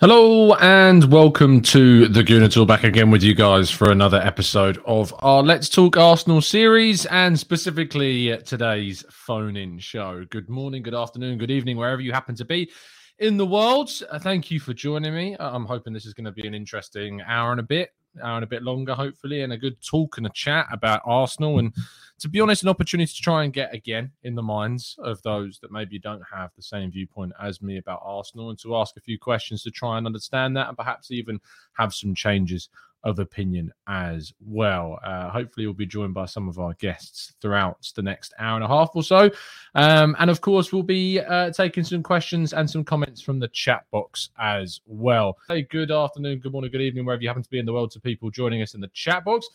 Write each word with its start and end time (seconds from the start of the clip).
Hello 0.00 0.54
and 0.54 1.12
welcome 1.12 1.60
to 1.60 2.08
the 2.08 2.22
Gooner 2.22 2.50
Talk 2.50 2.68
back 2.68 2.84
again 2.84 3.10
with 3.10 3.22
you 3.22 3.34
guys 3.34 3.70
for 3.70 3.90
another 3.90 4.16
episode 4.16 4.78
of 4.86 5.14
our 5.18 5.42
Let's 5.42 5.68
Talk 5.68 5.98
Arsenal 5.98 6.40
series 6.40 7.04
and 7.04 7.38
specifically 7.38 8.34
today's 8.38 9.04
phone 9.10 9.58
in 9.58 9.78
show. 9.78 10.24
Good 10.30 10.48
morning, 10.48 10.82
good 10.82 10.94
afternoon, 10.94 11.36
good 11.36 11.50
evening, 11.50 11.76
wherever 11.76 12.00
you 12.00 12.12
happen 12.12 12.34
to 12.36 12.46
be 12.46 12.70
in 13.18 13.36
the 13.36 13.44
world. 13.44 13.90
Uh, 14.10 14.18
thank 14.18 14.50
you 14.50 14.58
for 14.58 14.72
joining 14.72 15.14
me. 15.14 15.36
Uh, 15.36 15.50
I'm 15.50 15.66
hoping 15.66 15.92
this 15.92 16.06
is 16.06 16.14
going 16.14 16.24
to 16.24 16.32
be 16.32 16.46
an 16.46 16.54
interesting 16.54 17.20
hour 17.20 17.50
and 17.50 17.60
a 17.60 17.64
bit, 17.64 17.90
hour 18.22 18.36
and 18.36 18.44
a 18.44 18.48
bit 18.48 18.62
longer, 18.62 18.94
hopefully, 18.94 19.42
and 19.42 19.52
a 19.52 19.58
good 19.58 19.80
talk 19.82 20.16
and 20.18 20.26
a 20.26 20.30
chat 20.30 20.66
about 20.72 21.02
Arsenal. 21.04 21.58
And 21.58 21.74
to 22.20 22.28
be 22.28 22.40
honest, 22.40 22.62
an 22.62 22.68
opportunity 22.68 23.12
to 23.12 23.22
try 23.22 23.44
and 23.44 23.52
get 23.52 23.74
again 23.74 24.12
in 24.22 24.34
the 24.34 24.42
minds 24.42 24.96
of 24.98 25.22
those 25.22 25.58
that 25.60 25.72
maybe 25.72 25.98
don't 25.98 26.22
have 26.32 26.50
the 26.56 26.62
same 26.62 26.90
viewpoint 26.90 27.32
as 27.42 27.62
me 27.62 27.78
about 27.78 28.02
Arsenal 28.04 28.50
and 28.50 28.58
to 28.60 28.76
ask 28.76 28.96
a 28.96 29.00
few 29.00 29.18
questions 29.18 29.62
to 29.62 29.70
try 29.70 29.98
and 29.98 30.06
understand 30.06 30.56
that 30.56 30.68
and 30.68 30.76
perhaps 30.76 31.10
even 31.10 31.40
have 31.74 31.94
some 31.94 32.14
changes 32.14 32.68
of 33.04 33.18
opinion 33.18 33.72
as 33.88 34.32
well. 34.44 34.98
Uh, 35.04 35.30
hopefully, 35.30 35.66
we'll 35.66 35.74
be 35.74 35.86
joined 35.86 36.14
by 36.14 36.26
some 36.26 36.48
of 36.48 36.58
our 36.58 36.74
guests 36.74 37.32
throughout 37.40 37.90
the 37.96 38.02
next 38.02 38.34
hour 38.38 38.56
and 38.56 38.64
a 38.64 38.68
half 38.68 38.90
or 38.94 39.02
so. 39.02 39.30
Um, 39.74 40.16
and 40.18 40.30
of 40.30 40.40
course, 40.40 40.72
we'll 40.72 40.82
be 40.82 41.20
uh, 41.20 41.50
taking 41.50 41.84
some 41.84 42.02
questions 42.02 42.52
and 42.52 42.68
some 42.68 42.84
comments 42.84 43.22
from 43.22 43.38
the 43.38 43.48
chat 43.48 43.84
box 43.90 44.30
as 44.38 44.80
well. 44.86 45.38
Hey, 45.48 45.62
good 45.62 45.90
afternoon, 45.90 46.40
good 46.40 46.52
morning, 46.52 46.70
good 46.70 46.82
evening, 46.82 47.04
wherever 47.04 47.22
you 47.22 47.28
happen 47.28 47.42
to 47.42 47.50
be 47.50 47.58
in 47.58 47.66
the 47.66 47.72
world, 47.72 47.90
to 47.92 48.00
people 48.00 48.30
joining 48.30 48.62
us 48.62 48.74
in 48.74 48.80
the 48.80 48.88
chat 48.88 49.24
box. 49.24 49.48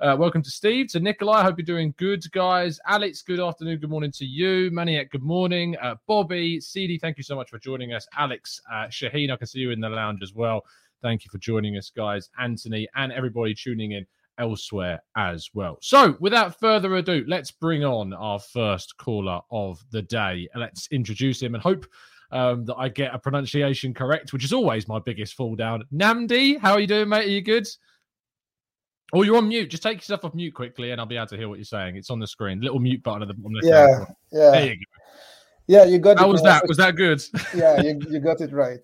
Uh, 0.00 0.16
welcome 0.16 0.42
to 0.42 0.50
Steve, 0.50 0.86
to 0.88 1.00
Nikolai. 1.00 1.42
Hope 1.42 1.58
you're 1.58 1.64
doing 1.64 1.92
good, 1.96 2.22
guys. 2.30 2.78
Alex, 2.86 3.20
good 3.22 3.40
afternoon, 3.40 3.78
good 3.78 3.90
morning 3.90 4.12
to 4.12 4.24
you. 4.24 4.70
Maniac, 4.70 5.10
good 5.10 5.24
morning. 5.24 5.76
Uh, 5.82 5.96
Bobby, 6.06 6.60
CD, 6.60 6.98
thank 6.98 7.16
you 7.16 7.24
so 7.24 7.34
much 7.34 7.50
for 7.50 7.58
joining 7.58 7.92
us. 7.92 8.06
Alex, 8.16 8.60
uh, 8.70 8.86
Shaheen, 8.86 9.32
I 9.32 9.36
can 9.36 9.48
see 9.48 9.58
you 9.58 9.72
in 9.72 9.80
the 9.80 9.88
lounge 9.88 10.22
as 10.22 10.34
well. 10.34 10.64
Thank 11.02 11.24
you 11.24 11.30
for 11.30 11.38
joining 11.38 11.76
us, 11.76 11.90
guys. 11.94 12.30
Anthony, 12.38 12.88
and 12.94 13.12
everybody 13.12 13.54
tuning 13.54 13.92
in 13.92 14.06
elsewhere 14.38 15.02
as 15.16 15.48
well. 15.54 15.78
So, 15.80 16.16
without 16.20 16.58
further 16.58 16.96
ado, 16.96 17.24
let's 17.28 17.50
bring 17.50 17.84
on 17.84 18.12
our 18.12 18.38
first 18.38 18.96
caller 18.96 19.40
of 19.50 19.80
the 19.90 20.02
day. 20.02 20.48
Let's 20.54 20.88
introduce 20.90 21.42
him 21.42 21.54
and 21.54 21.62
hope 21.62 21.86
um, 22.30 22.64
that 22.66 22.76
I 22.76 22.88
get 22.88 23.14
a 23.14 23.18
pronunciation 23.18 23.94
correct, 23.94 24.32
which 24.32 24.44
is 24.44 24.52
always 24.52 24.88
my 24.88 24.98
biggest 24.98 25.34
fall 25.34 25.56
down. 25.56 25.84
Nnamdi, 25.92 26.58
how 26.58 26.72
are 26.72 26.80
you 26.80 26.86
doing, 26.86 27.08
mate? 27.08 27.26
Are 27.26 27.30
you 27.30 27.42
good? 27.42 27.66
Oh, 29.12 29.22
you're 29.22 29.38
on 29.38 29.48
mute. 29.48 29.70
Just 29.70 29.82
take 29.82 29.98
yourself 29.98 30.24
off 30.24 30.34
mute 30.34 30.54
quickly, 30.54 30.90
and 30.90 31.00
I'll 31.00 31.06
be 31.06 31.16
able 31.16 31.28
to 31.28 31.36
hear 31.36 31.48
what 31.48 31.56
you're 31.58 31.64
saying. 31.64 31.96
It's 31.96 32.10
on 32.10 32.18
the 32.18 32.26
screen. 32.26 32.60
Little 32.60 32.78
mute 32.78 33.02
button 33.02 33.22
at 33.22 33.28
the, 33.28 33.34
bottom 33.34 33.56
the 33.58 33.66
Yeah, 33.66 34.04
yeah, 34.30 34.50
There 34.50 34.66
you 34.66 34.74
go. 34.74 34.82
Yeah. 35.68 35.84
You 35.84 35.98
got 35.98 36.18
How 36.18 36.28
it. 36.28 36.32
was 36.32 36.42
right. 36.42 36.60
that? 36.60 36.68
Was 36.68 36.76
that 36.78 36.96
good? 36.96 37.22
yeah, 37.54 37.80
you, 37.80 38.00
you 38.10 38.18
got 38.18 38.40
it 38.40 38.52
right. 38.52 38.80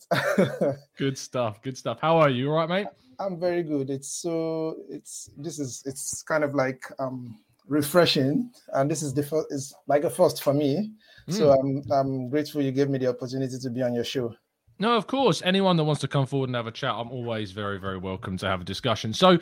good 0.96 1.18
stuff. 1.18 1.60
Good 1.62 1.76
stuff. 1.76 1.98
How 2.00 2.16
are 2.18 2.30
you? 2.30 2.50
All 2.50 2.56
right, 2.56 2.68
mate? 2.68 2.86
I'm 3.18 3.38
very 3.38 3.62
good. 3.62 3.90
It's 3.90 4.08
so 4.08 4.76
it's 4.88 5.30
this 5.36 5.58
is 5.58 5.82
it's 5.86 6.22
kind 6.22 6.44
of 6.44 6.54
like 6.54 6.84
um 6.98 7.38
refreshing, 7.66 8.50
and 8.74 8.90
this 8.90 9.02
is 9.02 9.14
the 9.14 9.22
first 9.22 9.48
is 9.50 9.74
like 9.88 10.04
a 10.04 10.10
first 10.10 10.42
for 10.42 10.54
me. 10.54 10.92
So 11.28 11.52
I'm 11.52 11.82
I'm 11.90 12.28
grateful 12.28 12.60
you 12.62 12.70
gave 12.70 12.90
me 12.90 12.98
the 12.98 13.08
opportunity 13.08 13.58
to 13.58 13.70
be 13.70 13.82
on 13.82 13.94
your 13.94 14.04
show. 14.04 14.34
No, 14.78 14.96
of 14.96 15.06
course. 15.06 15.40
Anyone 15.44 15.76
that 15.76 15.84
wants 15.84 16.00
to 16.00 16.08
come 16.08 16.26
forward 16.26 16.48
and 16.48 16.56
have 16.56 16.66
a 16.66 16.72
chat, 16.72 16.94
I'm 16.94 17.10
always 17.10 17.52
very, 17.52 17.78
very 17.78 17.98
welcome 17.98 18.36
to 18.38 18.46
have 18.46 18.60
a 18.60 18.64
discussion. 18.64 19.12
So, 19.12 19.38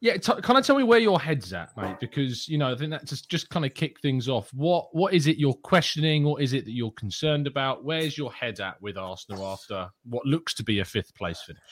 yeah, 0.00 0.16
t- 0.16 0.40
kind 0.42 0.58
of 0.58 0.64
tell 0.64 0.76
me 0.76 0.84
where 0.84 1.00
your 1.00 1.20
head's 1.20 1.52
at, 1.52 1.76
mate, 1.76 1.96
because 2.00 2.48
you 2.48 2.56
know 2.56 2.72
I 2.72 2.76
think 2.76 2.90
that 2.90 3.04
just 3.04 3.28
just 3.28 3.50
kind 3.50 3.66
of 3.66 3.74
kick 3.74 4.00
things 4.00 4.28
off. 4.28 4.48
What 4.54 4.88
what 4.92 5.12
is 5.12 5.26
it 5.26 5.38
you're 5.38 5.54
questioning? 5.54 6.24
What 6.24 6.40
is 6.40 6.52
it 6.52 6.64
that 6.66 6.72
you're 6.72 6.92
concerned 6.92 7.46
about? 7.48 7.84
Where's 7.84 8.16
your 8.16 8.32
head 8.32 8.60
at 8.60 8.80
with 8.80 8.96
Arsenal 8.96 9.44
after 9.46 9.88
what 10.04 10.24
looks 10.24 10.54
to 10.54 10.64
be 10.64 10.78
a 10.78 10.84
fifth 10.84 11.14
place 11.14 11.42
finish? 11.42 11.62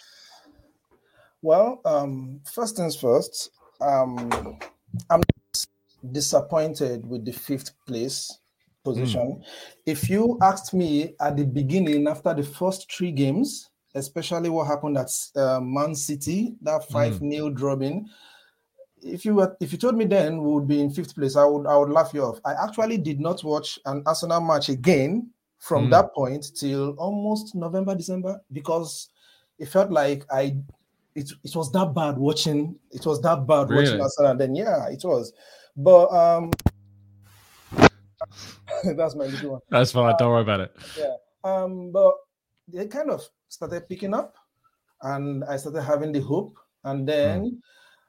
Well, 1.43 1.81
um, 1.85 2.41
first 2.53 2.77
things 2.77 2.97
first, 2.97 3.51
um, 3.81 4.59
I'm 5.09 5.23
disappointed 6.11 7.07
with 7.07 7.25
the 7.25 7.33
fifth 7.33 7.73
place 7.87 8.41
position. 8.83 9.43
If 9.85 10.11
you 10.11 10.39
asked 10.43 10.75
me 10.75 11.15
at 11.21 11.37
the 11.37 11.45
beginning, 11.45 12.09
after 12.09 12.35
the 12.35 12.43
first 12.43 12.91
three 12.93 13.13
games, 13.13 13.71
especially 13.97 14.49
what 14.51 14.67
happened 14.67 14.97
at 14.99 15.11
uh, 15.37 15.61
Man 15.61 15.95
City, 15.95 16.55
that 16.63 16.89
five 16.89 17.21
nil 17.23 17.51
drubbing, 17.51 18.09
if 19.03 19.25
you 19.25 19.35
were, 19.35 19.57
if 19.61 19.73
you 19.73 19.79
told 19.79 19.97
me 19.97 20.05
then 20.05 20.43
we 20.43 20.51
would 20.53 20.67
be 20.69 20.81
in 20.81 20.91
fifth 20.91 21.15
place, 21.15 21.37
I 21.37 21.45
would 21.45 21.67
I 21.67 21.77
would 21.77 21.91
laugh 21.91 22.13
you 22.15 22.23
off. 22.23 22.41
I 22.45 22.55
actually 22.55 22.99
did 22.99 23.21
not 23.21 23.43
watch 23.45 23.79
an 23.87 24.03
Arsenal 24.07 24.41
match 24.41 24.69
again 24.69 25.31
from 25.59 25.87
Mm. 25.87 25.91
that 25.91 26.15
point 26.15 26.47
till 26.55 26.91
almost 26.99 27.55
November, 27.55 27.95
December, 27.95 28.41
because 28.53 29.09
it 29.59 29.67
felt 29.69 29.91
like 29.91 30.25
I 30.31 30.57
it, 31.15 31.33
it 31.45 31.57
was 31.57 31.73
that 31.73 31.95
bad 31.95 32.19
watching 32.19 32.79
it 32.91 33.07
was 33.07 33.21
that 33.23 33.47
bad 33.47 33.71
Really? 33.71 33.85
watching 33.85 34.01
Arsenal. 34.03 34.31
And 34.33 34.41
then 34.41 34.55
yeah, 34.55 34.87
it 34.89 35.03
was. 35.05 35.33
But 35.77 36.11
um 36.13 36.51
that's 38.97 39.15
my 39.15 39.27
little 39.27 39.53
one. 39.53 39.61
That's 39.71 39.93
fine. 39.93 40.15
Don't 40.19 40.31
worry 40.31 40.43
about 40.43 40.61
it. 40.61 40.77
Yeah. 40.99 41.15
Um, 41.45 41.91
but 41.93 42.15
they 42.69 42.87
kind 42.87 43.11
of 43.11 43.29
started 43.49 43.89
picking 43.89 44.15
up, 44.15 44.37
and 45.03 45.45
I 45.45 45.57
started 45.57 45.83
having 45.83 46.13
the 46.13 46.21
hope. 46.21 46.57
And 46.85 47.09
then 47.09 47.61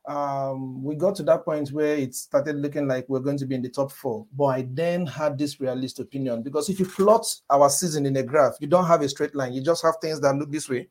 um, 0.07 0.84
we 0.84 0.95
got 0.95 1.16
to 1.16 1.24
that 1.24 1.44
point 1.44 1.72
where 1.72 1.95
it 1.95 2.16
started 2.16 2.56
looking 2.56 2.88
like 2.88 3.06
we're 3.10 3.19
going 3.19 3.38
to 3.38 3.45
be 3.45 3.56
in 3.56 3.62
the 3.62 3.69
top 3.69 3.92
four. 3.92 4.25
But 4.36 4.45
I 4.45 4.68
then 4.72 5.06
had 5.06 5.38
this 5.38 5.60
realist 5.60 6.00
opinion 6.00 6.44
because 6.44 6.69
if 6.69 6.80
you 6.80 6.86
plot 6.86 7.25
our 7.50 7.69
season 7.69 8.06
in 8.06 8.16
a 8.16 8.24
graph, 8.24 8.56
you 8.60 8.68
don't 8.68 8.86
have 8.86 9.01
a 9.01 9.10
straight 9.10 9.36
line. 9.36 9.54
You 9.54 9.62
just 9.62 9.84
have 9.84 9.95
things 10.01 10.22
that 10.22 10.36
look 10.36 10.51
this 10.51 10.69
way. 10.69 10.88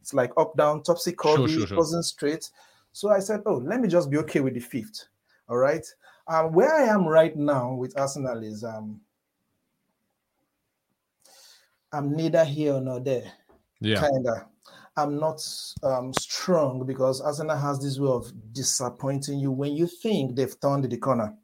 It's 0.00 0.14
like 0.14 0.32
up, 0.36 0.56
down, 0.56 0.82
topsy 0.82 1.12
turvy, 1.12 1.52
sure, 1.52 1.66
sure. 1.66 1.76
wasn't 1.76 2.04
straight. 2.04 2.50
So 2.92 3.10
I 3.10 3.18
said, 3.18 3.40
oh, 3.46 3.56
let 3.56 3.80
me 3.80 3.88
just 3.88 4.10
be 4.10 4.18
okay 4.18 4.40
with 4.40 4.54
the 4.54 4.60
fifth. 4.60 5.08
All 5.48 5.56
right. 5.56 5.84
Um, 6.28 6.52
where 6.52 6.72
I 6.72 6.82
am 6.84 7.06
right 7.06 7.36
now 7.36 7.74
with 7.74 7.98
Arsenal 7.98 8.42
is 8.42 8.62
um, 8.62 9.00
I'm 11.92 12.14
neither 12.14 12.44
here 12.44 12.80
nor 12.80 13.00
there. 13.00 13.32
Yeah. 13.84 14.00
Kinda. 14.00 14.46
I'm 14.96 15.18
not 15.18 15.44
um, 15.82 16.12
strong 16.14 16.86
because 16.86 17.20
Arsenal 17.20 17.56
has 17.56 17.80
this 17.80 17.98
way 17.98 18.08
of 18.08 18.32
disappointing 18.52 19.40
you 19.40 19.50
when 19.50 19.76
you 19.76 19.86
think 19.86 20.36
they've 20.36 20.58
turned 20.60 20.84
the 20.84 20.96
corner. 20.96 21.34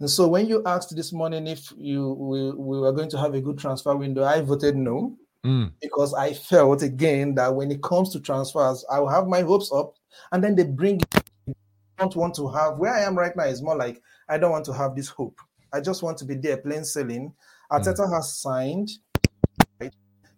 And 0.00 0.10
so 0.10 0.26
when 0.26 0.48
you 0.48 0.62
asked 0.66 0.96
this 0.96 1.12
morning 1.12 1.46
if 1.46 1.72
you 1.76 2.12
we, 2.14 2.50
we 2.50 2.80
were 2.80 2.92
going 2.92 3.08
to 3.10 3.18
have 3.18 3.34
a 3.34 3.40
good 3.40 3.58
transfer 3.58 3.94
window, 3.96 4.24
I 4.24 4.40
voted 4.40 4.76
no 4.76 5.16
Mm. 5.44 5.72
because 5.80 6.14
I 6.14 6.34
felt 6.34 6.82
again 6.82 7.34
that 7.34 7.52
when 7.52 7.72
it 7.72 7.82
comes 7.82 8.10
to 8.12 8.20
transfers, 8.20 8.84
I 8.88 9.00
will 9.00 9.08
have 9.08 9.26
my 9.26 9.40
hopes 9.40 9.72
up, 9.72 9.94
and 10.30 10.42
then 10.42 10.54
they 10.54 10.62
bring. 10.62 11.00
I 11.48 11.52
don't 11.98 12.14
want 12.14 12.36
to 12.36 12.48
have 12.48 12.78
where 12.78 12.94
I 12.94 13.00
am 13.00 13.18
right 13.18 13.34
now 13.34 13.44
is 13.44 13.60
more 13.60 13.76
like 13.76 14.00
I 14.28 14.38
don't 14.38 14.52
want 14.52 14.64
to 14.66 14.72
have 14.72 14.94
this 14.94 15.08
hope. 15.08 15.40
I 15.72 15.80
just 15.80 16.02
want 16.02 16.18
to 16.18 16.24
be 16.24 16.36
there 16.36 16.58
plain 16.58 16.84
sailing. 16.84 17.34
Arteta 17.72 18.08
has 18.12 18.38
signed. 18.38 18.90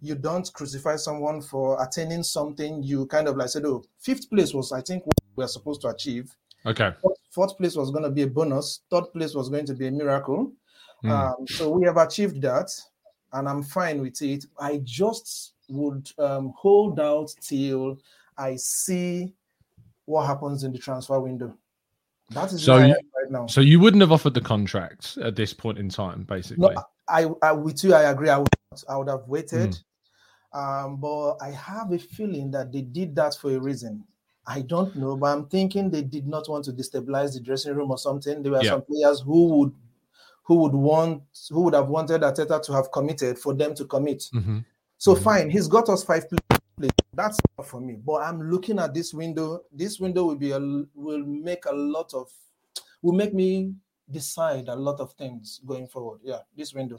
You 0.05 0.15
don't 0.15 0.53
crucify 0.53 0.97
someone 0.97 1.41
for 1.41 1.83
attaining 1.83 2.23
something. 2.23 2.83
You 2.83 3.07
kind 3.07 3.27
of 3.29 3.37
like 3.37 3.49
said, 3.49 3.65
"Oh, 3.65 3.85
fifth 3.99 4.29
place 4.31 4.53
was 4.53 4.71
I 4.73 4.81
think 4.83 5.07
what 5.07 5.17
we 5.37 5.45
are 5.45 5.49
supposed 5.49 5.81
to 5.83 5.89
achieve. 5.89 6.35
Okay. 6.67 6.93
Fourth, 7.01 7.19
fourth 7.31 7.59
place 7.59 7.75
was 7.77 7.91
going 7.91 8.05
to 8.05 8.11
be 8.11 8.23
a 8.23 8.27
bonus. 8.27 8.81
Third 8.91 9.13
place 9.13 9.35
was 9.35 9.49
going 9.49 9.67
to 9.67 9.75
be 9.75 9.87
a 9.87 9.91
miracle. 9.91 10.53
Mm. 11.03 11.11
Um, 11.11 11.47
so 11.47 11.71
we 11.71 11.85
have 11.87 11.97
achieved 11.97 12.41
that, 12.43 12.71
and 13.33 13.49
I'm 13.49 13.63
fine 13.63 14.01
with 14.01 14.21
it. 14.23 14.47
I 14.59 14.81
just 14.85 15.55
would 15.69 16.11
um, 16.19 16.53
hold 16.57 17.01
out 17.01 17.31
till 17.41 17.99
I 18.39 18.57
see 18.57 19.33
what 20.07 20.27
happens 20.27 20.65
in 20.65 20.73
the 20.73 20.79
transfer 20.79 21.19
window. 21.21 21.55
That 22.31 22.53
is 22.53 22.63
So 22.65 22.79
you- 22.79 22.95
right 22.95 23.31
now. 23.31 23.47
So 23.47 23.61
you 23.61 23.81
wouldn't 23.81 24.01
have 24.01 24.13
offered 24.13 24.35
the 24.35 24.41
contract 24.41 25.17
at 25.19 25.37
this 25.37 25.53
point 25.55 25.79
in 25.79 25.89
time, 25.89 26.25
basically. 26.25 26.69
No, 26.75 26.83
I, 27.09 27.27
I 27.43 27.53
with 27.53 27.85
you, 27.85 27.95
I 27.95 28.11
agree. 28.11 28.29
I 28.31 28.39
would, 28.39 28.49
I 28.89 28.97
would 28.97 29.09
have 29.09 29.29
waited, 29.29 29.71
Mm. 29.71 29.85
Um, 30.55 30.97
but 30.97 31.37
I 31.43 31.51
have 31.51 31.93
a 31.93 31.99
feeling 31.99 32.51
that 32.53 32.73
they 32.73 32.83
did 32.83 33.15
that 33.17 33.35
for 33.35 33.51
a 33.55 33.59
reason. 33.59 34.05
I 34.47 34.61
don't 34.61 34.95
know, 34.95 35.17
but 35.17 35.27
I'm 35.27 35.47
thinking 35.47 35.91
they 35.91 36.03
did 36.03 36.27
not 36.29 36.49
want 36.49 36.65
to 36.67 36.73
destabilize 36.73 37.35
the 37.35 37.41
dressing 37.41 37.75
room 37.75 37.91
or 37.91 37.99
something. 37.99 38.43
There 38.43 38.53
were 38.53 38.63
Yeah. 38.63 38.71
some 38.73 38.83
players 38.83 39.21
who 39.21 39.49
would, 39.59 39.73
who 40.45 40.55
would 40.57 40.75
want, 40.75 41.23
who 41.51 41.63
would 41.63 41.75
have 41.75 41.89
wanted 41.89 42.21
Arteta 42.21 42.63
to 42.63 42.73
have 42.73 42.93
committed 42.93 43.39
for 43.39 43.55
them 43.55 43.75
to 43.75 43.85
commit. 43.85 44.29
Mhm. 44.33 44.65
So 44.99 45.15
Mhm. 45.15 45.23
fine, 45.23 45.51
he's 45.51 45.67
got 45.67 45.89
us 45.89 46.05
five 46.05 46.29
plays. 46.29 46.91
That's 47.15 47.39
for 47.65 47.81
me. 47.81 47.95
But 47.95 48.23
I'm 48.23 48.51
looking 48.51 48.79
at 48.79 48.93
this 48.95 49.15
window. 49.15 49.63
This 49.73 49.99
window 49.99 50.25
will 50.27 50.37
be 50.37 50.51
a 50.53 50.59
will 50.95 51.25
make 51.25 51.65
a 51.67 51.73
lot 51.73 52.13
of 52.15 52.31
will 53.03 53.13
make 53.13 53.33
me 53.33 53.75
decide 54.11 54.69
a 54.69 54.75
lot 54.77 55.01
of 55.01 55.13
things 55.13 55.61
going 55.65 55.87
forward. 55.87 56.21
Yeah, 56.23 56.41
this 56.57 56.75
window. 56.75 56.99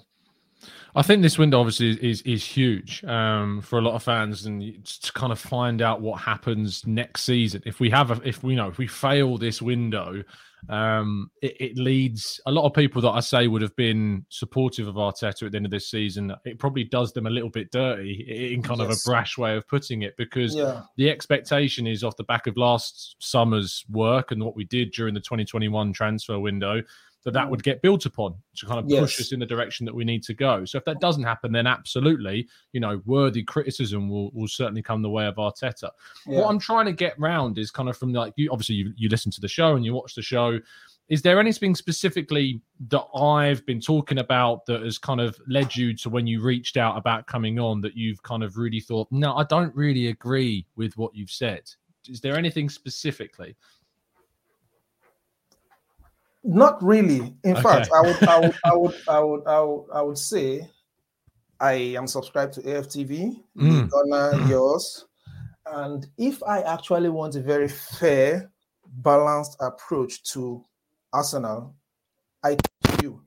I 0.96 1.02
think 1.02 1.22
this 1.22 1.38
window 1.38 1.60
obviously 1.60 1.90
is 1.92 1.98
is, 1.98 2.22
is 2.22 2.46
huge 2.46 3.04
um, 3.04 3.62
for 3.62 3.78
a 3.80 3.82
lot 3.82 3.96
of 3.96 4.04
fans, 4.04 4.46
and 4.46 4.86
to 4.86 5.12
kind 5.14 5.32
of 5.32 5.40
find 5.40 5.82
out 5.82 6.02
what 6.02 6.22
happens 6.22 6.86
next 6.88 7.24
season. 7.24 7.62
If 7.66 7.80
we 7.80 7.90
have, 7.90 8.12
a, 8.12 8.28
if 8.28 8.44
we 8.44 8.56
know, 8.56 8.70
if 8.70 8.78
we 8.78 8.88
fail 8.88 9.38
this 9.38 9.62
window, 9.62 10.24
um, 10.70 11.30
it, 11.42 11.56
it 11.60 11.78
leads 11.78 12.40
a 12.46 12.52
lot 12.52 12.66
of 12.66 12.74
people 12.74 13.02
that 13.02 13.10
I 13.12 13.20
say 13.20 13.48
would 13.48 13.62
have 13.62 13.76
been 13.76 14.26
supportive 14.30 14.88
of 14.88 14.96
Arteta 14.96 15.44
at 15.46 15.52
the 15.52 15.58
end 15.58 15.66
of 15.66 15.72
this 15.72 15.90
season. 15.92 16.34
It 16.46 16.58
probably 16.60 16.86
does 16.86 17.12
them 17.12 17.28
a 17.28 17.30
little 17.30 17.50
bit 17.52 17.72
dirty 17.72 18.54
in 18.54 18.62
kind 18.64 18.80
Yes. 18.80 18.90
of 18.90 18.98
a 18.98 19.12
brash 19.12 19.38
way 19.38 19.56
of 19.58 19.68
putting 19.68 20.04
it, 20.04 20.16
because 20.18 20.56
Yeah. 20.56 20.84
the 20.98 21.10
expectation 21.10 21.86
is 21.86 22.04
off 22.04 22.16
the 22.16 22.24
back 22.24 22.48
of 22.48 22.56
last 22.58 23.18
summer's 23.20 23.84
work 23.90 24.32
and 24.32 24.42
what 24.44 24.56
we 24.56 24.64
did 24.64 24.92
during 24.92 25.14
the 25.14 25.20
2021 25.20 25.92
transfer 25.94 26.40
window 26.40 26.82
that 27.26 27.34
that 27.34 27.50
would 27.50 27.64
get 27.64 27.82
built 27.82 28.06
upon 28.06 28.36
to 28.56 28.66
kind 28.66 28.80
of 28.80 28.86
push 28.86 29.18
Yes. 29.18 29.20
us 29.20 29.32
in 29.34 29.40
the 29.40 29.46
direction 29.46 29.86
that 29.86 29.94
we 29.94 30.06
need 30.06 30.24
to 30.24 30.34
go. 30.34 30.64
So 30.64 30.78
if 30.78 30.86
that 30.86 31.02
doesn't 31.02 31.24
happen, 31.24 31.52
then 31.52 31.68
absolutely, 31.68 32.48
you 32.72 32.80
know, 32.80 33.02
worthy 33.06 33.44
criticism 33.44 34.08
will, 34.08 34.30
will 34.32 34.48
certainly 34.48 34.84
come 34.84 35.02
the 35.02 35.10
way 35.10 35.26
of 35.26 35.36
Arteta. 35.36 35.90
Yeah. 36.28 36.40
What 36.40 36.50
I'm 36.50 36.60
trying 36.60 36.86
to 36.86 36.94
get 36.94 37.20
round 37.20 37.58
is 37.58 37.72
kind 37.72 37.90
of 37.90 37.98
from 37.98 38.14
like 38.14 38.34
you 38.38 38.50
obviously 38.52 38.76
you, 38.76 38.94
you 38.96 39.10
listen 39.10 39.32
to 39.32 39.42
the 39.42 39.48
show 39.48 39.76
and 39.76 39.84
you 39.84 39.94
watch 39.94 40.16
the 40.16 40.22
show. 40.22 40.60
Is 41.08 41.22
there 41.22 41.40
anything 41.40 41.76
specifically 41.76 42.62
that 42.90 43.06
I've 43.16 43.64
been 43.66 43.80
talking 43.80 44.20
about 44.20 44.66
that 44.68 44.82
has 44.82 44.98
kind 44.98 45.22
of 45.22 45.40
led 45.48 45.76
you 45.76 45.96
to 45.98 46.10
when 46.10 46.26
you 46.26 46.42
reached 46.42 46.78
out 46.78 46.98
about 46.98 47.28
coming 47.28 47.60
on 47.60 47.82
that 47.82 47.96
you've 47.98 48.22
kind 48.24 48.44
of 48.44 48.58
really 48.58 48.80
thought, 48.80 49.08
no, 49.12 49.36
I 49.36 49.44
don't 49.44 49.76
really 49.76 50.08
agree 50.08 50.66
with 50.76 50.98
what 50.98 51.16
you've 51.16 51.30
said? 51.30 51.62
Is 52.08 52.22
there 52.22 52.38
anything 52.38 52.70
specifically? 52.70 53.56
Not 56.46 56.82
really. 56.84 57.36
In 57.44 57.54
Okay. 57.54 57.62
fact, 57.62 57.90
I 57.92 58.02
would, 58.02 58.28
I 58.28 58.40
would, 58.40 58.56
I 58.64 58.74
would, 58.76 58.94
I 59.08 59.20
would, 59.20 59.48
I 59.48 59.60
would, 59.62 59.86
I 59.96 60.02
would 60.02 60.18
say, 60.18 60.70
I 61.60 61.74
am 61.98 62.08
subscribed 62.08 62.54
to 62.54 62.62
AFTV, 62.62 63.42
Mm. 63.58 63.90
Ghana, 63.90 64.48
yours, 64.50 65.06
and 65.66 66.06
if 66.18 66.44
I 66.44 66.62
actually 66.62 67.10
want 67.10 67.36
a 67.36 67.42
very 67.42 67.68
fair, 67.68 68.52
balanced 68.98 69.58
approach 69.60 70.24
to 70.34 70.64
Arsenal, 71.12 71.74
I 72.44 72.58
tune 72.84 73.25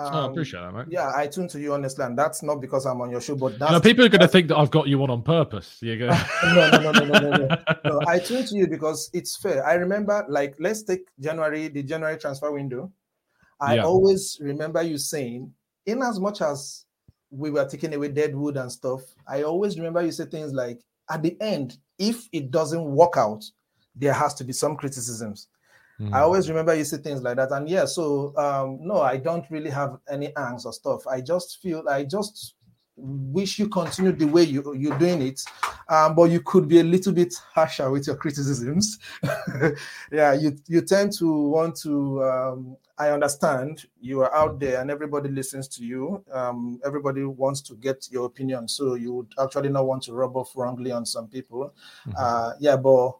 you. 0.00 0.06
oh, 0.06 0.18
I 0.20 0.24
Um, 0.24 0.30
appreciate 0.30 0.60
that, 0.60 0.74
mate. 0.74 0.86
Yeah, 0.90 1.10
I 1.14 1.26
tune 1.26 1.48
to 1.48 1.60
you 1.60 1.74
honestly, 1.74 2.04
and 2.04 2.18
that's 2.18 2.42
not 2.42 2.60
because 2.60 2.86
I'm 2.86 3.00
on 3.00 3.10
your 3.10 3.20
show, 3.20 3.36
but 3.36 3.52
You 3.52 3.58
that's 3.58 3.72
know, 3.72 3.80
people 3.80 4.04
are 4.04 4.08
going 4.08 4.20
to 4.20 4.28
think 4.28 4.48
that 4.48 4.56
I've 4.58 4.70
got 4.70 4.88
you 4.88 5.02
on 5.02 5.10
on 5.10 5.22
purpose. 5.22 5.78
You're 5.80 5.96
going 5.98 6.10
no, 6.54 6.70
no, 6.70 6.80
no, 6.80 6.92
no, 6.92 7.04
no, 7.04 7.18
no, 7.18 7.30
no. 7.30 7.58
no, 7.84 8.02
I 8.06 8.18
tune 8.18 8.44
to 8.46 8.56
you 8.56 8.66
because 8.66 9.10
it's 9.12 9.36
fair. 9.36 9.66
I 9.66 9.74
remember, 9.74 10.24
like, 10.28 10.56
let's 10.58 10.82
take 10.82 11.08
January, 11.18 11.68
the 11.68 11.82
January 11.82 12.18
transfer 12.18 12.50
window. 12.50 12.90
I 13.60 13.76
Yeah. 13.76 13.84
always 13.84 14.38
remember 14.40 14.82
you 14.82 14.98
saying, 14.98 15.52
in 15.86 16.02
as 16.02 16.18
much 16.18 16.40
as 16.40 16.86
we 17.30 17.50
were 17.50 17.64
taking 17.66 17.94
away 17.94 18.08
deadwood 18.08 18.56
and 18.56 18.70
stuff, 18.72 19.02
I 19.28 19.42
always 19.42 19.76
remember 19.76 20.02
you 20.02 20.12
say 20.12 20.24
things 20.24 20.52
like, 20.52 20.80
at 21.10 21.22
the 21.22 21.36
end, 21.40 21.76
if 21.98 22.28
it 22.32 22.50
doesn't 22.50 22.84
work 22.84 23.14
out, 23.16 23.44
there 23.94 24.12
has 24.12 24.34
to 24.34 24.44
be 24.44 24.52
some 24.52 24.76
criticisms. 24.76 25.48
Mm. 26.00 26.14
I 26.14 26.20
always 26.20 26.48
remember 26.48 26.74
you 26.74 26.84
say 26.84 26.96
things 26.96 27.22
like 27.22 27.36
that. 27.36 27.52
And 27.52 27.68
yeah, 27.68 27.84
so 27.84 28.34
um, 28.36 28.78
no, 28.80 29.02
I 29.02 29.18
don't 29.18 29.44
really 29.50 29.70
have 29.70 29.98
any 30.08 30.28
angst 30.28 30.64
or 30.64 30.72
stuff. 30.72 31.06
I 31.06 31.20
just 31.20 31.60
feel 31.60 31.86
I 31.88 32.04
just 32.04 32.54
wish 32.96 33.58
you 33.58 33.68
continue 33.68 34.12
the 34.12 34.26
way 34.26 34.42
you 34.42 34.74
you're 34.74 34.98
doing 34.98 35.22
it. 35.22 35.40
Um, 35.88 36.14
but 36.14 36.30
you 36.30 36.40
could 36.40 36.68
be 36.68 36.80
a 36.80 36.84
little 36.84 37.12
bit 37.12 37.34
harsher 37.52 37.90
with 37.90 38.06
your 38.06 38.16
criticisms. 38.16 38.98
yeah, 40.12 40.32
you 40.32 40.56
you 40.68 40.80
tend 40.82 41.12
to 41.18 41.48
want 41.48 41.76
to 41.82 42.22
um, 42.24 42.76
I 43.00 43.10
understand 43.10 43.86
you 44.00 44.20
are 44.20 44.34
out 44.34 44.60
there 44.60 44.80
and 44.80 44.90
everybody 44.90 45.30
listens 45.30 45.68
to 45.68 45.84
you. 45.84 46.22
Um, 46.32 46.80
everybody 46.84 47.24
wants 47.24 47.62
to 47.62 47.74
get 47.74 48.06
your 48.10 48.26
opinion. 48.26 48.68
So 48.68 48.94
you 48.94 49.14
would 49.14 49.32
actually 49.42 49.70
not 49.70 49.86
want 49.86 50.02
to 50.04 50.12
rub 50.12 50.36
off 50.36 50.52
wrongly 50.54 50.92
on 50.92 51.06
some 51.06 51.26
people. 51.26 51.74
Mm-hmm. 52.06 52.12
Uh, 52.18 52.52
yeah, 52.60 52.76
but 52.76 53.12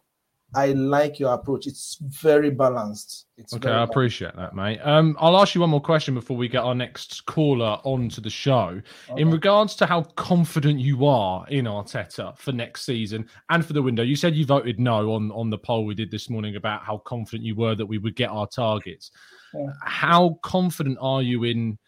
I 0.54 0.72
like 0.72 1.18
your 1.18 1.32
approach. 1.32 1.66
It's 1.66 1.96
very 2.00 2.50
balanced. 2.50 3.26
It's 3.36 3.54
Okay, 3.54 3.68
I 3.68 3.72
balanced. 3.72 3.92
appreciate 3.92 4.36
that, 4.36 4.54
mate. 4.54 4.78
Um, 4.82 5.16
I'll 5.20 5.40
ask 5.40 5.54
you 5.54 5.60
one 5.60 5.70
more 5.70 5.80
question 5.80 6.14
before 6.14 6.36
we 6.36 6.48
get 6.48 6.64
our 6.64 6.74
next 6.74 7.24
caller 7.26 7.78
onto 7.84 8.20
the 8.20 8.30
show. 8.30 8.82
In 9.16 9.30
regards 9.30 9.76
to 9.76 9.86
how 9.86 10.02
confident 10.02 10.80
you 10.80 11.06
are 11.06 11.46
in 11.48 11.66
Arteta 11.66 12.36
for 12.38 12.52
next 12.52 12.84
season 12.84 13.28
and 13.48 13.64
for 13.64 13.72
the 13.72 13.82
window, 13.82 14.02
you 14.02 14.16
said 14.16 14.34
you 14.34 14.44
voted 14.44 14.80
no 14.80 15.12
on 15.12 15.30
on 15.32 15.50
the 15.50 15.58
poll 15.58 15.84
we 15.84 15.94
did 15.94 16.10
this 16.10 16.28
morning 16.28 16.56
about 16.56 16.82
how 16.82 16.98
confident 16.98 17.44
you 17.44 17.54
were 17.54 17.74
that 17.74 17.86
we 17.86 17.98
would 17.98 18.16
get 18.16 18.30
our 18.30 18.46
targets. 18.46 19.10
Yeah. 19.54 19.66
How 19.82 20.38
confident 20.42 20.98
are 21.00 21.22
you 21.22 21.44
in 21.44 21.78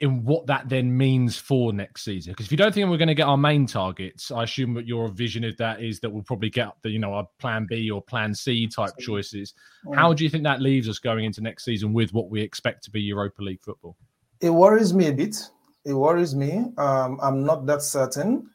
in 0.00 0.24
what 0.24 0.46
that 0.46 0.68
then 0.68 0.96
means 0.96 1.36
for 1.36 1.72
next 1.72 2.04
season? 2.04 2.32
Because 2.32 2.46
if 2.46 2.52
you 2.52 2.58
don't 2.58 2.72
think 2.72 2.88
we're 2.88 2.96
going 2.96 3.08
to 3.08 3.14
get 3.14 3.26
our 3.26 3.36
main 3.36 3.66
targets, 3.66 4.30
I 4.30 4.44
assume 4.44 4.74
that 4.74 4.86
your 4.86 5.08
vision 5.08 5.44
of 5.44 5.56
that 5.56 5.82
is 5.82 6.00
that 6.00 6.10
we'll 6.10 6.22
probably 6.22 6.50
get 6.50 6.68
the 6.82 6.90
you 6.90 6.98
know 6.98 7.14
our 7.14 7.26
plan 7.38 7.66
B 7.68 7.90
or 7.90 8.02
plan 8.02 8.34
C 8.34 8.66
type 8.66 8.92
choices. 8.98 9.54
How 9.94 10.12
do 10.12 10.24
you 10.24 10.30
think 10.30 10.44
that 10.44 10.60
leaves 10.60 10.88
us 10.88 10.98
going 10.98 11.24
into 11.24 11.40
next 11.40 11.64
season 11.64 11.92
with 11.92 12.12
what 12.12 12.30
we 12.30 12.40
expect 12.40 12.84
to 12.84 12.90
be 12.90 13.00
Europa 13.00 13.42
League 13.42 13.62
football? 13.62 13.96
It 14.40 14.50
worries 14.50 14.94
me 14.94 15.08
a 15.08 15.12
bit. 15.12 15.36
It 15.84 15.94
worries 15.94 16.34
me. 16.34 16.66
Um, 16.76 17.18
I'm 17.22 17.44
not 17.44 17.66
that 17.66 17.82
certain. 17.82 18.50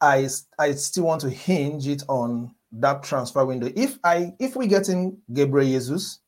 I 0.00 0.28
I 0.58 0.72
still 0.72 1.04
want 1.04 1.20
to 1.22 1.30
hinge 1.30 1.86
it 1.86 2.02
on 2.08 2.54
that 2.72 3.02
transfer 3.02 3.44
window. 3.44 3.70
If 3.76 3.98
I 4.04 4.32
if 4.38 4.56
we 4.56 4.66
get 4.66 4.88
in 4.88 5.18
Gabriel 5.32 5.68
Jesus, 5.68 6.20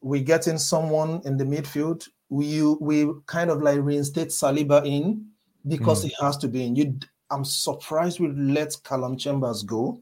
we 0.00 0.22
get 0.22 0.46
in 0.46 0.58
someone 0.58 1.20
in 1.24 1.36
the 1.36 1.44
midfield. 1.44 2.06
We 2.28 2.62
we 2.62 3.10
kind 3.26 3.50
of 3.50 3.62
like 3.62 3.80
reinstate 3.80 4.28
Saliba 4.28 4.84
in 4.86 5.28
because 5.66 6.02
he 6.02 6.14
has 6.20 6.36
to 6.38 6.48
be 6.48 6.64
in. 6.64 6.76
You, 6.76 6.98
I'm 7.30 7.44
surprised 7.44 8.20
we 8.20 8.28
let 8.28 8.74
Callum 8.84 9.16
Chambers 9.16 9.62
go, 9.62 10.00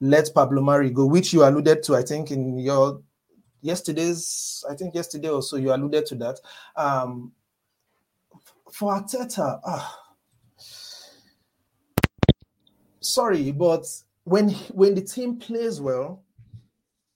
let 0.00 0.32
Pablo 0.34 0.62
Mari 0.62 0.90
go, 0.90 1.06
which 1.06 1.32
you 1.32 1.44
alluded 1.44 1.82
to. 1.84 1.96
I 1.96 2.02
think 2.02 2.30
in 2.30 2.58
your 2.58 3.00
yesterday's, 3.60 4.64
I 4.68 4.74
think 4.74 4.94
yesterday 4.94 5.28
or 5.28 5.42
so, 5.42 5.56
you 5.56 5.72
alluded 5.72 6.06
to 6.06 6.14
that. 6.16 6.40
Um, 6.76 7.32
for 8.72 8.92
Arteta, 8.92 9.60
ah, 9.64 9.98
sorry, 13.00 13.52
but 13.52 13.86
when 14.24 14.50
when 14.70 14.94
the 14.94 15.00
team 15.00 15.38
plays 15.38 15.80
well, 15.80 16.22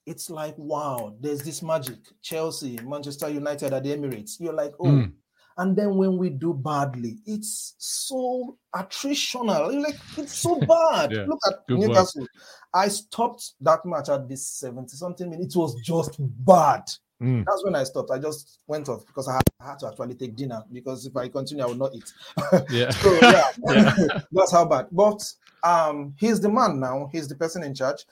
it's 0.06 0.30
like 0.30 0.54
wow, 0.56 1.14
there's 1.20 1.42
this 1.42 1.62
magic. 1.62 1.98
Chelsea, 2.22 2.78
Manchester 2.82 3.28
United 3.28 3.72
at 3.72 3.82
the 3.82 3.96
Emirates, 3.96 4.40
you're 4.40 4.54
like, 4.54 4.74
oh. 4.80 4.86
Mm. 4.86 5.12
And 5.58 5.76
then 5.76 5.96
when 5.96 6.16
we 6.16 6.30
do 6.30 6.54
badly, 6.54 7.18
it's 7.26 7.74
so 7.76 8.56
attritional. 8.74 9.82
Like 9.82 9.98
it's 10.16 10.34
so 10.34 10.58
bad. 10.60 11.12
Yeah, 11.12 11.26
Look 11.28 11.40
at 11.46 11.66
good. 11.68 11.78
Newcastle. 11.78 12.26
I 12.72 12.88
stopped 12.88 13.52
that 13.60 13.84
match 13.84 14.08
at 14.08 14.28
this 14.28 14.46
70 14.48 14.96
something 14.96 15.28
minutes. 15.28 15.54
It 15.54 15.58
was 15.58 15.74
just 15.82 16.16
bad. 16.18 16.84
Mm. 17.22 17.44
That's 17.46 17.64
when 17.64 17.76
I 17.76 17.84
stopped. 17.84 18.10
I 18.10 18.18
just 18.18 18.58
went 18.66 18.88
off 18.88 19.06
because 19.06 19.28
I 19.28 19.34
had, 19.34 19.42
I 19.60 19.70
had, 19.70 19.78
to 19.80 19.88
actually 19.88 20.14
take 20.14 20.34
dinner 20.34 20.64
because 20.72 21.06
if 21.06 21.16
I 21.16 21.28
continue, 21.28 21.62
I 21.62 21.66
will 21.66 21.74
not 21.74 21.94
eat. 21.94 22.12
Yeah. 22.70 22.90
so, 22.90 23.12
yeah, 23.20 23.42
yeah. 23.68 24.20
that's 24.32 24.52
how 24.52 24.64
bad. 24.64 24.86
But 24.90 25.22
um, 25.62 26.14
he's 26.18 26.40
the 26.40 26.48
man 26.48 26.80
now. 26.80 27.08
He's 27.12 27.28
the 27.28 27.36
person 27.36 27.62
in 27.62 27.74
charge. 27.74 28.04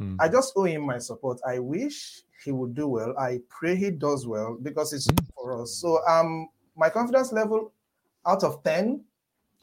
Mm. 0.00 0.16
I 0.20 0.28
just 0.28 0.52
owe 0.56 0.64
him 0.64 0.82
my 0.82 0.98
support. 0.98 1.40
I 1.46 1.58
wish 1.58 2.22
he 2.44 2.52
would 2.52 2.74
do 2.74 2.88
well. 2.88 3.14
I 3.18 3.40
pray 3.48 3.74
he 3.76 3.90
does 3.90 4.26
well 4.26 4.56
because 4.62 4.92
it's 4.92 5.08
mm. 5.08 5.26
for 5.34 5.60
us. 5.60 5.74
So 5.74 6.04
um, 6.06 6.48
my 6.76 6.88
confidence 6.88 7.32
level 7.32 7.72
out 8.26 8.44
of 8.44 8.62
ten, 8.62 9.04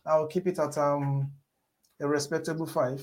I'll 0.06 0.28
keep 0.28 0.48
it 0.48 0.60
at 0.60 0.78
um 0.78 1.32
a 2.00 2.08
respectable 2.08 2.66
five. 2.66 3.02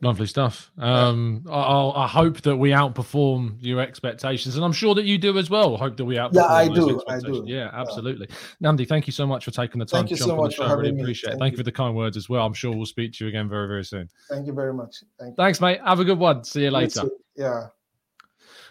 Lovely 0.00 0.26
stuff. 0.26 0.70
Um, 0.78 1.44
I, 1.50 1.60
I, 2.04 2.06
hope 2.06 2.42
that 2.42 2.56
we 2.56 2.70
outperform 2.70 3.56
your 3.60 3.80
expectations, 3.80 4.54
and 4.54 4.64
I'm 4.64 4.72
sure 4.72 4.94
that 4.94 5.04
you 5.04 5.18
do 5.18 5.36
as 5.38 5.50
well. 5.50 5.76
Hope 5.76 5.96
that 5.96 6.04
we 6.04 6.16
outperform. 6.16 6.34
Yeah, 6.34 6.46
I 6.46 6.68
do. 6.68 7.02
I 7.08 7.18
do. 7.18 7.44
Yeah, 7.46 7.70
absolutely. 7.72 8.28
Yeah. 8.60 8.70
Nnamdi, 8.70 8.86
thank 8.86 9.08
you 9.08 9.12
so 9.12 9.26
much 9.26 9.44
for 9.44 9.50
taking 9.50 9.80
the 9.80 9.84
time 9.84 10.06
thank 10.06 10.10
to 10.10 10.14
jump 10.14 10.30
so 10.30 10.40
on 10.40 10.44
the 10.44 10.54
show. 10.54 10.62
I 10.64 10.72
really 10.74 11.00
appreciate 11.00 11.30
me. 11.30 11.32
it. 11.32 11.38
Thank, 11.38 11.40
thank 11.40 11.52
you 11.52 11.58
for 11.58 11.64
the 11.64 11.72
kind 11.72 11.96
words 11.96 12.16
as 12.16 12.28
well. 12.28 12.46
I'm 12.46 12.54
sure 12.54 12.74
we'll 12.74 12.86
speak 12.86 13.12
to 13.14 13.24
you 13.24 13.28
again 13.28 13.48
very, 13.48 13.66
very 13.66 13.84
soon. 13.84 14.08
Thank 14.28 14.46
you 14.46 14.52
very 14.52 14.72
much. 14.72 15.02
Thank 15.18 15.36
Thanks, 15.36 15.60
mate. 15.60 15.80
Have 15.84 15.98
a 15.98 16.04
good 16.04 16.18
one. 16.18 16.44
See 16.44 16.62
you 16.62 16.70
later. 16.70 17.08
Yeah 17.36 17.68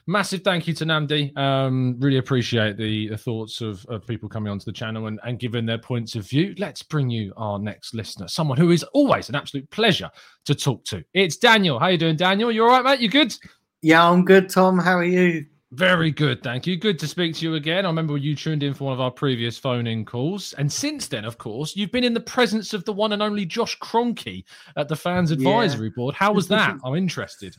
massive 0.08 0.42
thank 0.42 0.68
you 0.68 0.74
to 0.74 0.86
Nnamdi. 0.86 1.38
Um, 1.38 1.96
really 2.00 2.18
appreciate 2.18 2.78
the, 2.78 3.10
the 3.10 3.18
thoughts 3.18 3.62
of, 3.62 3.86
of 3.88 4.08
people 4.08 4.28
coming 4.30 4.52
onto 4.52 4.66
the 4.66 4.72
channel 4.72 5.08
and, 5.08 5.20
and 5.24 5.38
giving 5.38 5.66
their 5.66 5.78
points 5.78 6.16
of 6.16 6.28
view. 6.28 6.56
Let's 6.58 6.82
bring 6.82 7.10
you 7.10 7.34
our 7.38 7.60
next 7.60 7.94
listener, 7.94 8.28
someone 8.28 8.58
who 8.58 8.72
is 8.72 8.84
always 8.94 9.30
an 9.30 9.36
absolute 9.36 9.70
pleasure 9.70 10.10
to 10.46 10.56
talk 10.56 10.84
to. 10.86 11.04
It's 11.14 11.38
Daniel. 11.38 11.78
How 11.78 11.88
you 11.88 11.98
doing, 11.98 12.16
Daniel? 12.16 12.52
You 12.52 12.64
all 12.64 12.70
right, 12.70 12.84
mate? 12.84 13.00
You 13.00 13.10
good? 13.10 13.36
Yeah, 13.82 14.10
I'm 14.10 14.26
good, 14.26 14.50
Tom. 14.50 14.80
How 14.80 14.98
are 14.98 15.04
you? 15.04 15.46
Very 15.72 16.12
good, 16.12 16.42
thank 16.44 16.66
you. 16.66 16.78
Good 16.78 16.98
to 17.00 17.08
speak 17.08 17.36
to 17.36 17.46
you 17.46 17.56
again. 17.56 17.86
I 17.86 17.90
remember 17.90 18.16
you 18.16 18.36
tuned 18.36 18.64
in 18.64 18.74
for 18.74 18.86
one 18.86 18.94
of 18.94 19.02
our 19.02 19.12
previous 19.12 19.58
phone-in 19.58 20.06
calls, 20.06 20.54
and 20.54 20.72
since 20.72 21.10
then, 21.10 21.26
of 21.26 21.38
course, 21.38 21.76
you've 21.76 21.92
been 21.92 22.06
in 22.06 22.14
the 22.14 22.22
presence 22.22 22.74
of 22.74 22.86
the 22.86 22.94
one 22.94 23.12
and 23.12 23.22
only 23.22 23.46
Josh 23.46 23.78
Kroenke 23.80 24.46
at 24.78 24.88
the 24.88 24.96
Fans 24.96 25.30
Advisory 25.30 25.88
yeah. 25.88 25.94
Board. 25.94 26.16
How 26.16 26.32
was 26.32 26.48
that? 26.48 26.78
I'm 26.86 26.96
interested. 26.96 27.54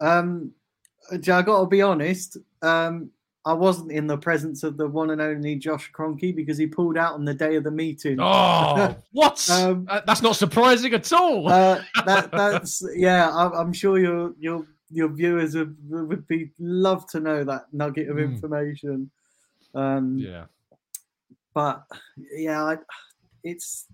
Um, 0.00 0.54
I 1.12 1.42
got 1.42 1.60
to 1.60 1.66
be 1.66 1.82
honest. 1.82 2.36
Um, 2.62 3.10
I 3.46 3.54
wasn't 3.54 3.90
in 3.90 4.06
the 4.06 4.18
presence 4.18 4.62
of 4.64 4.76
the 4.76 4.86
one 4.86 5.10
and 5.10 5.20
only 5.20 5.56
Josh 5.56 5.90
Kroenke 5.92 6.36
because 6.36 6.58
he 6.58 6.66
pulled 6.66 6.98
out 6.98 7.14
on 7.14 7.24
the 7.24 7.32
day 7.32 7.56
of 7.56 7.64
the 7.64 7.70
meeting. 7.70 8.18
Oh, 8.20 8.94
what? 9.12 9.48
um, 9.50 9.86
uh, 9.88 10.02
that's 10.06 10.20
not 10.20 10.36
surprising 10.36 10.92
at 10.92 11.10
all. 11.12 11.48
uh, 11.48 11.80
that, 12.04 12.30
that's 12.32 12.84
yeah. 12.94 13.30
I, 13.30 13.60
am 13.60 13.72
sure 13.72 13.98
your 13.98 14.34
your 14.38 14.66
your 14.90 15.08
viewers 15.08 15.54
would, 15.54 15.74
would 15.88 16.28
be 16.28 16.50
love 16.58 17.08
to 17.10 17.20
know 17.20 17.42
that 17.44 17.72
nugget 17.72 18.10
of 18.10 18.18
mm. 18.18 18.24
information. 18.24 19.10
Um, 19.74 20.18
yeah, 20.18 20.44
but 21.54 21.84
yeah, 22.32 22.62
I, 22.62 22.76
it's 23.42 23.86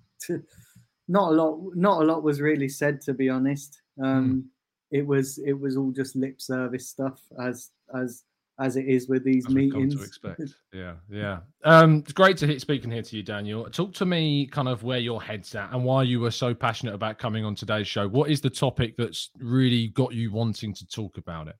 not 1.06 1.30
a 1.30 1.34
lot. 1.34 1.60
Not 1.76 2.02
a 2.02 2.04
lot 2.04 2.24
was 2.24 2.40
really 2.40 2.68
said, 2.68 3.00
to 3.02 3.14
be 3.14 3.28
honest. 3.28 3.80
Um, 4.02 4.42
mm 4.42 4.44
it 4.90 5.06
was 5.06 5.38
it 5.38 5.58
was 5.58 5.76
all 5.76 5.90
just 5.90 6.16
lip 6.16 6.40
service 6.40 6.88
stuff 6.88 7.20
as 7.42 7.70
as 7.94 8.24
as 8.58 8.76
it 8.76 8.86
is 8.86 9.08
with 9.08 9.22
these 9.22 9.46
as 9.46 9.54
meetings. 9.54 9.94
to 9.94 10.02
expect. 10.04 10.40
yeah, 10.72 10.94
yeah. 11.10 11.40
Um, 11.64 11.98
it's 11.98 12.12
great 12.12 12.36
to 12.38 12.46
hit 12.46 12.60
speaking 12.60 12.90
here 12.90 13.02
to 13.02 13.16
you, 13.16 13.22
Daniel. 13.22 13.68
Talk 13.68 13.92
to 13.94 14.06
me, 14.06 14.46
kind 14.46 14.68
of 14.68 14.82
where 14.82 14.98
your 14.98 15.22
head's 15.22 15.54
at, 15.54 15.72
and 15.72 15.84
why 15.84 16.04
you 16.04 16.20
were 16.20 16.30
so 16.30 16.54
passionate 16.54 16.94
about 16.94 17.18
coming 17.18 17.44
on 17.44 17.54
today's 17.54 17.86
show. 17.86 18.08
What 18.08 18.30
is 18.30 18.40
the 18.40 18.50
topic 18.50 18.96
that's 18.96 19.30
really 19.38 19.88
got 19.88 20.14
you 20.14 20.32
wanting 20.32 20.72
to 20.74 20.86
talk 20.86 21.18
about 21.18 21.48
it? 21.48 21.56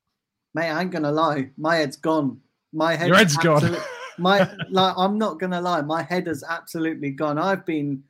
Mate, 0.55 0.71
I 0.71 0.81
ain't 0.81 0.91
gonna 0.91 1.13
lie, 1.13 1.51
my 1.59 1.77
head's 1.77 1.97
gone. 1.97 2.41
My 2.73 2.97
head, 2.97 3.09
your 3.09 3.17
head's 3.17 3.37
gone. 3.37 3.77
my 4.19 4.51
like, 4.71 4.95
I'm 4.97 5.19
not 5.19 5.39
gonna 5.39 5.61
lie, 5.61 5.83
my 5.83 6.03
head 6.03 6.27
has 6.29 6.43
absolutely 6.49 7.11
gone. 7.11 7.39
I've 7.39 7.67
been 7.67 8.03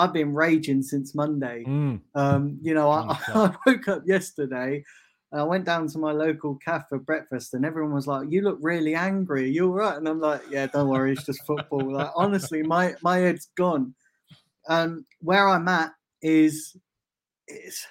I've 0.00 0.14
been 0.14 0.34
raging 0.34 0.82
since 0.82 1.14
Monday. 1.14 1.62
Mm. 1.66 2.00
Um, 2.14 2.58
you 2.62 2.72
know, 2.72 2.90
I, 2.90 3.18
I, 3.28 3.54
woke 3.66 3.86
up 3.88 4.02
yesterday. 4.06 4.82
and 5.30 5.40
I 5.40 5.44
went 5.44 5.66
down 5.66 5.88
to 5.88 5.98
my 5.98 6.12
local 6.12 6.56
cafe 6.56 6.86
for 6.88 6.98
breakfast, 6.98 7.52
and 7.52 7.66
everyone 7.66 7.92
was 7.92 8.06
like, 8.06 8.30
"You 8.30 8.40
look 8.40 8.58
really 8.62 8.94
angry. 8.94 9.50
You 9.50 9.66
all 9.66 9.74
right?" 9.74 9.96
And 9.96 10.08
I'm 10.08 10.20
like, 10.20 10.40
"Yeah, 10.50 10.66
don't 10.66 10.88
worry, 10.88 11.12
it's 11.12 11.26
just 11.26 11.44
football." 11.46 11.92
like 11.92 12.10
honestly, 12.16 12.62
my 12.62 12.94
my 13.02 13.18
head's 13.18 13.50
gone. 13.56 13.94
Um, 14.68 15.04
where 15.20 15.48
I'm 15.48 15.68
at 15.68 15.92
is, 16.22 16.76
is 17.48 17.86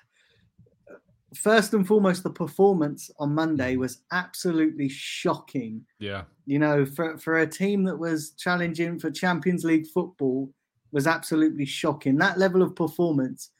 first 1.35 1.73
and 1.75 1.85
foremost, 1.85 2.23
the 2.23 2.29
performance 2.31 3.11
on 3.19 3.35
Monday 3.35 3.75
was 3.75 4.01
absolutely 4.11 4.89
shocking. 4.89 5.85
Yeah, 5.99 6.23
you 6.47 6.57
know, 6.57 6.87
for 6.87 7.19
for 7.19 7.37
a 7.37 7.47
team 7.47 7.83
that 7.83 7.99
was 7.99 8.31
challenging 8.31 8.97
for 8.97 9.11
Champions 9.11 9.63
League 9.63 9.85
football 9.93 10.49
was 10.91 11.07
absolutely 11.07 11.65
shocking. 11.65 12.17
That 12.17 12.37
level 12.37 12.61
of 12.61 12.75
performance 12.75 13.51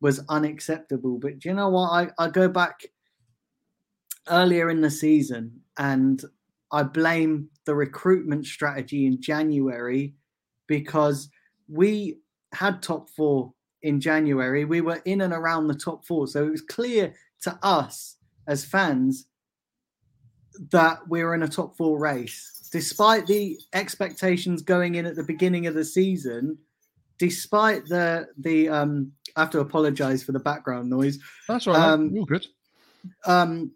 was 0.00 0.20
unacceptable. 0.28 1.18
But 1.18 1.40
do 1.40 1.48
you 1.48 1.54
know 1.54 1.68
what? 1.68 1.90
I, 1.90 2.10
I 2.18 2.28
go 2.28 2.48
back 2.48 2.84
earlier 4.28 4.70
in 4.70 4.80
the 4.80 4.90
season 4.90 5.60
and 5.76 6.22
I 6.70 6.82
blame 6.82 7.48
the 7.64 7.74
recruitment 7.74 8.46
strategy 8.46 9.06
in 9.06 9.20
January 9.20 10.14
because 10.66 11.28
we 11.68 12.18
had 12.52 12.82
top 12.82 13.10
four 13.10 13.52
in 13.82 14.00
January. 14.00 14.64
We 14.64 14.80
were 14.80 15.00
in 15.04 15.22
and 15.22 15.32
around 15.32 15.66
the 15.66 15.74
top 15.74 16.04
four. 16.04 16.26
So 16.26 16.46
it 16.46 16.50
was 16.50 16.62
clear 16.62 17.14
to 17.42 17.58
us 17.62 18.16
as 18.46 18.64
fans 18.64 19.26
that 20.70 20.98
we 21.08 21.22
were 21.22 21.34
in 21.34 21.42
a 21.42 21.48
top 21.48 21.76
four 21.76 21.98
race. 21.98 22.68
Despite 22.70 23.26
the 23.26 23.58
expectations 23.72 24.62
going 24.62 24.96
in 24.96 25.06
at 25.06 25.16
the 25.16 25.22
beginning 25.22 25.66
of 25.66 25.74
the 25.74 25.84
season, 25.84 26.58
despite 27.18 27.86
the 27.86 28.28
the 28.38 28.68
um, 28.68 29.12
I 29.36 29.40
have 29.40 29.50
to 29.50 29.60
apologize 29.60 30.22
for 30.22 30.32
the 30.32 30.40
background 30.40 30.88
noise. 30.88 31.18
That's 31.46 31.66
right. 31.66 31.76
Um, 31.76 32.10
You're 32.10 32.26
good. 32.26 32.46
Um, 33.26 33.72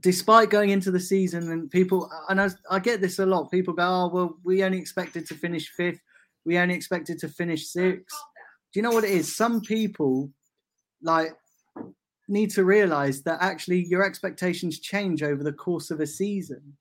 despite 0.00 0.50
going 0.50 0.70
into 0.70 0.90
the 0.90 1.00
season 1.00 1.50
and 1.50 1.70
people, 1.70 2.10
and 2.28 2.40
I, 2.40 2.48
I 2.70 2.78
get 2.78 3.00
this 3.00 3.18
a 3.18 3.26
lot. 3.26 3.50
People 3.50 3.74
go, 3.74 3.82
"Oh, 3.82 4.10
well, 4.12 4.38
we 4.44 4.64
only 4.64 4.78
expected 4.78 5.26
to 5.26 5.34
finish 5.34 5.68
fifth. 5.70 6.00
We 6.44 6.58
only 6.58 6.74
expected 6.74 7.18
to 7.20 7.28
finish 7.28 7.68
sixth. 7.68 8.16
Do 8.72 8.78
you 8.78 8.82
know 8.82 8.90
what 8.90 9.04
it 9.04 9.10
is? 9.10 9.36
Some 9.36 9.60
people 9.60 10.30
like 11.02 11.34
need 12.28 12.50
to 12.50 12.64
realize 12.64 13.22
that 13.22 13.38
actually 13.42 13.84
your 13.84 14.04
expectations 14.04 14.78
change 14.78 15.22
over 15.22 15.42
the 15.42 15.52
course 15.52 15.90
of 15.90 16.00
a 16.00 16.06
season, 16.06 16.76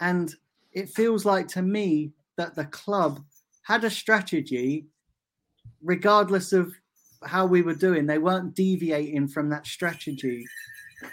and 0.00 0.34
it 0.72 0.88
feels 0.88 1.24
like 1.24 1.48
to 1.48 1.62
me 1.62 2.12
that 2.36 2.54
the 2.54 2.64
club 2.66 3.20
had 3.64 3.84
a 3.84 3.90
strategy, 3.90 4.86
regardless 5.82 6.52
of 6.52 6.72
how 7.24 7.46
we 7.46 7.62
were 7.62 7.74
doing. 7.74 8.06
They 8.06 8.18
weren't 8.18 8.54
deviating 8.54 9.28
from 9.28 9.48
that 9.50 9.66
strategy. 9.66 10.44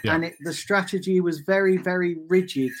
Yeah. 0.04 0.14
And 0.14 0.24
it, 0.24 0.34
the 0.40 0.52
strategy 0.52 1.20
was 1.20 1.40
very, 1.40 1.76
very 1.76 2.18
rigid. 2.28 2.72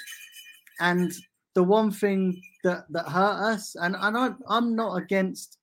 And 0.80 1.12
the 1.54 1.62
one 1.62 1.90
thing 1.90 2.40
that, 2.64 2.84
that 2.90 3.08
hurt 3.08 3.52
us, 3.52 3.74
and, 3.74 3.96
and 3.98 4.16
I, 4.16 4.30
I'm 4.48 4.76
not 4.76 4.96
against, 4.96 5.58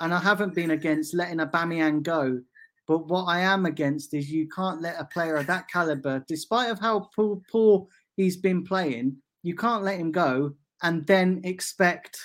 and 0.00 0.12
I 0.14 0.18
haven't 0.18 0.54
been 0.54 0.70
against 0.70 1.14
letting 1.14 1.38
Aubameyang 1.38 2.02
go, 2.02 2.40
but 2.88 3.06
what 3.08 3.24
I 3.24 3.40
am 3.40 3.66
against 3.66 4.14
is 4.14 4.30
you 4.30 4.48
can't 4.48 4.82
let 4.82 5.00
a 5.00 5.04
player 5.04 5.36
of 5.36 5.46
that 5.46 5.68
caliber, 5.68 6.24
despite 6.28 6.70
of 6.70 6.80
how 6.80 7.10
poor, 7.14 7.40
poor 7.50 7.86
he's 8.16 8.36
been 8.36 8.64
playing, 8.64 9.16
you 9.42 9.54
can't 9.54 9.84
let 9.84 9.98
him 9.98 10.12
go 10.12 10.54
and 10.82 11.06
then 11.06 11.40
expect 11.44 12.18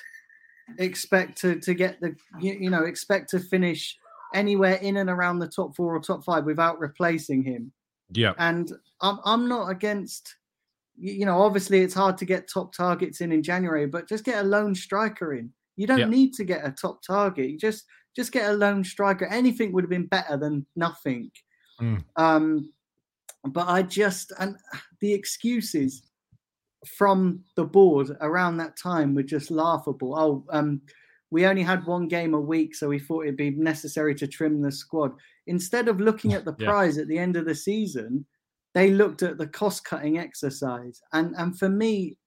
expect 0.77 1.39
to 1.41 1.59
to 1.59 1.73
get 1.73 1.99
the 2.01 2.15
you, 2.39 2.53
you 2.53 2.69
know 2.69 2.83
expect 2.83 3.29
to 3.31 3.39
finish 3.39 3.97
anywhere 4.33 4.75
in 4.75 4.97
and 4.97 5.09
around 5.09 5.39
the 5.39 5.47
top 5.47 5.75
four 5.75 5.95
or 5.95 5.99
top 5.99 6.23
five 6.23 6.45
without 6.45 6.79
replacing 6.79 7.43
him. 7.43 7.71
Yeah, 8.11 8.33
and 8.37 8.71
I'm 9.01 9.19
I'm 9.25 9.47
not 9.47 9.69
against. 9.69 10.35
You 10.99 11.27
know, 11.27 11.39
obviously 11.41 11.81
it's 11.81 11.93
hard 11.93 12.17
to 12.17 12.25
get 12.25 12.49
top 12.51 12.73
targets 12.73 13.21
in 13.21 13.31
in 13.31 13.43
January, 13.43 13.85
but 13.85 14.09
just 14.09 14.23
get 14.23 14.43
a 14.43 14.47
lone 14.47 14.73
striker 14.73 15.35
in. 15.35 15.51
You 15.75 15.85
don't 15.85 16.09
need 16.09 16.33
to 16.33 16.43
get 16.43 16.65
a 16.65 16.71
top 16.71 17.03
target. 17.03 17.49
You 17.49 17.57
just 17.57 17.85
just 18.15 18.31
get 18.31 18.49
a 18.49 18.53
lone 18.53 18.83
striker. 18.83 19.25
Anything 19.25 19.71
would 19.73 19.83
have 19.83 19.91
been 19.91 20.07
better 20.07 20.37
than 20.37 20.65
nothing. 20.75 21.29
Mm. 21.79 22.03
Um, 22.15 22.71
but 23.43 23.67
I 23.67 23.83
just 23.83 24.33
and 24.39 24.57
the 25.01 25.13
excuses 25.13 26.01
from 26.85 27.43
the 27.55 27.65
board 27.65 28.15
around 28.21 28.57
that 28.57 28.77
time 28.77 29.15
were 29.15 29.23
just 29.23 29.51
laughable. 29.51 30.17
Oh, 30.17 30.45
um, 30.49 30.81
we 31.31 31.45
only 31.45 31.63
had 31.63 31.85
one 31.85 32.07
game 32.07 32.33
a 32.33 32.39
week, 32.39 32.75
so 32.75 32.87
we 32.87 32.99
thought 32.99 33.23
it'd 33.23 33.35
be 33.35 33.51
necessary 33.51 34.15
to 34.15 34.27
trim 34.27 34.61
the 34.61 34.71
squad. 34.71 35.11
Instead 35.47 35.87
of 35.87 35.99
looking 35.99 36.33
at 36.33 36.45
the 36.45 36.55
yeah. 36.59 36.67
prize 36.67 36.97
at 36.97 37.07
the 37.07 37.17
end 37.17 37.35
of 37.35 37.45
the 37.45 37.55
season, 37.55 38.25
they 38.73 38.91
looked 38.91 39.23
at 39.23 39.37
the 39.37 39.47
cost 39.47 39.83
cutting 39.85 40.17
exercise. 40.19 41.01
And 41.13 41.35
and 41.37 41.57
for 41.57 41.69
me, 41.69 42.17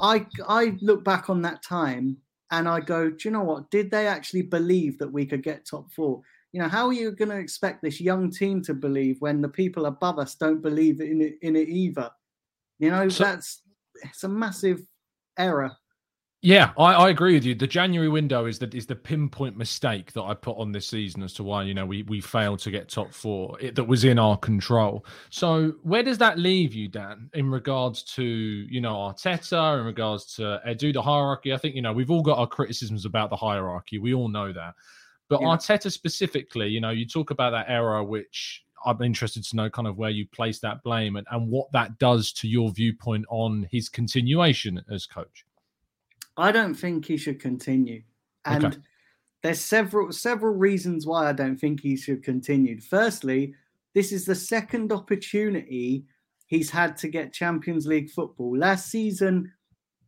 I 0.00 0.26
I 0.48 0.76
look 0.80 1.04
back 1.04 1.30
on 1.30 1.42
that 1.42 1.62
time 1.62 2.16
and 2.50 2.68
I 2.68 2.80
go, 2.80 3.10
do 3.10 3.28
you 3.28 3.30
know 3.30 3.44
what? 3.44 3.70
Did 3.70 3.90
they 3.90 4.06
actually 4.06 4.42
believe 4.42 4.98
that 4.98 5.12
we 5.12 5.24
could 5.24 5.42
get 5.42 5.66
top 5.66 5.92
four? 5.92 6.22
You 6.52 6.60
know, 6.60 6.68
how 6.68 6.86
are 6.86 6.92
you 6.92 7.12
going 7.12 7.28
to 7.28 7.36
expect 7.36 7.80
this 7.80 8.00
young 8.00 8.28
team 8.28 8.60
to 8.62 8.74
believe 8.74 9.20
when 9.20 9.40
the 9.40 9.48
people 9.48 9.86
above 9.86 10.18
us 10.18 10.34
don't 10.34 10.60
believe 10.60 11.00
in 11.00 11.20
it, 11.20 11.38
in 11.42 11.54
it 11.54 11.68
either? 11.68 12.10
You 12.80 12.90
know, 12.90 13.08
So- 13.08 13.24
that's 13.24 13.62
it's 14.02 14.24
a 14.24 14.28
massive 14.28 14.80
error. 15.38 15.70
Yeah, 16.42 16.70
I, 16.78 16.94
I 16.94 17.08
agree 17.10 17.34
with 17.34 17.44
you. 17.44 17.54
The 17.54 17.66
January 17.66 18.08
window 18.08 18.46
is 18.46 18.58
the 18.58 18.74
is 18.74 18.86
the 18.86 18.96
pinpoint 18.96 19.58
mistake 19.58 20.10
that 20.14 20.22
I 20.22 20.32
put 20.32 20.56
on 20.56 20.72
this 20.72 20.86
season 20.86 21.22
as 21.22 21.34
to 21.34 21.42
why 21.42 21.64
you 21.64 21.74
know 21.74 21.84
we 21.84 22.02
we 22.04 22.22
failed 22.22 22.60
to 22.60 22.70
get 22.70 22.88
top 22.88 23.12
four 23.12 23.60
it, 23.60 23.74
that 23.74 23.84
was 23.84 24.04
in 24.04 24.18
our 24.18 24.38
control. 24.38 25.04
So 25.28 25.74
where 25.82 26.02
does 26.02 26.16
that 26.16 26.38
leave 26.38 26.72
you, 26.72 26.88
Dan, 26.88 27.28
in 27.34 27.50
regards 27.50 28.02
to 28.14 28.24
you 28.24 28.80
know 28.80 28.94
Arteta, 28.94 29.80
in 29.80 29.84
regards 29.84 30.34
to 30.36 30.62
Edu, 30.66 30.94
the 30.94 31.02
hierarchy? 31.02 31.52
I 31.52 31.58
think 31.58 31.74
you 31.74 31.82
know 31.82 31.92
we've 31.92 32.10
all 32.10 32.22
got 32.22 32.38
our 32.38 32.46
criticisms 32.46 33.04
about 33.04 33.28
the 33.28 33.36
hierarchy. 33.36 33.98
We 33.98 34.14
all 34.14 34.28
know 34.28 34.50
that, 34.50 34.72
but 35.28 35.42
Yeah. 35.42 35.48
Arteta 35.48 35.92
specifically, 35.92 36.68
you 36.68 36.80
know, 36.80 36.88
you 36.88 37.06
talk 37.06 37.30
about 37.32 37.50
that 37.50 37.66
error, 37.68 38.02
which 38.02 38.62
I'm 38.84 39.02
interested 39.02 39.44
to 39.44 39.56
know 39.56 39.70
kind 39.70 39.88
of 39.88 39.98
where 39.98 40.10
you 40.10 40.26
place 40.26 40.58
that 40.60 40.82
blame 40.82 41.16
and, 41.16 41.26
and 41.30 41.48
what 41.50 41.70
that 41.72 41.98
does 41.98 42.32
to 42.34 42.48
your 42.48 42.70
viewpoint 42.70 43.26
on 43.28 43.66
his 43.70 43.88
continuation 43.88 44.82
as 44.90 45.06
coach. 45.06 45.44
I 46.36 46.52
don't 46.52 46.74
think 46.74 47.04
he 47.04 47.16
should 47.16 47.40
continue. 47.40 48.02
And 48.44 48.64
Okay. 48.64 48.76
there's 49.42 49.60
several 49.60 50.12
several 50.12 50.54
reasons 50.54 51.06
why 51.06 51.28
I 51.28 51.32
don't 51.32 51.56
think 51.58 51.80
he 51.80 51.96
should 51.96 52.22
continue. 52.22 52.80
Firstly, 52.80 53.54
this 53.94 54.12
is 54.12 54.24
the 54.24 54.34
second 54.34 54.92
opportunity 54.92 56.04
he's 56.46 56.70
had 56.70 56.96
to 56.98 57.08
get 57.08 57.32
Champions 57.32 57.86
League 57.86 58.10
football. 58.10 58.56
Last 58.56 58.90
season, 58.90 59.52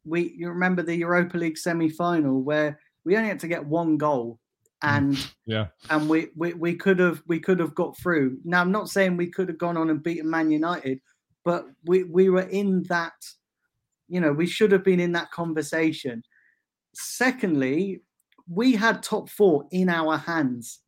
we 0.04 0.32
you 0.36 0.48
remember 0.48 0.82
the 0.82 0.96
Europa 0.96 1.36
League 1.36 1.58
semi-final 1.58 2.42
where 2.42 2.78
we 3.04 3.16
only 3.16 3.28
had 3.28 3.40
to 3.40 3.48
get 3.48 3.66
one 3.66 3.96
goal 3.96 4.38
Mm. 4.84 4.96
and 4.96 5.30
Yeah. 5.46 5.66
and 5.90 6.08
we, 6.08 6.28
we 6.36 6.54
we 6.54 6.74
could 6.74 6.98
have 6.98 7.22
we 7.26 7.38
could 7.38 7.60
have 7.60 7.74
got 7.74 7.96
through. 7.98 8.38
Now 8.44 8.60
I'm 8.60 8.72
not 8.72 8.88
saying 8.88 9.16
we 9.16 9.28
could 9.28 9.48
have 9.48 9.58
gone 9.58 9.76
on 9.76 9.90
and 9.90 10.02
beaten 10.02 10.28
Man 10.28 10.50
United, 10.50 11.00
but 11.44 11.66
we 11.84 12.04
we 12.04 12.28
were 12.28 12.48
in 12.48 12.82
that 12.84 13.14
you 14.08 14.20
know, 14.20 14.32
we 14.32 14.46
should 14.46 14.72
have 14.72 14.84
been 14.84 15.00
in 15.00 15.12
that 15.12 15.30
conversation. 15.30 16.22
Secondly, 16.94 18.02
we 18.46 18.74
had 18.74 19.02
top 19.02 19.30
4 19.30 19.66
in 19.70 19.88
our 19.88 20.18
hands. 20.18 20.80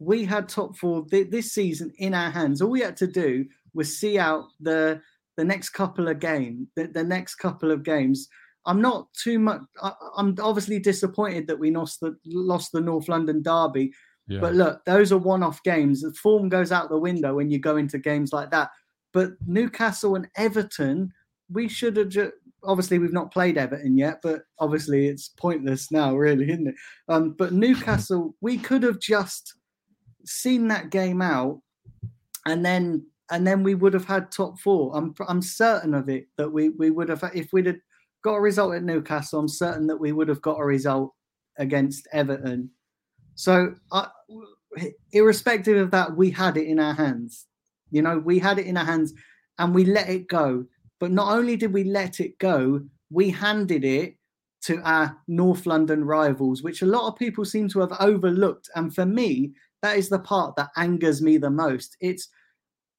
We 0.00 0.24
had 0.24 0.48
top 0.48 0.76
4 0.76 1.04
th- 1.06 1.30
this 1.30 1.52
season 1.52 1.92
in 1.98 2.14
our 2.14 2.30
hands. 2.30 2.60
All 2.60 2.70
we 2.70 2.80
had 2.80 2.96
to 2.96 3.06
do 3.06 3.46
was 3.74 3.96
see 3.96 4.18
out 4.18 4.46
the 4.60 5.00
the 5.36 5.44
next 5.44 5.70
couple 5.70 6.08
of 6.08 6.18
games, 6.18 6.68
the, 6.76 6.86
the 6.88 7.04
next 7.04 7.36
couple 7.36 7.70
of 7.70 7.82
games. 7.84 8.28
I'm 8.66 8.80
not 8.80 9.12
too 9.14 9.38
much. 9.38 9.60
I, 9.82 9.92
I'm 10.16 10.34
obviously 10.40 10.78
disappointed 10.78 11.46
that 11.48 11.58
we 11.58 11.70
lost 11.70 12.00
the 12.00 12.16
lost 12.26 12.72
the 12.72 12.80
North 12.80 13.08
London 13.08 13.42
derby, 13.42 13.92
Yeah. 14.28 14.40
but 14.40 14.54
look, 14.54 14.84
those 14.84 15.12
are 15.12 15.18
one-off 15.18 15.62
games. 15.62 16.00
The 16.02 16.12
form 16.14 16.48
goes 16.48 16.72
out 16.72 16.88
the 16.88 16.98
window 16.98 17.34
when 17.34 17.50
you 17.50 17.58
go 17.58 17.76
into 17.76 17.98
games 17.98 18.32
like 18.32 18.50
that. 18.52 18.70
But 19.12 19.32
Newcastle 19.46 20.16
and 20.16 20.28
Everton, 20.36 21.12
we 21.52 21.68
should 21.68 21.96
have. 21.98 22.08
Ju- 22.08 22.32
obviously, 22.64 22.98
we've 22.98 23.12
not 23.12 23.32
played 23.32 23.58
Everton 23.58 23.96
yet, 23.98 24.20
but 24.22 24.42
obviously 24.58 25.08
it's 25.08 25.28
pointless 25.28 25.90
now, 25.92 26.16
really, 26.16 26.50
isn't 26.50 26.68
it? 26.68 26.74
Um, 27.08 27.32
but 27.38 27.52
Newcastle, 27.52 28.34
we 28.40 28.56
could 28.58 28.82
have 28.82 28.98
just 28.98 29.54
seen 30.24 30.68
that 30.68 30.90
game 30.90 31.20
out, 31.22 31.60
and 32.46 32.64
then 32.64 33.06
and 33.30 33.46
then 33.46 33.62
we 33.62 33.74
would 33.74 33.94
have 33.94 34.04
had 34.06 34.30
top 34.32 34.58
four. 34.58 34.96
I'm 34.96 35.14
I'm 35.28 35.42
certain 35.42 35.94
of 35.94 36.08
it 36.08 36.26
that 36.38 36.50
we 36.50 36.70
we 36.70 36.90
would 36.90 37.08
have 37.10 37.22
if 37.34 37.52
we'd 37.52 37.66
have 37.66 37.76
got 38.24 38.36
a 38.36 38.40
result 38.40 38.74
at 38.74 38.82
Newcastle. 38.82 39.38
I'm 39.38 39.48
certain 39.48 39.86
that 39.86 40.00
we 40.00 40.12
would 40.12 40.28
have 40.28 40.42
got 40.42 40.58
a 40.58 40.64
result 40.64 41.14
against 41.58 42.08
Everton. 42.12 42.70
So, 43.34 43.74
I, 43.92 44.08
irrespective 45.12 45.76
of 45.76 45.90
that, 45.92 46.16
we 46.16 46.30
had 46.30 46.56
it 46.56 46.66
in 46.66 46.80
our 46.80 46.94
hands. 46.94 47.46
You 47.90 48.02
know, 48.02 48.18
we 48.18 48.38
had 48.38 48.58
it 48.58 48.66
in 48.66 48.76
our 48.76 48.84
hands 48.84 49.12
and 49.58 49.74
we 49.74 49.84
let 49.84 50.08
it 50.08 50.26
go. 50.26 50.64
But 50.98 51.12
not 51.12 51.36
only 51.36 51.56
did 51.56 51.72
we 51.72 51.84
let 51.84 52.18
it 52.18 52.38
go, 52.38 52.80
we 53.10 53.30
handed 53.30 53.84
it 53.84 54.16
to 54.62 54.80
our 54.80 55.16
North 55.28 55.66
London 55.66 56.04
rivals, 56.04 56.62
which 56.62 56.82
a 56.82 56.86
lot 56.86 57.06
of 57.06 57.18
people 57.18 57.44
seem 57.44 57.68
to 57.68 57.80
have 57.80 57.92
overlooked. 58.00 58.70
And 58.74 58.94
for 58.94 59.04
me, 59.04 59.52
that 59.82 59.98
is 59.98 60.08
the 60.08 60.18
part 60.18 60.56
that 60.56 60.70
angers 60.76 61.20
me 61.20 61.36
the 61.36 61.50
most. 61.50 61.96
It's 62.00 62.28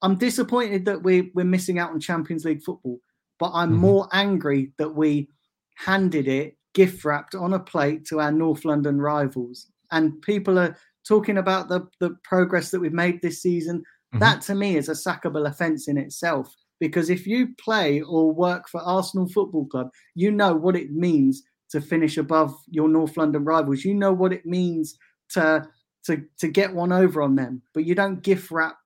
I'm 0.02 0.18
disappointed 0.18 0.86
that 0.86 1.02
we 1.02 1.32
we're 1.34 1.46
missing 1.46 1.80
out 1.80 1.90
on 1.90 2.00
Champions 2.00 2.46
League 2.46 2.62
football, 2.62 3.00
but 3.40 3.52
I'm 3.54 3.74
Mhm. 3.74 3.80
more 3.80 4.08
angry 4.14 4.74
that 4.78 4.96
we 4.96 5.30
handed 5.76 6.28
it 6.28 6.58
gift 6.74 7.06
wrapped 7.06 7.36
on 7.36 7.54
a 7.54 7.60
plate 7.60 8.06
to 8.06 8.20
our 8.20 8.32
North 8.32 8.66
London 8.66 9.00
rivals. 9.00 9.72
And 9.92 10.22
people 10.22 10.60
are 10.60 10.76
talking 11.08 11.38
about 11.38 11.70
the 11.70 11.88
the 12.00 12.12
progress 12.24 12.72
that 12.72 12.80
we've 12.80 12.94
made 12.94 13.22
this 13.22 13.42
season. 13.42 13.84
Mhm. 14.14 14.20
That 14.20 14.42
to 14.44 14.56
me 14.56 14.76
is 14.78 14.90
a 14.90 14.94
sackable 14.94 15.48
offence 15.48 15.88
in 15.88 15.98
itself. 15.98 16.54
Because 16.80 17.10
if 17.10 17.26
you 17.26 17.56
play 17.56 18.02
or 18.02 18.34
work 18.34 18.68
for 18.68 18.82
Arsenal 18.82 19.30
Football 19.30 19.68
Club, 19.68 19.90
you 20.14 20.30
know 20.32 20.54
what 20.54 20.76
it 20.76 20.92
means 20.92 21.44
to 21.70 21.80
finish 21.80 22.18
above 22.18 22.54
your 22.68 22.90
North 22.90 23.16
London 23.16 23.46
rivals. 23.46 23.86
You 23.86 23.94
know 23.94 24.12
what 24.14 24.34
it 24.34 24.46
means 24.46 24.98
to 25.30 25.68
to 26.06 26.24
to 26.40 26.48
get 26.48 26.76
one 26.76 26.92
over 26.92 27.22
on 27.22 27.36
them, 27.36 27.62
but 27.74 27.86
you 27.86 27.96
don't 27.96 28.22
gift 28.22 28.52
wrap 28.52 28.78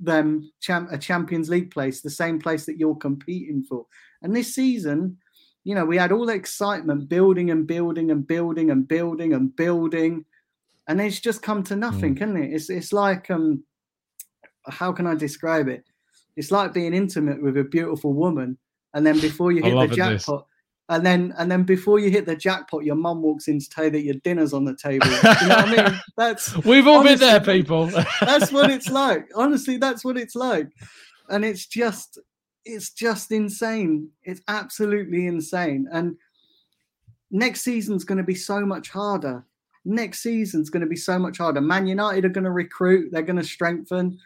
them 0.00 0.50
champ, 0.60 0.88
a 0.90 0.98
Champions 0.98 1.48
League 1.50 1.70
place, 1.70 2.00
the 2.00 2.10
same 2.10 2.38
place 2.38 2.66
that 2.66 2.78
you're 2.78 2.96
competing 2.96 3.62
for. 3.62 3.86
And 4.22 4.34
this 4.34 4.54
season, 4.54 5.18
you 5.64 5.74
know, 5.74 5.84
we 5.84 5.96
had 5.96 6.12
all 6.12 6.26
the 6.26 6.34
excitement 6.34 7.08
building 7.08 7.50
and 7.50 7.66
building 7.66 8.10
and 8.10 8.26
building 8.26 8.70
and 8.70 8.88
building 8.88 9.34
and 9.34 9.54
building, 9.54 10.24
and 10.88 11.00
it's 11.00 11.20
just 11.20 11.42
come 11.42 11.62
to 11.64 11.76
nothing, 11.76 12.14
can 12.16 12.36
it? 12.36 12.52
It's 12.52 12.70
it's 12.70 12.92
like 12.92 13.30
um, 13.30 13.62
how 14.66 14.92
can 14.92 15.06
I 15.06 15.14
describe 15.14 15.68
it? 15.68 15.84
It's 16.36 16.50
like 16.50 16.72
being 16.72 16.94
intimate 16.94 17.42
with 17.42 17.56
a 17.58 17.64
beautiful 17.64 18.14
woman, 18.14 18.58
and 18.94 19.06
then 19.06 19.20
before 19.20 19.52
you 19.52 19.62
hit 19.62 19.90
the 19.90 19.94
jackpot, 19.94 20.46
and 20.90 21.06
then 21.06 21.32
and 21.38 21.50
then 21.50 21.62
before 21.62 22.00
you 22.00 22.10
hit 22.10 22.26
the 22.26 22.34
jackpot, 22.34 22.84
your 22.84 22.96
mum 22.96 23.22
walks 23.22 23.46
in 23.46 23.60
to 23.60 23.70
tell 23.70 23.84
you 23.84 23.90
that 23.90 24.02
your 24.02 24.16
dinner's 24.24 24.52
on 24.52 24.64
the 24.64 24.74
table. 24.74 25.06
you 25.06 25.48
know 25.48 25.56
what 25.56 25.68
I 25.68 25.88
mean? 25.88 26.00
That's 26.16 26.56
We've 26.64 26.86
all 26.88 27.04
been 27.04 27.18
there, 27.18 27.40
people. 27.40 27.86
that's 28.20 28.50
what 28.50 28.70
it's 28.70 28.88
like. 28.90 29.28
Honestly, 29.36 29.76
that's 29.76 30.04
what 30.04 30.18
it's 30.18 30.34
like. 30.34 30.68
And 31.28 31.44
it's 31.44 31.66
just 31.66 32.18
it's 32.64 32.90
just 32.90 33.30
insane. 33.30 34.08
It's 34.24 34.40
absolutely 34.48 35.28
insane. 35.28 35.86
And 35.92 36.16
next 37.30 37.60
season's 37.60 38.04
going 38.04 38.18
to 38.18 38.24
be 38.24 38.34
so 38.34 38.66
much 38.66 38.90
harder. 38.90 39.46
Next 39.84 40.20
season's 40.20 40.70
going 40.70 40.82
to 40.82 40.88
be 40.88 40.96
so 40.96 41.20
much 41.20 41.38
harder. 41.38 41.60
Man 41.60 41.86
United 41.86 42.24
are 42.24 42.30
going 42.30 42.44
to 42.44 42.50
recruit, 42.50 43.12
they're 43.12 43.22
going 43.22 43.36
to 43.36 43.44
strengthen. 43.44 44.18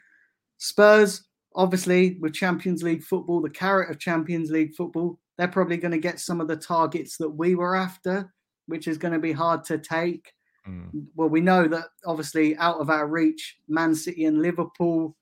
Spurs, 0.57 1.25
obviously, 1.55 2.17
with 2.21 2.33
Champions 2.33 2.83
League 2.83 3.05
football, 3.05 3.43
the 3.43 3.51
carrot 3.51 3.91
of 3.91 3.99
Champions 3.99 4.51
League 4.51 4.75
football, 4.75 5.19
they're 5.37 5.49
probably 5.49 5.77
going 5.77 5.93
to 5.93 5.99
get 5.99 6.21
some 6.21 6.41
of 6.41 6.49
the 6.49 6.57
targets 6.57 7.17
that 7.19 7.31
we 7.31 7.55
were 7.55 7.75
after, 7.75 8.33
which 8.67 8.87
is 8.87 8.99
going 8.99 9.15
to 9.15 9.19
be 9.19 9.33
hard 9.33 9.65
to 9.65 9.79
take 9.79 10.33
Mm. 10.69 11.07
well, 11.15 11.29
we 11.29 11.41
know 11.41 11.69
that 11.69 11.89
obviously 12.07 12.57
out 12.57 12.81
of 12.81 12.89
our 12.89 13.07
reach, 13.07 13.59
Man 13.69 13.95
City 13.95 14.25
and 14.25 14.41
Liverpool 14.41 15.17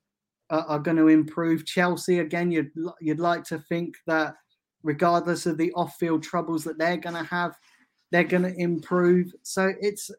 are, 0.50 0.64
are 0.68 0.78
going 0.78 0.96
to 0.96 1.08
improve. 1.08 1.66
Chelsea, 1.66 2.20
again, 2.20 2.50
you'd 2.50 2.70
you'd 3.00 3.20
like 3.20 3.44
to 3.44 3.58
think 3.68 3.96
that 4.06 4.36
regardless 4.84 5.46
of 5.46 5.58
the 5.58 5.72
off-field 5.72 6.22
troubles 6.22 6.64
that 6.64 6.78
they're 6.78 6.96
going 6.96 7.16
to 7.16 7.24
have, 7.24 7.56
they're 8.10 8.24
going 8.24 8.42
to 8.42 8.54
improve. 8.56 9.32
So 9.42 9.72
it's 9.80 10.10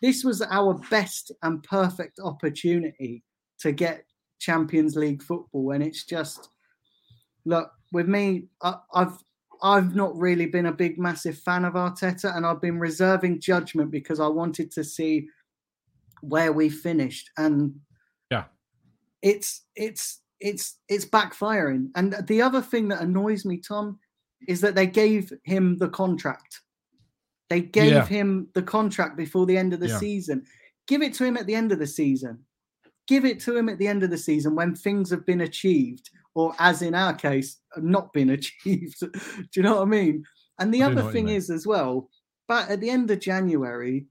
this 0.00 0.24
was 0.24 0.40
our 0.40 0.74
best 0.90 1.32
and 1.42 1.62
perfect 1.62 2.18
opportunity 2.22 3.24
to 3.58 3.72
get 3.72 4.04
Champions 4.38 4.96
League 4.96 5.22
football, 5.22 5.72
and 5.72 5.84
it's 5.84 6.04
just 6.04 6.48
look 7.44 7.70
with 7.92 8.08
me. 8.08 8.48
I, 8.62 8.76
I've 8.94 9.16
I've 9.62 9.94
not 9.96 10.14
really 10.16 10.46
been 10.46 10.66
a 10.66 10.72
big, 10.72 10.98
massive 10.98 11.38
fan 11.38 11.64
of 11.64 11.74
Arteta, 11.74 12.36
and 12.36 12.44
I've 12.44 12.60
been 12.60 12.78
reserving 12.78 13.40
judgment 13.40 13.90
because 13.90 14.20
I 14.20 14.26
wanted 14.26 14.70
to 14.72 14.84
see 14.84 15.28
where 16.20 16.52
we 16.52 16.68
finished. 16.68 17.30
And 17.36 17.74
Yeah. 18.30 18.44
it's 19.22 19.64
it's 19.74 20.20
it's 20.40 20.78
it's 20.88 21.06
backfiring. 21.06 21.90
And 21.94 22.14
the 22.26 22.42
other 22.42 22.60
thing 22.60 22.88
that 22.88 23.00
annoys 23.00 23.44
me, 23.44 23.58
Tom, 23.66 23.98
is 24.46 24.60
that 24.60 24.74
they 24.74 24.86
gave 24.86 25.32
him 25.44 25.78
the 25.78 25.88
contract. 25.88 26.60
They 27.48 27.60
gave 27.62 27.92
Yeah. 27.92 28.06
him 28.06 28.48
the 28.54 28.62
contract 28.62 29.16
before 29.16 29.46
the 29.46 29.56
end 29.56 29.72
of 29.72 29.80
the 29.80 29.88
Yeah. 29.88 29.98
season. 29.98 30.44
Give 30.86 31.02
it 31.02 31.14
to 31.14 31.24
him 31.24 31.36
at 31.36 31.46
the 31.46 31.54
end 31.54 31.72
of 31.72 31.78
the 31.78 31.86
season. 31.86 32.44
Give 33.06 33.24
it 33.24 33.40
to 33.40 33.56
him 33.56 33.68
at 33.68 33.78
the 33.78 33.88
end 33.88 34.02
of 34.02 34.10
the 34.10 34.18
season 34.18 34.54
when 34.54 34.74
things 34.74 35.10
have 35.10 35.24
been 35.24 35.40
achieved, 35.40 36.10
or 36.36 36.54
as 36.58 36.82
in 36.82 36.94
our 36.94 37.14
case, 37.14 37.60
not 37.78 38.12
been 38.12 38.30
achieved. 38.38 39.00
Do 39.00 39.10
you 39.56 39.62
know 39.62 39.76
what 39.76 39.82
I 39.82 39.86
mean? 39.86 40.22
And 40.60 40.72
the 40.72 40.82
I 40.82 40.86
other 40.86 41.10
thing 41.10 41.28
is 41.30 41.48
as 41.50 41.66
well, 41.66 42.08
but 42.46 42.68
at 42.70 42.80
the 42.80 42.90
end 42.90 43.10
of 43.10 43.20
January, 43.20 44.06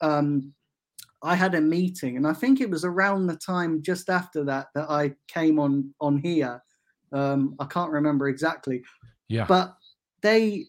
um, 0.00 0.52
I 1.22 1.34
had 1.34 1.54
a 1.54 1.60
meeting, 1.60 2.16
and 2.16 2.26
I 2.26 2.32
think 2.32 2.60
it 2.60 2.70
was 2.70 2.84
around 2.84 3.26
the 3.26 3.36
time 3.36 3.82
just 3.82 4.08
after 4.08 4.44
that 4.44 4.68
that 4.74 4.88
I 4.88 5.14
came 5.26 5.58
on 5.58 5.92
on 6.00 6.18
here. 6.18 6.62
Um, 7.12 7.56
I 7.58 7.64
can't 7.64 7.90
remember 7.90 8.28
exactly, 8.28 8.82
Yeah. 9.28 9.46
but 9.46 9.76
they 10.20 10.66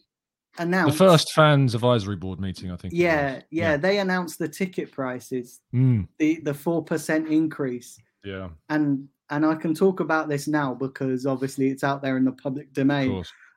announced 0.58 0.98
the 0.98 1.04
first 1.04 1.32
fans 1.32 1.74
advisory 1.74 2.16
board 2.16 2.40
meeting, 2.40 2.70
I 2.72 2.76
think. 2.76 2.94
it 2.94 2.98
Yeah, 2.98 3.42
yeah, 3.50 3.76
they 3.76 3.98
announced 3.98 4.38
the 4.38 4.48
ticket 4.48 4.90
prices, 4.90 5.60
Mm, 5.72 6.08
the 6.18 6.40
the 6.40 6.54
four 6.54 6.82
percent 6.84 7.28
increase, 7.28 7.96
yeah. 8.24 8.48
and 8.70 9.08
and 9.30 9.44
I 9.44 9.54
can 9.54 9.74
talk 9.74 10.00
about 10.00 10.28
this 10.28 10.46
now 10.48 10.74
because 10.74 11.26
obviously 11.26 11.68
it's 11.68 11.84
out 11.84 12.02
there 12.02 12.16
in 12.16 12.24
the 12.24 12.32
public 12.32 12.72
domain. 12.72 13.10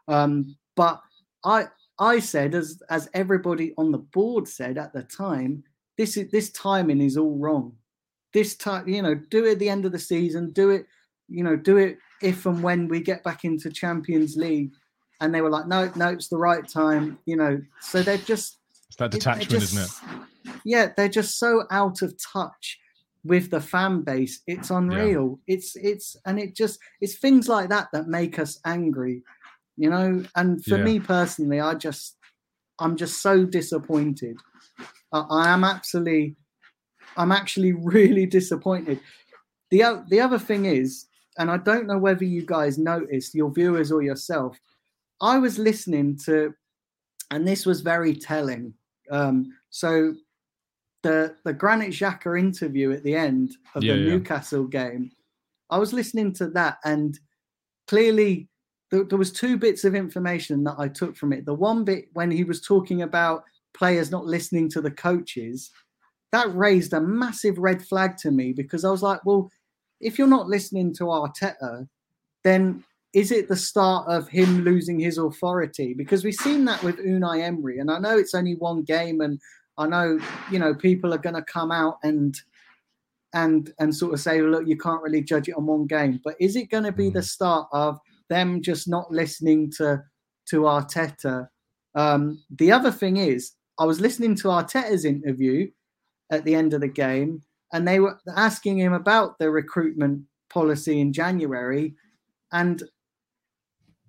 Um, 0.08 0.56
but 0.76 1.02
I 1.46 1.68
I 2.00 2.20
said 2.20 2.56
as 2.56 2.82
as 2.90 3.10
everybody 3.14 3.74
on 3.78 3.92
the 3.92 3.98
board 4.00 4.48
said 4.48 4.78
at 4.78 4.94
the 4.94 5.04
time, 5.04 5.64
this 5.98 6.18
is 6.18 6.32
this 6.32 6.50
timing 6.52 7.02
is 7.02 7.18
all 7.18 7.38
wrong. 7.38 7.76
This 8.34 8.56
time, 8.56 8.88
you 8.88 9.02
know, 9.02 9.16
do 9.16 9.46
it 9.46 9.54
at 9.54 9.60
the 9.60 9.70
end 9.70 9.86
of 9.86 9.92
the 9.92 10.00
season, 10.00 10.52
do 10.52 10.70
it, 10.70 10.86
you 11.28 11.44
know, 11.44 11.56
do 11.56 11.78
it 11.78 11.98
if 12.22 12.46
and 12.46 12.62
when 12.62 12.88
we 12.88 13.00
get 13.02 13.24
back 13.24 13.44
into 13.44 13.70
Champions 13.72 14.36
League. 14.36 14.72
And 15.22 15.34
they 15.36 15.42
were 15.42 15.50
like, 15.50 15.68
no, 15.68 15.92
no, 15.96 16.10
it's 16.10 16.30
the 16.30 16.38
right 16.38 16.66
time, 16.68 17.18
you 17.26 17.36
know. 17.36 17.62
So 17.82 18.02
they're 18.04 18.18
just 18.18 18.60
It's 18.88 18.96
that 18.98 19.12
detachment, 19.12 19.52
isn't 19.52 19.78
it? 19.80 19.82
just- 19.82 20.02
Yeah, 20.64 20.92
they're 20.96 21.10
just 21.10 21.38
so 21.38 21.64
out 21.72 22.02
of 22.02 22.14
touch 22.34 22.80
with 23.24 23.52
the 23.52 23.62
fan 23.62 24.02
base. 24.02 24.42
It's 24.48 24.70
unreal. 24.70 25.40
It's 25.48 25.76
it's 25.76 26.16
and 26.26 26.40
it 26.40 26.56
just 26.56 26.80
it's 27.02 27.18
things 27.18 27.48
like 27.50 27.70
that 27.70 27.90
that 27.94 28.08
make 28.08 28.40
us 28.40 28.60
angry, 28.66 29.24
you 29.78 29.90
know. 29.90 30.24
And 30.36 30.64
for 30.66 30.78
Yeah. 30.78 30.84
me 30.84 31.00
personally, 31.00 31.60
I 31.60 31.76
just 31.76 32.18
I'm 32.80 32.96
just 32.96 33.22
so 33.22 33.46
disappointed. 33.46 34.38
I, 35.14 35.20
I 35.20 35.50
am 35.50 35.64
actually 35.64 36.36
I'm 37.18 37.32
actually 37.32 37.74
really 37.74 38.26
disappointed. 38.26 39.00
The 39.72 40.04
the 40.10 40.22
other 40.22 40.40
thing 40.40 40.66
is, 40.66 41.08
and 41.38 41.52
I 41.52 41.58
don't 41.58 41.88
know 41.88 41.98
whether 42.00 42.24
you 42.26 42.46
guys 42.46 42.78
noticed, 42.78 43.36
your 43.36 43.52
viewers 43.52 43.92
or 43.92 44.02
yourself, 44.02 44.58
I 45.22 45.38
was 45.40 45.60
listening 45.60 46.18
to, 46.26 46.54
and 47.32 47.48
this 47.48 47.66
was 47.66 47.82
very 47.82 48.16
telling. 48.16 48.74
Um, 49.12 49.54
so 49.70 50.16
the 51.04 51.36
the 51.46 51.54
Granit 51.54 51.92
Xhaka 51.92 52.38
interview 52.40 52.92
at 52.92 53.04
the 53.04 53.16
end 53.16 53.56
of 53.76 53.84
Yeah, 53.84 53.94
the 53.94 54.00
yeah. 54.00 54.10
Newcastle 54.10 54.66
game, 54.66 55.12
I 55.70 55.78
was 55.78 55.94
listening 55.94 56.34
to 56.34 56.48
that, 56.50 56.78
and 56.84 57.20
clearly 57.88 58.50
there, 58.92 59.04
there 59.04 59.18
was 59.18 59.32
two 59.32 59.58
bits 59.58 59.84
of 59.84 59.96
information 59.96 60.64
that 60.64 60.76
I 60.78 60.88
took 60.88 61.16
from 61.16 61.34
it. 61.34 61.46
The 61.46 61.54
one 61.54 61.84
bit 61.84 62.10
when 62.14 62.32
he 62.32 62.44
was 62.44 62.62
talking 62.62 63.04
about 63.04 63.44
players 63.74 64.12
not 64.12 64.26
listening 64.26 64.70
to 64.72 64.82
the 64.82 64.92
coaches, 64.92 65.72
that 66.32 66.54
raised 66.56 66.94
a 66.94 67.02
massive 67.02 67.58
red 67.58 67.84
flag 67.84 68.18
to 68.18 68.32
me 68.32 68.52
because 68.54 68.84
I 68.84 68.92
was 68.92 69.04
like, 69.04 69.24
well, 69.26 69.50
if 70.02 70.18
you're 70.18 70.28
not 70.28 70.48
listening 70.48 70.94
to 70.96 71.06
Arteta, 71.06 71.88
then 72.44 72.84
is 73.14 73.32
it 73.32 73.48
the 73.48 73.56
start 73.56 74.08
of 74.08 74.28
him 74.28 74.64
losing 74.64 75.00
his 75.00 75.18
authority? 75.18 75.94
Because 75.94 76.24
we've 76.24 76.36
seen 76.36 76.66
that 76.66 76.84
with 76.84 76.98
Unai 76.98 77.42
Emery, 77.42 77.80
and 77.80 77.90
I 77.90 78.00
know 78.00 78.18
it's 78.18 78.36
only 78.36 78.56
one 78.56 78.84
game, 78.84 79.22
and 79.22 79.40
I 79.80 79.88
know 79.88 80.20
you 80.52 80.60
know 80.60 80.76
people 80.76 81.14
are 81.14 81.20
going 81.20 81.36
to 81.36 81.42
come 81.42 81.72
out 81.72 81.98
and 82.04 82.40
and 83.34 83.72
and 83.80 83.96
sort 83.96 84.14
of 84.14 84.20
say, 84.20 84.42
look, 84.42 84.68
you 84.68 84.78
can't 84.78 85.02
really 85.02 85.22
judge 85.22 85.48
it 85.48 85.56
on 85.56 85.66
one 85.66 85.88
game, 85.88 86.20
but 86.24 86.36
is 86.40 86.56
it 86.56 86.70
going 86.70 86.84
to 86.84 86.92
be 86.92 87.10
the 87.10 87.24
start 87.24 87.68
of 87.72 88.00
them 88.30 88.62
just 88.62 88.88
not 88.88 89.12
listening 89.12 89.72
to 89.78 90.04
to 90.50 90.62
Arteta? 90.62 91.48
Um, 91.96 92.44
the 92.50 92.72
other 92.72 92.92
thing 92.92 93.18
is, 93.18 93.54
I 93.80 93.86
was 93.86 94.02
listening 94.02 94.36
to 94.36 94.50
Arteta's 94.50 95.06
interview 95.06 95.72
at 96.32 96.44
the 96.44 96.56
end 96.56 96.74
of 96.74 96.82
the 96.82 96.88
game, 96.88 97.42
and 97.74 97.88
they 97.88 98.00
were 98.00 98.20
asking 98.36 98.78
him 98.78 98.94
about 98.94 99.40
the 99.40 99.50
recruitment 99.50 100.24
policy 100.50 101.00
in 101.00 101.14
January, 101.14 101.96
and 102.52 102.84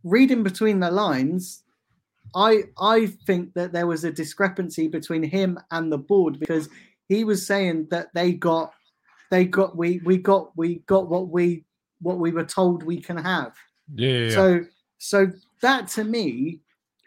reading 0.03 0.43
between 0.43 0.81
the 0.81 0.91
lines, 0.91 1.63
I 2.35 2.65
I 2.79 3.07
think 3.27 3.55
that 3.55 3.73
there 3.73 3.87
was 3.87 4.05
a 4.05 4.13
discrepancy 4.13 4.89
between 4.89 5.23
him 5.23 5.59
and 5.71 5.91
the 5.91 5.99
board 5.99 6.39
because 6.39 6.69
he 7.09 7.25
was 7.25 7.47
saying 7.47 7.89
that 7.91 8.09
they 8.15 8.33
got 8.33 8.73
they 9.31 9.45
got 9.45 9.77
we 9.77 10.01
we 10.05 10.17
got 10.19 10.57
we 10.57 10.77
got 10.87 11.09
what 11.09 11.29
we 11.29 11.65
what 12.01 12.19
we 12.19 12.33
were 12.33 12.45
told 12.45 12.83
we 12.83 13.01
can 13.01 13.17
have. 13.17 13.53
Yeah, 13.95 14.09
yeah, 14.09 14.25
yeah. 14.25 14.31
So 14.31 14.65
so 14.99 15.33
that 15.63 15.89
to 15.89 16.05
me 16.05 16.61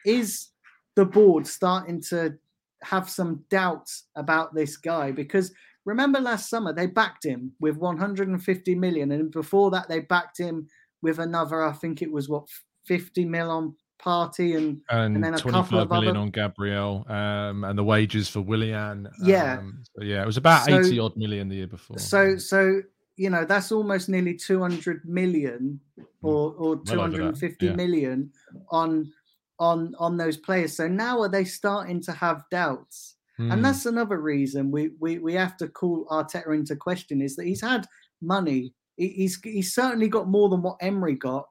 is 0.05 0.49
the 0.95 1.05
board 1.05 1.47
starting 1.47 2.01
to 2.01 2.37
have 2.83 3.09
some 3.09 3.43
doubts 3.49 4.05
about 4.15 4.53
this 4.53 4.77
guy 4.77 5.11
because 5.11 5.53
remember 5.85 6.19
last 6.19 6.49
summer 6.49 6.73
they 6.73 6.85
backed 6.85 7.25
him 7.25 7.51
with 7.59 7.77
150 7.77 8.75
million 8.75 9.11
and 9.11 9.31
before 9.31 9.71
that 9.71 9.87
they 9.87 10.01
backed 10.01 10.37
him 10.37 10.67
with 11.01 11.19
another 11.19 11.63
I 11.63 11.71
think 11.71 12.01
it 12.01 12.11
was 12.11 12.27
what 12.27 12.47
50 12.85 13.25
mil 13.25 13.49
on 13.49 13.75
Partey 14.01 14.57
and 14.57 14.81
and, 14.89 15.15
and 15.15 15.23
then 15.23 15.33
a 15.33 15.39
couple 15.39 15.79
of 15.79 15.89
million 15.89 16.09
other- 16.11 16.19
on 16.19 16.29
Gabriel, 16.31 17.05
um, 17.09 17.63
and 17.63 17.77
the 17.77 17.83
wages 17.83 18.27
for 18.29 18.41
Willian. 18.41 19.07
Yeah. 19.21 19.59
Um, 19.59 19.83
so 19.95 20.03
yeah, 20.03 20.21
it 20.21 20.25
was 20.25 20.37
about 20.37 20.65
So- 20.65 20.79
80 20.79 20.99
odd 20.99 21.15
million 21.17 21.47
the 21.49 21.55
year 21.55 21.67
before. 21.67 21.97
So, 21.99 22.37
so 22.37 22.81
you 23.15 23.29
know, 23.29 23.45
that's 23.45 23.71
almost 23.71 24.09
nearly 24.09 24.33
200 24.35 25.05
million 25.05 25.79
or, 26.23 26.53
or 26.53 26.75
Hmm. 26.77 26.97
Well 26.97 27.11
250 27.11 27.65
yeah. 27.67 27.75
million 27.75 28.31
on 28.69 29.11
on 29.59 29.93
on 29.99 30.17
those 30.17 30.35
players. 30.37 30.75
So 30.75 30.87
now 30.87 31.21
are 31.21 31.29
they 31.29 31.45
starting 31.45 32.01
to 32.01 32.11
have 32.11 32.43
doubts? 32.49 33.15
Hmm. 33.37 33.51
And 33.51 33.63
that's 33.65 33.85
another 33.85 34.19
reason 34.19 34.71
we, 34.71 34.91
we 34.99 35.19
we 35.19 35.33
have 35.35 35.55
to 35.57 35.67
call 35.67 36.05
Arteta 36.07 36.53
into 36.55 36.75
question 36.75 37.21
is 37.21 37.35
that 37.35 37.45
he's 37.45 37.61
had 37.61 37.85
money. 38.21 38.73
He, 38.97 39.09
he's 39.09 39.39
he's 39.43 39.73
certainly 39.73 40.07
got 40.07 40.27
more 40.27 40.49
than 40.49 40.61
what 40.61 40.77
Emery 40.81 41.15
got. 41.15 41.47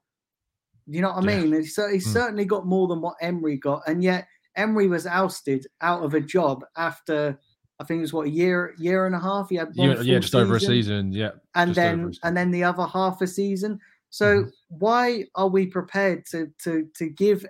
You 0.86 1.00
know 1.02 1.10
what 1.12 1.22
I 1.22 1.26
mean? 1.26 1.52
He's, 1.52 1.74
cer- 1.74 1.90
he's 1.90 2.06
Mm. 2.08 2.12
certainly 2.12 2.44
got 2.44 2.66
more 2.66 2.88
than 2.88 3.00
what 3.00 3.16
Emery 3.20 3.56
got, 3.56 3.82
and 3.86 4.02
yet 4.02 4.26
Emery 4.56 4.88
was 4.88 5.06
ousted 5.06 5.66
out 5.80 6.02
of 6.02 6.14
a 6.14 6.20
job 6.20 6.64
after 6.76 7.38
I 7.80 7.84
think 7.84 7.98
it 7.98 8.02
was 8.02 8.12
what 8.12 8.26
a 8.26 8.30
year 8.30 8.74
year 8.78 9.06
and 9.06 9.14
a 9.14 9.18
half. 9.18 9.48
He 9.48 9.56
had 9.56 9.70
yeah, 9.74 10.00
yeah, 10.02 10.18
just 10.18 10.34
over 10.34 10.56
a 10.56 10.60
season. 10.60 11.12
Yeah, 11.12 11.30
and 11.54 11.74
then 11.74 12.12
and 12.22 12.36
then 12.36 12.50
the 12.50 12.64
other 12.64 12.86
half 12.86 13.20
a 13.22 13.26
season. 13.26 13.78
So 14.10 14.44
Mhm. 14.44 14.52
why 14.68 15.26
are 15.34 15.48
we 15.48 15.66
prepared 15.66 16.26
to 16.26 16.52
to 16.64 16.86
to 16.96 17.08
give 17.08 17.46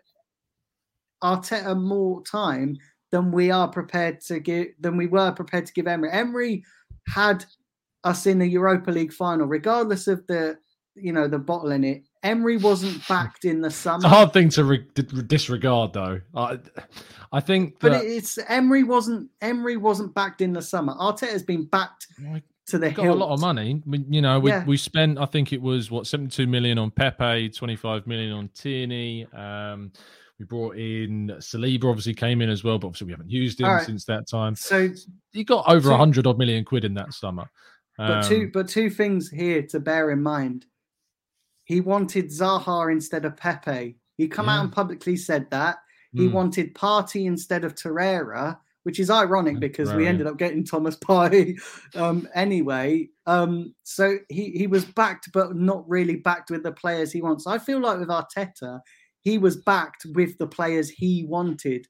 Arteta 1.23 1.79
more 1.81 2.23
time 2.23 2.77
than 3.11 3.31
we 3.33 3.51
are 3.51 3.69
prepared 3.69 4.21
to 4.23 4.41
give 4.41 4.69
than 4.81 4.97
we 4.97 5.07
were 5.07 5.33
prepared 5.33 5.67
to 5.67 5.73
give 5.73 5.87
Emery? 5.87 6.11
Emery 6.11 6.65
had 7.09 7.45
us 8.05 8.27
in 8.27 8.39
the 8.39 8.47
Europa 8.49 8.91
League 8.91 9.13
final, 9.13 9.47
regardless 9.47 10.07
of 10.09 10.27
the 10.27 10.59
you 10.95 11.13
know 11.13 11.29
the 11.29 11.39
bottle 11.39 11.73
in 11.73 11.85
it. 11.85 12.05
Emery 12.23 12.57
wasn't 12.57 13.07
backed 13.09 13.45
in 13.45 13.61
the 13.61 13.71
summer. 13.71 13.97
It's 13.97 14.05
a 14.05 14.09
hard 14.09 14.33
thing 14.33 14.49
to 14.51 14.65
re- 14.65 14.87
disregard, 15.27 15.93
though. 15.93 16.21
I, 16.35 16.59
I 17.33 17.41
think 17.41 17.79
but 17.81 17.93
it's 18.05 18.39
Emery 18.49 18.85
wasn't 18.85 19.31
Emery 19.41 19.77
wasn't 19.77 20.15
backed 20.15 20.41
in 20.41 20.53
the 20.53 20.63
summer. 20.63 20.95
Arteta 20.95 21.31
has 21.31 21.43
been 21.43 21.65
backed 21.65 22.07
we 22.21 22.43
to 22.67 22.79
the 22.79 22.91
got 22.91 23.07
a 23.07 23.13
lot 23.15 23.33
of 23.33 23.41
money. 23.41 23.83
We, 23.87 24.05
you 24.09 24.21
know, 24.23 24.39
we, 24.39 24.51
Yeah. 24.51 24.65
we 24.65 24.77
spent. 24.77 25.19
I 25.19 25.27
think 25.27 25.53
it 25.53 25.61
was 25.61 25.91
what 25.91 26.07
seventy-two 26.07 26.47
million 26.47 26.79
on 26.79 26.91
Pepe, 26.93 27.51
twenty-five 27.51 28.07
million 28.07 28.33
on 28.33 28.49
Tierney. 28.55 29.27
Um, 29.33 29.93
we 30.39 30.45
brought 30.45 30.77
in 30.77 31.29
Saliba. 31.39 31.85
Obviously, 31.85 32.15
came 32.15 32.41
in 32.41 32.51
as 32.51 32.63
well, 32.63 32.79
but 32.79 32.87
obviously 32.89 33.07
we 33.07 33.13
haven't 33.13 33.31
used 33.31 33.61
him 33.61 33.67
right. 33.67 33.85
since 33.85 34.05
that 34.05 34.29
time. 34.29 34.55
So 34.55 34.91
You 35.33 35.45
got 35.45 35.69
over 35.69 35.89
a 35.91 35.93
Two- 35.95 35.97
hundred 35.99 36.27
odd 36.27 36.39
million 36.39 36.65
quid 36.65 36.85
in 36.85 36.95
that 36.95 37.13
summer. 37.15 37.51
But 37.99 38.23
two, 38.23 38.43
Um, 38.43 38.51
but 38.55 38.69
two 38.69 38.91
things 38.91 39.29
here 39.29 39.63
to 39.65 39.79
bear 39.81 40.11
in 40.11 40.23
mind. 40.23 40.67
He 41.73 41.81
wanted 41.81 42.27
Zaha 42.27 42.93
instead 42.93 43.25
of 43.25 43.37
Pepe. 43.37 43.97
He 44.19 44.29
come 44.29 44.49
out 44.49 44.63
and 44.65 44.73
publicly 44.73 45.17
said 45.17 45.51
that. 45.51 45.79
He 46.13 46.27
Hmm. 46.27 46.33
wanted 46.35 46.75
Partey 46.75 47.25
instead 47.25 47.65
of 47.65 47.75
Torreira, 47.75 48.59
which 48.83 49.01
is 49.01 49.09
ironic 49.11 49.55
Yeah, 49.55 49.61
because 49.61 49.95
we 49.95 50.07
ended 50.07 50.27
up 50.27 50.37
getting 50.37 50.65
Thomas 50.65 50.97
Partey 50.97 51.57
um, 51.97 52.29
anyway. 52.35 53.09
Um, 53.27 53.75
so 53.85 54.19
he 54.29 54.51
he 54.51 54.67
was 54.67 54.85
backed, 54.85 55.31
but 55.33 55.57
not 55.57 55.89
really 55.89 56.17
backed 56.17 56.51
with 56.51 56.63
the 56.63 56.73
players 56.73 57.11
he 57.11 57.23
wants. 57.23 57.47
I 57.47 57.57
feel 57.59 57.81
like 57.81 57.99
with 57.99 58.09
Arteta, 58.11 58.81
he 59.23 59.39
was 59.39 59.57
backed 59.57 60.05
with 60.15 60.37
the 60.39 60.47
players 60.47 60.91
he 60.91 61.25
wanted. 61.27 61.87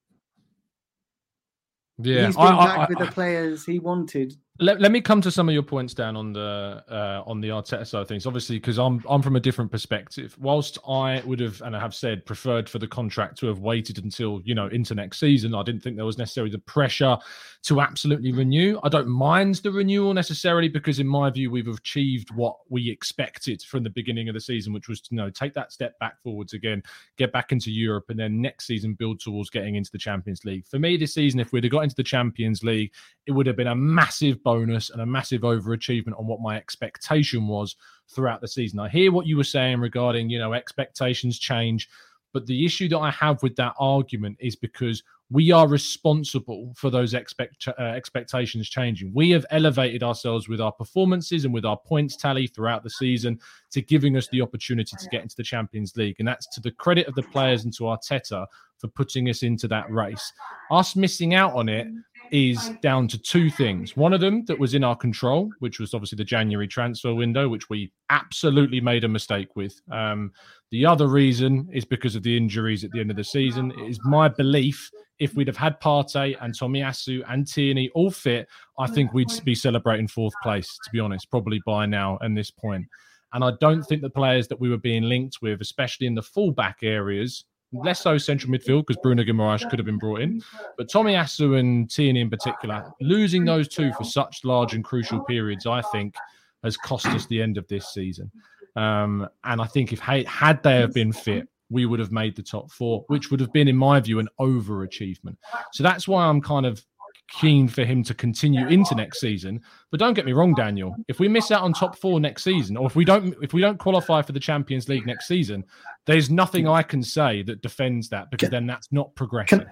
yeah, 1.99 2.27
He's 2.27 2.37
been 2.37 2.45
I- 2.47 2.59
I- 2.59 2.77
backed 2.77 2.91
with 2.91 3.01
I- 3.03 3.05
the 3.07 3.13
players 3.13 3.65
he 3.65 3.79
wanted. 3.81 4.35
Let, 4.63 4.81
let 4.81 4.93
me 4.93 5.01
come 5.01 5.21
to 5.21 5.31
some 5.31 5.49
of 5.49 5.53
your 5.53 5.63
points 5.63 5.95
down 5.95 6.17
on 6.17 6.33
the 6.33 6.83
uh, 6.89 7.23
on 7.27 7.41
the 7.41 7.49
Arteta 7.49 7.87
side 7.87 8.03
of 8.03 8.09
things. 8.09 8.27
Obviously, 8.27 8.57
because 8.57 8.79
I'm 8.79 9.03
I'm 9.09 9.23
from 9.23 9.37
a 9.37 9.41
different 9.41 9.71
perspective. 9.71 10.37
Whilst 10.39 10.79
I 10.89 11.23
would 11.27 11.41
have 11.41 11.61
and 11.63 11.77
I 11.77 11.81
have 11.81 11.95
said 11.95 12.25
preferred 12.25 12.69
for 12.69 12.79
the 12.79 12.87
contract 12.87 13.39
to 13.39 13.47
have 13.47 13.59
waited 13.59 14.03
until 14.03 14.41
you 14.45 14.55
know 14.55 14.69
into 14.69 14.95
next 14.95 15.19
season, 15.19 15.55
I 15.55 15.63
didn't 15.63 15.83
think 15.83 15.97
there 15.97 16.05
was 16.05 16.19
necessarily 16.19 16.51
the 16.51 16.59
pressure 16.59 17.19
to 17.65 17.81
absolutely 17.81 18.33
renew. 18.33 18.79
I 18.83 18.89
don't 18.89 19.09
mind 19.09 19.57
the 19.57 19.71
renewal 19.71 20.15
necessarily 20.15 20.69
because 20.69 20.99
in 20.99 21.07
my 21.07 21.31
view 21.31 21.51
we've 21.51 21.69
achieved 21.69 22.35
what 22.35 22.57
we 22.69 22.91
expected 22.91 23.63
from 23.63 23.83
the 23.85 23.91
beginning 23.91 24.29
of 24.29 24.35
the 24.35 24.41
season, 24.41 24.73
which 24.73 24.89
was 24.89 25.01
to 25.03 25.09
you 25.13 25.17
know 25.19 25.31
take 25.31 25.55
that 25.55 25.73
step 25.73 25.99
back 25.99 26.21
forwards 26.23 26.53
again, 26.53 26.83
get 27.17 27.33
back 27.33 27.53
into 27.53 27.71
Europe, 27.71 28.07
and 28.09 28.19
then 28.19 28.41
next 28.41 28.67
season 28.67 28.95
build 28.95 29.21
towards 29.21 29.51
getting 29.51 29.77
into 29.77 29.91
the 29.91 29.99
Champions 29.99 30.45
League. 30.45 30.67
For 30.67 30.79
me, 30.79 30.97
this 30.97 31.15
season, 31.15 31.41
if 31.41 31.53
we'd 31.53 31.65
have 31.65 31.73
got 31.73 31.85
into 31.85 31.97
the 31.97 32.03
Champions 32.03 32.63
League, 32.63 32.93
it 33.27 33.33
would 33.33 33.47
have 33.47 33.57
been 33.57 33.69
a 33.69 33.75
massive 33.75 34.43
bonus 34.53 34.91
and 34.91 35.01
a 35.01 35.07
massive 35.07 35.43
overachievement 35.43 36.19
on 36.19 36.27
what 36.27 36.41
my 36.41 36.57
expectation 36.57 37.47
was 37.47 37.77
throughout 38.09 38.41
the 38.41 38.49
season. 38.49 38.79
I 38.79 38.89
hear 38.89 39.11
what 39.11 39.27
you 39.27 39.37
were 39.37 39.45
saying 39.45 39.81
regarding, 39.81 40.29
you 40.29 40.39
know, 40.39 40.53
expectations 40.53 41.39
change, 41.39 41.89
but 42.33 42.47
the 42.47 42.65
issue 42.65 42.89
that 42.89 42.99
I 42.99 43.11
have 43.11 43.43
with 43.43 43.57
that 43.57 43.75
argument 43.79 44.37
is 44.41 44.57
because 44.57 45.03
we 45.31 45.51
are 45.51 45.67
responsible 45.67 46.73
for 46.77 46.91
those 46.91 47.15
expect, 47.15 47.67
uh, 47.67 47.83
expectations 47.83 48.69
changing. 48.69 49.13
We 49.15 49.31
have 49.31 49.47
elevated 49.51 50.03
ourselves 50.03 50.47
with 50.47 50.61
our 50.61 50.73
performances 50.73 51.47
and 51.47 51.55
with 51.55 51.65
our 51.65 51.79
points 51.79 52.17
tally 52.17 52.47
throughout 52.47 52.83
the 52.83 52.91
season 52.91 53.41
to 53.71 53.81
giving 53.81 54.17
us 54.19 54.29
the 54.29 54.43
opportunity 54.43 54.95
to 54.99 55.09
get 55.09 55.23
into 55.23 55.37
the 55.37 55.43
Champions 55.43 55.97
League. 55.97 56.17
And 56.19 56.29
that's 56.29 56.47
to 56.55 56.61
the 56.61 56.73
credit 56.73 57.07
of 57.07 57.15
the 57.15 57.23
players 57.23 57.65
and 57.65 57.73
to 57.75 57.85
Arteta 57.85 58.47
for 58.77 58.89
putting 58.89 59.31
us 59.31 59.43
into 59.43 59.69
that 59.69 59.91
race. 59.91 60.33
Us 60.71 60.97
missing 60.97 61.35
out 61.35 61.55
on 61.55 61.71
it 61.71 61.87
is 62.33 62.71
down 62.81 63.07
to 63.07 63.19
two 63.19 63.51
things. 63.51 63.97
One 63.97 64.13
of 64.13 64.21
them 64.21 64.45
that 64.47 64.59
was 64.59 64.75
in 64.75 64.83
our 64.83 64.97
control, 64.97 65.51
which 65.59 65.79
was 65.79 65.93
obviously 65.93 66.17
the 66.17 66.25
January 66.25 66.67
transfer 66.67 67.15
window, 67.15 67.49
which 67.49 67.69
we 67.69 67.93
absolutely 68.11 68.81
made 68.81 69.05
a 69.05 69.09
mistake 69.09 69.55
with. 69.55 69.81
Um, 69.91 70.33
the 70.71 70.87
other 70.87 71.09
reason 71.09 71.69
is 71.71 71.85
because 71.85 72.17
of 72.17 72.23
the 72.23 72.35
injuries 72.35 72.85
at 72.85 72.91
the 72.93 73.01
end 73.01 73.11
of 73.11 73.17
the 73.17 73.25
season. 73.25 73.71
It 73.73 73.91
is 73.91 74.01
my 74.05 74.29
belief 74.29 74.91
if 75.19 75.35
we'd 75.35 75.47
have 75.47 75.57
had 75.57 75.81
Partey 75.81 76.37
and 76.41 76.53
Tomiyasu 76.53 77.23
and 77.29 77.47
Tierney 77.47 77.91
all 77.95 78.11
fit, 78.11 78.49
I 78.79 78.89
think 78.89 79.13
we'd 79.13 79.31
be 79.45 79.55
celebrating 79.55 80.09
fourth 80.09 80.35
place, 80.43 80.67
to 80.83 80.91
be 80.91 80.99
honest, 80.99 81.31
probably 81.31 81.63
by 81.65 81.87
now 81.87 82.19
and 82.23 82.37
this 82.37 82.51
point. 82.51 82.87
And 83.33 83.45
I 83.45 83.53
don't 83.61 83.83
think 83.85 84.03
the 84.03 84.11
players 84.11 84.49
that 84.49 84.59
we 84.59 84.69
were 84.69 84.79
being 84.79 85.05
linked 85.05 85.39
with, 85.41 85.61
especially 85.61 86.09
in 86.09 86.17
the 86.17 86.23
fullback 86.23 86.79
areas, 86.83 87.45
less 87.73 88.01
so 88.01 88.19
central 88.19 88.53
midfield 88.53 88.87
because 88.87 89.01
Bruno 89.03 89.23
Guimaraes 89.23 89.69
could 89.69 89.79
have 89.79 89.87
been 89.87 89.99
brought 89.99 90.21
in, 90.21 90.43
but 90.77 90.89
Tomiyasu 90.89 91.59
and 91.59 91.91
Tierney 91.91 92.21
in 92.21 92.31
particular, 92.31 92.93
losing 93.01 93.45
those 93.45 93.69
two 93.69 93.93
for 93.95 94.05
such 94.05 94.45
large 94.45 94.75
and 94.75 94.85
crucial 94.85 95.21
periods, 95.25 95.67
I 95.67 95.83
think, 95.83 96.15
has 96.63 96.77
cost 96.77 97.07
us 97.07 97.27
the 97.27 97.43
end 97.43 97.59
of 97.59 97.67
this 97.69 97.93
season. 97.93 98.31
Um, 98.77 99.29
and 99.45 99.61
I 99.61 99.67
think 99.67 99.93
if 99.93 100.01
had 100.01 100.63
they 100.63 100.77
have 100.77 100.95
been 100.95 101.13
fit, 101.13 101.49
we 101.71 101.87
would 101.87 102.01
have 102.01 102.13
made 102.13 102.37
the 102.37 102.43
top 102.43 102.71
four, 102.71 103.05
which 103.09 103.31
would 103.31 103.41
have 103.41 103.53
been, 103.53 103.67
in 103.67 103.77
my 103.77 103.99
view, 103.99 104.19
an 104.19 104.29
overachievement. 104.39 105.37
So 105.73 105.83
that's 105.83 106.07
why 106.07 106.27
I'm 106.27 106.41
kind 106.41 106.67
of 106.67 106.85
keen 107.33 107.67
for 107.67 107.85
him 107.85 108.03
to 108.05 108.15
continue 108.15 108.67
into 108.69 108.95
next 108.95 109.21
season. 109.21 109.61
But 109.91 110.01
don't 110.01 110.15
get 110.15 110.27
me 110.27 110.33
wrong, 110.33 110.55
Daniel. 110.55 110.95
If 111.09 111.19
we 111.19 111.29
miss 111.29 111.51
out 111.51 111.63
on 111.63 111.73
top 111.73 111.97
four 111.99 112.21
next 112.21 112.45
season, 112.45 112.77
or 112.77 112.87
if 112.87 112.95
we 112.95 113.05
don't 113.05 113.35
if 113.43 113.53
we 113.53 113.61
don't 113.61 113.79
qualify 113.79 114.23
for 114.23 114.33
the 114.33 114.41
Champions 114.41 114.89
League 114.89 115.07
next 115.07 115.27
season, 115.27 115.65
there's 116.07 116.31
nothing 116.31 116.69
I 116.69 116.83
can 116.83 117.03
say 117.03 117.43
that 117.45 117.63
defends 117.63 118.09
that 118.11 118.31
because 118.31 118.51
then 118.51 118.67
that's 118.67 118.93
not 118.93 119.15
progression. 119.15 119.61
Can, 119.61 119.71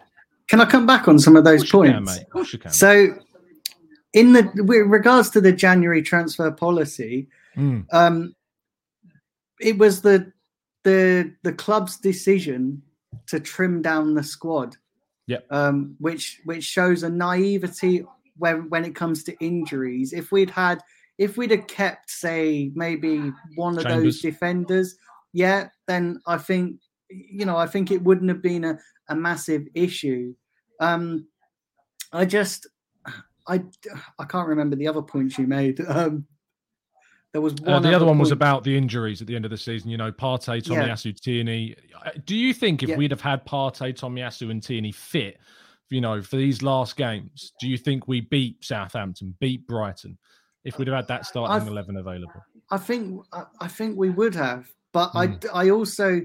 can 0.49 0.61
I 0.61 0.65
come 0.65 0.87
back 0.87 1.07
on 1.07 1.19
some 1.19 1.37
of 1.37 1.45
those 1.45 1.63
of 1.63 1.71
points? 1.71 2.15
Can, 2.15 2.23
of 2.23 2.31
course 2.31 2.53
you 2.53 2.59
can, 2.59 2.73
so, 2.73 3.15
in 4.15 4.33
the 4.33 4.51
with 4.57 4.87
regards 4.87 5.31
to 5.31 5.41
the 5.41 5.53
January 5.53 6.03
transfer 6.03 6.51
policy, 6.51 7.29
mm. 7.57 7.85
um, 7.93 8.35
it 9.61 9.79
was 9.79 10.01
the 10.01 10.33
the 10.85 11.35
the 11.43 11.53
club's 11.53 11.99
decision 11.99 12.83
to 13.27 13.39
trim 13.39 13.83
down 13.83 14.15
the 14.15 14.23
squad 14.23 14.77
yeah. 15.31 15.39
Um, 15.51 15.95
which 15.99 16.41
which 16.45 16.65
shows 16.65 17.05
a 17.05 17.09
naivety 17.09 18.05
when 18.37 18.69
when 18.69 18.85
it 18.85 18.97
comes 18.97 19.23
to 19.25 19.37
injuries. 19.39 20.13
If 20.13 20.33
we'd 20.33 20.51
had 20.51 20.83
if 21.19 21.37
we'd 21.37 21.53
have 21.53 21.69
kept, 21.69 22.11
say, 22.11 22.73
maybe 22.75 23.31
one 23.55 23.79
of 23.79 23.85
Chambers. 23.85 24.03
those 24.03 24.21
defenders, 24.21 24.97
yeah, 25.33 25.69
then 25.87 26.21
I 26.27 26.37
think 26.37 26.81
you 27.09 27.45
know, 27.45 27.57
I 27.57 27.69
think 27.69 27.93
it 27.93 28.03
wouldn't 28.03 28.29
have 28.29 28.43
been 28.43 28.65
a, 28.65 28.79
a 29.09 29.15
massive 29.15 29.67
issue. 29.75 30.35
Um, 30.81 31.29
I 32.13 32.25
just 32.25 32.67
I 33.47 33.63
I 34.19 34.25
can't 34.25 34.49
remember 34.49 34.75
the 34.75 34.89
other 34.89 35.03
points 35.03 35.39
you 35.39 35.47
made. 35.47 35.81
Um, 35.89 36.27
there 37.33 37.41
was 37.41 37.55
uh, 37.65 37.79
the 37.79 37.95
other 37.95 38.05
one 38.05 38.15
point. 38.15 38.21
was 38.21 38.33
about 38.33 38.65
the 38.65 38.77
injuries 38.77 39.21
at 39.21 39.29
the 39.29 39.37
end 39.37 39.45
of 39.45 39.51
the 39.51 39.57
season. 39.57 39.91
You 39.91 39.97
know, 39.97 40.11
Partey, 40.11 40.63
Tomiyasu, 40.63 41.07
yeah. 41.07 41.13
Tierney. 41.23 41.77
Do 42.25 42.35
you 42.37 42.53
think 42.53 42.83
if 42.83 42.89
yeah. 42.89 42.97
we'd 42.97 43.13
have 43.13 43.21
had 43.21 43.47
Partey, 43.47 43.95
Tomiyasu, 43.95 44.51
and 44.51 44.63
Tierney 44.63 44.91
fit, 44.91 45.39
you 45.91 46.01
know, 46.01 46.23
for 46.23 46.37
these 46.37 46.63
last 46.63 46.97
games, 46.97 47.53
do 47.61 47.69
you 47.69 47.79
think 47.79 48.09
we 48.09 48.21
beat 48.21 48.65
Southampton, 48.65 49.37
beat 49.39 49.67
Brighton, 49.67 50.19
if 50.65 50.79
we'd 50.79 50.89
have 50.89 50.97
had 50.97 51.09
that 51.09 51.25
starting 51.25 51.55
I've, 51.55 51.69
eleven 51.69 51.97
available? 51.97 52.43
I 52.71 52.79
think 52.79 53.25
I 53.61 53.69
think 53.69 53.97
we 53.97 54.11
would 54.11 54.35
have, 54.35 54.69
but 54.93 55.13
mm. 55.13 55.51
I 55.53 55.67
I 55.67 55.71
also 55.71 56.23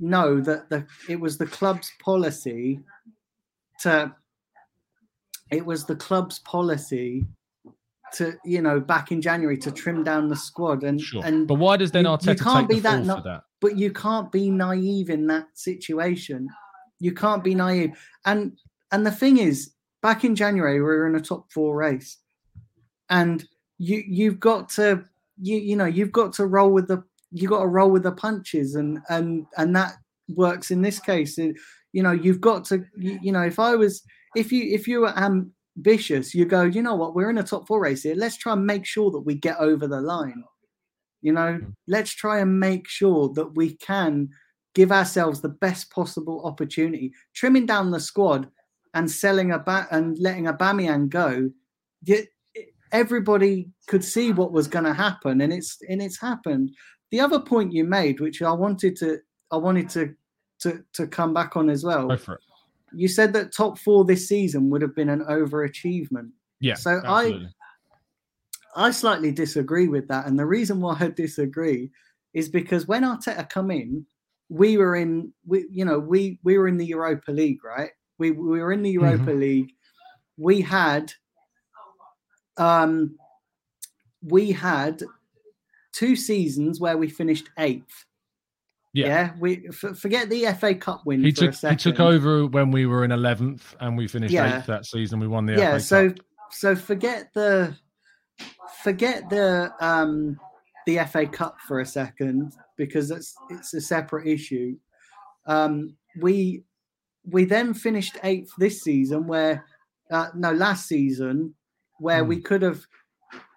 know 0.00 0.40
that 0.40 0.68
the 0.70 0.86
it 1.08 1.20
was 1.20 1.38
the 1.38 1.46
club's 1.46 1.92
policy 2.02 2.80
to 3.80 4.12
it 5.52 5.64
was 5.64 5.84
the 5.84 5.96
club's 5.96 6.40
policy 6.40 7.24
to 8.14 8.34
you 8.44 8.60
know 8.60 8.80
back 8.80 9.12
in 9.12 9.20
January 9.20 9.56
to 9.58 9.70
trim 9.70 10.04
down 10.04 10.28
the 10.28 10.36
squad 10.36 10.84
and 10.84 11.00
sure. 11.00 11.24
and 11.24 11.48
but 11.48 11.54
why 11.54 11.76
does 11.76 11.90
then 11.90 12.04
Arteta 12.04 12.38
you 12.38 12.44
can't 12.44 12.68
be 12.68 12.80
that, 12.80 13.04
na- 13.04 13.20
that, 13.20 13.44
But 13.60 13.78
you 13.78 13.92
can't 13.92 14.30
be 14.30 14.50
naive 14.50 15.10
in 15.10 15.26
that 15.28 15.46
situation. 15.54 16.48
You 17.00 17.12
can't 17.12 17.42
be 17.42 17.54
naive. 17.54 17.98
And 18.24 18.58
and 18.90 19.06
the 19.06 19.10
thing 19.10 19.38
is, 19.38 19.72
back 20.02 20.24
in 20.24 20.36
January 20.36 20.74
we 20.74 20.80
were 20.80 21.06
in 21.06 21.14
a 21.14 21.20
top 21.20 21.50
four 21.50 21.76
race, 21.76 22.18
and 23.10 23.44
you 23.78 24.02
you've 24.06 24.40
got 24.40 24.68
to 24.70 25.04
you 25.40 25.56
you 25.56 25.76
know 25.76 25.86
you've 25.86 26.12
got 26.12 26.32
to 26.34 26.46
roll 26.46 26.70
with 26.70 26.88
the 26.88 27.02
you 27.30 27.48
got 27.48 27.60
to 27.60 27.66
roll 27.66 27.90
with 27.90 28.02
the 28.02 28.12
punches 28.12 28.74
and 28.74 28.98
and 29.08 29.46
and 29.56 29.74
that 29.74 29.94
works 30.28 30.70
in 30.70 30.82
this 30.82 30.98
case. 30.98 31.38
You 31.38 32.02
know 32.02 32.12
you've 32.12 32.40
got 32.40 32.64
to 32.66 32.84
you, 32.96 33.18
you 33.22 33.32
know 33.32 33.42
if 33.42 33.58
I 33.58 33.74
was 33.74 34.02
if 34.36 34.52
you 34.52 34.64
if 34.74 34.86
you 34.86 35.00
were 35.00 35.12
um 35.16 35.52
ambitious, 35.76 36.34
you 36.34 36.44
go, 36.44 36.62
you 36.62 36.82
know 36.82 36.94
what, 36.94 37.14
we're 37.14 37.30
in 37.30 37.38
a 37.38 37.42
top 37.42 37.66
four 37.66 37.80
race 37.80 38.02
here. 38.02 38.14
Let's 38.14 38.36
try 38.36 38.52
and 38.52 38.66
make 38.66 38.84
sure 38.84 39.10
that 39.10 39.20
we 39.20 39.34
get 39.34 39.58
over 39.58 39.86
the 39.86 40.00
line. 40.00 40.44
You 41.20 41.32
know, 41.32 41.58
mm. 41.60 41.74
let's 41.86 42.12
try 42.12 42.40
and 42.40 42.58
make 42.58 42.88
sure 42.88 43.28
that 43.34 43.54
we 43.54 43.74
can 43.76 44.28
give 44.74 44.90
ourselves 44.90 45.40
the 45.40 45.48
best 45.48 45.90
possible 45.90 46.44
opportunity. 46.44 47.12
Trimming 47.34 47.66
down 47.66 47.90
the 47.90 48.00
squad 48.00 48.48
and 48.94 49.10
selling 49.10 49.52
a 49.52 49.58
bat 49.58 49.88
and 49.90 50.18
letting 50.18 50.46
a 50.46 50.52
Aubameyang 50.52 51.08
go, 51.08 51.50
everybody 52.90 53.70
could 53.86 54.04
see 54.04 54.32
what 54.32 54.52
was 54.52 54.68
going 54.68 54.84
to 54.84 54.92
happen, 54.92 55.40
and 55.40 55.52
it's 55.52 55.78
and 55.88 56.02
it's 56.02 56.20
happened. 56.20 56.70
The 57.10 57.20
other 57.20 57.40
point 57.40 57.72
you 57.72 57.84
made, 57.84 58.20
which 58.20 58.42
I 58.42 58.52
wanted 58.52 58.96
to 58.96 59.18
I 59.50 59.56
wanted 59.56 59.88
to 59.90 60.14
to 60.60 60.84
to 60.94 61.06
come 61.06 61.32
back 61.32 61.56
on 61.56 61.70
as 61.70 61.84
well, 61.84 62.08
you 62.94 63.08
said 63.08 63.32
that 63.32 63.52
top 63.52 63.78
four 63.78 64.04
this 64.04 64.28
season 64.28 64.70
would 64.70 64.82
have 64.82 64.94
been 64.94 65.08
an 65.08 65.24
overachievement. 65.24 66.30
Yeah. 66.60 66.74
So 66.74 67.00
absolutely. 67.04 67.48
I 68.76 68.88
I 68.88 68.90
slightly 68.90 69.32
disagree 69.32 69.88
with 69.88 70.08
that. 70.08 70.26
And 70.26 70.38
the 70.38 70.46
reason 70.46 70.80
why 70.80 70.96
I 70.98 71.08
disagree 71.08 71.90
is 72.34 72.48
because 72.48 72.86
when 72.86 73.02
Arteta 73.02 73.48
come 73.48 73.70
in, 73.70 74.06
we 74.48 74.76
were 74.76 74.96
in 74.96 75.32
we 75.46 75.66
you 75.70 75.84
know, 75.84 75.98
we 75.98 76.38
we 76.42 76.58
were 76.58 76.68
in 76.68 76.76
the 76.76 76.86
Europa 76.86 77.32
League, 77.32 77.64
right? 77.64 77.90
We 78.18 78.30
we 78.30 78.60
were 78.60 78.72
in 78.72 78.82
the 78.82 78.90
Europa 78.90 79.30
mm-hmm. 79.30 79.40
League. 79.40 79.72
We 80.36 80.60
had 80.60 81.12
um 82.56 83.16
we 84.22 84.52
had 84.52 85.02
two 85.92 86.16
seasons 86.16 86.80
where 86.80 86.96
we 86.96 87.08
finished 87.08 87.50
eighth 87.58 88.06
yeah, 88.92 89.06
yeah 89.06 89.32
we 89.38 89.68
f- 89.68 89.96
forget 89.96 90.28
the 90.28 90.46
FA 90.58 90.74
Cup 90.74 91.02
win. 91.06 91.22
He 91.22 91.32
took 91.32 91.54
he 91.54 91.76
took 91.76 92.00
over 92.00 92.46
when 92.46 92.70
we 92.70 92.86
were 92.86 93.04
in 93.04 93.12
eleventh, 93.12 93.74
and 93.80 93.96
we 93.96 94.06
finished 94.06 94.34
yeah. 94.34 94.58
eighth 94.58 94.66
that 94.66 94.86
season. 94.86 95.20
We 95.20 95.28
won 95.28 95.46
the 95.46 95.54
yeah. 95.54 95.72
FA 95.74 95.80
so 95.80 96.08
Cup. 96.08 96.18
so 96.50 96.76
forget 96.76 97.32
the 97.34 97.76
forget 98.82 99.28
the 99.30 99.72
um 99.80 100.38
the 100.86 100.98
FA 101.10 101.26
Cup 101.26 101.56
for 101.66 101.80
a 101.80 101.86
second 101.86 102.52
because 102.76 103.10
it's 103.10 103.34
it's 103.50 103.74
a 103.74 103.80
separate 103.80 104.26
issue. 104.26 104.76
Um, 105.46 105.96
we 106.20 106.64
we 107.24 107.44
then 107.44 107.74
finished 107.74 108.18
eighth 108.24 108.50
this 108.58 108.82
season, 108.82 109.26
where 109.26 109.64
uh, 110.10 110.28
no 110.34 110.52
last 110.52 110.86
season, 110.86 111.54
where 111.98 112.24
mm. 112.24 112.28
we 112.28 112.40
could 112.40 112.62
have 112.62 112.84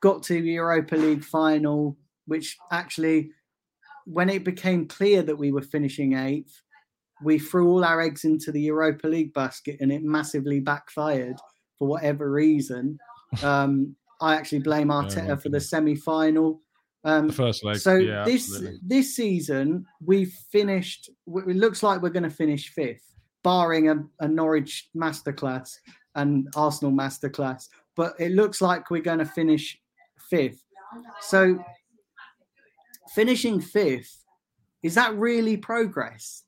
got 0.01 0.23
to 0.23 0.41
the 0.41 0.51
Europa 0.51 0.95
League 0.95 1.23
final, 1.23 1.97
which 2.25 2.57
actually 2.71 3.31
when 4.05 4.29
it 4.29 4.43
became 4.43 4.87
clear 4.87 5.21
that 5.23 5.35
we 5.35 5.51
were 5.51 5.61
finishing 5.61 6.13
eighth, 6.13 6.61
we 7.23 7.39
threw 7.39 7.69
all 7.69 7.83
our 7.83 8.01
eggs 8.01 8.23
into 8.23 8.51
the 8.51 8.61
Europa 8.61 9.07
League 9.07 9.33
basket 9.33 9.77
and 9.79 9.91
it 9.91 10.03
massively 10.03 10.59
backfired 10.59 11.37
for 11.77 11.87
whatever 11.87 12.31
reason. 12.31 12.97
Um, 13.43 13.97
I 14.21 14.35
actually 14.35 14.59
blame 14.59 14.87
Arteta 14.87 15.27
yeah, 15.27 15.35
for 15.35 15.49
the 15.49 15.59
semi 15.59 15.95
final. 15.95 16.61
Um, 17.03 17.27
the 17.27 17.33
first 17.33 17.65
leg. 17.65 17.77
So 17.77 17.95
yeah, 17.95 18.23
this 18.23 18.49
absolutely. 18.49 18.79
this 18.85 19.15
season 19.15 19.85
we 19.99 20.25
finished. 20.25 21.09
It 21.27 21.57
looks 21.57 21.83
like 21.83 22.01
we're 22.01 22.09
going 22.11 22.23
to 22.23 22.29
finish 22.29 22.69
fifth, 22.69 23.13
barring 23.43 23.89
a, 23.89 23.97
a 24.21 24.27
Norwich 24.27 24.89
masterclass 24.95 25.75
and 26.13 26.47
Arsenal 26.55 26.93
masterclass. 26.93 27.67
But 27.97 28.13
it 28.19 28.31
looks 28.31 28.61
like 28.61 28.89
we're 28.89 29.01
going 29.01 29.19
to 29.19 29.25
finish 29.25 29.77
fifth. 30.29 30.63
So 31.19 31.59
finishing 33.13 33.61
fifth, 33.61 34.23
is 34.83 34.95
that 34.95 35.15
really 35.15 35.57
progress? 35.57 36.43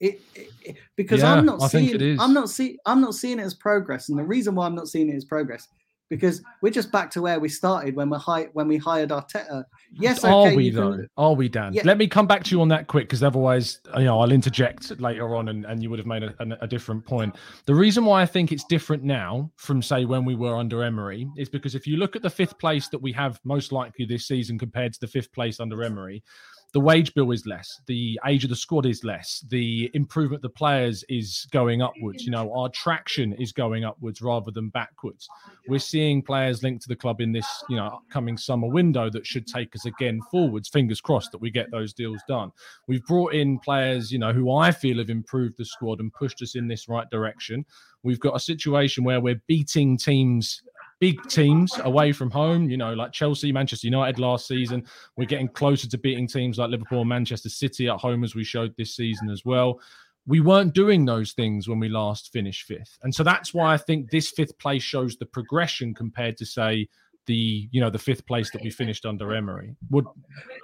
It, 0.00 0.20
it, 0.34 0.76
because 0.96 1.20
yeah, 1.20 1.34
I'm 1.34 1.44
not 1.44 1.62
I 1.62 1.68
seeing 1.68 2.18
I'm 2.18 2.32
not 2.32 2.48
see 2.48 2.78
I'm 2.86 3.02
not 3.02 3.14
seeing 3.14 3.38
it 3.38 3.42
as 3.42 3.54
progress, 3.54 4.08
and 4.08 4.18
the 4.18 4.24
reason 4.24 4.54
why 4.54 4.66
I'm 4.66 4.74
not 4.74 4.88
seeing 4.88 5.10
it 5.10 5.16
as 5.16 5.26
progress 5.26 5.68
because 6.10 6.42
we're 6.60 6.72
just 6.72 6.92
back 6.92 7.10
to 7.12 7.22
where 7.22 7.40
we 7.40 7.48
started 7.48 7.94
when 7.96 8.10
we 8.10 8.18
hi- 8.18 8.48
when 8.52 8.68
we 8.68 8.76
hired 8.76 9.10
Arteta. 9.10 9.64
Yes, 9.92 10.24
Are 10.24 10.52
we 10.54 10.70
can- 10.70 10.80
though? 10.80 11.04
Are 11.16 11.34
we, 11.34 11.48
Dan? 11.48 11.72
Yeah. 11.72 11.82
Let 11.84 11.96
me 11.96 12.06
come 12.08 12.26
back 12.26 12.44
to 12.44 12.50
you 12.50 12.60
on 12.60 12.68
that 12.68 12.88
quick 12.88 13.04
because 13.08 13.22
otherwise, 13.22 13.80
you 13.96 14.04
know, 14.04 14.20
I'll 14.20 14.32
interject 14.32 15.00
later 15.00 15.34
on, 15.36 15.48
and, 15.48 15.64
and 15.64 15.82
you 15.82 15.88
would 15.88 15.98
have 16.00 16.06
made 16.06 16.24
a, 16.24 16.34
a 16.60 16.66
different 16.66 17.06
point. 17.06 17.36
The 17.66 17.74
reason 17.74 18.04
why 18.04 18.20
I 18.20 18.26
think 18.26 18.52
it's 18.52 18.64
different 18.64 19.04
now 19.04 19.50
from 19.56 19.80
say 19.80 20.04
when 20.04 20.24
we 20.24 20.34
were 20.34 20.56
under 20.56 20.82
Emery 20.82 21.28
is 21.36 21.48
because 21.48 21.74
if 21.74 21.86
you 21.86 21.96
look 21.96 22.16
at 22.16 22.22
the 22.22 22.30
fifth 22.30 22.58
place 22.58 22.88
that 22.88 23.00
we 23.00 23.12
have 23.12 23.40
most 23.44 23.70
likely 23.72 24.04
this 24.04 24.26
season 24.26 24.58
compared 24.58 24.92
to 24.92 25.00
the 25.00 25.06
fifth 25.06 25.32
place 25.32 25.60
under 25.60 25.82
Emery, 25.82 26.22
the 26.72 26.80
wage 26.80 27.14
bill 27.14 27.30
is 27.32 27.46
less, 27.46 27.80
the 27.86 28.18
age 28.26 28.44
of 28.44 28.50
the 28.50 28.56
squad 28.56 28.86
is 28.86 29.02
less, 29.02 29.44
the 29.48 29.90
improvement 29.94 30.38
of 30.38 30.42
the 30.42 30.56
players 30.56 31.04
is 31.08 31.46
going 31.50 31.82
upwards. 31.82 32.24
You 32.24 32.30
know, 32.30 32.52
our 32.54 32.68
traction 32.68 33.32
is 33.34 33.52
going 33.52 33.84
upwards 33.84 34.22
rather 34.22 34.50
than 34.50 34.68
backwards. 34.68 35.28
We're 35.68 35.80
seeing 35.80 36.22
players 36.22 36.62
linked 36.62 36.82
to 36.82 36.88
the 36.88 36.96
club 36.96 37.20
in 37.20 37.32
this, 37.32 37.46
you 37.68 37.76
know, 37.76 37.86
upcoming 37.86 38.36
summer 38.36 38.68
window 38.68 39.10
that 39.10 39.26
should 39.26 39.46
take 39.46 39.74
us 39.74 39.84
again 39.84 40.20
forwards. 40.30 40.68
Fingers 40.68 41.00
crossed 41.00 41.32
that 41.32 41.40
we 41.40 41.50
get 41.50 41.70
those 41.70 41.92
deals 41.92 42.22
done. 42.28 42.52
We've 42.86 43.04
brought 43.06 43.34
in 43.34 43.58
players, 43.58 44.12
you 44.12 44.18
know, 44.18 44.32
who 44.32 44.52
I 44.52 44.70
feel 44.70 44.98
have 44.98 45.10
improved 45.10 45.56
the 45.58 45.64
squad 45.64 46.00
and 46.00 46.12
pushed 46.12 46.40
us 46.42 46.54
in 46.54 46.68
this 46.68 46.88
right 46.88 47.08
direction. 47.10 47.64
We've 48.02 48.20
got 48.20 48.36
a 48.36 48.40
situation 48.40 49.04
where 49.04 49.20
we're 49.20 49.42
beating 49.46 49.98
teams 49.98 50.62
big 51.00 51.20
teams 51.28 51.72
away 51.84 52.12
from 52.12 52.30
home, 52.30 52.68
you 52.68 52.76
know, 52.76 52.92
like 52.92 53.10
Chelsea, 53.12 53.50
Manchester 53.50 53.86
United 53.86 54.18
last 54.18 54.46
season. 54.46 54.84
We're 55.16 55.24
getting 55.24 55.48
closer 55.48 55.88
to 55.88 55.98
beating 55.98 56.28
teams 56.28 56.58
like 56.58 56.70
Liverpool 56.70 57.00
and 57.00 57.08
Manchester 57.08 57.48
City 57.48 57.88
at 57.88 57.98
home, 57.98 58.22
as 58.22 58.34
we 58.34 58.44
showed 58.44 58.74
this 58.76 58.94
season 58.94 59.30
as 59.30 59.44
well. 59.44 59.80
We 60.26 60.40
weren't 60.40 60.74
doing 60.74 61.06
those 61.06 61.32
things 61.32 61.66
when 61.66 61.80
we 61.80 61.88
last 61.88 62.30
finished 62.32 62.66
fifth. 62.66 62.98
And 63.02 63.14
so 63.14 63.24
that's 63.24 63.54
why 63.54 63.72
I 63.72 63.78
think 63.78 64.10
this 64.10 64.30
fifth 64.30 64.56
place 64.58 64.82
shows 64.82 65.16
the 65.16 65.26
progression 65.26 65.94
compared 65.94 66.36
to, 66.36 66.46
say, 66.46 66.88
the 67.26 67.68
you 67.70 67.80
know 67.80 67.90
the 67.90 67.98
fifth 67.98 68.26
place 68.26 68.50
that 68.50 68.62
we 68.62 68.70
finished 68.70 69.06
under 69.06 69.32
Emery. 69.34 69.76
Would 69.90 70.06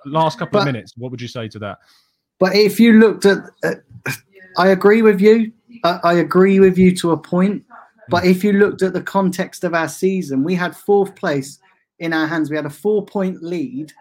last 0.04 0.38
couple 0.38 0.58
of 0.58 0.66
minutes, 0.66 0.92
what 0.96 1.10
would 1.10 1.20
you 1.20 1.28
say 1.28 1.48
to 1.48 1.58
that? 1.60 1.78
But 2.38 2.54
if 2.54 2.80
you 2.80 2.94
looked 2.94 3.24
at, 3.24 3.38
uh, 3.62 3.74
I 4.58 4.68
agree 4.68 5.02
with 5.02 5.20
you. 5.20 5.52
I, 5.84 6.00
I 6.02 6.12
agree 6.14 6.60
with 6.60 6.76
you 6.76 6.94
to 6.96 7.12
a 7.12 7.16
point. 7.16 7.64
But 8.08 8.24
if 8.24 8.44
you 8.44 8.52
looked 8.52 8.82
at 8.82 8.92
the 8.92 9.02
context 9.02 9.64
of 9.64 9.74
our 9.74 9.88
season, 9.88 10.44
we 10.44 10.54
had 10.54 10.76
fourth 10.76 11.14
place 11.16 11.58
in 11.98 12.12
our 12.12 12.26
hands. 12.26 12.50
We 12.50 12.56
had 12.56 12.66
a 12.66 12.70
four 12.70 13.04
point 13.04 13.42
lead 13.42 13.92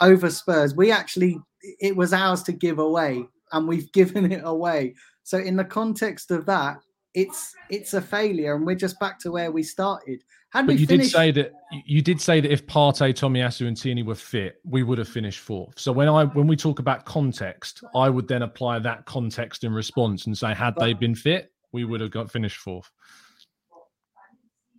over 0.00 0.30
Spurs. 0.30 0.74
We 0.74 0.90
actually, 0.90 1.40
it 1.80 1.96
was 1.96 2.12
ours 2.12 2.42
to 2.44 2.52
give 2.52 2.78
away, 2.78 3.24
and 3.52 3.68
we've 3.68 3.90
given 4.00 4.30
it 4.32 4.42
away. 4.44 4.94
So 5.22 5.38
in 5.38 5.56
the 5.56 5.64
context 5.64 6.30
of 6.30 6.46
that, 6.46 6.78
it's 7.14 7.54
it's 7.70 7.94
a 7.94 8.00
failure, 8.00 8.54
and 8.54 8.66
we're 8.66 8.76
just 8.76 9.00
back 9.00 9.18
to 9.20 9.32
where 9.32 9.50
we 9.50 9.62
started. 9.62 10.22
Had 10.50 10.66
But 10.66 10.78
you 10.78 10.86
finished, 10.86 11.10
did 11.10 11.16
say 11.16 11.30
that 11.32 11.52
you 11.84 12.02
did 12.02 12.20
say 12.20 12.40
that 12.40 12.52
if 12.52 12.66
Partey, 12.66 13.12
Tomiyasu, 13.14 13.66
and 13.66 13.76
Tierney 13.76 14.02
were 14.02 14.14
fit, 14.14 14.60
we 14.64 14.82
would 14.82 14.98
have 14.98 15.08
finished 15.08 15.40
fourth. 15.40 15.78
So 15.78 15.92
when 15.92 16.08
I 16.08 16.24
when 16.24 16.46
we 16.46 16.56
talk 16.56 16.78
about 16.78 17.06
context, 17.06 17.82
I 17.94 18.10
would 18.10 18.28
then 18.28 18.42
apply 18.42 18.80
that 18.80 19.06
context 19.06 19.64
in 19.64 19.72
response 19.72 20.26
and 20.26 20.36
say, 20.36 20.54
had 20.54 20.76
they 20.76 20.92
been 20.92 21.14
fit, 21.14 21.52
we 21.72 21.84
would 21.84 22.02
have 22.02 22.10
got 22.10 22.30
finished 22.30 22.58
fourth. 22.58 22.90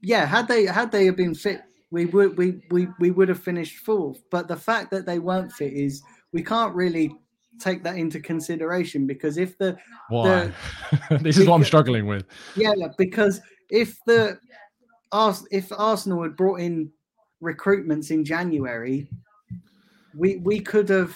Yeah, 0.01 0.25
had 0.25 0.47
they 0.47 0.65
had 0.65 0.91
they 0.91 1.05
have 1.05 1.15
been 1.15 1.35
fit, 1.35 1.61
we 1.91 2.05
would 2.05 2.37
we 2.37 2.61
we 2.71 2.87
we 2.99 3.11
would 3.11 3.29
have 3.29 3.41
finished 3.41 3.77
fourth. 3.85 4.21
But 4.31 4.47
the 4.47 4.55
fact 4.55 4.91
that 4.91 5.05
they 5.05 5.19
weren't 5.19 5.51
fit 5.51 5.73
is 5.73 6.01
we 6.33 6.43
can't 6.43 6.75
really 6.75 7.15
take 7.59 7.83
that 7.83 7.97
into 7.97 8.19
consideration 8.19 9.07
because 9.07 9.37
if 9.37 9.57
the 9.57 9.77
Why? 10.09 10.51
this 11.21 11.37
is 11.37 11.47
what 11.47 11.55
I'm 11.55 11.63
struggling 11.63 12.05
with. 12.05 12.25
yeah 12.55 12.73
because 12.97 13.41
if 13.69 13.97
the 14.05 14.39
if 15.51 15.71
Arsenal 15.71 16.23
had 16.23 16.35
brought 16.35 16.59
in 16.59 16.91
recruitments 17.43 18.11
in 18.11 18.25
January, 18.25 19.07
we 20.15 20.37
we 20.37 20.59
could 20.59 20.89
have 20.89 21.15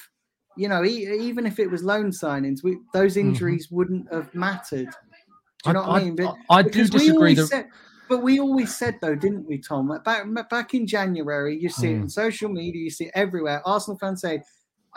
you 0.58 0.67
know 0.67 0.84
even 0.84 1.46
if 1.46 1.60
it 1.60 1.70
was 1.70 1.84
loan 1.84 2.12
signings, 2.12 2.63
we 2.63 2.78
those 2.94 3.15
mm-hmm. 3.15 3.30
injuries 3.30 3.70
wouldn't 3.70 4.12
have 4.12 4.34
mattered. 4.34 4.89
Do 5.63 5.70
you 5.70 5.74
know 5.74 5.82
what 5.82 6.02
I, 6.02 6.04
mean? 6.04 6.15
But- 6.15 6.36
I 6.50 6.63
do 6.63 6.70
because 6.70 6.91
we 6.91 7.00
disagree. 7.00 7.34
That, 7.36 7.48
said- 7.48 7.67
but 8.12 8.24
we 8.24 8.41
always 8.41 8.76
said 8.76 8.95
though, 9.02 9.15
didn't 9.15 9.47
we, 9.47 9.58
Tom? 9.58 9.89
Back 10.04 10.26
back 10.50 10.74
in 10.74 10.86
January, 10.86 11.58
you 11.58 11.69
see 11.69 11.91
it 11.93 11.97
Mm. 11.97 12.02
on 12.02 12.10
social 12.10 12.50
media, 12.50 12.84
you 12.84 12.89
see 12.89 13.06
it 13.06 13.12
everywhere. 13.15 13.62
Arsenal 13.65 13.97
fans 13.97 14.19
say 14.19 14.43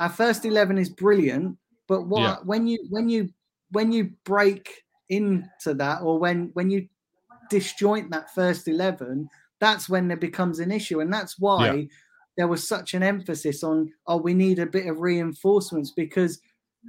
our 0.00 0.08
first 0.08 0.44
eleven 0.44 0.78
is 0.78 0.90
brilliant, 0.90 1.56
but 1.86 2.08
what 2.08 2.20
Yeah. 2.22 2.36
when 2.44 2.66
you 2.66 2.78
when 2.90 3.08
you 3.08 3.28
when 3.70 3.92
you 3.92 4.10
break 4.24 4.82
into 5.10 5.74
that, 5.74 6.02
or 6.02 6.18
when 6.18 6.50
when 6.54 6.70
you 6.70 6.88
disjoint 7.50 8.10
that 8.10 8.34
first 8.34 8.66
eleven, 8.66 9.28
that's 9.60 9.88
when 9.88 10.08
there 10.08 10.16
becomes 10.28 10.58
an 10.58 10.72
issue, 10.72 10.98
and 11.00 11.12
that's 11.12 11.38
why 11.38 11.88
there 12.36 12.48
was 12.48 12.66
such 12.66 12.94
an 12.94 13.04
emphasis 13.04 13.62
on 13.62 13.92
oh, 14.08 14.16
we 14.16 14.34
need 14.34 14.58
a 14.58 14.66
bit 14.66 14.86
of 14.88 14.98
reinforcements 14.98 15.92
because 15.92 16.40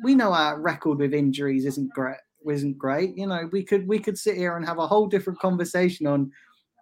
we 0.04 0.16
know 0.16 0.34
our 0.34 0.60
record 0.60 0.98
with 0.98 1.14
injuries 1.14 1.66
isn't 1.68 1.94
great 1.94 2.25
isn't 2.50 2.78
great. 2.78 3.18
You 3.18 3.28
know, 3.28 3.50
we 3.52 3.64
could 3.64 3.88
we 3.88 4.00
could 4.00 4.18
sit 4.18 4.36
here 4.36 4.56
and 4.56 4.66
have 4.66 4.78
a 4.78 4.88
whole 4.88 5.08
different 5.08 5.40
conversation 5.40 6.08
on 6.08 6.32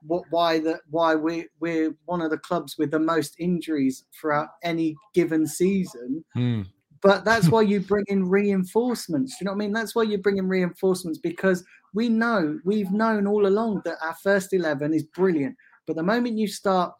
what 0.01 0.23
why 0.29 0.59
the 0.59 0.79
why 0.89 1.15
we 1.15 1.47
we're 1.59 1.95
one 2.05 2.21
of 2.21 2.29
the 2.29 2.37
clubs 2.37 2.75
with 2.77 2.91
the 2.91 2.99
most 2.99 3.35
injuries 3.39 4.05
throughout 4.19 4.49
any 4.63 4.95
given 5.13 5.47
season. 5.47 6.23
Mm. 6.35 6.67
But 7.01 7.25
that's 7.25 7.49
why 7.53 7.61
you 7.61 7.79
bring 7.79 8.05
in 8.07 8.29
reinforcements. 8.29 9.37
You 9.39 9.45
know 9.45 9.51
what 9.51 9.57
I 9.57 9.65
mean? 9.65 9.73
That's 9.73 9.95
why 9.95 10.03
you 10.03 10.17
bring 10.17 10.37
in 10.37 10.47
reinforcements 10.47 11.19
because 11.19 11.63
we 11.93 12.09
know 12.09 12.59
we've 12.65 12.91
known 12.91 13.27
all 13.27 13.47
along 13.47 13.81
that 13.85 13.97
our 14.03 14.15
first 14.23 14.53
eleven 14.53 14.93
is 14.93 15.03
brilliant. 15.03 15.55
But 15.87 15.95
the 15.95 16.03
moment 16.03 16.37
you 16.37 16.47
start 16.47 16.93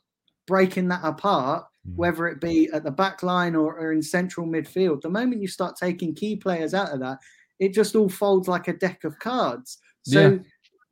breaking 0.45 0.89
that 0.89 1.02
apart, 1.04 1.65
Mm. 1.88 1.95
whether 1.97 2.28
it 2.28 2.39
be 2.39 2.69
at 2.71 2.84
the 2.84 2.91
back 2.91 3.23
line 3.23 3.56
or, 3.56 3.76
or 3.76 3.91
in 3.91 4.02
central 4.02 4.47
midfield, 4.47 5.02
the 5.02 5.10
moment 5.10 5.41
you 5.41 5.47
start 5.47 5.76
taking 5.76 6.15
key 6.15 6.36
players 6.36 6.73
out 6.73 6.93
of 6.93 7.02
that, 7.02 7.17
it 7.59 7.73
just 7.73 7.95
all 7.95 8.09
folds 8.09 8.47
like 8.47 8.67
a 8.67 8.73
deck 8.73 9.03
of 9.03 9.17
cards. 9.19 9.77
So 10.03 10.31
Yeah. 10.31 10.37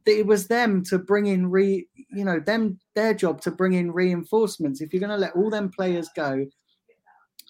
it 0.06 0.26
was 0.26 0.48
them 0.48 0.84
to 0.86 0.98
bring 0.98 1.26
in 1.28 1.50
re, 1.52 1.88
you 2.12 2.26
know, 2.26 2.40
them 2.40 2.80
their 2.96 3.14
job 3.14 3.42
to 3.42 3.52
bring 3.52 3.74
in 3.74 3.92
reinforcements. 3.92 4.82
If 4.82 4.94
you're 4.94 5.00
going 5.00 5.10
to 5.12 5.18
let 5.18 5.36
all 5.36 5.50
them 5.50 5.70
players 5.70 6.10
go, 6.16 6.46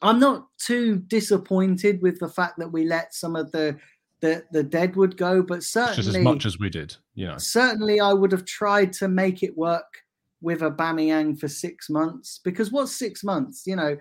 I'm 0.02 0.20
not 0.20 0.48
too 0.58 0.98
disappointed 1.08 2.02
with 2.02 2.20
the 2.20 2.28
fact 2.30 2.58
that 2.58 2.72
we 2.72 2.86
let 2.86 3.14
some 3.14 3.36
of 3.36 3.52
the 3.52 3.78
the 4.22 4.44
the 4.52 4.62
deadwood 4.64 5.18
go, 5.18 5.42
but 5.42 5.64
certainly 5.64 6.04
just 6.04 6.16
as 6.16 6.24
much 6.24 6.46
as 6.46 6.60
we 6.60 6.70
did, 6.70 6.96
you 7.16 7.26
know. 7.28 7.38
certainly 7.40 8.00
I 8.00 8.14
would 8.14 8.32
have 8.32 8.46
tried 8.46 8.94
to 8.94 9.08
make 9.08 9.42
it 9.42 9.58
work 9.58 10.04
with 10.42 10.62
Aubameyang 10.62 11.40
for 11.40 11.48
six 11.48 11.90
months 11.90 12.40
because 12.44 12.72
what's 12.72 12.92
six 12.96 13.24
months? 13.24 13.66
You 13.66 13.76
know, 13.76 13.98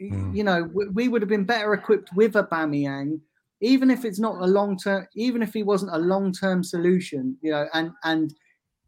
Mm. 0.00 0.36
you 0.36 0.44
know, 0.44 0.62
we, 0.72 0.86
we 0.88 1.08
would 1.08 1.22
have 1.22 1.28
been 1.28 1.42
better 1.44 1.74
equipped 1.74 2.10
with 2.14 2.34
Aubameyang, 2.34 3.20
even 3.60 3.90
if 3.90 4.04
it's 4.04 4.18
not 4.18 4.42
a 4.42 4.46
long 4.46 4.76
term, 4.76 5.06
even 5.14 5.42
if 5.42 5.52
he 5.52 5.62
wasn't 5.62 5.94
a 5.94 5.98
long 5.98 6.32
term 6.32 6.62
solution. 6.62 7.36
You 7.40 7.52
know, 7.52 7.68
and 7.74 7.92
and 8.04 8.34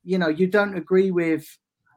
you 0.04 0.18
know, 0.18 0.28
you 0.28 0.46
don't 0.46 0.76
agree 0.76 1.10
with 1.10 1.46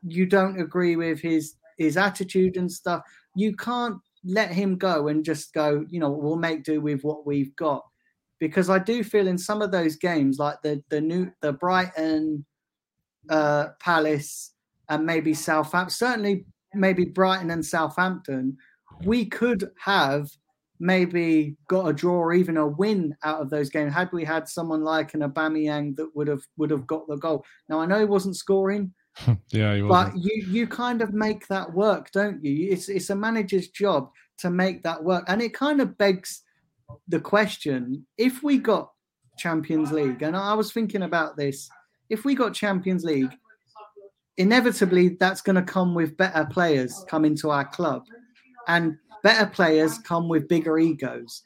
you 0.04 0.26
don't 0.26 0.60
agree 0.60 0.96
with 0.96 1.20
his 1.20 1.56
his 1.78 1.98
attitude 1.98 2.58
and 2.58 2.72
stuff. 2.72 3.04
You 3.36 3.56
can't 3.56 3.98
let 4.26 4.52
him 4.52 4.78
go 4.78 5.08
and 5.08 5.24
just 5.24 5.54
go. 5.54 5.86
You 5.90 6.00
know, 6.00 6.12
we'll 6.12 6.36
make 6.36 6.64
do 6.64 6.82
with 6.82 7.04
what 7.04 7.26
we've 7.26 7.56
got 7.56 7.84
because 8.40 8.70
I 8.70 8.80
do 8.80 9.04
feel 9.04 9.28
in 9.28 9.38
some 9.38 9.62
of 9.62 9.72
those 9.72 9.96
games, 9.96 10.40
like 10.40 10.62
the 10.64 10.84
the 10.90 11.02
new 11.02 11.32
the 11.42 11.54
Brighton, 11.54 12.46
uh, 13.30 13.68
Palace, 13.80 14.54
and 14.90 15.06
maybe 15.06 15.34
Southampton, 15.34 15.92
certainly 15.92 16.46
maybe 16.74 17.06
Brighton 17.06 17.52
and 17.52 17.66
Southampton, 17.66 18.58
we 19.06 19.26
could 19.26 19.70
have 19.80 20.30
maybe 20.84 21.56
got 21.70 21.88
a 21.88 21.94
draw 21.94 22.16
or 22.16 22.34
even 22.34 22.58
a 22.58 22.68
win 22.68 23.16
out 23.24 23.40
of 23.40 23.50
those 23.50 23.70
games 23.70 23.94
had 23.94 24.12
we 24.12 24.26
had 24.26 24.50
someone 24.50 24.84
like 24.84 25.14
an 25.14 25.22
Aubameyang 25.22 25.96
that 25.96 26.14
would 26.14 26.28
have 26.28 26.44
would 26.58 26.70
have 26.72 26.86
got 26.86 27.08
the 27.08 27.16
goal. 27.16 27.46
Now 27.70 27.80
I 27.80 27.86
know 27.86 28.00
he 28.00 28.06
wasn't 28.06 28.36
scoring, 28.36 28.94
Yeah, 29.50 29.76
he 29.76 29.82
but 29.82 30.16
you 30.18 30.44
you 30.48 30.68
kind 30.68 31.02
of 31.02 31.14
make 31.14 31.48
that 31.48 31.74
work, 31.74 32.12
don't 32.12 32.44
you? 32.44 32.72
It's 32.72 32.90
it's 32.90 33.10
a 33.10 33.16
manager's 33.16 33.70
job 33.70 34.10
to 34.40 34.50
make 34.50 34.84
that 34.84 35.04
work, 35.04 35.24
and 35.28 35.42
it 35.42 35.54
kind 35.54 35.82
of 35.82 35.98
begs 35.98 36.42
the 37.08 37.20
question: 37.20 38.06
if 38.18 38.44
we 38.44 38.58
got 38.58 38.92
Champions 39.38 39.92
League, 39.92 40.22
and 40.22 40.36
I 40.36 40.54
was 40.54 40.72
thinking 40.72 41.04
about 41.04 41.38
this, 41.38 41.70
if 42.10 42.26
we 42.26 42.36
got 42.36 42.54
Champions 42.54 43.04
League, 43.04 43.34
inevitably 44.38 45.16
that's 45.20 45.42
going 45.42 45.56
to 45.56 45.62
come 45.62 45.94
with 45.94 46.18
better 46.18 46.46
players 46.46 47.06
coming 47.08 47.36
to 47.38 47.52
our 47.52 47.66
club, 47.66 48.04
and 48.68 48.98
better 49.24 49.46
players 49.46 49.98
come 50.00 50.28
with 50.28 50.48
bigger 50.48 50.78
egos. 50.78 51.42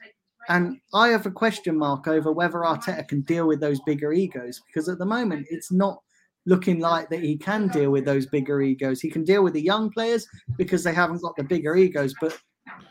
And 0.48 0.80
I 0.94 1.08
have 1.08 1.26
a 1.26 1.30
question 1.30 1.76
mark 1.76 2.08
over 2.08 2.32
whether 2.32 2.58
Arteta 2.58 3.06
can 3.06 3.20
deal 3.22 3.46
with 3.46 3.60
those 3.60 3.80
bigger 3.80 4.12
egos 4.12 4.60
because 4.66 4.88
at 4.88 4.98
the 4.98 5.06
moment 5.06 5.46
it's 5.50 5.70
not 5.70 6.00
looking 6.46 6.80
like 6.80 7.10
that 7.10 7.20
he 7.20 7.36
can 7.36 7.68
deal 7.68 7.90
with 7.90 8.06
those 8.06 8.26
bigger 8.26 8.62
egos. 8.62 9.00
He 9.00 9.10
can 9.10 9.24
deal 9.24 9.44
with 9.44 9.52
the 9.52 9.60
young 9.60 9.90
players 9.90 10.26
because 10.56 10.82
they 10.82 10.94
haven't 10.94 11.20
got 11.20 11.36
the 11.36 11.44
bigger 11.44 11.76
egos. 11.76 12.14
But 12.18 12.38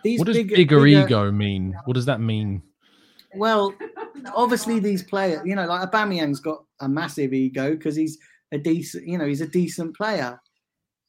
these 0.03 0.19
What 0.19 0.27
does 0.27 0.37
bigger, 0.37 0.55
bigger, 0.55 0.83
bigger- 0.83 1.05
ego 1.05 1.31
mean? 1.31 1.75
What 1.85 1.95
does 1.95 2.05
that 2.05 2.21
mean? 2.21 2.61
Well, 3.35 3.73
obviously 4.35 4.79
these 4.79 5.03
players, 5.03 5.41
you 5.43 5.55
know, 5.55 5.65
like 5.65 5.89
Aubameyang's 5.89 6.39
got 6.39 6.63
a 6.79 6.87
massive 6.87 7.33
ego 7.33 7.71
because 7.71 7.95
he's 7.95 8.17
a 8.51 8.59
decent, 8.59 9.07
you 9.07 9.17
know, 9.17 9.25
he's 9.25 9.41
a 9.41 9.47
decent 9.47 9.95
player. 9.95 10.39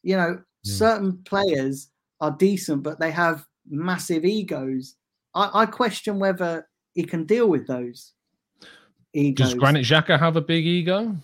You 0.03 0.17
know, 0.17 0.33
hmm. 0.33 0.43
certain 0.63 1.19
players 1.25 1.91
are 2.21 2.33
decent, 2.39 2.83
but 2.83 2.99
they 3.01 3.11
have 3.11 3.45
massive 3.69 4.25
egos. 4.25 4.95
I, 5.35 5.51
I 5.63 5.67
question 5.67 6.19
whether 6.19 6.67
he 6.95 7.05
can 7.05 7.25
deal 7.25 7.49
with 7.49 7.67
those 7.67 8.13
egos. 9.13 9.51
Does 9.53 9.55
Granit 9.55 9.85
Xhaka 9.85 10.19
have 10.19 10.37
a 10.37 10.41
big 10.41 10.67
ego? 10.67 11.15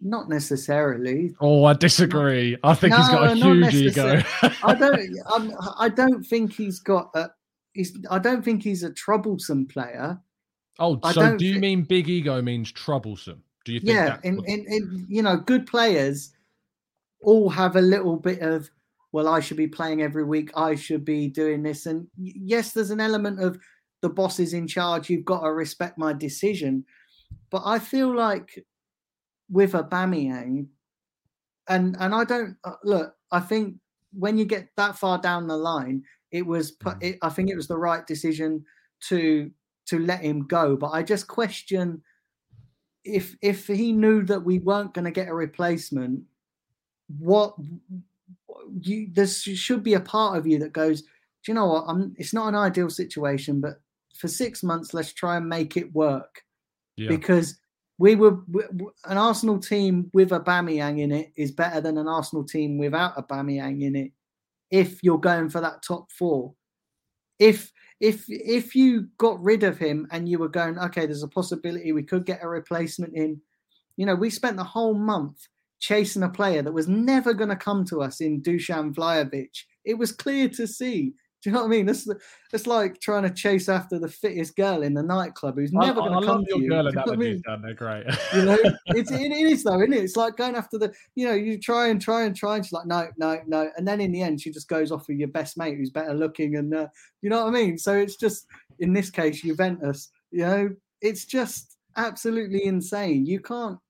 Not 0.00 0.28
necessarily. 0.28 1.32
Oh, 1.40 1.64
I 1.64 1.74
disagree. 1.74 2.56
I 2.64 2.74
think 2.74 2.92
he's 2.94 3.08
got 3.08 3.30
a 3.30 3.34
No, 3.36 3.54
not 3.54 3.72
huge 3.72 3.96
ego. 3.96 4.20
I 4.42 4.74
don't. 4.74 5.00
I'm, 5.32 5.52
I 5.78 5.88
don't 5.88 6.24
think 6.24 6.52
he's 6.52 6.80
got 6.80 7.10
a. 7.14 7.30
He's, 7.72 7.96
I 8.10 8.18
don't 8.18 8.44
think 8.44 8.62
he's 8.64 8.82
a 8.82 8.92
troublesome 8.92 9.66
player. 9.66 10.20
oh, 10.80 10.98
I 11.04 11.12
so 11.12 11.20
don't 11.22 11.40
you 11.40 11.54
thi- 11.54 11.60
mean 11.60 11.82
big 11.82 12.08
ego 12.08 12.42
means 12.42 12.72
troublesome? 12.72 13.42
Do 13.64 13.72
you 13.72 13.78
think 13.78 13.92
Yeah, 13.92 14.18
in, 14.24 14.44
in, 14.46 14.66
in 14.66 15.06
you 15.08 15.22
know, 15.22 15.36
good 15.36 15.66
players 15.68 16.32
all 17.22 17.50
have 17.50 17.76
a 17.76 17.80
little 17.80 18.16
bit 18.16 18.40
of. 18.40 18.70
Well, 19.12 19.28
I 19.28 19.40
should 19.40 19.58
be 19.58 19.66
playing 19.68 20.00
every 20.00 20.24
week. 20.24 20.50
I 20.56 20.74
should 20.74 21.04
be 21.04 21.28
doing 21.28 21.62
this, 21.62 21.86
and 21.86 22.06
yes, 22.16 22.72
there's 22.72 22.90
an 22.90 23.00
element 23.00 23.40
of 23.42 23.58
the 24.00 24.08
boss 24.08 24.40
is 24.40 24.54
in 24.54 24.66
charge. 24.66 25.10
You've 25.10 25.24
got 25.24 25.40
to 25.42 25.52
respect 25.52 25.98
my 25.98 26.12
decision, 26.14 26.84
but 27.50 27.62
I 27.64 27.78
feel 27.78 28.14
like 28.14 28.64
with 29.50 29.72
Aubameyang, 29.72 30.66
and 31.68 31.96
and 32.00 32.14
I 32.14 32.24
don't 32.24 32.56
uh, 32.64 32.74
look. 32.84 33.14
I 33.30 33.40
think 33.40 33.76
when 34.12 34.36
you 34.38 34.44
get 34.44 34.68
that 34.76 34.96
far 34.96 35.18
down 35.18 35.46
the 35.46 35.56
line, 35.56 36.02
it 36.30 36.46
was. 36.46 36.72
pu- 36.72 36.98
It, 37.00 37.18
I 37.22 37.28
think 37.30 37.50
it 37.50 37.56
was 37.56 37.68
the 37.68 37.78
right 37.78 38.06
decision 38.06 38.64
to 39.08 39.50
to 39.86 39.98
let 39.98 40.20
him 40.20 40.46
go. 40.46 40.76
But 40.76 40.90
I 40.90 41.02
just 41.02 41.28
question 41.28 42.02
if 43.04 43.36
if 43.42 43.66
he 43.66 43.92
knew 43.92 44.22
that 44.24 44.44
we 44.44 44.58
weren't 44.58 44.94
going 44.94 45.04
to 45.04 45.10
get 45.10 45.28
a 45.28 45.34
replacement. 45.34 46.24
What 47.18 47.54
you 48.80 49.08
there 49.12 49.26
should 49.26 49.82
be 49.82 49.94
a 49.94 50.00
part 50.00 50.38
of 50.38 50.46
you 50.46 50.58
that 50.60 50.72
goes. 50.72 51.02
Do 51.02 51.08
you 51.48 51.54
know 51.54 51.66
what? 51.66 51.84
I'm. 51.88 52.14
It's 52.18 52.34
not 52.34 52.48
an 52.48 52.54
ideal 52.54 52.90
situation, 52.90 53.60
but 53.60 53.80
for 54.16 54.28
six 54.28 54.62
months, 54.62 54.94
let's 54.94 55.12
try 55.12 55.36
and 55.36 55.48
make 55.48 55.76
it 55.76 55.92
work 55.92 56.42
yeah. 56.96 57.08
because 57.08 57.58
we 57.98 58.14
were 58.14 58.38
an 59.04 59.18
Arsenal 59.18 59.58
team 59.58 60.10
with 60.12 60.30
Aubameyang 60.30 61.00
in 61.00 61.12
it 61.12 61.32
is 61.36 61.50
better 61.50 61.80
than 61.80 61.98
an 61.98 62.08
Arsenal 62.08 62.44
team 62.44 62.78
without 62.78 63.16
Aubameyang 63.16 63.82
in 63.82 63.96
it. 63.96 64.12
If 64.70 65.02
you're 65.02 65.18
going 65.18 65.50
for 65.50 65.60
that 65.60 65.82
top 65.82 66.10
four, 66.10 66.54
if 67.38 67.72
if 68.00 68.24
if 68.28 68.74
you 68.74 69.08
got 69.18 69.42
rid 69.42 69.62
of 69.62 69.78
him 69.78 70.08
and 70.10 70.28
you 70.28 70.38
were 70.38 70.48
going, 70.48 70.78
okay, 70.78 71.06
there's 71.06 71.22
a 71.22 71.28
possibility 71.28 71.92
we 71.92 72.02
could 72.02 72.26
get 72.26 72.42
a 72.42 72.48
replacement 72.48 73.14
in. 73.14 73.40
You 73.96 74.06
know, 74.06 74.14
we 74.14 74.30
spent 74.30 74.56
the 74.56 74.64
whole 74.64 74.94
month 74.94 75.46
chasing 75.82 76.22
a 76.22 76.28
player 76.28 76.62
that 76.62 76.72
was 76.72 76.88
never 76.88 77.34
going 77.34 77.50
to 77.50 77.56
come 77.56 77.84
to 77.84 78.00
us 78.00 78.20
in 78.20 78.40
Dusan 78.40 78.94
Vlahovic. 78.94 79.50
It 79.84 79.98
was 79.98 80.12
clear 80.12 80.48
to 80.50 80.66
see. 80.66 81.12
Do 81.42 81.50
you 81.50 81.54
know 81.54 81.62
what 81.62 81.66
I 81.66 81.70
mean? 81.70 81.88
It's 81.88 82.08
it's 82.52 82.68
like 82.68 83.00
trying 83.00 83.24
to 83.24 83.30
chase 83.30 83.68
after 83.68 83.98
the 83.98 84.08
fittest 84.08 84.54
girl 84.54 84.82
in 84.82 84.94
the 84.94 85.02
nightclub 85.02 85.56
who's 85.56 85.72
never 85.72 86.00
going 86.00 86.20
to 86.20 86.24
come 86.24 86.44
to 86.44 86.60
you. 86.60 86.68
girl 86.68 86.86
you 86.86 86.92
know 86.92 87.12
I 87.12 87.16
mean? 87.16 87.42
Dan. 87.44 87.62
They're 87.62 87.74
great. 87.74 88.04
You 88.32 88.44
know, 88.44 88.58
it's 88.86 89.10
it, 89.10 89.32
it 89.32 89.32
is 89.32 89.64
though, 89.64 89.80
isn't 89.80 89.92
it? 89.92 90.04
It's 90.04 90.14
like 90.14 90.36
going 90.36 90.54
after 90.54 90.78
the, 90.78 90.94
you 91.16 91.26
know, 91.26 91.34
you 91.34 91.58
try 91.58 91.88
and 91.88 92.00
try 92.00 92.22
and 92.22 92.36
try, 92.36 92.54
and 92.54 92.64
she's 92.64 92.72
like, 92.72 92.86
no, 92.86 93.08
no, 93.18 93.40
no, 93.48 93.68
and 93.76 93.86
then 93.86 94.00
in 94.00 94.12
the 94.12 94.22
end, 94.22 94.40
she 94.40 94.52
just 94.52 94.68
goes 94.68 94.92
off 94.92 95.08
with 95.08 95.18
your 95.18 95.28
best 95.28 95.58
mate 95.58 95.76
who's 95.76 95.90
better 95.90 96.14
looking, 96.14 96.54
and 96.54 96.72
uh, 96.72 96.86
you 97.22 97.28
know 97.28 97.42
what 97.42 97.48
I 97.48 97.50
mean. 97.50 97.76
So 97.76 97.92
it's 97.92 98.14
just 98.14 98.46
in 98.78 98.92
this 98.92 99.10
case, 99.10 99.42
Juventus, 99.42 100.10
you 100.30 100.46
know, 100.46 100.70
it's 101.00 101.24
just 101.24 101.76
absolutely 101.96 102.66
insane. 102.66 103.26
You 103.26 103.40
can't, 103.40 103.80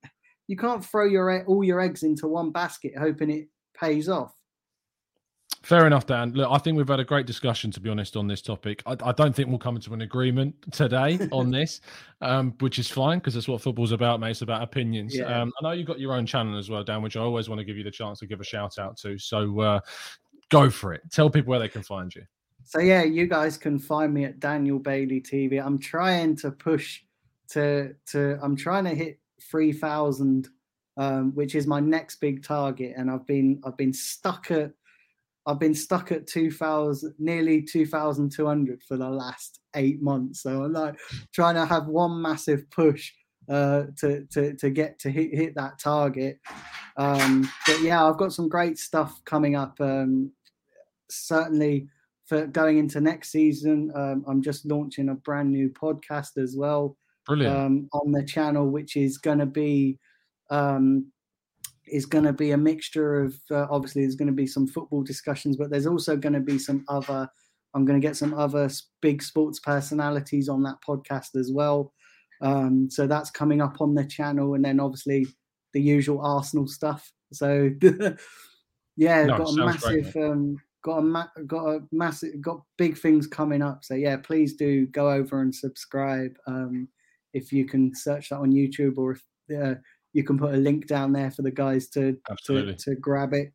you 0.53 0.57
can't 0.57 0.85
throw 0.85 1.05
your 1.05 1.43
all 1.45 1.63
your 1.63 1.81
eggs 1.81 2.03
into 2.03 2.27
one 2.27 2.51
basket 2.51 2.93
hoping 2.95 3.31
it 3.31 3.47
pays 3.73 4.07
off. 4.07 4.35
Fair 5.63 5.87
enough, 5.87 6.05
Dan. 6.05 6.31
Look, 6.33 6.47
I 6.51 6.59
think 6.59 6.77
we've 6.77 6.87
had 6.87 6.99
a 6.99 7.03
great 7.03 7.25
discussion, 7.25 7.71
to 7.71 7.79
be 7.79 7.89
honest, 7.89 8.15
on 8.15 8.27
this 8.27 8.41
topic. 8.41 8.83
I, 8.85 8.95
I 9.03 9.13
don't 9.13 9.35
think 9.35 9.49
we'll 9.49 9.57
come 9.57 9.79
to 9.79 9.93
an 9.95 10.01
agreement 10.01 10.53
today 10.71 11.17
on 11.31 11.49
this, 11.49 11.81
um, 12.21 12.53
which 12.59 12.77
is 12.77 12.87
fine 12.87 13.17
because 13.17 13.33
that's 13.33 13.47
what 13.47 13.61
football's 13.61 13.93
about, 13.93 14.19
mate. 14.19 14.31
It's 14.31 14.43
about 14.43 14.61
opinions. 14.61 15.15
Yeah. 15.15 15.41
Um, 15.41 15.51
I 15.59 15.63
know 15.63 15.71
you've 15.71 15.87
got 15.87 15.99
your 15.99 16.13
own 16.13 16.27
channel 16.27 16.59
as 16.59 16.69
well, 16.69 16.83
Dan, 16.83 17.01
which 17.01 17.17
I 17.17 17.21
always 17.21 17.49
want 17.49 17.57
to 17.59 17.65
give 17.65 17.77
you 17.77 17.83
the 17.83 17.91
chance 17.91 18.19
to 18.19 18.27
give 18.27 18.41
a 18.41 18.43
shout 18.43 18.77
out 18.77 18.95
to. 18.97 19.17
So 19.17 19.59
uh, 19.59 19.79
go 20.49 20.69
for 20.69 20.93
it. 20.93 21.01
Tell 21.11 21.31
people 21.31 21.49
where 21.49 21.59
they 21.59 21.69
can 21.69 21.81
find 21.81 22.13
you. 22.13 22.23
So 22.63 22.79
yeah, 22.79 23.03
you 23.03 23.25
guys 23.25 23.57
can 23.57 23.79
find 23.79 24.13
me 24.13 24.25
at 24.25 24.39
Daniel 24.39 24.77
Bailey 24.77 25.19
TV. 25.19 25.65
I'm 25.65 25.79
trying 25.79 26.35
to 26.37 26.51
push 26.51 27.01
to 27.49 27.95
to 28.07 28.37
I'm 28.41 28.55
trying 28.55 28.83
to 28.85 28.95
hit 28.95 29.19
three 29.49 29.71
thousand, 29.71 30.49
um, 30.97 31.33
which 31.35 31.55
is 31.55 31.67
my 31.67 31.79
next 31.79 32.17
big 32.17 32.43
target, 32.43 32.93
and 32.97 33.09
I've 33.09 33.25
been 33.27 33.61
I've 33.65 33.77
been 33.77 33.93
stuck 33.93 34.51
at 34.51 34.71
I've 35.45 35.59
been 35.59 35.75
stuck 35.75 36.11
at 36.11 36.27
two 36.27 36.51
thousand 36.51 37.15
nearly 37.19 37.61
two 37.61 37.85
thousand 37.85 38.31
two 38.31 38.45
hundred 38.45 38.83
for 38.83 38.97
the 38.97 39.09
last 39.09 39.59
eight 39.75 40.01
months. 40.01 40.43
So 40.43 40.63
I'm 40.63 40.73
like 40.73 40.95
trying 41.33 41.55
to 41.55 41.65
have 41.65 41.87
one 41.87 42.21
massive 42.21 42.69
push 42.69 43.11
uh, 43.49 43.83
to 43.99 44.25
to 44.31 44.55
to 44.55 44.69
get 44.69 44.99
to 44.99 45.11
hit 45.11 45.33
hit 45.33 45.55
that 45.55 45.79
target. 45.79 46.39
Um, 46.97 47.49
but 47.67 47.81
yeah, 47.81 48.05
I've 48.05 48.17
got 48.17 48.33
some 48.33 48.49
great 48.49 48.77
stuff 48.77 49.21
coming 49.25 49.55
up. 49.55 49.79
Um, 49.79 50.31
certainly 51.09 51.87
for 52.25 52.47
going 52.47 52.77
into 52.77 53.01
next 53.01 53.29
season. 53.29 53.91
Um, 53.95 54.23
I'm 54.27 54.41
just 54.41 54.65
launching 54.65 55.09
a 55.09 55.15
brand 55.15 55.51
new 55.51 55.69
podcast 55.69 56.37
as 56.41 56.55
well 56.57 56.97
Brilliant. 57.25 57.55
um, 57.55 57.89
on 57.93 58.11
the 58.11 58.23
channel, 58.23 58.69
which 58.69 58.95
is 58.95 59.17
going 59.17 59.39
to 59.39 59.45
be 59.45 59.97
um, 60.49 61.11
is 61.87 62.05
going 62.05 62.23
to 62.23 62.33
be 62.33 62.51
a 62.51 62.57
mixture 62.57 63.21
of 63.21 63.35
uh, 63.51 63.67
obviously 63.69 64.03
there's 64.03 64.15
going 64.15 64.27
to 64.27 64.33
be 64.33 64.47
some 64.47 64.67
football 64.67 65.03
discussions, 65.03 65.57
but 65.57 65.69
there's 65.69 65.87
also 65.87 66.15
going 66.15 66.33
to 66.33 66.39
be 66.39 66.57
some 66.57 66.83
other. 66.87 67.27
I'm 67.75 67.85
going 67.85 67.99
to 67.99 68.07
get 68.07 68.15
some 68.15 68.35
other 68.35 68.69
big 69.01 69.23
sports 69.23 69.59
personalities 69.59 70.47
on 70.47 70.61
that 70.61 70.75
podcast 70.87 71.35
as 71.35 71.51
well. 71.51 71.91
Um, 72.41 72.87
so 72.91 73.07
that's 73.07 73.31
coming 73.31 73.61
up 73.61 73.81
on 73.81 73.95
the 73.95 74.05
channel, 74.05 74.53
and 74.53 74.63
then 74.63 74.79
obviously 74.79 75.25
the 75.73 75.81
usual 75.81 76.21
Arsenal 76.21 76.67
stuff. 76.67 77.11
So 77.31 77.71
yeah, 78.95 79.25
No, 79.25 79.37
got 79.37 79.49
a 79.49 79.53
sounds 79.53 79.83
great, 79.83 80.03
massive, 80.03 80.15
um, 80.17 80.57
got 80.83 80.97
a 80.97 81.01
ma- 81.01 81.27
got 81.47 81.65
a 81.67 81.79
massive, 81.91 82.41
got 82.41 82.61
big 82.77 82.97
things 82.97 83.27
coming 83.27 83.61
up. 83.61 83.83
So 83.83 83.95
yeah, 83.95 84.17
please 84.17 84.53
do 84.55 84.85
go 84.87 85.09
over 85.09 85.41
and 85.41 85.53
subscribe. 85.53 86.35
Um, 86.47 86.87
if 87.33 87.51
you 87.51 87.65
can 87.65 87.93
search 87.95 88.29
that 88.29 88.37
on 88.37 88.51
YouTube, 88.51 88.97
or 88.97 89.11
if 89.11 89.23
uh, 89.55 89.75
you 90.13 90.23
can 90.23 90.37
put 90.37 90.53
a 90.53 90.57
link 90.57 90.87
down 90.87 91.11
there 91.11 91.31
for 91.31 91.41
the 91.41 91.51
guys 91.51 91.87
to 91.89 92.13
to, 92.13 92.19
Absolutely. 92.31 92.75
to 92.75 92.95
grab 92.95 93.33
it. 93.33 93.51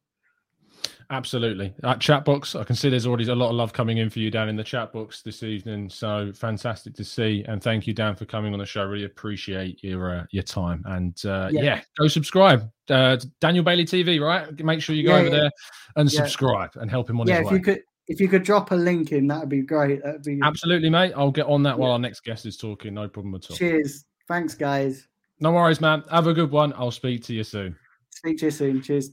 Absolutely. 1.10 1.72
That 1.80 2.00
chat 2.00 2.24
box, 2.26 2.54
I 2.54 2.64
can 2.64 2.76
see 2.76 2.90
there's 2.90 3.06
already 3.06 3.26
a 3.28 3.34
lot 3.34 3.48
of 3.48 3.54
love 3.56 3.72
coming 3.72 3.96
in 3.96 4.10
for 4.10 4.18
you 4.18 4.30
down 4.30 4.48
in 4.50 4.56
the 4.56 4.62
chat 4.62 4.92
box 4.92 5.22
this 5.22 5.42
evening. 5.42 5.88
So 5.88 6.30
fantastic 6.34 6.94
to 6.96 7.04
see. 7.04 7.44
And 7.48 7.62
thank 7.62 7.86
you, 7.86 7.94
Dan, 7.94 8.14
for 8.14 8.26
coming 8.26 8.52
on 8.52 8.58
the 8.58 8.66
show. 8.66 8.84
Really 8.84 9.06
appreciate 9.06 9.82
your 9.82 10.18
uh, 10.18 10.24
your 10.30 10.42
time. 10.42 10.82
And 10.86 11.16
uh, 11.24 11.48
yeah. 11.50 11.62
Yeah. 11.62 11.80
go 11.98 12.08
subscribe. 12.08 12.70
Uh, 12.90 13.16
Daniel 13.40 13.64
Bailey 13.64 13.86
TV, 13.86 14.20
right? 14.20 14.62
Make 14.62 14.82
sure 14.82 14.94
you 14.94 15.04
go 15.04 15.14
Yeah, 15.14 15.20
over 15.22 15.30
yeah. 15.30 15.40
there 15.40 15.50
and 15.96 16.12
subscribe 16.12 16.70
and 16.74 16.90
help 16.90 17.08
him 17.08 17.20
on 17.20 17.26
yeah, 17.26 17.38
his 17.38 17.46
if 17.46 17.50
way. 17.52 17.56
you 17.56 17.62
could 17.64 17.80
if 18.08 18.20
you 18.20 18.28
could 18.28 18.42
drop 18.42 18.70
a 18.70 18.74
link 18.74 19.12
in, 19.12 19.26
that'd 19.26 19.48
be 19.48 19.62
great. 19.62 20.02
That'd 20.02 20.22
be 20.22 20.40
Absolutely, 20.42 20.90
mate. 20.90 21.12
I'll 21.14 21.30
get 21.30 21.46
on 21.46 21.62
that 21.64 21.78
while 21.78 21.92
our 21.92 21.98
next 21.98 22.24
guest 22.24 22.46
is 22.46 22.56
talking. 22.56 22.94
No 22.94 23.08
problem 23.08 23.34
at 23.34 23.50
all. 23.50 23.56
cheers. 23.56 24.04
Thanks, 24.26 24.54
guys. 24.54 25.06
No 25.40 25.52
worries, 25.52 25.80
man. 25.80 26.02
Have 26.10 26.26
a 26.26 26.34
good 26.34 26.50
one. 26.50 26.72
I'll 26.76 26.90
speak 26.90 27.22
to 27.24 27.34
you 27.34 27.44
soon. 27.44 27.76
Speak 28.10 28.38
to 28.38 28.46
you 28.46 28.50
soon. 28.50 28.82
Cheers. 28.82 29.10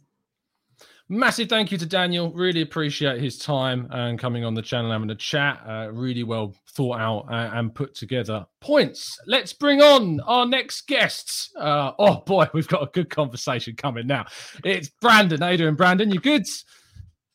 Massive 1.08 1.50
thank 1.50 1.72
you 1.72 1.78
to 1.78 1.86
Daniel. 1.86 2.32
Really 2.32 2.62
appreciate 2.62 3.22
his 3.22 3.38
time 3.38 3.88
and 3.92 4.18
coming 4.18 4.44
on 4.44 4.56
the 4.56 4.62
channel, 4.64 4.92
having 4.92 5.12
a 5.12 5.16
chat. 5.16 5.62
Uh, 5.68 5.90
really 5.92 6.24
well 6.24 6.56
thought 6.72 7.00
out 7.00 7.28
uh, 7.30 7.52
and 7.54 7.76
put 7.76 7.94
together 7.94 8.44
points. 8.60 9.20
Let's 9.28 9.54
bring 9.54 9.84
on 9.84 10.20
our 10.22 10.48
next 10.48 10.88
guests. 10.88 11.52
Uh, 11.56 11.92
oh 12.00 12.24
boy, 12.26 12.48
we've 12.56 12.68
got 12.68 12.82
a 12.82 12.90
good 12.92 13.12
conversation 13.12 13.76
coming 13.76 14.08
now. 14.08 14.26
It's 14.64 14.90
Brandon. 14.90 15.42
How 15.42 15.50
you 15.50 15.60
doing, 15.60 15.76
Brandon? 15.76 16.10
You 16.10 16.20
good? 16.20 16.44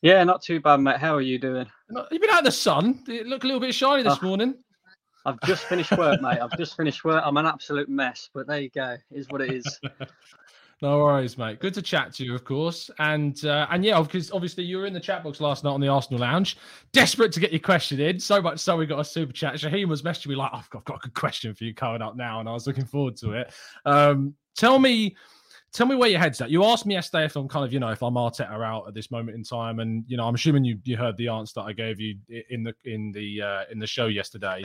Yeah, 0.01 0.23
not 0.23 0.41
too 0.41 0.59
bad, 0.59 0.79
mate. 0.79 0.97
How 0.97 1.15
are 1.15 1.21
you 1.21 1.37
doing? 1.37 1.67
You've 2.11 2.21
been 2.21 2.29
out 2.31 2.39
in 2.39 2.45
the 2.45 2.51
sun. 2.51 3.03
You 3.07 3.23
look 3.23 3.43
a 3.43 3.47
little 3.47 3.59
bit 3.59 3.75
shiny 3.75 4.03
this 4.03 4.17
Oh. 4.21 4.25
morning. 4.25 4.55
I've 5.25 5.39
just 5.41 5.65
finished 5.65 5.91
work, 5.91 6.19
mate. 6.21 6.39
I've 6.41 6.57
just 6.57 6.75
finished 6.75 7.03
work. 7.03 7.21
I'm 7.23 7.37
an 7.37 7.45
absolute 7.45 7.87
mess, 7.87 8.29
but 8.33 8.47
there 8.47 8.59
you 8.59 8.69
go. 8.71 8.97
Is 9.11 9.27
what 9.29 9.41
it 9.41 9.51
is. 9.53 9.79
No 10.83 10.97
worries, 10.97 11.37
mate. 11.37 11.59
Good 11.59 11.75
to 11.75 11.81
chat 11.83 12.11
to 12.13 12.25
you, 12.25 12.33
of 12.33 12.43
course. 12.43 12.89
And 12.97 13.45
uh, 13.45 13.67
and 13.69 13.85
yeah, 13.85 14.01
because 14.01 14.31
obviously 14.31 14.63
you 14.63 14.77
were 14.79 14.87
in 14.87 14.95
the 14.95 14.99
chat 14.99 15.23
box 15.23 15.39
last 15.39 15.63
night 15.63 15.69
on 15.69 15.79
the 15.79 15.87
Arsenal 15.87 16.21
Lounge, 16.21 16.57
desperate 16.91 17.31
to 17.33 17.39
get 17.39 17.51
your 17.51 17.59
question 17.59 17.99
in. 17.99 18.19
So 18.19 18.41
much 18.41 18.57
so 18.61 18.75
we 18.77 18.87
got 18.87 18.97
a 18.99 19.05
super 19.05 19.31
chat. 19.31 19.53
Shaheen 19.53 19.87
was 19.87 20.01
messaging 20.01 20.29
me 20.29 20.35
like, 20.35 20.49
I've 20.51 20.67
got, 20.71 20.79
I've 20.79 20.85
got 20.85 20.95
a 20.97 20.99
good 21.01 21.13
question 21.13 21.53
for 21.53 21.65
you 21.65 21.75
coming 21.75 22.01
up 22.01 22.15
now, 22.15 22.39
and 22.39 22.49
I 22.49 22.53
was 22.53 22.65
looking 22.65 22.85
forward 22.85 23.15
to 23.17 23.33
it. 23.33 23.53
Um, 23.85 24.33
tell 24.57 24.79
me, 24.79 25.15
tell 25.71 25.85
me 25.85 25.95
where 25.95 26.09
your 26.09 26.19
head's 26.19 26.41
at. 26.41 26.49
You 26.49 26.63
asked 26.65 26.85
me 26.85 26.95
yesterday 26.95 27.25
if 27.25 27.35
I'm 27.35 27.47
kind 27.47 27.65
of, 27.65 27.71
you 27.71 27.79
know, 27.79 27.89
if 27.89 28.03
I'm 28.03 28.13
Arteta 28.13 28.49
out 28.49 28.87
at 28.87 28.93
this 28.93 29.11
moment 29.11 29.35
in 29.35 29.43
time, 29.43 29.79
and 29.79 30.03
you 30.07 30.17
know, 30.17 30.27
I'm 30.27 30.35
assuming 30.35 30.63
you 30.63 30.79
you 30.83 30.97
heard 30.97 31.17
the 31.17 31.29
answer 31.29 31.53
that 31.57 31.63
I 31.63 31.73
gave 31.73 31.99
you 31.99 32.15
in 32.49 32.63
the 32.63 32.73
in 32.85 33.11
the 33.11 33.41
uh, 33.41 33.63
in 33.71 33.79
the 33.79 33.87
show 33.87 34.07
yesterday. 34.07 34.63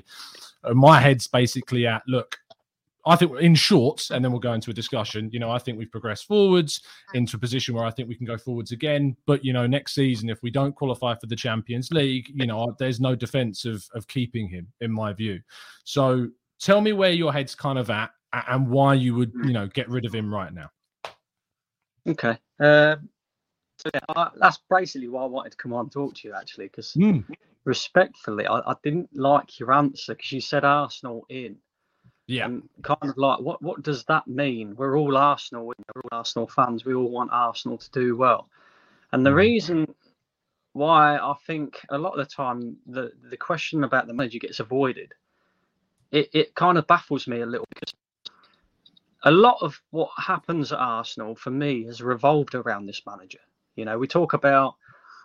Uh, 0.65 0.75
my 0.75 1.01
head's 1.01 1.27
basically 1.27 1.87
at 1.87 2.03
look. 2.07 2.37
I 3.09 3.15
think 3.15 3.39
in 3.39 3.55
short, 3.55 4.11
and 4.11 4.25
then 4.25 4.33
we'll 4.33 4.41
go 4.41 4.55
into 4.55 4.73
a 4.73 4.75
discussion. 4.75 5.31
You 5.33 5.39
know, 5.39 5.49
I 5.49 5.61
think 5.61 5.79
we've 5.79 5.91
progressed 5.93 6.27
forwards 6.27 6.83
into 7.15 7.37
a 7.37 7.41
position 7.41 7.73
where 7.73 7.85
I 7.85 7.91
think 7.93 8.09
we 8.09 8.17
can 8.17 8.27
go 8.27 8.37
forwards 8.37 8.73
again. 8.73 9.17
But 9.27 9.45
you 9.45 9.53
know, 9.53 9.65
next 9.65 9.95
season, 9.95 10.29
if 10.29 10.43
we 10.43 10.51
don't 10.51 10.75
qualify 10.75 11.15
for 11.15 11.27
the 11.27 11.37
Champions 11.37 11.93
League, 11.93 12.33
you 12.35 12.47
know, 12.47 12.75
there's 12.81 12.99
no 13.01 13.15
defense 13.15 13.65
of 13.65 13.87
of 13.95 14.09
keeping 14.09 14.49
him, 14.49 14.67
in 14.81 14.91
my 14.91 15.13
view. 15.13 15.41
So 15.85 16.29
tell 16.59 16.81
me 16.81 16.93
where 16.93 17.13
your 17.13 17.33
head's 17.33 17.55
kind 17.55 17.79
of 17.79 17.91
at 17.91 18.11
and 18.33 18.69
why 18.69 18.95
you 18.95 19.15
would, 19.15 19.33
you 19.45 19.53
know, 19.53 19.69
get 19.69 19.89
rid 19.89 20.05
of 20.05 20.13
him 20.13 20.35
right 20.35 20.53
now. 20.53 20.69
Okay. 22.07 22.39
Um, 22.61 23.09
so 23.79 23.91
yeah, 23.93 24.01
I, 24.17 24.31
that's 24.37 24.61
basically 24.71 25.09
why 25.09 25.23
I 25.23 25.27
wanted 25.27 25.51
to 25.53 25.59
come 25.59 25.73
on 25.73 25.87
and 25.87 25.93
talk 25.93 26.15
to 26.17 26.29
you 26.29 26.35
actually, 26.35 26.67
because 26.67 26.95
Mm. 26.95 27.25
respectfully, 27.65 28.47
I, 28.47 28.59
I 28.61 28.75
didn't 28.83 29.11
like 29.17 29.59
your 29.61 29.73
answer 29.73 30.15
because 30.15 30.33
you 30.33 30.41
said 30.41 30.65
Arsenal 30.65 31.27
in. 31.29 31.59
Yeah. 32.29 32.47
And 32.47 32.69
kind 32.83 32.99
of 33.05 33.17
like, 33.17 33.41
what 33.41 33.63
what 33.63 33.83
does 33.83 34.05
that 34.05 34.27
mean? 34.27 34.75
We're 34.77 34.99
all 34.99 35.17
Arsenal. 35.17 35.67
We're 35.67 35.75
all 36.03 36.19
Arsenal 36.19 36.49
fans. 36.49 36.85
We 36.85 36.95
all 36.95 37.11
want 37.11 37.31
Arsenal 37.33 37.79
to 37.79 37.91
do 37.91 38.17
well. 38.17 38.49
And 39.13 39.25
the 39.25 39.35
reason 39.35 39.95
why 40.73 41.17
I 41.19 41.35
think 41.47 41.81
a 41.91 41.99
lot 41.99 42.19
of 42.19 42.29
the 42.29 42.35
time 42.35 42.79
the 42.87 43.13
the 43.31 43.37
question 43.37 43.85
about 43.85 44.07
the 44.09 44.15
manager 44.15 44.39
gets 44.41 44.61
avoided, 44.61 45.13
it, 46.11 46.31
it 46.35 46.55
kind 46.55 46.79
of 46.79 46.87
baffles 46.87 47.29
me 47.29 47.41
a 47.43 47.47
little 47.47 47.67
because 47.75 47.95
a 49.25 49.31
lot 49.31 49.59
of 49.61 49.81
what 49.91 50.11
happens 50.17 50.73
at 50.73 50.79
Arsenal 50.79 51.35
for 51.35 51.51
me 51.51 51.85
has 51.85 52.01
revolved 52.01 52.55
around 52.55 52.87
this 52.87 53.03
manager. 53.07 53.41
You 53.75 53.85
know, 53.85 53.99
we 53.99 54.07
talk 54.07 54.33
about 54.33 54.75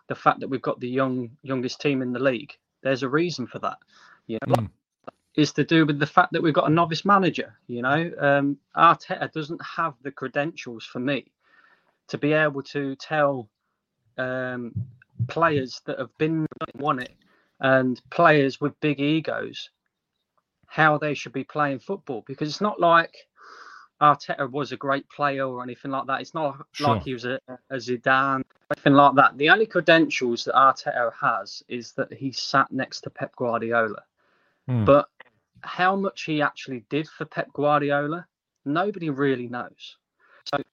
the 0.07 0.15
fact 0.15 0.39
that 0.39 0.49
we've 0.49 0.61
got 0.61 0.79
the 0.79 0.89
young 0.89 1.31
youngest 1.43 1.81
team 1.81 2.01
in 2.01 2.11
the 2.11 2.19
league. 2.19 2.57
There's 2.83 3.03
a 3.03 3.09
reason 3.09 3.47
for 3.47 3.59
that. 3.59 3.77
You 4.27 4.37
know, 4.47 4.55
Mm. 4.55 4.69
is 5.35 5.53
to 5.53 5.63
do 5.63 5.85
with 5.85 5.99
the 5.99 6.05
fact 6.05 6.33
that 6.33 6.41
we've 6.41 6.53
got 6.53 6.69
a 6.69 6.73
novice 6.73 7.05
manager. 7.05 7.57
You 7.67 7.81
know, 7.81 8.11
um, 8.19 8.57
Arteta 8.75 9.31
doesn't 9.31 9.61
have 9.63 9.95
the 10.01 10.11
credentials 10.11 10.85
for 10.85 10.99
me 10.99 11.31
to 12.07 12.17
be 12.17 12.33
able 12.33 12.61
to 12.63 12.95
tell 12.95 13.49
um, 14.17 14.73
players 15.27 15.81
that 15.85 15.99
have 15.99 16.15
been 16.17 16.45
won 16.75 16.99
it 16.99 17.15
and 17.61 18.01
players 18.09 18.59
with 18.59 18.79
big 18.81 18.99
egos 18.99 19.69
how 20.67 20.97
they 20.97 21.13
should 21.13 21.33
be 21.33 21.43
playing 21.43 21.79
football 21.79 22.23
because 22.27 22.49
it's 22.49 22.61
not 22.61 22.79
like 22.79 23.15
Arteta 24.01 24.49
was 24.49 24.71
a 24.71 24.77
great 24.77 25.07
player 25.09 25.45
or 25.47 25.61
anything 25.61 25.91
like 25.91 26.07
that. 26.07 26.21
It's 26.21 26.33
not 26.33 26.65
Sure. 26.71 26.95
like 26.95 27.03
he 27.03 27.13
was 27.13 27.25
a, 27.25 27.39
a 27.69 27.75
Zidane, 27.75 28.43
anything 28.75 28.93
like 28.93 29.15
that. 29.15 29.37
The 29.37 29.49
only 29.49 29.67
credentials 29.67 30.43
that 30.45 30.55
Arteta 30.55 31.11
has 31.19 31.63
is 31.67 31.91
that 31.93 32.11
he 32.11 32.31
sat 32.31 32.71
next 32.71 33.01
to 33.01 33.09
Pep 33.09 33.35
Guardiola. 33.35 34.03
Hmm. 34.67 34.85
But 34.85 35.07
how 35.61 35.95
much 35.95 36.23
he 36.23 36.41
actually 36.41 36.83
did 36.89 37.07
for 37.07 37.25
Pep 37.25 37.53
Guardiola, 37.53 38.25
nobody 38.65 39.09
really 39.09 39.47
knows. 39.47 39.97
So, 40.45 40.63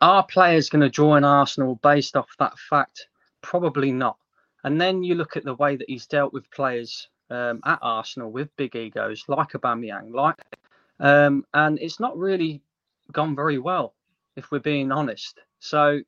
are 0.00 0.26
players 0.26 0.68
going 0.68 0.82
to 0.82 0.90
join 0.90 1.24
Arsenal 1.24 1.76
based 1.76 2.16
off 2.16 2.28
that 2.38 2.58
fact? 2.58 3.06
Probably 3.40 3.92
not. 3.92 4.16
And 4.64 4.80
then 4.80 5.02
you 5.04 5.14
look 5.14 5.36
at 5.36 5.44
the 5.44 5.54
way 5.54 5.76
that 5.76 5.88
he's 5.88 6.06
dealt 6.06 6.32
with 6.32 6.50
players 6.50 7.08
um, 7.30 7.60
at 7.64 7.78
Arsenal 7.82 8.32
with 8.32 8.54
big 8.56 8.74
egos, 8.74 9.24
like 9.28 9.50
Aubameyang, 9.50 10.12
like, 10.12 10.36
um, 11.04 11.44
and 11.52 11.78
it's 11.80 12.00
not 12.00 12.16
really 12.16 12.62
gone 13.12 13.36
very 13.36 13.58
well, 13.58 13.94
if 14.36 14.50
we're 14.50 14.58
being 14.58 14.90
honest. 14.90 15.38
So, 15.60 16.00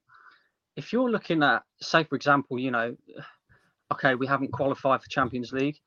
if 0.75 0.93
you're 0.93 1.11
looking 1.11 1.43
at, 1.43 1.63
say, 1.83 2.05
for 2.05 2.17
example, 2.17 2.59
you 2.59 2.71
know, 2.71 2.97
okay, 3.93 4.15
we 4.15 4.27
haven't 4.27 4.53
qualified 4.53 5.03
for 5.03 5.09
Champions 5.09 5.53
League. 5.53 5.79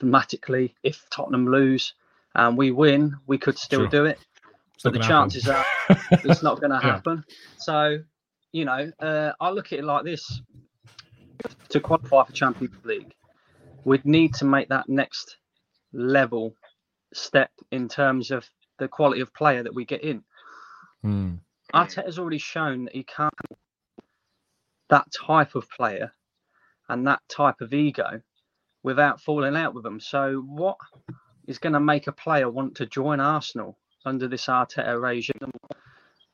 Mathematically, 0.00 0.76
if 0.84 1.04
Tottenham 1.10 1.48
lose 1.50 1.92
and 2.36 2.56
we 2.56 2.70
win, 2.70 3.16
we 3.26 3.36
could 3.36 3.58
still 3.58 3.80
Sure. 3.80 3.88
do 3.88 4.04
it. 4.04 4.18
It's 4.74 4.84
But 4.84 4.92
the 4.92 5.00
gonna 5.00 5.04
happen. 5.04 5.28
chances 5.28 5.48
are 5.48 5.64
it's 6.24 6.42
not 6.42 6.60
going 6.60 6.70
to 6.70 6.76
Yeah. 6.76 6.92
happen. 6.92 7.24
So, 7.58 7.98
you 8.52 8.64
know, 8.64 8.92
uh, 9.00 9.32
I 9.40 9.50
look 9.50 9.72
at 9.72 9.80
it 9.80 9.84
like 9.84 10.04
this: 10.04 10.40
to 11.70 11.80
qualify 11.80 12.24
for 12.24 12.32
Champions 12.32 12.76
League, 12.84 13.12
we'd 13.84 14.04
need 14.04 14.34
to 14.34 14.44
make 14.44 14.68
that 14.68 14.88
next 14.88 15.36
level 15.92 16.54
step 17.12 17.50
in 17.70 17.88
terms 17.88 18.30
of 18.30 18.48
the 18.78 18.88
quality 18.88 19.20
of 19.20 19.34
player 19.34 19.62
that 19.62 19.74
we 19.74 19.84
get 19.84 20.02
in. 20.02 20.22
Mm. 21.04 21.38
Arteta's 21.74 22.18
already 22.18 22.38
shown 22.38 22.84
that 22.84 22.94
he 22.94 23.04
can't 23.04 23.32
that 24.88 25.06
type 25.12 25.54
of 25.54 25.68
player 25.70 26.12
and 26.88 27.06
that 27.06 27.20
type 27.28 27.60
of 27.60 27.74
ego 27.74 28.22
without 28.82 29.20
falling 29.20 29.56
out 29.56 29.74
with 29.74 29.84
them. 29.84 30.00
So, 30.00 30.42
what 30.46 30.78
is 31.46 31.58
going 31.58 31.74
to 31.74 31.80
make 31.80 32.06
a 32.06 32.12
player 32.12 32.50
want 32.50 32.76
to 32.76 32.86
join 32.86 33.20
Arsenal 33.20 33.78
under 34.04 34.28
this 34.28 34.46
Arteta 34.46 35.00
regime? 35.00 35.50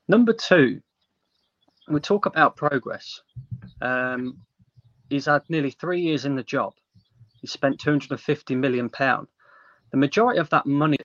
Number 0.09 0.33
two, 0.33 0.81
we 1.89 2.01
talk 2.01 2.27
about 2.27 2.57
progress. 2.57 3.21
Um, 3.81 4.39
he's 5.11 5.27
had 5.27 5.43
nearly 5.49 5.71
three 5.71 6.01
years 6.01 6.25
in 6.25 6.37
the 6.37 6.43
job. 6.43 6.75
He 7.41 7.47
spent 7.47 7.81
250 7.81 8.55
million 8.55 8.89
pound. 8.89 9.29
The 9.95 10.01
majority 10.01 10.41
of 10.41 10.51
that 10.51 10.67
money 10.67 10.97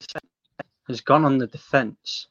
has 0.88 1.02
gone 1.02 1.24
on 1.24 1.38
the 1.38 1.46
defence. 1.46 2.26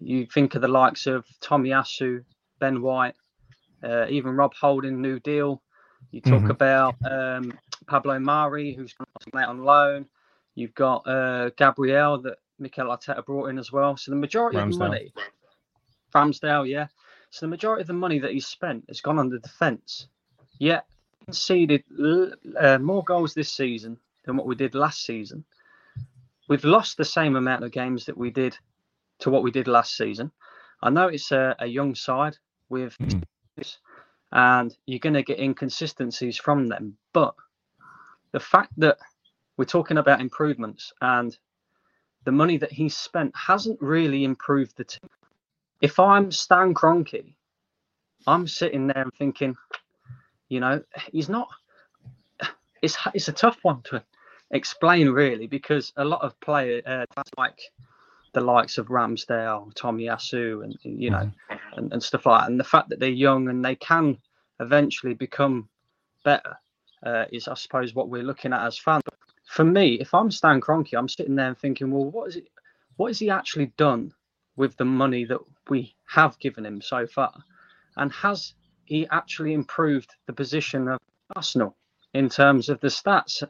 You 0.00 0.26
think 0.26 0.56
of 0.56 0.62
the 0.62 0.66
likes 0.66 1.06
of 1.06 1.24
Tomiyasu, 1.40 2.24
Ben 2.58 2.82
White, 2.82 3.14
uh, 3.80 4.06
even 4.08 4.34
Rob 4.34 4.54
Holding, 4.60 5.00
New 5.00 5.20
Deal. 5.20 5.62
You 6.10 6.20
talk 6.20 6.42
Mhm. 6.42 6.50
about 6.50 6.96
um, 7.04 7.56
Pablo 7.86 8.18
Mari, 8.18 8.74
who's 8.74 8.92
gone 8.94 9.40
out 9.40 9.50
on 9.50 9.62
loan. 9.62 10.08
You've 10.56 10.74
got 10.74 11.06
uh, 11.06 11.50
Gabriel 11.50 12.18
that 12.22 12.38
Mikel 12.58 12.88
Arteta 12.88 13.24
brought 13.24 13.50
in 13.50 13.58
as 13.60 13.70
well. 13.70 13.96
So 13.96 14.10
the 14.10 14.16
majority 14.16 14.58
of 14.58 14.72
the 14.72 14.76
money, 14.88 15.12
Ramsdale, 16.12 16.68
yeah. 16.68 16.88
So 17.30 17.46
the 17.46 17.50
majority 17.50 17.82
of 17.82 17.86
the 17.86 17.92
money 17.92 18.18
that 18.18 18.32
he's 18.32 18.48
spent 18.48 18.86
has 18.88 19.00
gone 19.00 19.20
on 19.20 19.28
the 19.28 19.38
defence. 19.38 20.08
Yet 20.58 20.88
conceded 21.24 21.84
uh, 22.58 22.78
more 22.78 23.04
goals 23.04 23.32
this 23.32 23.52
season 23.52 24.00
than 24.24 24.36
what 24.36 24.48
we 24.48 24.56
did 24.56 24.74
last 24.74 25.06
season. 25.06 25.44
We've 26.48 26.64
lost 26.64 26.96
the 26.96 27.04
same 27.04 27.36
amount 27.36 27.64
of 27.64 27.72
games 27.72 28.04
that 28.06 28.16
we 28.16 28.30
did 28.30 28.56
to 29.20 29.30
what 29.30 29.42
we 29.42 29.50
did 29.50 29.68
last 29.68 29.96
season. 29.96 30.30
I 30.82 30.90
know 30.90 31.08
it's 31.08 31.32
a, 31.32 31.56
a 31.58 31.66
young 31.66 31.94
side 31.94 32.36
with, 32.68 32.96
Mhm. 32.98 33.22
and 34.32 34.76
you're 34.86 34.98
going 34.98 35.14
to 35.14 35.22
get 35.22 35.38
inconsistencies 35.38 36.36
from 36.36 36.68
them. 36.68 36.98
But 37.12 37.34
the 38.32 38.40
fact 38.40 38.72
that 38.78 38.98
we're 39.56 39.64
talking 39.64 39.98
about 39.98 40.20
improvements 40.20 40.92
and 41.00 41.36
the 42.24 42.32
money 42.32 42.56
that 42.58 42.72
he's 42.72 42.96
spent 42.96 43.34
hasn't 43.36 43.80
really 43.80 44.24
improved 44.24 44.76
the 44.76 44.84
team. 44.84 45.08
If 45.80 45.98
I'm 46.00 46.32
Stan 46.32 46.74
Kroenke, 46.74 47.34
I'm 48.26 48.46
sitting 48.46 48.86
there 48.86 49.02
and 49.02 49.12
thinking, 49.14 49.54
you 50.48 50.60
know, 50.60 50.82
he's 51.12 51.28
not. 51.28 51.48
It's 52.82 52.96
it's 53.14 53.28
a 53.28 53.32
tough 53.32 53.58
one 53.62 53.82
to 53.82 54.02
explain 54.50 55.10
really 55.10 55.46
because 55.46 55.92
a 55.96 56.04
lot 56.04 56.22
of 56.22 56.38
players 56.40 56.82
uh, 56.86 57.04
like 57.36 57.60
the 58.32 58.40
likes 58.40 58.78
of 58.78 58.88
Ramsdale, 58.88 59.72
Tomiyasu, 59.74 60.64
and 60.64 60.76
you 60.82 61.10
know, 61.10 61.30
and, 61.76 61.92
and 61.92 62.02
stuff 62.02 62.26
like 62.26 62.42
that, 62.42 62.50
and 62.50 62.58
the 62.58 62.64
fact 62.64 62.88
that 62.90 62.98
they're 63.00 63.08
young 63.08 63.48
and 63.48 63.64
they 63.64 63.76
can 63.76 64.18
eventually 64.60 65.14
become 65.14 65.68
better 66.24 66.56
uh, 67.04 67.24
is, 67.32 67.48
I 67.48 67.54
suppose, 67.54 67.94
what 67.94 68.08
we're 68.08 68.22
looking 68.22 68.52
at 68.52 68.66
as 68.66 68.78
fans. 68.78 69.02
But 69.04 69.14
For 69.46 69.64
me, 69.64 69.94
if 70.00 70.12
I'm 70.12 70.30
Stan 70.30 70.60
Kroenke, 70.60 70.98
I'm 70.98 71.08
sitting 71.08 71.36
there 71.36 71.48
and 71.48 71.58
thinking, 71.58 71.90
well, 71.90 72.10
what 72.10 72.28
is 72.28 72.36
it? 72.36 72.48
What 72.96 73.08
has 73.08 73.18
he 73.18 73.30
actually 73.30 73.66
done 73.76 74.12
with 74.56 74.76
the 74.76 74.84
money 74.84 75.24
that 75.26 75.40
we 75.68 75.94
have 76.06 76.38
given 76.38 76.66
him 76.66 76.80
so 76.80 77.06
far, 77.06 77.32
and 77.96 78.12
has 78.12 78.54
he 78.84 79.06
actually 79.10 79.54
improved 79.54 80.14
the 80.26 80.32
position 80.32 80.88
of 80.88 80.98
Arsenal 81.36 81.76
in 82.12 82.28
terms 82.28 82.68
of 82.68 82.80
the 82.80 82.88
stats? 82.88 83.42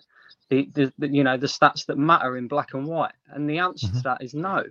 The, 0.51 0.68
the, 0.74 0.92
the 0.99 1.09
you 1.09 1.24
know 1.24 1.36
the 1.36 1.47
stats 1.47 1.86
that 1.86 1.99
matter 1.99 2.36
in 2.36 2.49
black 2.49 2.74
and 2.74 2.86
white, 2.86 3.14
and 3.28 3.49
the 3.49 3.59
answer 3.59 3.92
to 3.92 4.03
that 4.05 4.22
is 4.22 4.34
no. 4.34 4.64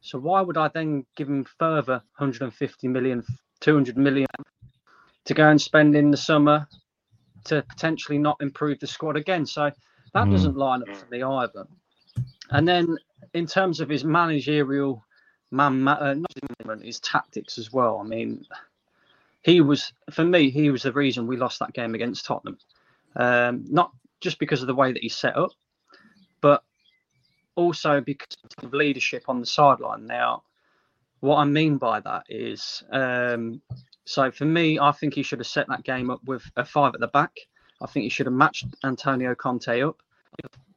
So 0.00 0.18
why 0.18 0.40
would 0.40 0.56
I 0.56 0.68
then 0.68 1.04
give 1.16 1.28
him 1.28 1.44
further 1.58 2.02
150 2.16 2.88
million, 2.88 3.24
200 3.60 3.98
million 3.98 4.26
to 5.26 5.34
go 5.34 5.48
and 5.48 5.60
spend 5.60 5.94
in 5.94 6.10
the 6.10 6.16
summer 6.16 6.66
to 7.44 7.62
potentially 7.62 8.18
not 8.18 8.38
improve 8.40 8.80
the 8.80 8.86
squad 8.86 9.16
again? 9.16 9.46
So 9.46 9.70
that 10.14 10.28
Mm. 10.28 10.32
doesn't 10.32 10.56
line 10.56 10.82
up 10.82 10.96
for 10.96 11.06
me 11.06 11.22
either. 11.22 11.66
And 12.50 12.66
then 12.66 12.96
in 13.34 13.46
terms 13.46 13.80
of 13.80 13.88
his 13.88 14.04
managerial 14.04 15.04
man, 15.50 15.86
uh, 15.86 16.14
not 16.14 16.82
his 16.82 17.00
tactics 17.00 17.58
as 17.58 17.72
well. 17.72 17.98
I 17.98 18.04
mean, 18.04 18.46
he 19.42 19.60
was 19.60 19.92
for 20.10 20.24
me, 20.24 20.50
he 20.50 20.70
was 20.70 20.82
the 20.82 20.92
reason 20.92 21.26
we 21.26 21.36
lost 21.36 21.58
that 21.60 21.72
game 21.72 21.94
against 21.94 22.24
Tottenham. 22.26 22.58
Um, 23.16 23.64
not 23.68 23.92
just 24.20 24.38
because 24.38 24.60
of 24.60 24.66
the 24.66 24.74
way 24.74 24.92
that 24.92 25.02
he's 25.02 25.16
set 25.16 25.36
up, 25.36 25.50
but 26.40 26.62
also 27.56 28.00
because 28.00 28.36
of 28.62 28.72
leadership 28.72 29.24
on 29.28 29.40
the 29.40 29.46
sideline. 29.46 30.06
Now, 30.06 30.42
what 31.20 31.36
I 31.36 31.44
mean 31.44 31.76
by 31.76 32.00
that 32.00 32.24
is, 32.28 32.82
um, 32.90 33.60
so 34.04 34.30
for 34.30 34.44
me, 34.44 34.78
I 34.78 34.92
think 34.92 35.14
he 35.14 35.22
should 35.22 35.38
have 35.38 35.46
set 35.46 35.68
that 35.68 35.84
game 35.84 36.10
up 36.10 36.24
with 36.24 36.42
a 36.56 36.64
five 36.64 36.94
at 36.94 37.00
the 37.00 37.08
back. 37.08 37.36
I 37.80 37.86
think 37.86 38.04
he 38.04 38.08
should 38.08 38.26
have 38.26 38.34
matched 38.34 38.66
Antonio 38.84 39.34
Conte 39.34 39.82
up. 39.82 40.02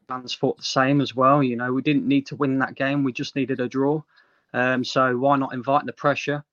fans 0.08 0.36
thought 0.36 0.58
the 0.58 0.64
same 0.64 1.02
as 1.02 1.16
well. 1.16 1.42
You 1.42 1.56
know, 1.56 1.72
we 1.74 1.82
didn't 1.82 2.08
need 2.08 2.28
to 2.28 2.36
win 2.36 2.60
that 2.60 2.76
game; 2.76 3.04
we 3.04 3.14
just 3.14 3.36
needed 3.36 3.60
a 3.60 3.68
draw. 3.68 4.02
Um, 4.54 4.84
so 4.84 5.18
why 5.18 5.38
not 5.38 5.54
invite 5.54 5.86
the 5.86 5.94
pressure, 5.94 6.44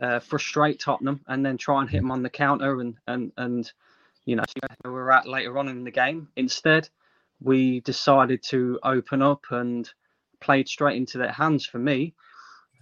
uh, 0.00 0.20
frustrate 0.20 0.78
Tottenham, 0.78 1.20
and 1.26 1.44
then 1.44 1.56
try 1.56 1.80
and 1.80 1.90
hit 1.90 2.02
them 2.02 2.12
on 2.12 2.22
the 2.22 2.30
counter 2.30 2.80
and 2.80 2.96
and 3.06 3.32
and 3.36 3.72
you 4.24 4.36
know 4.36 4.44
we're 4.84 5.10
at 5.10 5.26
later 5.26 5.58
on 5.58 5.68
in 5.68 5.84
the 5.84 5.90
game. 5.90 6.28
Instead, 6.36 6.88
we 7.40 7.80
decided 7.80 8.42
to 8.44 8.78
open 8.82 9.22
up 9.22 9.44
and 9.50 9.90
played 10.40 10.68
straight 10.68 10.96
into 10.96 11.18
their 11.18 11.32
hands 11.32 11.66
for 11.66 11.78
me. 11.78 12.14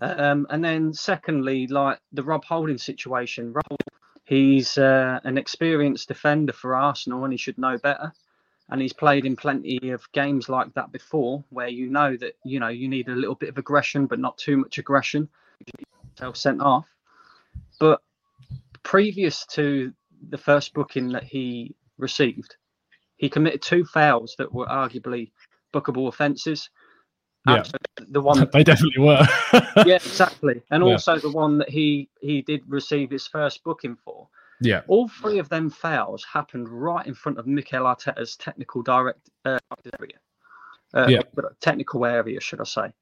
Um, 0.00 0.46
and 0.50 0.64
then 0.64 0.92
secondly, 0.92 1.66
like 1.66 1.98
the 2.12 2.22
Rob 2.22 2.44
Holding 2.44 2.78
situation, 2.78 3.52
Rob, 3.52 3.80
he's 4.24 4.78
uh, 4.78 5.20
an 5.24 5.38
experienced 5.38 6.08
defender 6.08 6.52
for 6.52 6.76
Arsenal 6.76 7.24
and 7.24 7.32
he 7.32 7.36
should 7.36 7.58
know 7.58 7.78
better. 7.78 8.12
And 8.70 8.82
he's 8.82 8.92
played 8.92 9.24
in 9.24 9.34
plenty 9.34 9.90
of 9.90 10.10
games 10.12 10.48
like 10.50 10.74
that 10.74 10.92
before, 10.92 11.42
where 11.48 11.68
you 11.68 11.88
know 11.88 12.14
that 12.18 12.34
you 12.44 12.60
know 12.60 12.68
you 12.68 12.86
need 12.86 13.08
a 13.08 13.14
little 13.14 13.34
bit 13.34 13.48
of 13.48 13.56
aggression, 13.56 14.06
but 14.06 14.18
not 14.18 14.36
too 14.36 14.58
much 14.58 14.76
aggression. 14.76 15.26
Self 16.18 16.36
sent 16.36 16.60
off. 16.60 16.86
But 17.80 18.02
previous 18.82 19.46
to 19.46 19.94
the 20.30 20.38
first 20.38 20.74
booking 20.74 21.10
that 21.12 21.24
he 21.24 21.74
received, 21.98 22.56
he 23.16 23.28
committed 23.28 23.62
two 23.62 23.84
fouls 23.84 24.34
that 24.38 24.52
were 24.52 24.66
arguably 24.66 25.30
bookable 25.74 26.08
offences. 26.08 26.70
Yeah. 27.46 27.64
The 28.08 28.20
one 28.20 28.48
they 28.52 28.64
definitely 28.64 29.02
were. 29.02 29.26
yeah, 29.86 29.96
exactly. 29.96 30.62
And 30.70 30.84
Yeah. 30.84 30.92
also 30.92 31.18
the 31.18 31.30
one 31.30 31.58
that 31.58 31.68
he 31.70 32.08
he 32.20 32.42
did 32.42 32.62
receive 32.68 33.10
his 33.10 33.26
first 33.26 33.62
booking 33.64 33.96
for. 34.04 34.28
yeah. 34.60 34.82
All 34.88 35.08
three 35.08 35.38
of 35.38 35.48
them 35.48 35.70
fouls 35.70 36.24
happened 36.24 36.68
right 36.68 37.06
in 37.06 37.14
front 37.14 37.38
of 37.38 37.46
Mikel 37.46 37.84
Arteta's 37.84 38.36
technical 38.36 38.82
direct 38.82 39.30
uh, 39.44 39.58
area. 40.00 40.18
Uh, 40.94 41.06
Yeah. 41.08 41.20
Technical 41.60 42.04
area, 42.04 42.40
should 42.40 42.60
I 42.60 42.64
say? 42.64 42.92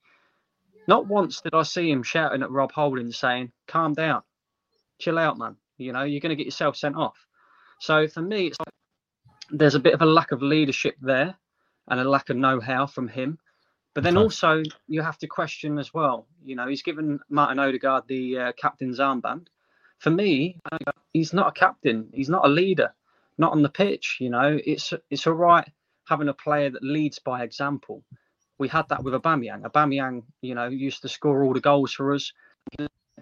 Not 0.89 1.07
once 1.09 1.41
did 1.41 1.55
I 1.55 1.63
see 1.63 1.91
him 1.91 2.03
shouting 2.05 2.43
at 2.43 2.51
Rob 2.51 2.71
Holding, 2.73 3.11
saying, 3.11 3.51
"Calm 3.67 3.93
down, 3.95 4.23
chill 5.01 5.19
out, 5.19 5.37
man. 5.39 5.57
You 5.79 5.93
know 5.93 6.03
you're 6.03 6.21
going 6.21 6.31
to 6.31 6.37
get 6.37 6.47
yourself 6.47 6.77
sent 6.77 6.97
off." 6.97 7.27
So 7.81 8.09
for 8.09 8.23
me, 8.23 8.47
it's 8.49 8.59
like 8.59 8.75
there's 9.51 9.75
a 9.75 9.81
bit 9.81 9.95
of 9.95 10.03
a 10.03 10.07
lack 10.07 10.33
of 10.33 10.43
leadership 10.43 10.97
there, 11.01 11.37
and 11.89 12.01
a 12.01 12.09
lack 12.09 12.31
of 12.31 12.37
know-how 12.37 12.87
from 12.87 13.09
him. 13.09 13.39
But 13.95 14.05
then 14.05 14.19
also 14.19 14.63
you 14.89 15.01
have 15.01 15.17
to 15.19 15.27
question 15.27 15.79
as 15.79 15.95
well. 15.95 16.27
You 16.45 16.55
know, 16.55 16.69
he's 16.69 16.83
given 16.83 17.19
Martin 17.31 17.59
Odegaard 17.59 18.05
the 18.07 18.39
uh, 18.39 18.53
captain's 18.53 18.99
armband. 18.99 19.47
For 20.01 20.11
me, 20.11 20.61
he's 21.15 21.33
not 21.33 21.49
a 21.49 21.53
captain. 21.53 22.11
He's 22.13 22.29
not 22.29 22.45
a 22.45 22.49
leader. 22.49 22.93
Not 23.39 23.53
on 23.53 23.63
the 23.63 23.71
pitch. 23.71 24.19
You 24.21 24.29
know, 24.29 24.59
it's 24.65 24.93
it's 25.11 25.27
all 25.27 25.33
right 25.33 25.67
having 26.07 26.29
a 26.29 26.35
player 26.35 26.71
that 26.71 26.83
leads 26.83 27.19
by 27.19 27.43
example. 27.43 28.03
We 28.59 28.69
had 28.69 28.89
that 28.91 29.03
with 29.03 29.15
Aubameyang. 29.15 29.63
Aubameyang, 29.63 30.23
you 30.41 30.55
know, 30.55 30.69
used 30.69 31.03
to 31.03 31.09
score 31.09 31.43
all 31.43 31.53
the 31.53 31.61
goals 31.61 31.93
for 31.93 32.15
us 32.15 32.33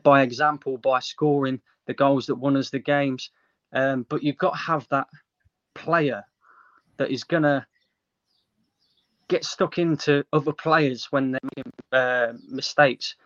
by 0.02 0.22
example 0.22 0.78
by 0.78 1.00
scoring 1.00 1.60
the 1.86 1.94
goals 1.94 2.26
that 2.26 2.34
won 2.34 2.56
us 2.56 2.70
the 2.70 2.78
games. 2.78 3.30
Um, 3.72 4.06
but 4.08 4.22
you've 4.22 4.38
got 4.38 4.50
to 4.50 4.58
have 4.58 4.86
that 4.90 5.08
player 5.74 6.24
that 6.96 7.10
is 7.10 7.24
gonna 7.24 7.66
get 9.28 9.44
stuck 9.44 9.78
into 9.78 10.24
other 10.32 10.52
players 10.52 11.10
when 11.10 11.32
they 11.32 11.38
make 11.56 11.66
uh, 11.92 12.32
mistakes. 12.48 13.16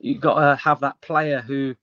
You've 0.00 0.20
got 0.20 0.40
to 0.40 0.56
have 0.56 0.80
that 0.80 1.00
player 1.00 1.40
who 1.40 1.74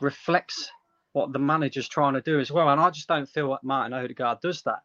reflects 0.00 0.70
what 1.12 1.32
the 1.32 1.38
manager's 1.38 1.88
trying 1.88 2.14
to 2.14 2.20
do 2.20 2.40
as 2.40 2.50
well. 2.50 2.68
And 2.68 2.80
I 2.80 2.90
just 2.90 3.08
don't 3.08 3.28
feel 3.28 3.48
like 3.48 3.62
Martin 3.62 3.92
Odegaard 3.92 4.40
does 4.40 4.62
that. 4.62 4.80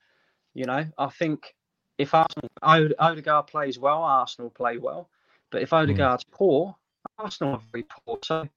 You 0.54 0.66
know, 0.66 0.86
I 0.98 1.08
think 1.08 1.56
if 1.98 2.14
Arsenal 2.14 2.50
Odegaard 2.62 3.48
plays 3.48 3.80
well, 3.80 4.04
Arsenal 4.04 4.50
play 4.50 4.78
well. 4.78 5.10
But 5.50 5.62
if 5.62 5.74
Odegaard's 5.74 6.26
poor, 6.32 6.76
Arsenal 7.18 7.56
are 7.56 7.62
very 7.72 7.86
poor. 8.06 8.20
So 8.24 8.48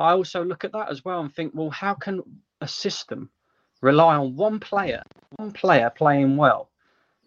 I 0.00 0.12
also 0.12 0.42
look 0.44 0.64
at 0.64 0.72
that 0.72 0.90
as 0.90 1.04
well 1.04 1.20
and 1.20 1.32
think, 1.34 1.52
well, 1.54 1.70
how 1.70 1.94
can 1.94 2.22
a 2.60 2.68
system 2.68 3.30
rely 3.82 4.16
on 4.16 4.34
one 4.36 4.58
player, 4.60 5.02
one 5.36 5.52
player 5.52 5.90
playing 5.94 6.36
well, 6.36 6.70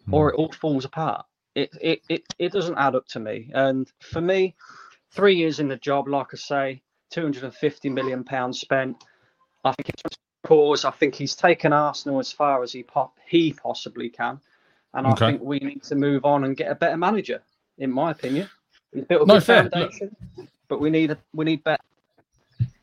hmm. 0.06 0.14
or 0.14 0.30
it 0.30 0.36
all 0.36 0.52
falls 0.52 0.84
apart? 0.84 1.24
It, 1.54 1.70
it 1.80 2.02
it 2.08 2.22
it 2.38 2.52
doesn't 2.52 2.76
add 2.76 2.96
up 2.96 3.06
to 3.08 3.20
me. 3.20 3.50
And 3.54 3.90
for 4.00 4.20
me, 4.20 4.56
three 5.12 5.36
years 5.36 5.60
in 5.60 5.68
the 5.68 5.76
job, 5.76 6.08
like 6.08 6.28
I 6.32 6.36
say, 6.36 6.82
250 7.10 7.88
million 7.90 8.24
pounds 8.24 8.60
spent. 8.60 9.04
I 9.64 9.72
think 9.72 9.90
it's 9.90 10.16
cause. 10.44 10.84
I 10.84 10.90
think 10.90 11.14
he's 11.14 11.36
taken 11.36 11.72
Arsenal 11.72 12.18
as 12.18 12.32
far 12.32 12.62
as 12.64 12.72
he 12.72 12.82
po- 12.82 13.12
he 13.26 13.52
possibly 13.52 14.08
can, 14.08 14.40
and 14.94 15.06
Okay. 15.06 15.26
I 15.26 15.30
think 15.30 15.42
we 15.42 15.60
need 15.60 15.84
to 15.84 15.94
move 15.94 16.24
on 16.24 16.44
and 16.44 16.56
get 16.56 16.72
a 16.72 16.74
better 16.74 16.96
manager. 16.96 17.40
In 17.78 17.90
my 17.92 18.10
opinion, 18.10 18.48
he's 18.92 19.04
built 19.04 19.22
a 19.22 19.26
No, 19.26 19.34
good 19.34 19.44
fair. 19.44 19.70
Foundation, 19.70 20.16
but 20.68 20.80
we 20.80 20.90
need 20.90 21.12
a, 21.12 21.18
we 21.32 21.44
need 21.44 21.62
better. 21.62 21.82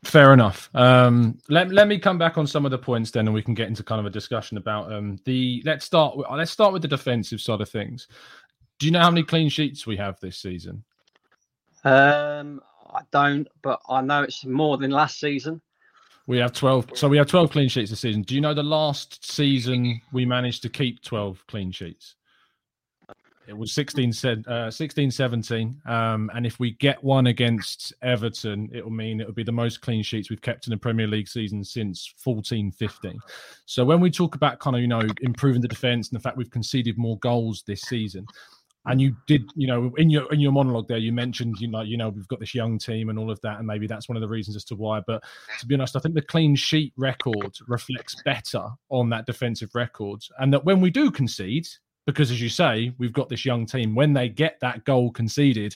Fair 0.03 0.33
enough. 0.33 0.69
Um, 0.73 1.37
let, 1.47 1.71
let 1.71 1.87
me 1.87 1.99
come 1.99 2.17
back 2.17 2.39
on 2.39 2.47
some 2.47 2.65
of 2.65 2.71
the 2.71 2.77
points 2.77 3.11
then, 3.11 3.27
and 3.27 3.35
we 3.35 3.43
can 3.43 3.53
get 3.53 3.67
into 3.67 3.83
kind 3.83 3.99
of 3.99 4.07
a 4.07 4.09
discussion 4.09 4.57
about 4.57 4.91
um, 4.91 5.19
the. 5.25 5.61
Let's 5.63 5.85
start. 5.85 6.17
With, 6.17 6.25
let's 6.31 6.49
start 6.49 6.73
with 6.73 6.81
the 6.81 6.87
defensive 6.87 7.39
side 7.39 7.61
of 7.61 7.69
things. 7.69 8.07
Do 8.79 8.87
you 8.87 8.91
know 8.91 8.99
how 8.99 9.11
many 9.11 9.23
clean 9.23 9.47
sheets 9.47 9.85
we 9.85 9.97
have 9.97 10.19
this 10.19 10.37
season? 10.37 10.83
Um, 11.83 12.61
I 12.91 13.01
don't, 13.11 13.47
but 13.61 13.79
I 13.87 14.01
know 14.01 14.23
it's 14.23 14.43
more 14.43 14.77
than 14.77 14.89
last 14.89 15.19
season. 15.19 15.61
We 16.25 16.39
have 16.39 16.53
twelve. 16.53 16.87
So 16.95 17.07
we 17.07 17.17
have 17.17 17.27
twelve 17.27 17.51
clean 17.51 17.69
sheets 17.69 17.91
this 17.91 17.99
season. 17.99 18.23
Do 18.23 18.33
you 18.33 18.41
know 18.41 18.55
the 18.55 18.63
last 18.63 19.31
season 19.31 20.01
we 20.11 20.25
managed 20.25 20.63
to 20.63 20.69
keep 20.69 21.03
twelve 21.03 21.43
clean 21.47 21.71
sheets? 21.71 22.15
It 23.51 23.57
was 23.57 23.73
16, 23.73 24.13
said, 24.13 24.47
uh, 24.47 24.71
16 24.71 25.11
17. 25.11 25.81
Um, 25.85 26.31
and 26.33 26.45
if 26.45 26.57
we 26.57 26.71
get 26.71 27.03
one 27.03 27.27
against 27.27 27.91
Everton, 28.01 28.69
it'll 28.73 28.89
mean 28.89 29.19
it'll 29.19 29.33
be 29.33 29.43
the 29.43 29.51
most 29.51 29.81
clean 29.81 30.03
sheets 30.03 30.29
we've 30.29 30.41
kept 30.41 30.67
in 30.67 30.71
the 30.71 30.77
Premier 30.77 31.05
League 31.05 31.27
season 31.27 31.61
since 31.61 32.13
14 32.19 32.71
15. 32.71 33.19
So 33.65 33.83
when 33.83 33.99
we 33.99 34.09
talk 34.09 34.35
about 34.35 34.59
kind 34.59 34.77
of, 34.77 34.81
you 34.81 34.87
know, 34.87 35.01
improving 35.19 35.61
the 35.61 35.67
defense 35.67 36.09
and 36.09 36.17
the 36.17 36.23
fact 36.23 36.37
we've 36.37 36.49
conceded 36.49 36.97
more 36.97 37.19
goals 37.19 37.65
this 37.67 37.81
season, 37.81 38.25
and 38.85 39.01
you 39.01 39.17
did, 39.27 39.51
you 39.57 39.67
know, 39.67 39.91
in 39.97 40.09
your 40.09 40.31
in 40.31 40.39
your 40.39 40.53
monologue 40.53 40.87
there, 40.87 40.97
you 40.97 41.11
mentioned, 41.11 41.59
you 41.59 41.67
know, 41.67 41.81
you 41.81 41.97
know, 41.97 42.07
we've 42.07 42.29
got 42.29 42.39
this 42.39 42.55
young 42.55 42.79
team 42.79 43.09
and 43.09 43.19
all 43.19 43.29
of 43.29 43.41
that, 43.41 43.57
and 43.57 43.67
maybe 43.67 43.85
that's 43.85 44.07
one 44.07 44.15
of 44.15 44.21
the 44.21 44.29
reasons 44.29 44.55
as 44.55 44.63
to 44.63 44.75
why. 44.75 45.01
But 45.05 45.23
to 45.59 45.65
be 45.67 45.75
honest, 45.75 45.97
I 45.97 45.99
think 45.99 46.15
the 46.15 46.21
clean 46.21 46.55
sheet 46.55 46.93
record 46.95 47.57
reflects 47.67 48.15
better 48.23 48.69
on 48.87 49.09
that 49.09 49.25
defensive 49.25 49.71
record, 49.75 50.21
and 50.39 50.53
that 50.53 50.63
when 50.63 50.79
we 50.79 50.89
do 50.89 51.11
concede, 51.11 51.67
because 52.05 52.31
as 52.31 52.41
you 52.41 52.49
say, 52.49 52.93
we've 52.97 53.13
got 53.13 53.29
this 53.29 53.45
young 53.45 53.65
team. 53.65 53.95
When 53.95 54.13
they 54.13 54.29
get 54.29 54.57
that 54.61 54.83
goal 54.85 55.11
conceded, 55.11 55.75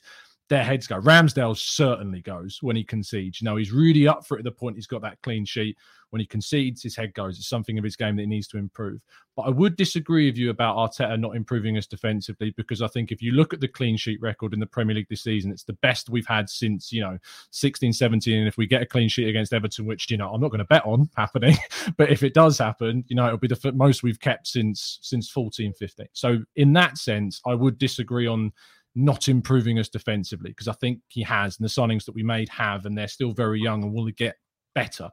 their 0.49 0.63
heads 0.63 0.87
go. 0.87 0.99
Ramsdale 0.99 1.57
certainly 1.57 2.21
goes 2.21 2.59
when 2.61 2.75
he 2.75 2.83
concedes. 2.83 3.41
You 3.41 3.45
know, 3.45 3.55
he's 3.55 3.71
really 3.71 4.07
up 4.07 4.25
for 4.25 4.35
it 4.35 4.39
at 4.39 4.45
the 4.45 4.51
point 4.51 4.75
he's 4.75 4.87
got 4.87 5.01
that 5.01 5.21
clean 5.21 5.45
sheet. 5.45 5.77
When 6.15 6.21
he 6.21 6.27
concedes, 6.27 6.81
his 6.81 6.95
head 6.95 7.13
goes. 7.13 7.37
It's 7.37 7.49
something 7.49 7.77
of 7.77 7.83
his 7.83 7.97
game 7.97 8.15
that 8.15 8.21
he 8.21 8.25
needs 8.25 8.47
to 8.47 8.57
improve. 8.57 9.01
But 9.35 9.41
I 9.41 9.49
would 9.49 9.75
disagree 9.75 10.27
with 10.27 10.37
you 10.37 10.49
about 10.49 10.77
Arteta 10.77 11.19
not 11.19 11.35
improving 11.35 11.77
us 11.77 11.87
defensively 11.87 12.53
because 12.55 12.81
I 12.81 12.87
think 12.87 13.11
if 13.11 13.21
you 13.21 13.33
look 13.33 13.53
at 13.53 13.59
the 13.59 13.67
clean 13.67 13.97
sheet 13.97 14.21
record 14.21 14.53
in 14.53 14.61
the 14.61 14.65
Premier 14.65 14.95
League 14.95 15.09
this 15.09 15.23
season, 15.23 15.51
it's 15.51 15.65
the 15.65 15.73
best 15.73 16.09
we've 16.09 16.25
had 16.25 16.49
since, 16.49 16.89
you 16.93 17.01
know, 17.01 17.17
16, 17.51 17.91
17. 17.91 18.37
And 18.37 18.47
if 18.47 18.55
we 18.55 18.65
get 18.65 18.81
a 18.81 18.85
clean 18.85 19.09
sheet 19.09 19.27
against 19.27 19.51
Everton, 19.51 19.85
which, 19.85 20.09
you 20.09 20.15
know, 20.15 20.29
I'm 20.29 20.39
not 20.39 20.51
going 20.51 20.59
to 20.59 20.63
bet 20.63 20.85
on 20.85 21.09
happening, 21.17 21.57
but 21.97 22.09
if 22.09 22.23
it 22.23 22.33
does 22.33 22.57
happen, 22.57 23.03
you 23.09 23.15
know, 23.17 23.25
it'll 23.25 23.37
be 23.37 23.49
the 23.49 23.73
most 23.73 24.01
we've 24.01 24.21
kept 24.21 24.47
since 24.47 24.99
since 25.01 25.29
14, 25.29 25.73
15. 25.73 26.07
So 26.13 26.37
in 26.55 26.71
that 26.71 26.97
sense, 26.97 27.41
I 27.45 27.55
would 27.55 27.77
disagree 27.77 28.25
on 28.25 28.53
not 28.95 29.27
improving 29.27 29.79
us 29.79 29.89
defensively 29.89 30.51
because 30.51 30.69
I 30.69 30.73
think 30.75 31.01
he 31.09 31.23
has, 31.23 31.59
and 31.59 31.65
the 31.65 31.69
signings 31.69 32.05
that 32.05 32.15
we 32.15 32.23
made 32.23 32.47
have, 32.47 32.85
and 32.85 32.97
they're 32.97 33.09
still 33.09 33.33
very 33.33 33.59
young 33.59 33.83
and 33.83 33.93
will 33.93 34.05
get 34.11 34.37
better. 34.73 35.09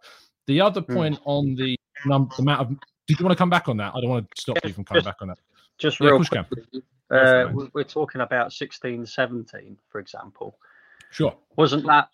The 0.46 0.60
other 0.60 0.80
Hmm. 0.80 0.94
point 0.94 1.20
on 1.24 1.54
the 1.54 1.78
num- 2.06 2.28
the 2.36 2.42
amount 2.42 2.60
of 2.60 2.68
did 3.08 3.18
you 3.18 3.24
want 3.26 3.36
to 3.36 3.38
come 3.40 3.50
back 3.50 3.68
on 3.68 3.76
that? 3.78 3.92
I 3.94 4.00
don't 4.00 4.10
want 4.10 4.30
to 4.30 4.40
stop 4.40 4.58
you 4.64 4.72
from 4.72 4.84
coming 4.84 5.02
just- 5.02 5.06
back 5.06 5.22
on 5.22 5.28
that. 5.28 5.38
Just 5.78 6.00
Yeah, 6.00 6.08
real 6.08 6.18
push 6.18 6.28
Cam. 6.28 6.44
quickly, 6.44 6.82
for 7.08 7.16
it, 7.16 7.46
uh, 7.46 7.52
we- 7.52 7.70
we're 7.74 7.82
talking 7.84 8.20
about 8.20 8.52
16, 8.52 9.04
17, 9.06 9.76
for 9.88 9.98
example. 10.00 10.58
Sure. 11.10 11.36
Wasn't 11.56 11.84
that 11.86 12.08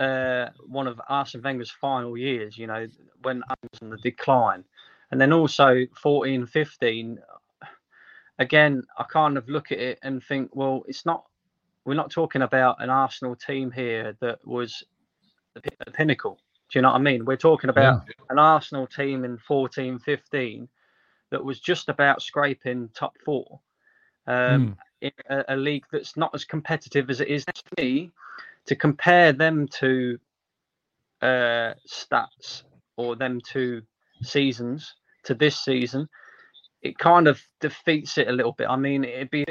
uh, 0.00 0.50
one 0.66 0.88
of 0.88 1.00
Arsene 1.08 1.40
Wenger's 1.42 1.70
final 1.70 2.16
years? 2.18 2.58
You 2.58 2.66
know, 2.66 2.86
when 3.22 3.42
I 3.48 3.54
was 3.70 3.80
on 3.82 3.90
the 3.90 3.96
decline, 3.98 4.64
and 5.12 5.20
then 5.20 5.32
also 5.32 5.86
14, 5.94 6.44
15. 6.46 7.18
Again, 8.38 8.82
I 8.98 9.04
kind 9.04 9.38
of 9.38 9.48
look 9.48 9.72
at 9.72 9.78
it 9.78 9.98
and 10.02 10.22
think, 10.22 10.54
well, 10.54 10.82
it's 10.88 11.06
not. 11.06 11.24
We're 11.84 11.94
not 11.94 12.10
talking 12.10 12.42
about 12.42 12.82
an 12.82 12.90
Arsenal 12.90 13.36
team 13.36 13.70
here 13.70 14.16
that 14.20 14.44
was 14.46 14.82
the 15.54 15.62
the 15.84 15.92
pinnacle. 15.92 16.40
Do 16.70 16.78
you 16.78 16.82
know 16.82 16.88
what 16.88 16.96
I 16.96 17.02
mean? 17.02 17.24
We're 17.24 17.36
talking 17.36 17.70
about 17.70 18.02
an 18.28 18.38
Arsenal 18.38 18.86
team 18.86 19.24
in 19.24 19.38
14, 19.38 19.98
15 19.98 20.68
that 21.30 21.44
was 21.44 21.60
just 21.60 21.88
about 21.88 22.22
scraping 22.22 22.90
top 22.94 23.14
four. 23.24 23.60
Um, 24.26 24.76
in 25.00 25.12
a, 25.30 25.44
a 25.50 25.56
league 25.56 25.84
that's 25.92 26.16
not 26.16 26.34
as 26.34 26.44
competitive 26.44 27.10
as 27.10 27.20
it 27.20 27.28
is 27.28 27.44
to 27.44 27.62
me, 27.78 28.10
to 28.66 28.74
compare 28.74 29.32
them 29.32 29.68
to 29.68 30.18
uh, 31.22 31.74
stats 31.88 32.64
or 32.96 33.14
them 33.14 33.40
to 33.52 33.82
seasons 34.22 34.94
to 35.24 35.34
this 35.34 35.62
season, 35.64 36.08
it 36.82 36.98
kind 36.98 37.28
of 37.28 37.40
defeats 37.60 38.18
it 38.18 38.28
a 38.28 38.32
little 38.32 38.52
bit. 38.52 38.68
I 38.68 38.76
mean, 38.76 39.04
it'd 39.04 39.30
be 39.30 39.44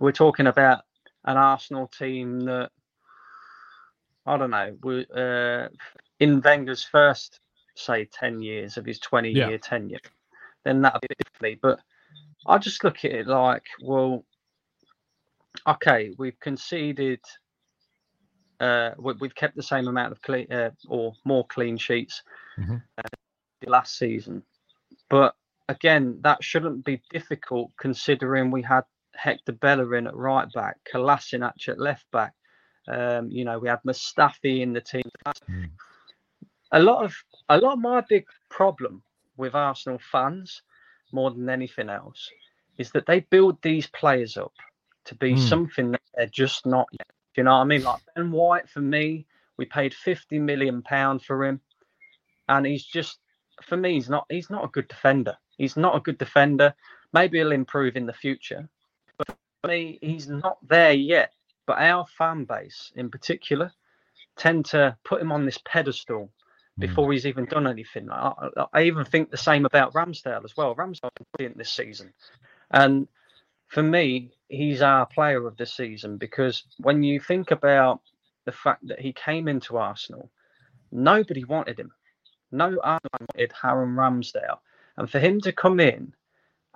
we're 0.00 0.12
talking 0.12 0.46
about 0.46 0.82
an 1.24 1.36
Arsenal 1.36 1.88
team 1.88 2.40
that 2.40 2.70
I 4.26 4.36
don't 4.36 4.50
know. 4.50 4.76
we 4.82 5.06
uh, 5.14 5.68
in 6.20 6.40
Wenger's 6.40 6.84
first, 6.84 7.40
say, 7.74 8.06
ten 8.06 8.40
years 8.42 8.76
of 8.76 8.84
his 8.86 8.98
twenty-year 8.98 9.50
Yeah. 9.52 9.56
tenure, 9.58 10.00
then 10.64 10.82
that'd 10.82 11.00
be 11.00 11.08
differently. 11.18 11.58
But 11.60 11.80
I 12.46 12.58
just 12.58 12.82
look 12.84 13.04
at 13.04 13.12
it 13.12 13.26
like, 13.26 13.64
well, 13.82 14.24
okay, 15.66 16.14
we've 16.18 16.38
conceded. 16.40 17.20
Uh, 18.58 18.92
we, 18.98 19.12
we've 19.20 19.34
kept 19.34 19.54
the 19.54 19.62
same 19.62 19.86
amount 19.86 20.12
of 20.12 20.22
clean 20.22 20.50
uh, 20.50 20.70
or 20.88 21.12
more 21.24 21.46
clean 21.46 21.76
sheets 21.76 22.22
Mhm. 22.58 22.82
uh, 22.96 23.02
last 23.66 23.98
season, 23.98 24.42
but 25.10 25.36
again, 25.68 26.18
that 26.22 26.42
shouldn't 26.42 26.82
be 26.84 27.02
difficult 27.10 27.70
considering 27.76 28.50
we 28.50 28.62
had 28.62 28.84
Hector 29.14 29.52
Bellerin 29.52 30.06
at 30.06 30.14
right 30.16 30.50
back, 30.52 30.76
Kolasinac 30.90 31.68
at 31.68 31.78
left 31.78 32.10
back. 32.12 32.32
Um, 32.88 33.28
you 33.30 33.44
know, 33.44 33.58
we 33.58 33.68
had 33.68 33.82
Mustafi 33.82 34.60
in 34.60 34.72
the 34.72 34.80
team. 34.80 35.10
Mm. 35.50 35.70
A 36.72 36.80
lot 36.80 37.04
of 37.04 37.14
a 37.48 37.58
lot 37.58 37.74
of 37.74 37.78
my 37.80 38.02
big 38.02 38.26
problem 38.50 39.02
with 39.36 39.54
Arsenal 39.54 39.98
fans, 40.00 40.62
more 41.12 41.30
than 41.30 41.48
anything 41.48 41.88
else, 41.88 42.30
is 42.78 42.90
that 42.92 43.06
they 43.06 43.20
build 43.20 43.60
these 43.62 43.86
players 43.88 44.36
up 44.36 44.52
to 45.06 45.14
be 45.16 45.34
Mm. 45.34 45.38
something 45.38 45.92
that 45.92 46.02
they're 46.14 46.26
just 46.26 46.66
not 46.66 46.88
yet. 46.92 47.08
Do 47.34 47.40
you 47.40 47.44
know 47.44 47.52
what 47.52 47.62
I 47.62 47.64
mean? 47.64 47.82
Like 47.84 48.00
Ben 48.16 48.32
White 48.32 48.68
for 48.68 48.80
me, 48.80 49.26
we 49.56 49.66
paid 49.66 49.94
fifty 49.94 50.38
million 50.38 50.82
pound 50.82 51.22
for 51.22 51.44
him, 51.44 51.60
and 52.48 52.66
he's 52.66 52.84
just 52.84 53.20
for 53.62 53.76
me, 53.76 53.94
he's 53.94 54.10
not 54.10 54.26
he's 54.30 54.50
not 54.50 54.64
a 54.64 54.68
good 54.68 54.88
defender. 54.88 55.36
He's 55.58 55.76
not 55.76 55.96
a 55.96 56.00
good 56.00 56.18
defender. 56.18 56.74
Maybe 57.12 57.38
he'll 57.38 57.52
improve 57.52 57.96
in 57.96 58.06
the 58.06 58.12
future, 58.12 58.68
but 59.18 59.28
for 59.62 59.68
me, 59.68 59.98
he's 60.02 60.28
not 60.28 60.58
there 60.68 60.92
yet. 60.92 61.32
But 61.66 61.78
our 61.78 62.06
fan 62.06 62.44
base, 62.44 62.92
in 62.96 63.10
particular, 63.10 63.72
tend 64.36 64.66
to 64.66 64.96
put 65.04 65.22
him 65.22 65.32
on 65.32 65.46
this 65.46 65.58
pedestal 65.64 66.30
before 66.80 67.12
he's 67.12 67.26
even 67.26 67.46
done 67.46 67.66
anything. 67.66 68.10
I, 68.10 68.32
I- 68.58 68.66
even 68.84 69.04
think 69.04 69.30
the 69.30 69.36
same 69.38 69.66
about 69.66 69.94
Ramsdale 69.94 70.44
as 70.44 70.56
well. 70.56 70.74
Ramsdale 70.76 71.10
brilliant 71.36 71.58
this 71.58 71.72
season, 71.72 72.12
and 72.70 73.08
for 73.68 73.82
me, 73.82 74.32
he's 74.48 74.82
our 74.82 75.06
player 75.06 75.46
of 75.46 75.56
the 75.56 75.66
season 75.66 76.18
because 76.18 76.64
when 76.78 77.02
you 77.02 77.20
think 77.20 77.50
about 77.52 78.00
the 78.46 78.52
fact 78.52 78.86
that 78.88 79.00
he 79.00 79.12
came 79.12 79.48
into 79.48 79.78
Arsenal, 79.78 80.30
nobody 80.92 81.44
wanted 81.44 81.78
him. 81.80 81.92
No 82.52 82.78
Arsenal 82.82 83.10
wanted 83.34 83.52
Harry 83.62 83.86
Ramsdale, 83.86 84.58
and 84.98 85.10
for 85.10 85.20
him 85.20 85.40
to 85.42 85.52
come 85.52 85.80
in 85.80 86.14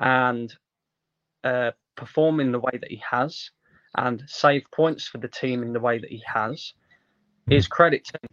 and 0.01 0.55
uh, 1.45 1.71
perform 1.97 2.41
in 2.41 2.53
the 2.53 2.61
way 2.61 2.73
that 2.81 2.91
he 2.91 3.03
has 3.11 3.51
and 3.97 4.23
save 4.27 4.63
points 4.75 5.07
for 5.07 5.19
the 5.19 5.29
team 5.29 5.63
in 5.63 5.73
the 5.73 5.81
way 5.81 5.99
that 5.99 6.11
he 6.11 6.23
has 6.27 6.73
is 7.51 7.69
credit 7.69 8.05
to 8.07 8.15
him. 8.23 8.31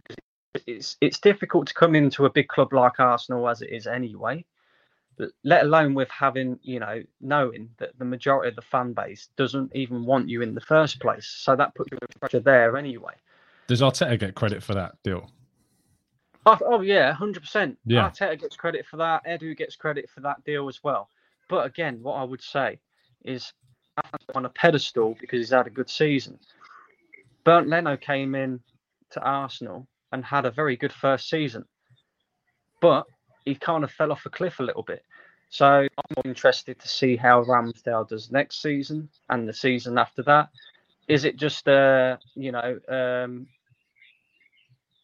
It's 0.65 0.97
it's 1.01 1.19
difficult 1.19 1.67
to 1.67 1.73
come 1.73 1.95
into 1.95 2.25
a 2.25 2.29
big 2.29 2.47
club 2.47 2.73
like 2.73 2.99
Arsenal 2.99 3.47
as 3.47 3.61
it 3.61 3.69
is 3.69 3.85
anyway, 3.85 4.45
but 5.17 5.29
let 5.43 5.63
alone 5.63 5.93
with 5.93 6.09
having 6.09 6.59
you 6.63 6.79
know 6.79 7.03
knowing 7.21 7.69
that 7.77 7.97
the 7.99 8.05
majority 8.05 8.49
of 8.49 8.55
the 8.55 8.61
fan 8.61 8.93
base 8.93 9.29
doesn't 9.37 9.75
even 9.75 10.05
want 10.05 10.29
you 10.29 10.41
in 10.41 10.55
the 10.55 10.61
first 10.61 10.99
place. 10.99 11.27
So 11.27 11.55
that 11.55 11.75
puts 11.75 11.91
you 11.91 11.97
under 12.01 12.19
pressure 12.19 12.39
there 12.39 12.77
anyway. 12.77 13.13
Does 13.67 13.81
Arteta 13.81 14.17
get 14.17 14.35
credit 14.35 14.63
for 14.63 14.73
that 14.73 14.95
deal? 15.03 15.29
Oh, 16.45 16.57
oh 16.65 16.81
yeah, 16.81 17.11
hundred 17.13 17.41
percent. 17.41 17.77
Yeah. 17.85 18.09
Arteta 18.09 18.39
gets 18.39 18.55
credit 18.55 18.85
for 18.85 18.97
that. 18.97 19.25
Edu 19.25 19.55
gets 19.55 19.75
credit 19.75 20.09
for 20.09 20.21
that 20.21 20.43
deal 20.45 20.69
as 20.69 20.81
well. 20.83 21.09
But 21.49 21.65
again, 21.65 21.99
what 22.01 22.13
I 22.13 22.23
would 22.23 22.41
say 22.41 22.79
is 23.23 23.53
on 24.35 24.45
a 24.45 24.49
pedestal 24.49 25.17
because 25.19 25.39
he's 25.39 25.49
had 25.49 25.67
a 25.67 25.71
good 25.71 25.89
season. 25.89 26.39
Bernd 27.43 27.69
Leno 27.69 27.97
came 27.97 28.35
in 28.35 28.59
to 29.11 29.21
Arsenal 29.21 29.87
and 30.11 30.23
had 30.23 30.45
a 30.45 30.51
very 30.51 30.75
good 30.75 30.93
first 30.93 31.29
season, 31.29 31.65
but 32.81 33.05
he 33.45 33.55
kind 33.55 33.83
of 33.83 33.91
fell 33.91 34.11
off 34.11 34.25
a 34.25 34.29
cliff 34.29 34.59
a 34.59 34.63
little 34.63 34.83
bit. 34.83 35.03
So 35.49 35.65
I'm 35.65 36.17
interested 36.25 36.79
to 36.79 36.87
see 36.87 37.15
how 37.15 37.43
Ramsdale 37.43 38.07
does 38.07 38.31
next 38.31 38.61
season 38.61 39.09
and 39.29 39.47
the 39.47 39.53
season 39.53 39.97
after 39.97 40.21
that. 40.23 40.49
Is 41.07 41.23
it 41.23 41.37
just 41.37 41.67
a 41.67 42.19
you 42.35 42.51
know 42.51 42.77
um, 42.89 43.47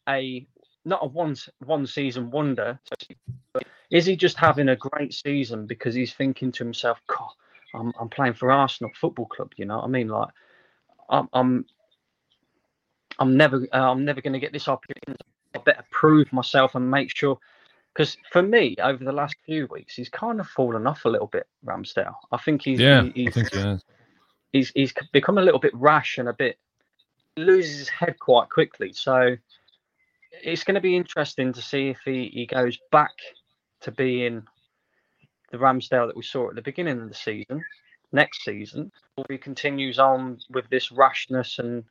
a 0.08 0.46
not 0.86 1.04
a 1.04 1.08
one 1.08 1.36
one 1.60 1.88
season 1.88 2.30
wonder. 2.30 2.80
Is 3.90 4.06
he 4.06 4.16
just 4.16 4.38
having 4.38 4.70
a 4.70 4.76
great 4.76 5.14
season 5.14 5.66
because 5.66 5.94
he's 5.96 6.14
thinking 6.14 6.52
to 6.54 6.64
himself, 6.64 7.00
"God, 7.08 7.30
I'm 7.74 7.94
I'm 8.00 8.10
playing 8.10 8.34
for 8.34 8.52
Arsenal 8.52 8.92
Football 9.00 9.28
Club." 9.28 9.52
You 9.56 9.66
know 9.66 9.80
I 9.82 9.88
mean? 9.88 10.10
Like, 10.10 10.30
I'm 11.10 11.30
I'm 11.34 11.66
I'm 13.20 13.38
never 13.38 13.68
uh, 13.74 13.92
I'm 13.92 14.06
never 14.06 14.22
going 14.22 14.34
to 14.34 14.40
get 14.40 14.54
this 14.54 14.68
opportunity. 14.68 15.22
I 15.56 15.60
better 15.60 15.86
prove 15.92 16.32
myself 16.34 16.76
and 16.76 16.90
make 16.90 17.16
sure. 17.16 17.38
Because 17.94 18.18
for 18.32 18.42
me, 18.42 18.76
over 18.82 19.04
the 19.04 19.12
last 19.12 19.36
few 19.46 19.68
weeks, 19.68 19.96
he's 19.96 20.10
kind 20.10 20.40
of 20.40 20.48
fallen 20.48 20.88
off 20.88 21.06
a 21.06 21.10
little 21.10 21.28
bit, 21.28 21.46
Ramsdale. 21.66 22.16
I 22.32 22.38
think 22.38 22.64
he's 22.64 22.80
Yeah, 22.80 23.04
he- 23.04 23.12
I 23.28 23.32
he's, 23.32 23.32
think 23.32 23.52
he 23.52 23.60
has. 23.60 23.84
he's 24.52 24.72
he's 24.76 24.94
become 25.12 25.38
a 25.38 25.42
little 25.44 25.60
bit 25.60 25.76
rash 25.76 26.18
and 26.18 26.30
a 26.30 26.34
bit 26.34 26.58
loses 27.38 27.78
his 27.80 27.90
head 27.90 28.18
quite 28.20 28.50
quickly. 28.50 28.94
So 28.94 29.36
it's 30.32 30.64
going 30.64 30.76
to 30.76 30.82
be 30.82 30.96
interesting 30.96 31.54
to 31.54 31.62
see 31.62 31.90
if 31.90 32.00
he, 32.06 32.30
he 32.34 32.46
goes 32.46 32.78
back 32.92 33.12
to 33.82 33.92
being 33.92 34.44
the 35.52 35.58
Ramsdale 35.58 36.08
that 36.08 36.18
we 36.18 36.24
saw 36.24 36.50
at 36.50 36.56
the 36.56 36.62
beginning 36.62 37.02
of 37.02 37.10
the 37.10 37.16
season 37.16 37.64
next 38.12 38.44
season, 38.44 38.92
or 39.18 39.26
he 39.30 39.38
continues 39.38 40.00
on 40.00 40.40
with 40.52 40.70
this 40.70 40.92
rashness 40.92 41.60
and 41.60 41.84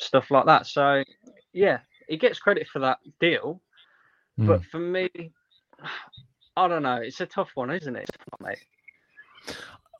stuff 0.00 0.30
like 0.30 0.46
that. 0.46 0.66
So 0.66 1.02
yeah, 1.52 1.80
he 2.08 2.16
gets 2.16 2.38
credit 2.38 2.68
for 2.68 2.80
that 2.80 2.98
deal, 3.20 3.60
Hmm. 4.36 4.46
but 4.46 4.64
for 4.64 4.78
me, 4.80 5.08
I 6.56 6.68
don't 6.68 6.82
know. 6.82 6.96
It's 6.96 7.20
a 7.20 7.26
tough 7.26 7.50
one, 7.54 7.70
isn't 7.70 7.96
it? 7.96 8.10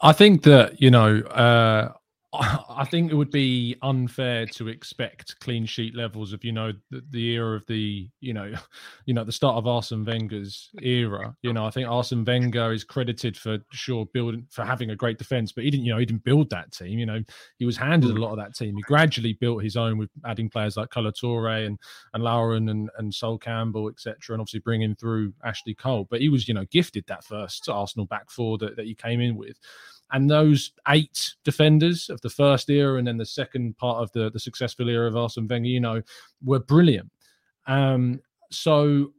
I 0.02 0.12
think 0.12 0.42
that 0.44 0.80
you 0.80 0.90
know, 0.90 1.18
uh, 1.20 1.92
I 2.32 2.86
think 2.88 3.10
it 3.10 3.16
would 3.16 3.32
be 3.32 3.76
unfair 3.82 4.46
to 4.46 4.68
expect 4.68 5.40
clean 5.40 5.66
sheet 5.66 5.96
levels 5.96 6.32
of 6.32 6.44
you 6.44 6.52
know 6.52 6.72
the, 6.90 7.02
the 7.10 7.30
era 7.30 7.56
of 7.56 7.66
the 7.66 8.08
you 8.20 8.32
know, 8.32 8.52
you 9.06 9.14
know 9.14 9.24
the 9.24 9.32
start 9.32 9.56
of 9.56 9.66
Arsene 9.66 10.04
Wenger's 10.04 10.70
era. 10.80 11.34
You 11.42 11.52
know, 11.52 11.66
I 11.66 11.70
think 11.70 11.88
Arsene 11.88 12.24
Wenger 12.24 12.72
is 12.72 12.84
credited 12.84 13.36
for 13.36 13.58
sure 13.72 14.06
building 14.14 14.46
for 14.48 14.64
having 14.64 14.90
a 14.90 14.96
great 14.96 15.18
defense, 15.18 15.50
but 15.50 15.64
he 15.64 15.70
didn't 15.70 15.86
you 15.86 15.92
know 15.92 15.98
he 15.98 16.06
didn't 16.06 16.22
build 16.22 16.50
that 16.50 16.70
team. 16.70 17.00
You 17.00 17.06
know, 17.06 17.20
he 17.58 17.66
was 17.66 17.76
handed 17.76 18.10
a 18.10 18.14
mm. 18.14 18.20
lot 18.20 18.30
of 18.30 18.38
that 18.38 18.54
team. 18.54 18.76
He 18.76 18.82
gradually 18.82 19.32
built 19.32 19.64
his 19.64 19.76
own 19.76 19.98
with 19.98 20.10
adding 20.24 20.48
players 20.48 20.76
like 20.76 20.90
Kolo 20.90 21.10
Toure 21.10 21.66
and 21.66 21.80
and 22.14 22.22
Lauren 22.22 22.68
and 22.68 22.90
and 22.98 23.12
Sol 23.12 23.38
Campbell, 23.38 23.88
etc., 23.88 24.34
and 24.34 24.40
obviously 24.40 24.60
bringing 24.60 24.94
through 24.94 25.32
Ashley 25.44 25.74
Cole. 25.74 26.06
But 26.08 26.20
he 26.20 26.28
was 26.28 26.46
you 26.46 26.54
know 26.54 26.64
gifted 26.70 27.04
that 27.08 27.24
first 27.24 27.68
Arsenal 27.68 28.06
back 28.06 28.30
four 28.30 28.56
that, 28.58 28.76
that 28.76 28.86
he 28.86 28.94
came 28.94 29.20
in 29.20 29.36
with 29.36 29.58
and 30.12 30.30
those 30.30 30.72
eight 30.88 31.34
defenders 31.44 32.10
of 32.10 32.20
the 32.20 32.30
first 32.30 32.68
era 32.70 32.98
and 32.98 33.06
then 33.06 33.16
the 33.16 33.26
second 33.26 33.76
part 33.78 34.02
of 34.02 34.10
the, 34.12 34.30
the 34.30 34.40
successful 34.40 34.88
era 34.88 35.06
of 35.06 35.16
Arsene 35.16 35.46
Wenger, 35.48 35.68
you 35.68 35.80
know, 35.80 36.02
were 36.44 36.58
brilliant. 36.58 37.10
Um, 37.66 38.20
so 38.50 39.12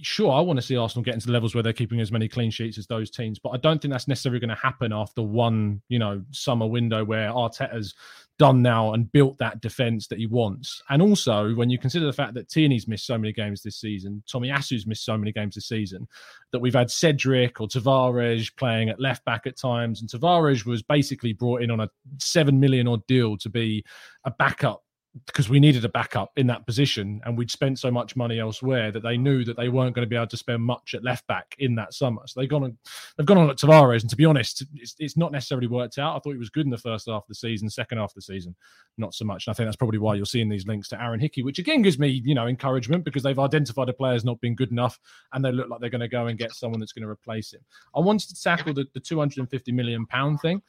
sure, 0.00 0.32
I 0.32 0.40
want 0.40 0.58
to 0.58 0.62
see 0.62 0.76
Arsenal 0.76 1.04
get 1.04 1.14
into 1.14 1.26
the 1.26 1.32
levels 1.32 1.54
where 1.54 1.62
they're 1.62 1.72
keeping 1.72 2.00
as 2.00 2.12
many 2.12 2.28
clean 2.28 2.50
sheets 2.50 2.78
as 2.78 2.86
those 2.86 3.10
teams, 3.10 3.38
but 3.38 3.50
I 3.50 3.56
don't 3.56 3.80
think 3.82 3.92
that's 3.92 4.08
necessarily 4.08 4.40
going 4.40 4.48
to 4.50 4.54
happen 4.54 4.92
after 4.92 5.22
one, 5.22 5.82
you 5.88 5.98
know, 5.98 6.22
summer 6.30 6.66
window 6.66 7.04
where 7.04 7.30
Arteta's 7.30 7.94
done 8.38 8.62
now 8.62 8.92
and 8.94 9.10
built 9.10 9.36
that 9.38 9.60
defense 9.60 10.06
that 10.06 10.18
he 10.18 10.26
wants. 10.26 10.80
And 10.88 11.02
also, 11.02 11.54
when 11.54 11.70
you 11.70 11.78
consider 11.78 12.06
the 12.06 12.12
fact 12.12 12.34
that 12.34 12.48
Tierney's 12.48 12.86
missed 12.86 13.06
so 13.06 13.18
many 13.18 13.32
games 13.32 13.62
this 13.62 13.80
season, 13.80 14.22
Tomiyasu's 14.32 14.86
missed 14.86 15.04
so 15.04 15.18
many 15.18 15.32
games 15.32 15.56
this 15.56 15.66
season, 15.66 16.06
that 16.52 16.60
we've 16.60 16.74
had 16.74 16.90
Cedric 16.90 17.60
or 17.60 17.66
Tavares 17.66 18.54
playing 18.56 18.90
at 18.90 19.00
left 19.00 19.24
back 19.24 19.46
at 19.46 19.58
times, 19.58 20.00
and 20.00 20.08
Tavares 20.08 20.64
was 20.64 20.82
basically 20.82 21.32
brought 21.32 21.62
in 21.62 21.70
on 21.70 21.80
a 21.80 21.90
seven 22.18 22.60
million 22.60 22.86
odd 22.86 23.04
deal 23.08 23.36
to 23.38 23.48
be 23.48 23.84
a 24.24 24.30
backup 24.30 24.84
because 25.26 25.48
we 25.48 25.60
needed 25.60 25.84
a 25.84 25.88
backup 25.88 26.32
in 26.36 26.46
that 26.46 26.66
position 26.66 27.20
and 27.24 27.36
we'd 27.36 27.50
spent 27.50 27.78
so 27.78 27.90
much 27.90 28.16
money 28.16 28.38
elsewhere 28.38 28.90
that 28.92 29.02
they 29.02 29.16
knew 29.16 29.44
that 29.44 29.56
they 29.56 29.68
weren't 29.68 29.94
going 29.94 30.04
to 30.04 30.08
be 30.08 30.16
able 30.16 30.26
to 30.26 30.36
spend 30.36 30.62
much 30.62 30.94
at 30.94 31.04
left 31.04 31.26
back 31.26 31.54
in 31.58 31.74
that 31.74 31.94
summer. 31.94 32.22
So 32.26 32.40
they've 32.40 32.48
gone 32.48 32.64
on, 32.64 32.78
they've 33.16 33.26
gone 33.26 33.38
on 33.38 33.50
at 33.50 33.56
Tavares, 33.56 34.02
and 34.02 34.10
to 34.10 34.16
be 34.16 34.24
honest, 34.24 34.64
it's, 34.74 34.94
it's 34.98 35.16
not 35.16 35.32
necessarily 35.32 35.66
worked 35.66 35.98
out. 35.98 36.16
I 36.16 36.18
thought 36.18 36.32
he 36.32 36.38
was 36.38 36.50
good 36.50 36.66
in 36.66 36.70
the 36.70 36.78
first 36.78 37.06
half 37.08 37.22
of 37.22 37.28
the 37.28 37.34
season, 37.34 37.70
second 37.70 37.98
half 37.98 38.10
of 38.10 38.14
the 38.14 38.22
season, 38.22 38.54
not 38.96 39.14
so 39.14 39.24
much. 39.24 39.46
And 39.46 39.52
I 39.52 39.54
think 39.54 39.66
that's 39.66 39.76
probably 39.76 39.98
why 39.98 40.14
you're 40.14 40.26
seeing 40.26 40.48
these 40.48 40.66
links 40.66 40.88
to 40.88 41.02
Aaron 41.02 41.20
Hickey, 41.20 41.42
which 41.42 41.58
again 41.58 41.82
gives 41.82 41.98
me, 41.98 42.22
you 42.24 42.34
know, 42.34 42.46
encouragement 42.46 43.04
because 43.04 43.22
they've 43.22 43.38
identified 43.38 43.88
a 43.88 43.92
player 43.92 44.14
as 44.14 44.24
not 44.24 44.40
being 44.40 44.56
good 44.56 44.70
enough 44.70 44.98
and 45.32 45.44
they 45.44 45.52
look 45.52 45.68
like 45.68 45.80
they're 45.80 45.90
going 45.90 46.00
to 46.00 46.08
go 46.08 46.26
and 46.26 46.38
get 46.38 46.52
someone 46.52 46.80
that's 46.80 46.92
going 46.92 47.04
to 47.04 47.08
replace 47.08 47.52
him. 47.52 47.60
I 47.94 48.00
wanted 48.00 48.28
to 48.28 48.42
tackle 48.42 48.74
the, 48.74 48.86
the 48.94 49.00
250 49.00 49.72
million 49.72 50.06
pound 50.06 50.40
thing 50.40 50.62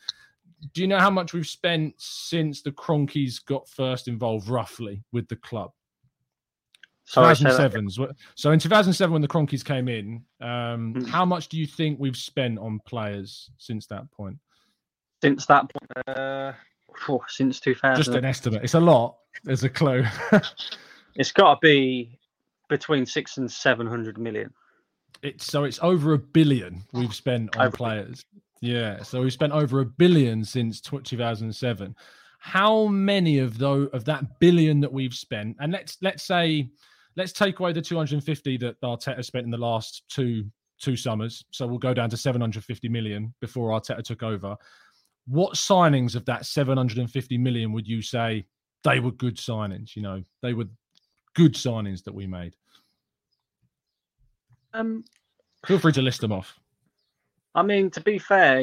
do 0.74 0.82
you 0.82 0.88
know 0.88 1.00
how 1.00 1.10
much 1.10 1.34
we've 1.34 1.48
spent 1.48 1.94
since 1.98 2.62
the 2.62 2.72
Kroenkes 2.72 3.44
got 3.46 3.68
first 3.70 4.08
involved, 4.08 4.50
roughly, 4.50 5.04
with 5.12 5.28
the 5.28 5.36
club? 5.38 5.72
Sorry, 7.06 7.36
say 7.36 7.46
that 7.46 8.16
So 8.36 8.52
in 8.52 8.60
2007, 8.60 9.12
when 9.12 9.22
the 9.22 9.28
Kroenkes 9.28 9.66
came 9.66 9.88
in, 9.88 10.24
um, 10.42 10.94
Mm. 10.94 11.08
how 11.08 11.26
much 11.26 11.48
do 11.50 11.58
you 11.58 11.66
think 11.66 12.00
we've 12.00 12.16
spent 12.18 12.60
on 12.60 12.80
players 12.86 13.50
since 13.58 13.88
that 13.88 14.10
point? 14.12 14.38
since 15.22 15.46
that 15.48 15.70
point, 15.70 16.18
uh, 16.18 16.54
phew, 17.06 17.20
since 17.28 17.60
2000, 17.60 17.98
Just 18.02 18.16
an 18.18 18.24
estimate. 18.24 18.64
It's 18.64 18.74
a 18.76 18.80
lot. 18.80 19.18
There's 19.44 19.64
a 19.66 19.70
clue. 19.70 20.06
it's 21.16 21.34
got 21.34 21.56
to 21.56 21.60
be 21.62 22.18
between 22.70 23.06
six 23.06 23.38
and 23.38 23.52
seven 23.52 23.86
hundred 23.88 24.18
million. 24.18 24.54
it's 25.22 25.46
so 25.46 25.66
it's 25.66 25.80
over 25.82 26.14
a 26.14 26.18
billion 26.18 26.84
we've 26.94 27.14
spent 27.14 27.54
on 27.58 27.68
Over- 27.68 27.76
players. 27.78 28.24
Yeah, 28.62 29.02
so 29.04 29.22
we've 29.22 29.34
spent 29.34 29.54
over 29.54 29.80
a 29.80 29.86
billion 29.86 30.44
since 30.44 30.82
2007. 30.82 31.96
How 32.40 32.86
many 32.88 33.40
of 33.40 33.58
though 33.58 33.84
of 33.94 34.06
that 34.06 34.40
billion 34.40 34.80
that 34.82 34.92
we've 34.92 35.14
spent, 35.14 35.58
and 35.60 35.72
let's 35.72 35.98
let's 36.02 36.24
say 36.24 36.70
let's 37.16 37.34
take 37.34 37.60
away 37.60 37.74
the 37.74 37.82
250 37.82 38.58
that 38.58 38.80
Arteta 38.82 39.24
spent 39.24 39.46
in 39.46 39.52
the 39.52 39.58
last 39.58 40.04
two 40.10 40.46
two 40.80 40.96
summers. 40.96 41.44
So 41.52 41.68
we'll 41.68 41.78
go 41.78 41.94
down 41.94 42.10
to 42.10 42.18
750 42.18 42.88
million 42.90 43.34
before 43.42 43.70
Arteta 43.70 44.04
took 44.04 44.24
over. 44.24 44.56
What 45.28 45.56
signings 45.56 46.16
of 46.16 46.26
that 46.26 46.46
750 46.46 47.38
million 47.38 47.72
would 47.74 47.88
you 47.88 48.02
say 48.02 48.46
they 48.84 49.00
were 49.00 49.12
good 49.12 49.36
signings? 49.36 49.96
You 49.96 50.02
know, 50.02 50.24
they 50.42 50.54
were 50.54 50.66
good 51.36 51.54
signings 51.54 52.04
that 52.06 52.16
we 52.16 52.26
made. 52.26 52.56
Um, 54.74 55.04
Feel 55.66 55.80
free 55.80 55.92
to 55.94 56.02
list 56.02 56.22
them 56.22 56.32
off. 56.32 56.58
I 57.56 57.64
mean, 57.64 57.90
to 57.92 58.02
be 58.02 58.20
fair, 58.20 58.62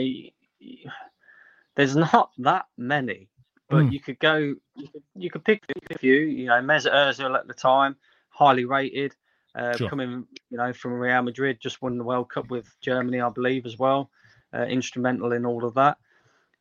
there's 1.76 1.96
not 1.96 2.30
that 2.38 2.66
many, 2.76 3.28
but 3.70 3.86
Mm. 3.86 3.90
you 3.90 4.00
could 4.00 4.18
go, 4.18 4.54
you 4.74 4.88
could, 4.92 5.02
you 5.14 5.30
could 5.30 5.44
pick 5.44 5.62
a 5.90 5.98
few. 5.98 6.14
You 6.14 6.46
know, 6.46 6.60
Mesut 6.60 6.92
Ozil 6.92 7.38
at 7.38 7.46
the 7.46 7.54
time, 7.54 7.96
highly 8.30 8.64
rated, 8.64 9.14
uh, 9.54 9.78
Sure. 9.78 9.88
coming, 9.88 10.26
you 10.50 10.58
know, 10.58 10.72
from 10.72 10.92
Real 10.94 11.22
Madrid, 11.22 11.58
just 11.60 11.82
won 11.82 11.98
the 11.98 12.04
World 12.04 12.30
Cup 12.30 12.50
with 12.50 12.68
Germany, 12.80 13.20
I 13.20 13.28
believe, 13.30 13.66
as 13.66 13.78
well. 13.78 14.10
Uh, 14.54 14.62
instrumental 14.64 15.32
in 15.32 15.44
all 15.44 15.64
of 15.64 15.74
that. 15.74 15.98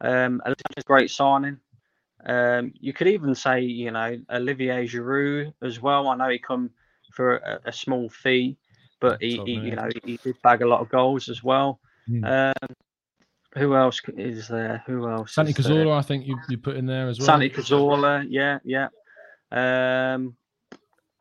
Um, 0.01 0.41
a 0.45 0.53
great 0.85 1.09
signing. 1.11 1.59
Um, 2.25 2.73
you 2.79 2.93
could 2.93 3.07
even 3.07 3.35
say, 3.35 3.61
you 3.61 3.91
know, 3.91 4.17
Olivier 4.31 4.85
Giroud 4.85 5.53
as 5.61 5.81
well. 5.81 6.07
I 6.07 6.15
know 6.15 6.29
he 6.29 6.39
come 6.39 6.71
for 7.11 7.37
a, 7.37 7.59
a 7.65 7.71
small 7.73 8.09
fee, 8.09 8.57
but 8.99 9.17
he, 9.21 9.41
he 9.45 9.53
you 9.53 9.75
know, 9.75 9.89
he 10.03 10.17
did 10.23 10.41
bag 10.41 10.61
a 10.61 10.67
lot 10.67 10.81
of 10.81 10.89
goals 10.89 11.29
as 11.29 11.43
well. 11.43 11.79
Mm. 12.09 12.53
Um, 12.53 12.75
who 13.55 13.75
else 13.75 14.01
is 14.17 14.47
there? 14.47 14.83
Who 14.85 15.09
else? 15.09 15.33
Santi? 15.33 15.53
Cazorla, 15.53 15.97
I 15.97 16.01
think 16.01 16.27
you, 16.27 16.37
you 16.49 16.57
put 16.57 16.75
in 16.75 16.85
there 16.85 17.07
as 17.07 17.19
well. 17.19 17.25
Santi 17.25 17.49
Cazorla, 17.49 18.25
yeah, 18.29 18.59
yeah. 18.63 18.87
Um, 19.51 20.35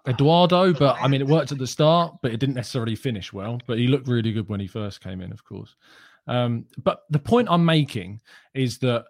Eduardo, 0.07 0.73
but 0.73 0.97
I 1.01 1.09
mean, 1.09 1.21
it 1.21 1.27
worked 1.27 1.53
at 1.53 1.59
the 1.59 1.67
start, 1.67 2.17
but 2.23 2.33
it 2.33 2.39
didn't 2.39 2.57
necessarily 2.57 2.97
finish 2.97 3.33
well. 3.33 3.61
But 3.67 3.79
he 3.79 3.87
looked 3.87 4.09
really 4.09 4.33
good 4.33 4.49
when 4.49 4.61
he 4.61 4.67
first 4.67 5.01
came 5.01 5.21
in, 5.21 5.33
of 5.33 5.45
course. 5.45 5.75
Um, 6.27 6.67
but 6.83 7.05
the 7.11 7.19
point 7.19 7.49
I'm 7.51 7.65
making 7.65 8.21
is 8.53 8.79
that 8.79 9.05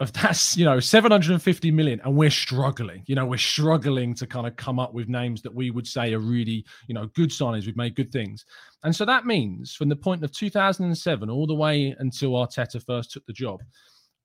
of 0.00 0.12
that's 0.12 0.56
you 0.56 0.64
know 0.64 0.80
750 0.80 1.70
million, 1.70 2.00
and 2.04 2.16
we're 2.16 2.30
struggling. 2.30 3.02
You 3.06 3.14
know, 3.14 3.26
we're 3.26 3.38
struggling 3.38 4.14
to 4.14 4.26
kind 4.26 4.46
of 4.46 4.56
come 4.56 4.78
up 4.78 4.92
with 4.92 5.08
names 5.08 5.42
that 5.42 5.54
we 5.54 5.70
would 5.70 5.86
say 5.86 6.12
are 6.14 6.18
really 6.18 6.64
you 6.88 6.94
know 6.94 7.06
good 7.14 7.30
signings. 7.30 7.66
We've 7.66 7.76
made 7.76 7.94
good 7.94 8.12
things, 8.12 8.44
and 8.82 8.94
so 8.94 9.04
that 9.04 9.26
means 9.26 9.74
from 9.74 9.88
the 9.88 9.96
point 9.96 10.24
of 10.24 10.32
2007 10.32 11.30
all 11.30 11.46
the 11.46 11.54
way 11.54 11.94
until 11.98 12.32
Arteta 12.32 12.84
first 12.84 13.12
took 13.12 13.24
the 13.26 13.32
job, 13.32 13.60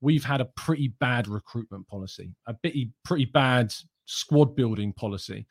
we've 0.02 0.24
had 0.24 0.42
a 0.42 0.46
pretty 0.56 0.90
bad 1.00 1.28
recruitment 1.28 1.88
policy, 1.88 2.34
a 2.48 2.54
bitty, 2.54 2.92
pretty 3.04 3.26
bad 3.26 3.74
squad 4.06 4.56
building 4.56 4.94
policy. 4.94 5.46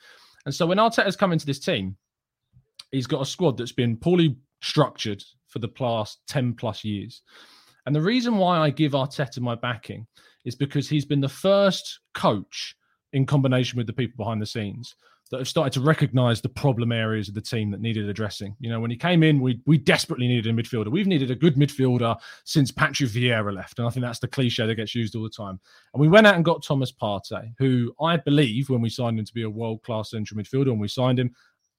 And 0.47 0.55
so 0.55 0.66
when 0.66 0.79
Arteta's 0.79 1.16
come 1.16 1.33
into 1.33 1.47
this 1.47 1.61
team, 1.61 1.97
he's 2.91 3.07
got 3.07 3.23
a 3.23 3.27
squad 3.27 3.57
that's 3.57 3.73
been 3.73 3.97
poorly 3.97 4.37
structured 4.62 5.23
for 5.47 5.59
the 5.59 5.69
past 5.69 6.21
10 6.29 6.55
plus 6.55 6.85
years. 6.85 7.23
And 7.89 7.97
the 7.97 8.03
reason 8.03 8.36
why 8.36 8.59
I 8.59 8.68
give 8.68 8.93
Arteta 8.93 9.41
my 9.41 9.55
backing 9.55 10.07
is 10.45 10.55
because 10.55 10.91
he's 10.91 11.07
been 11.07 11.22
the 11.22 11.26
first 11.26 12.01
coach 12.12 12.76
in 13.14 13.24
combination 13.24 13.78
with 13.78 13.86
the 13.86 13.95
people 13.95 14.22
behind 14.22 14.43
the 14.43 14.47
scenes 14.47 14.95
that 15.30 15.39
have 15.39 15.49
started 15.49 15.72
to 15.72 15.80
recognize 15.80 16.43
the 16.43 16.51
problem 16.51 16.93
areas 16.93 17.30
of 17.30 17.34
the 17.34 17.41
team 17.41 17.70
that 17.70 17.80
needed 17.80 18.07
addressing. 18.07 18.55
You 18.61 18.68
know, 18.68 18.78
when 18.78 18.91
he 18.91 18.97
came 18.99 19.22
in, 19.22 19.41
we 19.41 19.62
we 19.64 19.78
desperately 19.78 20.28
needed 20.28 20.53
a 20.53 20.62
midfielder. 20.62 20.91
We've 20.91 21.07
needed 21.07 21.30
a 21.30 21.34
good 21.34 21.57
midfielder 21.57 22.14
since 22.45 22.70
Patrick 22.70 23.09
Vieira 23.09 23.55
left. 23.55 23.78
And 23.78 23.89
I 23.89 23.91
think 23.91 24.05
that's 24.05 24.18
the 24.18 24.28
cliche 24.28 24.66
that 24.66 24.74
gets 24.74 24.95
used 24.95 25.16
all 25.16 25.22
the 25.22 25.30
time. 25.30 25.59
And 25.95 26.01
we 26.03 26.09
went 26.09 26.26
out 26.26 26.34
and 26.34 26.45
got 26.45 26.62
Thomas 26.62 26.93
Partey, 26.93 27.55
who 27.57 27.95
I 28.03 28.18
believe 28.18 28.68
when 28.68 28.82
we 28.82 28.91
signed 28.91 29.18
him 29.18 29.24
to 29.24 29.32
be 29.32 29.45
a 29.45 29.51
world 29.51 29.82
class 29.82 30.11
central 30.11 30.39
midfielder, 30.39 30.72
and 30.72 30.80
we 30.80 30.89
signed 30.89 31.18
him, 31.18 31.34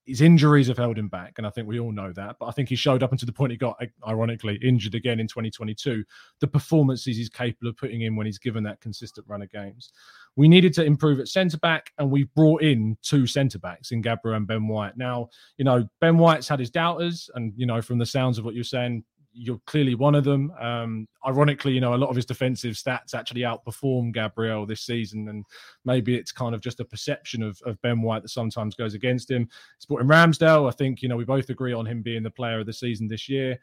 his 0.09 0.21
injuries 0.21 0.67
have 0.67 0.77
held 0.77 0.97
him 0.97 1.07
back. 1.07 1.35
And 1.37 1.45
I 1.45 1.51
think 1.51 1.67
we 1.67 1.79
all 1.79 1.91
know 1.91 2.11
that. 2.13 2.37
But 2.39 2.47
I 2.47 2.51
think 2.51 2.67
he 2.67 2.75
showed 2.75 3.03
up 3.03 3.11
until 3.11 3.27
the 3.27 3.31
point 3.31 3.51
he 3.51 3.57
got, 3.57 3.79
ironically, 4.07 4.59
injured 4.63 4.95
again 4.95 5.19
in 5.19 5.27
2022. 5.27 6.03
The 6.39 6.47
performances 6.47 7.15
he's 7.15 7.29
capable 7.29 7.69
of 7.69 7.77
putting 7.77 8.01
in 8.01 8.15
when 8.15 8.25
he's 8.25 8.39
given 8.39 8.63
that 8.63 8.81
consistent 8.81 9.27
run 9.29 9.43
of 9.43 9.51
games. 9.51 9.91
We 10.35 10.47
needed 10.47 10.73
to 10.73 10.83
improve 10.83 11.19
at 11.19 11.27
centre 11.27 11.59
back, 11.59 11.91
and 11.99 12.09
we 12.09 12.23
brought 12.23 12.63
in 12.63 12.97
two 13.03 13.27
centre 13.27 13.59
backs 13.59 13.91
in 13.91 14.01
Gabriel 14.01 14.37
and 14.37 14.47
Ben 14.47 14.67
White. 14.67 14.97
Now, 14.97 15.29
you 15.57 15.65
know, 15.65 15.87
Ben 16.01 16.17
White's 16.17 16.47
had 16.47 16.59
his 16.59 16.71
doubters, 16.71 17.29
and, 17.35 17.53
you 17.55 17.65
know, 17.65 17.81
from 17.81 17.99
the 17.99 18.05
sounds 18.05 18.37
of 18.37 18.45
what 18.45 18.55
you're 18.55 18.63
saying, 18.63 19.03
you're 19.31 19.61
clearly 19.65 19.95
one 19.95 20.15
of 20.15 20.23
them. 20.23 20.51
Um, 20.59 21.07
ironically, 21.25 21.73
you 21.73 21.81
know, 21.81 21.93
a 21.93 21.97
lot 21.97 22.09
of 22.09 22.15
his 22.15 22.25
defensive 22.25 22.75
stats 22.75 23.13
actually 23.13 23.41
outperform 23.41 24.13
Gabriel 24.13 24.65
this 24.65 24.81
season, 24.81 25.29
and 25.29 25.45
maybe 25.85 26.15
it's 26.15 26.31
kind 26.31 26.55
of 26.55 26.61
just 26.61 26.79
a 26.79 26.85
perception 26.85 27.43
of, 27.43 27.59
of 27.65 27.81
Ben 27.81 28.01
White 28.01 28.23
that 28.23 28.29
sometimes 28.29 28.75
goes 28.75 28.93
against 28.93 29.29
him. 29.29 29.47
Sporting 29.79 30.09
Ramsdale, 30.09 30.67
I 30.67 30.71
think, 30.71 31.01
you 31.01 31.09
know, 31.09 31.17
we 31.17 31.25
both 31.25 31.49
agree 31.49 31.73
on 31.73 31.85
him 31.85 32.01
being 32.01 32.23
the 32.23 32.31
player 32.31 32.59
of 32.59 32.65
the 32.65 32.73
season 32.73 33.07
this 33.07 33.29
year. 33.29 33.59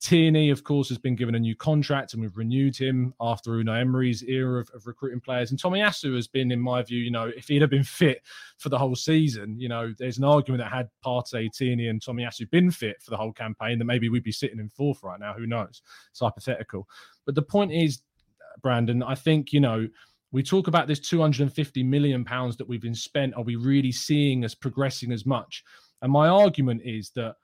Tierney, 0.00 0.48
of 0.48 0.64
course, 0.64 0.88
has 0.88 0.96
been 0.96 1.14
given 1.14 1.34
a 1.34 1.38
new 1.38 1.54
contract 1.54 2.14
and 2.14 2.22
we've 2.22 2.36
renewed 2.36 2.74
him 2.74 3.12
after 3.20 3.50
Unai 3.50 3.82
Emery's 3.82 4.22
era 4.22 4.58
of, 4.58 4.70
of 4.70 4.86
recruiting 4.86 5.20
players. 5.20 5.50
And 5.50 5.60
Tomiyasu 5.60 6.16
has 6.16 6.26
been, 6.26 6.50
in 6.50 6.60
my 6.60 6.82
view, 6.82 6.98
you 6.98 7.10
know, 7.10 7.30
if 7.36 7.48
he'd 7.48 7.60
have 7.60 7.70
been 7.70 7.84
fit 7.84 8.22
for 8.56 8.70
the 8.70 8.78
whole 8.78 8.96
season, 8.96 9.60
you 9.60 9.68
know, 9.68 9.92
there's 9.98 10.16
an 10.16 10.24
argument 10.24 10.62
that 10.62 10.72
had 10.72 10.88
Partey, 11.04 11.52
Tierney, 11.52 11.88
and 11.88 12.00
Tomiyasu 12.00 12.50
been 12.50 12.70
fit 12.70 13.02
for 13.02 13.10
the 13.10 13.16
whole 13.18 13.32
campaign, 13.32 13.78
that 13.78 13.84
maybe 13.84 14.08
we'd 14.08 14.22
be 14.22 14.32
sitting 14.32 14.58
in 14.58 14.70
fourth 14.70 15.02
right 15.02 15.20
now. 15.20 15.34
Who 15.34 15.46
knows? 15.46 15.82
It's 16.10 16.20
hypothetical. 16.20 16.88
But 17.26 17.34
the 17.34 17.42
point 17.42 17.70
is, 17.70 18.00
Brandon, 18.62 19.02
I 19.02 19.14
think, 19.14 19.52
you 19.52 19.60
know, 19.60 19.86
we 20.32 20.42
talk 20.42 20.66
about 20.66 20.86
this 20.86 21.00
250 21.00 21.82
million 21.82 22.24
pounds 22.24 22.56
that 22.56 22.68
we've 22.68 22.80
been 22.80 22.94
spent. 22.94 23.34
Are 23.34 23.42
we 23.42 23.56
really 23.56 23.92
seeing 23.92 24.46
us 24.46 24.54
progressing 24.54 25.12
as 25.12 25.26
much? 25.26 25.62
And 26.00 26.10
my 26.10 26.28
argument 26.28 26.80
is 26.84 27.10
that 27.16 27.36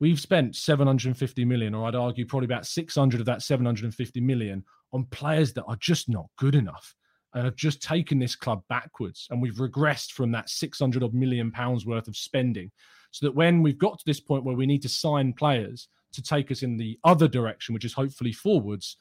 we've 0.00 0.20
spent 0.20 0.56
750 0.56 1.44
million, 1.44 1.74
or 1.74 1.86
I'd 1.86 1.94
argue 1.94 2.26
probably 2.26 2.46
about 2.46 2.66
600 2.66 3.20
of 3.20 3.26
that 3.26 3.42
750 3.42 4.20
million 4.20 4.64
on 4.92 5.04
players 5.06 5.52
that 5.54 5.64
are 5.64 5.76
just 5.76 6.08
not 6.08 6.26
good 6.36 6.54
enough 6.54 6.94
and 7.34 7.44
have 7.44 7.56
just 7.56 7.82
taken 7.82 8.18
this 8.18 8.36
club 8.36 8.62
backwards. 8.68 9.26
And 9.30 9.42
we've 9.42 9.56
regressed 9.56 10.12
from 10.12 10.30
that 10.32 10.48
600 10.48 11.02
odd 11.02 11.14
million 11.14 11.50
pounds 11.50 11.84
worth 11.84 12.08
of 12.08 12.16
spending. 12.16 12.70
So 13.10 13.26
that 13.26 13.34
when 13.34 13.62
we've 13.62 13.78
got 13.78 13.98
to 13.98 14.04
this 14.06 14.20
point 14.20 14.44
where 14.44 14.56
we 14.56 14.66
need 14.66 14.82
to 14.82 14.88
sign 14.88 15.32
players 15.32 15.88
to 16.12 16.22
take 16.22 16.50
us 16.50 16.62
in 16.62 16.76
the 16.76 16.98
other 17.04 17.28
direction, 17.28 17.74
which 17.74 17.84
is 17.84 17.92
hopefully 17.92 18.32
forwards, 18.32 18.96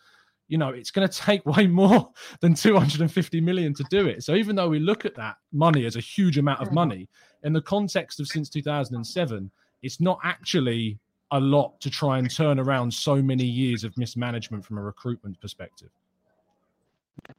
you 0.48 0.58
know, 0.58 0.70
it's 0.70 0.91
going 0.91 1.08
to 1.08 1.18
take 1.18 1.46
way 1.58 1.68
more 1.68 2.12
than 2.41 2.54
250 2.54 3.41
million 3.41 3.74
to 3.76 3.84
do 3.89 4.08
it. 4.08 4.24
So 4.24 4.36
even 4.36 4.56
though 4.56 4.70
we 4.70 4.80
look 4.80 5.06
at 5.06 5.16
that 5.16 5.36
money 5.52 5.86
as 5.86 5.96
a 5.96 6.02
huge 6.02 6.38
amount 6.38 6.62
of 6.62 6.72
money, 6.72 7.08
in 7.44 7.54
the 7.54 7.62
context 7.62 8.20
of 8.20 8.28
since 8.28 8.50
2007, 8.50 9.52
it's 9.84 10.00
not 10.02 10.20
actually 10.24 10.98
a 11.32 11.40
lot 11.40 11.80
to 11.82 11.90
try 11.90 12.18
and 12.18 12.30
turn 12.34 12.60
around 12.60 12.94
so 12.94 13.22
many 13.22 13.44
years 13.44 13.84
of 13.84 13.96
mismanagement 13.98 14.66
from 14.66 14.78
a 14.78 14.82
recruitment 14.82 15.40
perspective. 15.42 15.90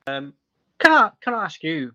um, 0.07 0.35
can 0.79 0.93
I 0.93 1.11
can 1.21 1.35
I 1.35 1.45
ask 1.45 1.63
you 1.63 1.93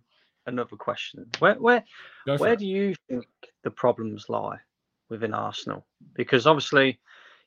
another 0.48 0.76
question? 0.76 1.28
Where 1.40 1.56
where 1.56 1.84
where 2.26 2.54
it. 2.54 2.60
do 2.60 2.66
you 2.66 2.96
think 3.08 3.26
the 3.64 3.72
problems 3.72 4.30
lie 4.30 4.58
within 5.10 5.34
Arsenal? 5.34 5.86
Because 6.16 6.48
obviously, 6.48 7.00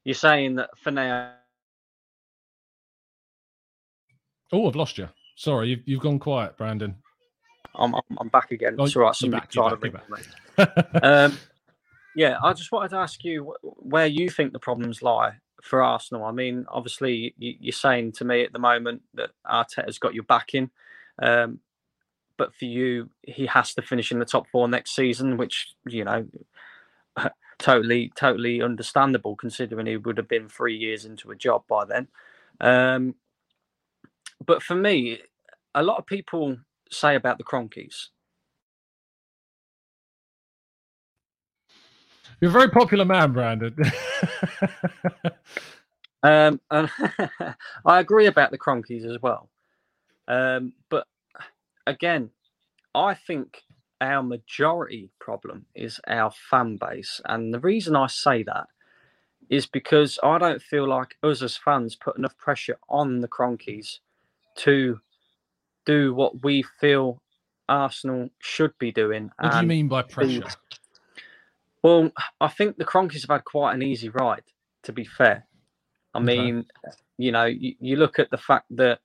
you're 0.04 0.14
saying 0.14 0.56
that 0.56 0.70
for 0.78 0.90
now, 0.90 1.32
Oh, 4.52 4.68
I've 4.68 4.76
lost 4.76 4.98
you. 4.98 5.08
Sorry, 5.34 5.68
you've, 5.70 5.80
you've 5.86 6.02
gone 6.02 6.18
quiet, 6.18 6.58
Brandon. 6.58 6.94
I'm 7.74 7.94
I'm, 7.94 8.18
I'm 8.20 8.28
back 8.28 8.50
again. 8.50 8.76
Oh, 8.78 8.84
it's 8.84 8.94
all 8.94 9.02
right. 9.02 9.06
you're 9.08 9.14
Somebody 9.14 9.40
back, 9.40 9.54
you're 9.54 9.70
to 9.70 9.90
back, 9.90 10.10
me. 10.10 11.00
um, 11.02 11.38
yeah, 12.14 12.38
I 12.42 12.52
just 12.52 12.72
wanted 12.72 12.90
to 12.90 12.96
ask 12.96 13.24
you 13.24 13.54
where 13.62 14.06
you 14.06 14.28
think 14.28 14.52
the 14.52 14.58
problems 14.58 15.02
lie 15.02 15.34
for 15.62 15.82
Arsenal. 15.82 16.24
I 16.24 16.32
mean, 16.32 16.66
obviously, 16.68 17.34
you, 17.38 17.54
you're 17.60 17.72
saying 17.72 18.12
to 18.12 18.24
me 18.24 18.42
at 18.42 18.52
the 18.52 18.58
moment 18.58 19.02
that 19.14 19.30
Arteta's 19.46 19.98
got 19.98 20.14
your 20.14 20.24
backing, 20.24 20.70
um, 21.20 21.60
but 22.36 22.54
for 22.54 22.64
you, 22.64 23.10
he 23.22 23.46
has 23.46 23.74
to 23.74 23.82
finish 23.82 24.10
in 24.10 24.18
the 24.18 24.24
top 24.24 24.46
four 24.48 24.68
next 24.68 24.94
season, 24.94 25.36
which 25.36 25.74
you 25.86 26.04
know, 26.04 26.26
totally, 27.58 28.12
totally 28.16 28.62
understandable 28.62 29.36
considering 29.36 29.86
he 29.86 29.96
would 29.96 30.18
have 30.18 30.28
been 30.28 30.48
three 30.48 30.76
years 30.76 31.04
into 31.04 31.30
a 31.30 31.36
job 31.36 31.62
by 31.68 31.84
then. 31.84 32.08
Um, 32.60 33.14
but 34.44 34.62
for 34.62 34.74
me, 34.74 35.20
a 35.74 35.82
lot 35.82 35.98
of 35.98 36.06
people 36.06 36.58
say 36.90 37.14
about 37.14 37.38
the 37.38 37.44
Kroenkes. 37.44 38.08
You're 42.42 42.50
a 42.50 42.52
very 42.52 42.70
popular 42.70 43.04
man, 43.04 43.32
Brandon. 43.32 43.74
Um, 46.24 46.60
and 46.70 46.88
I 47.84 47.98
agree 47.98 48.26
about 48.26 48.52
the 48.52 48.58
Kroenkes 48.58 49.04
as 49.04 49.20
well. 49.20 49.48
Um, 50.28 50.72
but 50.88 51.08
again, 51.84 52.30
I 52.94 53.14
think 53.14 53.62
our 54.00 54.22
majority 54.22 55.10
problem 55.18 55.66
is 55.74 56.00
our 56.06 56.30
fan 56.30 56.76
base. 56.76 57.20
And 57.24 57.52
the 57.52 57.58
reason 57.58 57.96
I 57.96 58.06
say 58.06 58.44
that 58.44 58.68
is 59.50 59.66
because 59.66 60.16
I 60.22 60.38
don't 60.38 60.62
feel 60.62 60.88
like 60.88 61.16
us 61.24 61.42
as 61.42 61.56
fans 61.56 61.96
put 61.96 62.16
enough 62.16 62.36
pressure 62.36 62.78
on 62.88 63.20
the 63.20 63.28
Kroenkes 63.28 63.98
to 64.58 65.00
do 65.84 66.14
what 66.14 66.44
we 66.44 66.62
feel 66.62 67.20
Arsenal 67.68 68.28
should 68.38 68.78
be 68.78 68.92
doing. 68.92 69.32
What 69.40 69.52
do 69.52 69.58
you 69.58 69.66
mean 69.66 69.88
by 69.88 70.02
pressure? 70.02 70.46
Well, 71.82 72.12
I 72.40 72.48
think 72.48 72.78
the 72.78 72.86
Kroenkes 72.86 73.22
have 73.22 73.30
had 73.30 73.44
quite 73.46 73.74
an 73.74 73.82
easy 73.82 74.10
ride, 74.10 74.44
to 74.84 74.92
be 74.92 75.04
fair. 75.04 75.46
I 76.14 76.20
Okay. 76.22 76.44
mean, 76.44 76.66
you 77.18 77.32
know, 77.32 77.46
you, 77.46 77.74
you 77.80 77.96
look 77.96 78.18
at 78.18 78.30
the 78.30 78.38
fact 78.38 78.66
that 78.70 79.00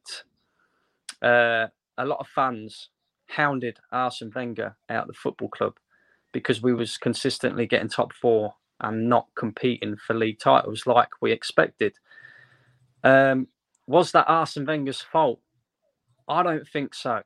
uh, 1.21 1.67
a 1.97 2.05
lot 2.05 2.19
of 2.19 2.27
fans 2.27 2.89
hounded 3.29 3.79
Arsene 3.91 4.31
Wenger 4.35 4.77
out 4.89 5.03
of 5.03 5.07
the 5.09 5.13
football 5.15 5.49
club 5.49 5.75
because 6.33 6.61
we 6.61 6.73
was 6.73 6.97
consistently 6.97 7.67
getting 7.67 7.89
top 7.89 8.13
four 8.13 8.55
and 8.81 9.09
not 9.09 9.27
competing 9.35 9.97
for 9.97 10.15
league 10.15 10.39
titles 10.39 10.85
like 10.87 11.09
we 11.21 11.31
expected. 11.33 11.95
Um, 13.03 13.47
was 13.87 14.11
that 14.13 14.27
Arsene 14.29 14.65
Wenger's 14.65 15.01
fault? 15.01 15.41
I 16.27 16.43
don't 16.43 16.67
think 16.67 16.95
so. 16.95 17.23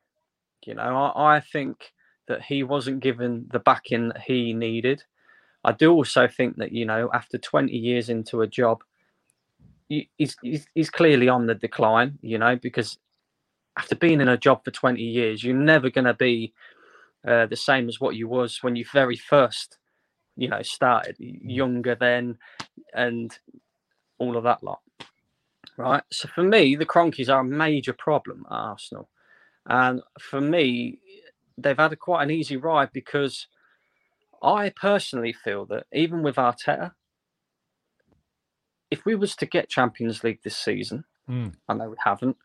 You 0.65 0.75
know, 0.75 0.83
I, 1.15 1.37
I 1.37 1.41
think 1.41 1.93
that 2.27 2.43
he 2.43 2.63
wasn't 2.63 3.01
given 3.01 3.47
the 3.51 3.59
backing 3.59 4.09
that 4.09 4.21
he 4.21 4.53
needed. 4.53 5.03
I 5.63 5.71
do 5.73 5.91
also 5.91 6.27
think 6.27 6.57
that 6.57 6.71
you 6.71 6.85
know, 6.85 7.09
after 7.13 7.37
20 7.37 7.71
years 7.71 8.09
into 8.09 8.41
a 8.41 8.47
job, 8.47 8.83
he's 9.87 10.35
he's, 10.41 10.67
he's 10.73 10.89
clearly 10.89 11.29
on 11.29 11.45
the 11.45 11.55
decline. 11.55 12.17
You 12.21 12.37
know, 12.37 12.55
because 12.55 12.97
after 13.77 13.95
being 13.95 14.21
in 14.21 14.27
a 14.27 14.37
job 14.37 14.63
for 14.63 14.71
20 14.71 15.01
years, 15.01 15.43
you're 15.43 15.55
never 15.55 15.89
going 15.89 16.05
to 16.05 16.13
be 16.13 16.53
uh, 17.27 17.45
the 17.45 17.55
same 17.55 17.87
as 17.87 18.01
what 18.01 18.15
you 18.15 18.27
was 18.27 18.59
when 18.61 18.75
you 18.75 18.85
very 18.91 19.15
first, 19.15 19.77
you 20.35 20.49
know, 20.49 20.61
started 20.61 21.15
younger 21.19 21.95
then, 21.95 22.37
and 22.93 23.37
all 24.17 24.37
of 24.37 24.43
that 24.43 24.63
lot. 24.63 24.79
Right. 25.77 26.03
So 26.11 26.27
for 26.27 26.43
me, 26.43 26.75
the 26.75 26.85
Kroenkes 26.85 27.29
are 27.29 27.41
a 27.41 27.45
major 27.45 27.93
problem 27.93 28.45
at 28.49 28.55
Arsenal, 28.55 29.09
and 29.67 30.01
for 30.19 30.41
me, 30.41 30.99
they've 31.57 31.77
had 31.77 31.93
a, 31.93 31.95
quite 31.95 32.23
an 32.23 32.31
easy 32.31 32.57
ride 32.57 32.89
because 32.93 33.47
I 34.43 34.71
personally 34.71 35.33
feel 35.33 35.65
that 35.67 35.85
even 35.93 36.23
with 36.23 36.35
Arteta, 36.37 36.93
if 38.91 39.05
we 39.05 39.15
was 39.15 39.35
to 39.37 39.45
get 39.45 39.69
Champions 39.69 40.23
League 40.23 40.41
this 40.43 40.57
season. 40.57 41.05
I 41.69 41.73
know 41.73 41.89
we 41.89 41.97
haven't. 42.03 42.37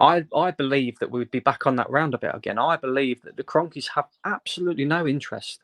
I 0.00 0.24
I 0.34 0.50
believe 0.50 0.98
that 1.00 1.10
we 1.10 1.18
would 1.20 1.30
be 1.30 1.40
back 1.40 1.66
on 1.66 1.76
that 1.76 1.90
roundabout 1.90 2.36
again. 2.36 2.58
I 2.58 2.76
believe 2.76 3.22
that 3.22 3.36
the 3.36 3.44
Kroenkes 3.44 3.88
have 3.94 4.06
absolutely 4.24 4.84
no 4.84 5.06
interest 5.06 5.62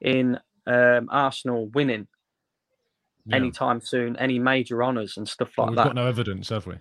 in 0.00 0.38
um, 0.66 1.08
Arsenal 1.10 1.68
winning 1.68 2.08
Yeah. 3.26 3.36
anytime 3.36 3.80
soon, 3.80 4.16
any 4.16 4.38
major 4.38 4.82
honours 4.84 5.16
and 5.16 5.28
stuff 5.28 5.58
Well, 5.58 5.66
like 5.66 5.70
we've 5.70 5.76
that. 5.76 5.84
got 5.84 5.94
no 5.96 6.06
evidence, 6.06 6.48
have 6.50 6.66
we? 6.66 6.76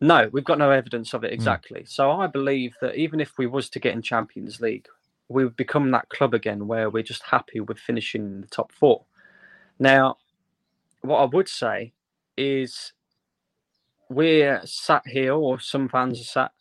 No, 0.00 0.28
we've 0.32 0.44
got 0.44 0.58
no 0.58 0.70
evidence 0.70 1.14
of 1.14 1.24
it 1.24 1.32
Hmm. 1.34 1.34
exactly. 1.34 1.84
So 1.86 2.10
I 2.12 2.26
believe 2.28 2.74
that 2.82 2.96
even 2.96 3.20
if 3.20 3.32
we 3.38 3.46
was 3.46 3.70
to 3.70 3.80
get 3.80 3.94
in 3.94 4.02
Champions 4.02 4.60
League, 4.60 4.88
we 5.28 5.44
would 5.44 5.56
become 5.56 5.90
that 5.92 6.08
club 6.10 6.34
again 6.34 6.68
where 6.68 6.90
we're 6.90 7.02
just 7.02 7.24
happy 7.24 7.60
with 7.60 7.78
finishing 7.78 8.22
in 8.22 8.40
the 8.42 8.46
top 8.48 8.72
four. 8.72 9.06
Now, 9.78 10.16
what 11.02 11.18
I 11.18 11.24
would 11.26 11.48
say 11.48 11.94
is 12.36 12.92
we're 14.10 14.62
sat 14.64 15.02
here, 15.06 15.34
or 15.34 15.60
some 15.60 15.88
fans 15.88 16.20
are 16.20 16.24
sat 16.24 16.52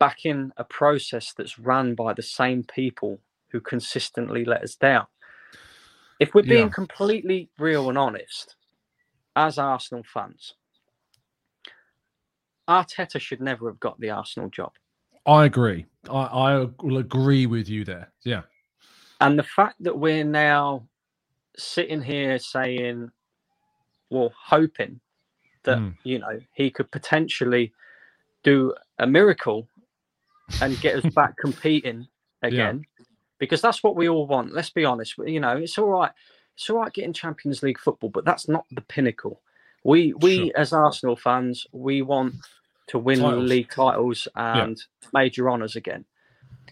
back 0.00 0.26
in 0.26 0.52
a 0.58 0.64
process 0.64 1.34
that's 1.36 1.58
run 1.58 1.94
by 1.96 2.14
the 2.14 2.22
same 2.22 2.64
people 2.64 3.20
who 3.50 3.60
consistently 3.60 4.44
let 4.44 4.62
us 4.62 4.76
down. 4.76 5.06
If 6.20 6.34
we're 6.34 6.42
being 6.44 6.70
Yeah. 6.70 6.70
completely 6.70 7.50
real 7.58 7.88
and 7.88 7.98
honest, 7.98 8.56
as 9.36 9.58
Arsenal 9.58 10.04
fans, 10.04 10.54
Arteta 12.68 13.20
should 13.20 13.40
never 13.40 13.68
have 13.68 13.80
got 13.80 14.00
the 14.00 14.10
Arsenal 14.10 14.50
job. 14.50 14.72
I 15.26 15.44
agree. 15.44 15.86
I, 16.10 16.16
I 16.22 16.68
will 16.82 16.98
agree 16.98 17.46
with 17.46 17.68
you 17.68 17.84
there. 17.84 18.10
Yeah. 18.24 18.42
And 19.20 19.38
the 19.38 19.44
fact 19.44 19.76
that 19.84 19.96
we're 19.96 20.24
now 20.24 20.88
sitting 21.56 22.02
here 22.02 22.38
saying, 22.38 23.10
well, 24.10 24.32
hoping 24.36 25.00
that, 25.64 25.78
Mm. 25.78 25.96
you 26.02 26.18
know, 26.18 26.40
he 26.54 26.70
could 26.70 26.90
potentially 26.90 27.72
do 28.42 28.74
a 28.98 29.06
miracle 29.06 29.68
and 30.60 30.78
get 30.80 31.04
us 31.04 31.14
back 31.14 31.36
competing 31.40 32.08
again, 32.42 32.84
because 33.38 33.60
that's 33.60 33.82
what 33.84 33.94
we 33.94 34.08
all 34.08 34.26
want. 34.26 34.52
Let's 34.52 34.70
be 34.70 34.84
honest. 34.84 35.14
You 35.18 35.38
know, 35.38 35.56
it's 35.56 35.78
all 35.78 35.86
right. 35.86 36.10
It's 36.56 36.68
all 36.68 36.78
right 36.78 36.92
getting 36.92 37.12
Champions 37.12 37.62
League 37.62 37.78
football, 37.78 38.10
but 38.10 38.24
that's 38.24 38.48
not 38.48 38.66
the 38.72 38.80
pinnacle. 38.82 39.40
We, 39.84 40.12
we 40.14 40.36
Sure. 40.48 40.50
as 40.56 40.72
Arsenal 40.72 41.16
fans, 41.16 41.66
we 41.72 42.02
want 42.02 42.34
to 42.92 42.98
win 42.98 43.20
Titles. 43.20 43.48
league 43.48 43.70
titles 43.70 44.28
and 44.36 44.78
major 45.14 45.50
honours 45.50 45.76
again. 45.76 46.04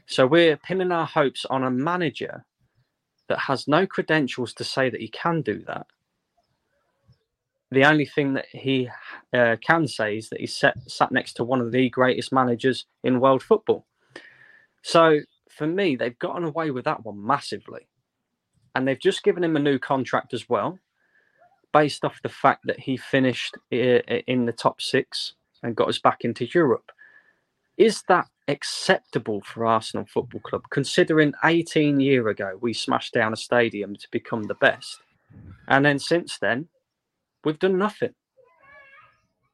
So 0.06 0.26
we're 0.26 0.58
pinning 0.58 0.92
our 0.92 1.06
hopes 1.06 1.46
on 1.46 1.64
a 1.64 1.70
manager 1.70 2.44
that 3.28 3.38
has 3.38 3.66
no 3.66 3.86
credentials 3.86 4.52
to 4.54 4.64
say 4.64 4.90
that 4.90 5.00
he 5.00 5.08
can 5.08 5.40
do 5.40 5.64
that. 5.66 5.86
The 7.70 7.86
only 7.86 8.04
thing 8.04 8.34
that 8.34 8.46
he 8.50 8.90
uh, 9.32 9.56
can 9.66 9.88
say 9.88 10.18
is 10.18 10.28
that 10.28 10.40
he's 10.40 10.54
sat, 10.54 10.76
sat 10.86 11.10
next 11.10 11.34
to 11.34 11.44
one 11.44 11.62
of 11.62 11.72
the 11.72 11.88
greatest 11.88 12.32
managers 12.32 12.84
in 13.02 13.20
world 13.20 13.42
football. 13.42 13.86
So 14.82 15.20
for 15.48 15.66
me, 15.66 15.96
they've 15.96 16.18
gotten 16.18 16.44
away 16.44 16.70
with 16.70 16.84
that 16.84 17.02
one 17.02 17.24
massively. 17.24 17.88
And 18.74 18.86
they've 18.86 19.00
just 19.00 19.22
given 19.22 19.42
him 19.42 19.56
a 19.56 19.60
new 19.60 19.78
contract 19.78 20.34
as 20.34 20.50
well, 20.50 20.78
based 21.72 22.04
off 22.04 22.20
the 22.22 22.28
fact 22.28 22.66
that 22.66 22.80
he 22.80 22.98
finished 22.98 23.56
in 23.70 24.44
the 24.44 24.52
top 24.52 24.82
six 24.82 25.34
and 25.62 25.76
got 25.76 25.88
us 25.88 25.98
back 25.98 26.24
into 26.24 26.48
Europe. 26.54 26.90
Is 27.76 28.02
that 28.08 28.26
acceptable 28.48 29.40
for 29.42 29.64
Arsenal 29.64 30.06
Football 30.06 30.40
Club, 30.40 30.62
considering 30.70 31.32
18 31.44 32.00
year 32.00 32.28
ago 32.28 32.58
we 32.60 32.72
smashed 32.72 33.14
down 33.14 33.32
a 33.32 33.36
stadium 33.36 33.96
to 33.96 34.08
become 34.10 34.42
the 34.44 34.54
best, 34.54 34.98
and 35.68 35.84
then 35.84 35.98
since 35.98 36.38
then 36.38 36.68
we've 37.44 37.58
done 37.58 37.78
nothing. 37.78 38.14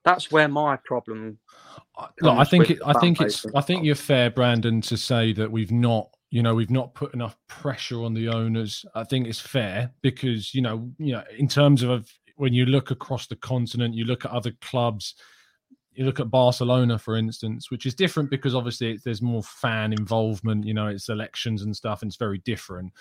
That's 0.04 0.30
where 0.30 0.48
my 0.48 0.76
problem. 0.84 1.38
Look, 2.20 2.38
I 2.38 2.44
think 2.44 2.70
it, 2.70 2.78
I 2.84 2.92
think 2.94 3.20
it's 3.20 3.44
I 3.54 3.61
think 3.61 3.84
you're 3.84 3.94
fair, 3.94 4.30
Brandon, 4.30 4.80
to 4.82 4.96
say 4.96 5.32
that 5.32 5.50
we've 5.50 5.72
not 5.72 6.11
you 6.30 6.42
know 6.42 6.54
we've 6.54 6.70
not 6.70 6.94
put 6.94 7.12
enough 7.14 7.36
pressure 7.48 8.04
on 8.04 8.14
the 8.14 8.28
owners. 8.28 8.84
I 8.94 9.04
think 9.04 9.26
it's 9.26 9.40
fair 9.40 9.90
because 10.02 10.54
you 10.54 10.62
know 10.62 10.90
you 10.98 11.12
know 11.12 11.24
in 11.36 11.48
terms 11.48 11.82
of 11.82 12.09
when 12.36 12.52
you 12.52 12.66
look 12.66 12.90
across 12.90 13.26
the 13.26 13.36
continent, 13.36 13.94
you 13.94 14.04
look 14.04 14.24
at 14.24 14.30
other 14.30 14.52
clubs. 14.61 15.14
You 15.97 16.05
look 16.05 16.20
at 16.20 16.30
Barcelona, 16.30 16.99
for 16.99 17.16
instance, 17.16 17.70
which 17.70 17.86
is 17.86 17.94
different 17.94 18.30
because 18.30 18.55
obviously 18.55 18.99
there's 19.05 19.22
more 19.22 19.42
fan 19.42 19.92
involvement. 19.92 20.66
You 20.66 20.74
know, 20.74 20.88
it's 20.88 21.09
elections 21.09 21.62
and 21.62 21.74
stuff, 21.74 22.03
and 22.03 22.11
it's 22.11 22.16
very 22.16 22.38
different. 22.38 22.92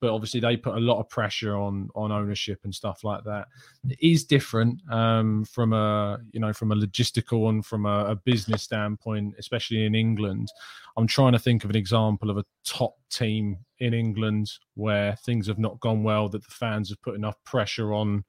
But 0.00 0.14
obviously, 0.14 0.40
they 0.40 0.56
put 0.56 0.76
a 0.76 0.80
lot 0.80 0.98
of 0.98 1.08
pressure 1.10 1.56
on 1.56 1.90
on 1.94 2.10
ownership 2.10 2.60
and 2.64 2.74
stuff 2.74 3.04
like 3.04 3.22
that. 3.24 3.46
It 3.88 3.98
is 4.00 4.24
different 4.24 4.80
um, 4.90 5.44
from 5.44 5.72
a 5.72 6.18
you 6.32 6.40
know 6.40 6.52
from 6.52 6.72
a 6.72 6.76
logistical 6.76 7.50
and 7.50 7.64
from 7.64 7.86
a, 7.86 8.06
a 8.06 8.16
business 8.16 8.62
standpoint, 8.62 9.34
especially 9.38 9.84
in 9.84 9.94
England. 9.94 10.48
I'm 10.96 11.06
trying 11.06 11.32
to 11.32 11.38
think 11.38 11.64
of 11.64 11.70
an 11.70 11.76
example 11.76 12.30
of 12.30 12.38
a 12.38 12.44
top 12.64 12.94
team 13.10 13.58
in 13.78 13.94
England 13.94 14.50
where 14.74 15.16
things 15.24 15.46
have 15.46 15.58
not 15.58 15.80
gone 15.80 16.02
well, 16.02 16.28
that 16.30 16.42
the 16.42 16.50
fans 16.50 16.88
have 16.88 17.02
put 17.02 17.14
enough 17.14 17.36
pressure 17.44 17.92
on 17.92 18.24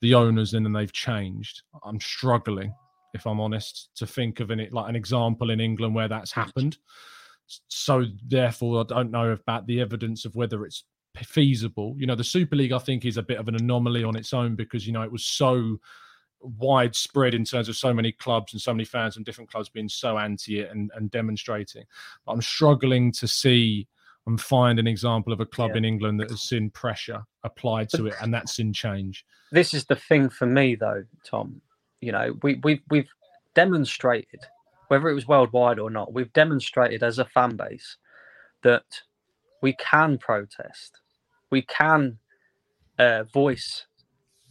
the 0.00 0.14
owners 0.14 0.54
and 0.54 0.64
then 0.64 0.72
they've 0.72 0.92
changed. 0.92 1.62
I'm 1.84 2.00
struggling, 2.00 2.72
if 3.14 3.26
I'm 3.26 3.40
honest, 3.40 3.90
to 3.96 4.06
think 4.06 4.40
of 4.40 4.50
an 4.50 4.66
like 4.70 4.88
an 4.88 4.96
example 4.96 5.50
in 5.50 5.60
England 5.60 5.94
where 5.94 6.08
that's 6.08 6.32
happened. 6.32 6.78
So 7.68 8.04
therefore, 8.26 8.80
I 8.80 8.84
don't 8.84 9.10
know 9.10 9.30
about 9.30 9.66
the 9.66 9.80
evidence 9.80 10.24
of 10.24 10.34
whether 10.34 10.64
it's 10.64 10.84
feasible. 11.16 11.94
You 11.98 12.06
know, 12.06 12.14
the 12.14 12.24
Super 12.24 12.56
League 12.56 12.72
I 12.72 12.78
think 12.78 13.04
is 13.04 13.16
a 13.16 13.22
bit 13.22 13.38
of 13.38 13.48
an 13.48 13.56
anomaly 13.56 14.04
on 14.04 14.16
its 14.16 14.32
own 14.32 14.54
because 14.54 14.86
you 14.86 14.92
know 14.92 15.02
it 15.02 15.12
was 15.12 15.24
so 15.24 15.78
widespread 16.40 17.34
in 17.34 17.44
terms 17.44 17.68
of 17.68 17.76
so 17.76 17.92
many 17.92 18.12
clubs 18.12 18.52
and 18.52 18.62
so 18.62 18.72
many 18.72 18.84
fans 18.84 19.14
from 19.14 19.24
different 19.24 19.50
clubs 19.50 19.68
being 19.68 19.88
so 19.88 20.18
anti 20.18 20.60
it 20.60 20.70
and, 20.70 20.90
and 20.94 21.10
demonstrating. 21.10 21.84
But 22.24 22.32
I'm 22.32 22.42
struggling 22.42 23.12
to 23.12 23.26
see 23.26 23.88
and 24.26 24.40
find 24.40 24.78
an 24.78 24.86
example 24.86 25.32
of 25.32 25.40
a 25.40 25.46
club 25.46 25.70
Yeah. 25.70 25.78
in 25.78 25.84
England 25.84 26.20
that 26.20 26.30
has 26.30 26.42
seen 26.42 26.70
pressure 26.70 27.24
applied 27.44 27.88
to 27.90 28.06
it 28.06 28.14
and 28.20 28.32
that's 28.32 28.54
seen 28.56 28.72
change. 28.72 29.24
This 29.50 29.72
is 29.72 29.86
the 29.86 29.96
thing 29.96 30.28
for 30.28 30.46
me, 30.46 30.74
though, 30.74 31.04
Tom. 31.24 31.62
You 32.00 32.12
know, 32.12 32.34
we 32.42 32.60
we 32.62 32.82
we've 32.90 33.08
demonstrated, 33.54 34.40
whether 34.88 35.08
it 35.08 35.14
was 35.14 35.26
worldwide 35.26 35.78
or 35.78 35.90
not, 35.90 36.12
we've 36.12 36.32
demonstrated 36.32 37.02
as 37.02 37.18
a 37.18 37.24
fan 37.24 37.56
base 37.56 37.96
that 38.62 38.84
we 39.62 39.74
can 39.74 40.18
protest, 40.18 41.00
we 41.50 41.62
can 41.62 42.18
uh, 42.98 43.24
voice 43.24 43.86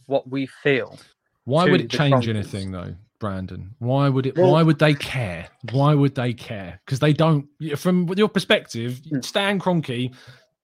what 0.06 0.28
we 0.28 0.46
feel. 0.46 0.98
Why 1.44 1.64
would 1.64 1.80
it 1.80 1.90
change 1.90 2.28
anything 2.28 2.72
though? 2.72 2.94
Brandon? 3.18 3.74
Why 3.78 4.08
would 4.08 4.26
it? 4.26 4.36
why 4.36 4.62
would 4.62 4.78
they 4.78 4.94
care? 4.94 5.48
Why 5.72 5.94
would 5.94 6.14
they 6.14 6.32
care? 6.32 6.80
Because 6.84 7.00
they 7.00 7.12
don't. 7.12 7.48
From 7.76 8.08
your 8.16 8.28
perspective, 8.28 9.00
Hmm. 9.08 9.20
Stan 9.20 9.58
Kroenke 9.58 10.14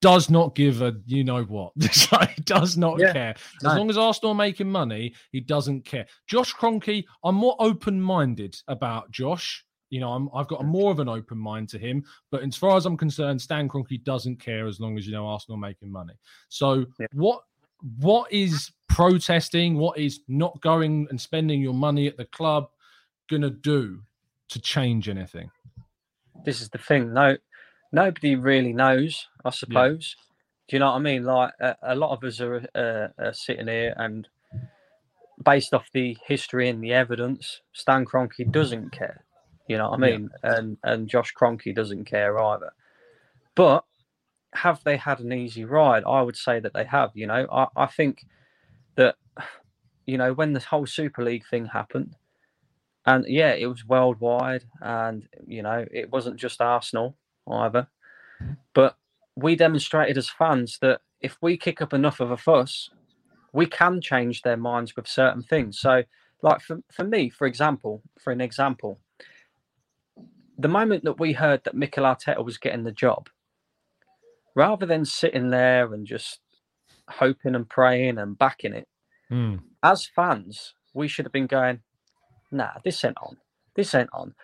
does 0.01 0.29
not 0.29 0.55
give 0.55 0.81
a 0.81 0.93
you 1.05 1.23
know 1.23 1.43
what. 1.43 1.73
he 1.79 2.41
does 2.43 2.77
not 2.77 2.99
Yeah, 2.99 3.13
care. 3.13 3.35
As 3.57 3.63
no. 3.63 3.75
long 3.75 3.89
as 3.89 3.97
Arsenal 3.97 4.31
are 4.31 4.35
making 4.35 4.69
money, 4.69 5.13
he 5.31 5.39
doesn't 5.39 5.85
care. 5.85 6.05
Josh 6.27 6.53
Kroenke, 6.53 7.05
I'm 7.23 7.35
more 7.35 7.55
open 7.59 7.99
minded 8.01 8.55
about 8.67 9.09
Josh. 9.11 9.65
You 9.89 9.99
know, 10.01 10.11
I'm, 10.13 10.29
I've 10.33 10.47
got 10.47 10.61
a 10.61 10.63
more 10.63 10.91
of 10.91 10.99
an 10.99 11.07
open 11.07 11.37
mind 11.37 11.69
to 11.69 11.79
him. 11.79 12.03
But 12.31 12.43
as 12.43 12.55
far 12.55 12.75
as 12.75 12.85
I'm 12.85 12.97
concerned, 12.97 13.41
Stan 13.41 13.69
Kroenke 13.69 14.03
doesn't 14.03 14.37
care 14.39 14.67
as 14.67 14.79
long 14.79 14.97
as 14.97 15.05
you 15.05 15.13
know 15.13 15.27
Arsenal 15.27 15.57
are 15.57 15.61
making 15.61 15.91
money. 15.91 16.13
So 16.49 16.85
Yeah. 16.99 17.07
what 17.13 17.41
what 17.99 18.31
is 18.31 18.71
protesting? 18.89 19.75
What 19.75 19.97
is 19.97 20.21
not 20.27 20.59
going 20.61 21.07
and 21.09 21.19
spending 21.19 21.61
your 21.61 21.73
money 21.73 22.07
at 22.07 22.17
the 22.17 22.25
club 22.25 22.69
gonna 23.29 23.49
do 23.49 24.01
to 24.49 24.59
change 24.59 25.09
anything? 25.09 25.49
this 26.43 26.61
is 26.61 26.69
the 26.69 26.77
thing. 26.77 27.11
No, 27.13 27.35
nobody 27.95 28.35
really 28.35 28.73
knows. 28.73 29.27
I 29.43 29.49
suppose. 29.49 30.15
Do 30.67 30.75
you 30.75 30.79
know 30.79 30.87
what 30.91 30.97
I 30.97 30.99
mean? 30.99 31.23
Like 31.23 31.53
a, 31.59 31.75
a 31.83 31.95
lot 31.95 32.11
of 32.11 32.23
us 32.23 32.41
are, 32.41 32.57
uh, 32.75 33.07
are 33.23 33.33
sitting 33.33 33.67
here, 33.67 33.93
and 33.97 34.27
based 35.43 35.73
off 35.73 35.89
the 35.93 36.17
history 36.27 36.69
and 36.69 36.83
the 36.83 36.93
evidence, 36.93 37.61
Stan 37.73 38.05
Kroenke 38.05 38.51
doesn't 38.51 38.91
care. 38.91 39.23
You 39.67 39.77
know 39.77 39.89
what 39.89 40.03
I 40.03 40.07
Yeah. 40.07 40.17
mean? 40.17 40.29
And 40.43 40.77
and 40.83 41.07
Josh 41.07 41.33
Kroenke 41.33 41.73
doesn't 41.73 42.05
care 42.05 42.37
either. 42.37 42.71
But 43.55 43.85
have 44.53 44.83
they 44.83 44.97
had 44.97 45.19
an 45.19 45.31
easy 45.33 45.65
ride? 45.65 46.03
I 46.05 46.21
would 46.21 46.37
say 46.37 46.59
that 46.59 46.73
they 46.73 46.85
have. 46.85 47.11
You 47.13 47.27
know, 47.27 47.47
I, 47.51 47.67
I 47.75 47.85
think 47.85 48.25
that 48.95 49.15
you 50.05 50.17
know 50.17 50.33
when 50.33 50.53
the 50.53 50.59
whole 50.59 50.85
Super 50.85 51.23
League 51.23 51.45
thing 51.49 51.65
happened, 51.65 52.15
and 53.05 53.25
yeah, 53.27 53.53
it 53.53 53.67
was 53.67 53.85
worldwide, 53.85 54.65
and 54.81 55.27
you 55.47 55.61
know 55.61 55.85
it 55.91 56.11
wasn't 56.11 56.37
just 56.37 56.59
Arsenal 56.61 57.15
either. 57.51 57.87
But 58.73 58.97
we 59.35 59.55
demonstrated 59.55 60.17
as 60.17 60.29
fans 60.29 60.77
that 60.81 61.01
if 61.21 61.37
we 61.41 61.57
kick 61.57 61.81
up 61.81 61.93
enough 61.93 62.19
of 62.19 62.31
a 62.31 62.37
fuss, 62.37 62.89
we 63.53 63.65
can 63.65 64.01
change 64.01 64.41
their 64.41 64.57
minds 64.57 64.95
with 64.95 65.07
certain 65.07 65.41
things. 65.43 65.79
So, 65.79 66.03
like 66.41 66.61
for, 66.61 66.79
for 66.91 67.03
me, 67.03 67.29
for 67.29 67.47
example, 67.47 68.03
for 68.19 68.31
an 68.31 68.41
example, 68.41 68.99
the 70.57 70.67
moment 70.67 71.03
that 71.03 71.19
we 71.19 71.33
heard 71.33 71.63
that 71.63 71.75
Mikel 71.75 72.03
Arteta 72.03 72.43
was 72.43 72.57
getting 72.57 72.83
the 72.83 72.91
job, 72.91 73.29
rather 74.55 74.85
than 74.85 75.05
sitting 75.05 75.49
there 75.49 75.93
and 75.93 76.05
just 76.05 76.39
hoping 77.09 77.55
and 77.55 77.69
praying 77.69 78.17
and 78.17 78.37
backing 78.37 78.73
it, 78.73 78.87
Hmm. 79.29 79.55
as 79.81 80.05
fans, 80.05 80.75
we 80.93 81.07
should 81.07 81.25
have 81.25 81.31
been 81.33 81.47
going, 81.47 81.81
nah, 82.51 82.73
this 82.83 83.03
ain't 83.03 83.17
on. 83.17 83.37
This 83.75 83.95
ain't 83.95 84.09
on. 84.13 84.35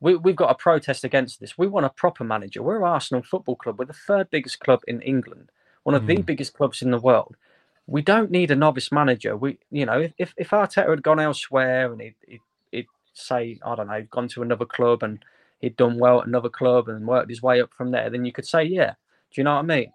We, 0.00 0.16
we've 0.16 0.36
got 0.36 0.50
a 0.50 0.54
protest 0.54 1.04
against 1.04 1.40
this. 1.40 1.56
We 1.56 1.66
want 1.66 1.86
a 1.86 1.90
proper 1.90 2.24
manager. 2.24 2.62
We're 2.62 2.84
Arsenal 2.84 3.22
Football 3.22 3.56
Club. 3.56 3.78
We're 3.78 3.86
the 3.86 3.92
third 3.92 4.30
biggest 4.30 4.60
club 4.60 4.80
in 4.86 5.00
England, 5.02 5.50
one 5.84 5.94
of 5.94 6.06
the 6.06 6.16
Mm. 6.16 6.26
biggest 6.26 6.54
clubs 6.54 6.82
in 6.82 6.90
the 6.90 6.98
world. 6.98 7.36
We 7.86 8.02
don't 8.02 8.30
need 8.30 8.50
a 8.50 8.56
novice 8.56 8.90
manager. 8.92 9.36
We, 9.36 9.58
you 9.70 9.86
know, 9.86 10.08
if, 10.18 10.34
if, 10.36 10.50
Arteta 10.50 10.88
had 10.90 11.02
gone 11.02 11.20
elsewhere 11.20 11.92
and 11.92 12.00
he'd, 12.00 12.14
he'd, 12.26 12.40
he'd 12.72 12.86
say, 13.14 13.58
I 13.64 13.74
don't 13.74 13.86
know, 13.88 14.02
gone 14.10 14.28
to 14.28 14.42
another 14.42 14.66
club 14.66 15.02
and 15.02 15.24
he'd 15.60 15.76
done 15.76 15.98
well 15.98 16.20
at 16.20 16.26
another 16.26 16.48
club 16.48 16.88
and 16.88 17.06
worked 17.06 17.30
his 17.30 17.42
way 17.42 17.60
up 17.60 17.72
from 17.72 17.90
there, 17.92 18.10
then 18.10 18.24
you 18.24 18.32
could 18.32 18.46
say, 18.46 18.64
yeah. 18.64 18.94
Do 19.32 19.40
you 19.40 19.44
know 19.44 19.54
what 19.54 19.60
I 19.60 19.62
mean? 19.62 19.92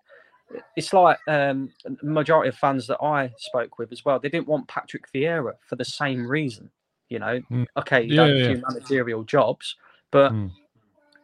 It's 0.76 0.94
like 0.94 1.18
um, 1.28 1.72
the 1.86 1.98
majority 2.02 2.50
of 2.50 2.56
fans 2.56 2.88
that 2.88 3.02
I 3.02 3.32
spoke 3.38 3.78
with 3.78 3.92
as 3.92 4.04
well. 4.04 4.20
They 4.20 4.30
didn't 4.30 4.48
want 4.48 4.68
Patrick 4.68 5.12
Vieira 5.14 5.54
for 5.68 5.76
the 5.76 5.86
same 5.86 6.28
reason. 6.28 6.70
You 7.10 7.20
know, 7.20 7.42
Mm. 7.52 7.68
okay, 7.78 8.04
you 8.04 8.16
Yeah, 8.16 8.28
don't 8.28 8.38
yeah, 8.38 8.48
do 8.54 8.64
managerial 8.70 9.24
jobs, 9.24 9.76
but 10.12 10.34
Mm. 10.34 10.52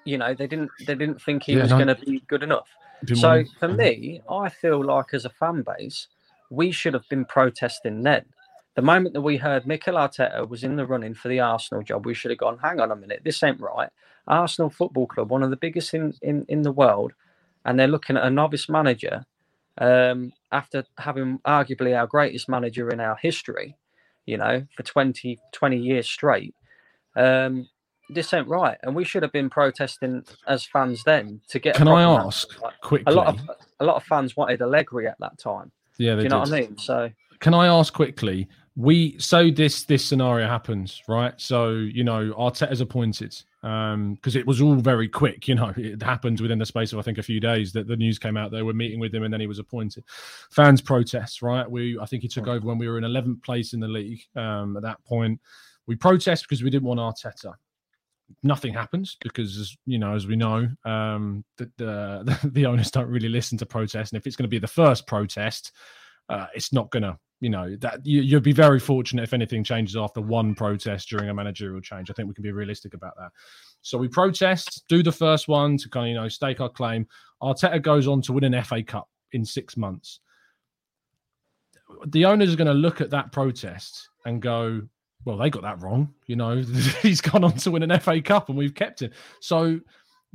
you 0.06 0.18
know 0.18 0.34
they 0.34 0.48
didn't 0.48 0.72
they 0.80 0.96
didn't 0.96 1.22
think 1.22 1.44
he 1.44 1.56
Yeah, 1.56 1.64
was 1.64 1.72
no. 1.72 1.78
going 1.78 1.88
to 1.90 1.96
be 2.06 2.22
good 2.28 2.44
enough. 2.44 2.70
So 3.14 3.30
want 3.30 3.48
for 3.60 3.68
me, 3.70 4.22
I 4.30 4.50
feel 4.50 4.84
like 4.84 5.14
as 5.14 5.26
a 5.26 5.30
fan 5.30 5.64
base, 5.64 6.08
we 6.50 6.72
should 6.72 6.94
have 6.94 7.08
been 7.10 7.26
protesting 7.26 8.04
then. 8.04 8.26
The 8.76 8.82
moment 8.84 9.14
that 9.14 9.22
we 9.22 9.38
heard 9.38 9.68
Mikel 9.68 9.96
Arteta 9.96 10.48
was 10.48 10.64
in 10.64 10.76
the 10.76 10.86
running 10.86 11.14
for 11.16 11.28
the 11.30 11.40
Arsenal 11.40 11.84
job, 11.84 12.06
we 12.06 12.14
should 12.14 12.32
have 12.32 12.38
gone, 12.40 12.60
hang 12.60 12.80
on 12.80 12.92
a 12.92 12.96
minute, 12.96 13.22
this 13.24 13.44
ain't 13.44 13.60
right. 13.60 13.90
Arsenal 14.28 14.70
Football 14.70 15.08
Club, 15.08 15.30
one 15.32 15.44
of 15.44 15.50
the 15.50 15.58
biggest 15.58 15.94
in, 15.94 16.14
in, 16.22 16.46
in 16.48 16.62
the 16.62 16.72
world, 16.72 17.14
and 17.66 17.80
they're 17.80 17.88
looking 17.88 18.18
at 18.18 18.26
a 18.26 18.30
novice 18.30 18.70
manager 18.70 19.26
um, 19.80 20.32
after 20.52 20.86
having 20.98 21.40
arguably 21.40 21.98
our 21.98 22.08
greatest 22.08 22.50
manager 22.50 22.90
in 22.90 23.00
our 23.00 23.16
history, 23.18 23.76
you 24.26 24.38
know, 24.38 24.66
for 24.76 24.84
20, 24.84 25.40
20 25.52 25.78
years 25.78 26.08
straight. 26.08 26.56
Um, 27.16 27.68
this 28.10 28.34
ain't 28.34 28.48
right. 28.48 28.78
And 28.84 28.96
we 28.96 29.04
should 29.04 29.24
have 29.24 29.32
been 29.32 29.50
protesting 29.50 30.24
as 30.48 30.66
fans 30.66 31.04
then 31.04 31.42
to 31.50 31.60
get 31.60 31.76
Can 31.76 31.88
I 31.88 32.04
ask 32.04 32.62
Like, 32.62 32.80
quickly? 32.82 33.14
a 33.14 33.16
lot 33.16 33.28
of 33.28 33.40
a 33.80 33.86
lot 33.86 33.96
of 33.98 34.04
fans 34.04 34.36
wanted 34.38 34.62
Allegri 34.62 35.08
at 35.08 35.18
that 35.20 35.38
time. 35.38 35.72
yeah, 35.98 36.16
Do 36.16 36.24
you 36.24 36.30
know 36.30 36.44
did. 36.44 36.52
what 36.52 36.58
I 36.58 36.62
mean? 36.62 36.78
So 36.78 37.10
can 37.40 37.54
I 37.54 37.68
ask 37.68 37.94
quickly? 37.94 38.48
We 38.76 39.18
so 39.18 39.50
this 39.50 39.84
this 39.86 40.06
scenario 40.06 40.48
happens, 40.48 41.02
right? 41.08 41.34
So 41.38 41.72
you 41.72 42.04
know 42.04 42.32
Arteta's 42.38 42.80
appointed 42.80 43.36
um 43.64 44.14
because 44.14 44.36
it 44.36 44.46
was 44.46 44.62
all 44.62 44.76
very 44.76 45.10
quick. 45.10 45.48
You 45.48 45.56
know, 45.56 45.74
it 45.76 46.02
happened 46.04 46.40
within 46.40 46.60
the 46.60 46.66
space 46.66 46.94
of 46.94 47.00
I 47.00 47.02
think 47.02 47.18
a 47.18 47.24
few 47.24 47.40
days 47.40 47.74
that 47.74 47.88
the 47.88 47.96
news 47.98 48.20
came 48.20 48.38
out. 48.38 48.52
They 48.52 48.62
were 48.62 48.74
meeting 48.74 49.00
with 49.00 49.14
him, 49.16 49.24
and 49.24 49.34
then 49.34 49.42
he 49.42 49.48
was 49.48 49.58
appointed. 49.58 50.04
Fans 50.52 50.80
protests, 50.82 51.42
right? 51.42 51.70
We 51.70 51.98
I 52.00 52.06
think 52.06 52.22
he 52.22 52.30
took 52.30 52.48
over 52.48 52.68
when 52.68 52.78
we 52.78 52.88
were 52.88 53.00
in 53.00 53.04
11th 53.04 53.42
place 53.44 53.74
in 53.74 53.80
the 53.80 53.88
league. 53.88 54.22
Um, 54.36 54.78
at 54.78 54.84
that 54.84 55.04
point, 55.06 55.42
we 55.88 55.96
protest 55.96 56.44
because 56.44 56.62
we 56.64 56.70
didn't 56.70 56.88
want 56.88 57.00
Arteta. 57.00 57.56
Nothing 58.44 58.74
happens 58.74 59.18
because, 59.22 59.58
as 59.58 59.76
you 59.86 59.98
know, 59.98 60.14
as 60.14 60.28
we 60.28 60.36
know, 60.36 60.68
um, 60.86 61.44
the, 61.58 61.72
the 61.78 62.40
the 62.54 62.66
owners 62.66 62.92
don't 62.92 63.10
really 63.10 63.30
listen 63.30 63.58
to 63.60 63.66
protests, 63.66 64.12
and 64.12 64.20
if 64.20 64.28
it's 64.28 64.36
going 64.36 64.44
to 64.44 64.50
be 64.50 64.60
the 64.60 64.68
first 64.68 65.08
protest, 65.08 65.72
uh, 66.30 66.48
it's 66.54 66.74
not 66.74 66.92
going 66.92 67.04
to 67.04 67.18
you 67.40 67.50
know 67.50 67.76
that 67.78 68.06
you, 68.06 68.22
you'd 68.22 68.44
be 68.44 68.52
very 68.52 68.80
fortunate 68.80 69.24
if 69.24 69.34
anything 69.34 69.64
changes 69.64 69.96
after 69.96 70.22
one 70.22 70.56
protest 70.56 71.10
during 71.10 71.30
a 71.30 71.34
managerial 71.34 71.82
change. 71.82 72.10
I 72.10 72.14
think 72.14 72.28
we 72.28 72.34
can 72.34 72.44
be 72.44 72.52
realistic 72.52 72.94
about 72.94 73.16
that. 73.18 73.30
So 73.82 73.98
we 73.98 74.08
protest, 74.08 74.84
do 74.90 75.04
the 75.04 75.12
first 75.12 75.48
one 75.48 75.78
to 75.78 75.90
kind 75.90 76.08
of 76.08 76.10
you 76.10 76.16
know 76.16 76.28
stake 76.28 76.60
our 76.60 76.70
claim. 76.70 77.08
Arteta 77.42 77.82
goes 77.82 78.08
on 78.08 78.22
to 78.24 78.34
win 78.34 78.44
an 78.44 78.64
FA 78.64 78.84
Cup 78.84 79.08
in 79.32 79.46
six 79.46 79.78
months. 79.78 80.20
The 82.08 82.26
owners 82.26 82.54
are 82.54 82.58
going 82.58 82.68
to 82.68 82.74
look 82.74 83.00
at 83.02 83.12
that 83.12 83.32
protest 83.32 84.10
and 84.26 84.42
go, 84.42 84.82
"Well, 85.28 85.38
they 85.38 85.50
got 85.50 85.62
that 85.64 85.82
wrong." 85.82 86.14
You 86.26 86.38
know, 86.38 86.58
he's 87.02 87.22
gone 87.22 87.44
on 87.44 87.54
to 87.58 87.72
win 87.72 87.84
an 87.84 88.00
FA 88.00 88.22
Cup 88.22 88.50
and 88.50 88.58
we've 88.58 88.74
kept 88.74 89.02
him. 89.02 89.12
So, 89.42 89.80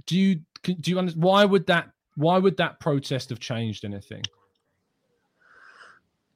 do 0.07 0.19
you 0.19 0.41
do 0.63 0.91
you 0.91 0.99
understand 0.99 1.25
why 1.25 1.45
would 1.45 1.67
that 1.67 1.91
why 2.17 2.39
would 2.39 2.57
that 2.59 2.79
protest 2.79 3.31
have 3.31 3.41
changed 3.41 3.85
anything? 3.85 4.23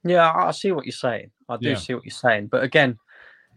yeah, 0.03 0.31
I 0.33 0.51
see 0.51 0.71
what 0.71 0.85
you're 0.85 0.91
saying. 0.93 1.31
I 1.49 1.57
do 1.57 1.69
Yeah. 1.69 1.75
see 1.75 1.93
what 1.93 2.05
you're 2.05 2.11
saying. 2.11 2.47
But 2.47 2.63
again, 2.63 2.97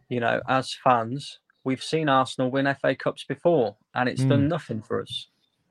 you 0.09 0.21
know, 0.21 0.41
as 0.49 0.75
fans, 0.75 1.39
we've 1.65 1.83
seen 1.83 2.09
Arsenal 2.09 2.51
win 2.51 2.67
FA 2.67 2.95
Cups 2.95 3.25
before, 3.25 3.77
and 3.95 4.09
it's 4.09 4.25
done 4.25 4.47
Mm. 4.47 4.49
nothing 4.49 4.83
for 4.83 5.01
us. 5.01 5.29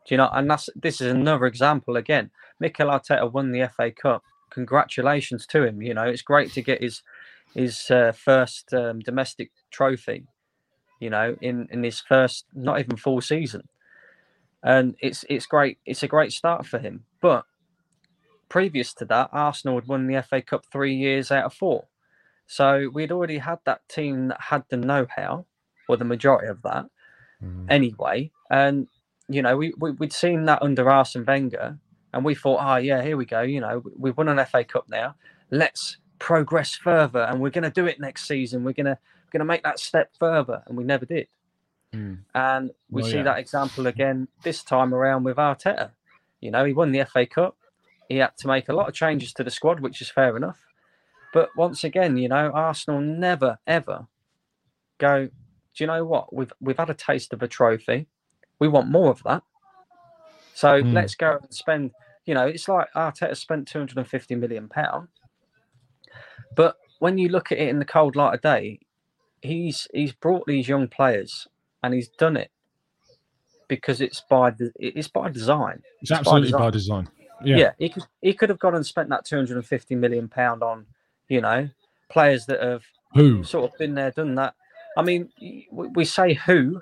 Do 0.07 0.13
you 0.15 0.17
know? 0.17 0.29
And 0.31 0.49
that's 0.49 0.69
this 0.75 1.01
is 1.01 1.11
another 1.11 1.45
example 1.45 1.97
again. 1.97 2.31
Mikel 2.59 2.87
Arteta 2.87 3.31
won 3.31 3.51
the 3.51 3.61
FA 3.61 3.91
Cup. 3.91 4.23
Congratulations 4.49 5.45
to 5.47 5.63
him. 5.63 5.81
You 5.81 5.93
know, 5.93 6.03
it's 6.03 6.21
great 6.21 6.51
to 6.53 6.61
get 6.61 6.81
his 6.81 7.03
his 7.55 7.89
uh, 7.91 8.11
first 8.13 8.73
um, 8.73 8.99
domestic 8.99 9.51
trophy. 9.71 10.25
You 10.99 11.09
know, 11.09 11.37
in 11.41 11.67
in 11.71 11.83
his 11.83 11.99
first 12.01 12.45
not 12.53 12.79
even 12.79 12.97
full 12.97 13.21
season, 13.21 13.69
and 14.63 14.95
it's 14.99 15.25
it's 15.29 15.45
great. 15.45 15.77
It's 15.85 16.03
a 16.03 16.07
great 16.07 16.33
start 16.33 16.65
for 16.65 16.79
him. 16.79 17.05
But 17.21 17.45
previous 18.49 18.93
to 18.95 19.05
that, 19.05 19.29
Arsenal 19.31 19.75
had 19.79 19.87
won 19.87 20.07
the 20.07 20.21
FA 20.23 20.41
Cup 20.41 20.65
three 20.71 20.95
years 20.95 21.31
out 21.31 21.45
of 21.45 21.53
four. 21.53 21.85
So 22.47 22.89
we'd 22.93 23.11
already 23.11 23.37
had 23.37 23.59
that 23.65 23.87
team 23.89 24.29
that 24.29 24.41
had 24.41 24.63
the 24.69 24.77
know-how, 24.77 25.45
or 25.87 25.97
the 25.97 26.05
majority 26.05 26.47
of 26.47 26.61
that, 26.63 26.87
anyway. 27.69 28.31
And 28.49 28.87
you 29.29 29.41
know, 29.41 29.55
we, 29.57 29.73
we 29.77 29.91
we'd 29.91 30.13
seen 30.13 30.45
that 30.45 30.61
under 30.61 30.89
Arsene 30.89 31.25
Wenger, 31.25 31.77
and 32.13 32.25
we 32.25 32.35
thought, 32.35 32.59
oh 32.61 32.77
yeah, 32.77 33.01
here 33.03 33.17
we 33.17 33.25
go. 33.25 33.41
You 33.41 33.61
know, 33.61 33.79
we- 33.85 33.91
we've 33.97 34.17
won 34.17 34.27
an 34.29 34.43
FA 34.45 34.63
Cup 34.63 34.89
now. 34.89 35.15
Let's 35.51 35.97
progress 36.19 36.75
further, 36.75 37.21
and 37.21 37.39
we're 37.41 37.49
going 37.49 37.63
to 37.63 37.69
do 37.71 37.85
it 37.87 37.99
next 37.99 38.27
season. 38.27 38.63
We're 38.63 38.73
gonna 38.73 38.99
going 39.31 39.39
to 39.39 39.45
make 39.45 39.63
that 39.63 39.79
step 39.79 40.11
further, 40.19 40.63
and 40.67 40.77
we 40.77 40.83
never 40.83 41.05
did. 41.05 41.27
Mm. 41.93 42.19
And 42.33 42.71
we 42.89 43.01
Well, 43.01 43.11
see 43.11 43.17
yeah. 43.17 43.23
that 43.23 43.39
example 43.39 43.87
again 43.87 44.27
this 44.43 44.63
time 44.63 44.93
around 44.93 45.23
with 45.23 45.37
Arteta. 45.37 45.91
You 46.41 46.51
know, 46.51 46.65
he 46.65 46.73
won 46.73 46.91
the 46.91 47.03
FA 47.05 47.25
Cup. 47.25 47.55
He 48.07 48.17
had 48.17 48.35
to 48.37 48.47
make 48.47 48.69
a 48.69 48.73
lot 48.73 48.87
of 48.87 48.95
changes 48.95 49.33
to 49.33 49.43
the 49.43 49.51
squad, 49.51 49.79
which 49.81 50.01
is 50.01 50.09
fair 50.09 50.35
enough. 50.35 50.59
But 51.31 51.49
once 51.55 51.83
again, 51.83 52.17
you 52.17 52.27
know, 52.27 52.49
Arsenal 52.53 53.01
never 53.01 53.59
ever 53.67 54.07
go. 54.97 55.27
Do 55.27 55.83
you 55.83 55.87
know 55.87 56.03
what? 56.05 56.33
We've 56.33 56.51
we've 56.59 56.77
had 56.77 56.89
a 56.89 56.95
taste 56.95 57.33
of 57.33 57.43
a 57.43 57.47
trophy. 57.47 58.07
We 58.57 58.67
want 58.67 58.89
more 58.89 59.11
of 59.11 59.21
that. 59.23 59.43
So 60.55 60.81
Mm. 60.81 60.93
let's 60.93 61.13
go 61.15 61.37
and 61.41 61.53
spend. 61.53 61.91
You 62.25 62.33
know, 62.33 62.47
it's 62.47 62.67
like 62.67 62.87
Arteta 62.95 63.37
spent 63.37 63.67
two 63.67 63.77
hundred 63.79 63.97
and 63.99 64.07
fifty 64.07 64.33
million 64.35 64.69
pound. 64.69 65.09
But 66.59 66.75
when 66.99 67.17
you 67.17 67.29
look 67.29 67.53
at 67.53 67.57
it 67.57 67.69
in 67.69 67.79
the 67.79 67.85
cold 67.85 68.17
light 68.17 68.33
of 68.33 68.41
day, 68.41 68.79
he's 69.41 69.87
he's 69.93 70.11
brought 70.11 70.45
these 70.45 70.67
young 70.67 70.89
players 70.89 71.47
and 71.81 71.93
he's 71.93 72.09
done 72.09 72.35
it 72.35 72.51
because 73.69 74.01
it's 74.01 74.21
by 74.29 74.49
the 74.49 74.69
it's 74.77 75.07
by 75.07 75.29
design. 75.29 75.81
It's 76.01 76.11
absolutely 76.11 76.51
by 76.51 76.69
design. 76.69 77.07
Yeah. 77.45 77.55
yeah, 77.55 77.71
he 77.77 77.87
could 77.87 78.03
he 78.21 78.33
could 78.33 78.49
have 78.49 78.59
gone 78.59 78.75
and 78.75 78.85
spent 78.85 79.07
that 79.07 79.23
two 79.23 79.37
hundred 79.37 79.55
and 79.55 79.65
fifty 79.65 79.95
million 79.95 80.27
pound 80.27 80.61
on, 80.61 80.85
you 81.29 81.39
know, 81.39 81.69
players 82.09 82.45
that 82.47 82.61
have 82.61 82.83
Who? 83.13 83.41
sort 83.45 83.71
of 83.71 83.77
been 83.77 83.95
there, 83.95 84.11
done 84.11 84.35
that. 84.35 84.53
I 84.97 85.01
mean, 85.01 85.29
we, 85.39 85.87
we 85.95 86.03
say 86.03 86.33
who, 86.33 86.81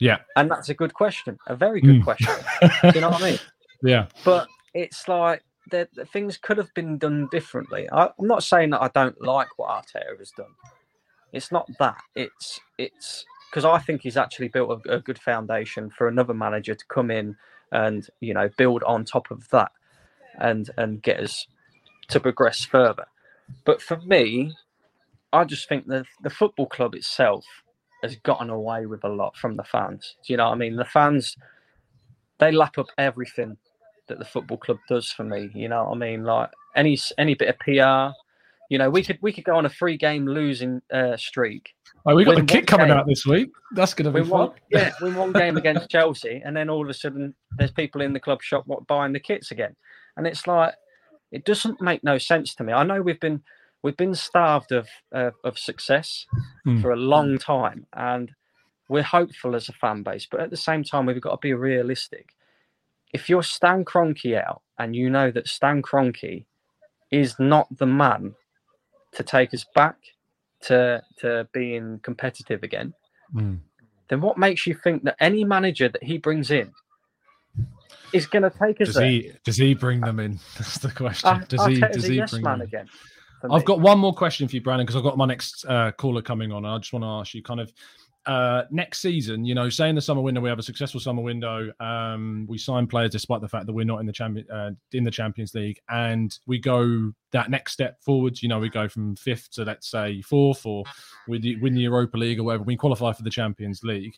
Yeah. 0.00 0.18
and 0.34 0.50
that's 0.50 0.70
a 0.70 0.74
good 0.74 0.92
question, 0.92 1.38
a 1.46 1.54
very 1.54 1.80
good 1.80 2.00
Mm. 2.00 2.02
question. 2.02 2.34
you 2.92 3.00
know 3.00 3.10
what 3.10 3.22
I 3.22 3.30
mean? 3.30 3.38
Yeah. 3.84 4.06
But 4.24 4.48
it's 4.74 5.06
like 5.06 5.44
that 5.70 5.94
that 5.94 6.10
things 6.10 6.36
could 6.38 6.58
have 6.58 6.72
been 6.74 6.98
done 6.98 7.28
differently. 7.30 7.88
I, 7.92 8.10
I'm 8.18 8.26
not 8.26 8.42
saying 8.42 8.70
that 8.70 8.82
I 8.82 8.88
don't 8.88 9.20
like 9.22 9.48
what 9.56 9.70
Arteta 9.70 10.18
has 10.18 10.30
done. 10.30 10.54
It's 11.32 11.52
not 11.52 11.68
that. 11.78 12.02
It's 12.14 12.60
it's 12.78 13.24
because 13.50 13.64
I 13.64 13.78
think 13.78 14.02
he's 14.02 14.16
actually 14.16 14.48
built 14.48 14.82
a, 14.86 14.96
a 14.96 15.00
good 15.00 15.18
foundation 15.18 15.90
for 15.90 16.08
another 16.08 16.34
manager 16.34 16.74
to 16.74 16.86
come 16.86 17.10
in 17.10 17.36
and 17.72 18.06
you 18.20 18.34
know 18.34 18.48
build 18.56 18.82
on 18.84 19.04
top 19.04 19.30
of 19.30 19.48
that 19.50 19.72
and 20.38 20.70
and 20.76 21.02
get 21.02 21.20
us 21.20 21.46
to 22.08 22.20
progress 22.20 22.64
further. 22.64 23.06
But 23.64 23.82
for 23.82 23.98
me, 24.00 24.52
I 25.32 25.44
just 25.44 25.68
think 25.68 25.86
the 25.86 26.04
the 26.22 26.30
football 26.30 26.66
club 26.66 26.94
itself 26.94 27.44
has 28.02 28.16
gotten 28.16 28.50
away 28.50 28.86
with 28.86 29.04
a 29.04 29.08
lot 29.08 29.36
from 29.36 29.56
the 29.56 29.64
fans. 29.64 30.16
Do 30.26 30.32
you 30.32 30.36
know 30.36 30.46
what 30.46 30.54
I 30.54 30.58
mean? 30.58 30.76
The 30.76 30.84
fans 30.84 31.36
they 32.38 32.52
lap 32.52 32.78
up 32.78 32.88
everything 32.98 33.56
that 34.08 34.18
the 34.18 34.24
football 34.24 34.58
club 34.58 34.78
does 34.88 35.10
for 35.10 35.24
me. 35.24 35.50
You 35.54 35.68
know 35.68 35.84
what 35.84 35.96
I 35.96 35.98
mean? 35.98 36.24
Like 36.24 36.50
any 36.76 36.98
any 37.18 37.34
bit 37.34 37.48
of 37.48 37.58
PR. 37.58 38.14
You 38.70 38.78
know, 38.78 38.88
we 38.90 39.02
could 39.02 39.18
we 39.20 39.32
could 39.32 39.44
go 39.44 39.56
on 39.56 39.66
a 39.66 39.70
three 39.70 39.96
game 39.96 40.26
losing 40.26 40.80
uh, 40.92 41.16
streak. 41.16 41.74
Oh, 42.06 42.14
we 42.14 42.24
got 42.24 42.34
Win 42.36 42.46
the 42.46 42.52
kit 42.52 42.62
one 42.62 42.66
coming 42.66 42.88
game. 42.88 42.96
out 42.98 43.06
this 43.06 43.24
week. 43.26 43.50
That's 43.74 43.94
going 43.94 44.06
to 44.06 44.10
be 44.10 44.20
Win 44.22 44.30
fun. 44.30 44.38
one, 44.40 44.50
yeah, 44.70 44.90
win 45.00 45.14
one 45.14 45.32
game 45.32 45.56
against 45.56 45.90
Chelsea, 45.90 46.42
and 46.44 46.56
then 46.56 46.68
all 46.68 46.82
of 46.82 46.88
a 46.88 46.94
sudden 46.94 47.34
there's 47.58 47.70
people 47.70 48.00
in 48.00 48.12
the 48.12 48.20
club 48.20 48.42
shop 48.42 48.66
buying 48.86 49.12
the 49.12 49.20
kits 49.20 49.50
again, 49.50 49.74
and 50.16 50.26
it's 50.26 50.46
like 50.46 50.74
it 51.32 51.44
doesn't 51.44 51.80
make 51.80 52.02
no 52.04 52.18
sense 52.18 52.54
to 52.56 52.64
me. 52.64 52.72
I 52.72 52.84
know 52.84 53.00
we've 53.02 53.20
been 53.20 53.42
we've 53.82 53.96
been 53.96 54.14
starved 54.14 54.72
of 54.72 54.88
uh, 55.14 55.30
of 55.44 55.58
success 55.58 56.26
Hmm. 56.64 56.80
for 56.80 56.90
a 56.92 56.96
long 56.96 57.38
time, 57.38 57.86
and 57.94 58.30
we're 58.88 59.02
hopeful 59.02 59.54
as 59.54 59.68
a 59.68 59.72
fan 59.72 60.02
base, 60.02 60.26
but 60.30 60.40
at 60.40 60.50
the 60.50 60.56
same 60.56 60.84
time 60.84 61.06
we've 61.06 61.20
got 61.20 61.30
to 61.32 61.38
be 61.40 61.52
realistic. 61.54 62.30
If 63.14 63.30
you're 63.30 63.42
Stan 63.44 63.84
Kroenke 63.86 64.36
out, 64.44 64.60
and 64.78 64.94
you 64.94 65.08
know 65.08 65.30
that 65.30 65.48
Stan 65.48 65.80
Kroenke 65.80 66.44
is 67.10 67.38
not 67.38 67.68
the 67.78 67.86
man 67.86 68.34
to 69.12 69.22
take 69.22 69.54
us 69.54 69.64
back 69.74 69.96
to 70.62 71.02
to 71.20 71.48
being 71.52 72.00
competitive 72.02 72.62
again, 72.62 72.92
Mm. 73.34 73.60
then 74.08 74.20
what 74.20 74.36
makes 74.36 74.66
you 74.66 74.74
think 74.74 75.04
that 75.04 75.16
any 75.20 75.44
manager 75.44 75.88
that 75.88 76.02
he 76.02 76.18
brings 76.18 76.50
in 76.50 76.72
is 78.12 78.26
going 78.26 78.42
to 78.42 78.50
take 78.50 78.80
us 78.80 78.88
Does 78.88 78.94
there? 78.96 79.06
he? 79.06 79.32
Does 79.44 79.56
he 79.56 79.74
bring 79.74 80.00
them 80.00 80.20
in? 80.20 80.38
That's 80.58 80.78
the 80.78 80.90
question. 80.90 81.44
Does 81.48 81.64
he? 81.66 81.80
Arteta's 81.80 81.96
Does 81.96 82.04
he 82.06 82.16
yes 82.16 82.30
bring 82.32 82.42
man 82.42 82.58
them 82.58 82.62
in? 82.62 82.68
again. 82.68 82.88
I've 83.50 83.64
got 83.64 83.80
one 83.80 83.98
more 83.98 84.14
question 84.14 84.48
for 84.48 84.56
you, 84.56 84.62
Brandon, 84.62 84.86
because 84.86 84.96
I've 84.96 85.02
got 85.02 85.18
my 85.18 85.26
next 85.26 85.64
uh, 85.66 85.92
caller 85.92 86.22
coming 86.22 86.50
on. 86.50 86.64
I 86.64 86.78
just 86.78 86.92
want 86.94 87.02
to 87.02 87.08
ask 87.08 87.34
you 87.34 87.42
kind 87.42 87.60
of 87.60 87.70
uh, 88.26 88.62
next 88.70 89.00
season, 89.00 89.44
you 89.44 89.54
know, 89.54 89.68
say 89.68 89.88
in 89.88 89.94
the 89.94 90.00
summer 90.00 90.22
window, 90.22 90.40
we 90.40 90.48
have 90.48 90.58
a 90.58 90.62
successful 90.62 91.00
summer 91.00 91.22
window. 91.22 91.70
Um, 91.78 92.46
we 92.48 92.56
sign 92.56 92.86
players 92.86 93.10
despite 93.10 93.42
the 93.42 93.48
fact 93.48 93.66
that 93.66 93.72
we're 93.72 93.84
not 93.84 94.00
in 94.00 94.06
the 94.06 94.12
champion 94.12 94.50
uh, 94.50 94.70
in 94.92 95.04
the 95.04 95.10
Champions 95.10 95.54
League, 95.54 95.78
and 95.90 96.38
we 96.46 96.58
go 96.58 97.12
that 97.32 97.50
next 97.50 97.72
step 97.72 98.02
forwards. 98.02 98.42
You 98.42 98.48
know, 98.48 98.58
we 98.58 98.70
go 98.70 98.88
from 98.88 99.16
fifth 99.16 99.50
to 99.52 99.64
let's 99.64 99.90
say 99.90 100.22
fourth, 100.22 100.64
or 100.64 100.84
we 101.28 101.58
win 101.60 101.74
the 101.74 101.82
Europa 101.82 102.16
League 102.16 102.38
or 102.40 102.44
whatever. 102.44 102.64
We 102.64 102.76
qualify 102.76 103.12
for 103.12 103.22
the 103.22 103.30
Champions 103.30 103.82
League. 103.82 104.16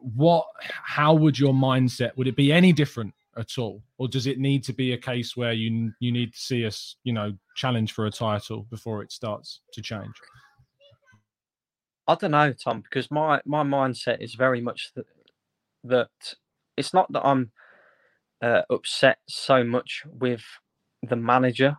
What? 0.00 0.46
How 0.60 1.14
would 1.14 1.38
your 1.38 1.54
mindset? 1.54 2.16
Would 2.16 2.28
it 2.28 2.36
be 2.36 2.52
any 2.52 2.72
different 2.72 3.14
at 3.38 3.56
all, 3.56 3.82
or 3.96 4.08
does 4.08 4.26
it 4.26 4.38
need 4.38 4.62
to 4.64 4.74
be 4.74 4.92
a 4.92 4.98
case 4.98 5.36
where 5.36 5.52
you 5.52 5.92
you 6.00 6.12
need 6.12 6.34
to 6.34 6.38
see 6.38 6.66
us, 6.66 6.96
you 7.04 7.14
know, 7.14 7.32
challenge 7.56 7.92
for 7.92 8.06
a 8.06 8.10
title 8.10 8.66
before 8.70 9.02
it 9.02 9.10
starts 9.10 9.60
to 9.72 9.80
change? 9.80 10.12
I 12.08 12.16
don't 12.16 12.32
know, 12.32 12.52
Tom, 12.54 12.80
because 12.82 13.10
my 13.10 13.40
my 13.46 13.62
mindset 13.64 14.22
is 14.22 14.34
very 14.34 14.62
much 14.62 14.92
that 14.96 15.06
that 15.84 16.34
it's 16.76 16.94
not 16.94 17.12
that 17.12 17.24
I'm 17.26 17.52
uh, 18.42 18.62
upset 18.70 19.18
so 19.28 19.64
much 19.64 20.04
with 20.06 20.42
the 21.08 21.16
manager. 21.16 21.76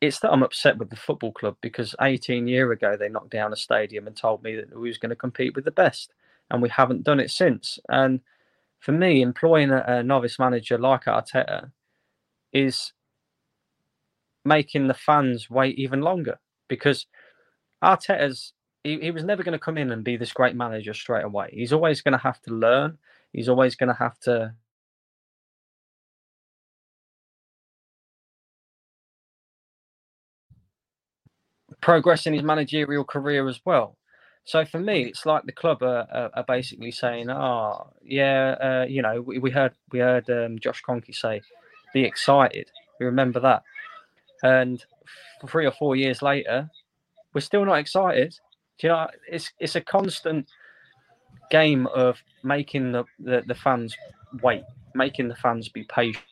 It's 0.00 0.20
that 0.20 0.32
I'm 0.32 0.44
upset 0.44 0.78
with 0.78 0.90
the 0.90 0.96
football 0.96 1.32
club 1.32 1.56
because 1.60 1.94
18 2.00 2.46
year 2.48 2.72
ago 2.72 2.96
they 2.96 3.08
knocked 3.08 3.30
down 3.30 3.52
a 3.52 3.56
stadium 3.56 4.06
and 4.06 4.16
told 4.16 4.42
me 4.42 4.56
that 4.56 4.78
we 4.78 4.88
was 4.88 4.98
going 4.98 5.10
to 5.10 5.16
compete 5.16 5.54
with 5.56 5.64
the 5.64 5.72
best, 5.72 6.14
and 6.50 6.62
we 6.62 6.70
haven't 6.70 7.04
done 7.04 7.20
it 7.20 7.30
since. 7.30 7.78
And 7.88 8.20
for 8.80 8.92
me, 8.92 9.22
employing 9.22 9.70
a, 9.70 9.84
a 9.86 10.02
novice 10.02 10.38
manager 10.38 10.78
like 10.78 11.04
Arteta 11.04 11.70
is 12.52 12.92
making 14.44 14.88
the 14.88 14.94
fans 14.94 15.50
wait 15.50 15.78
even 15.78 16.00
longer 16.00 16.38
because 16.68 17.06
Arteta's 17.84 18.54
he, 18.88 19.00
he 19.00 19.10
was 19.10 19.24
never 19.24 19.42
going 19.42 19.52
to 19.52 19.58
come 19.58 19.76
in 19.78 19.92
and 19.92 20.02
be 20.02 20.16
this 20.16 20.32
great 20.32 20.56
manager 20.56 20.94
straight 20.94 21.24
away. 21.24 21.50
He's 21.52 21.72
always 21.72 22.00
going 22.00 22.12
to 22.12 22.18
have 22.18 22.40
to 22.42 22.54
learn. 22.54 22.98
He's 23.32 23.48
always 23.48 23.76
going 23.76 23.88
to 23.88 23.98
have 23.98 24.18
to 24.20 24.54
progress 31.80 32.26
in 32.26 32.32
his 32.32 32.42
managerial 32.42 33.04
career 33.04 33.46
as 33.48 33.60
well. 33.64 33.96
So 34.44 34.64
for 34.64 34.78
me, 34.80 35.04
it's 35.04 35.26
like 35.26 35.44
the 35.44 35.52
club 35.52 35.82
are, 35.82 36.06
are, 36.10 36.30
are 36.34 36.44
basically 36.44 36.90
saying, 36.90 37.28
"Oh, 37.28 37.90
yeah, 38.02 38.56
uh, 38.60 38.86
you 38.88 39.02
know, 39.02 39.20
we, 39.20 39.38
we 39.38 39.50
heard 39.50 39.72
we 39.92 39.98
heard 39.98 40.28
um, 40.30 40.58
Josh 40.58 40.82
Kroenke 40.82 41.14
say, 41.14 41.42
be 41.92 42.04
excited." 42.04 42.70
We 42.98 43.04
remember 43.04 43.40
that, 43.40 43.62
and 44.42 44.82
three 45.46 45.66
or 45.66 45.72
four 45.72 45.96
years 45.96 46.22
later, 46.22 46.70
we're 47.34 47.42
still 47.42 47.66
not 47.66 47.78
excited. 47.78 48.34
You 48.80 48.90
know, 48.90 49.08
it's 49.28 49.52
it's 49.58 49.76
a 49.76 49.80
constant 49.80 50.48
game 51.50 51.86
of 51.88 52.22
making 52.44 52.92
the, 52.92 53.04
the, 53.18 53.42
the 53.46 53.54
fans 53.54 53.96
wait, 54.42 54.62
making 54.94 55.28
the 55.28 55.34
fans 55.36 55.68
be 55.68 55.84
patient. 55.84 56.24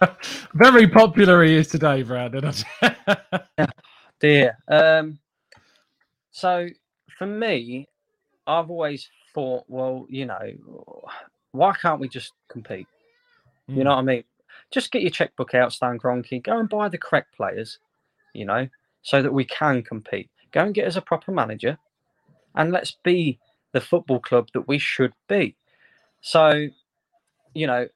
Very 0.54 0.88
popular 0.88 1.44
he 1.44 1.54
is 1.54 1.68
today, 1.68 2.02
Brandon. 2.02 2.52
Dear. 4.20 4.58
Um, 4.68 5.18
so 6.30 6.68
for 7.16 7.26
me, 7.26 7.88
I've 8.46 8.70
always 8.70 9.08
thought, 9.34 9.64
well, 9.68 10.06
you 10.08 10.26
know, 10.26 10.52
why 11.52 11.72
can't 11.80 12.00
we 12.00 12.08
just 12.08 12.32
compete? 12.48 12.86
You 13.68 13.84
know 13.84 13.90
what 13.90 14.00
I 14.00 14.02
mean? 14.02 14.24
Just 14.70 14.90
get 14.90 15.02
your 15.02 15.10
checkbook 15.10 15.54
out, 15.54 15.72
Stan 15.72 15.98
Kroenke. 15.98 16.42
Go 16.42 16.58
and 16.58 16.68
buy 16.68 16.88
the 16.88 16.98
correct 16.98 17.34
players, 17.36 17.78
you 18.34 18.44
know, 18.44 18.68
so 19.02 19.22
that 19.22 19.32
we 19.32 19.44
can 19.44 19.82
compete. 19.82 20.30
Go 20.52 20.64
and 20.64 20.74
get 20.74 20.86
us 20.86 20.96
a 20.96 21.02
proper 21.02 21.32
manager, 21.32 21.78
and 22.54 22.72
let's 22.72 22.96
be 23.02 23.38
the 23.72 23.80
football 23.80 24.20
club 24.20 24.48
that 24.54 24.68
we 24.68 24.78
should 24.78 25.12
be. 25.28 25.56
So, 26.20 26.68
you 27.54 27.66
know, 27.66 27.88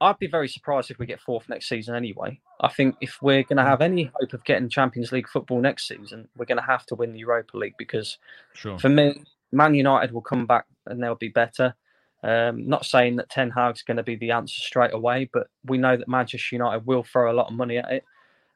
I'd 0.00 0.18
be 0.18 0.26
very 0.26 0.48
surprised 0.48 0.90
if 0.90 0.98
we 0.98 1.06
get 1.06 1.20
fourth 1.20 1.48
next 1.48 1.68
season 1.68 1.94
anyway. 1.94 2.40
I 2.60 2.68
think 2.68 2.96
if 3.00 3.18
we're 3.20 3.42
going 3.42 3.56
to 3.56 3.64
have 3.64 3.80
any 3.80 4.10
hope 4.14 4.32
of 4.32 4.44
getting 4.44 4.68
Champions 4.68 5.12
League 5.12 5.28
football 5.28 5.60
next 5.60 5.88
season, 5.88 6.28
we're 6.36 6.44
going 6.46 6.58
to 6.58 6.64
have 6.64 6.86
to 6.86 6.94
win 6.94 7.12
the 7.12 7.18
Europa 7.18 7.56
League 7.56 7.74
because 7.78 8.18
sure. 8.54 8.78
for 8.78 8.88
me, 8.88 9.22
Man 9.52 9.74
United 9.74 10.12
will 10.12 10.22
come 10.22 10.46
back 10.46 10.66
and 10.86 11.02
they'll 11.02 11.14
be 11.14 11.28
better. 11.28 11.74
Um, 12.22 12.68
not 12.68 12.86
saying 12.86 13.16
that 13.16 13.28
Ten 13.28 13.50
Hag's 13.50 13.82
going 13.82 13.98
to 13.98 14.02
be 14.02 14.16
the 14.16 14.30
answer 14.30 14.60
straight 14.60 14.94
away, 14.94 15.28
but 15.32 15.48
we 15.64 15.78
know 15.78 15.96
that 15.96 16.08
Manchester 16.08 16.56
United 16.56 16.86
will 16.86 17.02
throw 17.02 17.30
a 17.30 17.34
lot 17.34 17.48
of 17.48 17.54
money 17.54 17.76
at 17.78 17.90
it. 17.90 18.04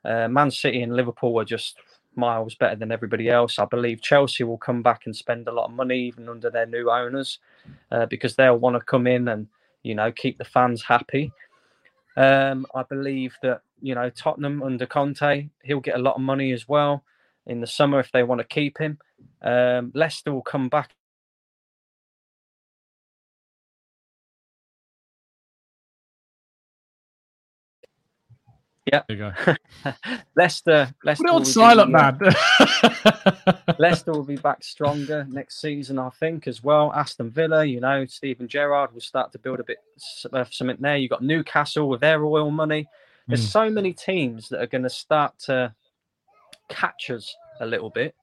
Uh, 0.04 0.28
Man 0.28 0.50
City 0.50 0.82
and 0.82 0.96
Liverpool 0.96 1.38
are 1.38 1.44
just 1.44 1.76
miles 2.14 2.54
better 2.54 2.76
than 2.76 2.92
everybody 2.92 3.28
else. 3.28 3.58
I 3.58 3.64
believe 3.64 4.02
Chelsea 4.02 4.44
will 4.44 4.58
come 4.58 4.82
back 4.82 5.02
and 5.06 5.14
spend 5.14 5.48
a 5.48 5.52
lot 5.52 5.66
of 5.66 5.72
money 5.72 6.00
even 6.00 6.28
under 6.28 6.50
their 6.50 6.66
new 6.66 6.90
owners 6.90 7.38
uh, 7.90 8.06
because 8.06 8.36
they'll 8.36 8.58
want 8.58 8.76
to 8.76 8.80
come 8.80 9.06
in 9.06 9.28
and 9.28 9.48
you 9.82 9.94
know 9.94 10.10
keep 10.12 10.38
the 10.38 10.44
fans 10.44 10.82
happy. 10.82 11.32
Um, 12.16 12.66
I 12.74 12.82
believe 12.82 13.36
that 13.42 13.62
you 13.80 13.94
know 13.94 14.10
Tottenham 14.10 14.62
under 14.62 14.86
Conte, 14.86 15.48
he'll 15.62 15.80
get 15.80 15.96
a 15.96 16.02
lot 16.02 16.16
of 16.16 16.22
money 16.22 16.52
as 16.52 16.68
well 16.68 17.04
in 17.46 17.60
the 17.60 17.66
summer 17.66 18.00
if 18.00 18.12
they 18.12 18.22
want 18.22 18.40
to 18.40 18.46
keep 18.46 18.78
him. 18.78 18.98
Um, 19.42 19.92
Leicester 19.94 20.32
will 20.32 20.42
come 20.42 20.68
back 20.68 20.94
Yeah. 28.92 29.02
There 29.08 29.16
you 29.16 29.32
go. 29.84 29.92
Leicester. 30.36 30.92
Leicester 31.04 31.22
Put 31.24 31.28
it 31.28 31.30
on 31.30 31.34
will 31.34 31.40
be, 31.40 31.44
silent, 31.46 31.94
uh, 31.94 32.12
man. 32.20 33.74
Leicester 33.78 34.12
will 34.12 34.24
be 34.24 34.36
back 34.36 34.62
stronger 34.64 35.26
next 35.28 35.60
season, 35.60 35.98
I 35.98 36.10
think, 36.10 36.46
as 36.46 36.62
well. 36.62 36.92
Aston 36.94 37.30
Villa, 37.30 37.64
you 37.64 37.80
know, 37.80 38.04
Steven 38.06 38.48
Gerrard 38.48 38.92
will 38.92 39.00
start 39.00 39.32
to 39.32 39.38
build 39.38 39.60
a 39.60 39.64
bit 39.64 39.78
of 40.32 40.52
something 40.52 40.76
there. 40.80 40.96
You've 40.96 41.10
got 41.10 41.22
Newcastle 41.22 41.88
with 41.88 42.00
their 42.00 42.24
oil 42.24 42.50
money. 42.50 42.86
There's 43.26 43.46
Mm. 43.46 43.50
so 43.52 43.70
many 43.70 43.92
teams 43.92 44.48
that 44.48 44.60
are 44.62 44.66
going 44.66 44.84
to 44.84 44.90
start 44.90 45.38
to 45.40 45.74
catch 46.68 47.10
us 47.10 47.34
a 47.60 47.66
little 47.66 47.90
bit 47.90 48.14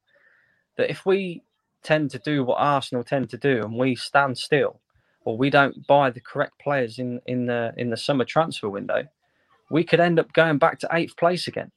that 0.77 0.89
if 0.89 1.05
we 1.05 1.43
tend 1.83 2.09
to 2.11 2.19
do 2.19 2.43
what 2.43 2.55
Arsenal 2.55 3.03
tend 3.03 3.29
to 3.29 3.37
do 3.37 3.63
and 3.63 3.75
we 3.77 3.95
stand 3.95 4.37
still 4.37 4.81
or 5.23 5.37
we 5.37 5.49
don't 5.49 5.85
buy 5.87 6.09
the 6.09 6.19
correct 6.19 6.57
players 6.59 6.97
in 6.99 7.21
in 7.27 7.45
the 7.45 7.73
in 7.77 7.89
the 7.89 7.97
summer 7.97 8.25
transfer 8.25 8.69
window, 8.69 9.03
we 9.69 9.83
could 9.83 9.99
end 9.99 10.19
up 10.19 10.31
going 10.33 10.57
back 10.57 10.79
to 10.79 10.89
eighth 10.91 11.17
place 11.17 11.47
again. 11.47 11.71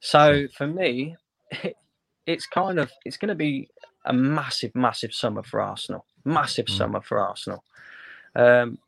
So 0.00 0.46
for 0.56 0.66
me, 0.66 1.16
it's 2.26 2.46
kind 2.46 2.78
of 2.78 2.90
it's 3.04 3.16
going 3.16 3.28
to 3.28 3.34
be 3.34 3.68
a 4.04 4.12
massive, 4.12 4.74
massive 4.74 5.12
summer 5.12 5.42
for 5.42 5.60
Arsenal. 5.60 6.04
Massive 6.24 6.66
mm. 6.66 6.76
summer 6.76 7.00
for 7.00 7.20
Arsenal. 7.20 7.64
Um, 8.34 8.78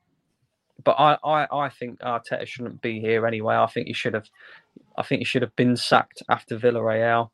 but 0.82 0.92
I, 0.92 1.18
I, 1.24 1.46
I 1.64 1.68
think 1.68 2.00
Arteta 2.00 2.46
shouldn't 2.46 2.80
be 2.80 3.00
here 3.00 3.26
anyway. 3.26 3.56
I 3.56 3.66
think 3.66 3.86
he 3.86 3.92
should 3.92 4.14
have, 4.14 4.28
I 4.96 5.02
think 5.02 5.20
he 5.20 5.24
should 5.24 5.42
have 5.42 5.54
been 5.56 5.76
sacked 5.76 6.22
after 6.28 6.58
Villarreal. 6.58 7.30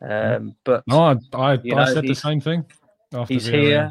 Um, 0.00 0.56
but 0.64 0.84
no, 0.86 1.00
I, 1.00 1.16
I, 1.34 1.52
I 1.52 1.56
know, 1.64 1.84
said 1.86 2.06
the 2.06 2.14
same 2.14 2.40
thing. 2.40 2.64
he's 3.28 3.48
Villarreal. 3.48 3.50
here. 3.50 3.90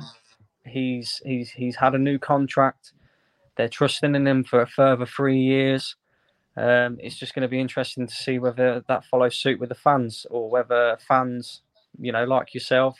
He's 0.65 1.21
he's 1.23 1.51
he's 1.51 1.75
had 1.75 1.93
a 1.93 1.99
new 1.99 2.17
contract. 2.17 2.93
They're 3.55 3.69
trusting 3.69 4.15
in 4.15 4.27
him 4.27 4.43
for 4.43 4.61
a 4.61 4.67
further 4.67 5.05
three 5.05 5.39
years. 5.39 5.95
Um, 6.57 6.97
it's 7.01 7.17
just 7.17 7.33
going 7.33 7.41
to 7.43 7.49
be 7.49 7.59
interesting 7.59 8.07
to 8.07 8.13
see 8.13 8.39
whether 8.39 8.83
that 8.87 9.05
follows 9.05 9.37
suit 9.37 9.59
with 9.59 9.69
the 9.69 9.75
fans 9.75 10.25
or 10.29 10.49
whether 10.49 10.97
fans, 11.07 11.61
you 11.99 12.11
know, 12.11 12.23
like 12.23 12.53
yourself, 12.53 12.97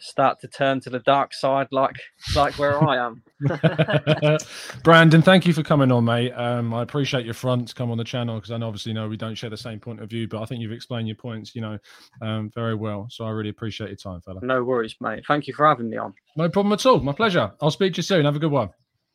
start 0.00 0.40
to 0.40 0.48
turn 0.48 0.80
to 0.80 0.90
the 0.90 1.00
dark 1.00 1.34
side 1.34 1.66
like 1.72 1.96
like 2.34 2.58
where 2.58 2.82
I 2.82 2.96
am. 3.04 3.22
Brandon, 4.84 5.22
thank 5.22 5.46
you 5.46 5.52
for 5.52 5.62
coming 5.62 5.90
on, 5.90 6.04
mate. 6.04 6.32
Um, 6.32 6.72
I 6.72 6.82
appreciate 6.82 7.24
your 7.24 7.34
front 7.34 7.68
to 7.68 7.74
come 7.74 7.90
on 7.90 7.98
the 7.98 8.04
channel 8.04 8.36
because 8.36 8.50
I 8.50 8.56
obviously 8.56 8.92
know 8.92 9.08
we 9.08 9.16
don't 9.16 9.34
share 9.34 9.50
the 9.50 9.56
same 9.56 9.80
point 9.80 10.00
of 10.00 10.08
view, 10.08 10.28
but 10.28 10.42
I 10.42 10.44
think 10.46 10.60
you've 10.60 10.72
explained 10.72 11.08
your 11.08 11.16
points, 11.16 11.54
you 11.54 11.60
know, 11.60 11.78
um, 12.22 12.50
very 12.54 12.74
well. 12.74 13.08
So 13.10 13.24
I 13.24 13.30
really 13.30 13.50
appreciate 13.50 13.88
your 13.88 13.96
time, 13.96 14.20
fella. 14.20 14.40
No 14.42 14.62
worries, 14.62 14.94
mate. 15.00 15.24
Thank 15.26 15.46
you 15.46 15.54
for 15.54 15.66
having 15.66 15.90
me 15.90 15.96
on. 15.96 16.14
No 16.36 16.48
problem 16.48 16.72
at 16.72 16.86
all. 16.86 17.00
My 17.00 17.12
pleasure. 17.12 17.52
I'll 17.60 17.70
speak 17.70 17.94
to 17.94 17.98
you 17.98 18.02
soon. 18.02 18.24
Have 18.24 18.36
a 18.36 18.40
good 18.40 18.52
one. 18.52 18.70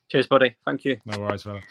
Cheers, 0.10 0.28
buddy. 0.28 0.56
Thank 0.66 0.86
you. 0.86 0.98
No 1.06 1.20
worries, 1.20 1.44
fella. 1.44 1.62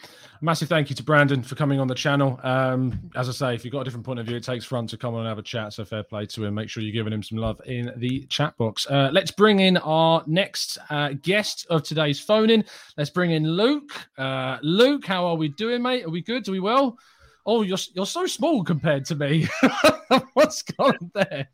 Massive 0.41 0.67
thank 0.67 0.89
you 0.89 0.95
to 0.97 1.03
Brandon 1.03 1.41
for 1.43 1.55
coming 1.55 1.79
on 1.79 1.87
the 1.87 1.95
channel. 1.95 2.39
Um, 2.43 2.99
as 3.15 3.29
I 3.29 3.31
say, 3.31 3.55
if 3.55 3.63
you've 3.63 3.71
got 3.71 3.81
a 3.81 3.83
different 3.85 4.05
point 4.05 4.19
of 4.19 4.25
view, 4.25 4.35
it 4.35 4.43
takes 4.43 4.65
front 4.65 4.89
to 4.89 4.97
come 4.97 5.13
on 5.13 5.21
and 5.21 5.29
have 5.29 5.37
a 5.37 5.43
chat. 5.43 5.71
So 5.73 5.85
fair 5.85 6.03
play 6.03 6.25
to 6.25 6.43
him. 6.43 6.53
Make 6.55 6.69
sure 6.69 6.83
you're 6.83 6.91
giving 6.91 7.13
him 7.13 7.23
some 7.23 7.37
love 7.37 7.61
in 7.65 7.93
the 7.97 8.25
chat 8.25 8.57
box. 8.57 8.85
Uh, 8.87 9.09
let's 9.13 9.31
bring 9.31 9.61
in 9.61 9.77
our 9.77 10.23
next 10.27 10.77
uh, 10.89 11.13
guest 11.21 11.65
of 11.69 11.83
today's 11.83 12.19
phone 12.19 12.49
in. 12.49 12.65
Let's 12.97 13.11
bring 13.11 13.31
in 13.31 13.47
Luke. 13.47 13.91
Uh, 14.17 14.57
Luke, 14.61 15.05
how 15.05 15.25
are 15.25 15.35
we 15.35 15.47
doing, 15.49 15.81
mate? 15.81 16.05
Are 16.05 16.09
we 16.09 16.21
good? 16.21 16.47
Are 16.47 16.51
we 16.51 16.59
well? 16.59 16.97
Oh, 17.45 17.61
you're 17.61 17.77
you're 17.93 18.05
so 18.05 18.25
small 18.25 18.63
compared 18.63 19.05
to 19.05 19.15
me. 19.15 19.47
What's 20.33 20.63
going 20.63 20.97
on 21.01 21.11
there? 21.13 21.47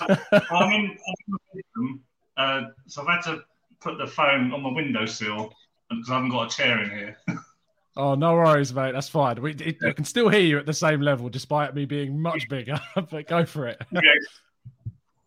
I'm 0.50 0.72
in, 0.72 0.98
uh, 2.36 2.62
so 2.86 3.02
I've 3.02 3.08
had 3.08 3.32
to 3.32 3.42
put 3.80 3.98
the 3.98 4.06
phone 4.06 4.52
on 4.52 4.62
my 4.62 4.70
windowsill 4.70 5.52
because 5.90 6.10
I 6.10 6.14
haven't 6.14 6.30
got 6.30 6.52
a 6.52 6.56
chair 6.56 6.82
in 6.82 6.90
here. 6.90 7.16
Oh, 7.98 8.14
no 8.14 8.34
worries, 8.34 8.72
mate. 8.72 8.92
That's 8.92 9.08
fine. 9.08 9.42
We 9.42 9.54
it, 9.54 9.78
I 9.84 9.90
can 9.90 10.04
still 10.04 10.28
hear 10.28 10.40
you 10.40 10.56
at 10.56 10.66
the 10.66 10.72
same 10.72 11.00
level, 11.00 11.28
despite 11.28 11.74
me 11.74 11.84
being 11.84 12.22
much 12.22 12.48
bigger. 12.48 12.80
but 13.10 13.26
go 13.26 13.44
for 13.44 13.66
it. 13.66 13.82
yeah. 13.90 14.00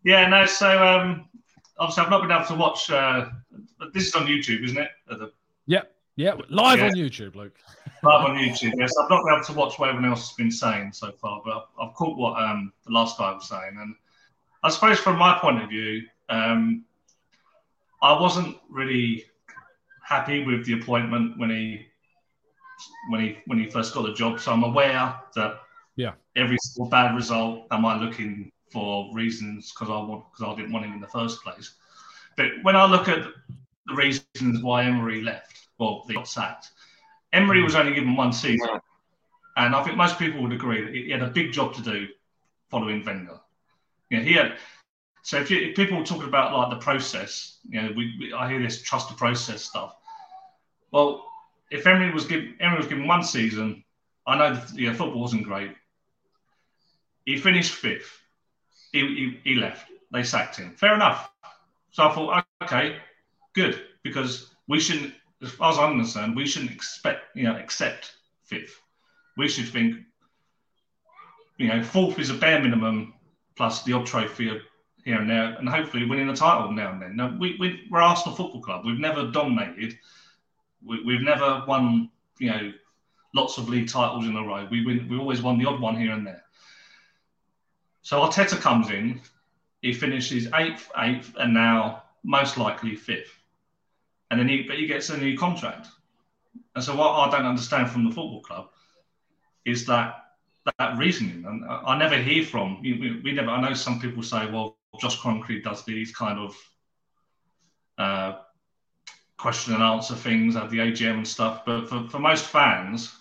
yeah, 0.06 0.30
no. 0.30 0.46
So 0.46 0.82
um, 0.82 1.28
obviously, 1.78 2.06
I've 2.06 2.10
not 2.10 2.22
been 2.22 2.32
able 2.32 2.46
to 2.46 2.56
watch. 2.56 2.90
Uh, 2.90 3.26
this 3.94 4.08
is 4.08 4.16
on 4.16 4.26
YouTube, 4.26 4.64
isn't 4.64 4.78
it? 4.78 4.90
The... 5.10 5.34
Yep. 5.66 5.94
Yeah, 6.16 6.36
live 6.48 6.80
yeah. 6.80 6.86
on 6.86 6.92
YouTube, 6.94 7.36
Luke. 7.36 7.58
live 8.04 8.30
on 8.30 8.38
YouTube. 8.38 8.72
Yes, 8.78 8.94
I've 8.98 9.10
not 9.10 9.26
been 9.26 9.34
able 9.34 9.44
to 9.44 9.54
watch 9.54 9.78
what 9.78 9.90
everyone 9.90 10.10
else 10.10 10.30
has 10.30 10.36
been 10.38 10.52
saying 10.52 10.94
so 10.94 11.12
far, 11.12 11.42
but 11.44 11.58
I've, 11.58 11.90
I've 11.90 11.94
caught 11.96 12.18
what 12.18 12.42
um, 12.42 12.72
the 12.86 12.94
last 12.94 13.18
guy 13.18 13.34
was 13.34 13.50
saying, 13.50 13.78
and 13.78 13.96
I 14.64 14.70
suppose 14.70 14.98
from 14.98 15.18
my 15.18 15.38
point 15.40 15.62
of 15.62 15.68
view, 15.68 16.04
um, 16.30 16.86
I 18.02 18.20
wasn't 18.20 18.58
really 18.70 19.26
happy 20.12 20.44
with 20.44 20.66
the 20.66 20.74
appointment 20.74 21.40
when 21.40 21.50
he 21.50 21.88
when 23.10 23.22
he 23.22 23.38
when 23.46 23.58
he 23.60 23.70
first 23.70 23.94
got 23.94 24.04
the 24.04 24.14
job. 24.14 24.40
So 24.40 24.52
I'm 24.52 24.64
aware 24.64 25.16
that 25.36 25.62
yeah, 25.96 26.14
every 26.36 26.58
single 26.62 26.90
bad 26.90 27.16
result 27.16 27.68
am 27.72 27.86
I 27.86 27.98
looking 27.98 28.52
for 28.72 29.10
reasons 29.14 29.72
because 29.72 29.90
I 29.90 29.98
want 30.10 30.26
because 30.32 30.46
I 30.52 30.56
didn't 30.58 30.74
want 30.74 30.86
him 30.86 30.94
in 30.94 31.02
the 31.02 31.08
first 31.08 31.42
place. 31.44 31.76
But 32.36 32.48
when 32.64 32.76
I 32.76 32.86
look 32.86 33.08
at 33.08 33.24
the 33.88 33.96
reasons 33.96 34.62
why 34.62 34.84
Emery 34.84 35.22
left, 35.22 35.68
well, 35.78 36.04
they 36.08 36.14
got 36.14 36.28
sacked. 36.28 36.72
Emery 37.34 37.64
was 37.64 37.76
only 37.76 37.94
given 37.94 38.16
one 38.16 38.34
season, 38.34 38.82
and 39.56 39.74
I 39.74 39.84
think 39.84 39.96
most 39.96 40.20
people 40.20 40.42
would 40.42 40.52
agree 40.52 40.84
that 40.84 40.94
he 40.94 41.10
had 41.10 41.22
a 41.22 41.28
big 41.28 41.54
job 41.54 41.74
to 41.76 41.82
do 41.82 42.08
following 42.70 43.04
Wenger. 43.06 43.40
You 44.10 44.18
know, 44.18 44.24
he 44.24 44.34
had. 44.34 44.58
So 45.24 45.38
if, 45.38 45.52
you, 45.52 45.70
if 45.70 45.76
people 45.76 46.00
are 46.00 46.04
talking 46.04 46.28
about 46.28 46.52
like 46.52 46.72
the 46.72 46.84
process, 46.84 47.60
you 47.70 47.80
know, 47.80 47.92
we, 47.96 48.16
we, 48.20 48.34
I 48.34 48.50
hear 48.50 48.60
this 48.60 48.82
trust 48.82 49.08
the 49.08 49.14
process 49.16 49.62
stuff. 49.62 50.01
Well, 50.92 51.26
if 51.72 51.88
Emery 51.88 52.14
was 52.14 52.26
given 52.26 52.56
Emery 52.60 52.78
was 52.78 52.88
given 52.88 53.08
one 53.08 53.24
season, 53.24 53.84
I 54.28 54.38
know 54.38 54.56
the 54.74 54.94
football 54.94 55.22
wasn't 55.22 55.44
great. 55.44 55.72
He 57.26 57.38
finished 57.38 57.74
fifth. 57.74 58.20
He, 58.92 59.00
he, 59.44 59.52
he 59.52 59.56
left. 59.56 59.90
They 60.12 60.24
sacked 60.24 60.58
him. 60.58 60.76
Fair 60.76 60.96
enough. 60.96 61.32
So 61.92 62.04
I 62.04 62.14
thought, 62.14 62.46
okay, 62.64 62.98
good, 63.54 63.82
because 64.04 64.54
we 64.68 64.80
shouldn't, 64.80 65.14
as 65.42 65.52
far 65.52 65.72
as 65.72 65.78
I'm 65.78 65.98
concerned, 65.98 66.36
we 66.36 66.46
shouldn't 66.46 66.72
expect, 66.72 67.36
you 67.36 67.44
know, 67.44 67.56
accept 67.56 68.16
fifth. 68.44 68.82
We 69.38 69.48
should 69.48 69.68
think, 69.68 69.98
you 71.58 71.68
know, 71.68 71.84
fourth 71.84 72.20
is 72.20 72.30
a 72.30 72.34
bare 72.34 72.62
minimum 72.62 73.14
plus 73.56 73.84
the 73.84 73.94
odd 73.94 74.06
trophy 74.06 74.62
here 75.06 75.20
and 75.20 75.30
there, 75.30 75.56
and 75.58 75.68
hopefully 75.68 76.06
winning 76.06 76.30
a 76.30 76.36
title 76.36 76.72
now 76.72 76.92
and 76.92 77.02
then. 77.02 77.16
Now, 77.16 77.36
we, 77.40 77.58
we, 77.60 77.88
we're 77.90 78.02
Arsenal 78.02 78.36
Football 78.36 78.62
Club. 78.62 78.86
We've 78.86 79.00
never 79.00 79.32
dominated 79.32 79.98
we, 80.86 81.14
have 81.14 81.24
never 81.24 81.64
won, 81.68 82.10
you 82.40 82.50
know, 82.50 82.74
lots 83.34 83.58
of 83.58 83.70
league 83.70 83.90
titles 83.90 84.26
in 84.26 84.36
a 84.36 84.44
row. 84.44 84.68
We 84.70 84.86
win, 84.86 85.08
we 85.10 85.18
always 85.18 85.42
won 85.42 85.58
the 85.58 85.66
odd 85.66 85.80
one 85.80 85.98
here 85.98 86.12
and 86.12 86.26
there. 86.26 86.44
So 88.02 88.22
Arteta 88.22 88.60
comes 88.60 88.90
in, 88.90 89.22
he 89.82 89.94
finishes 89.94 90.48
eighth, 90.56 90.92
eighth, 90.98 91.34
and 91.38 91.54
now 91.54 92.04
most 92.24 92.58
likely 92.58 92.96
fifth. 92.96 93.32
And 94.30 94.40
then 94.40 94.48
he, 94.48 94.64
but 94.64 94.78
he 94.78 94.88
gets 94.88 95.10
a 95.10 95.18
new 95.18 95.38
contract. 95.38 95.88
And 96.76 96.84
so 96.84 96.96
what 96.96 97.12
I 97.12 97.32
don't 97.32 97.46
understand 97.46 97.90
from 97.90 98.06
the 98.06 98.10
football 98.12 98.42
club 98.42 98.70
is 99.66 99.86
that 99.86 100.16
that 100.78 100.98
reasoning. 100.98 101.44
And 101.46 101.66
I 101.66 101.98
never 101.98 102.18
hear 102.18 102.44
from 102.44 102.82
we, 102.82 103.20
we 103.24 103.32
never. 103.32 103.50
I 103.50 103.62
know 103.62 103.74
some 103.74 104.00
people 104.00 104.24
say, 104.24 104.50
well, 104.50 104.78
Josh 105.00 105.20
Kroenke 105.20 105.64
does 105.64 105.84
these 105.86 106.16
kind 106.16 106.40
of 106.40 106.56
uh, 107.98 108.34
question 109.42 109.74
and 109.74 109.82
answer 109.82 110.14
things 110.14 110.56
at 110.56 110.70
the 110.70 110.78
AGM 110.78 111.16
and 111.16 111.28
stuff. 111.28 111.64
But 111.66 111.90
for, 111.90 112.08
for 112.10 112.20
most 112.20 112.46
fans, 112.46 113.12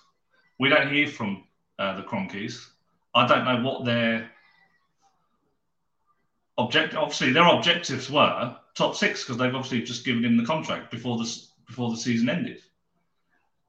we 0.58 0.68
don't 0.68 0.92
hear 0.92 1.08
from 1.08 1.44
uh, 1.78 1.96
the 1.96 2.02
Kroenkes. 2.02 2.66
I 3.14 3.26
don't 3.26 3.44
know 3.46 3.62
what 3.62 3.86
their 3.86 4.30
object. 6.58 6.94
Obviously, 6.94 7.32
their 7.32 7.48
objectives 7.48 8.10
were 8.10 8.54
top 8.74 8.94
six 8.94 9.24
because 9.24 9.38
they've 9.38 9.54
obviously 9.54 9.82
just 9.82 10.04
given 10.04 10.24
him 10.24 10.36
the 10.36 10.44
contract 10.44 10.90
before 10.90 11.16
this 11.16 11.52
before 11.66 11.90
the 11.90 11.96
season 11.96 12.28
ended. 12.28 12.60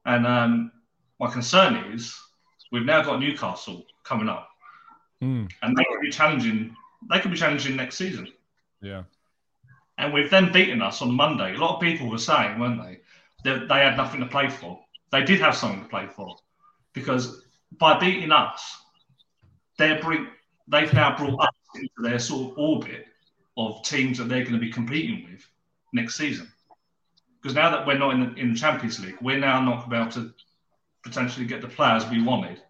And 0.04 0.26
um, 0.26 0.72
my 1.18 1.30
concern 1.30 1.92
is 1.94 2.14
we've 2.70 2.84
now 2.84 3.02
got 3.02 3.18
Newcastle 3.18 3.86
coming 4.04 4.28
up, 4.28 4.48
mm. 5.22 5.50
and 5.62 5.76
they 5.76 5.84
could 5.84 6.00
be 6.02 6.10
challenging. 6.10 6.76
They 7.10 7.18
could 7.18 7.30
be 7.30 7.36
challenging 7.38 7.76
next 7.76 7.96
season. 7.96 8.28
Yeah. 8.82 9.04
And 9.98 10.12
with 10.12 10.30
them 10.30 10.52
beating 10.52 10.82
us 10.82 11.02
on 11.02 11.14
Monday, 11.14 11.54
a 11.54 11.58
lot 11.58 11.76
of 11.76 11.80
people 11.80 12.08
were 12.08 12.18
saying, 12.18 12.58
weren't 12.58 12.82
they, 12.82 13.00
that 13.44 13.68
they 13.68 13.80
had 13.80 13.96
nothing 13.96 14.20
to 14.20 14.26
play 14.26 14.48
for. 14.48 14.80
They 15.10 15.22
did 15.22 15.40
have 15.40 15.54
something 15.54 15.82
to 15.82 15.88
play 15.88 16.06
for 16.06 16.36
because 16.94 17.42
by 17.78 17.98
beating 17.98 18.32
us, 18.32 18.78
they're 19.78 20.00
bring, 20.00 20.28
they've 20.68 20.92
now 20.92 21.16
brought 21.16 21.40
us 21.40 21.54
into 21.74 21.90
their 21.98 22.18
sort 22.18 22.52
of 22.52 22.58
orbit 22.58 23.06
of 23.56 23.82
teams 23.82 24.18
that 24.18 24.28
they're 24.28 24.42
going 24.42 24.54
to 24.54 24.58
be 24.58 24.72
competing 24.72 25.28
with 25.30 25.46
next 25.92 26.16
season. 26.16 26.50
Because 27.40 27.54
now 27.54 27.70
that 27.70 27.86
we're 27.86 27.98
not 27.98 28.14
in 28.14 28.20
the, 28.20 28.40
in 28.40 28.52
the 28.52 28.58
Champions 28.58 29.00
League, 29.00 29.16
we're 29.20 29.38
now 29.38 29.60
not 29.60 29.86
about 29.86 30.12
to 30.12 30.32
potentially 31.02 31.46
get 31.46 31.60
the 31.60 31.68
players 31.68 32.08
we 32.08 32.22
wanted. 32.22 32.62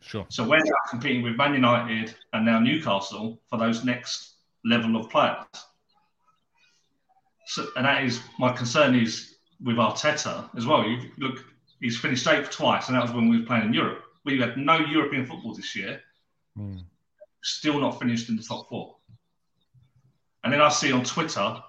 Sure. 0.00 0.26
So 0.28 0.48
we're 0.48 0.58
now 0.58 0.90
competing 0.90 1.22
with 1.22 1.36
Man 1.36 1.54
United 1.54 2.14
and 2.32 2.44
now 2.44 2.58
Newcastle 2.58 3.40
for 3.48 3.58
those 3.58 3.84
next 3.84 4.34
level 4.64 4.96
of 4.96 5.10
players. 5.10 5.46
So, 7.50 7.66
and 7.74 7.84
that 7.84 8.04
is 8.04 8.20
my 8.38 8.52
concern 8.52 8.94
is 8.94 9.34
with 9.60 9.74
Arteta 9.74 10.48
as 10.56 10.66
well. 10.66 10.86
You 10.86 11.10
look, 11.18 11.44
he's 11.80 11.98
finished 11.98 12.28
eighth 12.28 12.48
twice, 12.50 12.86
and 12.86 12.96
that 12.96 13.02
was 13.02 13.10
when 13.10 13.28
we 13.28 13.40
were 13.40 13.46
playing 13.46 13.64
in 13.64 13.74
Europe. 13.74 14.04
We 14.24 14.38
had 14.38 14.56
no 14.56 14.78
European 14.78 15.26
football 15.26 15.52
this 15.52 15.74
year. 15.74 16.00
Mm. 16.56 16.84
Still 17.42 17.80
not 17.80 17.98
finished 17.98 18.28
in 18.28 18.36
the 18.36 18.42
top 18.44 18.68
four. 18.68 18.94
And 20.44 20.52
then 20.52 20.60
I 20.60 20.68
see 20.68 20.92
on 20.92 21.02
Twitter, 21.02 21.60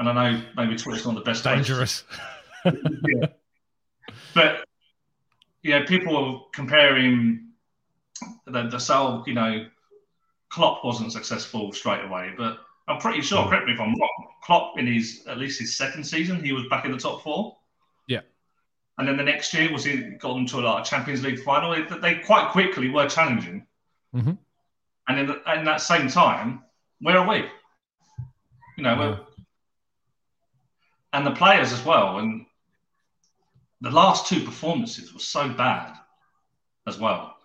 and 0.00 0.08
I 0.08 0.12
know 0.12 0.42
maybe 0.56 0.74
Twitter's 0.74 1.06
not 1.06 1.14
the 1.14 1.20
best. 1.20 1.44
Dangerous. 1.44 2.02
yeah. 2.64 3.26
But 4.34 4.64
you 5.62 5.78
know, 5.78 5.84
people 5.84 6.16
are 6.16 6.40
comparing 6.52 7.50
the, 8.48 8.68
the 8.68 8.80
sole, 8.80 9.22
you 9.28 9.34
know, 9.34 9.66
Klopp 10.48 10.84
wasn't 10.84 11.12
successful 11.12 11.72
straight 11.72 12.04
away, 12.04 12.34
but 12.36 12.58
I'm 12.88 12.98
pretty 12.98 13.18
Hmm. 13.18 13.24
sure. 13.24 13.48
Correct 13.48 13.66
me 13.66 13.72
if 13.74 13.80
I'm 13.80 13.94
wrong. 13.94 14.28
Klopp 14.42 14.78
in 14.78 14.86
his 14.86 15.24
at 15.26 15.38
least 15.38 15.60
his 15.60 15.76
second 15.76 16.04
season, 16.04 16.42
he 16.44 16.52
was 16.52 16.64
back 16.68 16.84
in 16.84 16.90
the 16.92 16.98
top 16.98 17.22
four. 17.22 17.56
Yeah. 18.08 18.20
And 18.98 19.06
then 19.08 19.16
the 19.16 19.22
next 19.22 19.54
year 19.54 19.72
was 19.72 19.84
he 19.84 19.96
got 20.18 20.36
into 20.36 20.60
to 20.60 20.76
a 20.76 20.82
Champions 20.84 21.22
League 21.22 21.40
final. 21.40 21.70
They, 21.70 21.82
they 21.98 22.14
quite 22.20 22.50
quickly 22.50 22.88
were 22.88 23.08
challenging. 23.08 23.66
Mhm. 24.14 24.36
And 25.08 25.18
in, 25.18 25.26
the, 25.26 25.52
in 25.54 25.64
that 25.64 25.80
same 25.80 26.08
time, 26.08 26.64
where 27.00 27.18
are 27.18 27.28
we? 27.28 27.48
You 28.76 28.84
know, 28.84 28.96
we're, 28.96 29.20
and 31.12 31.26
the 31.26 31.32
players 31.32 31.72
as 31.72 31.84
well. 31.84 32.18
And 32.18 32.46
the 33.80 33.90
last 33.90 34.26
two 34.26 34.44
performances 34.44 35.12
were 35.12 35.20
so 35.20 35.48
bad 35.48 35.96
as 36.86 36.98
well. 36.98 37.36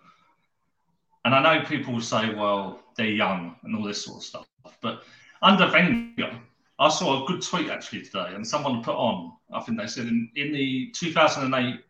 And 1.24 1.34
I 1.34 1.42
know 1.42 1.64
people 1.66 1.92
will 1.94 2.00
say, 2.00 2.32
well, 2.34 2.80
they're 2.96 3.06
young 3.06 3.56
and 3.62 3.76
all 3.76 3.82
this 3.82 4.04
sort 4.04 4.18
of 4.18 4.22
stuff. 4.24 4.46
But 4.80 5.02
under 5.42 5.70
Wenger, 5.70 6.38
I 6.78 6.88
saw 6.88 7.24
a 7.24 7.26
good 7.26 7.42
tweet 7.42 7.70
actually 7.70 8.02
today, 8.02 8.32
and 8.34 8.46
someone 8.46 8.82
put 8.82 8.94
on, 8.94 9.32
I 9.52 9.60
think 9.60 9.78
they 9.78 9.86
said 9.86 10.06
in, 10.06 10.30
in 10.36 10.52
the 10.52 10.90
2008 10.94 11.80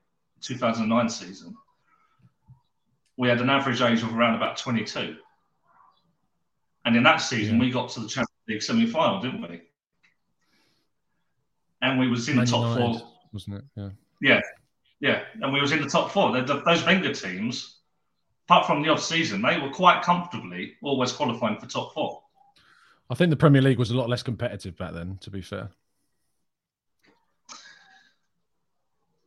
2009 0.40 1.08
season, 1.08 1.56
we 3.16 3.28
had 3.28 3.40
an 3.40 3.50
average 3.50 3.80
age 3.82 4.02
of 4.02 4.14
around 4.16 4.36
about 4.36 4.56
22. 4.56 5.16
And 6.84 6.96
in 6.96 7.02
that 7.02 7.16
season, 7.16 7.56
Yeah. 7.56 7.60
we 7.60 7.70
got 7.70 7.88
to 7.90 8.00
the 8.00 8.08
Champions 8.08 8.30
League 8.46 8.62
semi 8.62 8.86
final, 8.86 9.20
didn't 9.20 9.42
we? 9.42 9.62
And 11.82 11.98
we 11.98 12.08
was 12.08 12.28
in 12.28 12.36
the 12.36 12.46
top 12.46 12.76
four. 12.78 13.02
wasn't 13.32 13.56
it? 13.56 13.64
Yeah. 13.76 13.90
Yeah, 14.20 14.40
yeah, 15.00 15.22
and 15.42 15.52
we 15.52 15.60
was 15.60 15.70
in 15.72 15.80
the 15.82 15.88
top 15.88 16.10
four. 16.10 16.32
The, 16.32 16.42
the, 16.42 16.62
those 16.62 16.84
Wenger 16.84 17.12
teams, 17.12 17.78
apart 18.48 18.66
from 18.66 18.82
the 18.82 18.88
off 18.88 19.02
season, 19.02 19.42
they 19.42 19.58
were 19.60 19.70
quite 19.70 20.02
comfortably 20.02 20.74
always 20.82 21.12
qualifying 21.12 21.58
for 21.58 21.66
top 21.66 21.94
four. 21.94 22.22
I 23.10 23.14
think 23.14 23.30
the 23.30 23.36
Premier 23.36 23.62
League 23.62 23.78
was 23.78 23.90
a 23.90 23.97
lot 23.97 24.09
less 24.09 24.22
competitive 24.22 24.76
back 24.76 24.93
then. 24.93 25.18
To 25.22 25.30
be 25.30 25.40
fair, 25.40 25.70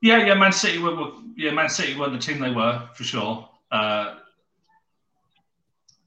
Yeah, 0.02 0.26
yeah, 0.26 0.34
Man 0.34 0.52
City 0.52 0.80
were, 0.80 0.96
were 0.96 1.12
yeah, 1.36 1.52
Man 1.52 1.70
City 1.70 1.96
were 1.96 2.10
the 2.10 2.18
team 2.18 2.40
they 2.40 2.50
were 2.52 2.90
for 2.96 3.04
sure. 3.04 3.48
Uh, 3.72 4.16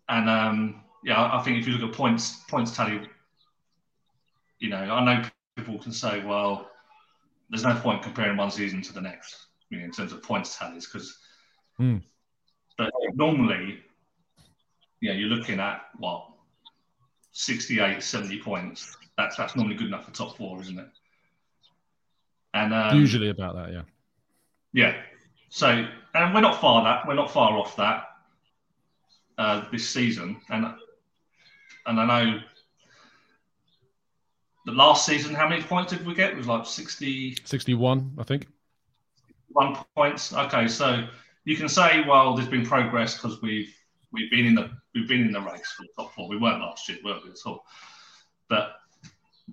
and 0.08 0.28
um, 0.28 0.82
yeah, 1.04 1.32
I 1.32 1.40
think 1.42 1.58
if 1.58 1.66
you 1.66 1.74
look 1.74 1.88
at 1.88 1.96
points 1.96 2.42
points 2.48 2.74
tally, 2.76 3.08
you 4.58 4.68
know, 4.68 4.78
I 4.78 5.04
know 5.04 5.28
people 5.56 5.78
can 5.78 5.92
say, 5.92 6.24
well, 6.24 6.70
there's 7.50 7.62
no 7.62 7.74
point 7.76 8.02
comparing 8.02 8.36
one 8.36 8.50
season 8.50 8.82
to 8.82 8.92
the 8.92 9.00
next 9.00 9.46
you 9.70 9.78
know, 9.78 9.84
in 9.84 9.92
terms 9.92 10.12
of 10.12 10.22
points 10.22 10.58
tallies 10.58 10.86
because, 10.86 11.16
Hmm. 11.76 11.98
but 12.76 12.92
normally, 13.14 13.78
yeah, 15.00 15.12
you're 15.12 15.28
looking 15.28 15.60
at 15.60 15.82
what 15.98 16.33
68, 17.34 18.02
70 18.02 18.40
points. 18.40 18.96
That's 19.18 19.36
that's 19.36 19.54
normally 19.54 19.76
good 19.76 19.88
enough 19.88 20.06
for 20.06 20.12
top 20.12 20.36
four, 20.36 20.60
isn't 20.62 20.78
it? 20.78 20.88
And 22.54 22.72
um, 22.72 22.98
usually 22.98 23.28
about 23.28 23.54
that. 23.56 23.72
Yeah. 23.72 23.82
yeah. 24.72 24.94
So, 25.50 25.86
and 26.14 26.34
we're 26.34 26.40
not 26.40 26.60
far 26.60 26.82
that 26.84 27.06
we're 27.06 27.14
not 27.14 27.30
far 27.30 27.58
off 27.58 27.76
that 27.76 28.04
uh, 29.38 29.64
this 29.70 29.88
season, 29.88 30.40
and 30.48 30.66
and 31.86 32.00
I 32.00 32.06
know 32.06 32.40
the 34.64 34.72
last 34.72 35.04
season, 35.04 35.34
how 35.34 35.48
many 35.48 35.62
points 35.62 35.92
did 35.92 36.06
we 36.06 36.14
get? 36.14 36.30
It 36.30 36.38
was 36.38 36.46
like 36.46 36.64
60... 36.64 37.36
61, 37.44 38.14
I 38.18 38.22
think. 38.22 38.46
One 39.48 39.76
points. 39.94 40.32
Okay, 40.32 40.68
so 40.68 41.06
you 41.44 41.56
can 41.56 41.68
say, 41.68 42.02
well, 42.08 42.34
there's 42.34 42.48
been 42.48 42.64
progress 42.64 43.14
because 43.14 43.42
we've 43.42 43.74
we've 44.14 44.30
been 44.30 44.46
in 44.46 44.54
the 44.54 44.70
we've 44.94 45.08
been 45.08 45.22
in 45.22 45.32
the 45.32 45.40
race 45.40 45.72
for 45.76 45.82
the 45.82 45.88
top 45.96 46.14
four. 46.14 46.28
We 46.28 46.38
weren't 46.38 46.60
last 46.60 46.88
year, 46.88 46.98
weren't 47.04 47.24
we 47.24 47.30
at 47.30 47.36
all? 47.44 47.66
But 48.48 48.76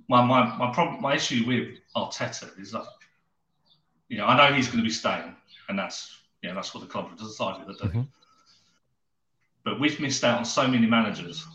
my 0.07 0.23
my 0.23 0.55
my 0.57 0.71
problem, 0.73 1.01
my 1.01 1.15
issue 1.15 1.43
with 1.45 1.79
Arteta 1.95 2.57
is 2.59 2.71
that 2.71 2.85
you 4.07 4.17
know 4.17 4.25
I 4.25 4.37
know 4.37 4.55
he's 4.55 4.67
going 4.67 4.79
to 4.79 4.83
be 4.83 4.91
staying, 4.91 5.35
and 5.67 5.77
that's 5.77 6.15
yeah 6.41 6.53
that's 6.53 6.73
what 6.73 6.81
the 6.81 6.87
club 6.87 7.09
has 7.09 7.19
decided 7.19 7.67
to 7.67 7.87
do. 7.87 7.89
Mhm. 7.89 8.07
But 9.63 9.79
we've 9.79 9.99
missed 9.99 10.23
out 10.23 10.37
on 10.37 10.45
so 10.45 10.67
many 10.67 10.87
managers 10.87 11.45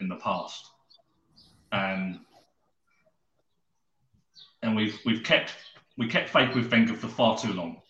in 0.00 0.08
the 0.08 0.16
past, 0.16 0.66
and 1.72 2.20
and 4.62 4.76
we've 4.76 4.98
we've 5.06 5.22
kept 5.22 5.54
we 5.96 6.08
kept 6.08 6.28
faith 6.30 6.54
with 6.54 6.70
Wenger 6.70 6.94
for 6.94 7.08
far 7.08 7.38
too 7.38 7.52
long, 7.52 7.80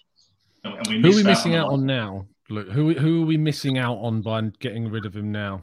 and, 0.63 0.87
we 0.87 1.01
Who 1.01 1.09
are 1.09 1.17
we 1.17 1.23
missing 1.23 1.55
a 1.55 1.63
out 1.63 1.73
on 1.73 1.85
now? 1.87 2.27
Look, 2.49 2.69
who 2.69 2.95
who 2.95 3.23
are 3.23 3.27
we 3.27 3.37
missing 3.37 3.77
out 3.79 3.97
on 3.97 4.23
by 4.23 4.41
getting 4.61 4.89
rid 4.89 5.05
of 5.05 5.17
him 5.17 5.33
now? 5.33 5.63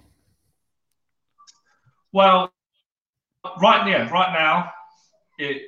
Well, 2.12 2.52
right 3.62 3.88
yeah, 3.88 4.10
right 4.10 4.34
now, 4.34 4.72
it 5.40 5.64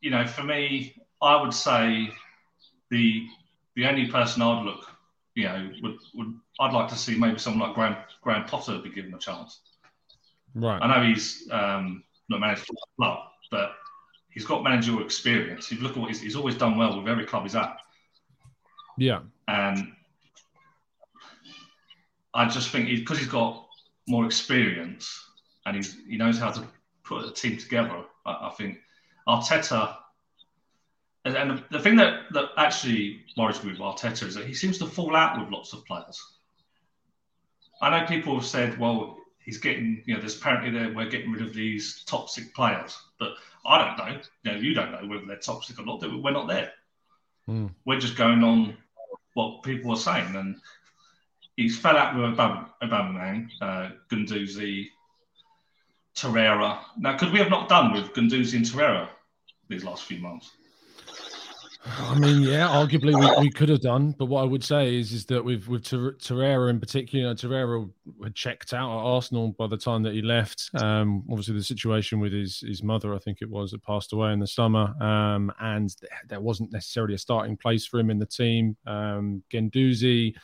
you 0.00 0.10
know 0.10 0.26
for 0.26 0.42
me, 0.44 0.94
I 1.22 1.40
would 1.40 1.54
say 1.54 2.10
the 2.90 3.26
the 3.76 3.86
only 3.86 4.08
person 4.08 4.42
I'd 4.42 4.64
look, 4.64 4.84
you 5.34 5.44
know, 5.44 5.70
would, 5.82 5.96
would 6.14 6.34
I'd 6.60 6.72
like 6.74 6.88
to 6.88 6.96
see 6.96 7.16
maybe 7.18 7.38
someone 7.38 7.68
like 7.68 7.74
Graham 7.74 7.96
Graham 8.22 8.44
Potter 8.44 8.78
be 8.78 8.90
given 8.90 9.14
a 9.14 9.18
chance. 9.18 9.60
Right. 10.54 10.80
I 10.82 10.86
know 10.86 11.06
he's 11.06 11.48
um, 11.50 12.04
not 12.28 12.40
managed 12.40 12.62
for 12.62 12.72
the 12.72 12.86
club, 12.96 13.18
but 13.50 13.72
he's 14.30 14.44
got 14.44 14.62
managerial 14.62 15.04
experience. 15.04 15.70
If 15.70 15.78
you 15.78 15.84
look 15.84 15.92
at 15.96 15.98
what 15.98 16.08
he's, 16.08 16.20
he's 16.20 16.36
always 16.36 16.56
done 16.56 16.76
well 16.76 16.98
with 16.98 17.08
every 17.08 17.24
club 17.26 17.44
he's 17.44 17.54
at, 17.54 17.76
Yeah. 18.96 19.20
and 19.46 19.92
I 22.34 22.48
just 22.48 22.70
think 22.70 22.88
because 22.88 23.18
he's 23.18 23.28
got 23.28 23.66
more 24.06 24.24
experience 24.24 25.24
and 25.66 25.76
he's, 25.76 25.96
he 26.08 26.16
knows 26.16 26.38
how 26.38 26.50
to 26.50 26.64
put 27.04 27.24
a 27.24 27.32
team 27.32 27.56
together, 27.56 28.04
I, 28.26 28.48
I 28.48 28.50
think 28.56 28.78
Arteta. 29.26 29.96
And, 31.24 31.36
and 31.36 31.64
the 31.70 31.80
thing 31.80 31.96
that, 31.96 32.32
that 32.32 32.50
actually 32.56 33.24
worries 33.36 33.62
me 33.62 33.72
with 33.72 33.80
Arteta 33.80 34.24
is 34.24 34.34
that 34.34 34.46
he 34.46 34.54
seems 34.54 34.78
to 34.78 34.86
fall 34.86 35.16
out 35.16 35.38
with 35.38 35.50
lots 35.50 35.72
of 35.72 35.84
players. 35.84 36.22
I 37.80 37.90
know 37.90 38.06
people 38.06 38.34
have 38.34 38.46
said, 38.46 38.78
well, 38.78 39.18
he's 39.48 39.58
getting, 39.58 40.02
you 40.04 40.14
know, 40.14 40.20
there's 40.20 40.36
apparently 40.36 40.70
there 40.70 40.92
we're 40.92 41.08
getting 41.08 41.32
rid 41.32 41.42
of 41.42 41.54
these 41.54 42.04
toxic 42.04 42.54
players, 42.54 42.98
but 43.18 43.32
I 43.64 43.78
don't 43.78 43.98
know. 43.98 44.20
You 44.42 44.52
know, 44.52 44.58
you 44.58 44.74
don't 44.74 44.92
know 44.92 45.08
whether 45.08 45.26
they're 45.26 45.36
toxic 45.36 45.78
or 45.78 45.84
not. 45.84 46.00
We're 46.00 46.32
not 46.32 46.48
there. 46.48 46.72
Hmm. 47.46 47.68
We're 47.84 48.00
just 48.00 48.16
going 48.16 48.42
on 48.42 48.76
what 49.34 49.62
people 49.62 49.90
are 49.92 49.96
saying, 49.96 50.34
and 50.36 50.56
he's 51.58 51.76
fell 51.76 51.96
out 51.96 52.16
with 52.16 52.38
Aubameyang, 52.38 53.48
uh, 53.60 53.90
Guendouzi, 54.10 54.86
Torreira. 56.16 56.78
Now, 56.96 57.18
could 57.18 57.32
we 57.32 57.40
have 57.40 57.50
not 57.50 57.68
done 57.68 57.92
with 57.92 58.12
Guendouzi 58.14 58.54
and 58.54 58.64
Torreira 58.64 59.08
these 59.68 59.84
last 59.84 60.04
few 60.04 60.18
months? 60.20 60.52
I 61.84 62.18
mean, 62.18 62.42
yeah, 62.42 62.68
arguably 62.68 63.18
we, 63.18 63.46
we 63.46 63.50
could 63.50 63.68
have 63.70 63.80
done, 63.80 64.14
but 64.18 64.26
what 64.26 64.42
I 64.42 64.44
would 64.44 64.62
say 64.62 64.96
is 64.96 65.12
is 65.12 65.24
that 65.26 65.44
with 65.44 65.68
with 65.68 65.84
Torreira 65.84 66.70
in 66.70 66.80
particular, 66.80 67.34
Torreira 67.34 67.88
had 68.22 68.34
checked 68.34 68.72
out 68.72 68.90
at 68.90 69.04
Arsenal 69.04 69.52
by 69.58 69.68
the 69.68 69.76
time 69.76 70.02
that 70.02 70.12
he 70.12 70.20
left. 70.20 70.70
Um, 70.74 71.24
obviously, 71.30 71.54
the 71.54 71.62
situation 71.62 72.20
with 72.20 72.32
his 72.32 72.60
his 72.60 72.82
mother, 72.82 73.14
I 73.14 73.18
think 73.18 73.38
it 73.40 73.48
was, 73.48 73.70
that 73.70 73.82
passed 73.84 74.12
away 74.12 74.32
in 74.32 74.38
the 74.38 74.46
summer, 74.46 74.92
um, 75.02 75.52
and 75.60 75.88
th- 75.98 76.12
there 76.28 76.40
wasn't 76.40 76.72
necessarily 76.72 77.14
a 77.14 77.18
starting 77.18 77.56
place 77.56 77.86
for 77.86 77.98
him 77.98 78.10
in 78.10 78.18
the 78.18 78.26
team. 78.26 78.76
Um, 78.86 79.42
Guendouzi. 79.50 80.34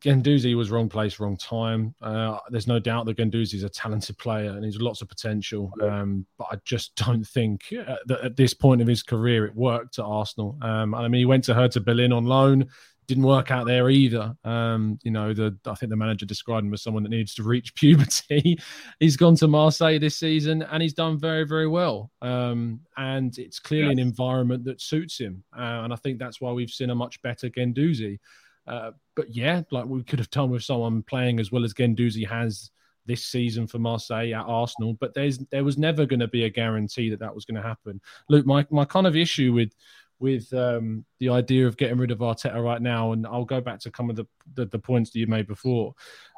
Guendouzi 0.00 0.56
was 0.56 0.70
wrong 0.70 0.88
place, 0.88 1.20
wrong 1.20 1.36
time. 1.36 1.94
Uh, 2.00 2.38
there's 2.50 2.66
no 2.66 2.78
doubt 2.78 3.06
that 3.06 3.16
Guendouzi 3.16 3.54
is 3.54 3.64
a 3.64 3.68
talented 3.68 4.18
player 4.18 4.50
and 4.50 4.64
he's 4.64 4.80
lots 4.80 5.02
of 5.02 5.08
potential. 5.08 5.72
Um, 5.82 6.26
but 6.38 6.48
I 6.50 6.56
just 6.64 6.94
don't 7.06 7.26
think 7.26 7.72
uh, 7.86 7.96
that 8.06 8.20
at 8.20 8.36
this 8.36 8.54
point 8.54 8.80
of 8.80 8.86
his 8.88 9.02
career 9.02 9.46
it 9.46 9.54
worked 9.54 9.98
at 9.98 10.04
Arsenal. 10.04 10.58
Um, 10.62 10.94
I 10.94 11.08
mean, 11.08 11.20
he 11.20 11.24
went 11.24 11.44
to 11.44 11.54
her 11.54 11.62
Hertha 11.62 11.80
Berlin 11.80 12.12
on 12.12 12.24
loan, 12.24 12.66
didn't 13.06 13.24
work 13.24 13.50
out 13.50 13.66
there 13.66 13.90
either. 13.90 14.34
Um, 14.44 14.98
you 15.02 15.10
know, 15.10 15.34
the 15.34 15.56
I 15.66 15.74
think 15.74 15.90
the 15.90 15.96
manager 15.96 16.26
described 16.26 16.66
him 16.66 16.74
as 16.74 16.82
someone 16.82 17.02
that 17.02 17.10
needs 17.10 17.34
to 17.34 17.42
reach 17.42 17.74
puberty. 17.76 18.58
he's 19.00 19.16
gone 19.16 19.36
to 19.36 19.48
Marseille 19.48 19.98
this 19.98 20.16
season 20.16 20.62
and 20.62 20.82
he's 20.82 20.94
done 20.94 21.18
very, 21.18 21.44
very 21.44 21.66
well. 21.66 22.10
Um, 22.22 22.80
and 22.96 23.36
it's 23.38 23.58
clearly 23.58 23.92
an 23.92 23.98
environment 23.98 24.64
that 24.64 24.80
suits 24.80 25.18
him. 25.18 25.44
Uh, 25.56 25.82
and 25.84 25.92
I 25.92 25.96
think 25.96 26.18
that's 26.18 26.40
why 26.40 26.52
we've 26.52 26.70
seen 26.70 26.90
a 26.90 26.94
much 26.94 27.20
better 27.22 27.48
Guendouzi. 27.48 28.18
Uh, 28.66 28.92
but 29.16 29.34
yeah, 29.34 29.62
like 29.70 29.86
we 29.86 30.02
could 30.02 30.18
have 30.18 30.30
done 30.30 30.50
with 30.50 30.64
someone 30.64 31.02
playing 31.02 31.40
as 31.40 31.52
well 31.52 31.64
as 31.64 31.74
Guendouzi 31.74 32.26
has 32.26 32.70
this 33.06 33.26
season 33.26 33.66
for 33.66 33.78
Marseille 33.78 34.32
at 34.34 34.46
Arsenal. 34.46 34.94
But 34.94 35.14
there's 35.14 35.38
there 35.50 35.64
was 35.64 35.78
never 35.78 36.06
going 36.06 36.20
to 36.20 36.28
be 36.28 36.44
a 36.44 36.50
guarantee 36.50 37.10
that 37.10 37.20
that 37.20 37.34
was 37.34 37.44
going 37.44 37.60
to 37.60 37.68
happen. 37.68 38.00
Luke, 38.28 38.46
my 38.46 38.66
my 38.70 38.84
kind 38.84 39.06
of 39.06 39.16
issue 39.16 39.52
with 39.52 39.72
with 40.18 40.52
um, 40.54 41.04
the 41.20 41.28
idea 41.28 41.66
of 41.66 41.76
getting 41.76 41.98
rid 41.98 42.10
of 42.10 42.18
Arteta 42.18 42.62
right 42.62 42.80
now, 42.80 43.12
and 43.12 43.26
I'll 43.26 43.44
go 43.44 43.60
back 43.60 43.80
to 43.80 43.92
some 43.94 44.10
of 44.10 44.16
the 44.16 44.26
the, 44.54 44.66
the 44.66 44.78
points 44.78 45.10
that 45.10 45.18
you 45.18 45.26
made 45.26 45.46
before, 45.46 45.94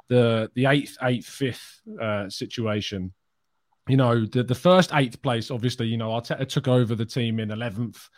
the 0.09 0.51
the 0.55 0.67
eighth, 0.67 0.97
eighth, 1.03 1.27
fifth 1.27 1.81
uh, 2.01 2.29
situation. 2.29 3.13
You 3.89 3.97
know, 3.97 4.27
the 4.27 4.43
the 4.43 4.55
first 4.55 4.93
eighth 4.95 5.23
place, 5.23 5.51
obviously, 5.51 5.87
you 5.87 5.97
know, 5.97 6.11
Arteta 6.11 6.49
took 6.49 6.67
over 6.67 6.95
the 6.95 7.07
team 7.07 7.39
in 7.39 7.53
eleventh 7.53 8.09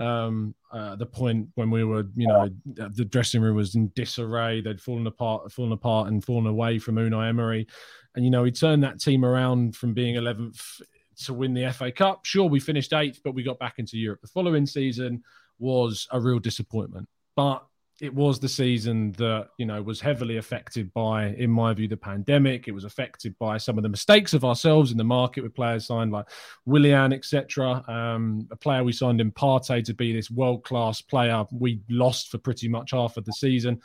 Um, 0.00 0.54
uh, 0.72 0.96
the 0.96 1.06
point 1.06 1.48
when 1.56 1.70
we 1.70 1.84
were, 1.84 2.06
you 2.16 2.26
know, 2.26 2.48
the 2.64 3.04
dressing 3.04 3.42
room 3.42 3.56
was 3.56 3.74
in 3.74 3.92
disarray. 3.94 4.62
They'd 4.62 4.80
fallen 4.80 5.06
apart, 5.06 5.52
fallen 5.52 5.72
apart, 5.72 6.08
and 6.08 6.24
fallen 6.24 6.46
away 6.46 6.78
from 6.78 6.96
Unai 6.96 7.28
Emery. 7.28 7.66
And 8.14 8.24
you 8.24 8.30
know, 8.30 8.44
he 8.44 8.50
turned 8.50 8.82
that 8.82 8.98
team 8.98 9.24
around 9.24 9.76
from 9.76 9.92
being 9.92 10.16
11th 10.16 10.80
to 11.24 11.34
win 11.34 11.52
the 11.52 11.70
FA 11.72 11.92
Cup. 11.92 12.24
Sure, 12.24 12.48
we 12.48 12.60
finished 12.60 12.92
eighth, 12.94 13.20
but 13.22 13.34
we 13.34 13.42
got 13.42 13.58
back 13.58 13.78
into 13.78 13.98
Europe. 13.98 14.20
The 14.22 14.28
following 14.28 14.66
season 14.66 15.22
was 15.58 16.08
a 16.10 16.20
real 16.20 16.38
disappointment. 16.38 17.08
But 17.36 17.64
it 18.00 18.14
was 18.14 18.40
the 18.40 18.48
season 18.48 19.12
that 19.12 19.48
you 19.58 19.66
know 19.66 19.82
was 19.82 20.00
heavily 20.00 20.38
affected 20.38 20.92
by, 20.94 21.26
in 21.26 21.50
my 21.50 21.74
view, 21.74 21.86
the 21.86 21.96
pandemic. 21.96 22.66
It 22.66 22.72
was 22.72 22.84
affected 22.84 23.38
by 23.38 23.58
some 23.58 23.76
of 23.76 23.82
the 23.82 23.88
mistakes 23.88 24.32
of 24.32 24.44
ourselves 24.44 24.90
in 24.90 24.98
the 24.98 25.04
market 25.04 25.42
with 25.42 25.54
players 25.54 25.86
signed 25.86 26.10
like 26.10 26.26
Willian, 26.64 27.12
etc. 27.12 27.84
Um, 27.88 28.48
a 28.50 28.56
player 28.56 28.82
we 28.82 28.92
signed 28.92 29.20
in 29.20 29.32
Partey 29.32 29.84
to 29.84 29.94
be 29.94 30.12
this 30.12 30.30
world 30.30 30.64
class 30.64 31.02
player. 31.02 31.44
We 31.52 31.80
lost 31.90 32.30
for 32.30 32.38
pretty 32.38 32.68
much 32.68 32.92
half 32.92 33.16
of 33.16 33.24
the 33.24 33.32
season. 33.32 33.80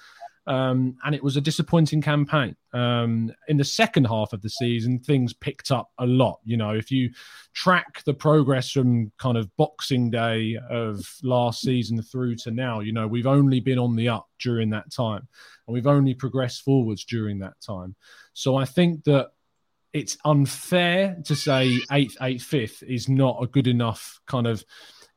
Um, 0.47 0.97
and 1.03 1.15
it 1.15 1.23
was 1.23 1.37
a 1.37 1.41
disappointing 1.41 2.01
campaign. 2.01 2.55
Um, 2.73 3.31
in 3.47 3.57
the 3.57 3.63
second 3.63 4.05
half 4.05 4.31
of 4.31 4.41
the 4.41 4.49
season, 4.49 4.99
things 4.99 5.33
picked 5.33 5.71
up 5.71 5.89
a 5.97 6.05
lot. 6.05 6.39
You 6.43 6.57
know, 6.57 6.71
if 6.71 6.91
you 6.91 7.11
track 7.53 8.03
the 8.05 8.13
progress 8.13 8.71
from 8.71 9.11
kind 9.17 9.37
of 9.37 9.49
Boxing 9.57 10.11
Day 10.11 10.57
of 10.69 11.03
last 11.23 11.61
season 11.61 12.01
through 12.01 12.35
to 12.37 12.51
now, 12.51 12.81
you 12.81 12.93
know, 12.93 13.07
we've 13.07 13.27
only 13.27 13.59
been 13.59 13.79
on 13.79 13.95
the 13.95 14.09
up 14.09 14.27
during 14.39 14.69
that 14.71 14.91
time 14.91 15.27
and 15.67 15.73
we've 15.73 15.87
only 15.87 16.13
progressed 16.13 16.61
forwards 16.61 17.05
during 17.05 17.39
that 17.39 17.59
time. 17.61 17.95
So 18.33 18.55
I 18.55 18.65
think 18.65 19.03
that 19.05 19.31
it's 19.93 20.17
unfair 20.25 21.17
to 21.23 21.35
say 21.37 21.79
eighth, 21.89 22.17
eighth, 22.21 22.43
fifth 22.43 22.83
is 22.83 23.07
not 23.07 23.41
a 23.41 23.47
good 23.47 23.65
enough 23.65 24.19
kind 24.27 24.45
of 24.45 24.63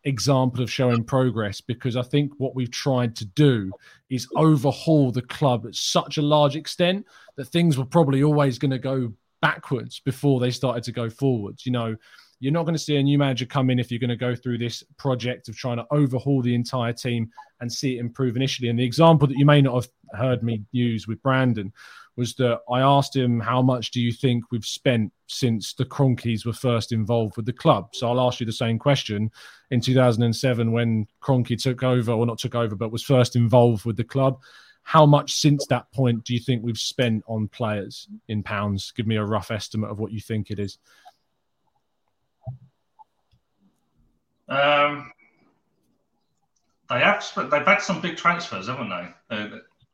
example 0.08 0.62
of 0.62 0.70
showing 0.70 1.04
progress 1.04 1.60
because 1.60 1.96
I 1.96 2.02
think 2.02 2.32
what 2.38 2.54
we've 2.54 2.70
tried 2.70 3.14
to 3.16 3.24
do 3.24 3.70
is 4.10 4.28
overhaul 4.36 5.12
the 5.12 5.22
club 5.22 5.66
at 5.66 5.74
such 5.74 6.18
a 6.18 6.22
large 6.22 6.56
extent 6.56 7.06
that 7.36 7.46
things 7.46 7.78
were 7.78 7.84
probably 7.84 8.22
always 8.22 8.58
going 8.58 8.70
to 8.70 8.78
go 8.78 9.12
backwards 9.40 10.00
before 10.00 10.40
they 10.40 10.50
started 10.50 10.82
to 10.84 10.92
go 10.92 11.08
forwards. 11.08 11.64
You 11.64 11.72
know, 11.72 11.96
you're 12.40 12.52
not 12.52 12.64
going 12.64 12.74
to 12.74 12.82
see 12.82 12.96
a 12.96 13.02
new 13.02 13.18
manager 13.18 13.46
come 13.46 13.70
in 13.70 13.78
if 13.78 13.90
you're 13.90 14.00
going 14.00 14.08
to 14.10 14.16
go 14.16 14.34
through 14.34 14.58
this 14.58 14.82
project 14.96 15.48
of 15.48 15.56
trying 15.56 15.78
to 15.78 15.86
overhaul 15.90 16.40
the 16.42 16.54
entire 16.54 16.92
team 16.92 17.30
and 17.60 17.72
see 17.72 17.96
it 17.96 18.00
improve 18.00 18.36
initially. 18.36 18.68
And 18.68 18.78
the 18.78 18.84
example 18.84 19.26
that 19.28 19.38
you 19.38 19.46
may 19.46 19.60
not 19.60 19.74
have 19.74 19.88
heard 20.20 20.42
me 20.42 20.62
use 20.70 21.08
with 21.08 21.22
Brandon 21.22 21.72
was 22.18 22.34
that 22.34 22.60
I 22.68 22.80
asked 22.80 23.14
him, 23.14 23.38
How 23.38 23.62
much 23.62 23.92
do 23.92 24.00
you 24.00 24.12
think 24.12 24.50
we've 24.50 24.66
spent 24.66 25.12
since 25.28 25.72
the 25.72 25.84
Kroenkes 25.84 26.44
were 26.44 26.52
first 26.52 26.90
involved 26.90 27.36
with 27.36 27.46
the 27.46 27.52
club? 27.52 27.94
So 27.94 28.08
I'll 28.08 28.26
ask 28.26 28.40
you 28.40 28.46
the 28.46 28.52
same 28.52 28.76
question. 28.76 29.30
In 29.70 29.80
2007, 29.80 30.72
when 30.72 31.06
Kroenke 31.22 31.62
took 31.62 31.84
over, 31.84 32.10
or 32.10 32.26
not 32.26 32.38
took 32.38 32.56
over, 32.56 32.74
but 32.74 32.90
was 32.90 33.04
first 33.04 33.36
involved 33.36 33.84
with 33.84 33.96
the 33.96 34.02
club, 34.02 34.40
how 34.82 35.06
much 35.06 35.34
since 35.34 35.64
that 35.68 35.92
point 35.92 36.24
do 36.24 36.34
you 36.34 36.40
think 36.40 36.64
we've 36.64 36.76
spent 36.76 37.22
on 37.28 37.46
players 37.46 38.08
in 38.26 38.42
pounds? 38.42 38.92
Give 38.96 39.06
me 39.06 39.16
a 39.16 39.24
rough 39.24 39.52
estimate 39.52 39.90
of 39.90 40.00
what 40.00 40.10
you 40.10 40.20
think 40.20 40.50
it 40.50 40.58
is. 40.58 40.78
Um, 44.48 45.12
they 46.90 46.98
have, 46.98 47.24
they've 47.36 47.64
had 47.64 47.80
some 47.80 48.00
big 48.00 48.16
transfers, 48.16 48.66
haven't 48.66 48.88
they? 48.88 49.36
Uh, 49.36 49.48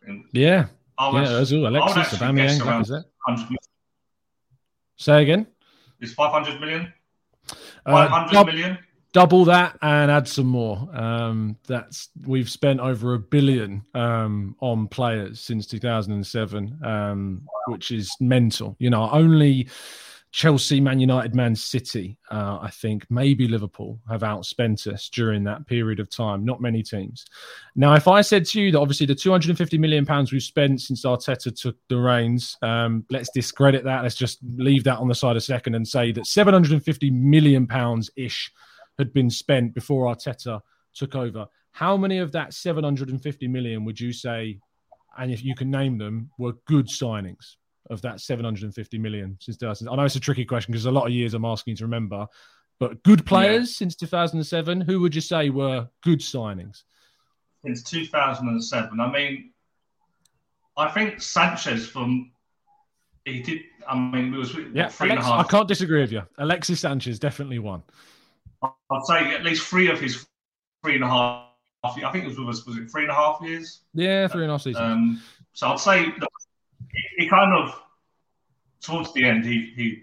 in, 0.06 0.24
yeah, 0.32 0.68
Oh, 0.98 1.16
yeah, 1.16 1.26
Ozil, 1.26 1.66
Alexis, 1.66 2.18
Aubameyang, 2.18 3.04
Say 4.96 5.22
again. 5.22 5.46
Is 6.00 6.14
500 6.14 6.60
million? 6.60 6.92
Uh, 7.84 8.08
500 8.08 8.36
uh, 8.36 8.44
million? 8.44 8.78
Double 9.12 9.44
that 9.44 9.78
and 9.80 10.10
add 10.10 10.26
some 10.26 10.46
more. 10.46 10.88
Um, 10.92 11.56
that's 11.68 12.08
we've 12.26 12.50
spent 12.50 12.80
over 12.80 13.14
a 13.14 13.18
billion 13.18 13.84
um, 13.94 14.56
on 14.60 14.88
players 14.88 15.40
since 15.40 15.66
2007, 15.66 16.78
um, 16.84 17.42
which 17.68 17.92
is 17.92 18.10
mental. 18.20 18.76
You 18.80 18.90
know, 18.90 19.08
only 19.10 19.68
Chelsea, 20.34 20.80
Man 20.80 20.98
United, 20.98 21.32
Man 21.32 21.54
City, 21.54 22.18
uh, 22.28 22.58
I 22.60 22.68
think 22.68 23.06
maybe 23.08 23.46
Liverpool 23.46 24.00
have 24.10 24.22
outspent 24.22 24.92
us 24.92 25.08
during 25.08 25.44
that 25.44 25.64
period 25.68 26.00
of 26.00 26.10
time. 26.10 26.44
Not 26.44 26.60
many 26.60 26.82
teams. 26.82 27.24
Now, 27.76 27.94
if 27.94 28.08
I 28.08 28.20
said 28.20 28.44
to 28.46 28.60
you 28.60 28.72
that 28.72 28.80
obviously 28.80 29.06
the 29.06 29.14
250 29.14 29.78
million 29.78 30.04
pounds 30.04 30.32
we've 30.32 30.42
spent 30.42 30.80
since 30.80 31.04
Arteta 31.04 31.56
took 31.56 31.76
the 31.88 31.98
reins, 31.98 32.56
um, 32.62 33.04
let's 33.10 33.30
discredit 33.32 33.84
that. 33.84 34.02
Let's 34.02 34.16
just 34.16 34.40
leave 34.56 34.82
that 34.82 34.98
on 34.98 35.06
the 35.06 35.14
side 35.14 35.36
a 35.36 35.40
second 35.40 35.76
and 35.76 35.86
say 35.86 36.10
that 36.10 36.26
750 36.26 37.12
million 37.12 37.64
pounds 37.64 38.10
ish 38.16 38.50
had 38.98 39.12
been 39.12 39.30
spent 39.30 39.72
before 39.72 40.12
Arteta 40.12 40.60
took 40.94 41.14
over. 41.14 41.46
How 41.70 41.96
many 41.96 42.18
of 42.18 42.32
that 42.32 42.54
750 42.54 43.46
million 43.46 43.84
would 43.84 44.00
you 44.00 44.12
say, 44.12 44.58
and 45.16 45.30
if 45.30 45.44
you 45.44 45.54
can 45.54 45.70
name 45.70 45.96
them, 45.96 46.30
were 46.38 46.54
good 46.66 46.88
signings? 46.88 47.54
Of 47.90 48.02
that 48.02 48.20
750 48.20 48.98
million 48.98 49.36
since 49.40 49.56
2000. 49.56 49.88
I 49.88 49.94
know 49.94 50.04
it's 50.04 50.16
a 50.16 50.20
tricky 50.20 50.44
question 50.44 50.72
because 50.72 50.86
a 50.86 50.90
lot 50.90 51.06
of 51.06 51.12
years 51.12 51.34
I'm 51.34 51.44
asking 51.44 51.72
you 51.72 51.76
to 51.78 51.84
remember, 51.84 52.26
but 52.80 53.02
good 53.02 53.24
players 53.26 53.70
yeah. 53.72 53.78
since 53.78 53.96
2007. 53.96 54.80
Who 54.82 55.00
would 55.00 55.14
you 55.14 55.20
say 55.20 55.50
were 55.50 55.88
good 56.02 56.20
signings? 56.20 56.82
Since 57.64 57.82
2007, 57.84 59.00
I 59.00 59.10
mean, 59.10 59.52
I 60.76 60.90
think 60.90 61.22
Sanchez 61.22 61.86
from 61.86 62.32
he 63.24 63.40
did. 63.40 63.62
I 63.88 63.96
mean, 63.96 64.34
it 64.34 64.36
was 64.36 64.54
yeah. 64.72 64.88
Three 64.88 65.10
Alex, 65.10 65.26
I 65.26 65.42
can't 65.44 65.68
disagree 65.68 66.00
with 66.00 66.12
you. 66.12 66.22
Alexis 66.38 66.80
Sanchez 66.80 67.18
definitely 67.18 67.58
won. 67.58 67.82
I'd 68.62 69.04
say 69.04 69.34
at 69.34 69.44
least 69.44 69.66
three 69.66 69.90
of 69.90 70.00
his 70.00 70.26
three 70.82 70.96
and 70.96 71.04
a 71.04 71.08
half. 71.08 71.48
I 71.84 72.10
think 72.12 72.24
it 72.24 72.28
was 72.28 72.38
was, 72.38 72.66
was 72.66 72.76
it 72.76 72.90
three 72.90 73.02
and 73.02 73.10
a 73.10 73.14
half 73.14 73.40
years? 73.42 73.80
Yeah, 73.94 74.28
three 74.28 74.42
and 74.42 74.50
a 74.50 74.54
half 74.54 74.62
seasons. 74.62 74.84
Um, 74.84 75.22
so 75.52 75.68
I'd 75.68 75.80
say 75.80 76.12
he 77.16 77.28
kind 77.28 77.52
of 77.52 77.80
towards 78.80 79.12
the 79.14 79.24
end 79.24 79.44
he 79.44 79.72
he 79.76 80.02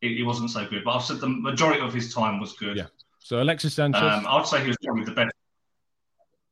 he 0.00 0.22
wasn't 0.22 0.50
so 0.50 0.66
good, 0.66 0.84
but 0.84 0.92
I've 0.92 1.02
said 1.02 1.20
the 1.20 1.28
majority 1.28 1.80
of 1.80 1.92
his 1.92 2.14
time 2.14 2.40
was 2.40 2.52
good. 2.52 2.76
Yeah. 2.76 2.86
So 3.18 3.42
Alexis 3.42 3.74
Sanchez, 3.74 4.00
um, 4.00 4.26
I 4.26 4.36
would 4.36 4.46
say 4.46 4.60
he 4.62 4.68
was 4.68 4.76
probably 4.82 5.04
the 5.04 5.12
best. 5.12 5.34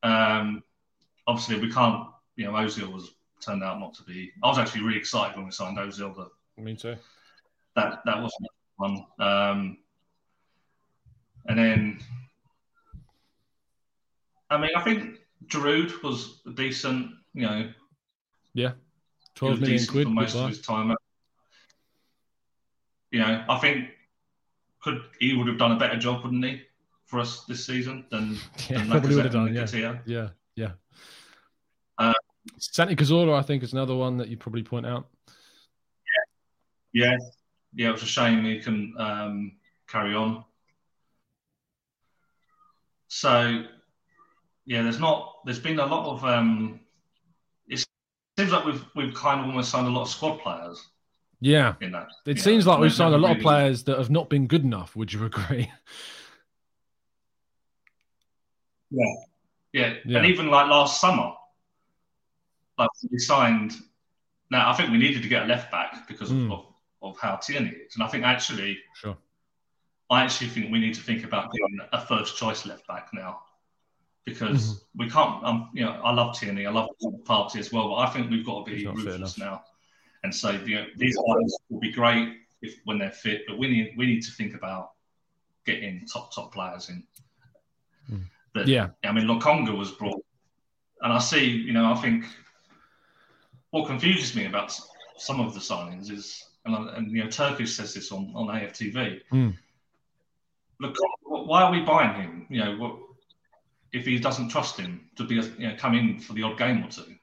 Um, 0.03 0.63
obviously 1.27 1.61
we 1.61 1.73
can't, 1.73 2.09
you 2.37 2.45
know, 2.45 2.53
Ozil 2.53 2.93
was 2.93 3.15
turned 3.41 3.63
out 3.63 3.79
not 3.81 3.95
to 3.95 4.03
be. 4.03 4.33
I 4.43 4.49
was 4.49 4.59
actually 4.59 4.83
really 4.83 4.99
excited 4.99 5.37
when 5.37 5.47
we 5.47 5.53
signed 5.53 5.79
Ozil. 5.79 6.15
That 6.17 6.63
me 6.63 6.75
too. 6.75 6.97
That 7.75 8.01
that 8.05 8.17
wasn't 8.17 8.49
one. 8.77 9.05
Um, 9.19 9.79
and 11.47 11.59
then, 11.59 12.01
I 14.51 14.59
mean, 14.59 14.71
I 14.77 14.83
think 14.83 15.21
Giroud 15.47 16.03
was 16.03 16.41
decent. 16.55 17.13
You 17.35 17.43
know. 17.43 17.73
Yeah. 18.55 18.73
12 19.37 19.61
million 19.61 19.87
quid 19.87 20.05
for 20.05 20.11
most 20.11 20.35
of 20.35 20.49
his 20.49 20.61
time. 20.61 20.95
You 23.11 23.21
know, 23.21 23.45
I 23.49 23.59
think 23.59 23.91
could 24.81 25.03
he 25.21 25.37
would 25.37 25.47
have 25.47 25.59
done 25.59 25.73
a 25.73 25.79
better 25.79 25.97
job, 25.97 26.25
wouldn't 26.25 26.45
he, 26.45 26.63
for 27.05 27.21
us 27.21 27.45
this 27.45 27.65
season 27.65 28.05
than, 28.11 28.37
yeah, 28.69 28.79
than 28.79 28.91
probably 28.91 29.15
would 29.15 29.25
have 29.25 29.33
done. 29.33 29.55
Yeah, 29.55 29.99
yeah, 30.07 30.29
yeah. 30.57 30.73
Uh, 31.99 32.15
Santi 32.59 32.97
Cazorla, 32.97 33.39
I 33.39 33.43
think, 33.43 33.63
is 33.63 33.73
another 33.73 33.95
one 33.95 34.17
that 34.19 34.29
you 34.29 34.37
probably 34.37 34.63
point 34.63 34.87
out. 34.87 35.07
Yeah, 36.95 37.11
yeah, 37.11 37.17
yeah. 37.75 37.89
It 37.89 37.93
was 37.93 38.03
a 38.03 38.07
shame 38.07 38.45
he 38.45 38.61
can 38.61 38.95
um, 38.99 39.53
carry 39.89 40.15
on. 40.15 40.45
So, 43.09 43.65
yeah, 44.65 44.83
there's 44.83 45.01
not. 45.01 45.41
There's 45.45 45.61
been 45.61 45.79
a 45.79 45.87
lot 45.87 46.07
of 46.07 46.25
um, 46.25 46.81
seems 48.39 48.53
like 48.53 48.65
we've 48.65 48.85
we've 48.95 49.15
kind 49.15 49.41
of 49.41 49.47
almost 49.47 49.71
signed 49.71 49.87
a 49.87 49.91
lot 49.91 50.03
of 50.03 50.09
squad 50.09 50.39
players. 50.41 50.87
Yeah, 51.41 51.75
in 51.81 51.93
that, 51.93 52.09
it 52.25 52.41
seems 52.41 52.65
know, 52.65 52.73
like 52.73 52.81
we've 52.81 52.93
signed 52.93 53.15
a 53.15 53.19
lot 53.19 53.29
really 53.29 53.41
of 53.41 53.43
players 53.43 53.85
that 53.85 53.99
have 53.99 54.11
not 54.11 54.31
been 54.31 54.47
good 54.47 54.65
enough. 54.65 54.97
Would 54.97 55.13
you 55.13 55.25
agree? 55.25 55.71
Yeah, 58.91 59.15
yeah, 59.73 59.95
yeah. 60.05 60.19
and 60.19 60.27
even 60.27 60.49
like 60.49 60.69
last 60.69 61.01
summer, 61.01 61.33
like 62.79 62.91
we 63.11 63.19
signed. 63.19 63.75
Now 64.51 64.71
I 64.71 64.75
think 64.75 64.91
we 64.91 64.99
needed 64.99 65.23
to 65.23 65.29
get 65.29 65.43
a 65.43 65.47
left 65.47 65.73
back 65.73 66.07
because 66.07 66.31
mm. 66.31 66.53
of, 66.53 66.67
of 67.03 67.19
how 67.19 67.37
Tierney 67.37 67.71
is, 67.71 67.97
and 67.97 68.05
I 68.05 68.07
think 68.09 68.25
actually, 68.25 68.79
sure, 68.95 69.17
I 70.09 70.23
actually 70.23 70.51
think 70.51 70.71
we 70.71 70.79
need 70.79 70.95
to 70.95 71.03
think 71.03 71.25
about 71.25 71.53
getting 71.53 71.79
a 71.93 72.07
first 72.07 72.37
choice 72.37 72.65
left 72.65 72.87
back 72.87 73.09
now 73.13 73.41
because 74.27 74.75
mm-hmm. 74.75 74.99
we 74.99 75.09
can't. 75.09 75.43
Um, 75.43 75.71
you 75.73 75.85
know, 75.85 75.93
I 76.05 76.13
love 76.13 76.39
Tierney, 76.39 76.67
I 76.67 76.71
love 76.71 76.91
the 77.01 77.13
party 77.25 77.59
as 77.59 77.73
well, 77.73 77.89
but 77.89 77.97
I 77.97 78.11
think 78.11 78.31
we've 78.31 78.45
got 78.45 78.67
to 78.67 78.71
be 78.71 78.87
ruthless 78.87 79.39
now 79.39 79.63
and 80.23 80.35
say, 80.35 80.61
you 80.65 80.75
know, 80.75 80.87
these 80.97 81.17
guys 81.17 81.57
will 81.71 81.81
be 81.81 81.93
great 81.93 82.35
if 82.61 82.75
when 82.85 82.99
they're 82.99 83.13
fit, 83.13 83.43
but 83.47 83.57
we 83.57 83.69
need 83.69 83.95
we 83.97 84.07
need 84.07 84.23
to 84.23 84.33
think 84.33 84.55
about 84.55 84.91
getting 85.65 86.07
top 86.07 86.35
top 86.35 86.53
players 86.53 86.91
in. 86.91 87.03
Mm. 88.11 88.25
That, 88.55 88.67
yeah, 88.67 88.89
I 89.05 89.13
mean, 89.13 89.27
Lokonga 89.27 89.77
was 89.77 89.93
brought, 89.93 90.23
and 91.03 91.13
I 91.13 91.19
see, 91.19 91.47
you 91.47 91.73
know, 91.73 91.93
I 91.93 91.95
think 91.97 92.25
what 93.71 93.87
confuses 93.87 94.35
me 94.35 94.47
about 94.47 94.79
some 95.17 95.41
of 95.41 95.55
the 95.55 95.61
signings 95.61 96.11
is, 96.11 96.45
and, 96.65 96.89
and 96.91 97.11
you 97.11 97.23
know, 97.23 97.31
Turkish 97.31 97.77
says 97.77 97.95
this 97.95 98.11
on 98.11 98.33
on 98.35 98.49
AFTV. 98.49 99.21
Mm. 99.33 99.57
Look, 100.81 100.97
why 101.23 101.63
are 101.63 101.73
we 101.73 101.81
buying 101.81 102.21
him? 102.21 102.47
You 102.51 102.65
know, 102.65 102.77
what, 102.77 102.99
if 103.97 104.05
he 104.05 104.19
doesn't 104.19 104.49
trust 104.49 104.79
him 104.79 105.09
to 105.17 105.25
be, 105.25 105.39
a, 105.39 105.43
you 105.43 105.69
know, 105.69 105.75
come 105.77 105.95
in 105.95 106.19
for 106.19 106.35
the 106.35 106.43
odd 106.43 106.59
game 106.59 106.85
or 106.85 106.89
two. 106.89 107.15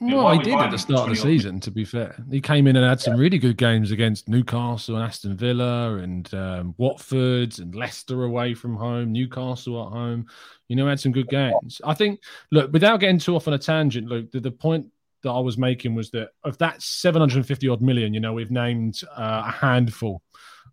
Well, 0.00 0.24
why 0.24 0.36
he 0.36 0.42
did 0.42 0.54
at 0.54 0.70
the 0.70 0.78
start 0.78 1.10
of 1.10 1.16
the 1.16 1.20
20 1.20 1.20
odd 1.20 1.22
season. 1.22 1.60
To 1.60 1.70
be 1.72 1.84
fair, 1.84 2.22
he 2.30 2.40
came 2.40 2.68
in 2.68 2.76
and 2.76 2.86
had 2.86 3.00
some 3.00 3.16
really 3.16 3.38
good 3.38 3.56
games 3.56 3.90
against 3.90 4.28
Newcastle 4.28 4.94
and 4.94 5.04
Aston 5.04 5.36
Villa 5.36 5.96
and 5.96 6.32
um, 6.34 6.74
Watford 6.78 7.58
and 7.58 7.74
Leicester 7.74 8.22
away 8.22 8.54
from 8.54 8.76
home, 8.76 9.10
Newcastle 9.10 9.84
at 9.84 9.92
home. 9.92 10.26
You 10.68 10.76
know, 10.76 10.86
had 10.86 11.00
some 11.00 11.10
good 11.10 11.28
games. 11.28 11.80
I 11.82 11.94
think. 11.94 12.20
Look, 12.52 12.72
without 12.72 13.00
getting 13.00 13.18
too 13.18 13.34
off 13.34 13.48
on 13.48 13.54
a 13.54 13.58
tangent, 13.58 14.06
look, 14.06 14.30
the, 14.30 14.38
the 14.38 14.52
point 14.52 14.86
that 15.24 15.30
I 15.30 15.40
was 15.40 15.58
making 15.58 15.96
was 15.96 16.10
that 16.10 16.28
of 16.44 16.56
that 16.58 16.80
750 16.80 17.68
odd 17.68 17.82
million, 17.82 18.14
you 18.14 18.20
know, 18.20 18.34
we've 18.34 18.52
named 18.52 19.00
uh, 19.16 19.42
a 19.46 19.50
handful 19.50 20.22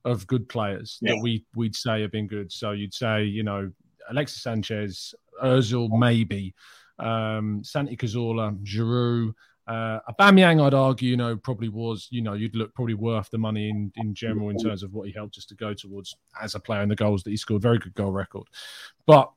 of 0.04 0.28
good 0.28 0.48
players 0.48 1.00
Yeah. 1.02 1.14
that 1.14 1.22
we 1.24 1.46
we'd 1.56 1.76
say 1.76 2.02
have 2.04 2.12
been 2.12 2.28
good. 2.28 2.52
So 2.52 2.72
you'd 2.72 2.94
say, 2.94 3.24
you 3.24 3.42
know, 3.42 3.72
Alexis 4.10 4.42
Sanchez, 4.42 5.14
Özil, 5.44 5.90
maybe, 5.98 6.54
um, 7.00 7.64
Santi 7.64 7.96
Cazorla, 7.98 8.58
Giroud, 8.64 9.34
uh, 9.68 10.00
Aubameyang, 10.10 10.62
I'd 10.62 10.74
argue, 10.76 11.10
you 11.10 11.18
know, 11.18 11.36
probably 11.36 11.70
was, 11.70 12.08
you 12.12 12.22
know, 12.22 12.34
you'd 12.34 12.56
look 12.56 12.74
probably 12.76 12.94
worth 12.94 13.30
the 13.32 13.38
money 13.38 13.70
in 13.70 13.92
in 13.96 14.14
general 14.14 14.50
in 14.50 14.58
terms 14.58 14.84
of 14.84 14.94
what 14.94 15.08
he 15.08 15.14
helped 15.14 15.38
us 15.38 15.46
to 15.46 15.56
go 15.56 15.74
towards 15.74 16.16
as 16.40 16.54
a 16.54 16.60
player 16.60 16.82
and 16.82 16.92
the 16.92 16.96
goals 16.96 17.24
that 17.24 17.32
he 17.32 17.38
scored. 17.38 17.64
Very 17.64 17.80
good 17.80 17.96
goal 17.96 18.12
record, 18.12 18.48
but 19.08 19.32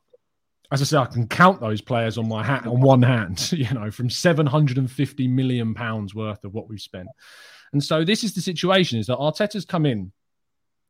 as 0.71 0.83
I 0.83 0.85
say, 0.85 0.99
I 0.99 1.07
can 1.07 1.27
count 1.27 1.61
those 1.61 1.81
players 1.81 2.19
on 2.19 2.29
my 2.29 2.45
hand 2.45 2.67
on 2.67 2.83
one 2.83 3.01
hand, 3.01 3.53
you 3.57 3.73
know, 3.73 3.91
from 3.91 4.11
750 4.11 5.29
million 5.29 5.73
pounds 5.73 6.15
worth 6.15 6.45
of 6.45 6.53
what 6.53 6.69
we've 6.69 6.81
spent. 6.81 7.09
And 7.73 7.83
so 7.83 8.05
this 8.05 8.23
is 8.23 8.35
the 8.35 8.43
situation: 8.43 8.99
is 8.99 9.07
that 9.07 9.17
Arteta's 9.17 9.65
come 9.65 9.87
in 9.87 10.13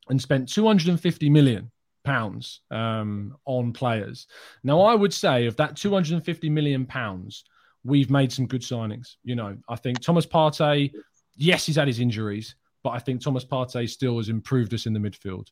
and 0.09 0.21
spent 0.21 0.49
250 0.49 1.29
million 1.29 1.71
pounds 2.03 2.61
um, 2.71 3.35
on 3.45 3.73
players. 3.73 4.27
Now, 4.63 4.81
I 4.81 4.95
would 4.95 5.13
say 5.13 5.45
of 5.45 5.55
that 5.57 5.75
250 5.75 6.49
million 6.49 6.85
pounds, 6.85 7.43
we've 7.83 8.09
made 8.09 8.31
some 8.31 8.47
good 8.47 8.61
signings. 8.61 9.15
You 9.23 9.35
know, 9.35 9.57
I 9.67 9.75
think 9.75 9.99
Thomas 10.01 10.25
Partey, 10.25 10.91
yes, 11.35 11.65
he's 11.65 11.75
had 11.75 11.87
his 11.87 11.99
injuries, 11.99 12.55
but 12.83 12.91
I 12.91 12.99
think 12.99 13.21
Thomas 13.21 13.45
Partey 13.45 13.89
still 13.89 14.17
has 14.17 14.29
improved 14.29 14.73
us 14.73 14.85
in 14.85 14.93
the 14.93 14.99
midfield. 14.99 15.47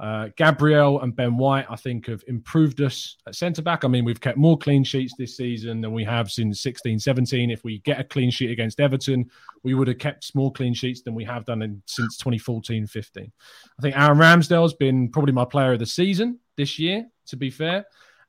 Uh, 0.00 0.28
Gabriel 0.36 1.02
and 1.02 1.14
Ben 1.14 1.36
White, 1.36 1.66
I 1.68 1.76
think, 1.76 2.06
have 2.06 2.24
improved 2.26 2.80
us 2.80 3.18
at 3.26 3.34
centre 3.34 3.60
back. 3.60 3.84
I 3.84 3.88
mean, 3.88 4.06
we've 4.06 4.20
kept 4.20 4.38
more 4.38 4.56
clean 4.56 4.82
sheets 4.82 5.12
this 5.18 5.36
season 5.36 5.82
than 5.82 5.92
we 5.92 6.04
have 6.04 6.30
since 6.30 6.62
16 6.62 6.98
17. 6.98 7.50
If 7.50 7.64
we 7.64 7.80
get 7.80 8.00
a 8.00 8.04
clean 8.04 8.30
sheet 8.30 8.50
against 8.50 8.80
Everton, 8.80 9.30
we 9.62 9.74
would 9.74 9.88
have 9.88 9.98
kept 9.98 10.34
more 10.34 10.50
clean 10.52 10.72
sheets 10.72 11.02
than 11.02 11.14
we 11.14 11.24
have 11.24 11.44
done 11.44 11.60
in, 11.60 11.82
since 11.84 12.16
2014 12.16 12.86
15. 12.86 13.30
I 13.78 13.82
think 13.82 13.94
Aaron 13.94 14.16
Ramsdale's 14.16 14.72
been 14.72 15.10
probably 15.10 15.32
my 15.32 15.44
player 15.44 15.74
of 15.74 15.80
the 15.80 15.86
season 15.86 16.38
this 16.56 16.78
year, 16.78 17.06
to 17.26 17.36
be 17.36 17.50
fair. 17.50 17.84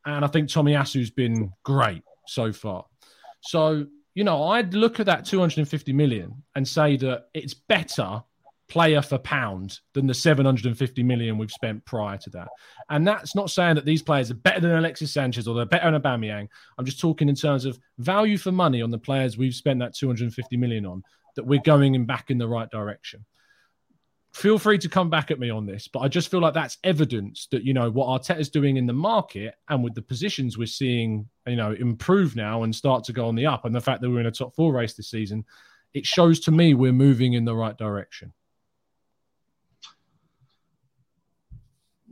And 0.06 0.26
I 0.26 0.28
think 0.28 0.50
Tomiyasu's 0.50 1.10
been 1.10 1.54
great 1.64 2.04
so 2.28 2.52
far. 2.52 2.84
So, 3.40 3.86
you 4.14 4.26
know, 4.26 4.44
I'd 4.50 4.74
look 4.74 5.00
at 5.00 5.06
that 5.06 5.24
250 5.24 5.94
million 5.94 6.44
and 6.56 6.68
say 6.68 6.98
that 6.98 7.30
it's 7.34 7.54
better 7.54 8.24
player 8.72 9.02
for 9.02 9.18
pound 9.18 9.82
than 9.92 10.08
the 10.08 10.14
750 10.14 11.04
million 11.04 11.38
we've 11.38 11.52
spent 11.52 11.84
prior 11.84 12.18
to 12.18 12.30
that. 12.30 12.48
And 12.90 13.06
that's 13.06 13.36
not 13.36 13.52
saying 13.52 13.76
that 13.76 13.84
these 13.84 14.02
players 14.02 14.32
are 14.32 14.36
better 14.36 14.62
than 14.62 14.72
Alexis 14.72 15.12
Sanchez 15.12 15.46
or 15.46 15.56
they're 15.56 15.66
better 15.66 15.92
than 15.92 16.02
Aubameyang. 16.02 16.48
I'm 16.78 16.86
just 16.86 17.02
talking 17.02 17.28
in 17.28 17.36
terms 17.36 17.66
of 17.66 17.78
value 17.98 18.38
for 18.38 18.54
money 18.54 18.82
on 18.82 18.90
the 18.90 18.98
players 18.98 19.38
we've 19.38 19.54
spent 19.54 19.80
that 19.80 19.94
250 19.94 20.56
million 20.56 20.86
on, 20.86 21.04
that 21.36 21.46
we're 21.46 21.60
going 21.60 21.96
in 21.96 22.06
back 22.06 22.32
in 22.32 22.38
the 22.38 22.48
right 22.48 22.70
direction. 22.72 23.26
Feel 24.32 24.58
free 24.58 24.78
to 24.78 24.88
come 24.88 25.10
back 25.10 25.32
at 25.32 25.40
me 25.40 25.50
on 25.50 25.66
this, 25.66 25.90
but 25.90 26.00
I 26.00 26.08
just 26.08 26.32
feel 26.32 26.40
like 26.40 26.54
that's 26.54 26.78
evidence 26.86 27.50
that 27.52 27.66
you 27.66 27.74
know 27.74 27.92
what 27.92 28.08
Arteta's 28.08 28.50
doing 28.50 28.78
in 28.78 28.88
the 28.88 28.94
market 28.94 29.56
and 29.68 29.84
with 29.84 29.96
the 29.96 30.02
positions 30.02 30.58
we're 30.58 30.66
seeing, 30.66 31.28
you 31.46 31.58
know, 31.58 31.74
improve 31.74 32.38
now 32.38 32.64
and 32.64 32.74
start 32.74 33.04
to 33.04 33.12
go 33.12 33.28
on 33.28 33.36
the 33.36 33.48
up, 33.48 33.66
and 33.66 33.76
the 33.76 33.82
fact 33.82 34.00
that 34.00 34.10
we're 34.10 34.22
in 34.22 34.28
a 34.28 34.32
top 34.32 34.56
four 34.56 34.72
race 34.72 34.94
this 34.94 35.10
season, 35.10 35.44
it 35.94 36.06
shows 36.06 36.40
to 36.40 36.52
me 36.52 36.74
we're 36.74 36.94
moving 36.94 37.34
in 37.34 37.44
the 37.44 37.54
right 37.54 37.78
direction. 37.78 38.32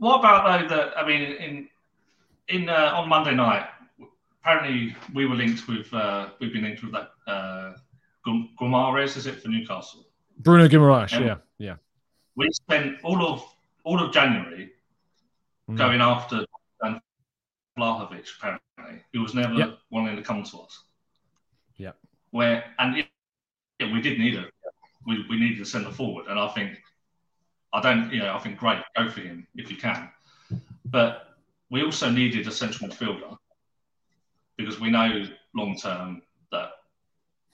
What 0.00 0.20
about 0.20 0.44
though 0.68 0.74
that 0.74 0.96
I 0.98 1.06
mean 1.06 1.20
in 1.46 1.68
in 2.48 2.68
uh, 2.70 2.92
on 2.96 3.08
Monday 3.08 3.34
night? 3.34 3.66
Apparently, 4.40 4.96
we 5.14 5.26
were 5.26 5.34
linked 5.36 5.68
with 5.68 5.92
uh, 5.92 6.30
we've 6.40 6.54
been 6.54 6.62
linked 6.62 6.82
with 6.82 6.92
that 6.92 7.10
uh, 7.30 7.74
is 9.04 9.26
it 9.26 9.42
for 9.42 9.48
Newcastle? 9.48 10.06
Bruno 10.38 10.68
Guimaraes, 10.68 11.12
yeah, 11.12 11.36
yeah. 11.58 11.76
We 12.34 12.48
spent 12.50 12.96
all 13.04 13.22
of 13.26 13.44
all 13.84 14.02
of 14.02 14.12
January 14.12 14.72
Mm. 15.68 15.76
going 15.76 16.00
after 16.00 16.44
Dan 16.82 17.00
Vlahovic. 17.78 18.26
Apparently, 18.36 19.04
he 19.12 19.18
was 19.18 19.34
never 19.34 19.54
Yep. 19.54 19.78
wanting 19.90 20.16
to 20.16 20.22
come 20.22 20.42
to 20.42 20.60
us. 20.62 20.82
Yeah. 21.76 21.92
Where 22.30 22.74
and 22.78 22.96
it, 22.98 23.06
yeah, 23.78 23.92
we 23.92 24.00
did 24.00 24.18
need 24.18 24.34
it. 24.34 24.52
We 25.06 25.24
we 25.28 25.38
needed 25.38 25.60
a 25.60 25.64
centre 25.64 25.92
forward, 25.92 26.26
and 26.26 26.40
I 26.40 26.48
think 26.48 26.82
I 27.72 27.80
don't, 27.80 28.12
you 28.12 28.20
know, 28.20 28.34
I 28.34 28.38
think 28.38 28.58
great, 28.58 28.80
go 28.96 29.08
for 29.08 29.20
him 29.20 29.46
if 29.54 29.70
you 29.70 29.76
can. 29.76 30.10
But 30.86 31.36
we 31.70 31.82
also 31.82 32.10
needed 32.10 32.46
a 32.46 32.50
central 32.50 32.88
midfielder 32.88 33.36
because 34.56 34.80
we 34.80 34.90
know 34.90 35.24
long 35.54 35.76
term 35.76 36.22
that 36.50 36.70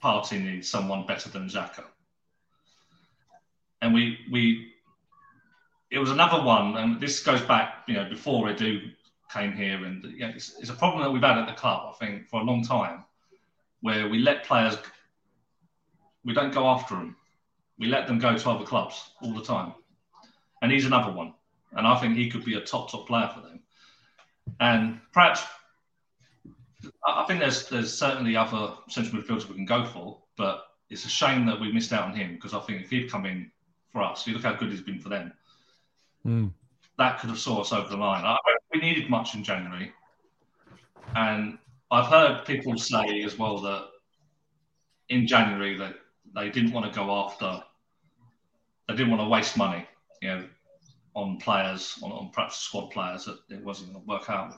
Partey 0.03 0.43
needs 0.43 0.69
someone 0.69 1.05
better 1.05 1.29
than 1.29 1.47
Xhaka. 1.47 1.83
And 3.81 3.93
we 3.93 4.19
we 4.31 4.73
it 5.89 5.99
was 5.99 6.11
another 6.11 6.43
one, 6.43 6.75
and 6.77 6.99
this 6.99 7.23
goes 7.23 7.41
back, 7.41 7.83
you 7.87 7.93
know, 7.93 8.09
before 8.09 8.47
Edu 8.47 8.91
came 9.31 9.53
here, 9.53 9.85
and 9.85 10.03
you 10.03 10.19
know, 10.19 10.29
it's, 10.29 10.57
it's 10.59 10.69
a 10.69 10.73
problem 10.73 11.03
that 11.03 11.11
we've 11.11 11.21
had 11.21 11.37
at 11.37 11.47
the 11.47 11.53
club, 11.53 11.93
I 11.93 12.05
think, 12.05 12.27
for 12.27 12.41
a 12.41 12.43
long 12.43 12.63
time, 12.63 13.03
where 13.81 14.09
we 14.09 14.19
let 14.19 14.43
players, 14.43 14.77
we 16.25 16.33
don't 16.33 16.53
go 16.53 16.67
after 16.67 16.95
them, 16.95 17.15
we 17.79 17.87
let 17.87 18.07
them 18.07 18.19
go 18.19 18.37
to 18.37 18.49
other 18.49 18.65
clubs 18.65 19.11
all 19.21 19.33
the 19.33 19.43
time, 19.43 19.73
and 20.61 20.71
he's 20.71 20.85
another 20.85 21.11
one, 21.11 21.33
and 21.73 21.87
I 21.87 21.99
think 21.99 22.15
he 22.15 22.29
could 22.29 22.45
be 22.45 22.55
a 22.55 22.61
top 22.61 22.91
top 22.91 23.07
player 23.07 23.29
for 23.33 23.41
them, 23.41 23.59
and 24.59 24.99
perhaps. 25.13 25.43
I 27.05 27.25
think 27.25 27.39
there's 27.39 27.67
there's 27.69 27.97
certainly 27.97 28.37
other 28.37 28.73
central 28.87 29.21
midfielders 29.21 29.47
we 29.47 29.55
can 29.55 29.65
go 29.65 29.83
for, 29.83 30.19
but 30.37 30.67
it's 30.89 31.05
a 31.05 31.09
shame 31.09 31.45
that 31.47 31.59
we 31.59 31.71
missed 31.71 31.91
out 31.91 32.03
on 32.03 32.15
him 32.15 32.35
because 32.35 32.53
I 32.53 32.59
think 32.59 32.81
if 32.81 32.89
he'd 32.89 33.11
come 33.11 33.25
in 33.25 33.51
for 33.91 34.01
us, 34.03 34.27
you 34.27 34.33
look 34.33 34.43
how 34.43 34.53
good 34.53 34.69
he's 34.69 34.81
been 34.81 34.99
for 34.99 35.09
them 35.09 35.33
Mm. 36.25 36.51
that 36.97 37.19
could 37.19 37.29
have 37.29 37.39
saw 37.39 37.61
us 37.61 37.71
over 37.71 37.87
the 37.87 37.95
line. 37.95 38.25
I, 38.25 38.37
we 38.73 38.81
needed 38.81 39.09
much 39.09 39.33
in 39.33 39.43
January, 39.43 39.93
and 41.15 41.57
I've 41.89 42.07
heard 42.07 42.45
people 42.45 42.77
say 42.77 43.23
as 43.23 43.37
well 43.37 43.59
that 43.61 43.87
in 45.09 45.25
January 45.25 45.77
that 45.77 45.95
they 46.35 46.49
didn't 46.49 46.73
want 46.73 46.91
to 46.91 46.99
go 46.99 47.09
after, 47.11 47.63
they 48.87 48.95
didn't 48.95 49.09
want 49.09 49.21
to 49.21 49.29
waste 49.29 49.55
money, 49.55 49.87
you 50.21 50.29
know, 50.29 50.47
on 51.13 51.37
players, 51.37 51.97
on, 52.03 52.11
on 52.11 52.29
perhaps 52.31 52.57
squad 52.57 52.91
players 52.91 53.25
that 53.25 53.39
it 53.49 53.63
wasn't 53.63 53.91
going 53.91 54.03
to 54.03 54.07
work 54.07 54.29
out 54.29 54.49
with. 54.49 54.57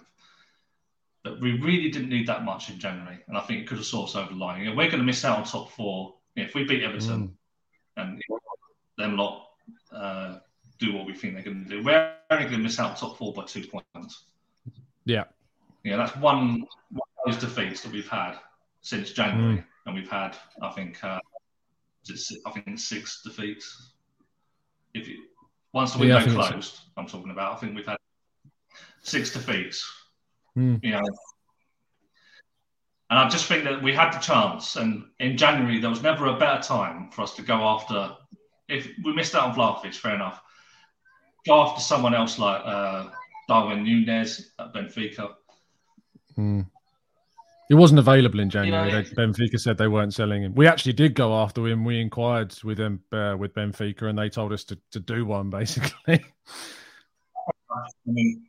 But 1.23 1.41
we 1.41 1.60
really 1.60 1.90
didn't 1.90 2.10
need 2.10 2.27
that 2.27 2.44
much 2.44 2.69
in 2.69 2.80
January, 2.80 3.19
and 3.27 3.38
I 3.38 3.41
think 3.41 3.61
it 3.61 3.68
could 3.68 3.77
have 3.77 3.86
us 3.86 4.15
over 4.15 4.30
the 4.30 4.36
line. 4.36 4.61
You 4.61 4.69
know, 4.69 4.76
we're 4.76 4.88
going 4.88 4.99
to 4.99 5.06
miss 5.06 5.26
out 5.26 5.38
on 5.38 5.44
top 5.44 5.72
four 5.72 6.15
you 6.36 6.44
know, 6.44 6.48
if 6.49 6.56
we 6.56 6.64
beat 6.64 6.84
Everton 6.84 7.36
and 7.98 8.22
them 8.98 9.18
lot. 9.18 9.48
Uh, 9.91 10.40
do 10.80 10.94
what 10.94 11.06
we 11.06 11.14
think 11.14 11.34
they're 11.34 11.44
going 11.44 11.64
to 11.65 11.69
do. 11.69 11.84
We're 11.84 12.14
only 12.31 12.45
going 12.45 12.57
to 12.57 12.64
miss 12.64 12.80
out 12.80 12.98
top 12.98 13.18
four 13.18 13.34
by 13.34 13.44
two 13.44 13.65
points. 13.68 14.23
Yeah. 15.06 15.26
Yeah, 15.84 15.98
that's 15.98 16.15
one, 16.18 16.65
one 16.91 17.07
of 17.26 17.34
those 17.34 17.41
defeats 17.41 17.81
that 17.81 17.91
we've 17.91 18.07
had 18.07 18.38
since 18.81 19.11
January, 19.11 19.64
and 19.86 19.95
we've 19.95 20.10
had, 20.10 20.38
I 20.61 20.72
think, 20.72 21.03
uh, 21.03 21.19
is 22.03 22.10
it 22.11 22.18
si- 22.18 22.41
I 22.45 22.52
think 22.52 22.80
six 22.80 23.22
defeats. 23.23 23.91
If 24.94 25.07
you 25.07 25.23
once 25.74 25.94
the 25.94 26.00
window 26.00 26.18
it's- 26.18 26.34
closed, 26.34 26.80
I'm 26.98 27.08
talking 27.08 27.32
about. 27.32 27.54
I 27.54 27.56
think 27.58 27.76
we've 27.76 27.86
had 27.86 27.98
six 29.02 29.32
defeats. 29.32 29.88
Mm. 30.58 30.84
You 30.84 30.91
know, 30.91 31.02
and 33.10 33.20
I 33.20 33.28
just 33.30 33.46
think 33.46 33.64
that 33.64 33.82
we 33.82 33.94
had 33.94 34.14
the 34.14 34.20
chance, 34.20 34.76
and 34.76 35.06
in 35.20 35.38
January 35.38 35.80
there 35.80 35.90
was 35.90 36.04
never 36.04 36.28
a 36.28 36.38
better 36.38 36.62
time 36.62 37.10
for 37.12 37.24
us 37.24 37.36
to 37.36 37.41
go 37.41 37.56
after. 37.56 38.16
If 38.68 38.88
we 39.04 39.14
missed 39.14 39.36
out 39.36 39.50
on 39.50 39.56
Vlahovic, 39.56 39.96
fair 39.96 40.16
enough. 40.16 40.41
Go 41.48 41.62
after 41.62 41.82
someone 41.82 42.14
else 42.14 42.38
like 42.38 42.62
uh, 42.64 43.08
Darwin 43.48 43.84
Nunez 43.84 44.52
at 44.60 44.74
Benfica. 44.74 45.34
Mm. 46.38 46.68
He 47.70 47.76
wasn't 47.76 48.00
available 48.00 48.40
in 48.40 48.50
January. 48.50 48.91
know, 48.91 49.02
They- 49.04 49.16
Benfica 49.16 49.60
said 49.60 49.78
they 49.78 49.88
weren't 49.88 50.14
selling 50.14 50.44
him. 50.44 50.56
We 50.56 50.68
actually 50.68 50.94
did 50.94 51.14
go 51.14 51.36
after 51.36 51.66
him. 51.68 51.86
We 51.86 52.02
inquired 52.02 52.56
with 52.64 52.80
them 52.80 53.02
uh, 53.12 53.36
with 53.40 53.54
Benfica, 53.54 54.04
and 54.10 54.18
they 54.18 54.30
told 54.30 54.52
us 54.52 54.64
to, 54.66 54.80
to 54.91 55.00
do 55.00 55.26
one 55.26 55.52
basically. 55.52 55.94
I 57.72 57.88
mean, 58.06 58.48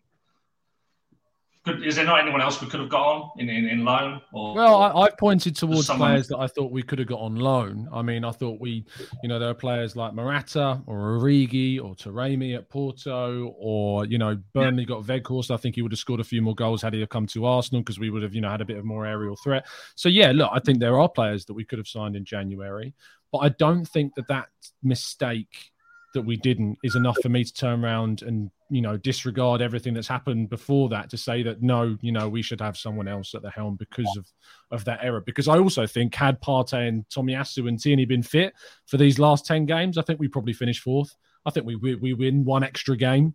Could, 1.73 1.87
is 1.87 1.97
there 1.97 2.05
not 2.05 2.21
anyone 2.21 2.41
else 2.41 2.61
we 2.61 2.69
could 2.69 2.81
have 2.81 2.89
got 2.89 3.03
on 3.03 3.31
in, 3.39 3.49
in, 3.49 3.69
in 3.69 3.85
loan? 3.85 4.21
Or, 4.33 4.55
well, 4.55 4.77
I, 4.83 5.03
I 5.03 5.11
pointed 5.11 5.57
towards 5.57 5.87
someone- 5.87 6.11
players 6.11 6.29
that 6.29 6.39
I 6.39 6.47
thought 6.47 6.71
we 6.71 6.83
could 6.83 6.99
have 6.99 7.09
got 7.09 7.21
on 7.21 7.37
loan. 7.37 7.89
I 7.93 8.03
mean, 8.03 8.25
I 8.25 8.31
thought 8.31 8.61
we, 8.61 8.85
you 9.23 9.29
know, 9.29 9.39
there 9.39 9.49
are 9.49 9.55
players 9.55 9.97
like 9.97 10.15
Morata 10.15 10.81
or 10.87 11.19
Origi 11.19 11.83
or 11.83 11.95
Taremi 11.95 12.57
at 12.57 12.69
Porto, 12.69 13.55
or 13.59 14.07
you 14.07 14.19
know, 14.19 14.39
Burnley 14.53 14.85
got 14.85 15.05
Weghorst. 15.05 15.51
I 15.51 15.57
think 15.57 15.75
he 15.75 15.83
would 15.83 15.93
have 15.93 15.99
scored 15.99 16.21
a 16.21 16.25
few 16.25 16.43
more 16.43 16.55
goals 16.55 16.83
had 16.83 16.95
he 16.95 17.01
have 17.01 17.09
come 17.09 17.27
to 17.29 17.47
Arsenal 17.47 17.83
because 17.83 17.99
we 17.99 18.11
would 18.11 18.23
have, 18.23 18.35
you 18.35 18.41
know, 18.41 18.51
had 18.51 18.61
a 18.61 18.65
bit 18.65 18.77
of 18.79 18.85
more 18.85 19.07
aerial 19.07 19.37
threat. 19.37 19.67
So 19.95 20.09
yeah, 20.09 20.33
look, 20.33 20.51
I 20.53 20.61
think 20.61 20.81
there 20.81 20.99
are 20.99 21.09
players 21.09 21.45
that 21.47 21.55
we 21.55 21.65
could 21.65 21.79
have 21.79 21.89
signed 21.89 22.17
in 22.17 22.25
January, 22.25 22.95
but 23.33 23.39
I 23.39 23.51
don't 23.51 23.85
think 23.87 24.15
that 24.17 24.29
that 24.29 24.49
mistake 24.83 25.71
that 26.15 26.23
we 26.23 26.37
didn't 26.37 26.79
is 26.83 26.97
enough 26.97 27.17
for 27.23 27.29
me 27.29 27.45
to 27.45 27.53
turn 27.53 27.85
around 27.85 28.23
and 28.23 28.51
you 28.71 28.81
know 28.81 28.97
disregard 28.97 29.61
everything 29.61 29.95
that's 29.95 30.09
happened 30.09 30.49
before 30.49 30.89
that 30.89 31.11
to 31.11 31.17
say 31.17 31.43
that 31.43 31.61
no 31.61 31.97
you 32.01 32.13
know 32.13 32.29
we 32.29 32.41
should 32.41 32.61
have 32.61 32.77
someone 32.77 33.09
else 33.09 33.35
at 33.35 33.43
the 33.43 33.51
helm 33.51 33.77
because 33.77 34.17
of 34.17 34.27
of 34.71 34.85
that 34.85 35.01
error. 35.03 35.21
Because 35.21 35.49
I 35.49 35.59
also 35.59 35.87
think 35.87 36.15
had 36.15 36.41
Partey 36.41 36.89
and 36.89 37.05
Tomiyasu 37.09 37.69
and 37.69 37.79
Tierney 37.79 38.05
been 38.05 38.23
fit 38.23 38.55
for 38.87 38.97
these 38.97 39.19
last 39.19 39.45
10 39.47 39.67
games 39.67 39.99
I 39.99 40.03
think 40.03 40.21
we 40.21 40.29
probably 40.29 40.53
finish 40.53 40.81
fourth. 40.81 41.15
I 41.45 41.51
think 41.51 41.67
we 41.67 41.77
we, 41.77 41.95
we 41.97 42.15
win 42.15 42.45
one 42.45 42.63
extra 42.65 42.97
game 42.97 43.35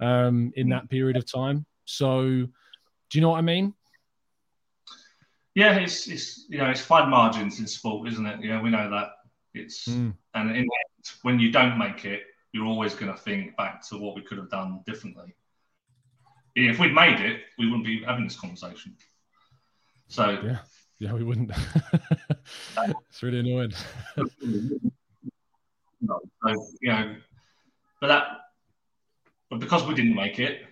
um 0.00 0.52
in 0.56 0.68
that 0.70 0.88
period 0.88 1.16
of 1.16 1.30
time. 1.30 1.66
So 1.84 2.22
do 2.22 2.48
you 3.12 3.20
know 3.20 3.30
what 3.30 3.38
I 3.38 3.42
mean? 3.42 3.74
Yeah, 5.54 5.76
it's 5.76 6.06
it's 6.06 6.46
you 6.48 6.58
know 6.58 6.68
it's 6.70 6.82
fine 6.82 7.08
margins 7.08 7.58
in 7.60 7.66
sport, 7.66 8.08
isn't 8.08 8.26
it? 8.26 8.40
You 8.40 8.50
know 8.50 8.60
we 8.60 8.70
know 8.70 8.90
that. 8.90 9.08
It's 9.54 9.88
Mm. 9.88 10.14
and 10.34 10.56
in 10.56 10.68
when 11.22 11.38
you 11.38 11.50
don't 11.50 11.78
make 11.78 12.04
it, 12.04 12.24
you're 12.52 12.66
always 12.66 12.94
going 12.94 13.12
to 13.12 13.18
think 13.18 13.56
back 13.56 13.86
to 13.88 13.98
what 13.98 14.14
we 14.14 14.22
could 14.22 14.38
have 14.38 14.50
done 14.50 14.80
differently. 14.86 15.34
If 16.54 16.78
we'd 16.78 16.94
made 16.94 17.20
it, 17.20 17.42
we 17.58 17.66
wouldn't 17.66 17.84
be 17.84 18.02
having 18.02 18.24
this 18.24 18.38
conversation. 18.38 18.96
So 20.08 20.38
yeah 20.42 20.58
yeah 20.98 21.12
we 21.12 21.24
wouldn't 21.24 21.50
it's 23.10 23.22
really 23.22 23.40
annoying 23.40 23.72
No, 26.00 26.20
so, 26.44 26.66
you 26.80 26.92
know, 26.92 27.16
but 28.00 28.08
that, 28.08 28.26
but 29.50 29.60
because 29.60 29.84
we 29.86 29.94
didn't 29.94 30.14
make 30.14 30.38
it, 30.38 30.62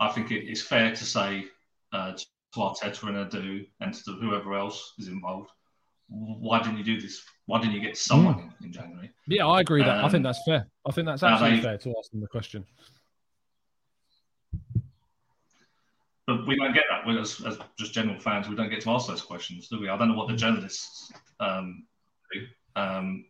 I 0.00 0.08
think 0.08 0.30
it, 0.30 0.48
it's 0.48 0.62
fair 0.62 0.90
to 0.90 1.04
say 1.04 1.46
uh, 1.92 2.12
to 2.12 2.26
Arteta 2.56 3.04
and 3.04 3.30
Edu 3.30 3.66
and 3.80 3.94
to 3.94 4.12
whoever 4.12 4.54
else 4.54 4.94
is 4.98 5.08
involved, 5.08 5.50
why 6.08 6.58
didn't 6.62 6.78
you 6.78 6.84
do 6.84 7.00
this? 7.00 7.24
Why 7.46 7.60
didn't 7.60 7.74
you 7.74 7.80
get 7.80 7.96
someone 7.96 8.38
in, 8.60 8.66
in 8.66 8.72
January? 8.72 9.10
yeah 9.26 9.46
I 9.46 9.60
agree 9.60 9.82
that 9.82 9.96
I 9.98 10.02
Um, 10.02 10.10
think 10.10 10.22
that's 10.24 10.40
fair 10.46 10.66
I 10.86 10.92
think 10.92 11.06
that's 11.06 11.22
absolutely 11.22 11.58
they- 11.58 11.62
fair 11.64 11.78
to 11.78 11.94
ask 11.98 12.10
them 12.10 12.20
the 12.20 12.28
question 12.28 12.64
But 16.26 16.44
we 16.46 16.56
don't 16.56 16.74
get 16.74 16.84
that 16.90 17.06
we- 17.06 17.18
as, 17.18 17.40
as 17.46 17.56
just 17.78 17.92
general 17.94 18.18
fans. 18.18 18.48
We 18.48 18.56
don't 18.56 18.68
get 18.70 18.80
to 18.82 18.90
ask 18.90 19.06
those 19.06 19.22
questions, 19.22 19.68
do 19.68 19.80
we? 19.80 19.88
I 19.88 19.96
don't 19.96 20.08
know 20.08 20.14
what 20.16 20.28
the 20.28 20.34
journalists 20.36 21.12
um, 21.38 21.84
do. 22.32 22.46
Um, 22.74 23.26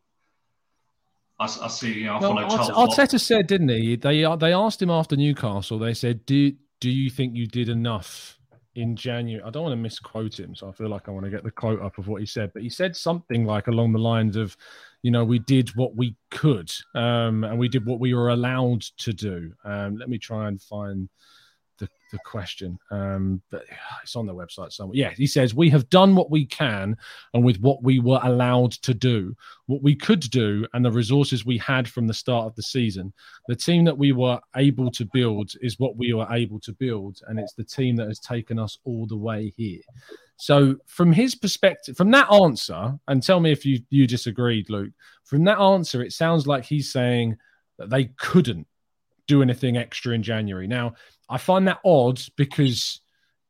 I, 1.39 1.45
I 1.45 1.69
see. 1.69 1.93
You 1.93 2.05
know, 2.07 2.15
I 2.15 2.21
Well, 2.21 2.35
follow 2.35 2.49
Charles. 2.49 2.71
Watt. 2.73 2.91
Arteta 2.99 3.21
said, 3.21 3.47
didn't 3.49 3.69
he? 3.69 3.97
They 3.97 4.23
they 4.37 4.53
asked 4.55 4.81
him 4.81 4.89
after 4.91 5.15
Newcastle. 5.15 5.79
They 5.79 5.93
said, 5.93 6.25
"Do 6.25 6.53
do 6.81 6.91
you 6.91 7.11
think 7.11 7.37
you 7.37 7.47
did 7.47 7.69
enough 7.69 8.39
in 8.77 8.97
January?" 8.97 9.43
I 9.43 9.51
don't 9.51 9.65
want 9.65 9.73
to 9.73 9.77
misquote 9.77 10.39
him, 10.39 10.55
so 10.55 10.69
I 10.69 10.73
feel 10.73 10.89
like 10.89 11.09
I 11.09 11.11
want 11.11 11.25
to 11.25 11.31
get 11.31 11.45
the 11.45 11.51
quote 11.51 11.81
up 11.81 11.99
of 11.99 12.09
what 12.09 12.21
he 12.21 12.27
said. 12.27 12.53
But 12.53 12.63
he 12.63 12.71
said 12.71 12.95
something 12.97 13.45
like 13.45 13.67
along 13.67 13.93
the 13.93 13.99
lines 13.99 14.37
of, 14.37 14.57
"You 15.03 15.11
know, 15.11 15.25
we 15.25 15.39
did 15.39 15.75
what 15.77 15.97
we 15.97 16.17
could, 16.31 16.71
um, 16.95 17.45
and 17.45 17.59
we 17.59 17.69
did 17.69 17.85
what 17.87 18.01
we 18.01 18.15
were 18.15 18.31
allowed 18.31 18.83
to 18.99 19.13
do." 19.13 19.53
Um, 19.65 19.97
let 19.97 20.09
me 20.09 20.19
try 20.19 20.49
and 20.49 20.61
find 20.63 21.09
the, 21.79 21.89
the 22.13 22.19
question. 22.25 22.79
Um, 22.91 23.43
but 23.51 23.65
it's 24.03 24.17
on 24.17 24.27
their 24.27 24.35
website 24.35 24.73
somewhere. 24.73 24.97
Yeah, 24.97 25.11
he 25.11 25.27
says, 25.27 25.55
We 25.55 25.71
have 25.71 25.89
done 25.91 26.15
what 26.15 26.31
we 26.31 26.47
can 26.47 26.97
and 27.35 27.45
with 27.45 27.59
what 27.61 27.83
we 27.83 27.99
were 27.99 28.21
allowed 28.23 28.73
to 28.73 28.95
do, 28.95 29.35
what 29.67 29.83
we 29.83 29.95
could 29.95 30.21
do, 30.21 30.67
and 30.73 30.85
the 30.85 30.91
resources 30.91 31.45
we 31.45 31.59
had 31.59 31.89
from 31.89 32.07
the 32.07 32.15
start 32.15 32.47
of 32.47 32.55
the 32.55 32.63
season. 32.63 33.13
The 33.49 33.57
team 33.57 33.85
that 33.85 33.99
we 33.99 34.13
were 34.13 34.41
able 34.57 34.91
to 34.93 35.05
build 35.13 35.53
is 35.61 35.79
what 35.79 35.97
we 35.97 36.13
were 36.13 36.27
able 36.31 36.61
to 36.61 36.73
build, 36.73 37.21
and 37.29 37.39
it's 37.39 37.55
the 37.55 37.65
team 37.65 37.97
that 37.97 38.09
has 38.09 38.19
taken 38.19 38.59
us 38.59 38.79
all 38.85 39.07
the 39.07 39.17
way 39.17 39.53
here. 39.57 39.83
So, 40.39 40.77
from 40.87 41.13
his 41.13 41.35
perspective, 41.35 41.97
from 41.97 42.11
that 42.11 42.31
answer, 42.31 42.99
and 43.09 43.23
tell 43.23 43.41
me 43.41 43.53
if 43.53 43.65
you 43.65 43.81
you 43.91 44.07
disagreed, 44.07 44.69
Luke. 44.69 44.93
From 45.25 45.45
that 45.45 45.59
answer, 45.59 46.03
it 46.03 46.13
sounds 46.13 46.47
like 46.47 46.65
he's 46.65 46.93
saying 46.93 47.37
that 47.79 47.91
they 47.91 48.05
couldn't 48.05 48.67
do 49.27 49.43
anything 49.43 49.77
extra 49.77 50.15
in 50.15 50.23
January. 50.23 50.67
Now, 50.67 50.95
I 51.29 51.39
find 51.39 51.67
that 51.69 51.81
odd 51.85 52.21
because 52.37 53.01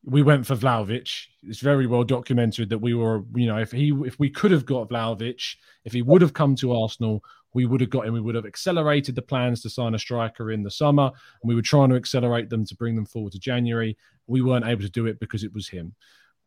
we 0.05 0.23
went 0.23 0.47
for 0.47 0.55
Vlahovic. 0.55 1.27
It's 1.43 1.61
very 1.61 1.86
well 1.86 2.05
documented 2.05 2.70
that 2.70 2.78
we 2.78 2.94
were, 2.94 3.24
you 3.35 3.47
know, 3.47 3.59
if 3.59 3.73
he 3.73 3.93
if 4.05 4.19
we 4.19 4.31
could 4.31 4.53
have 4.53 4.65
got 4.65 4.89
Vlahovic, 4.89 5.57
if 5.85 5.93
he 5.93 6.03
would 6.03 6.23
have 6.23 6.32
come 6.32 6.55
to 6.57 6.73
Arsenal, 6.73 7.23
we 7.53 7.66
would 7.66 7.81
have 7.81 7.90
got 7.90 8.07
him. 8.07 8.15
We 8.15 8.20
would 8.20 8.36
have 8.36 8.47
accelerated 8.47 9.15
the 9.15 9.23
plans 9.23 9.62
to 9.62 9.70
sign 9.70 9.94
a 9.94 9.98
striker 9.98 10.53
in 10.53 10.62
the 10.62 10.70
summer, 10.70 11.05
and 11.05 11.48
we 11.48 11.55
were 11.55 11.62
trying 11.62 11.90
to 11.90 11.97
accelerate 11.97 12.51
them 12.51 12.65
to 12.66 12.77
bring 12.77 12.94
them 12.94 13.07
forward 13.07 13.32
to 13.32 13.40
January. 13.40 13.97
We 14.27 14.43
weren't 14.43 14.66
able 14.66 14.82
to 14.82 14.90
do 14.90 15.07
it 15.07 15.19
because 15.19 15.43
it 15.43 15.53
was 15.53 15.69
him. 15.69 15.94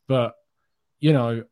But 0.07 0.35
you 1.01 1.11
know, 1.11 1.43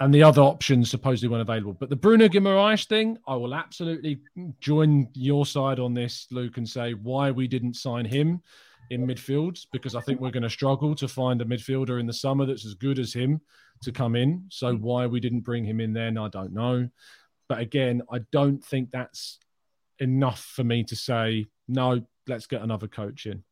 and 0.00 0.12
the 0.12 0.24
other 0.24 0.42
options 0.42 0.90
supposedly 0.90 1.28
weren't 1.28 1.48
available. 1.48 1.74
But 1.74 1.88
the 1.88 1.96
Bruno 1.96 2.28
Guimaraes 2.28 2.86
thing, 2.86 3.16
I 3.28 3.36
will 3.36 3.54
absolutely 3.54 4.20
join 4.60 5.08
your 5.14 5.46
side 5.46 5.78
on 5.78 5.94
this, 5.94 6.26
Luke, 6.32 6.56
and 6.56 6.68
say 6.68 6.94
why 6.94 7.30
we 7.30 7.46
didn't 7.46 7.74
sign 7.74 8.04
him 8.04 8.42
in 8.90 9.06
midfield 9.06 9.64
because 9.72 9.94
I 9.94 10.00
think 10.00 10.20
we're 10.20 10.30
going 10.30 10.42
to 10.42 10.50
struggle 10.50 10.94
to 10.96 11.08
find 11.08 11.40
a 11.40 11.44
midfielder 11.44 11.98
in 12.00 12.06
the 12.06 12.12
summer 12.12 12.46
that's 12.46 12.66
as 12.66 12.74
good 12.74 12.98
as 12.98 13.12
him 13.12 13.40
to 13.82 13.92
come 13.92 14.14
in. 14.16 14.44
So 14.50 14.74
why 14.76 15.06
we 15.06 15.20
didn't 15.20 15.40
bring 15.40 15.64
him 15.64 15.80
in 15.80 15.92
then, 15.92 16.18
I 16.18 16.28
don't 16.28 16.52
know. 16.52 16.88
But 17.48 17.58
again, 17.60 18.02
I 18.12 18.20
don't 18.32 18.64
think 18.64 18.90
that's 18.90 19.38
enough 19.98 20.40
for 20.40 20.64
me 20.64 20.84
to 20.84 20.96
say 20.96 21.46
no. 21.68 22.02
Let's 22.26 22.46
get 22.46 22.62
another 22.62 22.88
coach 22.88 23.26
in. 23.26 23.42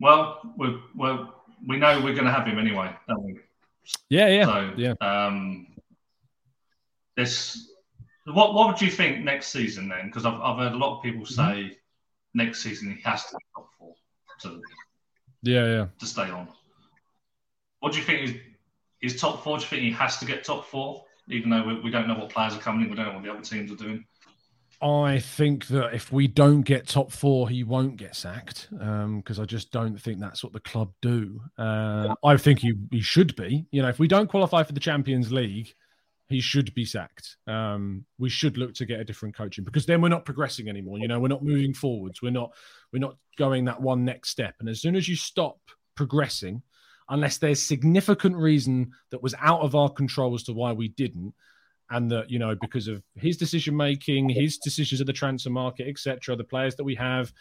Well, 0.00 0.40
we 0.56 0.80
well 0.96 1.42
we 1.66 1.76
know 1.76 2.00
we're 2.00 2.14
going 2.14 2.24
to 2.24 2.32
have 2.32 2.46
him 2.46 2.58
anyway, 2.58 2.90
don't 3.06 3.22
we? 3.22 3.40
Yeah, 4.08 4.28
yeah, 4.28 4.44
So, 4.44 4.72
yeah. 4.76 4.94
Um, 5.00 5.66
this, 7.16 7.70
what 8.24 8.54
what 8.54 8.68
would 8.68 8.80
you 8.80 8.90
think 8.90 9.24
next 9.24 9.48
season 9.48 9.88
then? 9.88 10.06
Because 10.06 10.24
I've, 10.24 10.40
I've 10.40 10.58
heard 10.58 10.72
a 10.72 10.76
lot 10.76 10.96
of 10.96 11.02
people 11.02 11.22
Mm-hmm. 11.24 11.68
say 11.70 11.76
next 12.34 12.62
season 12.62 12.94
he 12.94 13.02
has 13.02 13.24
to 13.26 13.36
be 13.36 13.44
top 13.54 13.68
four 13.78 13.94
to 14.42 14.62
Yeah, 15.42 15.66
yeah. 15.66 15.86
to 15.98 16.06
stay 16.06 16.30
on. 16.30 16.48
What 17.80 17.92
do 17.92 17.98
you 17.98 18.04
think 18.04 18.28
is 18.28 18.34
is 19.02 19.20
top 19.20 19.42
four? 19.42 19.56
Do 19.58 19.62
you 19.62 19.68
think 19.68 19.82
he 19.82 19.90
has 19.92 20.18
to 20.18 20.26
get 20.26 20.44
top 20.44 20.66
four, 20.66 21.04
even 21.28 21.50
though 21.50 21.62
we, 21.62 21.80
we 21.80 21.90
don't 21.90 22.06
know 22.06 22.14
what 22.14 22.28
players 22.30 22.54
are 22.54 22.58
coming 22.58 22.84
in, 22.84 22.90
we 22.90 22.96
don't 22.96 23.06
know 23.06 23.14
what 23.14 23.22
the 23.22 23.32
other 23.32 23.40
teams 23.42 23.72
are 23.72 23.76
doing? 23.76 24.04
I 24.82 25.18
think 25.18 25.66
that 25.66 25.94
if 25.94 26.10
we 26.10 26.26
don't 26.26 26.62
get 26.62 26.88
top 26.88 27.12
four, 27.12 27.50
he 27.50 27.64
won't 27.64 27.96
get 27.96 28.16
sacked 28.16 28.68
because 28.70 29.38
I 29.38 29.44
just 29.44 29.70
don't 29.72 30.00
think 30.00 30.20
that's 30.20 30.42
what 30.42 30.54
the 30.54 30.60
club 30.60 30.92
do. 31.02 31.40
Uh, 31.58 32.14
I 32.24 32.38
think 32.38 32.60
he, 32.60 32.72
he 32.90 33.02
should 33.02 33.36
be. 33.36 33.66
You 33.72 33.82
know, 33.82 33.88
if 33.88 33.98
we 33.98 34.08
don't 34.08 34.28
qualify 34.28 34.62
for 34.62 34.72
the 34.72 34.80
Champions 34.80 35.30
League, 35.30 35.74
he 36.30 36.40
should 36.40 36.72
be 36.74 36.84
sacked. 36.84 37.36
Um, 37.48 38.04
we 38.18 38.30
should 38.30 38.56
look 38.56 38.74
to 38.74 38.86
get 38.86 39.00
a 39.00 39.04
different 39.04 39.36
coaching 39.36 39.64
because 39.64 39.84
then 39.84 40.00
we're 40.00 40.08
not 40.08 40.24
progressing 40.24 40.68
anymore. 40.68 40.98
You 40.98 41.08
know, 41.08 41.18
we're 41.18 41.28
not 41.28 41.42
moving 41.42 41.74
forwards. 41.74 42.22
We're 42.22 42.30
not 42.30 42.52
we're 42.92 43.00
not 43.00 43.16
going 43.36 43.64
that 43.64 43.82
one 43.82 44.04
next 44.04 44.30
step. 44.30 44.54
And 44.60 44.68
as 44.68 44.80
soon 44.80 44.94
as 44.94 45.08
you 45.08 45.16
stop 45.16 45.58
progressing, 45.96 46.62
unless 47.08 47.38
there's 47.38 47.60
significant 47.60 48.36
reason 48.36 48.92
that 49.10 49.22
was 49.22 49.34
out 49.40 49.60
of 49.60 49.74
our 49.74 49.90
control 49.90 50.34
as 50.34 50.44
to 50.44 50.52
why 50.52 50.72
we 50.72 50.88
didn't, 50.88 51.34
and 51.90 52.08
that 52.12 52.30
you 52.30 52.38
know 52.38 52.54
because 52.54 52.86
of 52.86 53.02
his 53.16 53.36
decision 53.36 53.76
making, 53.76 54.28
his 54.28 54.58
decisions 54.58 55.00
of 55.00 55.08
the 55.08 55.12
transfer 55.12 55.50
market, 55.50 55.88
etc., 55.88 56.36
the 56.36 56.44
players 56.44 56.76
that 56.76 56.84
we 56.84 56.94
have. 56.94 57.32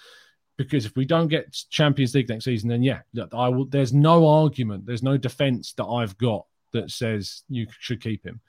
Because 0.57 0.85
if 0.85 0.97
we 0.97 1.05
don't 1.05 1.29
get 1.29 1.55
Champions 1.69 2.13
League 2.15 2.27
next 2.27 2.45
season, 2.45 2.67
then 2.69 2.83
yeah, 2.83 3.01
look, 3.13 3.33
I 3.33 3.49
will. 3.49 3.65
There's 3.65 3.93
no 3.93 4.27
argument, 4.27 4.87
there's 4.87 5.03
no 5.03 5.15
defense 5.15 5.73
that 5.73 5.85
I've 5.85 6.17
got 6.17 6.47
that 6.73 6.91
says 6.91 7.43
you 7.49 7.67
should 7.79 8.01
keep 8.01 8.25
him. 8.25 8.41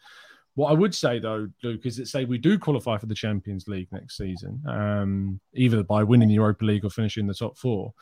What 0.55 0.71
I 0.71 0.75
would 0.75 0.95
say 0.95 1.19
though, 1.19 1.49
Luke, 1.63 1.87
is 1.87 1.97
that 1.97 2.09
say 2.09 2.25
we 2.25 2.39
do 2.39 2.59
qualify 2.59 2.99
for 2.99 3.07
the 3.07 3.15
Champions 3.15 3.69
League 3.69 3.89
next 3.93 4.17
season, 4.17 4.63
um, 4.69 5.41
either 5.55 5.83
by 5.83 6.03
winning 6.03 6.29
the 6.29 6.35
Europa 6.35 6.65
League 6.65 6.85
or 6.85 6.91
finishing 6.91 7.27
the 7.27 7.35
top 7.35 7.57
four, 7.57 7.95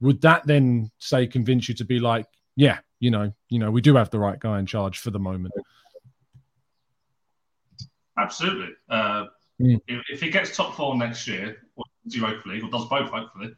would 0.00 0.20
that 0.22 0.46
then 0.46 0.90
say 0.98 1.26
convince 1.26 1.68
you 1.68 1.74
to 1.74 1.84
be 1.84 1.98
like, 1.98 2.26
yeah, 2.56 2.78
you 3.00 3.10
know, 3.10 3.32
you 3.48 3.58
know, 3.58 3.70
we 3.70 3.80
do 3.80 3.96
have 3.96 4.10
the 4.10 4.18
right 4.18 4.38
guy 4.38 4.58
in 4.58 4.66
charge 4.66 4.98
for 4.98 5.10
the 5.10 5.18
moment? 5.18 5.52
Absolutely. 8.16 8.74
Uh, 8.88 9.26
Mm. 9.60 9.80
if, 9.88 10.04
if 10.08 10.20
he 10.20 10.30
gets 10.30 10.56
top 10.56 10.76
four 10.76 10.96
next 10.96 11.26
year, 11.26 11.56
or 11.74 11.84
Europa 12.04 12.48
League, 12.48 12.62
or 12.62 12.70
does 12.70 12.86
both, 12.86 13.10
hopefully, 13.10 13.52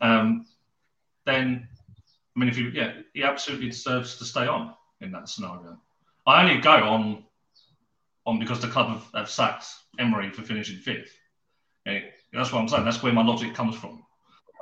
um, 0.00 0.46
then 1.26 1.66
I 2.36 2.40
mean, 2.40 2.48
if 2.48 2.56
you 2.56 2.68
yeah, 2.68 2.92
he 3.12 3.24
absolutely 3.24 3.70
deserves 3.70 4.16
to 4.18 4.24
stay 4.24 4.46
on 4.46 4.74
in 5.00 5.10
that 5.12 5.28
scenario. 5.28 5.78
I 6.26 6.42
only 6.42 6.60
go 6.60 6.70
on 6.70 7.24
on 8.26 8.38
because 8.38 8.60
the 8.60 8.68
club 8.68 8.88
have, 8.88 9.06
have 9.14 9.30
sacked 9.30 9.66
Emery 9.98 10.30
for 10.30 10.42
finishing 10.42 10.76
fifth. 10.78 11.10
Okay, 11.86 12.10
that's 12.32 12.52
what 12.52 12.60
I'm 12.60 12.68
saying. 12.68 12.84
That's 12.84 13.02
where 13.02 13.12
my 13.12 13.24
logic 13.24 13.54
comes 13.54 13.76
from. 13.76 14.04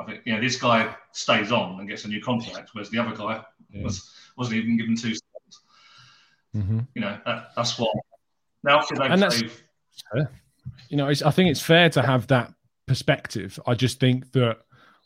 I 0.01 0.05
think 0.05 0.23
you 0.25 0.35
know 0.35 0.41
this 0.41 0.57
guy 0.61 0.95
stays 1.13 1.53
on 1.53 1.79
and 1.79 1.89
gets 1.89 2.05
a 2.05 2.09
new 2.09 2.23
contract, 2.23 2.71
whereas 2.73 2.91
the 2.91 2.99
other 2.99 3.15
guy 3.15 3.43
Yeah. 3.71 3.83
was 3.85 4.11
wasn't 4.37 4.57
even 4.57 4.77
given 4.79 4.97
two. 4.97 5.15
seconds. 5.15 5.61
Mhm. 6.57 6.87
You 6.95 7.03
know 7.03 7.19
that, 7.27 7.51
that's 7.55 7.79
what. 7.79 7.91
Now 8.63 8.81
And 9.01 9.23
that's- 9.23 9.43
You 10.89 10.97
know, 10.97 11.09
it's, 11.09 11.23
I 11.23 11.31
think 11.31 11.51
it's 11.51 11.61
fair 11.61 11.89
to 11.91 12.03
have 12.03 12.27
that 12.29 12.53
perspective. 12.87 13.59
I 13.67 13.75
just 13.75 14.01
think 14.01 14.33
that 14.33 14.59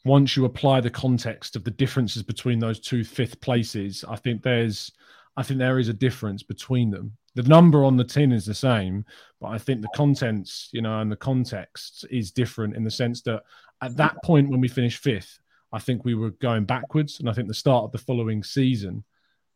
once 0.05 0.37
you 0.37 0.45
apply 0.45 0.81
the 0.81 0.91
context 0.91 1.57
of 1.57 1.65
the 1.65 1.71
differences 1.71 2.23
between 2.23 2.59
those 2.59 2.81
two 2.81 3.05
fifth 3.05 3.41
places, 3.41 4.05
I 4.09 4.17
think 4.17 4.43
there's, 4.43 4.91
I 5.37 5.43
think 5.43 5.59
there 5.59 5.79
is 5.79 5.89
a 5.89 5.93
difference 5.95 6.43
between 6.43 6.91
them. 6.91 7.17
The 7.35 7.43
number 7.43 7.85
on 7.85 7.97
the 7.97 8.05
tin 8.05 8.33
is 8.33 8.47
the 8.47 8.55
same, 8.55 9.05
but 9.41 9.49
I 9.49 9.59
think 9.59 9.83
the 9.83 9.89
contents, 9.95 10.69
you 10.73 10.83
know, 10.83 11.01
and 11.01 11.11
the 11.11 11.17
context 11.17 12.05
is 12.11 12.31
different 12.31 12.77
in 12.77 12.85
the 12.85 12.91
sense 12.91 13.23
that 13.23 13.43
at 13.83 13.97
that 13.97 14.23
point 14.23 14.49
when 14.49 14.61
we 14.61 14.69
finished 14.69 15.03
fifth, 15.03 15.41
I 15.73 15.81
think 15.81 16.05
we 16.05 16.15
were 16.15 16.31
going 16.31 16.65
backwards, 16.65 17.19
and 17.19 17.29
I 17.29 17.33
think 17.33 17.49
the 17.49 17.55
start 17.55 17.85
of 17.85 17.93
the 17.93 17.99
following 17.99 18.45
season, 18.45 19.03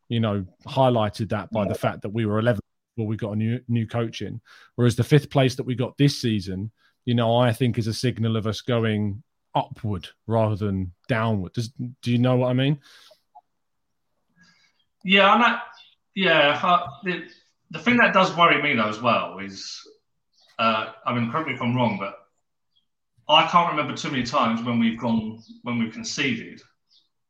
you 0.08 0.18
know, 0.18 0.44
highlighted 0.66 1.28
that 1.28 1.52
by 1.52 1.68
the 1.68 1.74
fact 1.74 2.02
that 2.02 2.08
we 2.08 2.26
were 2.26 2.40
11 2.40 2.60
before 2.96 3.06
we 3.06 3.16
got 3.16 3.32
a 3.32 3.36
new 3.36 3.60
new 3.68 3.86
coach 3.86 4.22
in. 4.22 4.40
Whereas 4.74 4.96
the 4.96 5.04
fifth 5.04 5.30
place 5.30 5.54
that 5.54 5.66
we 5.66 5.76
got 5.76 5.96
this 5.96 6.20
season, 6.20 6.72
you 7.04 7.14
know, 7.14 7.36
I 7.36 7.52
think 7.52 7.78
is 7.78 7.86
a 7.86 7.94
signal 7.94 8.36
of 8.36 8.48
us 8.48 8.60
going 8.60 9.22
upward 9.54 10.08
rather 10.26 10.56
than 10.56 10.92
downward. 11.08 11.52
Does, 11.52 11.68
do 12.02 12.10
you 12.10 12.18
know 12.18 12.36
what 12.36 12.50
I 12.50 12.54
mean? 12.54 12.80
Yeah, 15.04 15.34
and 15.34 15.42
that, 15.42 15.62
yeah. 16.14 16.60
Uh, 16.62 16.86
the, 17.04 17.22
the 17.70 17.78
thing 17.78 17.96
that 17.98 18.12
does 18.14 18.34
worry 18.36 18.62
me 18.62 18.74
though 18.74 18.88
as 18.88 19.00
well 19.00 19.38
is, 19.38 19.78
uh, 20.58 20.92
I 21.06 21.14
mean, 21.14 21.30
correct 21.30 21.48
me 21.48 21.54
if 21.54 21.62
I'm 21.62 21.74
wrong, 21.74 21.98
but 21.98 22.14
I 23.28 23.46
can't 23.46 23.70
remember 23.70 23.94
too 23.94 24.10
many 24.10 24.22
times 24.24 24.62
when 24.62 24.78
we've 24.78 24.98
gone 24.98 25.42
when 25.62 25.78
we've 25.78 25.92
conceded 25.92 26.62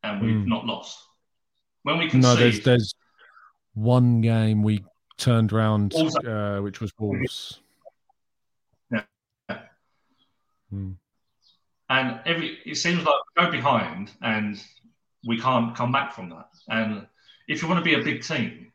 and 0.04 0.22
we've 0.22 0.36
Mm. 0.36 0.46
not 0.46 0.64
lost. 0.64 0.96
When 1.82 1.98
we 1.98 2.04
No, 2.06 2.10
concede, 2.10 2.38
there's 2.38 2.60
there's 2.62 2.94
one 3.74 4.20
game 4.20 4.62
we 4.62 4.84
turned 5.16 5.52
around, 5.52 5.92
Wolves. 5.94 6.16
uh, 6.18 6.60
which 6.62 6.80
was 6.80 6.92
Wolves. 6.98 7.60
Yeah. 8.90 9.02
Hmm. 10.70 10.92
and 11.90 12.20
every 12.26 12.58
it 12.66 12.74
seems 12.76 12.98
like 13.02 13.14
we 13.36 13.44
go 13.44 13.50
behind 13.50 14.12
and 14.20 14.62
we 15.26 15.40
can't 15.40 15.74
come 15.74 15.90
back 15.90 16.12
from 16.12 16.28
that. 16.28 16.50
And 16.68 17.06
if 17.48 17.62
you 17.62 17.68
want 17.68 17.82
to 17.82 17.84
be 17.84 17.94
a 17.98 18.04
big 18.04 18.22
team, 18.22 18.70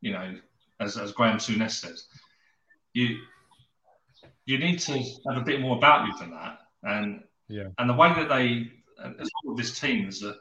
you 0.00 0.12
know, 0.12 0.38
as 0.82 0.96
as 0.96 1.12
Graeme 1.12 1.38
Souness 1.38 1.72
says, 1.80 2.06
you 2.92 3.18
you 4.44 4.58
need 4.58 4.78
to 4.80 4.92
have 5.28 5.36
a 5.36 5.44
bit 5.44 5.60
more 5.60 5.76
about 5.76 6.06
you 6.06 6.18
than 6.18 6.30
that. 6.30 6.58
And 6.82 7.22
Yeah. 7.48 7.68
and 7.78 7.88
the 7.88 7.94
way 7.94 8.12
that 8.14 8.28
they 8.28 8.70
as 8.98 9.28
well 9.44 9.54
with 9.54 9.58
this 9.58 9.78
team 9.80 10.08
is 10.08 10.20
that 10.20 10.36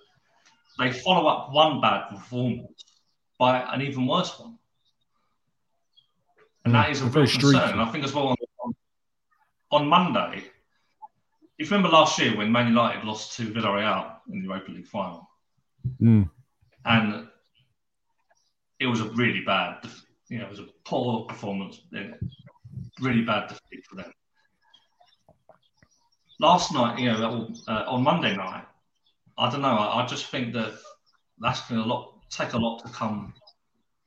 they 0.80 0.92
follow 0.92 1.28
up 1.28 1.52
one 1.52 1.82
bad 1.82 2.10
performance 2.10 2.84
by 3.38 3.60
an 3.74 3.82
even 3.82 4.06
worse 4.08 4.38
one. 4.40 4.58
And 6.66 6.74
that 6.76 6.90
is 6.92 7.02
a 7.02 7.06
real 7.06 7.14
very 7.14 7.28
concern. 7.28 7.72
And 7.72 7.82
I 7.82 7.92
think 7.92 8.04
as 8.04 8.14
well 8.14 8.28
on, 8.30 8.36
on, 8.64 8.74
on 9.72 9.88
Monday, 9.88 10.44
if 11.58 11.70
you 11.70 11.76
remember 11.76 11.90
last 11.90 12.20
year 12.20 12.36
when 12.38 12.52
Man 12.52 12.68
United 12.68 13.04
lost 13.04 13.36
to 13.38 13.52
Villarreal 13.52 14.18
in 14.32 14.42
the 14.42 14.48
Europa 14.48 14.72
League 14.72 14.88
final, 14.88 15.28
Mm. 16.00 16.30
and 16.86 17.28
it 18.80 18.86
was 18.86 19.02
a 19.02 19.10
really 19.10 19.42
bad, 19.42 19.84
you 20.32 20.38
know, 20.38 20.46
it 20.46 20.50
was 20.50 20.60
a 20.60 20.68
poor 20.86 21.26
performance, 21.26 21.82
really 23.02 23.22
bad 23.22 23.50
defeat 23.50 23.86
for 23.86 23.98
them. 23.98 24.12
Last 26.40 26.74
night, 26.74 26.98
you 27.00 27.12
know, 27.12 27.50
uh, 27.68 27.84
on 27.86 28.02
Monday 28.02 28.36
night, 28.36 28.64
I 29.38 29.52
don't 29.52 29.62
know. 29.62 29.68
I, 29.68 30.04
I 30.04 30.08
just 30.08 30.28
think 30.28 30.54
that 30.54 30.80
that's 31.40 31.68
going 31.68 31.82
to 31.82 31.88
lot 31.88 32.14
take 32.30 32.54
a 32.54 32.58
lot 32.58 32.80
to 32.86 32.92
come 32.94 33.34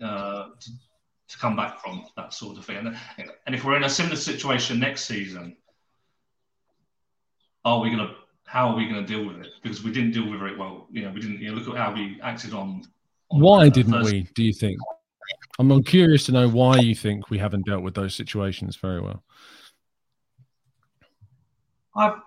uh, 0.03 0.47
to, 0.59 0.71
to 1.29 1.39
come 1.39 1.57
back 1.57 1.83
from 1.83 2.07
that 2.17 2.33
sort 2.33 2.57
of 2.57 2.65
thing. 2.65 2.79
And, 2.79 2.97
and 3.47 3.55
if 3.55 3.63
we're 3.63 3.77
in 3.77 3.85
a 3.85 3.91
similar 3.91 4.17
situation 4.17 4.81
next 4.81 5.05
season, 5.05 5.57
are 7.67 7.81
we 7.81 7.91
going 7.91 8.09
to? 8.09 8.15
How 8.47 8.69
are 8.69 8.77
we 8.77 8.89
going 8.89 9.05
to 9.05 9.07
deal 9.07 9.27
with 9.27 9.45
it? 9.45 9.49
Because 9.63 9.85
we 9.85 9.93
didn't 9.93 10.13
deal 10.13 10.31
with 10.31 10.41
it 10.41 10.59
well. 10.59 10.87
You 10.91 11.03
know, 11.03 11.13
we 11.13 11.21
didn't. 11.21 11.41
You 11.41 11.51
know, 11.51 11.57
look 11.59 11.69
at 11.69 11.77
how 11.77 11.93
we 11.93 12.19
acted 12.23 12.55
on. 12.55 12.83
on 13.31 13.41
Why 13.41 13.69
didn't 13.69 14.03
we? 14.03 14.23
Do 14.35 14.43
you 14.43 14.55
think? 14.55 14.79
I'm, 15.59 15.71
I'm 15.71 15.83
curious 15.83 16.25
to 16.27 16.33
know 16.33 16.49
why 16.49 16.79
you 16.79 16.95
think 16.95 17.31
we 17.31 17.39
haven't 17.39 17.67
dealt 17.67 17.83
with 17.83 17.95
those 17.95 18.15
situations 18.15 18.77
very 18.77 19.01
well. 19.01 19.23
I've 21.97 22.19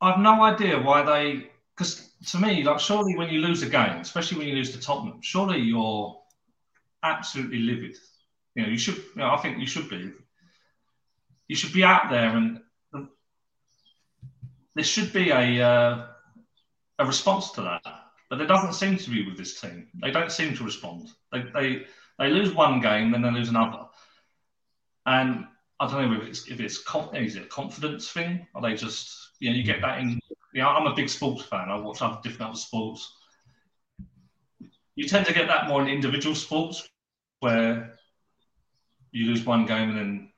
I've 0.00 0.18
no 0.18 0.42
idea 0.42 0.80
why 0.80 1.02
they. 1.02 1.50
Because 1.76 2.10
to 2.28 2.38
me, 2.38 2.62
like, 2.62 2.80
surely 2.80 3.16
when 3.16 3.30
you 3.30 3.40
lose 3.40 3.62
a 3.62 3.68
game, 3.68 3.98
especially 4.00 4.38
when 4.38 4.48
you 4.48 4.54
lose 4.54 4.72
to 4.72 4.80
Tottenham, 4.80 5.20
surely 5.22 5.58
you're 5.58 6.18
absolutely 7.02 7.58
livid. 7.60 7.96
You 8.54 8.62
know, 8.62 8.68
you 8.68 8.78
should. 8.78 8.96
You 8.96 9.16
know, 9.16 9.30
I 9.30 9.36
think 9.38 9.58
you 9.58 9.66
should 9.66 9.88
be. 9.88 10.12
You 11.48 11.56
should 11.56 11.72
be 11.72 11.84
out 11.84 12.10
there, 12.10 12.36
and 12.36 12.60
there 14.74 14.84
should 14.84 15.12
be 15.12 15.30
a 15.30 15.62
uh, 15.62 16.06
a 16.98 17.06
response 17.06 17.50
to 17.52 17.62
that. 17.62 17.82
But 18.30 18.38
there 18.38 18.46
doesn't 18.46 18.74
seem 18.74 18.96
to 18.96 19.10
be 19.10 19.26
with 19.26 19.36
this 19.36 19.60
team. 19.60 19.88
They 20.00 20.10
don't 20.10 20.32
seem 20.32 20.54
to 20.56 20.64
respond. 20.64 21.08
They 21.32 21.42
they 21.52 21.86
they 22.20 22.28
lose 22.28 22.54
one 22.54 22.80
game, 22.80 23.10
then 23.10 23.22
they 23.22 23.30
lose 23.30 23.48
another, 23.48 23.86
and 25.06 25.46
I 25.80 25.90
don't 25.90 26.12
know 26.12 26.20
if 26.20 26.28
it's 26.28 26.46
if 26.48 26.60
it's 26.60 26.84
is 27.14 27.36
it 27.36 27.42
a 27.42 27.46
confidence 27.46 28.10
thing? 28.10 28.46
Are 28.54 28.60
they 28.62 28.74
just 28.74 29.30
you 29.40 29.50
know 29.50 29.56
you 29.56 29.64
get 29.64 29.80
that 29.80 29.98
in? 29.98 30.20
You 30.52 30.62
know, 30.62 30.68
I'm 30.68 30.86
a 30.86 30.94
big 30.94 31.08
sports 31.08 31.42
fan. 31.42 31.70
I 31.70 31.78
watch 31.78 32.02
other 32.02 32.20
different 32.22 32.50
other 32.50 32.58
sports. 32.58 33.16
You 34.94 35.08
tend 35.08 35.24
to 35.26 35.32
get 35.32 35.48
that 35.48 35.66
more 35.66 35.80
in 35.80 35.88
individual 35.88 36.34
sports, 36.34 36.86
where 37.40 37.96
you 39.12 39.26
lose 39.26 39.46
one 39.46 39.64
game 39.64 39.90
and 39.90 39.98
then 39.98 40.32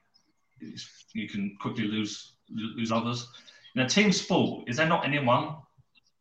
you 1.13 1.29
can 1.29 1.57
quickly 1.61 1.85
lose 1.85 2.35
lose 2.49 2.93
others. 2.93 3.29
In 3.75 3.83
a 3.83 3.89
team 3.89 4.13
sport, 4.13 4.69
is 4.69 4.77
there 4.77 4.87
not 4.87 5.05
anyone 5.05 5.57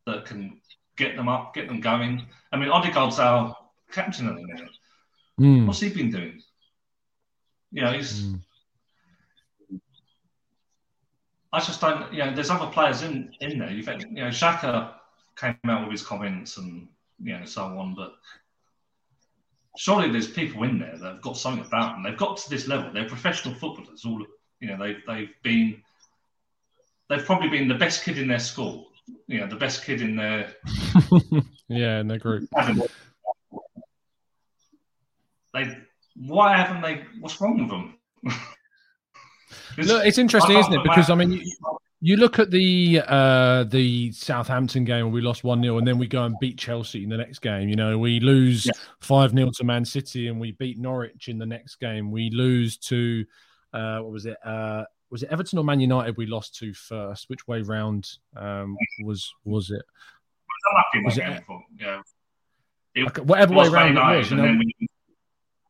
that 0.08 0.26
can 0.26 0.60
get 0.98 1.16
them 1.16 1.30
up, 1.30 1.54
get 1.54 1.68
them 1.68 1.82
going? 1.82 2.26
I 2.52 2.58
mean, 2.58 2.70
Odegaard's 2.70 3.20
our 3.20 3.56
captain 3.92 4.28
at 4.28 4.36
the 4.36 4.42
minute. 4.42 4.72
Mm. 5.40 5.68
What's 5.68 5.80
he 5.80 5.90
been 5.90 6.12
doing? 6.12 6.42
You 7.72 7.84
know, 7.84 7.94
he's. 7.94 8.22
Mm. 8.22 8.42
I 11.54 11.60
just 11.60 11.82
don't. 11.82 12.12
You 12.14 12.20
know, 12.20 12.36
there's 12.36 12.50
other 12.50 12.72
players 12.72 13.02
in 13.02 13.34
in 13.40 13.60
there. 13.60 13.72
You've 13.72 13.88
had, 13.88 14.02
you 14.02 14.24
know, 14.24 14.28
Xhaka 14.28 14.94
came 15.36 15.56
out 15.66 15.84
with 15.84 15.92
his 15.92 16.04
comments 16.04 16.58
and 16.58 16.88
you 17.22 17.38
know 17.38 17.46
so 17.46 17.64
on, 17.64 17.96
but 17.96 18.14
surely 19.78 20.12
there's 20.12 20.28
people 20.28 20.64
in 20.64 20.80
there 20.80 20.98
that 20.98 21.14
have 21.14 21.22
got 21.22 21.38
something 21.38 21.66
about 21.66 21.94
them. 21.94 22.04
They've 22.04 22.18
got 22.18 22.38
to 22.38 22.50
this 22.50 22.68
level. 22.68 22.92
They're 22.94 23.08
professional 23.08 23.56
footballers. 23.56 24.06
All 24.06 24.26
you 24.60 24.68
know, 24.68 24.78
they've 24.78 25.02
they've 25.08 25.34
been. 25.44 25.82
They've 27.10 27.26
probably 27.26 27.50
been 27.50 27.68
the 27.68 27.76
best 27.76 28.06
kid 28.06 28.18
in 28.18 28.28
their 28.28 28.40
school. 28.40 28.88
You 29.28 29.42
know, 29.42 29.48
the 29.48 29.58
best 29.58 29.84
kid 29.84 30.02
in 30.02 30.16
their 30.16 30.54
yeah, 31.68 32.00
in 32.00 32.08
the 32.08 32.18
group. 32.18 32.50
They 35.54 35.78
why 36.16 36.56
haven't 36.58 36.82
they? 36.82 37.04
What's 37.20 37.40
wrong 37.42 37.60
with 37.60 37.70
them? 37.70 37.96
Look, 39.78 40.06
it's 40.06 40.18
interesting, 40.18 40.58
isn't 40.58 40.74
it? 40.74 40.84
Because 40.84 41.10
I 41.10 41.16
mean, 41.16 41.32
you, 41.32 41.52
you 42.02 42.18
look 42.18 42.40
at 42.40 42.52
the 42.52 43.02
uh, 43.08 43.64
the 43.66 44.12
Southampton 44.12 44.84
game 44.86 45.06
where 45.06 45.14
we 45.14 45.22
lost 45.22 45.44
one 45.44 45.62
0 45.62 45.78
and 45.78 45.88
then 45.88 45.98
we 45.98 46.08
go 46.08 46.24
and 46.24 46.36
beat 46.40 46.58
Chelsea 46.58 47.04
in 47.04 47.10
the 47.10 47.18
next 47.18 47.40
game. 47.40 47.70
You 47.70 47.76
know, 47.76 47.98
we 47.98 48.20
lose 48.20 48.70
five 49.02 49.32
0 49.32 49.50
to 49.56 49.64
Man 49.64 49.86
City, 49.86 50.28
and 50.28 50.40
we 50.40 50.52
beat 50.54 50.78
Norwich 50.80 51.28
in 51.28 51.38
the 51.38 51.46
next 51.46 51.76
game. 51.76 52.12
We 52.12 52.30
lose 52.30 52.78
to 52.78 53.26
uh, 53.74 54.00
what 54.00 54.12
was 54.12 54.26
it? 54.26 54.38
Uh, 54.44 54.84
was 55.10 55.24
it 55.24 55.30
Everton 55.32 55.60
or 55.60 55.64
Man 55.64 55.80
United? 55.80 56.18
We 56.18 56.26
lost 56.26 56.56
to 56.60 56.74
first. 56.74 57.30
Which 57.30 57.48
way 57.48 57.62
round 57.62 58.10
um, 58.36 58.78
was 59.04 59.34
was 59.46 59.70
it? 59.72 59.84
Was 61.06 61.18
it- 61.18 61.24
yeah. 61.80 62.02
It 62.94 63.26
whatever 63.26 63.54
way 63.54 63.68
round 63.70 63.98
it 63.98 64.18
was, 64.18 64.32
you 64.32 64.38
know. 64.38 64.60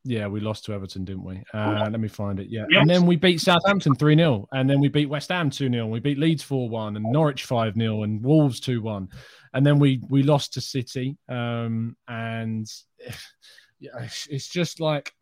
Yeah, 0.04 0.28
we 0.28 0.40
lost 0.40 0.66
to 0.66 0.74
Everton, 0.74 1.06
didn't 1.06 1.24
we? 1.24 1.44
Uh, 1.54 1.88
let 1.92 2.00
me 2.00 2.08
find 2.08 2.40
it. 2.40 2.48
Yeah. 2.50 2.66
Yes. 2.70 2.82
And 2.82 2.90
then 2.90 3.06
we 3.06 3.16
beat 3.16 3.40
Southampton 3.40 3.94
3 3.94 4.16
0. 4.16 4.48
And 4.52 4.68
then 4.70 4.80
we 4.80 4.88
beat 4.88 5.08
West 5.08 5.30
Ham 5.30 5.50
2 5.50 5.70
0. 5.70 5.88
We 5.88 6.00
beat 6.00 6.18
Leeds 6.18 6.42
4 6.42 6.70
1 6.70 6.96
and 6.96 7.06
Norwich 7.06 7.46
5 7.46 7.76
0 7.76 8.04
and 8.04 8.24
Wolves 8.24 8.60
2 8.60 8.82
1. 8.82 9.10
And 9.54 9.66
then 9.66 9.78
we, 9.78 10.02
we 10.10 10.24
lost 10.24 10.54
to 10.54 10.62
City. 10.62 11.18
Um, 11.30 11.96
and 12.08 12.68
yeah, 13.80 13.92
it's, 14.00 14.28
it's 14.28 14.50
just 14.50 14.80
like 14.80 15.14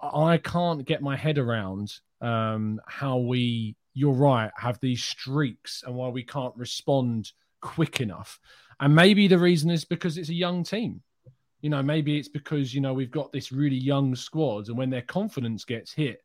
I 0.00 0.38
can't 0.38 0.84
get 0.84 1.02
my 1.02 1.16
head 1.16 1.38
around 1.38 1.92
um, 2.20 2.80
how 2.86 3.18
we, 3.18 3.74
you're 3.94 4.12
right, 4.12 4.52
have 4.56 4.78
these 4.80 5.02
streaks 5.02 5.82
and 5.84 5.96
why 5.96 6.08
we 6.08 6.22
can't 6.22 6.54
respond 6.56 7.32
quick 7.60 8.00
enough. 8.00 8.38
And 8.78 8.94
maybe 8.94 9.26
the 9.26 9.38
reason 9.38 9.70
is 9.70 9.84
because 9.84 10.18
it's 10.18 10.28
a 10.28 10.34
young 10.34 10.62
team. 10.62 11.02
You 11.60 11.70
know, 11.70 11.82
maybe 11.82 12.18
it's 12.18 12.28
because, 12.28 12.72
you 12.72 12.80
know, 12.80 12.92
we've 12.92 13.10
got 13.10 13.32
this 13.32 13.50
really 13.52 13.76
young 13.76 14.14
squad 14.14 14.68
and 14.68 14.78
when 14.78 14.90
their 14.90 15.02
confidence 15.02 15.64
gets 15.64 15.92
hit, 15.92 16.22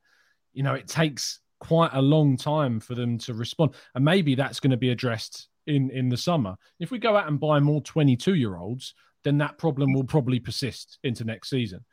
you 0.54 0.64
know, 0.64 0.76
it 0.76 0.88
takes 0.88 1.40
quite 1.60 1.92
a 1.94 2.02
long 2.02 2.38
time 2.38 2.80
for 2.80 2.94
them 2.94 3.18
to 3.18 3.34
respond. 3.34 3.74
And 3.96 4.06
maybe 4.06 4.36
that's 4.36 4.60
going 4.60 4.72
to 4.72 4.78
be 4.78 4.92
addressed 4.92 5.48
in 5.66 5.90
in 5.92 6.10
the 6.10 6.18
summer. 6.18 6.56
If 6.80 6.92
we 6.92 7.00
go 7.00 7.16
out 7.16 7.28
and 7.28 7.40
buy 7.40 7.60
more 7.60 7.82
22 7.82 8.36
year 8.36 8.58
olds, 8.58 8.94
then 9.24 9.38
that 9.40 9.58
problem 9.58 9.94
will 9.94 10.04
probably 10.04 10.40
persist 10.40 11.00
into 11.04 11.24
next 11.24 11.50
season. 11.50 11.84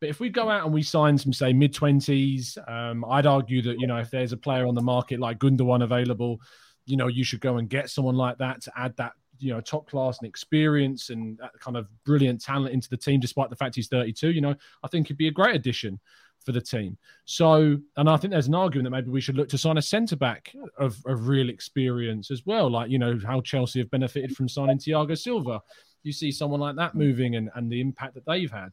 But 0.00 0.08
if 0.08 0.20
we 0.20 0.28
go 0.28 0.48
out 0.48 0.64
and 0.64 0.72
we 0.72 0.82
sign 0.82 1.18
some, 1.18 1.32
say, 1.32 1.52
mid 1.52 1.74
20s, 1.74 2.56
um, 2.70 3.04
I'd 3.04 3.26
argue 3.26 3.62
that, 3.62 3.80
you 3.80 3.86
know, 3.86 3.96
if 3.96 4.10
there's 4.10 4.32
a 4.32 4.36
player 4.36 4.66
on 4.66 4.74
the 4.74 4.80
market 4.80 5.18
like 5.18 5.38
Gundogan 5.38 5.82
available, 5.82 6.40
you 6.86 6.96
know, 6.96 7.08
you 7.08 7.24
should 7.24 7.40
go 7.40 7.56
and 7.58 7.68
get 7.68 7.90
someone 7.90 8.14
like 8.14 8.38
that 8.38 8.62
to 8.62 8.72
add 8.76 8.96
that, 8.96 9.12
you 9.38 9.52
know, 9.52 9.60
top 9.60 9.88
class 9.88 10.18
and 10.18 10.28
experience 10.28 11.10
and 11.10 11.40
kind 11.60 11.76
of 11.76 11.86
brilliant 12.04 12.40
talent 12.40 12.72
into 12.72 12.88
the 12.88 12.96
team, 12.96 13.20
despite 13.20 13.50
the 13.50 13.56
fact 13.56 13.74
he's 13.74 13.88
32. 13.88 14.32
You 14.32 14.40
know, 14.40 14.54
I 14.82 14.88
think 14.88 15.08
he'd 15.08 15.16
be 15.16 15.28
a 15.28 15.32
great 15.32 15.54
addition 15.54 15.98
for 16.44 16.52
the 16.52 16.60
team. 16.60 16.96
So, 17.24 17.78
and 17.96 18.08
I 18.08 18.16
think 18.16 18.30
there's 18.30 18.48
an 18.48 18.54
argument 18.54 18.84
that 18.84 18.90
maybe 18.90 19.10
we 19.10 19.20
should 19.20 19.36
look 19.36 19.48
to 19.50 19.58
sign 19.58 19.78
a 19.78 19.82
centre 19.82 20.16
back 20.16 20.54
of, 20.78 20.96
of 21.06 21.28
real 21.28 21.50
experience 21.50 22.30
as 22.30 22.46
well. 22.46 22.70
Like, 22.70 22.90
you 22.90 22.98
know, 22.98 23.18
how 23.26 23.40
Chelsea 23.40 23.80
have 23.80 23.90
benefited 23.90 24.36
from 24.36 24.48
signing 24.48 24.78
Thiago 24.78 25.16
Silva. 25.18 25.60
You 26.02 26.12
see 26.12 26.30
someone 26.30 26.60
like 26.60 26.76
that 26.76 26.94
moving 26.94 27.36
and, 27.36 27.50
and 27.54 27.70
the 27.70 27.80
impact 27.80 28.14
that 28.14 28.24
they've 28.26 28.50
had. 28.50 28.70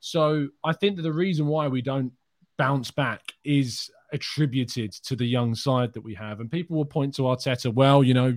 So 0.00 0.48
I 0.64 0.72
think 0.72 0.96
that 0.96 1.02
the 1.02 1.12
reason 1.12 1.46
why 1.46 1.68
we 1.68 1.82
don't 1.82 2.12
bounce 2.56 2.90
back 2.90 3.32
is 3.44 3.90
attributed 4.12 4.92
to 4.92 5.16
the 5.16 5.24
young 5.24 5.54
side 5.54 5.92
that 5.92 6.00
we 6.00 6.14
have. 6.14 6.40
And 6.40 6.50
people 6.50 6.76
will 6.76 6.84
point 6.84 7.14
to 7.14 7.22
Arteta, 7.22 7.72
well, 7.72 8.02
you 8.02 8.14
know, 8.14 8.36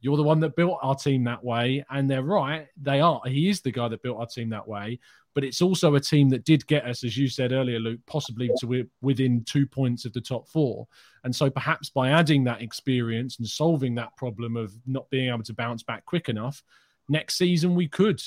you're 0.00 0.16
the 0.16 0.22
one 0.22 0.40
that 0.40 0.56
built 0.56 0.78
our 0.82 0.94
team 0.94 1.24
that 1.24 1.44
way. 1.44 1.84
And 1.90 2.10
they're 2.10 2.22
right. 2.22 2.66
They 2.80 3.00
are. 3.00 3.20
He 3.26 3.48
is 3.48 3.60
the 3.60 3.72
guy 3.72 3.88
that 3.88 4.02
built 4.02 4.18
our 4.18 4.26
team 4.26 4.50
that 4.50 4.66
way. 4.66 4.98
But 5.34 5.44
it's 5.44 5.62
also 5.62 5.94
a 5.96 6.00
team 6.00 6.28
that 6.30 6.44
did 6.44 6.66
get 6.66 6.84
us, 6.84 7.02
as 7.02 7.16
you 7.16 7.28
said 7.28 7.52
earlier, 7.52 7.80
Luke, 7.80 8.00
possibly 8.06 8.50
to 8.60 8.86
within 9.02 9.44
two 9.44 9.66
points 9.66 10.04
of 10.04 10.12
the 10.12 10.20
top 10.20 10.48
four. 10.48 10.86
And 11.24 11.34
so 11.34 11.50
perhaps 11.50 11.90
by 11.90 12.10
adding 12.10 12.44
that 12.44 12.62
experience 12.62 13.38
and 13.38 13.48
solving 13.48 13.96
that 13.96 14.16
problem 14.16 14.56
of 14.56 14.72
not 14.86 15.10
being 15.10 15.28
able 15.28 15.42
to 15.42 15.54
bounce 15.54 15.82
back 15.82 16.04
quick 16.04 16.28
enough, 16.28 16.62
next 17.08 17.36
season 17.36 17.74
we 17.74 17.88
could 17.88 18.22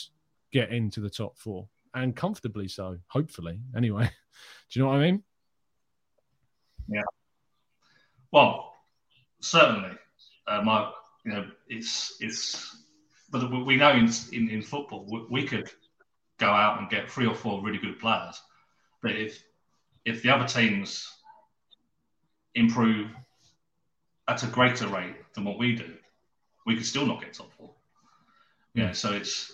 get 0.52 0.72
into 0.72 0.99
the 0.99 1.10
top 1.10 1.38
four 1.38 1.69
and 1.94 2.15
comfortably 2.15 2.68
so, 2.68 2.98
hopefully. 3.07 3.60
Anyway, 3.76 4.06
do 4.69 4.80
you 4.80 4.84
know 4.84 4.90
what 4.90 4.98
I 4.98 5.11
mean? 5.11 5.24
Yeah. 6.88 7.03
Well, 8.31 8.73
certainly, 9.41 9.97
uh, 10.47 10.61
Mark. 10.61 10.93
You 11.26 11.34
know, 11.34 11.47
it's 11.68 12.15
it's, 12.22 12.84
but 13.30 13.49
we 13.65 13.76
know 13.76 13.91
in 13.91 14.09
in, 14.31 14.49
in 14.49 14.61
football 14.61 15.05
we, 15.11 15.41
we 15.41 15.47
could 15.47 15.69
go 16.38 16.47
out 16.47 16.80
and 16.80 16.89
get 16.89 17.09
three 17.09 17.26
or 17.26 17.35
four 17.35 17.61
really 17.61 17.80
good 17.80 17.99
players, 17.99 18.41
but 19.01 19.11
if 19.11 19.43
if 20.05 20.23
the 20.23 20.30
other 20.30 20.47
teams 20.47 21.11
improve 22.55 23.09
at 24.27 24.43
a 24.43 24.47
greater 24.47 24.88
rate 24.88 25.15
than 25.34 25.43
what 25.43 25.57
we 25.57 25.76
do, 25.76 25.95
we 26.65 26.76
could 26.76 26.85
still 26.85 27.05
not 27.05 27.22
get 27.22 27.34
top 27.34 27.51
four. 27.57 27.73
Yeah, 28.73 28.93
so 28.93 29.14
it's 29.14 29.53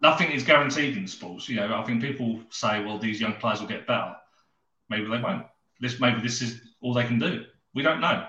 nothing 0.00 0.30
is 0.30 0.42
guaranteed 0.42 0.96
in 0.96 1.06
sports. 1.06 1.48
You 1.48 1.56
know, 1.56 1.74
I 1.74 1.84
think 1.84 2.02
people 2.02 2.40
say, 2.50 2.84
well, 2.84 2.98
these 2.98 3.20
young 3.20 3.34
players 3.34 3.60
will 3.60 3.68
get 3.68 3.86
better. 3.86 4.16
Maybe 4.88 5.04
they 5.04 5.20
won't. 5.20 5.46
This 5.80 6.00
maybe 6.00 6.20
this 6.20 6.42
is 6.42 6.60
all 6.80 6.94
they 6.94 7.04
can 7.04 7.18
do. 7.18 7.44
We 7.74 7.82
don't 7.82 8.00
know. 8.00 8.26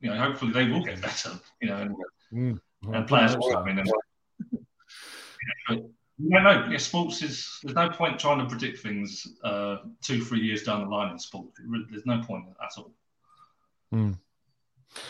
You 0.00 0.10
know, 0.10 0.16
hopefully 0.16 0.52
they 0.52 0.68
will 0.68 0.82
get 0.82 1.00
better. 1.00 1.32
You 1.60 1.68
know, 1.68 1.76
and, 1.76 1.96
mm. 2.32 2.60
well, 2.84 2.94
and 2.94 3.06
players 3.06 3.36
will 3.36 3.50
come 3.52 3.68
in. 3.68 3.78
And, 3.78 3.88
you 4.52 4.60
know, 5.68 5.90
no, 6.18 6.40
no. 6.40 6.68
Yeah, 6.70 6.78
sports 6.78 7.22
is 7.22 7.48
there's 7.62 7.76
no 7.76 7.88
point 7.90 8.18
trying 8.18 8.38
to 8.38 8.46
predict 8.46 8.80
things 8.80 9.26
uh, 9.44 9.78
two, 10.02 10.24
three 10.24 10.40
years 10.40 10.64
down 10.64 10.82
the 10.82 10.88
line 10.88 11.12
in 11.12 11.18
sport. 11.18 11.46
There's 11.90 12.06
no 12.06 12.20
point 12.22 12.46
at 12.62 12.70
all. 12.76 12.92
Mm. 13.94 14.18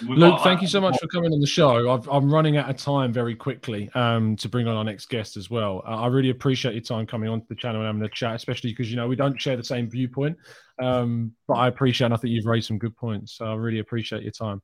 We've 0.06 0.18
Luke, 0.18 0.40
thank 0.42 0.58
uh, 0.58 0.62
you 0.62 0.68
so 0.68 0.80
much 0.80 0.98
for 1.00 1.06
coming 1.08 1.32
on 1.32 1.40
the 1.40 1.46
show. 1.46 1.88
i 1.88 2.16
am 2.16 2.32
running 2.32 2.56
out 2.56 2.68
of 2.68 2.76
time 2.76 3.12
very 3.12 3.34
quickly 3.34 3.90
um, 3.94 4.36
to 4.36 4.48
bring 4.48 4.66
on 4.68 4.76
our 4.76 4.84
next 4.84 5.08
guest 5.08 5.36
as 5.36 5.50
well. 5.50 5.82
Uh, 5.86 6.02
I 6.02 6.06
really 6.08 6.30
appreciate 6.30 6.74
your 6.74 6.82
time 6.82 7.06
coming 7.06 7.28
onto 7.28 7.46
the 7.48 7.54
channel 7.54 7.80
and 7.80 7.86
having 7.86 8.02
a 8.02 8.08
chat, 8.08 8.34
especially 8.34 8.70
because 8.70 8.90
you 8.90 8.96
know 8.96 9.08
we 9.08 9.16
don't 9.16 9.40
share 9.40 9.56
the 9.56 9.64
same 9.64 9.88
viewpoint. 9.88 10.36
Um, 10.80 11.32
but 11.46 11.54
I 11.54 11.68
appreciate, 11.68 12.06
and 12.06 12.14
I 12.14 12.16
think 12.16 12.32
you've 12.32 12.46
raised 12.46 12.68
some 12.68 12.78
good 12.78 12.96
points. 12.96 13.34
So 13.34 13.46
I 13.46 13.54
really 13.54 13.78
appreciate 13.78 14.22
your 14.22 14.32
time. 14.32 14.62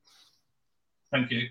Thank 1.11 1.31
you. 1.31 1.49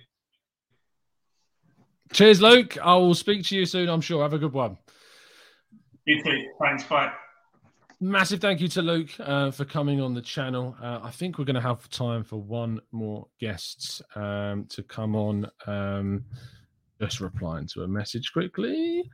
Cheers, 2.12 2.42
Luke. 2.42 2.78
I 2.84 2.96
will 2.96 3.16
speak 3.16 3.46
to 3.46 3.56
you 3.56 3.66
soon. 3.66 3.90
I'm 3.90 4.02
sure. 4.02 4.22
Have 4.22 4.34
a 4.34 4.40
good 4.40 4.54
one. 4.54 4.78
You 6.06 6.22
too. 6.22 6.50
Thanks. 6.62 6.84
Bye. 6.84 7.14
Massive 8.04 8.42
thank 8.42 8.60
you 8.60 8.68
to 8.68 8.82
Luke 8.82 9.12
uh, 9.22 9.50
for 9.50 9.64
coming 9.64 10.02
on 10.02 10.14
the 10.14 10.22
channel. 10.22 10.76
Uh, 10.84 11.00
I 11.02 11.10
think 11.10 11.38
we're 11.38 11.46
going 11.46 11.56
to 11.56 11.62
have 11.62 11.90
time 11.90 12.22
for 12.22 12.36
one 12.36 12.82
more 12.92 13.26
guest 13.40 14.02
um, 14.16 14.66
to 14.72 14.84
come 14.84 15.16
on. 15.16 15.50
Um, 15.68 16.26
just 17.00 17.22
replying 17.22 17.66
to 17.68 17.84
a 17.84 17.88
message 17.88 18.34
quickly, 18.34 19.10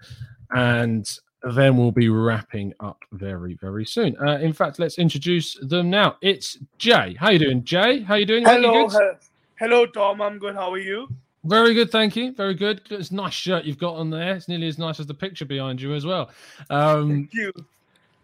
and 0.55 1.07
then 1.55 1.77
we'll 1.77 1.91
be 1.91 2.09
wrapping 2.09 2.73
up 2.79 2.97
very, 3.11 3.53
very 3.61 3.85
soon. 3.85 4.17
Uh, 4.25 4.39
in 4.39 4.53
fact, 4.53 4.79
let's 4.79 4.97
introduce 4.97 5.53
them 5.61 5.91
now. 5.91 6.17
It's 6.23 6.57
Jay. 6.79 7.15
How 7.19 7.29
you 7.29 7.37
doing, 7.37 7.63
Jay? 7.63 8.01
How 8.01 8.15
you 8.15 8.25
doing? 8.25 8.43
Hello, 8.43 8.89
you 8.89 9.11
hello, 9.59 9.85
Tom. 9.85 10.19
I'm 10.19 10.39
good. 10.39 10.55
How 10.55 10.71
are 10.71 10.79
you? 10.79 11.07
Very 11.43 11.75
good, 11.75 11.91
thank 11.91 12.15
you. 12.15 12.31
Very 12.31 12.55
good. 12.55 12.81
It's 12.89 13.11
a 13.11 13.15
nice 13.15 13.33
shirt 13.33 13.65
you've 13.65 13.77
got 13.77 13.97
on 13.97 14.09
there. 14.09 14.35
It's 14.35 14.47
nearly 14.47 14.67
as 14.67 14.79
nice 14.79 14.99
as 14.99 15.05
the 15.05 15.13
picture 15.13 15.45
behind 15.45 15.79
you 15.79 15.93
as 15.93 16.07
well. 16.07 16.31
Um, 16.71 17.09
thank 17.09 17.33
you. 17.35 17.53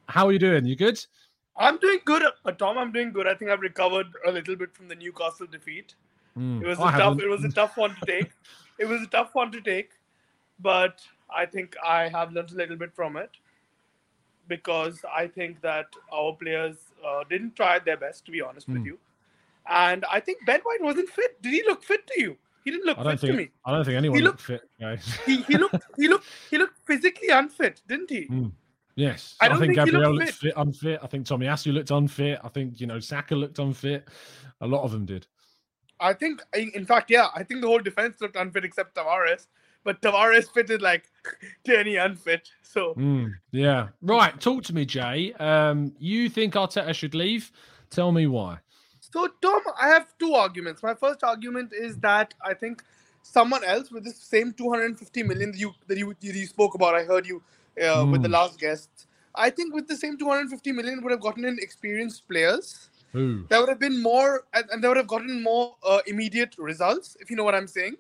How 0.08 0.28
are 0.28 0.32
you 0.32 0.40
doing? 0.40 0.66
You 0.66 0.76
good? 0.76 1.04
I'm 1.58 1.78
doing 1.78 2.00
good, 2.04 2.24
uh, 2.24 2.52
Tom. 2.52 2.78
I'm 2.78 2.92
doing 2.92 3.12
good. 3.12 3.28
I 3.28 3.34
think 3.34 3.52
I've 3.52 3.62
recovered 3.62 4.08
a 4.28 4.32
little 4.32 4.56
bit 4.56 4.76
from 4.76 4.88
the 4.88 4.96
Newcastle 4.96 5.48
defeat. 5.48 5.96
Mm, 6.38 6.62
it 6.62 6.68
was 6.68 6.78
a 6.78 6.82
tough. 6.82 6.94
Haven't. 6.94 7.22
It 7.22 7.30
was 7.30 7.44
a 7.46 7.50
tough 7.50 7.78
one 7.78 7.96
to 7.96 8.06
take. 8.06 8.32
it 8.80 8.86
was 8.86 9.02
a 9.02 9.08
tough 9.08 9.34
one 9.34 9.52
to 9.52 9.62
take, 9.62 9.92
but 10.60 11.02
I 11.30 11.46
think 11.46 11.76
I 11.84 12.10
have 12.10 12.34
learned 12.34 12.52
a 12.52 12.56
little 12.56 12.76
bit 12.76 12.94
from 12.94 13.16
it 13.16 13.32
because 14.48 15.00
I 15.12 15.28
think 15.28 15.62
that 15.62 15.88
our 16.14 16.34
players 16.34 16.76
uh, 17.06 17.24
didn't 17.30 17.56
try 17.56 17.80
their 17.80 17.98
best, 17.98 18.26
to 18.26 18.32
be 18.32 18.42
honest 18.42 18.70
mm. 18.70 18.74
with 18.74 18.82
hmm. 18.82 18.88
you. 18.88 19.00
And 19.68 20.06
I 20.12 20.20
think 20.20 20.46
Ben 20.46 20.60
White 20.64 20.82
wasn't 20.82 21.10
fit. 21.10 21.42
Did 21.42 21.54
he 21.54 21.64
look 21.66 21.84
fit 21.84 22.06
to 22.08 22.22
you? 22.22 22.38
He 22.64 22.72
didn't 22.72 22.86
look 22.86 22.98
fit 22.98 23.20
think, 23.20 23.32
to 23.32 23.34
me. 23.34 23.50
I 23.64 23.72
don't 23.72 23.86
think 23.86 23.98
anyone 23.98 24.18
he 24.18 24.24
looked, 24.24 24.50
looked 24.50 24.62
fit, 24.64 24.70
guys. 24.80 25.18
he, 25.26 25.42
he 25.44 25.58
looked 25.58 25.84
he 25.98 26.08
looked 26.08 26.26
he 26.50 26.58
looked 26.58 26.80
physically 26.86 27.30
unfit, 27.30 27.82
didn't 27.88 28.10
he? 28.10 28.28
Mm. 28.36 28.52
Yes, 28.96 29.36
I, 29.42 29.48
I 29.48 29.50
think, 29.58 29.76
think 29.76 29.76
Gabriel 29.76 30.14
looked, 30.14 30.32
fit. 30.32 30.36
fit. 30.36 30.54
unfit. 30.56 31.00
I 31.04 31.08
think 31.08 31.26
Tomiyasu 31.26 31.74
looked 31.74 31.92
unfit. 31.92 32.40
I 32.44 32.48
think 32.48 32.80
you 32.80 32.88
know 32.88 33.00
Saka 33.00 33.36
looked 33.36 33.60
unfit. 33.60 34.08
A 34.62 34.68
lot 34.68 34.84
of 34.84 34.92
them 34.92 35.06
did. 35.06 35.28
I 36.00 36.14
think, 36.14 36.42
in 36.54 36.86
fact, 36.86 37.10
yeah, 37.10 37.28
I 37.34 37.44
think 37.44 37.62
the 37.62 37.68
whole 37.68 37.80
defense 37.80 38.20
looked 38.20 38.36
unfit 38.36 38.66
except 38.66 38.96
Tavares. 38.96 39.48
But 39.84 40.02
Tavares 40.02 40.50
fitted 40.54 40.82
like 40.82 41.06
Tierney 41.66 41.98
unfit. 41.98 42.50
So 42.62 42.94
mm, 42.96 43.34
yeah, 43.52 43.90
right. 44.02 44.40
Talk 44.40 44.64
to 44.66 44.74
me, 44.74 44.86
Jay. 44.86 45.34
Um, 45.34 45.94
you 46.00 46.30
think 46.30 46.54
Arteta 46.54 46.94
should 46.94 47.16
leave? 47.16 47.52
Tell 47.90 48.12
me 48.12 48.28
why. 48.28 48.60
So 49.00 49.28
Tom, 49.42 49.62
I 49.80 49.90
have 49.90 50.08
two 50.18 50.34
arguments. 50.34 50.82
My 50.82 50.96
first 50.96 51.24
argument 51.24 51.72
is 51.74 51.98
that 51.98 52.34
I 52.44 52.54
think 52.54 52.84
someone 53.22 53.64
else 53.64 53.92
with 53.92 54.04
the 54.04 54.12
same 54.12 54.54
250 54.54 55.24
million 55.24 55.52
that 55.52 55.60
you 55.60 55.74
that 55.88 55.98
you, 55.98 56.16
you 56.22 56.46
spoke 56.46 56.76
about. 56.76 56.96
I 56.96 57.04
heard 57.04 57.28
you 57.28 57.44
mm. 57.80 58.12
with 58.12 58.22
the 58.22 58.28
hmm. 58.28 58.34
last 58.34 58.60
guest. 58.60 58.90
I 59.34 59.50
think 59.50 59.74
with 59.74 59.88
the 59.88 59.96
same 59.96 60.18
250 60.18 60.72
million 60.72 61.04
would 61.04 61.12
have 61.12 61.22
gotten 61.22 61.46
in 61.46 61.58
experienced 61.60 62.28
players. 62.28 62.90
Ooh. 63.16 63.46
That 63.50 63.60
would 63.60 63.70
have 63.70 63.80
been 63.80 64.02
more, 64.02 64.44
and, 64.54 64.82
they 64.82 64.88
would 64.88 64.98
have 64.98 65.08
gotten 65.08 65.42
more 65.42 65.76
uh, 65.86 66.00
immediate 66.06 66.56
results, 66.58 67.16
if 67.20 67.30
you 67.30 67.36
know 67.36 67.44
what 67.44 67.56
I'm 67.56 67.68
saying. 67.68 67.96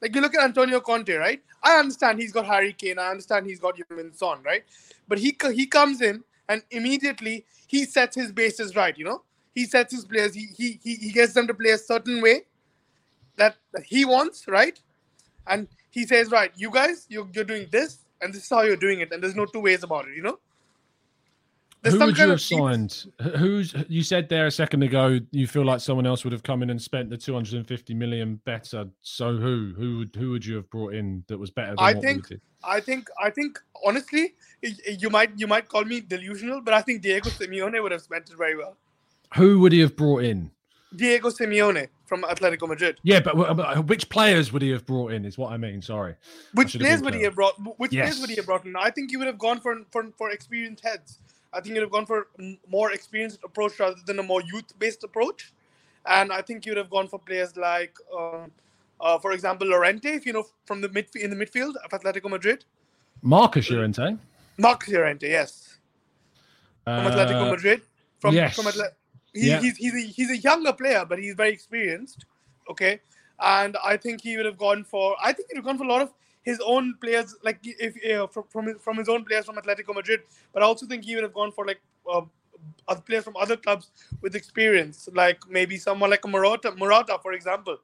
Like 0.00 0.14
you 0.14 0.20
look 0.20 0.34
at 0.34 0.42
Antonio 0.42 0.80
Conte, 0.80 1.12
right? 1.14 1.42
I 1.62 1.78
understand 1.78 2.20
he's 2.20 2.32
got 2.32 2.46
Harry 2.46 2.72
Kane. 2.72 2.98
I 2.98 3.10
understand 3.10 3.46
he's 3.46 3.58
got 3.58 3.76
Heung-min 3.76 4.14
Son, 4.14 4.38
right? 4.44 4.62
But 5.08 5.18
he 5.18 5.36
he 5.52 5.66
comes 5.66 6.00
in 6.00 6.22
and 6.48 6.62
immediately 6.70 7.44
he 7.66 7.84
sets 7.84 8.14
his 8.14 8.30
bases 8.30 8.76
right. 8.76 8.96
You 8.96 9.06
know, 9.06 9.22
he 9.54 9.64
sets 9.64 9.92
his 9.92 10.04
players. 10.04 10.34
He 10.34 10.46
he 10.56 10.78
he, 10.84 10.94
he 10.94 11.10
gets 11.10 11.32
them 11.32 11.48
to 11.48 11.54
play 11.54 11.70
a 11.70 11.78
certain 11.78 12.22
way 12.22 12.42
that, 13.38 13.56
that 13.72 13.84
he 13.84 14.04
wants, 14.04 14.46
right? 14.46 14.78
And 15.46 15.66
he 15.90 16.06
says, 16.06 16.30
right, 16.30 16.52
you 16.56 16.70
guys, 16.70 17.06
you're, 17.08 17.26
you're 17.32 17.44
doing 17.44 17.68
this, 17.72 18.04
and 18.20 18.32
this 18.32 18.44
is 18.44 18.48
how 18.48 18.62
you're 18.62 18.76
doing 18.76 19.00
it, 19.00 19.12
and 19.12 19.22
there's 19.22 19.36
no 19.36 19.46
two 19.46 19.60
ways 19.60 19.82
about 19.82 20.08
it, 20.08 20.16
you 20.16 20.22
know. 20.22 20.38
There's 21.82 21.94
Who 21.94 22.06
would 22.06 22.18
you 22.18 22.30
have 22.30 22.40
signed? 22.40 23.06
Who's 23.36 23.72
you 23.88 24.02
said 24.02 24.28
there 24.28 24.46
a 24.46 24.50
second 24.50 24.82
ago? 24.82 25.20
You 25.30 25.46
feel 25.46 25.64
like 25.64 25.80
someone 25.80 26.06
else 26.06 26.24
would 26.24 26.32
have 26.32 26.42
come 26.42 26.64
in 26.64 26.70
and 26.70 26.82
spent 26.82 27.08
the 27.08 27.16
250 27.16 27.94
million 27.94 28.40
better. 28.44 28.88
So 29.02 29.36
who? 29.36 29.74
Who 29.76 29.98
would? 29.98 30.16
Who 30.16 30.30
would 30.30 30.44
you 30.44 30.56
have 30.56 30.68
brought 30.70 30.94
in 30.94 31.22
that 31.28 31.38
was 31.38 31.50
better? 31.50 31.74
I 31.78 31.94
think. 31.94 32.32
I 32.64 32.80
think. 32.80 33.08
I 33.22 33.30
think. 33.30 33.60
Honestly, 33.84 34.34
you 34.98 35.08
might 35.08 35.30
you 35.36 35.46
might 35.46 35.68
call 35.68 35.84
me 35.84 36.00
delusional, 36.00 36.60
but 36.60 36.74
I 36.74 36.82
think 36.82 37.00
Diego 37.00 37.30
Simeone 37.30 37.80
would 37.80 37.92
have 37.92 38.02
spent 38.02 38.28
it 38.28 38.36
very 38.36 38.56
well. 38.56 38.76
Who 39.36 39.60
would 39.60 39.72
he 39.72 39.78
have 39.80 39.94
brought 39.94 40.24
in? 40.24 40.50
Diego 40.94 41.30
Simeone 41.30 41.88
from 42.06 42.22
Atletico 42.22 42.66
Madrid. 42.68 42.98
Yeah, 43.02 43.20
but 43.20 43.34
uh, 43.36 43.82
which 43.82 44.08
players 44.08 44.52
would 44.52 44.62
he 44.62 44.70
have 44.70 44.86
brought 44.86 45.12
in? 45.12 45.24
Is 45.24 45.36
what 45.36 45.52
I 45.52 45.56
mean. 45.56 45.82
Sorry. 45.82 46.14
Which 46.54 46.78
players 46.78 47.02
would 47.02 47.14
he 47.14 47.22
have 47.24 47.34
brought? 47.34 47.54
Which 47.78 47.92
yes. 47.92 48.04
players 48.04 48.20
would 48.20 48.30
he 48.30 48.36
have 48.36 48.46
brought 48.46 48.64
in? 48.64 48.74
I 48.76 48.90
think 48.90 49.10
he 49.10 49.16
would 49.16 49.26
have 49.26 49.38
gone 49.38 49.60
for 49.60 49.82
for, 49.90 50.10
for 50.16 50.30
experienced 50.30 50.82
heads. 50.82 51.18
I 51.52 51.60
think 51.60 51.74
he 51.74 51.80
would 51.80 51.86
have 51.86 51.92
gone 51.92 52.06
for 52.06 52.28
more 52.68 52.92
experienced 52.92 53.40
approach 53.44 53.78
rather 53.80 53.96
than 54.06 54.18
a 54.18 54.22
more 54.22 54.42
youth 54.42 54.78
based 54.78 55.04
approach. 55.04 55.52
And 56.06 56.32
I 56.32 56.40
think 56.42 56.64
he 56.64 56.70
would 56.70 56.78
have 56.78 56.90
gone 56.90 57.08
for 57.08 57.18
players 57.18 57.56
like 57.56 57.94
um, 58.16 58.50
Uh, 59.00 59.18
for 59.18 59.32
example, 59.32 59.66
Llorente, 59.68 60.10
if 60.10 60.26
you 60.26 60.32
know 60.32 60.44
from 60.66 60.80
the 60.80 60.88
mid 60.88 61.06
in 61.14 61.30
the 61.30 61.36
midfield 61.36 61.74
of 61.84 61.90
Atletico 61.90 62.28
Madrid. 62.28 62.64
Marcos 63.22 63.70
Llorente. 63.70 64.16
Marcos 64.56 64.88
Llorente, 64.88 65.28
yes, 65.28 65.78
from 66.84 67.06
Uh, 67.06 67.10
Atletico 67.10 67.50
Madrid. 67.50 67.80
From 68.20 68.34
yes. 68.34 68.56
from 68.56 68.66
he, 69.38 69.48
Yeah. 69.48 69.60
he's 69.60 69.76
he's 69.76 69.94
a, 69.94 70.00
he's 70.00 70.30
a 70.30 70.36
younger 70.38 70.72
player, 70.72 71.04
but 71.08 71.18
he's 71.18 71.34
very 71.34 71.50
experienced. 71.50 72.24
Okay, 72.70 73.00
and 73.40 73.76
I 73.84 73.96
think 73.96 74.20
he 74.22 74.36
would 74.36 74.46
have 74.46 74.58
gone 74.58 74.84
for. 74.84 75.16
I 75.22 75.32
think 75.32 75.48
he 75.50 75.54
would 75.58 75.64
have 75.64 75.70
gone 75.70 75.78
for 75.78 75.84
a 75.84 75.88
lot 75.88 76.02
of 76.02 76.12
his 76.42 76.60
own 76.64 76.94
players, 77.00 77.36
like 77.42 77.58
if 77.62 77.94
uh, 78.14 78.26
from 78.26 78.44
from 78.48 78.66
his, 78.66 78.76
from 78.80 78.96
his 78.98 79.08
own 79.08 79.24
players 79.24 79.46
from 79.46 79.56
Atletico 79.56 79.94
Madrid. 79.94 80.20
But 80.52 80.62
I 80.62 80.66
also 80.66 80.86
think 80.86 81.04
he 81.04 81.14
would 81.14 81.24
have 81.24 81.34
gone 81.34 81.52
for 81.52 81.66
like 81.66 81.80
uh, 82.10 82.22
other 82.88 83.00
players 83.02 83.24
from 83.24 83.36
other 83.36 83.56
clubs 83.56 83.90
with 84.22 84.34
experience, 84.34 85.08
like 85.14 85.38
maybe 85.48 85.76
someone 85.78 86.10
like 86.10 86.24
a 86.24 86.28
Morata, 86.28 86.72
Morata, 86.72 87.18
for 87.22 87.32
example. 87.32 87.78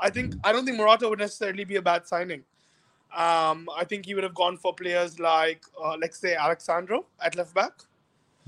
I 0.00 0.10
think 0.10 0.34
I 0.44 0.52
don't 0.52 0.64
think 0.64 0.76
Morata 0.76 1.08
would 1.08 1.18
necessarily 1.18 1.64
be 1.64 1.76
a 1.76 1.82
bad 1.82 2.06
signing. 2.06 2.44
Um, 3.16 3.68
I 3.76 3.84
think 3.84 4.04
he 4.06 4.14
would 4.14 4.24
have 4.24 4.34
gone 4.34 4.58
for 4.58 4.74
players 4.74 5.18
like, 5.18 5.62
uh, 5.82 5.96
let's 5.98 6.18
say, 6.18 6.34
Alex 6.34 6.64
Sandro 6.64 7.06
at 7.20 7.36
left 7.36 7.54
back 7.54 7.72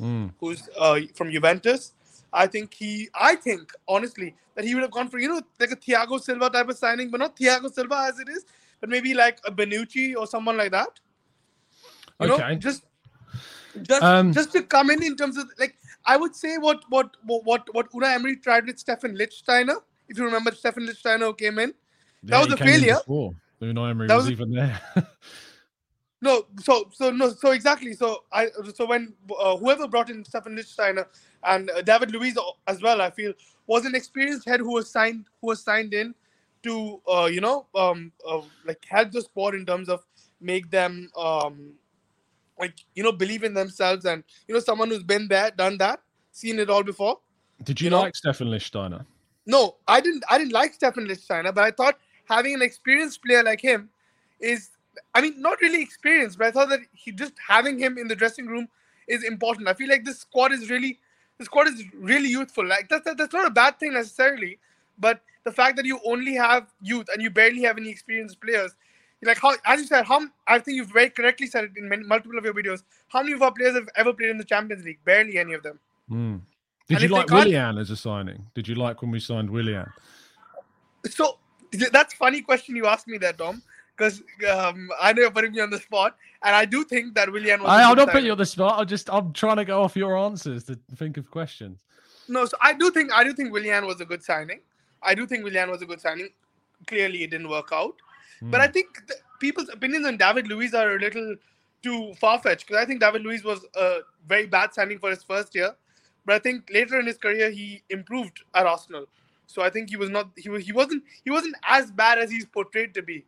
Mm. 0.00 0.32
who's 0.40 0.66
uh, 0.78 0.98
from 1.14 1.30
Juventus. 1.30 1.92
I 2.32 2.46
think 2.46 2.74
he, 2.74 3.08
I 3.14 3.34
think 3.36 3.72
honestly 3.88 4.34
that 4.54 4.64
he 4.64 4.74
would 4.74 4.82
have 4.82 4.90
gone 4.90 5.08
for 5.08 5.18
you 5.18 5.28
know 5.28 5.40
like 5.58 5.70
a 5.72 5.76
Thiago 5.76 6.20
Silva 6.20 6.50
type 6.50 6.68
of 6.68 6.76
signing, 6.78 7.10
but 7.10 7.20
not 7.20 7.36
Thiago 7.36 7.72
Silva 7.72 8.06
as 8.08 8.18
it 8.20 8.28
is, 8.28 8.44
but 8.80 8.88
maybe 8.88 9.14
like 9.14 9.38
a 9.46 9.50
Bonucci 9.52 10.14
or 10.16 10.26
someone 10.26 10.56
like 10.56 10.70
that. 10.72 11.00
You 12.20 12.28
know, 12.28 12.34
Okay. 12.34 12.56
just 12.56 12.84
just 13.82 14.02
Um, 14.02 14.32
just 14.32 14.52
to 14.52 14.62
come 14.62 14.90
in 14.90 15.02
in 15.02 15.16
terms 15.16 15.36
of 15.36 15.46
like 15.58 15.76
I 16.04 16.16
would 16.16 16.34
say 16.36 16.56
what 16.58 16.84
what 16.88 17.16
what 17.24 17.72
what 17.74 17.90
Unai 17.92 18.14
Emery 18.14 18.36
tried 18.36 18.66
with 18.66 18.78
Stefan 18.78 19.16
Lichtsteiner. 19.16 19.76
If 20.08 20.18
you 20.18 20.24
remember, 20.24 20.52
Stefan 20.52 20.86
Lichtsteiner 20.86 21.36
came 21.36 21.58
in. 21.58 21.72
Yeah, 22.22 22.38
that 22.38 22.40
was 22.48 22.52
a 22.52 22.56
failure. 22.56 22.94
Before 22.96 23.34
Unai 23.62 23.90
Emery 23.90 24.08
That 24.08 24.16
was, 24.16 24.24
was- 24.24 24.32
even 24.32 24.50
there. 24.52 24.80
No, 26.22 26.46
so 26.60 26.90
so 26.92 27.10
no, 27.10 27.30
so 27.30 27.52
exactly. 27.52 27.94
So 27.94 28.24
I 28.32 28.48
so 28.74 28.86
when 28.86 29.14
uh, 29.38 29.56
whoever 29.56 29.88
brought 29.88 30.10
in 30.10 30.24
Stefan 30.24 30.56
Lichtsteiner 30.56 31.06
and 31.44 31.70
uh, 31.70 31.80
David 31.82 32.12
Luiz 32.12 32.36
as 32.66 32.82
well, 32.82 33.00
I 33.00 33.10
feel 33.10 33.32
was 33.66 33.86
an 33.86 33.94
experienced 33.94 34.46
head 34.46 34.60
who 34.60 34.72
was 34.72 34.90
signed 34.90 35.24
who 35.40 35.48
was 35.48 35.62
signed 35.62 35.94
in 35.94 36.14
to 36.62 37.00
uh, 37.10 37.24
you 37.24 37.40
know 37.40 37.66
um 37.74 38.12
uh, 38.28 38.42
like 38.66 38.84
help 38.86 39.12
the 39.12 39.22
sport 39.22 39.54
in 39.54 39.64
terms 39.64 39.88
of 39.88 40.04
make 40.40 40.70
them 40.70 41.10
um 41.16 41.72
like 42.58 42.74
you 42.94 43.02
know 43.02 43.12
believe 43.12 43.42
in 43.42 43.54
themselves 43.54 44.04
and 44.04 44.22
you 44.46 44.54
know 44.54 44.60
someone 44.60 44.88
who's 44.90 45.02
been 45.02 45.26
there, 45.28 45.50
done 45.50 45.78
that, 45.78 46.00
seen 46.32 46.58
it 46.58 46.68
all 46.68 46.82
before. 46.82 47.18
Did 47.64 47.80
you, 47.80 47.86
You 47.86 47.90
know- 47.90 48.00
like 48.02 48.16
Stefan 48.16 48.48
Lichtsteiner? 48.48 49.04
No, 49.46 49.76
I 49.88 50.00
didn't. 50.00 50.22
I 50.28 50.36
didn't 50.38 50.52
like 50.52 50.74
Stefan 50.74 51.06
Lichtsteiner, 51.06 51.54
but 51.54 51.64
I 51.64 51.70
thought 51.70 51.98
having 52.28 52.54
an 52.54 52.62
experienced 52.62 53.22
player 53.24 53.42
like 53.42 53.60
him 53.60 53.88
is, 54.38 54.68
I 55.14 55.20
mean, 55.20 55.40
not 55.40 55.60
really 55.60 55.82
experienced, 55.82 56.38
but 56.38 56.48
I 56.48 56.50
thought 56.50 56.68
that 56.70 56.80
he 56.92 57.12
just 57.12 57.32
having 57.46 57.78
him 57.78 57.98
in 57.98 58.08
the 58.08 58.16
dressing 58.16 58.46
room 58.46 58.68
is 59.08 59.24
important. 59.24 59.68
I 59.68 59.74
feel 59.74 59.88
like 59.88 60.04
this 60.04 60.20
squad 60.20 60.52
is 60.52 60.70
really, 60.70 60.98
the 61.38 61.44
squad 61.44 61.68
is 61.68 61.82
really 61.94 62.28
youthful. 62.28 62.66
Like 62.66 62.88
that's 62.88 63.08
that's 63.16 63.32
not 63.32 63.46
a 63.46 63.50
bad 63.50 63.78
thing 63.78 63.92
necessarily, 63.94 64.58
but 64.98 65.20
the 65.44 65.52
fact 65.52 65.76
that 65.76 65.84
you 65.84 65.98
only 66.04 66.34
have 66.34 66.66
youth 66.82 67.06
and 67.12 67.22
you 67.22 67.30
barely 67.30 67.62
have 67.62 67.78
any 67.78 67.88
experienced 67.88 68.40
players, 68.40 68.74
like 69.22 69.38
how, 69.38 69.54
as 69.66 69.80
you 69.80 69.86
said, 69.86 70.04
how 70.04 70.22
I 70.46 70.58
think 70.58 70.76
you've 70.76 70.92
very 70.92 71.10
correctly 71.10 71.46
said 71.46 71.64
it 71.64 71.70
in 71.76 71.88
many, 71.88 72.04
multiple 72.04 72.38
of 72.38 72.44
your 72.44 72.54
videos. 72.54 72.82
How 73.08 73.22
many 73.22 73.34
of 73.34 73.42
our 73.42 73.52
players 73.52 73.74
have 73.74 73.88
ever 73.96 74.12
played 74.12 74.30
in 74.30 74.38
the 74.38 74.44
Champions 74.44 74.84
League? 74.84 74.98
Barely 75.04 75.38
any 75.38 75.54
of 75.54 75.62
them. 75.62 75.78
Mm. 76.10 76.40
Did 76.88 76.96
And 76.96 77.02
you 77.02 77.08
like 77.10 77.30
Willian 77.30 77.78
as 77.78 77.90
a 77.90 77.96
signing? 77.96 78.46
Did 78.54 78.66
you 78.66 78.74
like 78.74 79.00
when 79.00 79.10
we 79.10 79.20
signed 79.20 79.48
Willian? 79.48 79.86
So 81.08 81.38
th- 81.70 81.90
that's 81.90 82.14
funny 82.14 82.42
question 82.42 82.76
you 82.76 82.86
asked 82.86 83.06
me 83.06 83.18
there, 83.18 83.32
Tom, 83.32 83.62
because 84.00 84.22
um, 84.50 84.88
I 85.00 85.12
know 85.12 85.22
you're 85.22 85.30
putting 85.30 85.52
me 85.52 85.60
on 85.60 85.70
the 85.70 85.78
spot, 85.78 86.16
and 86.42 86.56
I 86.56 86.64
do 86.64 86.84
think 86.84 87.14
that 87.14 87.28
a 87.28 87.32
I, 87.66 87.82
good 87.88 87.98
not 87.98 88.08
putting 88.08 88.26
you 88.26 88.32
on 88.32 88.38
the 88.38 88.46
spot. 88.46 88.80
I'm 88.80 88.86
just 88.86 89.12
I'm 89.12 89.32
trying 89.32 89.56
to 89.56 89.64
go 89.64 89.82
off 89.82 89.94
your 89.94 90.16
answers 90.16 90.64
to 90.64 90.78
think 90.96 91.18
of 91.18 91.30
questions. 91.30 91.84
No, 92.28 92.46
so 92.46 92.56
I 92.62 92.72
do 92.72 92.90
think 92.90 93.12
I 93.12 93.24
do 93.24 93.34
think 93.34 93.52
Willian 93.52 93.86
was 93.86 94.00
a 94.00 94.06
good 94.06 94.22
signing. 94.22 94.60
I 95.02 95.14
do 95.14 95.26
think 95.26 95.44
Willian 95.44 95.70
was 95.70 95.82
a 95.82 95.86
good 95.86 96.00
signing. 96.00 96.30
Clearly, 96.86 97.24
it 97.24 97.30
didn't 97.30 97.48
work 97.48 97.70
out, 97.72 97.96
but 98.40 98.60
I 98.60 98.66
Hmm. 98.66 98.72
think 98.72 99.06
th- 99.06 99.20
people's 99.38 99.68
opinions 99.68 100.06
on 100.06 100.16
David 100.16 100.48
Luiz 100.48 100.72
are 100.72 100.96
a 100.96 100.98
little 100.98 101.36
too 101.82 102.14
far 102.14 102.38
fetched 102.38 102.66
because 102.66 102.82
I 102.82 102.86
think 102.86 103.00
David 103.00 103.22
Luiz 103.22 103.44
was 103.44 103.66
a 103.74 104.00
very 104.26 104.46
bad 104.46 104.72
signing 104.74 104.98
for 104.98 105.10
his 105.10 105.22
first 105.22 105.54
year, 105.54 105.74
but 106.24 106.36
I 106.36 106.38
think 106.38 106.70
later 106.72 107.00
in 107.00 107.06
his 107.06 107.18
career 107.18 107.50
he 107.50 107.82
improved 107.90 108.42
at 108.54 108.66
Arsenal. 108.66 109.06
So 109.46 109.62
I 109.62 109.70
think 109.70 109.90
he 109.90 109.96
was 109.96 110.10
not 110.10 110.30
he 110.36 110.48
was 110.48 110.64
he 110.64 110.72
wasn't 110.72 111.02
he 111.24 111.30
wasn't 111.30 111.56
as 111.68 111.90
bad 111.90 112.18
as 112.18 112.30
he's 112.30 112.46
portrayed 112.46 112.94
to 112.94 113.02
be, 113.02 113.24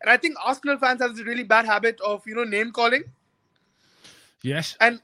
and 0.00 0.10
I 0.10 0.16
think 0.16 0.36
Arsenal 0.44 0.78
fans 0.78 1.00
have 1.00 1.16
this 1.16 1.26
really 1.26 1.44
bad 1.44 1.64
habit 1.64 2.00
of 2.00 2.26
you 2.26 2.34
know 2.34 2.44
name 2.44 2.72
calling. 2.72 3.04
Yes. 4.42 4.76
And 4.80 5.00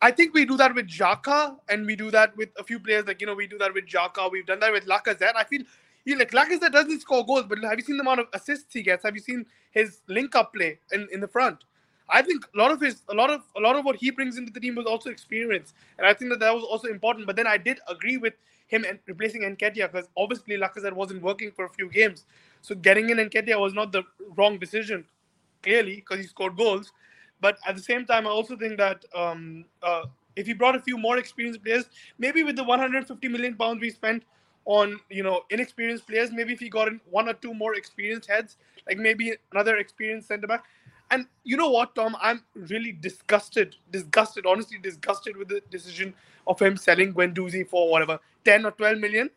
I 0.00 0.10
think 0.10 0.34
we 0.34 0.44
do 0.44 0.56
that 0.56 0.74
with 0.74 0.88
Xhaka, 0.88 1.56
and 1.68 1.86
we 1.86 1.96
do 1.96 2.10
that 2.10 2.36
with 2.36 2.48
a 2.58 2.64
few 2.64 2.80
players. 2.80 3.06
Like 3.06 3.20
you 3.20 3.26
know, 3.26 3.34
we 3.34 3.46
do 3.46 3.58
that 3.58 3.72
with 3.72 3.86
Xhaka. 3.86 4.30
We've 4.30 4.46
done 4.46 4.60
that 4.60 4.72
with 4.72 4.86
Lacazette. 4.86 5.36
I 5.36 5.44
feel 5.44 5.62
you 6.04 6.18
like 6.18 6.32
Lacazette 6.32 6.72
doesn't 6.72 7.00
score 7.00 7.24
goals, 7.24 7.44
but 7.48 7.58
have 7.62 7.78
you 7.78 7.84
seen 7.84 7.96
the 7.96 8.02
amount 8.02 8.20
of 8.20 8.26
assists 8.32 8.74
he 8.74 8.82
gets? 8.82 9.04
Have 9.04 9.14
you 9.14 9.20
seen 9.20 9.46
his 9.70 10.00
link-up 10.08 10.52
play 10.52 10.78
in, 10.90 11.08
in 11.12 11.20
the 11.20 11.28
front? 11.28 11.64
I 12.08 12.20
think 12.22 12.44
a 12.54 12.58
lot 12.58 12.72
of 12.72 12.80
his, 12.80 13.02
a 13.08 13.14
lot 13.14 13.30
of 13.30 13.42
a 13.56 13.60
lot 13.60 13.76
of 13.76 13.84
what 13.84 13.96
he 13.96 14.10
brings 14.10 14.36
into 14.36 14.52
the 14.52 14.60
team 14.60 14.74
was 14.74 14.86
also 14.86 15.08
experience, 15.08 15.72
and 15.98 16.06
I 16.06 16.12
think 16.12 16.30
that 16.30 16.40
that 16.40 16.54
was 16.54 16.64
also 16.64 16.88
important. 16.88 17.26
But 17.26 17.36
then 17.36 17.46
I 17.46 17.56
did 17.56 17.78
agree 17.88 18.16
with 18.16 18.34
him 18.66 18.84
and 18.88 18.98
replacing 19.06 19.42
Nketiah 19.42 19.92
because 19.92 20.08
obviously 20.16 20.56
Lacazette 20.56 20.92
wasn't 20.92 21.22
working 21.22 21.52
for 21.52 21.64
a 21.64 21.68
few 21.68 21.88
games, 21.88 22.24
so 22.62 22.74
getting 22.76 23.10
in 23.10 23.18
Nketiah 23.18 23.60
was 23.60 23.74
not 23.74 23.92
the 23.92 24.04
wrong 24.36 24.58
decision, 24.58 25.04
clearly 25.62 25.96
because 25.96 26.18
he 26.18 26.26
scored 26.26 26.56
goals. 26.56 26.92
But 27.40 27.58
at 27.66 27.74
the 27.76 27.82
same 27.82 28.06
time, 28.06 28.26
I 28.26 28.30
also 28.30 28.56
think 28.56 28.78
that 28.78 29.04
um, 29.14 29.64
uh, 29.82 30.04
if 30.36 30.46
he 30.46 30.52
brought 30.54 30.76
a 30.76 30.80
few 30.80 30.96
more 30.96 31.18
experienced 31.18 31.62
players, 31.64 31.86
maybe 32.18 32.44
with 32.44 32.54
the 32.54 32.64
150 32.64 33.28
million 33.28 33.56
pounds 33.56 33.80
we 33.80 33.90
spent 33.90 34.22
on 34.64 35.00
you 35.10 35.24
know 35.24 35.42
inexperienced 35.50 36.06
players, 36.06 36.30
maybe 36.30 36.52
if 36.52 36.60
he 36.60 36.68
got 36.68 36.86
in 36.86 37.00
one 37.10 37.28
or 37.28 37.34
two 37.34 37.52
more 37.52 37.74
experienced 37.74 38.30
heads, 38.30 38.56
like 38.86 38.96
maybe 38.96 39.34
another 39.50 39.76
experienced 39.76 40.28
centre 40.28 40.46
back. 40.46 40.64
And 41.10 41.26
you 41.44 41.56
know 41.56 41.68
what, 41.68 41.94
Tom? 41.94 42.16
I'm 42.22 42.42
really 42.54 42.92
disgusted, 42.92 43.76
disgusted, 43.90 44.46
honestly 44.46 44.78
disgusted 44.78 45.36
with 45.36 45.48
the 45.48 45.60
decision 45.70 46.14
of 46.46 46.58
him 46.58 46.76
selling 46.76 47.12
Guendouzi 47.12 47.68
for 47.68 47.90
whatever 47.90 48.18
10 48.44 48.64
or 48.64 48.70
12 48.70 48.98
million. 48.98 49.30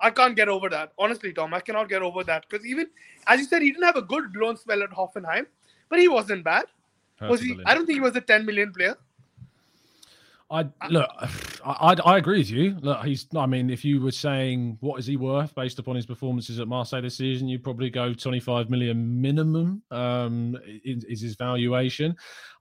I 0.00 0.10
can't 0.10 0.34
get 0.34 0.48
over 0.48 0.68
that. 0.70 0.92
Honestly, 0.98 1.32
Tom, 1.32 1.54
I 1.54 1.60
cannot 1.60 1.88
get 1.88 2.02
over 2.02 2.24
that. 2.24 2.46
Because 2.48 2.66
even, 2.66 2.86
as 3.26 3.40
you 3.40 3.46
said, 3.46 3.62
he 3.62 3.70
didn't 3.70 3.84
have 3.84 3.96
a 3.96 4.02
good 4.02 4.34
loan 4.34 4.56
spell 4.56 4.82
at 4.82 4.90
Hoffenheim, 4.90 5.46
but 5.88 5.98
he 5.98 6.08
wasn't 6.08 6.44
bad. 6.44 6.64
Was 7.20 7.40
he? 7.40 7.58
I 7.66 7.74
don't 7.74 7.86
think 7.86 7.96
he 7.96 8.00
was 8.00 8.16
a 8.16 8.20
10 8.20 8.44
million 8.44 8.72
player. 8.72 8.96
I 10.52 10.66
look. 10.90 11.08
I, 11.64 11.94
I 11.94 11.96
I 12.04 12.18
agree 12.18 12.38
with 12.38 12.50
you. 12.50 12.76
Look, 12.82 13.02
he's. 13.04 13.26
I 13.34 13.46
mean, 13.46 13.70
if 13.70 13.86
you 13.86 14.02
were 14.02 14.10
saying 14.10 14.76
what 14.80 14.98
is 14.98 15.06
he 15.06 15.16
worth 15.16 15.54
based 15.54 15.78
upon 15.78 15.96
his 15.96 16.04
performances 16.04 16.60
at 16.60 16.68
Marseille 16.68 17.00
this 17.00 17.16
season, 17.16 17.48
you'd 17.48 17.64
probably 17.64 17.88
go 17.88 18.12
25 18.12 18.68
million 18.68 19.20
minimum. 19.20 19.82
Um, 19.90 20.58
is, 20.84 21.04
is 21.04 21.20
his 21.22 21.36
valuation? 21.36 22.14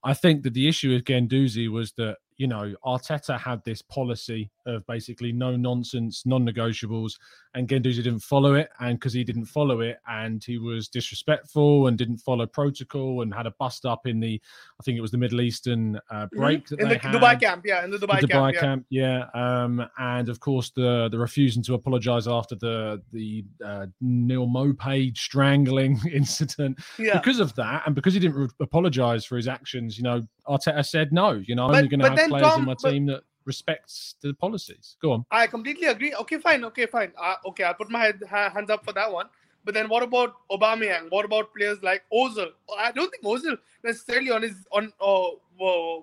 I 0.06 0.14
think 0.14 0.44
that 0.44 0.54
the 0.54 0.70
issue 0.70 0.94
with 0.94 1.04
Guendouzi 1.04 1.70
was 1.70 1.92
that 1.94 2.18
you 2.38 2.48
know 2.48 2.74
Arteta 2.86 3.38
had 3.38 3.62
this 3.66 3.82
policy 3.82 4.50
of 4.66 4.86
basically 4.88 5.32
no 5.32 5.56
nonsense, 5.56 6.26
non-negotiables, 6.26 7.14
and 7.54 7.68
Guendouzi 7.68 7.98
didn't 8.04 8.20
follow 8.20 8.54
it, 8.54 8.70
and 8.80 8.98
because 9.00 9.14
he 9.14 9.24
didn't 9.24 9.46
follow 9.46 9.82
it, 9.82 10.00
and 10.08 10.44
he 10.44 10.58
was 10.58 10.88
disrespectful 10.88 11.88
and 11.88 11.98
didn't 11.98 12.18
follow 12.18 12.46
protocol, 12.46 13.22
and 13.22 13.34
had 13.34 13.46
a 13.46 13.52
bust 13.52 13.86
up 13.86 14.08
in 14.08 14.20
the, 14.20 14.42
I 14.80 14.84
think 14.84 14.98
it 14.98 15.02
was 15.02 15.12
the 15.12 15.18
Middle 15.18 15.42
Eastern 15.42 16.00
uh, 16.10 16.28
break 16.32 16.66
Mm-hmm. 16.68 16.82
in 16.82 16.90
the 16.90 16.98
had 16.98 17.14
Dubai 17.16 17.40
camp, 17.40 17.66
yeah, 17.66 17.84
in 17.84 17.92
the 17.92 17.98
Dubai, 17.98 18.22
the 18.22 18.28
Dubai 18.28 18.54
camp, 18.60 18.86
yeah. 18.90 19.18
camp, 19.18 19.32
yeah. 19.36 19.64
Um, 19.64 19.86
and 19.98 20.30
of 20.30 20.40
course 20.40 20.72
the 20.76 21.10
the 21.12 21.18
refusing 21.18 21.64
to 21.64 21.74
apologise 21.74 22.28
after 22.28 22.56
the 22.56 23.02
the 23.12 23.44
uh, 23.66 23.88
Neal 24.00 24.48
Maupay 24.48 25.16
strangling 25.18 26.00
incident. 26.12 26.80
Yeah. 27.00 27.18
Because 27.18 27.40
of 27.40 27.54
that, 27.56 27.84
and 27.86 27.96
because 27.96 28.14
he 28.14 28.20
didn't 28.20 28.36
re- 28.38 28.48
apologise 28.60 29.26
for 29.26 29.36
his 29.38 29.48
actions, 29.48 29.98
you 29.98 30.04
know, 30.04 30.22
Arteta 30.48 30.86
said 30.86 31.12
no. 31.12 31.32
You 31.32 31.56
know, 31.56 31.66
I'm 31.66 31.72
But- 31.72 31.78
only 31.78 31.90
going 31.90 32.00
to 32.02 32.10
have 32.22 32.30
players 32.30 32.58
in 32.58 32.66
my 32.66 32.76
but- 32.82 32.90
team 32.92 33.06
that 33.08 33.24
respects 33.46 34.16
the 34.22 34.34
policies. 34.34 34.98
Go 35.02 35.12
on. 35.12 35.26
I 35.32 35.48
completely 35.48 35.88
agree. 35.88 36.14
Okay, 36.14 36.38
fine. 36.38 36.64
Okay, 36.66 36.86
fine. 36.86 37.12
Uh, 37.18 37.36
okay, 37.48 37.64
I'll 37.64 37.74
put 37.74 37.90
my 37.90 38.00
head, 38.00 38.24
ha- 38.30 38.50
hands 38.50 38.70
up 38.70 38.86
for 38.86 38.94
that 38.94 39.12
one. 39.12 39.28
But 39.64 39.74
then 39.74 39.90
what 39.90 40.04
about 40.04 40.36
Aubameyang? 40.52 41.12
What 41.12 41.26
about 41.26 41.54
players 41.54 41.82
like 41.84 42.04
Ozil? 42.12 42.48
I 42.78 42.92
don't 42.92 43.10
think 43.12 43.24
Ozil 43.24 43.58
necessarily 43.84 44.32
on 44.32 44.42
his 44.42 44.66
on 44.72 44.92
uh, 45.00 45.28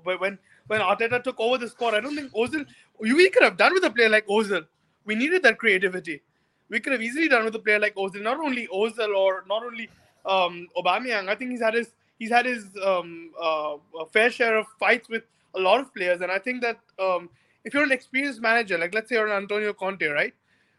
when 0.04 0.38
when 0.68 0.80
Arteta 0.80 1.22
took 1.22 1.40
over 1.40 1.58
the 1.58 1.68
squad. 1.68 1.94
I 1.94 2.00
don't 2.00 2.14
think 2.14 2.32
Ozil. 2.32 2.64
We 3.00 3.28
could 3.30 3.42
have 3.42 3.56
done 3.56 3.74
with 3.74 3.84
a 3.84 3.90
player 3.90 4.08
like 4.08 4.26
Ozil. 4.28 4.64
We 5.04 5.16
needed 5.16 5.42
that 5.42 5.58
creativity. 5.58 6.22
We 6.68 6.78
could 6.78 6.92
have 6.92 7.02
easily 7.02 7.28
done 7.28 7.44
with 7.44 7.54
a 7.56 7.58
player 7.58 7.80
like 7.80 7.96
Ozil. 7.96 8.22
Not 8.22 8.38
only 8.38 8.68
Ozil 8.68 9.16
or 9.16 9.44
not 9.48 9.64
only 9.64 9.88
um, 10.24 10.68
Aubameyang. 10.76 11.28
I 11.28 11.34
think 11.34 11.50
he's 11.50 11.60
had 11.60 11.74
his 11.74 11.88
he's 12.18 12.30
had 12.30 12.46
his 12.46 12.66
um, 12.84 13.32
uh, 13.40 13.76
fair 14.12 14.30
share 14.30 14.56
of 14.56 14.66
fights 14.78 15.08
with 15.08 15.24
a 15.54 15.60
lot 15.60 15.80
of 15.80 15.94
players, 15.94 16.20
and 16.20 16.30
I 16.30 16.38
think 16.38 16.62
that 16.62 16.78
um, 16.98 17.30
if 17.64 17.74
you're 17.74 17.82
an 17.82 17.92
experienced 17.92 18.40
manager, 18.40 18.78
like 18.78 18.94
let's 18.94 19.08
say 19.08 19.16
you're 19.16 19.26
an 19.26 19.42
Antonio 19.42 19.72
Conte, 19.72 20.06
right? 20.06 20.34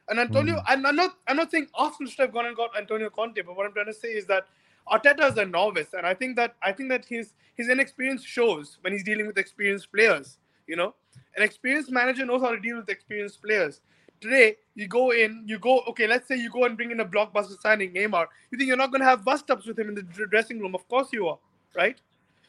And 0.10 0.20
Antonio, 0.20 0.62
and 0.68 0.88
I'm 0.88 0.96
not, 0.96 1.18
I'm 1.28 1.38
not 1.38 1.52
saying 1.52 1.68
Arsenal 1.76 2.10
should 2.10 2.22
have 2.22 2.34
gone 2.34 2.48
and 2.48 2.56
got 2.56 2.76
Antonio 2.76 3.10
Conte, 3.10 3.40
but 3.42 3.56
what 3.56 3.68
I'm 3.68 3.74
trying 3.74 3.86
to 3.86 3.94
say 3.94 4.10
is 4.10 4.26
that 4.26 4.48
Arteta 4.92 5.30
is 5.32 5.38
a 5.38 5.46
novice, 5.46 5.94
and 5.94 6.06
I 6.06 6.14
think 6.16 6.36
that 6.38 6.56
I 6.64 6.72
think 6.72 6.90
that 6.90 7.06
his 7.06 7.34
his 7.56 7.70
inexperience 7.70 8.24
shows 8.24 8.78
when 8.82 8.94
he's 8.94 9.04
dealing 9.04 9.28
with 9.28 9.38
experienced 9.38 9.92
players. 9.92 10.38
You 10.66 10.76
know, 10.76 10.96
an 11.36 11.44
experienced 11.44 11.92
manager 11.92 12.26
knows 12.26 12.42
how 12.42 12.52
to 12.52 12.60
deal 12.60 12.78
with 12.78 12.90
experienced 12.90 13.42
players. 13.42 13.82
Today, 14.22 14.58
you 14.76 14.88
go 14.88 15.12
in, 15.12 15.44
you 15.46 15.60
go, 15.60 15.80
okay, 15.82 16.06
let's 16.06 16.28
say 16.28 16.36
you 16.36 16.50
go 16.50 16.66
and 16.66 16.76
bring 16.76 16.92
in 16.92 17.00
a 17.00 17.06
blockbuster 17.06 17.58
signing, 17.62 17.94
Neymar. 17.94 18.26
You 18.52 18.58
think 18.58 18.68
you're 18.68 18.78
not 18.78 18.92
going 18.92 19.00
to 19.00 19.08
have 19.08 19.24
bust 19.24 19.50
ups 19.50 19.66
with 19.66 19.80
him 19.80 19.90
in 19.90 19.96
the 19.96 20.04
dressing 20.30 20.60
room? 20.60 20.76
Of 20.76 20.88
course 20.90 21.08
you 21.14 21.28
are, 21.28 21.38
right? 21.74 21.98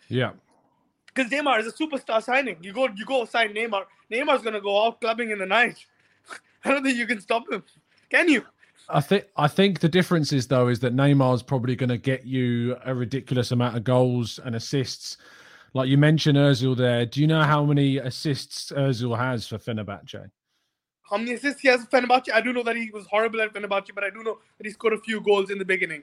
Yeah. 0.09 0.33
Because 1.15 1.31
Neymar 1.31 1.61
is 1.61 1.67
a 1.67 1.73
superstar 1.73 2.23
signing. 2.23 2.57
You 2.63 2.73
go, 2.73 2.89
you 2.95 3.05
go 3.05 3.25
sign 3.25 3.55
Neymar. 3.55 3.85
Neymar's 4.11 4.43
going 4.43 4.55
to 4.55 4.61
go 4.61 4.87
out 4.87 5.01
clubbing 5.01 5.31
in 5.31 5.39
the 5.39 5.47
night. 5.47 5.85
I 6.65 6.71
don't 6.71 6.85
think 6.85 6.97
you 6.97 7.07
can 7.07 7.21
stop 7.21 7.51
him. 7.51 7.63
Can 8.11 8.29
you? 8.29 8.45
I 8.89 9.01
think 9.01 9.27
I 9.37 9.47
think 9.47 9.81
the 9.81 9.89
difference 9.89 10.33
is 10.33 10.49
though 10.49 10.69
is 10.69 10.81
that 10.81 10.95
Neymar's 10.95 11.43
probably 11.43 11.77
going 11.77 11.91
to 11.91 11.99
get 11.99 12.27
you 12.27 12.77
a 12.85 12.95
ridiculous 12.95 13.53
amount 13.53 13.77
of 13.77 13.85
goals 13.85 14.41
and 14.45 14.57
assists. 14.57 15.17
Like 15.75 15.89
you 15.89 15.97
mentioned 15.97 16.37
Özil 16.37 16.77
there. 16.77 17.07
Do 17.07 17.21
you 17.21 17.29
know 17.29 17.43
how 17.43 17.65
many 17.65 17.99
assists 17.99 18.73
Özil 18.73 19.17
has 19.17 19.47
for 19.47 19.59
Fenerbahce? 19.59 20.31
How 21.09 21.17
many 21.17 21.35
assists 21.35 21.61
he 21.61 21.69
has 21.69 21.85
for 21.85 22.01
Fenerbahce? 22.01 22.33
I 22.33 22.41
do 22.41 22.53
know 22.53 22.65
that 22.65 22.77
he 22.77 22.91
was 22.93 23.07
horrible 23.07 23.41
at 23.41 23.53
Fenerbahce, 23.53 23.95
but 23.95 24.03
I 24.03 24.11
do 24.11 24.25
know 24.25 24.39
that 24.59 24.67
he 24.67 24.73
scored 24.73 24.95
a 24.95 24.99
few 24.99 25.21
goals 25.21 25.51
in 25.51 25.59
the 25.59 25.65
beginning. 25.65 26.03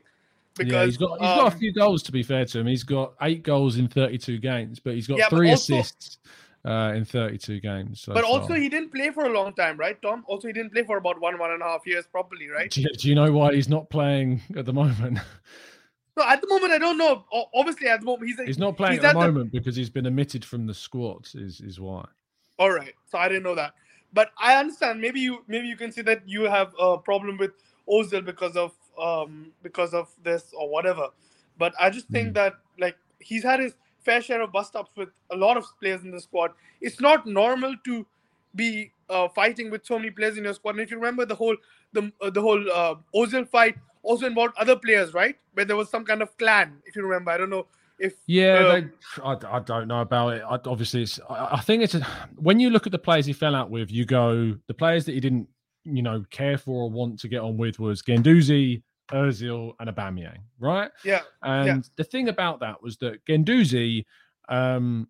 Because, 0.57 0.71
yeah, 0.71 0.85
he's 0.85 0.97
got 0.97 1.19
he's 1.19 1.29
um, 1.29 1.37
got 1.37 1.51
a 1.51 1.53
um, 1.53 1.59
few 1.59 1.73
goals 1.73 2.03
to 2.03 2.11
be 2.11 2.23
fair 2.23 2.45
to 2.45 2.59
him. 2.59 2.67
He's 2.67 2.83
got 2.83 3.13
eight 3.21 3.43
goals 3.43 3.77
in 3.77 3.87
32 3.87 4.39
games, 4.39 4.79
but 4.79 4.93
he's 4.93 5.07
got 5.07 5.19
yeah, 5.19 5.29
three 5.29 5.51
also, 5.51 5.75
assists 5.75 6.17
uh, 6.65 6.93
in 6.95 7.05
32 7.05 7.59
games. 7.61 8.01
So 8.01 8.13
but 8.13 8.23
also, 8.23 8.53
he 8.53 8.69
didn't 8.69 8.91
play 8.93 9.09
for 9.11 9.25
a 9.25 9.29
long 9.29 9.53
time, 9.53 9.77
right, 9.77 9.99
Tom? 10.01 10.23
Also, 10.27 10.47
he 10.47 10.53
didn't 10.53 10.73
play 10.73 10.83
for 10.83 10.97
about 10.97 11.19
one, 11.19 11.37
one 11.39 11.51
and 11.51 11.61
a 11.61 11.65
half 11.65 11.85
years 11.85 12.05
properly, 12.07 12.49
right? 12.49 12.69
Do 12.69 12.81
you, 12.81 12.89
do 12.97 13.09
you 13.09 13.15
know 13.15 13.31
why 13.31 13.53
he's 13.53 13.69
not 13.69 13.89
playing 13.89 14.41
at 14.55 14.65
the 14.65 14.73
moment? 14.73 15.19
No, 16.17 16.27
at 16.27 16.41
the 16.41 16.47
moment, 16.47 16.73
I 16.73 16.79
don't 16.79 16.97
know. 16.97 17.25
Obviously, 17.53 17.87
at 17.87 17.99
the 17.99 18.05
moment, 18.07 18.27
he's 18.27 18.39
he's 18.39 18.57
not 18.57 18.75
playing 18.75 18.95
he's 18.95 19.03
at 19.03 19.13
the 19.13 19.19
moment 19.19 19.51
the... 19.51 19.59
because 19.59 19.75
he's 19.75 19.91
been 19.91 20.07
omitted 20.07 20.43
from 20.43 20.65
the 20.65 20.73
squad. 20.73 21.27
Is 21.35 21.61
is 21.61 21.79
why. 21.79 22.05
All 22.57 22.71
right, 22.71 22.95
so 23.05 23.19
I 23.19 23.27
didn't 23.27 23.43
know 23.43 23.53
that, 23.53 23.75
but 24.13 24.31
I 24.39 24.55
understand. 24.55 24.99
Maybe 24.99 25.19
you 25.19 25.43
maybe 25.47 25.67
you 25.67 25.77
can 25.77 25.91
see 25.91 26.01
that 26.01 26.27
you 26.27 26.45
have 26.45 26.73
a 26.79 26.97
problem 26.97 27.37
with 27.37 27.51
Ozil 27.87 28.25
because 28.25 28.57
of 28.57 28.71
um 29.01 29.51
because 29.63 29.93
of 29.93 30.09
this 30.23 30.53
or 30.57 30.69
whatever. 30.69 31.09
But 31.57 31.73
I 31.79 31.89
just 31.89 32.07
think 32.07 32.29
mm. 32.29 32.33
that 32.35 32.53
like 32.79 32.97
he's 33.19 33.43
had 33.43 33.59
his 33.59 33.73
fair 33.99 34.21
share 34.21 34.41
of 34.41 34.51
bust 34.51 34.75
ups 34.75 34.91
with 34.95 35.09
a 35.31 35.35
lot 35.35 35.57
of 35.57 35.65
players 35.79 36.03
in 36.03 36.11
the 36.11 36.21
squad. 36.21 36.51
It's 36.81 37.01
not 37.01 37.25
normal 37.25 37.75
to 37.85 38.05
be 38.55 38.91
uh, 39.09 39.27
fighting 39.29 39.69
with 39.69 39.85
so 39.85 39.97
many 39.97 40.11
players 40.11 40.37
in 40.37 40.43
your 40.43 40.53
squad. 40.53 40.71
And 40.71 40.81
if 40.81 40.91
you 40.91 40.97
remember 40.97 41.25
the 41.25 41.35
whole 41.35 41.55
the 41.93 42.11
uh, 42.21 42.29
the 42.29 42.41
whole 42.41 42.63
uh, 42.71 42.95
Ozil 43.15 43.47
fight 43.47 43.75
also 44.03 44.25
involved 44.25 44.53
other 44.57 44.75
players, 44.75 45.13
right? 45.13 45.35
Where 45.53 45.65
there 45.65 45.75
was 45.75 45.89
some 45.89 46.05
kind 46.05 46.21
of 46.21 46.37
clan. 46.37 46.77
If 46.85 46.95
you 46.95 47.03
remember, 47.03 47.31
I 47.31 47.37
don't 47.37 47.49
know 47.49 47.67
if 47.99 48.13
yeah, 48.27 48.53
uh, 48.53 48.73
they, 48.73 48.87
I, 49.23 49.57
I 49.57 49.59
don't 49.59 49.87
know 49.87 50.01
about 50.01 50.33
it. 50.33 50.43
I, 50.47 50.59
obviously, 50.65 51.03
it's 51.03 51.19
I, 51.29 51.55
I 51.55 51.61
think 51.61 51.83
it's 51.83 51.95
a, 51.95 52.05
when 52.35 52.59
you 52.59 52.69
look 52.69 52.85
at 52.85 52.91
the 52.91 52.99
players 52.99 53.25
he 53.25 53.33
fell 53.33 53.55
out 53.55 53.69
with, 53.69 53.91
you 53.91 54.05
go 54.05 54.55
the 54.67 54.73
players 54.73 55.05
that 55.05 55.13
he 55.13 55.19
didn't 55.19 55.47
you 55.83 56.01
know 56.01 56.23
care 56.29 56.57
for 56.57 56.83
or 56.83 56.89
want 56.89 57.19
to 57.19 57.27
get 57.27 57.41
on 57.41 57.57
with 57.57 57.79
was 57.79 58.01
Guendouzi, 58.01 58.81
Özil 59.11 59.73
and 59.79 59.89
Aubameyang, 59.89 60.39
right? 60.59 60.91
Yeah. 61.03 61.21
And 61.43 61.67
yeah. 61.67 61.77
the 61.95 62.03
thing 62.03 62.29
about 62.29 62.59
that 62.59 62.81
was 62.81 62.97
that 62.97 63.23
Guendouzi, 63.25 64.05
um, 64.49 65.07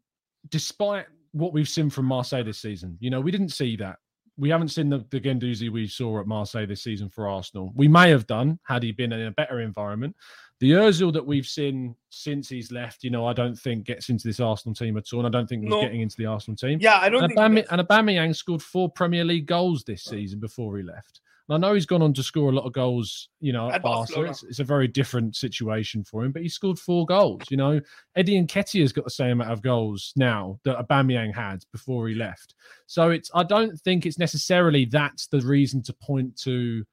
despite 0.49 1.05
what 1.31 1.53
we've 1.53 1.69
seen 1.69 1.89
from 1.89 2.05
Marseille 2.05 2.43
this 2.43 2.59
season, 2.59 2.97
you 2.99 3.09
know, 3.09 3.21
we 3.21 3.31
didn't 3.31 3.49
see 3.49 3.75
that. 3.77 3.97
We 4.39 4.49
haven't 4.49 4.69
seen 4.69 4.89
the, 4.89 5.03
the 5.09 5.19
Guendouzi 5.19 5.71
we 5.71 5.87
saw 5.87 6.19
at 6.19 6.27
Marseille 6.27 6.67
this 6.67 6.83
season 6.83 7.09
for 7.09 7.27
Arsenal. 7.27 7.73
We 7.75 7.87
may 7.87 8.11
have 8.11 8.27
done 8.27 8.59
had 8.63 8.83
he 8.83 8.91
been 8.91 9.11
in 9.11 9.27
a 9.27 9.31
better 9.31 9.61
environment. 9.61 10.15
The 10.59 10.71
Özil 10.71 11.11
that 11.13 11.25
we've 11.25 11.45
seen 11.45 11.95
since 12.09 12.49
he's 12.49 12.71
left, 12.71 13.03
you 13.03 13.09
know, 13.09 13.25
I 13.25 13.33
don't 13.33 13.55
think 13.55 13.85
gets 13.85 14.09
into 14.09 14.27
this 14.27 14.39
Arsenal 14.39 14.75
team 14.75 14.95
at 14.97 15.11
all. 15.11 15.25
And 15.25 15.27
I 15.27 15.37
don't 15.37 15.47
think 15.47 15.63
no. 15.63 15.81
getting 15.81 16.01
into 16.01 16.17
the 16.17 16.27
Arsenal 16.27 16.55
team. 16.55 16.77
Yeah, 16.81 16.99
I 16.99 17.09
don't 17.09 17.23
and 17.23 17.33
think. 17.33 17.39
Aubame- 17.39 17.65
and 17.71 17.87
Aubameyang 17.87 18.35
scored 18.35 18.61
four 18.61 18.91
Premier 18.91 19.25
League 19.25 19.47
goals 19.47 19.83
this 19.83 20.03
season 20.03 20.39
before 20.39 20.77
he 20.77 20.83
left. 20.83 21.21
I 21.49 21.57
know 21.57 21.73
he's 21.73 21.85
gone 21.85 22.01
on 22.01 22.13
to 22.13 22.23
score 22.23 22.49
a 22.49 22.53
lot 22.53 22.65
of 22.65 22.73
goals, 22.73 23.29
you 23.39 23.53
know, 23.53 23.71
at, 23.71 23.81
Barca. 23.81 24.23
It's, 24.23 24.43
it's, 24.43 24.59
a 24.59 24.65
very 24.65 24.87
different 24.87 25.35
situation 25.35 26.03
for 26.03 26.25
him, 26.25 26.33
but 26.33 26.41
he 26.41 26.49
scored 26.49 26.77
four 26.77 27.05
goals. 27.05 27.43
You 27.49 27.55
know, 27.55 27.79
Eddie 28.17 28.41
Nketiah's 28.41 28.91
got 28.91 29.05
the 29.05 29.11
same 29.11 29.31
amount 29.31 29.51
of 29.51 29.61
goals 29.61 30.11
now 30.17 30.59
that 30.65 30.77
Aubameyang 30.77 31.33
had 31.33 31.63
before 31.71 32.09
he 32.09 32.15
left. 32.15 32.53
So 32.85 33.11
it's 33.11 33.31
I 33.33 33.43
don't 33.43 33.79
think 33.79 34.05
it's 34.05 34.19
necessarily 34.19 34.85
that's 34.85 35.27
the 35.27 35.39
reason 35.39 35.81
to 35.83 35.93
point 35.93 36.37
to 36.41 36.83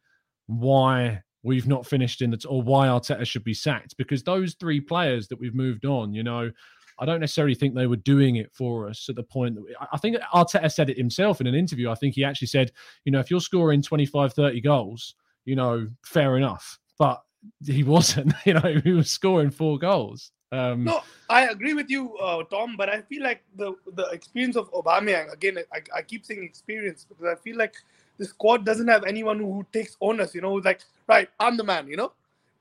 why 0.47 1.22
we've 1.43 1.66
not 1.66 1.86
finished 1.86 2.22
in 2.22 2.31
the 2.31 2.47
or 2.48 2.62
why 2.62 2.86
Arteta 2.86 3.26
should 3.26 3.44
be 3.44 3.55
sacked 3.55 3.97
because 3.97 4.22
those 4.22 4.55
three 4.55 4.81
players 4.81 5.28
that 5.28 5.39
we've 5.39 5.55
moved 5.55 5.85
on, 5.85 6.14
you 6.14 6.22
know, 6.22 6.51
I 6.99 7.05
don't 7.05 7.21
necessarily 7.21 7.55
think 7.55 7.75
they 7.75 7.87
were 7.87 7.97
doing 7.97 8.37
it 8.37 8.53
for 8.53 8.89
us 8.89 9.09
at 9.09 9.16
the 9.16 9.23
point 9.23 9.55
that 9.57 9.62
we, 9.62 9.75
I 9.93 9.99
think 9.99 10.16
Arteta 10.33 10.71
said 10.71 10.91
it 10.91 10.97
himself 10.97 11.41
in 11.41 11.47
an 11.47 11.55
interview. 11.55 11.91
I 11.91 11.95
think 11.95 12.15
he 12.15 12.25
actually 12.25 12.49
said, 12.49 12.73
you 13.05 13.12
know, 13.12 13.21
if 13.21 13.31
you're 13.31 13.41
scoring 13.41 13.83
25, 13.83 14.33
30 14.33 14.61
goals, 14.61 15.15
you 15.45 15.57
know, 15.57 15.89
fair 16.05 16.37
enough. 16.37 16.79
But 16.99 17.23
he 17.65 17.83
wasn't, 17.85 18.33
you 18.45 18.55
know, 18.55 18.81
he 18.83 18.93
was 18.93 19.11
scoring 19.11 19.51
four 19.51 19.79
goals. 19.79 20.31
Um, 20.53 20.85
no, 20.85 21.01
I 21.29 21.49
agree 21.49 21.75
with 21.75 21.91
you, 21.91 22.16
uh, 22.19 22.45
Tom. 22.45 22.77
But 22.77 22.89
I 22.89 23.01
feel 23.03 23.25
like 23.25 23.43
the 23.57 23.75
the 23.95 24.05
experience 24.11 24.57
of 24.57 24.71
Aubameyang 24.73 25.33
again. 25.33 25.59
I, 25.73 25.83
I 25.93 26.03
keep 26.03 26.25
saying 26.25 26.45
experience 26.45 27.05
because 27.09 27.27
I 27.27 27.35
feel 27.43 27.57
like 27.57 27.75
the 28.19 28.25
squad 28.25 28.65
doesn't 28.65 28.87
have 28.87 29.03
anyone 29.05 29.41
who, 29.41 29.66
takes 29.73 29.97
onus. 30.01 30.35
You 30.35 30.43
know, 30.43 30.55
like, 30.55 30.83
right, 31.09 31.29
I'm 31.41 31.57
the 31.57 31.65
man. 31.65 31.89
You 31.89 31.97
know, 31.97 32.12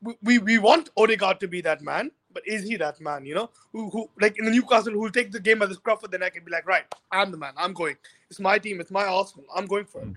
we, 0.01 0.15
we, 0.23 0.37
we 0.39 0.57
want 0.57 0.89
Odegaard 0.97 1.39
to 1.41 1.47
be 1.47 1.61
that 1.61 1.81
man, 1.81 2.09
but 2.33 2.47
is 2.47 2.63
he 2.63 2.75
that 2.77 2.99
man? 2.99 3.25
You 3.25 3.35
know, 3.35 3.49
who 3.71 3.89
who 3.89 4.09
like 4.19 4.37
in 4.39 4.45
the 4.45 4.51
Newcastle 4.51 4.93
who'll 4.93 5.11
take 5.11 5.31
the 5.31 5.39
game 5.39 5.59
by 5.59 5.65
the 5.65 5.75
scruff 5.75 6.03
of 6.03 6.11
the 6.11 6.17
neck 6.17 6.35
and 6.35 6.45
be 6.45 6.51
like, 6.51 6.67
right, 6.67 6.83
I'm 7.11 7.31
the 7.31 7.37
man. 7.37 7.53
I'm 7.57 7.73
going. 7.73 7.95
It's 8.29 8.39
my 8.39 8.57
team. 8.57 8.79
It's 8.79 8.91
my 8.91 9.05
Arsenal. 9.05 9.45
I'm 9.55 9.65
going 9.65 9.85
for 9.85 10.01
it. 10.01 10.05
Hmm. 10.05 10.13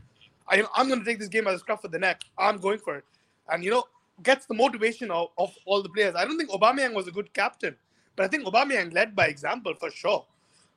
I, 0.48 0.62
I'm 0.76 0.88
going 0.88 1.00
to 1.00 1.04
take 1.04 1.18
this 1.18 1.28
game 1.28 1.44
by 1.44 1.52
the 1.52 1.58
scruff 1.58 1.82
of 1.84 1.90
the 1.90 1.98
neck. 1.98 2.22
I'm 2.38 2.58
going 2.58 2.78
for 2.78 2.96
it. 2.96 3.04
And 3.48 3.64
you 3.64 3.70
know, 3.70 3.84
gets 4.22 4.46
the 4.46 4.54
motivation 4.54 5.10
of, 5.10 5.28
of 5.38 5.54
all 5.64 5.82
the 5.82 5.88
players. 5.88 6.14
I 6.14 6.24
don't 6.24 6.38
think 6.38 6.50
Aubameyang 6.50 6.94
was 6.94 7.08
a 7.08 7.10
good 7.10 7.32
captain, 7.34 7.76
but 8.14 8.24
I 8.24 8.28
think 8.28 8.44
Aubameyang 8.44 8.94
led 8.94 9.14
by 9.14 9.26
example 9.26 9.74
for 9.74 9.90
sure. 9.90 10.24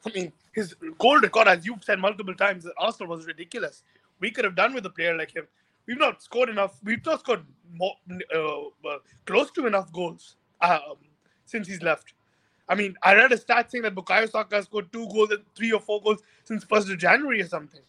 I 0.06 0.12
mean, 0.12 0.32
his 0.54 0.76
goal 0.98 1.20
record, 1.20 1.48
as 1.48 1.66
you've 1.66 1.84
said 1.84 2.00
multiple 2.00 2.34
times, 2.34 2.66
Arsenal 2.78 3.16
was 3.16 3.26
ridiculous. 3.26 3.84
We 4.20 4.32
could 4.32 4.46
have 4.46 4.56
done 4.56 4.74
with 4.74 4.86
a 4.86 4.90
player 4.90 5.16
like 5.16 5.36
him. 5.36 5.48
We've 5.88 6.00
not 6.00 6.22
scored 6.22 6.50
enough. 6.50 6.78
We've 6.84 7.04
not 7.06 7.20
scored 7.22 7.44
more, 7.74 7.96
uh, 8.36 8.98
close 9.26 9.52
to 9.52 9.66
enough 9.66 9.92
goals. 9.92 10.36
Um, 10.62 10.98
since 11.50 11.68
he's 11.68 11.82
left. 11.82 12.14
I 12.68 12.76
mean, 12.76 12.96
I 13.02 13.16
read 13.16 13.32
a 13.32 13.38
stat 13.38 13.72
saying 13.72 13.84
that 13.84 13.96
Bukayo 13.96 14.30
Saka 14.30 14.56
has 14.58 14.66
scored 14.66 14.92
two 14.94 15.08
goals 15.10 15.32
and 15.32 15.44
three 15.56 15.72
or 15.72 15.80
four 15.80 16.02
goals 16.02 16.22
since 16.44 16.64
first 16.64 16.90
of 16.90 17.00
January 17.00 17.42
or 17.42 17.48
something. 17.48 17.82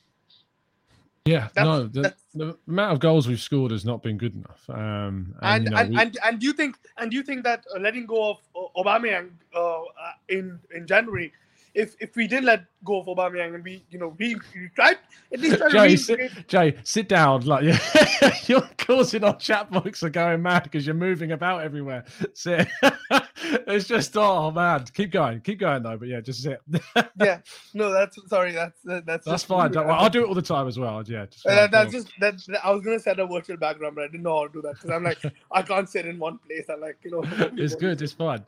Yeah, 1.27 1.49
that's, 1.55 1.65
no, 1.65 1.87
the, 1.87 2.15
the, 2.35 2.57
amount 2.67 2.95
of 2.95 3.01
goals 3.01 3.29
we've 3.29 3.41
scored 3.41 3.73
has 3.73 3.85
not 3.85 4.03
been 4.03 4.17
good 4.17 4.35
enough. 4.35 4.65
Um, 4.71 5.35
and 5.43 5.43
and, 5.43 5.65
you 5.65 5.71
know, 5.71 5.77
and, 5.77 5.91
we... 5.91 6.01
and, 6.01 6.19
and 6.25 6.41
do 6.41 6.47
you 6.47 6.53
think 6.55 6.77
and 6.97 7.11
do 7.11 7.17
you 7.17 7.23
think 7.23 7.45
that 7.45 7.65
uh, 7.75 7.79
letting 7.79 8.07
go 8.07 8.31
of 8.31 8.39
uh, 8.57 8.83
Aubameyang 8.83 9.29
uh, 9.55 9.83
in 10.31 10.59
in 10.75 10.87
January 10.87 11.33
if 11.75 11.95
if 12.01 12.17
we 12.17 12.27
did 12.27 12.45
let 12.45 12.65
go 12.85 13.01
of 13.01 13.07
Aubameyang 13.07 13.55
and 13.55 13.65
we 13.65 13.85
you 13.91 13.99
know 13.99 14.15
we, 14.19 14.35
we 14.55 14.69
tried 14.75 14.99
at 15.33 15.41
least 15.41 15.59
try 15.59 15.89
Jay, 15.89 15.97
sit, 15.97 16.49
Jay, 16.49 16.77
sit 16.83 17.09
down. 17.09 17.43
Like 17.43 17.65
yeah, 17.65 18.35
you're 18.47 18.69
causing 18.79 19.25
our 19.25 19.37
chat 19.37 19.71
box 19.71 20.03
are 20.03 20.11
going 20.11 20.43
mad 20.43 20.65
because 20.65 20.87
you're 20.87 20.95
moving 20.95 21.33
about 21.33 21.63
everywhere. 21.63 22.05
Sit. 22.35 22.69
it's 23.43 23.87
just 23.87 24.17
oh 24.17 24.51
man, 24.51 24.85
keep 24.95 25.13
going, 25.13 25.41
keep 25.41 25.61
going 25.61 25.83
though. 25.83 25.97
But 25.97 26.09
yeah, 26.09 26.21
just 26.21 26.43
sit. 26.43 26.61
yeah, 27.21 27.39
no, 27.75 27.93
that's 27.93 28.19
sorry. 28.29 28.53
That's 28.53 28.81
that's 28.85 29.25
that's 29.25 29.45
fine. 29.45 29.73
Well, 29.73 29.91
I'll 29.91 30.11
do 30.11 30.25
it 30.25 30.29
all 30.29 30.35
the 30.35 30.43
time 30.43 30.67
as 30.67 30.79
well. 30.79 31.03
Yeah, 31.07 31.27
just 31.27 31.47
uh, 31.47 31.67
that's 31.69 31.93
just 31.93 32.11
that. 32.21 32.35
I 32.65 32.71
was 32.71 32.83
gonna 32.83 32.99
set 32.99 33.19
a 33.19 33.27
virtual 33.27 33.57
background, 33.57 33.95
but 33.95 34.05
I 34.05 34.09
didn't 34.09 34.23
know 34.23 34.39
how 34.39 34.47
to 34.47 34.53
do 34.53 34.63
that 34.63 34.75
because 34.75 34.91
I'm 34.91 35.05
like 35.05 35.19
I 35.53 35.63
can't 35.63 35.89
sit 35.89 36.07
in 36.07 36.19
one 36.19 36.39
place. 36.39 36.67
I 36.69 36.75
like 36.75 36.99
you 37.05 37.11
know. 37.13 37.23
it's 37.57 37.75
good. 37.75 38.01
It's 38.03 38.13
fun. 38.13 38.45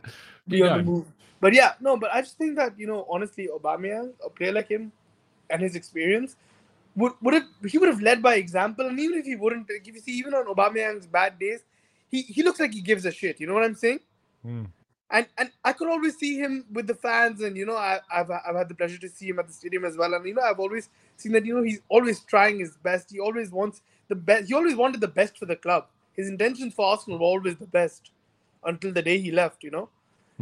Be 0.49 0.63
on 0.63 0.79
the 0.79 0.85
move. 0.85 1.07
But 1.41 1.55
yeah, 1.55 1.73
no, 1.81 1.97
but 1.97 2.15
I 2.15 2.23
just 2.23 2.39
think 2.39 2.57
that 2.57 2.79
you 2.79 2.87
know, 2.87 3.07
honestly, 3.11 3.49
Aubameyang, 3.53 4.13
a 4.25 4.31
player 4.31 4.53
like 4.53 4.69
him, 4.69 4.93
and 5.51 5.61
his 5.61 5.75
experience, 5.75 6.37
would 6.95 7.13
would 7.21 7.35
have 7.35 7.45
he 7.67 7.79
would 7.79 7.89
have 7.89 8.01
led 8.01 8.23
by 8.23 8.37
example, 8.37 8.87
and 8.87 8.99
even 9.01 9.19
if 9.19 9.27
he 9.27 9.37
wouldn't, 9.37 9.67
if 9.69 9.87
you 9.87 10.01
see, 10.01 10.13
even 10.13 10.35
on 10.35 10.47
Aubameyang's 10.47 11.07
bad 11.07 11.39
days, 11.39 11.65
he 12.11 12.23
he 12.23 12.43
looks 12.43 12.61
like 12.61 12.73
he 12.73 12.81
gives 12.81 13.05
a 13.07 13.11
shit. 13.11 13.41
You 13.41 13.47
know 13.47 13.55
what 13.55 13.65
I'm 13.65 13.75
saying? 13.75 14.01
Mm. 14.47 14.69
And 15.11 15.27
and 15.37 15.51
I 15.65 15.73
could 15.73 15.89
always 15.89 16.17
see 16.17 16.39
him 16.39 16.65
with 16.73 16.87
the 16.87 16.95
fans, 16.95 17.41
and 17.41 17.57
you 17.57 17.67
know, 17.67 17.77
I, 17.77 18.01
I've 18.15 18.31
I've 18.31 18.57
had 18.57 18.69
the 18.69 18.75
pleasure 18.75 18.99
to 18.99 19.09
see 19.09 19.29
him 19.29 19.39
at 19.39 19.49
the 19.49 19.53
stadium 19.53 19.85
as 19.85 19.97
well, 19.97 20.15
and 20.15 20.25
you 20.25 20.35
know, 20.35 20.43
I've 20.43 20.61
always 20.61 20.91
seen 21.17 21.33
that 21.33 21.45
you 21.45 21.57
know 21.57 21.63
he's 21.63 21.81
always 21.89 22.21
trying 22.21 22.61
his 22.61 22.77
best. 22.77 23.11
He 23.11 23.19
always 23.19 23.51
wants 23.51 23.83
the 24.09 24.15
best. 24.15 24.47
He 24.49 24.55
always 24.55 24.77
wanted 24.77 25.01
the 25.01 25.09
best 25.09 25.39
for 25.39 25.47
the 25.47 25.57
club. 25.57 25.87
His 26.13 26.29
intentions 26.29 26.75
for 26.75 26.87
Arsenal 26.87 27.19
were 27.19 27.27
always 27.27 27.57
the 27.57 27.67
best 27.67 28.13
until 28.65 28.93
the 28.93 29.03
day 29.03 29.19
he 29.19 29.33
left. 29.33 29.65
You 29.65 29.73
know. 29.73 29.89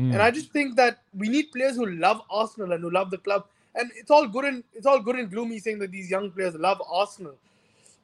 Mm. 0.01 0.13
And 0.15 0.23
I 0.23 0.31
just 0.31 0.51
think 0.53 0.77
that 0.77 0.99
we 1.23 1.29
need 1.29 1.53
players 1.53 1.77
who 1.77 1.87
love 1.87 2.23
Arsenal 2.31 2.73
and 2.73 2.83
who 2.83 2.91
love 2.91 3.11
the 3.11 3.19
club. 3.19 3.45
And 3.75 3.91
it's 4.01 4.11
all 4.11 4.27
good 4.27 4.47
and 4.51 4.65
it's 4.73 4.87
all 4.87 5.01
good 5.09 5.17
and 5.17 5.31
gloomy 5.31 5.59
saying 5.59 5.79
that 5.81 5.91
these 5.97 6.11
young 6.11 6.31
players 6.31 6.55
love 6.69 6.83
Arsenal. 7.03 7.37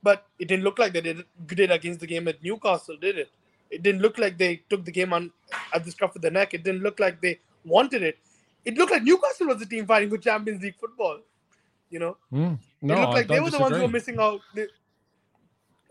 but 0.03 0.27
it 0.39 0.47
didn't 0.51 0.63
look 0.67 0.79
like 0.79 0.93
they 0.93 1.01
did, 1.01 1.25
did 1.47 1.71
against 1.77 2.01
the 2.01 2.07
game 2.07 2.29
at 2.29 2.41
Newcastle, 2.43 2.97
did 3.05 3.17
it? 3.23 3.31
It 3.71 3.83
didn't 3.83 4.03
look 4.03 4.19
like 4.25 4.35
they 4.43 4.51
took 4.71 4.85
the 4.89 4.93
game 4.99 5.13
on 5.13 5.33
at 5.75 5.85
the 5.85 5.91
scruff 5.95 6.15
of 6.19 6.23
the 6.23 6.31
neck. 6.31 6.55
It 6.55 6.63
didn't 6.67 6.83
look 6.83 7.01
like 7.01 7.21
they 7.21 7.41
wanted 7.65 8.03
it. 8.11 8.19
It 8.65 8.77
looked 8.79 8.93
like 8.93 9.03
Newcastle 9.03 9.49
was 9.49 9.59
the 9.59 9.67
team 9.67 9.87
fighting 9.87 10.11
for 10.11 10.19
Champions 10.19 10.63
League 10.63 10.77
football. 10.85 11.19
You 11.91 11.99
know, 12.05 12.17
Mm. 12.33 12.59
No, 12.83 12.95
it 12.95 13.01
looked 13.01 13.13
like 13.15 13.29
they 13.29 13.41
were 13.41 13.51
the 13.51 13.59
ones 13.59 13.77
who 13.77 13.83
were 13.83 13.89
missing 13.99 14.19
out. 14.21 14.41
They- 14.55 14.69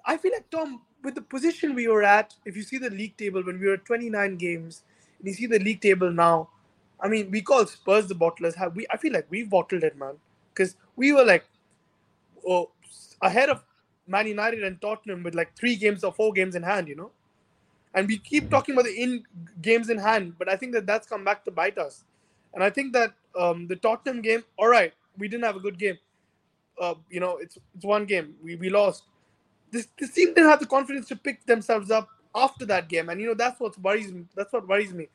I 0.06 0.18
feel 0.18 0.32
like 0.34 0.50
Tom, 0.50 0.82
with 1.04 1.16
the 1.16 1.22
position 1.22 1.76
we 1.76 1.88
were 1.88 2.04
at, 2.04 2.34
if 2.46 2.56
you 2.56 2.64
see 2.64 2.78
the 2.78 2.90
league 2.90 3.18
table 3.18 3.44
when 3.44 3.60
we 3.60 3.68
were 3.68 3.74
at 3.74 3.86
29 3.86 4.38
games, 4.38 4.84
you 5.26 5.34
see 5.34 5.46
the 5.48 5.60
league 5.60 5.82
table 5.82 6.12
now, 6.12 6.50
I 7.00 7.08
mean, 7.08 7.30
we 7.32 7.42
call 7.42 7.66
Spurs 7.66 8.08
the 8.08 8.16
bottlers. 8.16 8.56
Have 8.56 8.76
we? 8.76 8.86
I 8.90 8.98
feel 8.98 9.14
like 9.14 9.28
we've 9.30 9.50
bottled 9.50 9.84
it, 9.84 9.98
man, 9.98 10.16
because 10.54 10.76
we 10.96 11.14
were 11.14 11.26
like, 11.26 11.46
oh, 12.48 12.72
ahead 13.22 13.50
of 13.50 13.64
Man 14.08 14.28
United 14.28 14.64
and 14.64 14.80
Tottenham 14.82 15.24
with 15.24 15.36
like 15.36 15.56
three 15.56 15.76
games 15.76 16.04
or 16.04 16.14
four 16.14 16.32
games 16.32 16.56
in 16.56 16.64
hand, 16.64 16.88
you 16.88 16.96
know. 16.96 17.12
And 17.94 18.08
we 18.08 18.18
keep 18.18 18.50
talking 18.50 18.76
about 18.76 18.86
the 18.86 19.02
in 19.02 19.24
games 19.62 19.90
in 19.90 19.98
hand, 19.98 20.36
but 20.38 20.50
I 20.50 20.56
think 20.58 20.74
that 20.74 20.86
that's 20.86 21.08
come 21.08 21.24
back 21.24 21.46
to 21.46 21.52
bite 21.52 21.78
us. 21.78 22.04
And 22.54 22.64
I 22.64 22.70
think 22.70 22.94
that 22.94 23.14
um, 23.38 23.68
the 23.68 23.76
Tottenham 23.76 24.22
game, 24.22 24.44
all 24.58 24.68
right, 24.68 24.94
we 25.18 25.28
didn't 25.28 25.46
have 25.46 25.56
a 25.56 25.60
good 25.60 25.78
game. 25.78 25.98
Uh, 26.80 26.96
you 27.10 27.20
know, 27.20 27.38
it's 27.38 27.58
it's 27.76 27.86
one 27.86 28.06
game. 28.06 28.36
We 28.44 28.56
we 28.56 28.70
lost. 28.70 29.04
This 29.72 29.88
this 29.98 30.12
team 30.12 30.34
didn't 30.34 30.50
have 30.50 30.60
the 30.60 30.66
confidence 30.66 31.08
to 31.10 31.16
pick 31.16 31.46
themselves 31.46 31.92
up 31.92 32.10
after 32.36 32.66
that 32.66 32.90
game, 32.90 33.10
and 33.10 33.20
you 33.20 33.28
know 33.28 33.34
that's 33.34 33.60
what 33.60 33.78
worries 33.80 34.12
me. 34.12 34.26
That's 34.36 34.52
what 34.54 34.68
worries 34.68 34.94
me. 34.94 35.08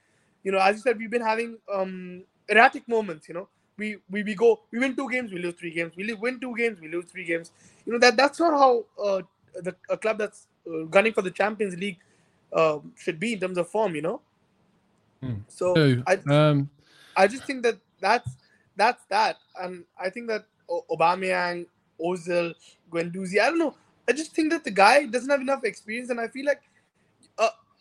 You 0.43 0.53
know, 0.53 0.59
as 0.59 0.77
you 0.77 0.83
said, 0.83 0.99
we've 0.99 1.11
been 1.11 1.23
having 1.23 1.59
um, 1.73 2.23
erratic 2.49 2.89
moments. 2.89 3.29
You 3.29 3.35
know, 3.35 3.49
we, 3.77 3.99
we 4.11 4.23
we 4.23 4.35
go, 4.35 4.61
we 4.71 4.79
win 4.79 4.97
two 4.97 5.09
games, 5.11 5.33
we 5.33 5.39
lose 5.39 5.55
three 5.55 5.73
games. 5.73 5.93
We 5.97 6.13
win 6.15 6.41
two 6.41 6.57
games, 6.57 6.81
we 6.81 6.89
lose 6.89 7.05
three 7.07 7.25
games. 7.25 7.53
You 7.85 7.93
know 7.93 7.99
that 7.99 8.17
that's 8.17 8.41
not 8.41 8.53
how 8.53 8.85
uh, 9.03 9.23
the 9.55 9.77
a 9.89 9.97
club 9.97 10.19
that's 10.19 10.47
uh, 10.67 10.85
gunning 10.85 11.13
for 11.13 11.23
the 11.23 11.31
Champions 11.31 11.77
League 11.77 11.99
um, 12.53 12.93
should 12.97 13.21
be 13.21 13.35
in 13.35 13.41
terms 13.41 13.59
of 13.59 13.69
form. 13.69 13.95
You 13.95 14.03
know. 14.03 14.21
Hmm. 15.23 15.35
So 15.49 15.75
So, 15.75 16.03
I 16.07 16.15
um, 16.33 16.71
I 17.17 17.27
just 17.27 17.45
think 17.45 17.63
that 17.65 17.77
that's 18.01 18.31
that's 18.77 19.05
that, 19.11 19.37
and 19.61 19.85
I 19.99 20.09
think 20.11 20.29
that 20.29 20.47
O- 20.71 20.85
Aubameyang, 20.91 21.67
Ozil, 22.01 22.55
Guendouzi, 22.91 23.41
I 23.41 23.47
don't 23.51 23.59
know. 23.59 23.75
I 24.09 24.13
just 24.13 24.33
think 24.33 24.51
that 24.53 24.65
the 24.65 24.71
guy 24.71 25.05
doesn't 25.07 25.29
have 25.29 25.41
enough 25.41 25.65
experience, 25.65 26.11
and 26.11 26.21
I 26.21 26.29
feel 26.29 26.47
like 26.47 26.63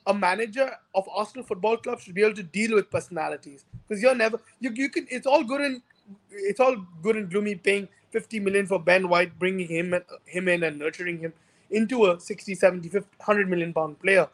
a, 0.08 0.14
manager 0.14 0.72
of 0.96 1.08
Arsenal 1.16 1.46
Football 1.46 1.78
Club 1.78 2.00
should 2.00 2.16
be 2.16 2.24
able 2.24 2.36
to 2.36 2.44
deal 2.44 2.76
with 2.76 2.90
personalities 2.92 3.66
because 3.88 4.02
you're 4.02 4.16
never 4.16 4.40
you 4.60 4.72
you 4.74 4.90
can. 4.90 5.08
It's 5.10 5.28
all 5.28 5.44
good 5.44 5.62
and 5.62 5.82
it's 6.32 6.60
all 6.60 6.76
good 7.04 7.16
and 7.18 7.30
gloomy 7.30 7.56
paying 7.56 7.88
50 8.12 8.40
million 8.40 8.68
for 8.68 8.80
Ben 8.80 9.10
White, 9.10 9.38
bringing 9.40 9.68
him 9.68 9.96
him 10.26 10.48
in 10.48 10.64
and 10.64 10.80
nurturing 10.80 11.20
him 11.20 11.34
into 11.72 12.06
a 12.08 12.20
60, 12.20 12.56
70, 12.56 12.90
50, 12.90 13.10
100 13.18 13.50
million 13.50 13.74
pound 13.74 14.00
player. 14.00 14.28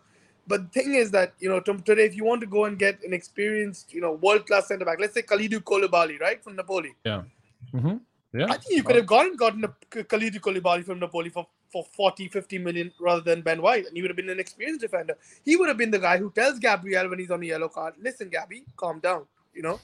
But 0.47 0.73
the 0.73 0.81
thing 0.81 0.95
is 0.95 1.11
that 1.11 1.33
you 1.39 1.49
know 1.49 1.59
to- 1.61 1.77
today, 1.79 2.05
if 2.05 2.15
you 2.15 2.23
want 2.25 2.41
to 2.41 2.47
go 2.47 2.65
and 2.65 2.79
get 2.79 3.03
an 3.03 3.13
experienced, 3.13 3.93
you 3.93 4.01
know, 4.01 4.13
world 4.13 4.45
class 4.47 4.67
centre 4.67 4.85
back, 4.85 4.99
let's 4.99 5.13
say 5.13 5.23
Khalidou 5.23 5.61
Koulibaly, 5.61 6.19
right 6.19 6.43
from 6.43 6.55
Napoli, 6.55 6.95
yeah. 7.05 7.23
hmm 7.71 7.97
Yeah. 8.33 8.47
I 8.49 8.57
think 8.57 8.75
you 8.77 8.83
could 8.83 8.97
have 8.97 9.07
gone 9.07 9.35
gotten 9.37 9.63
a 9.65 9.73
K- 9.91 10.03
Khalidou 10.03 10.39
Koulibaly 10.39 10.85
from 10.85 10.99
Napoli 10.99 11.29
for, 11.29 11.47
for 11.75 11.83
40, 11.83 12.29
50 12.29 12.57
million 12.59 12.89
rather 13.01 13.19
than 13.19 13.41
Ben 13.41 13.61
White, 13.61 13.85
and 13.85 13.97
he 13.97 14.01
would 14.01 14.09
have 14.09 14.15
been 14.15 14.29
an 14.29 14.39
experienced 14.39 14.79
defender. 14.79 15.17
He 15.43 15.57
would 15.57 15.67
have 15.67 15.77
been 15.77 15.91
the 15.91 15.99
guy 15.99 16.17
who 16.17 16.31
tells 16.31 16.57
Gabriel 16.57 17.09
when 17.09 17.19
he's 17.19 17.31
on 17.37 17.43
a 17.43 17.45
yellow 17.53 17.67
card, 17.67 17.95
"Listen, 18.07 18.29
Gabby, 18.29 18.63
calm 18.77 19.01
down. 19.07 19.25
You 19.53 19.63
know, 19.63 19.79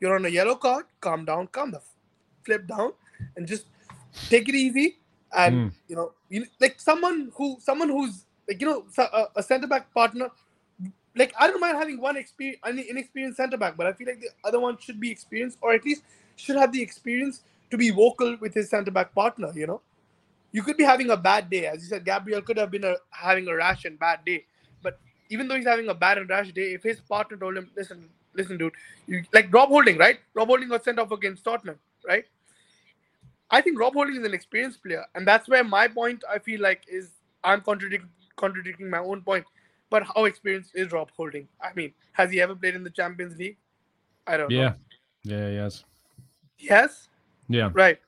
you're 0.00 0.16
on 0.16 0.24
a 0.24 0.30
yellow 0.30 0.54
card. 0.54 0.86
Calm 1.02 1.26
down. 1.26 1.48
Calm 1.48 1.70
the 1.76 1.82
flip 2.46 2.66
down, 2.66 2.94
and 3.36 3.46
just 3.46 3.66
take 4.30 4.48
it 4.48 4.54
easy." 4.64 4.86
And 5.44 5.54
Mm. 5.60 5.70
you 5.92 5.96
know, 6.00 6.08
you, 6.30 6.46
like 6.66 6.80
someone 6.88 7.20
who 7.36 7.48
someone 7.68 7.90
who's 7.98 8.24
like 8.48 8.60
you 8.62 8.68
know 8.72 8.80
a, 9.20 9.24
a 9.36 9.42
centre 9.52 9.70
back 9.76 9.92
partner. 10.02 10.30
Like 11.22 11.32
I 11.38 11.46
don't 11.48 11.60
mind 11.60 11.76
having 11.76 12.00
one 12.10 12.16
experience, 12.16 12.60
an 12.64 12.78
inexperienced 12.78 13.36
centre 13.36 13.58
back, 13.64 13.76
but 13.76 13.86
I 13.86 13.92
feel 13.98 14.08
like 14.12 14.22
the 14.28 14.30
other 14.48 14.60
one 14.68 14.78
should 14.86 14.98
be 15.08 15.10
experienced, 15.16 15.58
or 15.60 15.74
at 15.80 15.84
least 15.84 16.02
should 16.44 16.56
have 16.56 16.72
the 16.72 16.82
experience 16.90 17.42
to 17.70 17.76
be 17.88 17.90
vocal 17.90 18.38
with 18.40 18.54
his 18.60 18.70
centre 18.70 18.90
back 19.00 19.14
partner. 19.14 19.52
You 19.64 19.66
know, 19.72 19.80
you 20.54 20.62
could 20.62 20.76
be 20.76 20.84
having 20.84 21.10
a 21.10 21.16
bad 21.16 21.50
day, 21.50 21.66
as 21.66 21.82
you 21.82 21.88
said. 21.88 22.04
Gabriel 22.04 22.40
could 22.40 22.56
have 22.56 22.70
been 22.70 22.84
a, 22.84 22.94
having 23.10 23.48
a 23.48 23.54
rash 23.54 23.84
and 23.86 23.98
bad 23.98 24.20
day, 24.24 24.44
but 24.84 24.98
even 25.28 25.48
though 25.48 25.56
he's 25.56 25.66
having 25.66 25.88
a 25.88 25.94
bad 25.94 26.16
and 26.18 26.30
rash 26.30 26.52
day, 26.52 26.66
if 26.74 26.82
his 26.84 27.00
partner 27.00 27.36
told 27.36 27.56
him, 27.56 27.70
"Listen, 27.76 28.08
listen, 28.34 28.56
dude," 28.56 28.72
you, 29.08 29.24
like 29.32 29.52
Rob 29.52 29.68
Holding, 29.70 29.98
right? 29.98 30.20
Rob 30.34 30.46
Holding 30.52 30.68
got 30.68 30.84
sent 30.84 31.00
off 31.00 31.10
against 31.10 31.42
Tottenham, 31.44 31.80
right? 32.06 32.24
I 33.50 33.60
think 33.60 33.80
Rob 33.80 33.94
Holding 33.94 34.16
is 34.20 34.24
an 34.24 34.34
experienced 34.34 34.82
player, 34.84 35.04
and 35.16 35.26
that's 35.26 35.48
where 35.48 35.64
my 35.64 35.88
point 35.88 36.22
I 36.32 36.38
feel 36.38 36.60
like 36.60 36.82
is 36.88 37.10
I'm 37.42 37.60
contradicting 37.60 38.10
contradicting 38.36 38.88
my 38.88 38.98
own 38.98 39.22
point. 39.22 39.44
But 39.90 40.04
how 40.14 40.24
experienced 40.24 40.70
is 40.74 40.92
Rob 40.92 41.10
Holding? 41.16 41.48
I 41.60 41.72
mean, 41.74 41.92
has 42.12 42.30
he 42.30 42.40
ever 42.40 42.54
played 42.54 42.74
in 42.76 42.84
the 42.84 42.90
Champions 42.90 43.36
League? 43.36 43.56
I 44.26 44.36
don't 44.36 44.50
Yeah. 44.50 44.70
know. 44.70 44.74
Yeah, 45.24 45.48
yes. 45.50 45.84
Yes, 46.58 47.08
Yeah. 47.48 47.70
right. 47.72 47.98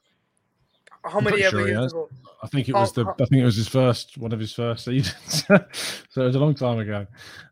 How 1.10 1.18
I'm 1.18 1.24
many 1.24 1.42
ever 1.44 1.58
sure 1.58 1.68
years 1.68 1.92
ago? 1.92 2.08
I 2.42 2.46
think 2.48 2.68
it 2.68 2.74
How- 2.74 2.80
was 2.82 2.92
the 2.92 3.04
how- 3.04 3.12
I 3.20 3.24
think 3.26 3.42
it 3.42 3.44
was 3.44 3.56
his 3.56 3.68
first 3.68 4.18
one 4.18 4.32
of 4.32 4.40
his 4.40 4.52
first 4.52 4.84
seasons. 4.84 5.44
so 6.10 6.22
it 6.22 6.26
was 6.26 6.36
a 6.36 6.38
long 6.38 6.54
time 6.54 6.78
ago. 6.78 7.06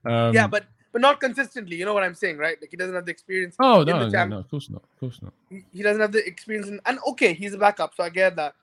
Um, 0.04 0.34
yeah, 0.34 0.46
but 0.46 0.64
but 0.92 1.00
not 1.00 1.18
consistently. 1.20 1.76
You 1.76 1.84
know 1.84 1.94
what 1.94 2.04
I'm 2.04 2.14
saying, 2.14 2.38
right? 2.38 2.56
Like 2.60 2.70
he 2.70 2.76
doesn't 2.76 2.94
have 2.94 3.04
the 3.04 3.10
experience. 3.10 3.56
Oh 3.58 3.78
no, 3.78 3.84
the 3.84 3.92
no, 4.06 4.10
champ- 4.10 4.30
no, 4.30 4.38
of 4.38 4.50
course 4.50 4.70
not. 4.70 4.82
Of 4.82 5.00
course 5.00 5.20
not. 5.22 5.32
he- 5.50 5.64
he 5.72 5.82
doesn't 5.82 6.00
have 6.00 6.12
the 6.12 6.24
experience 6.26 6.68
in, 6.68 6.80
and 6.86 6.98
okay 7.08 7.32
he's 7.34 7.54
a 7.54 7.58
backup 7.58 7.94
so 7.96 8.02
i 8.04 8.08
get 8.08 8.36
that 8.36 8.54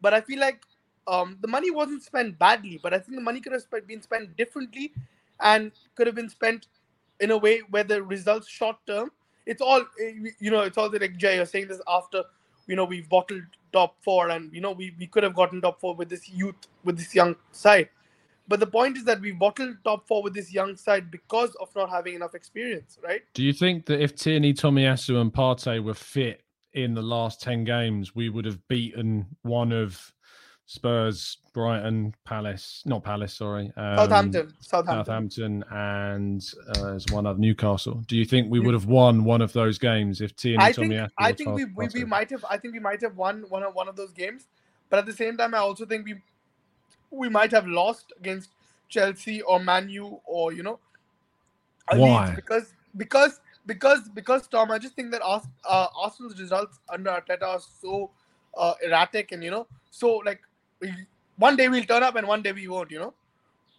but 0.00 0.14
i 0.14 0.20
feel 0.20 0.38
like 0.40 0.60
um 1.06 1.36
the 1.40 1.48
money 1.48 1.70
wasn't 1.70 2.02
spent 2.02 2.38
badly 2.38 2.78
but 2.82 2.92
i 2.94 2.98
think 2.98 3.14
the 3.16 3.22
money 3.22 3.40
could 3.40 3.52
have 3.52 3.86
been 3.86 4.02
spent 4.02 4.36
differently 4.36 4.92
and 5.40 5.72
could 5.96 6.06
have 6.06 6.16
been 6.16 6.28
spent 6.28 6.66
in 7.20 7.30
a 7.32 7.38
way 7.38 7.60
where 7.70 7.84
the 7.84 8.02
results 8.02 8.48
short 8.48 8.76
term 8.86 9.10
it's 9.46 9.60
all 9.62 9.80
eh, 10.00 10.12
you 10.38 10.50
know 10.50 10.60
it's 10.60 10.78
all 10.78 10.88
that 10.90 11.02
like 11.02 11.16
jay 11.16 11.36
you're 11.36 11.46
saying 11.54 11.68
this 11.68 11.80
after 11.88 12.22
you 12.66 12.76
know 12.76 12.84
we've 12.84 13.08
bottled 13.08 13.42
top 13.72 13.96
four 14.02 14.30
and 14.30 14.52
you 14.52 14.60
know 14.60 14.72
we, 14.72 14.94
we 14.98 15.06
could 15.06 15.22
have 15.22 15.34
gotten 15.34 15.60
top 15.60 15.80
four 15.80 15.94
with 15.94 16.08
this 16.08 16.28
youth 16.28 16.56
with 16.84 16.96
this 16.98 17.14
young 17.14 17.36
side. 17.52 17.88
But 18.48 18.58
the 18.58 18.66
point 18.66 18.96
is 18.96 19.04
that 19.04 19.20
we 19.20 19.30
bottled 19.30 19.76
top 19.84 20.08
four 20.08 20.24
with 20.24 20.34
this 20.34 20.52
young 20.52 20.76
side 20.76 21.10
because 21.10 21.54
of 21.60 21.68
not 21.76 21.88
having 21.88 22.14
enough 22.14 22.34
experience 22.34 22.98
right? 23.02 23.22
Do 23.34 23.42
you 23.42 23.52
think 23.52 23.86
that 23.86 24.00
if 24.00 24.16
Tierney, 24.16 24.54
Tomiyasu, 24.54 25.20
and 25.20 25.32
Partey 25.32 25.82
were 25.82 25.94
fit 25.94 26.42
in 26.72 26.94
the 26.94 27.02
last 27.02 27.40
ten 27.40 27.64
games, 27.64 28.14
we 28.14 28.28
would 28.28 28.44
have 28.44 28.66
beaten 28.68 29.26
one 29.42 29.72
of 29.72 30.12
Spurs, 30.70 31.38
Brighton, 31.52 32.14
Palace, 32.24 32.84
not 32.86 33.02
Palace, 33.02 33.34
sorry, 33.34 33.72
um, 33.76 33.96
southampton 33.96 34.54
southampton 34.60 35.04
Southampton, 35.04 35.64
and 35.72 36.54
uh, 36.68 36.82
there's 36.82 37.06
one 37.10 37.26
other 37.26 37.40
Newcastle. 37.40 38.04
Do 38.06 38.16
you 38.16 38.24
think 38.24 38.48
we 38.48 38.60
would 38.60 38.74
have 38.74 38.84
won 38.84 39.24
one 39.24 39.42
of 39.42 39.52
those 39.52 39.80
games 39.80 40.20
if 40.20 40.36
Tierney, 40.36 40.62
I 40.62 40.72
think 40.72 40.94
I 41.18 41.32
think 41.32 41.56
we, 41.56 41.64
we, 41.64 41.88
we 41.92 42.04
might 42.04 42.30
have 42.30 42.44
I 42.48 42.56
think 42.56 42.72
we 42.72 42.78
might 42.78 43.00
have 43.00 43.16
won 43.16 43.46
one 43.48 43.64
of 43.64 43.74
one 43.74 43.88
of 43.88 43.96
those 43.96 44.12
games, 44.12 44.46
but 44.88 45.00
at 45.00 45.06
the 45.06 45.12
same 45.12 45.36
time 45.36 45.56
I 45.56 45.58
also 45.58 45.84
think 45.84 46.06
we 46.06 46.22
we 47.10 47.28
might 47.28 47.50
have 47.50 47.66
lost 47.66 48.12
against 48.20 48.50
Chelsea 48.88 49.42
or 49.42 49.58
Manu 49.58 50.20
or 50.24 50.52
you 50.52 50.62
know 50.62 50.78
Why? 51.92 52.32
because 52.36 52.74
because 52.96 53.40
because 53.66 54.08
because 54.10 54.46
Tom 54.46 54.70
I 54.70 54.78
just 54.78 54.94
think 54.94 55.10
that 55.10 55.22
Ars- 55.22 55.48
uh, 55.68 55.88
Arsenal's 55.96 56.38
results 56.40 56.78
under 56.88 57.10
Arteta 57.10 57.42
are 57.42 57.60
so 57.82 58.12
uh, 58.56 58.74
erratic 58.84 59.32
and 59.32 59.42
you 59.42 59.50
know 59.50 59.66
so 59.90 60.18
like 60.24 60.40
one 61.36 61.56
day 61.56 61.68
we'll 61.68 61.84
turn 61.84 62.02
up 62.02 62.16
and 62.16 62.26
one 62.26 62.42
day 62.42 62.52
we 62.52 62.68
won't 62.68 62.90
you 62.90 62.98
know 62.98 63.14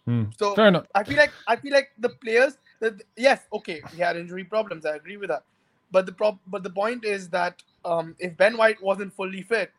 Hmm. 0.06 0.24
so 0.38 0.54
Fair 0.54 0.68
enough. 0.68 0.86
I 0.94 1.04
feel 1.04 1.16
like 1.16 1.32
I 1.46 1.56
feel 1.56 1.72
like 1.72 1.90
the 1.98 2.08
players 2.08 2.58
that 2.80 2.94
yes, 3.16 3.46
okay, 3.52 3.80
he 3.94 3.98
had 4.00 4.16
injury 4.16 4.44
problems. 4.44 4.84
I 4.84 4.96
agree 4.96 5.16
with 5.16 5.28
that. 5.30 5.44
But 5.92 6.06
the 6.06 6.12
prob- 6.12 6.40
but 6.46 6.62
the 6.64 6.70
point 6.70 7.04
is 7.04 7.28
that 7.30 7.62
um, 7.84 8.16
if 8.18 8.36
Ben 8.36 8.56
White 8.56 8.82
wasn't 8.82 9.12
fully 9.14 9.42
fit, 9.42 9.70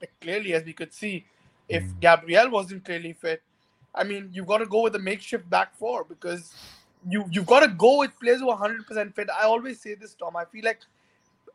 like 0.00 0.12
clearly 0.20 0.54
as 0.54 0.64
we 0.64 0.72
could 0.72 0.92
see, 0.94 1.26
if 1.68 1.82
Hmm. 1.84 1.98
Gabriel 2.00 2.50
wasn't 2.50 2.84
clearly 2.84 3.12
fit, 3.12 3.42
I 3.94 4.04
mean 4.04 4.30
you've 4.32 4.46
got 4.46 4.58
to 4.58 4.66
go 4.66 4.82
with 4.82 4.94
a 4.96 4.98
makeshift 4.98 5.48
back 5.50 5.76
four 5.76 6.04
because 6.04 6.54
you 7.08 7.24
you've 7.30 7.46
got 7.46 7.60
to 7.60 7.68
go 7.68 7.98
with 7.98 8.18
players 8.18 8.40
who 8.40 8.48
are 8.50 8.56
hundred 8.56 8.86
percent 8.86 9.14
fit. 9.14 9.28
I 9.30 9.44
always 9.44 9.80
say 9.80 9.94
this, 9.94 10.14
Tom. 10.14 10.36
I 10.36 10.46
feel 10.46 10.64
like 10.64 10.80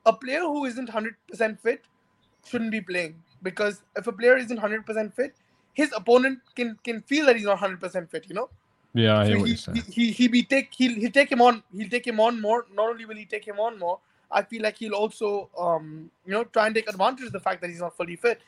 a 0.05 0.13
player 0.13 0.41
who 0.41 0.65
isn't 0.65 0.89
hundred 0.89 1.15
percent 1.27 1.59
fit 1.59 1.83
shouldn't 2.45 2.71
be 2.71 2.81
playing 2.81 3.15
because 3.43 3.81
if 3.95 4.07
a 4.07 4.11
player 4.11 4.37
isn't 4.37 4.57
hundred 4.57 4.85
percent 4.85 5.15
fit, 5.15 5.35
his 5.73 5.91
opponent 5.95 6.39
can 6.55 6.77
can 6.83 7.01
feel 7.01 7.25
that 7.27 7.35
he's 7.35 7.45
not 7.45 7.59
hundred 7.59 7.79
percent 7.81 8.11
fit. 8.11 8.25
You 8.29 8.35
know. 8.35 8.49
Yeah, 8.93 9.23
So 9.23 9.43
he, 9.43 9.59
he, 9.73 9.81
he, 9.81 10.11
he 10.11 10.27
be 10.27 10.43
take 10.43 10.73
he'll, 10.73 10.95
he'll 10.95 11.11
take 11.11 11.31
him 11.31 11.41
on 11.41 11.63
he'll 11.75 11.89
take 11.89 12.07
him 12.07 12.19
on 12.19 12.41
more. 12.41 12.65
Not 12.73 12.89
only 12.89 13.05
will 13.05 13.15
he 13.17 13.25
take 13.25 13.45
him 13.45 13.59
on 13.59 13.79
more 13.79 13.99
i 14.31 14.41
feel 14.41 14.61
like 14.63 14.77
he'll 14.77 14.93
also 14.93 15.49
um 15.59 16.09
you 16.25 16.31
know 16.31 16.43
try 16.45 16.65
and 16.65 16.75
take 16.75 16.89
advantage 16.89 17.25
of 17.27 17.31
the 17.33 17.39
fact 17.39 17.61
that 17.61 17.69
he's 17.69 17.79
not 17.81 17.95
fully 17.97 18.15
fit. 18.15 18.41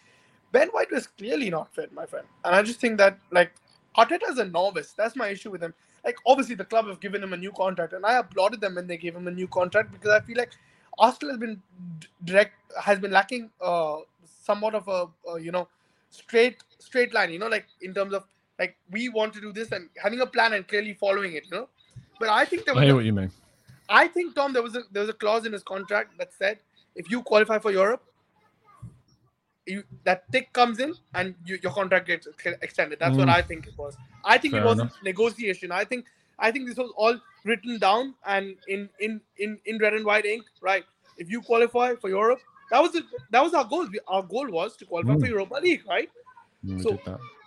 Ben 0.52 0.70
white 0.70 0.92
was 0.92 1.08
clearly 1.08 1.50
not 1.50 1.74
fit 1.74 1.92
my 1.94 2.06
friend. 2.06 2.28
And 2.46 2.56
i 2.56 2.62
just 2.64 2.80
think 2.80 2.98
that 2.98 3.18
like 3.32 3.54
Arteta 3.98 4.30
is 4.30 4.40
a 4.40 4.46
novice. 4.46 4.94
That's 4.98 5.16
my 5.16 5.30
issue 5.30 5.52
with 5.52 5.62
him. 5.62 5.74
Like 6.06 6.18
obviously 6.26 6.56
the 6.56 6.66
club 6.66 6.88
have 6.88 7.00
given 7.00 7.24
him 7.24 7.34
a 7.34 7.38
new 7.38 7.52
contract 7.52 7.94
and 7.94 8.06
i 8.06 8.18
applauded 8.18 8.62
them 8.62 8.76
when 8.76 8.88
they 8.88 8.98
gave 8.98 9.16
him 9.16 9.28
a 9.28 9.32
new 9.32 9.48
contract 9.48 9.92
because 9.92 10.12
i 10.12 10.20
feel 10.22 10.38
like 10.38 10.52
arsenal 11.00 11.32
has 11.34 11.40
been 11.40 11.62
direct 12.26 12.54
has 12.82 13.00
been 13.00 13.12
lacking 13.12 13.50
uh 13.62 13.98
somewhat 14.50 14.76
of 14.82 14.88
a 14.88 15.00
uh, 15.32 15.36
you 15.48 15.52
know 15.58 15.68
straight 16.10 16.58
straight 16.80 17.14
line. 17.14 17.32
You 17.36 17.40
know, 17.40 17.48
like 17.56 17.68
in 17.82 17.94
terms 17.94 18.14
of 18.14 18.24
like 18.60 18.76
we 18.92 19.10
want 19.10 19.34
to 19.40 19.42
do 19.42 19.52
this 19.60 19.72
and 19.72 19.90
having 20.02 20.22
a 20.22 20.26
plan 20.38 20.54
and 20.54 20.68
clearly 20.68 20.94
following 21.06 21.34
it. 21.42 21.46
You 21.52 21.58
know, 21.60 21.70
but 22.20 22.30
I 22.30 22.46
think 22.46 22.66
there 22.66 22.74
was 22.76 22.82
I 22.84 22.86
hear 22.86 22.94
a- 22.94 23.02
what 23.02 23.06
you 23.06 23.14
mean. 23.22 23.32
I 23.90 24.08
think 24.08 24.36
Tom, 24.36 24.54
there 24.54 24.64
was 24.64 24.76
a 24.76 24.84
there 24.92 25.02
was 25.02 25.10
a 25.10 25.20
clause 25.26 25.46
in 25.46 25.54
his 25.54 25.64
contract 25.64 26.18
that 26.20 26.34
said 26.42 26.60
if 26.96 27.10
you 27.12 27.22
qualify 27.22 27.58
for 27.60 27.72
Europe, 27.72 28.04
you 29.66 29.84
that 30.04 30.24
tick 30.32 30.52
comes 30.54 30.80
in 30.80 30.94
and 31.16 31.36
you, 31.46 31.58
your 31.64 31.72
contract 31.72 32.08
gets 32.08 32.28
extended. 32.62 33.00
That's 33.00 33.18
what 33.18 33.28
Mm. 33.28 33.34
I 33.40 33.42
think 33.42 33.68
it 33.68 33.78
was. 33.78 33.98
I 34.24 34.38
think 34.38 34.54
Fair 34.54 34.62
it 34.64 34.66
was 34.66 34.80
enough. 34.80 34.98
negotiation. 35.04 35.72
I 35.72 35.84
think 35.86 36.06
I 36.40 36.52
think 36.52 36.68
this 36.68 36.78
was 36.78 36.92
all 36.98 37.20
written 37.46 37.78
down 37.80 38.16
and 38.26 38.56
in 38.68 38.90
in 39.00 39.22
in 39.38 39.60
in 39.66 39.78
red 39.86 39.94
and 39.94 40.06
white 40.06 40.26
ink. 40.26 40.44
Right. 40.62 40.86
If 41.18 41.30
you 41.36 41.42
qualify 41.42 41.96
for 41.96 42.10
Europe, 42.10 42.42
that 42.74 42.82
was 42.84 42.92
the, 42.94 43.04
that 43.32 43.44
was 43.44 43.54
our 43.54 43.66
goal. 43.74 43.88
We- 43.96 44.00
Our 44.08 44.24
goal 44.24 44.50
was 44.60 44.76
to 44.82 44.86
qualify 44.92 45.16
for 45.16 45.28
Mm. 45.28 45.30
Europa 45.36 45.60
League. 45.66 45.84
Right. 45.96 46.10
Mm, 46.66 46.82
So- 46.84 47.00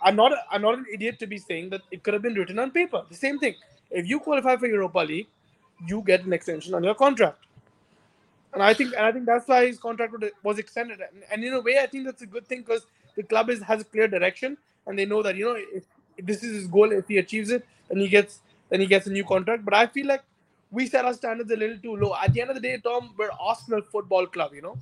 I'm 0.09 0.15
not 0.15 0.31
a, 0.33 0.37
I'm 0.51 0.61
not 0.67 0.75
an 0.79 0.85
idiot 0.97 1.19
to 1.23 1.27
be 1.27 1.37
saying 1.37 1.69
that 1.71 1.81
it 1.91 2.03
could 2.03 2.13
have 2.15 2.23
been 2.27 2.35
written 2.35 2.59
on 2.59 2.71
paper. 2.71 3.03
The 3.09 3.15
same 3.25 3.39
thing. 3.39 3.55
If 3.91 4.07
you 4.13 4.19
qualify 4.19 4.55
for 4.63 4.67
Europa 4.67 4.99
League, 4.99 5.27
you 5.91 6.01
get 6.11 6.23
an 6.25 6.33
extension 6.33 6.73
on 6.79 6.83
your 6.89 6.95
contract. 6.95 7.45
And 8.53 8.63
I 8.63 8.73
think 8.73 8.93
and 8.95 9.05
I 9.05 9.11
think 9.11 9.25
that's 9.25 9.47
why 9.47 9.65
his 9.67 9.79
contract 9.79 10.13
was 10.43 10.59
extended. 10.59 11.01
And, 11.01 11.23
and 11.31 11.43
in 11.43 11.53
a 11.53 11.61
way, 11.61 11.77
I 11.79 11.87
think 11.87 12.05
that's 12.05 12.21
a 12.27 12.31
good 12.35 12.47
thing 12.47 12.61
because 12.67 12.85
the 13.15 13.23
club 13.23 13.49
is 13.55 13.61
has 13.71 13.81
a 13.81 13.85
clear 13.95 14.07
direction 14.07 14.57
and 14.87 14.97
they 14.99 15.05
know 15.05 15.21
that 15.23 15.35
you 15.35 15.45
know 15.45 15.55
if, 15.79 15.83
if 16.17 16.25
this 16.25 16.43
is 16.43 16.53
his 16.61 16.67
goal, 16.67 16.91
if 16.91 17.07
he 17.07 17.17
achieves 17.23 17.51
it, 17.51 17.65
then 17.89 17.99
he 17.99 18.07
gets 18.17 18.39
then 18.69 18.79
he 18.85 18.87
gets 18.95 19.07
a 19.07 19.11
new 19.11 19.25
contract. 19.33 19.65
But 19.65 19.73
I 19.73 19.85
feel 19.97 20.07
like 20.07 20.23
we 20.71 20.87
set 20.87 21.05
our 21.05 21.13
standards 21.13 21.51
a 21.51 21.55
little 21.63 21.77
too 21.77 21.95
low. 21.95 22.15
At 22.21 22.33
the 22.33 22.41
end 22.41 22.49
of 22.51 22.55
the 22.55 22.61
day, 22.61 22.77
Tom, 22.77 23.13
we're 23.17 23.29
Arsenal 23.39 23.81
Football 23.91 24.27
Club. 24.27 24.53
You 24.53 24.61
know, 24.61 24.77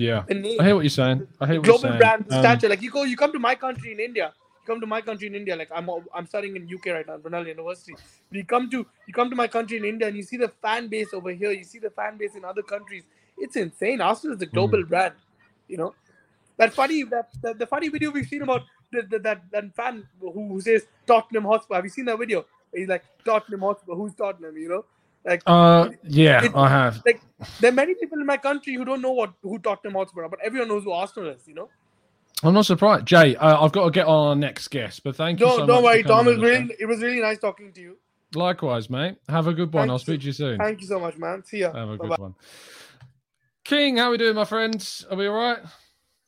Yeah, 0.00 0.24
I 0.30 0.64
hear 0.64 0.74
what 0.74 0.80
you're 0.80 0.88
saying. 0.88 1.28
I 1.40 1.46
hear 1.46 1.60
what 1.60 1.64
global 1.66 1.90
you're 1.90 1.90
saying. 1.90 1.98
brand 1.98 2.32
Um, 2.32 2.40
stature. 2.40 2.70
Like 2.70 2.80
you 2.80 2.90
go, 2.90 3.02
you 3.02 3.16
come 3.18 3.32
to 3.32 3.38
my 3.38 3.54
country 3.54 3.92
in 3.92 4.00
India. 4.00 4.32
You 4.60 4.66
come 4.66 4.80
to 4.80 4.86
my 4.86 5.02
country 5.02 5.26
in 5.26 5.34
India. 5.34 5.54
Like 5.54 5.68
I'm, 5.74 5.90
I'm 6.14 6.26
studying 6.26 6.56
in 6.56 6.62
UK 6.74 6.86
right 6.86 7.06
now, 7.06 7.18
Brunel 7.18 7.46
University. 7.46 7.92
But 8.30 8.36
you 8.38 8.44
come 8.44 8.70
to, 8.70 8.86
you 9.06 9.12
come 9.12 9.28
to 9.28 9.36
my 9.36 9.46
country 9.46 9.76
in 9.76 9.84
India, 9.84 10.08
and 10.08 10.16
you 10.16 10.22
see 10.22 10.38
the 10.38 10.48
fan 10.62 10.88
base 10.88 11.12
over 11.12 11.30
here. 11.30 11.50
You 11.52 11.64
see 11.64 11.78
the 11.80 11.90
fan 11.90 12.16
base 12.16 12.34
in 12.34 12.46
other 12.46 12.62
countries. 12.62 13.04
It's 13.36 13.56
insane. 13.56 14.00
Arsenal 14.00 14.36
is 14.36 14.42
a 14.42 14.46
global 14.46 14.84
brand. 14.84 15.14
You 15.68 15.76
know, 15.76 15.94
that 16.56 16.72
funny, 16.72 17.02
that, 17.04 17.28
that 17.42 17.58
the 17.58 17.66
funny 17.66 17.88
video 17.88 18.10
we've 18.10 18.26
seen 18.26 18.42
about 18.42 18.62
the, 18.90 19.02
the, 19.02 19.18
that 19.18 19.42
that 19.50 19.74
fan 19.74 20.06
who, 20.18 20.32
who 20.32 20.60
says 20.62 20.86
Tottenham 21.06 21.44
Hotspur. 21.44 21.74
Have 21.74 21.84
you 21.84 21.90
seen 21.90 22.06
that 22.06 22.18
video? 22.18 22.46
He's 22.74 22.88
like 22.88 23.04
Tottenham 23.24 23.60
Hotspur. 23.60 23.94
Who's 23.94 24.14
Tottenham? 24.14 24.56
You 24.56 24.68
know, 24.70 24.84
like 25.24 25.42
Uh, 25.46 25.90
yeah, 26.02 26.44
it- 26.44 26.52
I 26.54 26.68
have. 26.68 27.02
like 27.06 27.20
there 27.60 27.70
are 27.70 27.74
many 27.74 27.94
people 27.94 28.18
in 28.20 28.26
my 28.26 28.36
country 28.36 28.74
who 28.74 28.84
don't 28.84 29.00
know 29.02 29.12
what 29.12 29.32
who 29.42 29.58
Tottenham 29.58 29.94
Hotspur 29.94 30.24
are, 30.24 30.28
but 30.28 30.38
everyone 30.42 30.68
knows 30.68 30.84
who 30.84 30.92
Arsenal 30.92 31.30
is. 31.30 31.46
You 31.46 31.54
know. 31.54 31.68
I'm 32.42 32.54
not 32.54 32.64
surprised, 32.64 33.04
Jay. 33.06 33.36
Uh, 33.36 33.62
I've 33.62 33.72
got 33.72 33.84
to 33.84 33.90
get 33.90 34.06
on 34.06 34.28
our 34.28 34.34
next 34.34 34.68
guest, 34.68 35.02
but 35.04 35.14
thank 35.14 35.40
you. 35.40 35.46
Don't 35.46 35.58
so 35.60 35.66
don't 35.66 35.82
much 35.82 35.84
worry, 35.84 36.02
for 36.02 36.08
coming 36.08 36.24
Tom. 36.24 36.28
It 36.28 36.30
was 36.40 36.50
really 36.50 36.76
it 36.80 36.86
was 36.86 37.02
really 37.02 37.20
nice 37.20 37.38
talking 37.38 37.72
to 37.72 37.80
you. 37.80 37.98
Likewise, 38.34 38.88
mate. 38.88 39.16
Have 39.28 39.46
a 39.48 39.52
good 39.52 39.72
one. 39.72 39.82
Thank 39.82 39.90
I'll 39.90 39.96
you. 39.96 39.98
speak 39.98 40.20
to 40.20 40.26
you 40.26 40.32
soon. 40.32 40.56
Thank 40.58 40.80
you 40.80 40.86
so 40.86 41.00
much, 41.00 41.18
man. 41.18 41.44
See 41.44 41.58
ya. 41.58 41.72
Have 41.74 41.90
a 41.90 41.96
good 41.96 42.10
Bye-bye. 42.10 42.22
one. 42.22 42.34
King, 43.64 43.96
how 43.98 44.06
are 44.06 44.10
we 44.12 44.18
doing, 44.18 44.34
my 44.36 44.44
friends? 44.44 45.04
Are 45.10 45.16
we 45.16 45.26
all 45.26 45.34
right? 45.34 45.58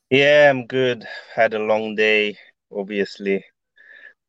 Yeah, 0.09 0.49
I'm 0.51 0.67
good. 0.67 1.07
Had 1.33 1.53
a 1.53 1.59
long 1.59 1.95
day, 1.95 2.37
obviously, 2.71 3.43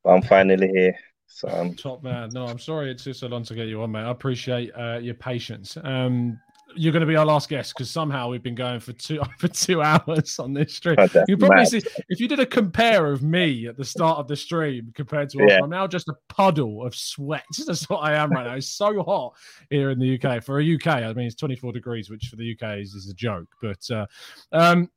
but 0.03 0.11
I'm 0.11 0.23
finally 0.23 0.69
here. 0.69 0.95
So 1.35 1.48
um, 1.48 1.74
Top 1.74 2.05
man. 2.05 2.31
No, 2.32 2.47
I'm 2.47 2.61
sorry 2.61 2.93
it 2.93 2.98
took 2.98 3.16
so 3.16 3.27
long 3.27 3.43
to 3.44 3.55
get 3.56 3.66
you 3.66 3.82
on, 3.82 3.90
mate. 3.90 4.05
I 4.05 4.11
appreciate 4.12 4.70
uh, 4.78 4.98
your 5.02 5.15
patience. 5.15 5.77
Um, 5.82 6.39
you're 6.77 6.93
going 6.93 7.01
to 7.01 7.06
be 7.06 7.16
our 7.16 7.27
last 7.27 7.48
guest 7.48 7.74
because 7.74 7.90
somehow 7.90 8.28
we've 8.28 8.43
been 8.43 8.55
going 8.55 8.78
for 8.78 8.93
two 8.93 9.20
for 9.40 9.48
two 9.48 9.82
hours 9.82 10.39
on 10.39 10.55
this 10.55 10.74
stream. 10.74 10.94
Oh, 10.97 11.09
You 11.27 11.36
probably 11.36 11.56
mad. 11.56 11.69
see 11.69 11.82
if 12.09 12.20
you 12.20 12.28
did 12.28 12.39
a 12.39 12.47
compare 12.47 13.11
of 13.11 13.24
me 13.24 13.66
at 13.66 13.77
the 13.77 13.85
start 13.85 14.19
of 14.20 14.28
the 14.28 14.36
stream 14.36 14.93
compared 14.94 15.28
to 15.31 15.44
Yeah. 15.48 15.59
I'm 15.61 15.70
now 15.70 15.89
just 15.89 16.09
a 16.09 16.15
puddle 16.28 16.86
of 16.86 16.94
sweat. 16.94 17.44
That's 17.66 17.89
what 17.90 17.98
I 17.98 18.15
am 18.15 18.31
right 18.31 18.47
now. 18.47 18.55
It's 18.55 18.69
so 18.69 19.02
hot 19.02 19.32
here 19.70 19.90
in 19.90 19.98
the 19.98 20.16
UK. 20.23 20.43
For 20.44 20.61
a 20.61 20.74
UK, 20.74 20.86
I 20.86 21.12
mean 21.15 21.27
it's 21.27 21.35
24 21.35 21.73
degrees, 21.73 22.11
which 22.11 22.27
for 22.27 22.36
the 22.36 22.56
UK 22.56 22.78
is, 22.78 22.94
is 22.94 23.11
a 23.11 23.15
joke. 23.15 23.48
But 23.61 23.90
uh, 23.90 24.06
um, 24.52 24.89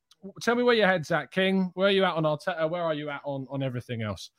tell 0.43 0.53
me 0.53 0.61
where 0.61 0.75
your 0.75 0.87
head's 0.87 1.09
at, 1.09 1.31
King. 1.31 1.71
Where 1.73 1.87
are 1.87 1.91
you 1.91 2.03
at 2.03 2.13
on 2.13 2.23
Arteta? 2.23 2.69
Where 2.69 2.83
are 2.83 2.93
you 2.93 3.09
at 3.09 3.21
on 3.25 3.47
on 3.49 3.63
everything 3.63 4.03
else? 4.03 4.29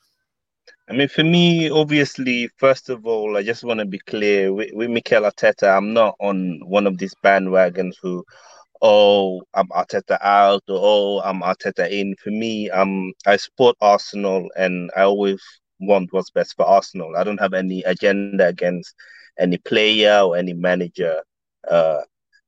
I 0.89 0.95
mean, 0.95 1.09
for 1.09 1.25
me, 1.25 1.71
obviously, 1.71 2.49
first 2.57 2.89
of 2.89 3.07
all, 3.07 3.37
I 3.37 3.43
just 3.43 3.65
want 3.65 3.81
to 3.81 3.87
be 3.87 3.99
clear 3.99 4.53
with, 4.53 4.71
with 4.73 4.91
Mikel 4.91 5.23
Arteta. 5.23 5.77
I'm 5.77 5.93
not 5.93 6.15
on 6.21 6.61
one 6.65 6.87
of 6.87 6.97
these 6.99 7.15
bandwagons 7.23 7.95
who, 8.01 8.25
oh, 8.81 9.43
I'm 9.55 9.69
Arteta 9.69 10.19
out 10.23 10.63
or 10.69 10.79
oh, 10.81 11.21
I'm 11.25 11.43
Arteta 11.43 11.91
in. 11.91 12.15
For 12.23 12.31
me, 12.31 12.71
um, 12.71 13.13
I 13.27 13.37
support 13.37 13.77
Arsenal 13.81 14.49
and 14.57 14.91
I 14.97 15.03
always 15.03 15.43
want 15.81 16.13
what's 16.13 16.31
best 16.31 16.57
for 16.57 16.65
Arsenal. 16.67 17.17
I 17.17 17.25
don't 17.25 17.41
have 17.41 17.55
any 17.55 17.83
agenda 17.83 18.49
against 18.49 18.95
any 19.39 19.59
player 19.59 20.21
or 20.21 20.37
any 20.37 20.55
manager. 20.55 21.23
Uh, 21.71 22.01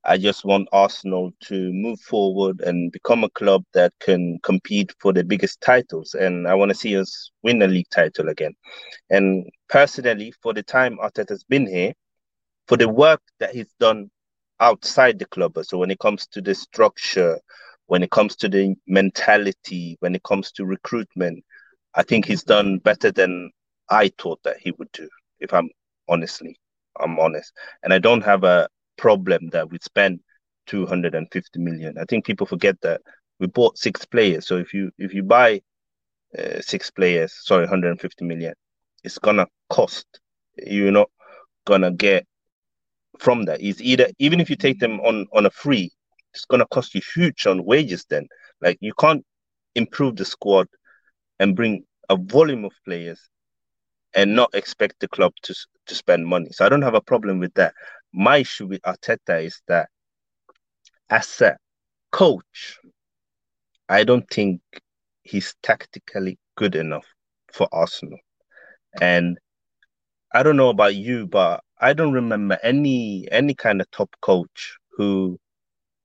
I 0.05 0.17
just 0.17 0.45
want 0.45 0.69
Arsenal 0.73 1.33
to 1.45 1.73
move 1.73 2.01
forward 2.01 2.61
and 2.63 2.91
become 2.91 3.23
a 3.23 3.31
club 3.31 3.65
that 3.75 3.93
can 4.01 4.39
compete 4.43 4.95
for 4.99 5.13
the 5.13 5.23
biggest 5.23 5.61
titles. 5.61 6.15
And 6.15 6.49
I 6.49 6.55
want 6.55 6.71
to 6.71 6.75
see 6.75 6.97
us 6.97 7.31
win 7.43 7.61
a 7.63 7.67
league 7.67 7.91
title 7.91 8.29
again. 8.29 8.55
And 9.11 9.47
personally, 9.69 10.33
for 10.43 10.55
the 10.55 10.63
time 10.63 10.99
Arteta's 10.99 11.45
been 11.45 11.67
here, 11.67 11.93
for 12.67 12.77
the 12.77 12.89
work 12.89 13.21
that 13.41 13.55
he's 13.55 13.73
done 13.79 14.11
outside 14.61 15.19
the 15.19 15.27
club, 15.27 15.59
so 15.63 15.77
when 15.79 15.91
it 15.91 15.99
comes 15.99 16.27
to 16.29 16.41
the 16.41 16.55
structure, 16.55 17.39
when 17.87 18.03
it 18.03 18.11
comes 18.11 18.37
to 18.37 18.49
the 18.49 18.75
mentality, 18.87 19.97
when 20.01 20.15
it 20.15 20.23
comes 20.23 20.53
to 20.53 20.65
recruitment, 20.65 21.45
I 21.95 22.05
think 22.05 22.25
he's 22.25 22.45
done 22.45 22.79
better 22.79 23.11
than 23.11 23.51
I 23.91 24.13
thought 24.17 24.43
that 24.45 24.59
he 24.61 24.71
would 24.79 24.91
do, 24.93 25.09
if 25.41 25.53
I'm 25.53 25.69
honestly, 26.09 26.57
I'm 26.99 27.19
honest. 27.19 27.53
And 27.83 27.93
I 27.93 27.99
don't 27.99 28.23
have 28.23 28.45
a 28.45 28.69
problem 29.01 29.49
that 29.49 29.71
we 29.71 29.79
spent 29.81 30.21
250 30.67 31.59
million. 31.59 31.97
I 31.99 32.05
think 32.05 32.27
people 32.27 32.47
forget 32.47 32.79
that 32.83 33.01
we 33.39 33.47
bought 33.47 33.79
six 33.79 34.05
players. 34.05 34.47
So 34.47 34.59
if 34.59 34.75
you 34.75 34.91
if 34.99 35.15
you 35.15 35.23
buy 35.23 35.63
uh, 36.39 36.61
six 36.61 36.91
players, 36.91 37.33
sorry, 37.35 37.63
150 37.63 38.25
million, 38.27 38.53
it's 39.03 39.19
gonna 39.19 39.47
cost. 39.71 40.07
You're 40.59 40.93
not 40.93 41.09
gonna 41.67 41.91
get 41.91 42.27
from 43.19 43.47
that. 43.47 43.63
It's 43.63 43.81
either 43.81 44.09
even 44.19 44.39
if 44.39 44.51
you 44.51 44.57
take 44.57 44.79
them 44.79 45.01
on 45.01 45.27
on 45.33 45.47
a 45.47 45.51
free, 45.51 45.91
it's 46.35 46.45
gonna 46.45 46.67
cost 46.67 46.95
you 46.95 47.01
huge 47.15 47.47
on 47.47 47.65
wages. 47.65 48.05
Then, 48.11 48.29
like 48.61 48.77
you 48.81 48.93
can't 49.01 49.25
improve 49.75 50.17
the 50.17 50.27
squad 50.27 50.69
and 51.39 51.57
bring 51.57 51.85
a 52.11 52.17
volume 52.17 52.67
of 52.67 52.73
players 52.85 53.19
and 54.15 54.35
not 54.37 54.55
expect 54.55 55.01
the 55.01 55.09
club 55.09 55.33
to 55.45 55.55
to 55.87 55.95
spend 55.95 56.27
money. 56.27 56.51
So 56.53 56.67
I 56.67 56.69
don't 56.69 56.83
have 56.83 56.95
a 56.95 57.01
problem 57.01 57.39
with 57.39 57.55
that. 57.55 57.73
My 58.13 58.39
issue 58.39 58.67
with 58.67 58.83
Arteta 58.83 59.45
is 59.45 59.61
that 59.69 59.89
as 61.09 61.41
a 61.41 61.57
coach, 62.11 62.79
I 63.89 64.05
don't 64.05 64.29
think 64.29 64.61
he's 65.23 65.55
tactically 65.63 66.39
good 66.57 66.75
enough 66.75 67.07
for 67.53 67.69
Arsenal. 67.73 68.19
And 69.01 69.39
I 70.33 70.43
don't 70.43 70.57
know 70.57 70.69
about 70.71 70.95
you, 70.95 71.27
but 71.27 71.63
I 71.81 71.93
don't 71.93 72.13
remember 72.13 72.59
any 72.63 73.29
any 73.31 73.55
kind 73.55 73.81
of 73.81 73.91
top 73.91 74.15
coach 74.21 74.77
who, 74.93 75.39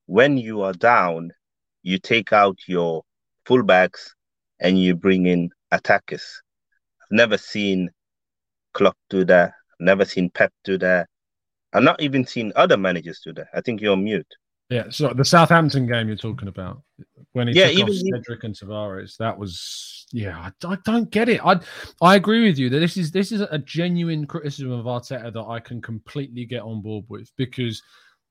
when 0.05 0.37
you 0.37 0.61
are 0.61 0.73
down, 0.73 1.31
you 1.83 1.99
take 1.99 2.33
out 2.33 2.57
your 2.67 3.03
fullbacks 3.45 4.09
and 4.59 4.79
you 4.79 4.95
bring 4.95 5.25
in 5.25 5.49
attackers. 5.71 6.41
I've 7.01 7.11
never 7.11 7.37
seen 7.37 7.89
Klopp 8.73 8.97
do 9.09 9.25
that. 9.25 9.49
I've 9.49 9.85
never 9.85 10.05
seen 10.05 10.29
Pep 10.29 10.51
do 10.63 10.77
that. 10.79 11.07
I've 11.75 11.83
not 11.83 12.01
even 12.01 12.25
seen 12.25 12.51
other 12.55 12.77
managers 12.77 13.19
do 13.23 13.33
that. 13.33 13.47
I 13.53 13.61
think 13.61 13.81
you're 13.81 13.97
mute. 13.97 14.27
Yeah, 14.69 14.85
so 14.89 15.13
the 15.13 15.23
Southampton 15.25 15.85
game 15.85 16.07
you're 16.07 16.17
talking 16.17 16.47
about 16.47 16.81
when 17.33 17.47
he 17.47 17.53
Yeah, 17.53 17.67
took 17.67 17.77
even- 17.79 17.89
off 17.93 18.23
Cedric 18.23 18.43
and 18.43 18.55
Tavares, 18.55 19.15
that 19.17 19.37
was 19.37 20.07
yeah. 20.11 20.37
I, 20.63 20.67
I 20.73 20.77
don't 20.85 21.09
get 21.11 21.29
it. 21.29 21.39
I 21.45 21.59
I 22.01 22.15
agree 22.15 22.47
with 22.47 22.57
you 22.57 22.69
that 22.69 22.79
this 22.79 22.97
is 22.97 23.11
this 23.11 23.31
is 23.31 23.41
a 23.41 23.59
genuine 23.59 24.25
criticism 24.25 24.71
of 24.71 24.85
Arteta 24.85 25.31
that 25.33 25.45
I 25.47 25.59
can 25.59 25.81
completely 25.81 26.45
get 26.45 26.61
on 26.63 26.81
board 26.81 27.05
with 27.09 27.31
because 27.37 27.81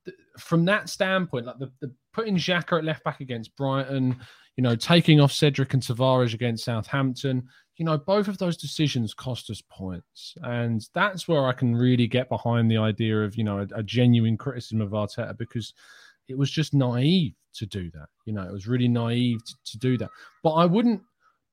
th- 0.04 0.16
from 0.38 0.64
that 0.64 0.88
standpoint, 0.88 1.46
like 1.46 1.58
the, 1.58 1.70
the 1.80 1.92
putting 2.12 2.36
Xhaka 2.36 2.78
at 2.78 2.84
left 2.84 3.04
back 3.04 3.20
against 3.20 3.54
Brighton, 3.56 4.16
you 4.56 4.62
know, 4.62 4.74
taking 4.76 5.20
off 5.20 5.32
Cedric 5.32 5.72
and 5.74 5.82
Tavares 5.82 6.34
against 6.34 6.64
Southampton, 6.64 7.46
you 7.76 7.84
know, 7.84 7.98
both 7.98 8.28
of 8.28 8.38
those 8.38 8.56
decisions 8.56 9.14
cost 9.14 9.50
us 9.50 9.62
points. 9.68 10.34
And 10.42 10.86
that's 10.94 11.26
where 11.26 11.46
I 11.46 11.52
can 11.52 11.74
really 11.74 12.06
get 12.06 12.28
behind 12.28 12.70
the 12.70 12.76
idea 12.78 13.22
of, 13.24 13.36
you 13.36 13.44
know, 13.44 13.58
a, 13.60 13.78
a 13.78 13.82
genuine 13.82 14.36
criticism 14.36 14.80
of 14.80 14.90
Arteta 14.90 15.36
because 15.36 15.74
it 16.28 16.38
was 16.38 16.50
just 16.50 16.72
naive 16.72 17.34
to 17.54 17.66
do 17.66 17.90
that. 17.90 18.08
You 18.26 18.32
know, 18.32 18.42
it 18.42 18.52
was 18.52 18.68
really 18.68 18.88
naive 18.88 19.44
to, 19.44 19.54
to 19.72 19.78
do 19.78 19.98
that. 19.98 20.10
But 20.42 20.52
I 20.52 20.66
wouldn't. 20.66 21.02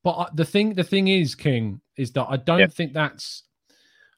But 0.04 0.12
I, 0.12 0.28
the 0.34 0.46
thing, 0.46 0.74
the 0.74 0.84
thing 0.84 1.08
is, 1.08 1.36
King, 1.36 1.82
is 1.98 2.12
that 2.14 2.28
I 2.30 2.38
don't 2.38 2.60
Yeah. 2.60 2.68
think 2.68 2.94
that's. 2.94 3.44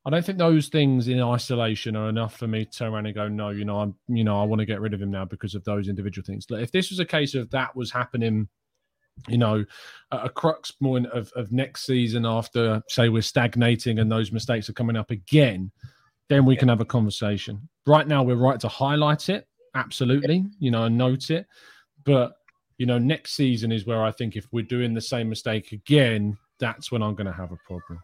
I 0.06 0.10
don't 0.10 0.26
think 0.26 0.38
those 0.38 0.68
things 0.68 1.08
in 1.08 1.22
isolation 1.22 1.96
are 1.96 2.10
enough 2.10 2.36
for 2.36 2.46
me 2.46 2.66
to 2.66 2.72
turn 2.72 2.94
around 2.94 3.06
and 3.06 3.16
go, 3.16 3.30
no, 3.30 3.52
you 3.52 3.64
know, 3.64 3.80
I'm, 3.80 3.96
you 4.10 4.26
know, 4.26 4.42
I 4.42 4.44
want 4.44 4.60
to 4.60 4.66
get 4.66 4.82
rid 4.82 4.94
of 4.94 5.02
him 5.02 5.12
now 5.12 5.24
because 5.24 5.56
of 5.56 5.64
those 5.64 5.88
individual 5.88 6.26
things. 6.26 6.46
Like, 6.50 6.62
if 6.62 6.74
this 6.74 6.90
was 6.90 7.00
a 7.00 7.06
case 7.06 7.36
of 7.36 7.50
that 7.52 7.74
was 7.74 7.90
happening 7.90 8.50
you 9.28 9.38
know, 9.38 9.64
a 10.12 10.30
crux 10.30 10.72
point 10.72 11.08
of, 11.08 11.32
of 11.36 11.52
next 11.52 11.86
season 11.86 12.26
after, 12.26 12.82
say, 12.88 13.10
we're 13.10 13.22
stagnating 13.22 14.00
and 14.00 14.12
those 14.12 14.32
mistakes 14.32 14.70
are 14.70 14.74
coming 14.74 14.96
up 14.96 15.12
again, 15.12 15.72
then 16.30 16.46
we 16.46 16.56
can 16.56 16.68
have 16.68 16.82
a 16.82 16.86
conversation. 16.86 17.68
Right 17.86 18.08
now, 18.08 18.24
we're 18.24 18.36
right 18.36 18.60
to 18.60 18.68
highlight 18.68 19.30
it, 19.30 19.48
absolutely, 19.76 20.46
you 20.60 20.72
know, 20.72 20.84
and 20.84 20.98
note 20.98 21.30
it. 21.30 21.48
But, 22.04 22.34
you 22.78 22.86
know, 22.86 22.98
next 22.98 23.34
season 23.34 23.72
is 23.72 23.86
where 23.86 24.04
I 24.04 24.12
think 24.12 24.36
if 24.36 24.46
we're 24.52 24.64
doing 24.64 24.94
the 24.94 25.02
same 25.02 25.30
mistake 25.30 25.72
again, 25.72 26.38
that's 26.60 26.92
when 26.92 27.02
I'm 27.02 27.16
going 27.16 27.28
to 27.28 27.34
have 27.34 27.52
a 27.52 27.58
problem. 27.68 28.02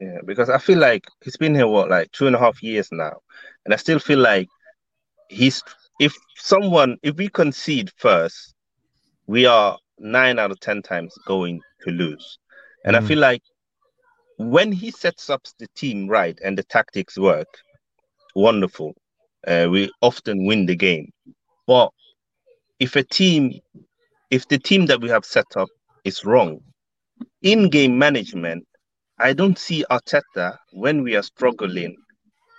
Yeah, 0.00 0.18
because 0.24 0.48
I 0.48 0.58
feel 0.58 0.78
like 0.78 1.06
he's 1.22 1.36
been 1.36 1.54
here, 1.54 1.66
what, 1.66 1.90
like 1.90 2.10
two 2.12 2.26
and 2.26 2.34
a 2.34 2.38
half 2.38 2.62
years 2.62 2.88
now. 2.90 3.20
And 3.64 3.74
I 3.74 3.76
still 3.76 3.98
feel 3.98 4.18
like 4.18 4.48
he's, 5.28 5.62
if 5.98 6.14
someone, 6.36 6.96
if 7.02 7.16
we 7.16 7.28
concede 7.28 7.90
first, 7.96 8.54
we 9.26 9.44
are 9.44 9.78
nine 10.00 10.38
out 10.38 10.50
of 10.50 10.60
10 10.60 10.82
times 10.82 11.14
going 11.26 11.60
to 11.82 11.90
lose. 11.90 12.38
And 12.84 12.96
mm. 12.96 13.02
I 13.02 13.06
feel 13.06 13.18
like 13.18 13.42
when 14.38 14.72
he 14.72 14.90
sets 14.90 15.30
up 15.30 15.42
the 15.58 15.68
team 15.76 16.08
right 16.08 16.38
and 16.42 16.56
the 16.56 16.62
tactics 16.64 17.18
work, 17.18 17.48
wonderful. 18.34 18.94
Uh, 19.46 19.68
we 19.70 19.90
often 20.00 20.46
win 20.46 20.66
the 20.66 20.76
game. 20.76 21.10
But 21.66 21.90
if 22.78 22.96
a 22.96 23.02
team, 23.02 23.60
if 24.30 24.48
the 24.48 24.58
team 24.58 24.86
that 24.86 25.00
we 25.00 25.08
have 25.08 25.24
set 25.24 25.56
up 25.56 25.68
is 26.04 26.24
wrong, 26.24 26.60
in 27.42 27.68
game 27.68 27.98
management, 27.98 28.66
I 29.18 29.34
don't 29.34 29.58
see 29.58 29.84
Arteta 29.90 30.56
when 30.72 31.02
we 31.02 31.14
are 31.16 31.22
struggling 31.22 31.96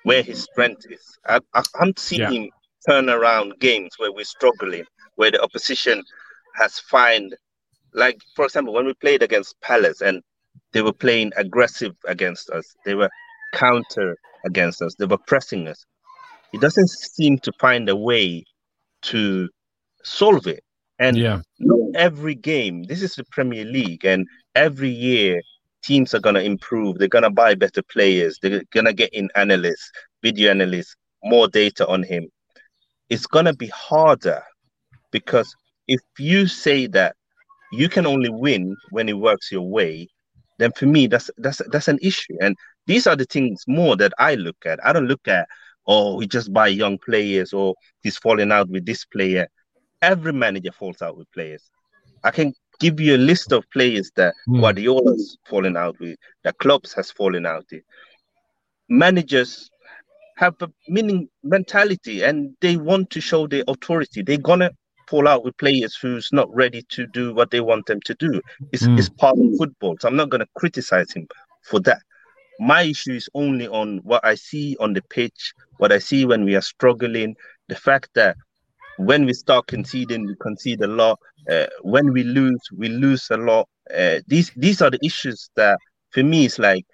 where 0.03 0.23
his 0.23 0.43
strength 0.43 0.85
is. 0.89 1.17
I, 1.27 1.39
I 1.53 1.91
seeing 1.97 2.21
yeah. 2.21 2.29
him 2.29 2.49
turn 2.87 3.09
around 3.09 3.59
games 3.59 3.91
where 3.97 4.11
we're 4.11 4.25
struggling, 4.25 4.85
where 5.15 5.31
the 5.31 5.41
opposition 5.41 6.03
has 6.55 6.79
find 6.79 7.35
like 7.93 8.19
for 8.35 8.45
example 8.45 8.73
when 8.73 8.85
we 8.85 8.93
played 8.95 9.23
against 9.23 9.59
Palace 9.61 10.01
and 10.01 10.21
they 10.73 10.81
were 10.81 10.93
playing 10.93 11.31
aggressive 11.35 11.95
against 12.07 12.49
us, 12.49 12.75
they 12.85 12.95
were 12.95 13.09
counter 13.53 14.17
against 14.45 14.81
us, 14.81 14.95
they 14.95 15.05
were 15.05 15.17
pressing 15.17 15.67
us. 15.67 15.85
He 16.51 16.57
doesn't 16.57 16.89
seem 16.89 17.39
to 17.39 17.51
find 17.59 17.87
a 17.89 17.95
way 17.95 18.43
to 19.03 19.49
solve 20.03 20.47
it. 20.47 20.63
And 20.99 21.17
yeah. 21.17 21.41
not 21.59 21.95
every 21.95 22.35
game, 22.35 22.83
this 22.83 23.01
is 23.01 23.15
the 23.15 23.23
Premier 23.31 23.65
League, 23.65 24.05
and 24.05 24.27
every 24.55 24.89
year 24.89 25.41
teams 25.83 26.13
are 26.13 26.19
gonna 26.19 26.41
improve. 26.41 26.97
They're 26.97 27.07
gonna 27.07 27.31
buy 27.31 27.55
better 27.55 27.81
players. 27.81 28.37
They're 28.41 28.63
gonna 28.71 28.93
get 28.93 29.13
in 29.13 29.29
analysts, 29.35 29.91
video 30.21 30.51
analysts, 30.51 30.95
more 31.23 31.47
data 31.47 31.87
on 31.87 32.03
him. 32.03 32.29
It's 33.09 33.25
gonna 33.25 33.53
be 33.53 33.67
harder 33.67 34.43
because 35.11 35.55
if 35.91 35.99
you 36.17 36.47
say 36.47 36.87
that 36.87 37.17
you 37.73 37.89
can 37.89 38.07
only 38.07 38.29
win 38.29 38.77
when 38.91 39.09
it 39.09 39.17
works 39.17 39.51
your 39.51 39.67
way, 39.67 40.07
then 40.57 40.71
for 40.71 40.85
me 40.85 41.05
that's 41.07 41.29
that's 41.37 41.61
that's 41.69 41.89
an 41.89 41.99
issue. 42.01 42.37
And 42.39 42.55
these 42.87 43.07
are 43.07 43.15
the 43.17 43.25
things 43.25 43.65
more 43.67 43.97
that 43.97 44.13
I 44.17 44.35
look 44.35 44.55
at. 44.65 44.79
I 44.85 44.93
don't 44.93 45.07
look 45.07 45.27
at 45.27 45.49
oh 45.87 46.15
we 46.15 46.27
just 46.27 46.53
buy 46.53 46.67
young 46.67 46.97
players 46.97 47.51
or 47.51 47.75
he's 48.03 48.17
falling 48.17 48.53
out 48.53 48.69
with 48.69 48.85
this 48.85 49.03
player. 49.03 49.47
Every 50.01 50.31
manager 50.31 50.71
falls 50.71 51.01
out 51.01 51.17
with 51.17 51.29
players. 51.33 51.69
I 52.23 52.31
can 52.31 52.53
give 52.79 53.01
you 53.01 53.17
a 53.17 53.25
list 53.29 53.51
of 53.51 53.69
players 53.71 54.11
that 54.15 54.33
mm. 54.47 54.61
Guardiola's 54.61 55.37
fallen 55.45 55.75
out 55.75 55.99
with, 55.99 56.17
that 56.43 56.57
clubs 56.57 56.93
has 56.93 57.11
fallen 57.11 57.45
out 57.45 57.65
with. 57.69 57.83
Managers 58.87 59.69
have 60.37 60.55
a 60.61 60.71
meaning 60.87 61.27
mentality 61.43 62.23
and 62.23 62.55
they 62.61 62.77
want 62.77 63.09
to 63.09 63.19
show 63.19 63.45
their 63.45 63.63
authority. 63.67 64.23
They're 64.23 64.37
gonna 64.37 64.71
fall 65.11 65.27
out 65.27 65.43
with 65.43 65.57
players 65.57 65.93
who's 65.95 66.29
not 66.31 66.47
ready 66.55 66.81
to 66.83 67.05
do 67.05 67.33
what 67.33 67.51
they 67.51 67.59
want 67.59 67.85
them 67.85 67.99
to 68.05 68.15
do. 68.15 68.41
It's, 68.71 68.87
mm. 68.87 68.97
it's 68.97 69.09
part 69.09 69.37
of 69.37 69.57
football. 69.57 69.97
So 69.99 70.07
I'm 70.07 70.15
not 70.15 70.29
going 70.29 70.39
to 70.39 70.47
criticize 70.55 71.11
him 71.11 71.27
for 71.63 71.81
that. 71.81 71.99
My 72.59 72.83
issue 72.83 73.13
is 73.13 73.29
only 73.33 73.67
on 73.67 73.97
what 74.03 74.23
I 74.23 74.35
see 74.35 74.77
on 74.79 74.93
the 74.93 75.01
pitch, 75.01 75.53
what 75.79 75.91
I 75.91 75.99
see 75.99 76.23
when 76.25 76.45
we 76.45 76.55
are 76.55 76.61
struggling, 76.61 77.35
the 77.67 77.75
fact 77.75 78.09
that 78.15 78.37
when 78.97 79.25
we 79.25 79.33
start 79.33 79.67
conceding, 79.67 80.25
we 80.25 80.35
concede 80.39 80.81
a 80.81 80.87
lot. 80.87 81.19
Uh, 81.49 81.65
when 81.81 82.13
we 82.13 82.23
lose, 82.23 82.61
we 82.77 82.87
lose 82.87 83.27
a 83.31 83.37
lot. 83.37 83.67
Uh, 83.93 84.19
these 84.27 84.51
these 84.55 84.81
are 84.81 84.91
the 84.91 84.99
issues 85.03 85.49
that 85.55 85.77
for 86.11 86.23
me 86.23 86.45
it's 86.45 86.59
like, 86.59 86.85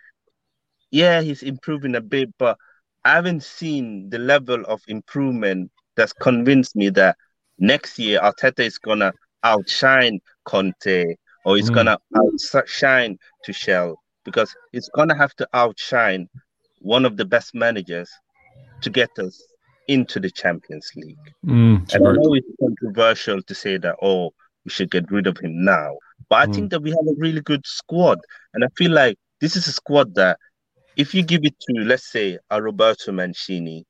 yeah, 0.90 1.22
he's 1.22 1.44
improving 1.44 1.96
a 1.96 2.02
bit, 2.02 2.30
but 2.40 2.58
I 3.06 3.12
haven't 3.12 3.44
seen 3.44 4.10
the 4.10 4.20
level 4.20 4.64
of 4.66 4.82
improvement 4.88 5.70
that's 5.96 6.14
convinced 6.14 6.76
me 6.76 6.90
that 6.92 7.18
next 7.60 7.98
year 8.00 8.20
Arteta 8.20 8.60
is 8.60 8.78
gonna 8.78 9.14
outshine 9.44 10.20
Conte 10.46 11.16
or 11.46 11.56
he's 11.56 11.70
mm. 11.70 11.76
gonna 11.76 11.98
outshine 12.16 13.18
Tuchel 13.46 13.96
because 14.26 14.54
he's 14.72 14.90
gonna 14.96 15.16
have 15.16 15.34
to 15.36 15.48
outshine 15.54 16.28
one 16.82 17.06
of 17.06 17.18
the 17.18 17.26
best 17.26 17.56
managers 17.56 18.10
to 18.82 18.90
get 18.90 19.10
us 19.20 19.42
into 19.88 20.20
the 20.20 20.30
Champions 20.30 20.92
League. 20.96 21.18
Mm, 21.46 21.94
and 21.94 22.08
I 22.08 22.12
know 22.12 22.34
it's 22.34 22.48
controversial 22.60 23.42
to 23.42 23.56
say 23.56 23.78
that 23.78 23.96
oh 24.02 24.34
we 24.66 24.72
should 24.72 24.92
get 24.92 25.10
rid 25.12 25.28
of 25.28 25.38
him 25.38 25.64
now, 25.64 25.98
but 26.30 26.36
I 26.36 26.46
mm. 26.48 26.56
think 26.56 26.72
that 26.72 26.82
we 26.82 26.90
have 26.90 27.08
a 27.08 27.16
really 27.18 27.42
good 27.42 27.66
squad, 27.66 28.20
and 28.54 28.64
I 28.64 28.68
feel 28.78 28.92
like 28.92 29.18
this 29.40 29.56
is 29.56 29.68
a 29.68 29.72
squad 29.72 30.16
that 30.16 30.38
if 30.98 31.14
you 31.14 31.24
give 31.24 31.46
it 31.46 31.58
to 31.60 31.74
let's 31.84 32.12
say 32.12 32.38
a 32.50 32.62
Roberto 32.62 33.12
Mancini, 33.12 33.86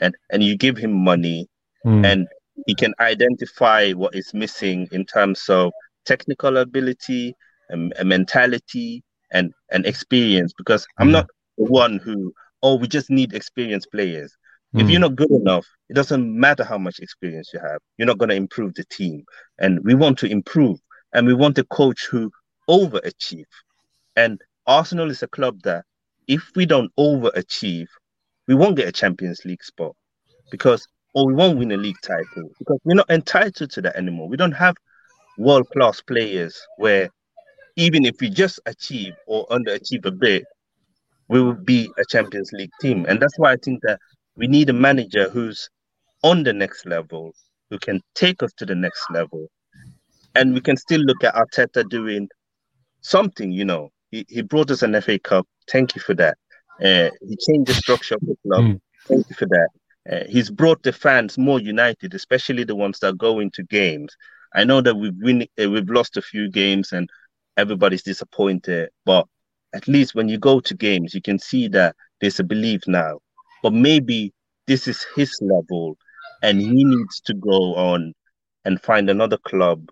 and 0.00 0.14
and 0.30 0.42
you 0.42 0.56
give 0.56 0.76
him 0.76 0.92
money 0.92 1.48
mm. 1.84 2.06
and 2.06 2.28
he 2.66 2.74
can 2.74 2.94
identify 3.00 3.92
what 3.92 4.14
is 4.14 4.32
missing 4.34 4.88
in 4.92 5.04
terms 5.04 5.48
of 5.48 5.72
technical 6.04 6.56
ability 6.58 7.34
and, 7.68 7.92
and 7.98 8.08
mentality 8.08 9.02
and, 9.32 9.52
and 9.70 9.86
experience 9.86 10.52
because 10.56 10.86
I'm 10.98 11.08
mm. 11.08 11.12
not 11.12 11.26
the 11.58 11.64
one 11.64 11.98
who, 11.98 12.32
oh, 12.62 12.76
we 12.76 12.88
just 12.88 13.10
need 13.10 13.32
experienced 13.32 13.90
players. 13.90 14.36
Mm. 14.74 14.82
If 14.82 14.90
you're 14.90 15.00
not 15.00 15.16
good 15.16 15.30
enough, 15.30 15.66
it 15.88 15.94
doesn't 15.94 16.38
matter 16.38 16.64
how 16.64 16.78
much 16.78 16.98
experience 16.98 17.50
you 17.52 17.60
have. 17.60 17.78
You're 17.98 18.06
not 18.06 18.18
going 18.18 18.30
to 18.30 18.36
improve 18.36 18.74
the 18.74 18.84
team. 18.84 19.24
And 19.58 19.80
we 19.84 19.94
want 19.94 20.18
to 20.18 20.26
improve. 20.26 20.78
And 21.12 21.26
we 21.26 21.34
want 21.34 21.58
a 21.58 21.64
coach 21.64 22.06
who 22.10 22.30
overachieve. 22.68 23.44
And 24.16 24.40
Arsenal 24.66 25.10
is 25.10 25.22
a 25.22 25.28
club 25.28 25.60
that 25.64 25.84
if 26.28 26.50
we 26.54 26.66
don't 26.66 26.92
overachieve, 26.98 27.88
we 28.46 28.54
won't 28.54 28.76
get 28.76 28.88
a 28.88 28.92
Champions 28.92 29.44
League 29.44 29.64
spot 29.64 29.94
because 30.50 30.86
or 31.14 31.26
we 31.26 31.34
won't 31.34 31.58
win 31.58 31.72
a 31.72 31.76
league 31.76 32.00
title 32.02 32.50
because 32.58 32.78
we're 32.84 32.94
not 32.94 33.10
entitled 33.10 33.70
to 33.70 33.82
that 33.82 33.96
anymore. 33.96 34.28
We 34.28 34.36
don't 34.36 34.52
have 34.52 34.76
world 35.38 35.68
class 35.70 36.00
players 36.00 36.60
where 36.76 37.10
even 37.76 38.04
if 38.04 38.20
we 38.20 38.30
just 38.30 38.60
achieve 38.66 39.14
or 39.26 39.46
underachieve 39.48 40.04
a 40.04 40.10
bit, 40.10 40.44
we 41.28 41.40
will 41.40 41.54
be 41.54 41.90
a 41.98 42.04
Champions 42.10 42.50
League 42.52 42.70
team. 42.80 43.06
And 43.08 43.20
that's 43.20 43.38
why 43.38 43.52
I 43.52 43.56
think 43.56 43.80
that 43.82 43.98
we 44.36 44.46
need 44.46 44.68
a 44.68 44.74
manager 44.74 45.28
who's 45.28 45.68
on 46.22 46.42
the 46.42 46.52
next 46.52 46.86
level, 46.86 47.32
who 47.70 47.78
can 47.78 48.00
take 48.14 48.42
us 48.42 48.52
to 48.58 48.66
the 48.66 48.74
next 48.74 49.04
level. 49.10 49.48
And 50.34 50.54
we 50.54 50.60
can 50.60 50.76
still 50.76 51.00
look 51.00 51.24
at 51.24 51.34
Arteta 51.34 51.88
doing 51.88 52.28
something, 53.00 53.50
you 53.50 53.64
know. 53.64 53.90
He, 54.10 54.26
he 54.28 54.42
brought 54.42 54.70
us 54.70 54.82
an 54.82 55.00
FA 55.00 55.18
Cup. 55.18 55.46
Thank 55.70 55.94
you 55.94 56.02
for 56.02 56.14
that. 56.14 56.36
Uh, 56.82 57.10
he 57.26 57.36
changed 57.48 57.70
the 57.70 57.74
structure 57.74 58.16
of 58.16 58.20
the 58.22 58.36
club. 58.46 58.64
Mm. 58.64 58.80
Thank 59.06 59.28
you 59.28 59.36
for 59.36 59.46
that. 59.46 59.68
Uh, 60.10 60.24
he's 60.28 60.50
brought 60.50 60.82
the 60.82 60.92
fans 60.92 61.36
more 61.36 61.60
united, 61.60 62.14
especially 62.14 62.64
the 62.64 62.74
ones 62.74 62.98
that 63.00 63.18
go 63.18 63.38
into 63.40 63.62
games. 63.64 64.16
I 64.54 64.64
know 64.64 64.80
that 64.80 64.94
we've 64.94 65.14
win, 65.20 65.46
uh, 65.62 65.70
we've 65.70 65.88
lost 65.90 66.16
a 66.16 66.22
few 66.22 66.50
games 66.50 66.92
and 66.92 67.08
everybody's 67.56 68.02
disappointed, 68.02 68.90
but 69.04 69.26
at 69.74 69.86
least 69.86 70.14
when 70.14 70.28
you 70.28 70.38
go 70.38 70.60
to 70.60 70.74
games, 70.74 71.14
you 71.14 71.22
can 71.22 71.38
see 71.38 71.68
that 71.68 71.94
there's 72.20 72.40
a 72.40 72.44
belief 72.44 72.82
now. 72.86 73.18
But 73.62 73.72
maybe 73.72 74.32
this 74.66 74.88
is 74.88 75.06
his 75.14 75.36
level, 75.42 75.96
and 76.42 76.60
he 76.60 76.84
needs 76.84 77.20
to 77.22 77.34
go 77.34 77.74
on 77.74 78.14
and 78.64 78.80
find 78.80 79.08
another 79.10 79.38
club 79.38 79.90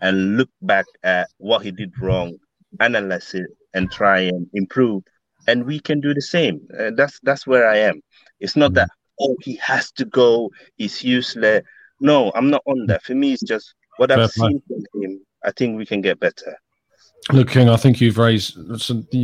and 0.00 0.36
look 0.36 0.48
back 0.62 0.86
at 1.02 1.28
what 1.38 1.62
he 1.62 1.70
did 1.70 1.92
wrong, 2.00 2.36
analyze 2.80 3.34
it, 3.34 3.46
and 3.74 3.90
try 3.90 4.20
and 4.20 4.46
improve. 4.54 5.02
And 5.46 5.64
we 5.64 5.80
can 5.80 6.00
do 6.00 6.14
the 6.14 6.22
same. 6.22 6.60
Uh, 6.78 6.90
that's 6.96 7.20
that's 7.22 7.46
where 7.46 7.68
I 7.68 7.76
am. 7.78 8.00
It's 8.40 8.56
not 8.56 8.74
that 8.74 8.88
oh, 9.20 9.36
he 9.42 9.56
has 9.56 9.92
to 9.92 10.04
go, 10.04 10.50
he's 10.76 11.04
useless. 11.04 11.62
No, 12.00 12.32
I'm 12.34 12.50
not 12.50 12.62
on 12.66 12.86
that. 12.86 13.02
For 13.02 13.14
me, 13.14 13.32
it's 13.34 13.42
just 13.42 13.74
what 13.98 14.10
I've 14.10 14.30
seen 14.30 14.62
from 14.66 15.02
him. 15.02 15.20
I 15.44 15.52
think 15.52 15.76
we 15.76 15.86
can 15.86 16.00
get 16.00 16.18
better. 16.18 16.56
Look, 17.32 17.50
King, 17.50 17.68
I 17.68 17.76
think 17.76 18.00
you've 18.00 18.16
raised 18.18 18.58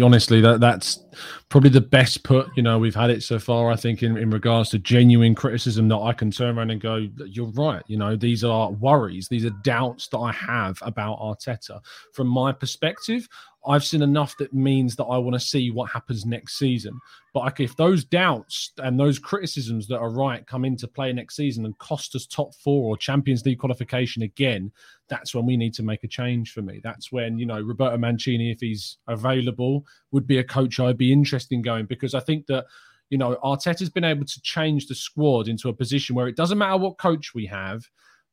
honestly 0.02 0.40
that 0.42 0.60
that's 0.60 1.02
probably 1.48 1.70
the 1.70 1.80
best 1.80 2.22
put. 2.24 2.48
You 2.54 2.62
know, 2.62 2.78
we've 2.78 2.94
had 2.94 3.10
it 3.10 3.22
so 3.22 3.38
far. 3.38 3.70
I 3.70 3.76
think 3.76 4.02
in, 4.02 4.18
in 4.18 4.30
regards 4.30 4.68
to 4.70 4.78
genuine 4.78 5.34
criticism 5.34 5.88
that 5.88 5.96
I 5.96 6.12
can 6.12 6.30
turn 6.30 6.56
around 6.56 6.70
and 6.70 6.80
go, 6.80 6.96
"You're 6.96 7.50
right." 7.52 7.82
You 7.86 7.96
know, 7.96 8.14
these 8.14 8.44
are 8.44 8.70
worries, 8.70 9.28
these 9.28 9.46
are 9.46 9.50
doubts 9.64 10.08
that 10.08 10.18
I 10.18 10.30
have 10.32 10.78
about 10.82 11.18
Arteta. 11.18 11.80
From 12.12 12.28
my 12.28 12.52
perspective, 12.52 13.26
I've 13.66 13.84
seen 13.84 14.02
enough 14.02 14.36
that 14.38 14.54
means 14.54 14.96
that 14.96 15.04
I 15.04 15.18
want 15.18 15.34
to 15.34 15.40
see 15.40 15.70
what 15.70 15.90
happens 15.90 16.24
next 16.24 16.58
season. 16.58 16.98
But 17.34 17.40
like, 17.40 17.60
if 17.60 17.76
those 17.76 18.04
doubts 18.04 18.72
and 18.78 18.98
those 18.98 19.18
criticisms 19.18 19.88
that 19.88 19.98
are 19.98 20.10
right 20.10 20.46
come 20.46 20.64
into 20.64 20.86
play 20.86 21.12
next 21.12 21.36
season 21.36 21.64
and 21.64 21.76
cost 21.78 22.14
us 22.14 22.26
top 22.26 22.54
four 22.54 22.84
or 22.84 22.96
Champions 22.96 23.44
League 23.44 23.58
qualification 23.58 24.22
again, 24.22 24.70
that's 25.08 25.34
when 25.34 25.46
we 25.46 25.56
need 25.56 25.74
to 25.74 25.82
make 25.82 26.04
a 26.04 26.08
change 26.08 26.52
for 26.52 26.62
me. 26.62 26.80
That's 26.82 27.10
when, 27.10 27.38
you 27.38 27.46
know, 27.46 27.60
Roberto 27.60 27.98
Mancini, 27.98 28.50
if 28.50 28.60
he's 28.60 28.98
available, 29.08 29.84
would 30.12 30.26
be 30.26 30.38
a 30.38 30.44
coach 30.44 30.78
I'd 30.78 30.96
be 30.96 31.12
interested 31.12 31.54
in 31.54 31.62
going 31.62 31.86
because 31.86 32.14
I 32.14 32.20
think 32.20 32.46
that, 32.46 32.66
you 33.10 33.18
know, 33.18 33.36
Arteta's 33.44 33.90
been 33.90 34.04
able 34.04 34.24
to 34.24 34.40
change 34.42 34.86
the 34.86 34.94
squad 34.94 35.48
into 35.48 35.68
a 35.68 35.72
position 35.72 36.16
where 36.16 36.28
it 36.28 36.36
doesn't 36.36 36.58
matter 36.58 36.76
what 36.76 36.98
coach 36.98 37.34
we 37.34 37.46
have 37.46 37.84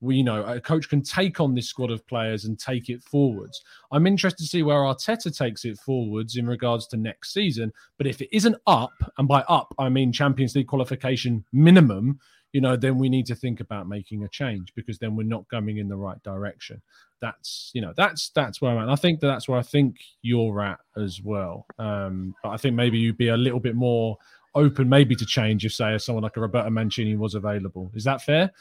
we, 0.04 0.18
you 0.18 0.24
know, 0.24 0.44
a 0.44 0.60
coach 0.60 0.90
can 0.90 1.02
take 1.02 1.40
on 1.40 1.56
this 1.56 1.68
squad 1.68 1.90
of 1.90 2.06
players 2.08 2.46
and 2.46 2.60
take 2.60 2.90
it 2.90 3.02
forwards. 3.04 3.64
I'm 3.92 4.06
interested 4.06 4.44
to 4.44 4.50
see 4.50 4.62
where 4.62 4.80
Arteta 4.80 5.36
takes 5.36 5.64
it 5.64 5.80
forwards 5.80 6.36
in 6.36 6.46
regards 6.46 6.88
to 6.88 6.98
next 6.98 7.34
season. 7.34 7.72
But 7.98 8.08
if 8.08 8.22
it 8.22 8.36
isn't 8.36 8.58
up, 8.68 8.94
and 9.18 9.28
by 9.28 9.42
up 9.48 9.74
I 9.80 9.90
mean 9.90 10.12
Champions 10.12 10.56
League 10.56 10.68
qualification 10.68 11.46
minimum, 11.54 12.20
you 12.52 12.62
know, 12.62 12.76
then 12.76 12.98
we 12.98 13.10
need 13.10 13.26
to 13.28 13.36
think 13.36 13.62
about 13.62 13.88
making 13.88 14.24
a 14.24 14.30
change 14.30 14.74
because 14.76 15.00
then 15.00 15.16
we're 15.16 15.24
not 15.24 15.48
going 15.48 15.78
in 15.78 15.88
the 15.88 15.96
right 15.96 16.22
direction. 16.22 16.82
That's 17.22 17.72
you 17.74 17.82
know, 17.82 17.94
that's 17.96 18.30
that's 18.30 18.62
where 18.62 18.72
I'm 18.72 18.78
at. 18.78 18.84
And 18.84 18.92
I 18.92 18.96
think 18.96 19.22
that 19.22 19.28
that's 19.28 19.48
where 19.48 19.58
I 19.58 19.64
think 19.64 19.96
you're 20.22 20.62
at 20.62 20.80
as 20.98 21.22
well. 21.22 21.66
Um, 21.80 22.36
but 22.44 22.50
I 22.50 22.58
think 22.58 22.76
maybe 22.76 23.00
you'd 23.00 23.18
be 23.18 23.30
a 23.30 23.38
little 23.38 23.62
bit 23.62 23.76
more 23.76 24.18
open, 24.56 24.88
maybe 24.88 25.16
to 25.16 25.26
change 25.26 25.66
if 25.66 25.74
say 25.74 25.98
someone 25.98 26.24
like 26.24 26.38
a 26.38 26.42
Roberto 26.42 26.70
Mancini 26.70 27.16
was 27.16 27.36
available. 27.36 27.92
Is 27.96 28.04
that 28.04 28.22
fair? 28.22 28.52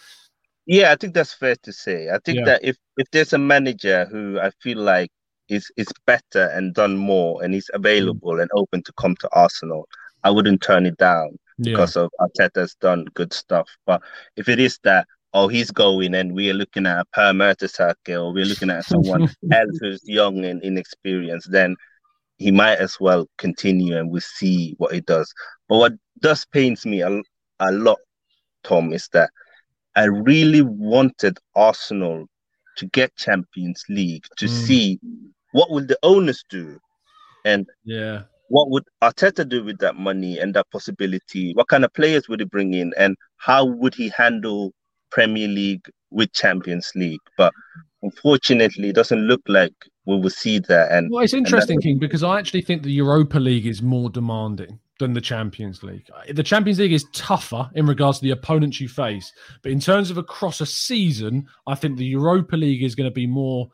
Yeah, 0.66 0.92
I 0.92 0.96
think 0.96 1.14
that's 1.14 1.34
fair 1.34 1.56
to 1.62 1.72
say. 1.72 2.08
I 2.08 2.18
think 2.24 2.38
Yeah. 2.38 2.44
that 2.46 2.64
if 2.64 2.76
if 2.96 3.10
there's 3.10 3.32
a 3.32 3.38
manager 3.38 4.06
who 4.06 4.38
I 4.40 4.50
feel 4.62 4.78
like 4.78 5.10
is 5.48 5.70
is 5.76 5.88
better 6.06 6.46
and 6.48 6.74
done 6.74 6.96
more 6.96 7.42
and 7.42 7.52
he's 7.54 7.70
Mm. 7.72 7.78
available 7.80 8.40
and 8.40 8.50
open 8.54 8.82
to 8.84 8.92
come 8.94 9.16
to 9.16 9.28
Arsenal, 9.32 9.88
I 10.24 10.30
wouldn't 10.30 10.62
turn 10.62 10.86
it 10.86 10.96
down 10.98 11.38
Yeah. 11.58 11.72
because 11.72 11.96
of 11.96 12.10
Arteta's 12.20 12.74
done 12.76 13.06
good 13.14 13.32
stuff. 13.32 13.68
But 13.86 14.02
if 14.36 14.48
it 14.48 14.60
is 14.60 14.78
that 14.84 15.06
oh 15.34 15.48
he's 15.48 15.70
going 15.70 16.14
and 16.14 16.32
we 16.34 16.50
are 16.50 16.54
looking 16.54 16.86
at 16.86 17.00
a 17.00 17.04
Per 17.12 17.32
Mertesacker 17.32 18.22
or 18.22 18.32
we're 18.32 18.44
looking 18.44 18.70
at 18.70 18.84
someone 18.84 19.28
else 19.52 19.78
who's 19.80 20.02
young 20.04 20.44
and 20.44 20.62
inexperienced, 20.62 21.50
then 21.50 21.74
he 22.38 22.50
might 22.50 22.78
as 22.78 22.98
well 23.00 23.26
continue 23.38 23.96
and 23.96 24.10
we'll 24.10 24.20
see 24.20 24.74
what 24.78 24.92
he 24.92 25.00
does. 25.00 25.32
But 25.68 25.78
what 25.78 25.92
does 26.20 26.44
pains 26.44 26.84
me 26.86 27.00
a, 27.02 27.20
a 27.60 27.72
lot, 27.72 27.98
Tom, 28.64 28.92
is 28.92 29.08
that 29.12 29.30
I 29.96 30.04
really 30.04 30.62
wanted 30.62 31.38
Arsenal 31.54 32.26
to 32.76 32.86
get 32.86 33.14
Champions 33.16 33.84
League 33.88 34.24
to 34.38 34.46
Mm. 34.46 34.48
see 34.50 35.00
what 35.52 35.70
will 35.70 35.84
the 35.86 35.98
owners 36.02 36.44
do 36.48 36.78
and 37.44 37.66
Yeah. 37.84 38.22
what 38.48 38.70
would 38.70 38.84
Arteta 39.02 39.48
do 39.48 39.62
with 39.64 39.78
that 39.78 39.96
money 39.96 40.38
and 40.38 40.54
that 40.54 40.70
possibility? 40.70 41.52
What 41.54 41.68
kind 41.68 41.84
of 41.84 41.92
players 41.92 42.28
would 42.28 42.40
he 42.40 42.46
bring 42.46 42.74
in 42.74 42.92
and 42.96 43.16
how 43.36 43.64
would 43.64 43.94
he 43.94 44.10
handle 44.16 44.72
Premier 45.10 45.48
League 45.48 45.86
with 46.10 46.32
Champions 46.32 46.90
League? 46.94 47.20
But 47.36 47.52
unfortunately, 48.02 48.88
it 48.90 48.94
doesn't 48.94 49.26
look 49.26 49.42
like 49.48 49.74
we 50.06 50.16
will 50.18 50.30
see 50.30 50.58
that. 50.60 50.92
And 50.92 51.10
Well, 51.10 51.22
it's 51.24 51.34
interesting, 51.34 51.80
King, 51.80 51.98
because 51.98 52.22
I 52.22 52.38
actually 52.38 52.62
think 52.62 52.82
the 52.82 52.92
Europa 52.92 53.38
League 53.38 53.66
is 53.66 53.82
more 53.82 54.10
demanding 54.10 54.80
than 55.02 55.12
the 55.12 55.20
Champions 55.20 55.82
League. 55.82 56.08
The 56.32 56.44
Champions 56.44 56.78
League 56.78 56.92
is 56.92 57.06
tougher 57.12 57.68
in 57.74 57.86
regards 57.86 58.18
to 58.18 58.24
the 58.24 58.30
opponents 58.30 58.80
you 58.80 58.88
face, 58.88 59.32
but 59.62 59.72
in 59.72 59.80
terms 59.80 60.10
of 60.10 60.16
across 60.16 60.60
a 60.60 60.66
season, 60.66 61.48
I 61.66 61.74
think 61.74 61.98
the 61.98 62.04
Europa 62.04 62.56
League 62.56 62.84
is 62.84 62.94
going 62.94 63.10
to 63.10 63.14
be 63.14 63.26
more 63.26 63.68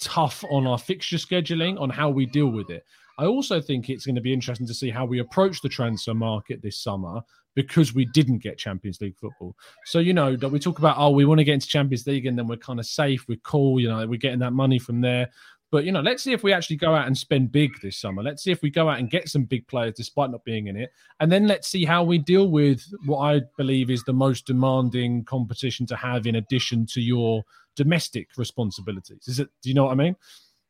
tough 0.00 0.44
on 0.50 0.66
our 0.66 0.78
fixture 0.78 1.16
scheduling, 1.16 1.80
on 1.80 1.90
how 1.90 2.10
we 2.10 2.26
deal 2.26 2.48
with 2.48 2.70
it. 2.70 2.84
I 3.18 3.26
also 3.26 3.60
think 3.60 3.88
it's 3.88 4.04
going 4.04 4.16
to 4.16 4.20
be 4.20 4.32
interesting 4.32 4.66
to 4.66 4.74
see 4.74 4.90
how 4.90 5.06
we 5.06 5.20
approach 5.20 5.62
the 5.62 5.68
transfer 5.68 6.12
market 6.12 6.60
this 6.60 6.82
summer 6.82 7.22
because 7.54 7.94
we 7.94 8.04
didn't 8.06 8.38
get 8.38 8.58
Champions 8.58 9.00
League 9.00 9.16
football. 9.16 9.54
So, 9.84 10.00
you 10.00 10.12
know, 10.12 10.34
that 10.34 10.48
we 10.48 10.58
talk 10.58 10.80
about, 10.80 10.96
oh, 10.98 11.10
we 11.10 11.24
want 11.24 11.38
to 11.38 11.44
get 11.44 11.54
into 11.54 11.68
Champions 11.68 12.04
League 12.04 12.26
and 12.26 12.36
then 12.36 12.48
we're 12.48 12.56
kind 12.56 12.80
of 12.80 12.86
safe, 12.86 13.26
we're 13.28 13.38
cool, 13.44 13.78
you 13.78 13.88
know, 13.88 14.04
we're 14.08 14.18
getting 14.18 14.40
that 14.40 14.52
money 14.52 14.80
from 14.80 15.00
there. 15.00 15.30
But, 15.74 15.84
you 15.84 15.90
know, 15.90 16.02
let's 16.02 16.22
see 16.22 16.32
if 16.32 16.44
we 16.44 16.52
actually 16.52 16.76
go 16.76 16.94
out 16.94 17.08
and 17.08 17.18
spend 17.18 17.50
big 17.50 17.80
this 17.82 17.98
summer. 17.98 18.22
Let's 18.22 18.44
see 18.44 18.52
if 18.52 18.62
we 18.62 18.70
go 18.70 18.88
out 18.88 19.00
and 19.00 19.10
get 19.10 19.28
some 19.28 19.42
big 19.42 19.66
players 19.66 19.94
despite 19.96 20.30
not 20.30 20.44
being 20.44 20.68
in 20.68 20.76
it. 20.76 20.90
And 21.18 21.32
then 21.32 21.48
let's 21.48 21.66
see 21.66 21.84
how 21.84 22.04
we 22.04 22.18
deal 22.18 22.48
with 22.48 22.80
what 23.06 23.18
I 23.18 23.42
believe 23.56 23.90
is 23.90 24.04
the 24.04 24.12
most 24.12 24.46
demanding 24.46 25.24
competition 25.24 25.84
to 25.86 25.96
have 25.96 26.28
in 26.28 26.36
addition 26.36 26.86
to 26.92 27.00
your 27.00 27.42
domestic 27.74 28.28
responsibilities. 28.36 29.26
Is 29.26 29.40
it, 29.40 29.48
do 29.62 29.68
you 29.68 29.74
know 29.74 29.86
what 29.86 29.90
I 29.90 29.96
mean? 29.96 30.14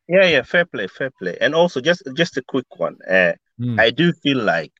Yeah, 0.09 0.24
yeah, 0.24 0.43
fair 0.43 0.64
play, 0.64 0.86
fair 0.86 1.10
play. 1.10 1.36
And 1.39 1.55
also, 1.55 1.82
just 1.82 2.02
just 2.14 2.39
a 2.39 2.43
quick 2.43 2.66
one. 2.78 2.97
Uh, 3.06 3.35
Hmm. 3.59 3.78
I 3.78 3.90
do 3.90 4.12
feel 4.12 4.39
like 4.39 4.72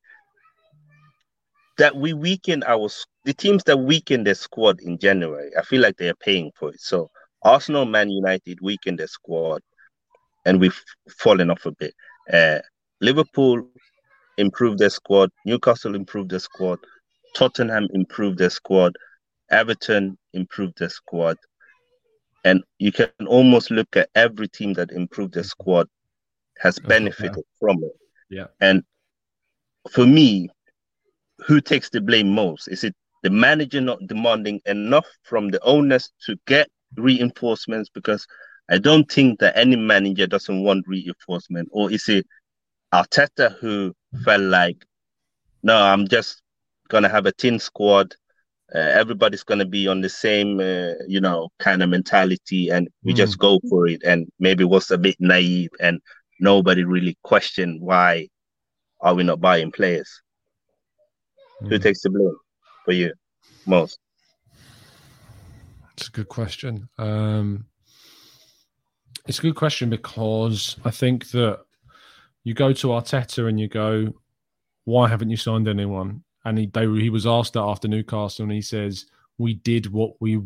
that 1.79 1.95
we 1.97 2.13
weaken 2.13 2.63
our 2.67 2.89
the 3.25 3.35
teams 3.35 3.63
that 3.65 3.77
weaken 3.77 4.25
their 4.25 4.35
squad 4.35 4.81
in 4.81 4.99
January. 4.99 5.51
I 5.59 5.63
feel 5.63 5.81
like 5.81 5.97
they 5.97 6.09
are 6.09 6.17
paying 6.17 6.51
for 6.57 6.71
it. 6.71 6.81
So 6.81 7.11
Arsenal, 7.43 7.85
Man 7.85 8.11
United 8.11 8.59
weakened 8.61 8.99
their 8.99 9.07
squad, 9.07 9.63
and 10.45 10.61
we've 10.61 10.81
fallen 11.19 11.51
off 11.51 11.67
a 11.67 11.73
bit. 11.73 11.95
Uh, 12.33 12.59
Liverpool 13.01 13.69
improved 14.39 14.79
their 14.79 14.91
squad. 14.91 15.31
Newcastle 15.45 15.95
improved 15.95 16.31
their 16.31 16.39
squad. 16.39 16.79
Tottenham 17.35 17.89
improved 17.93 18.39
their 18.39 18.51
squad. 18.51 18.95
Everton 19.51 20.17
improved 20.33 20.79
their 20.79 20.89
squad. 20.89 21.37
And 22.45 22.63
you 22.79 22.93
can 22.93 23.09
almost 23.27 23.71
look 23.71 23.97
at 23.97 24.11
every 24.15 24.49
team 24.49 24.75
that 24.75 24.91
improved 24.91 25.35
their 25.35 25.45
squad 25.45 25.89
has 26.59 26.79
benefited 26.79 27.45
from 27.59 27.83
it. 27.83 27.93
Yeah. 28.31 28.47
And 28.61 28.83
for 29.91 30.07
me, 30.07 30.49
who 31.47 31.61
takes 31.61 31.91
the 31.91 32.01
blame 32.01 32.31
most? 32.31 32.69
Is 32.69 32.85
it 32.85 32.95
the 33.23 33.31
manager 33.31 33.81
not 33.81 34.07
demanding 34.07 34.61
enough 34.67 35.07
from 35.23 35.49
the 35.51 35.63
owners 35.63 36.13
to 36.27 36.37
get 36.47 36.69
reinforcements? 36.97 37.91
Because 37.93 38.27
I 38.71 38.79
don't 38.79 39.11
think 39.11 39.41
that 39.41 39.57
any 39.57 39.77
manager 39.77 40.27
doesn't 40.27 40.63
want 40.63 40.87
reinforcement. 40.89 41.69
Or 41.73 41.91
is 41.91 42.09
it 42.09 42.27
Arteta 42.93 43.57
who 43.59 43.95
felt 44.25 44.43
like, 44.43 44.85
no, 45.63 45.77
I'm 45.77 46.09
just 46.09 46.43
gonna 46.89 47.09
have 47.09 47.27
a 47.27 47.33
tin 47.33 47.59
squad. 47.59 48.15
Uh, 48.75 48.79
everybody's 48.79 49.45
gonna 49.45 49.65
be 49.67 49.87
on 49.87 50.01
the 50.01 50.09
same, 50.09 50.61
uh, 50.61 50.95
you 51.07 51.21
know, 51.21 51.49
kind 51.59 51.83
of 51.83 51.89
mentality, 51.91 52.71
and 52.71 52.89
we 53.05 53.13
Mm. 53.13 53.17
just 53.17 53.39
go 53.39 53.61
for 53.69 53.87
it. 53.87 54.03
And 54.05 54.27
maybe 54.39 54.65
was 54.65 54.91
a 54.91 54.99
bit 54.99 55.17
naive, 55.21 55.71
and 55.81 56.01
nobody 56.41 56.85
really 56.85 57.17
questioned 57.23 57.81
why 57.81 58.29
are 59.01 59.15
we 59.15 59.23
not 59.25 59.41
buying 59.41 59.71
players. 59.73 60.23
Who 61.69 61.79
Mm. 61.79 61.83
takes 61.83 62.03
the 62.03 62.11
blame 62.11 62.37
for 62.85 62.93
you 62.93 63.13
most? 63.67 63.99
It's 65.97 66.09
a 66.09 66.11
good 66.11 66.29
question. 66.29 66.89
Um, 66.99 67.67
it's 69.27 69.39
a 69.39 69.43
good 69.43 69.57
question 69.57 69.91
because 69.91 70.77
I 70.85 70.91
think 70.91 71.31
that 71.31 71.61
you 72.45 72.55
go 72.55 72.73
to 72.75 72.89
Arteta 72.89 73.49
and 73.49 73.59
you 73.59 73.69
go, 73.69 74.13
"Why 74.85 75.09
haven't 75.09 75.31
you 75.31 75.37
signed 75.37 75.69
anyone?" 75.69 76.23
And 76.45 76.59
he 76.59 76.67
they, 76.67 76.87
he 76.87 77.11
was 77.11 77.27
asked 77.27 77.55
that 77.55 77.63
after 77.63 77.89
Newcastle, 77.89 78.45
and 78.45 78.53
he 78.53 78.63
says, 78.63 79.07
"We 79.39 79.55
did 79.55 79.91
what 79.93 80.13
we 80.21 80.41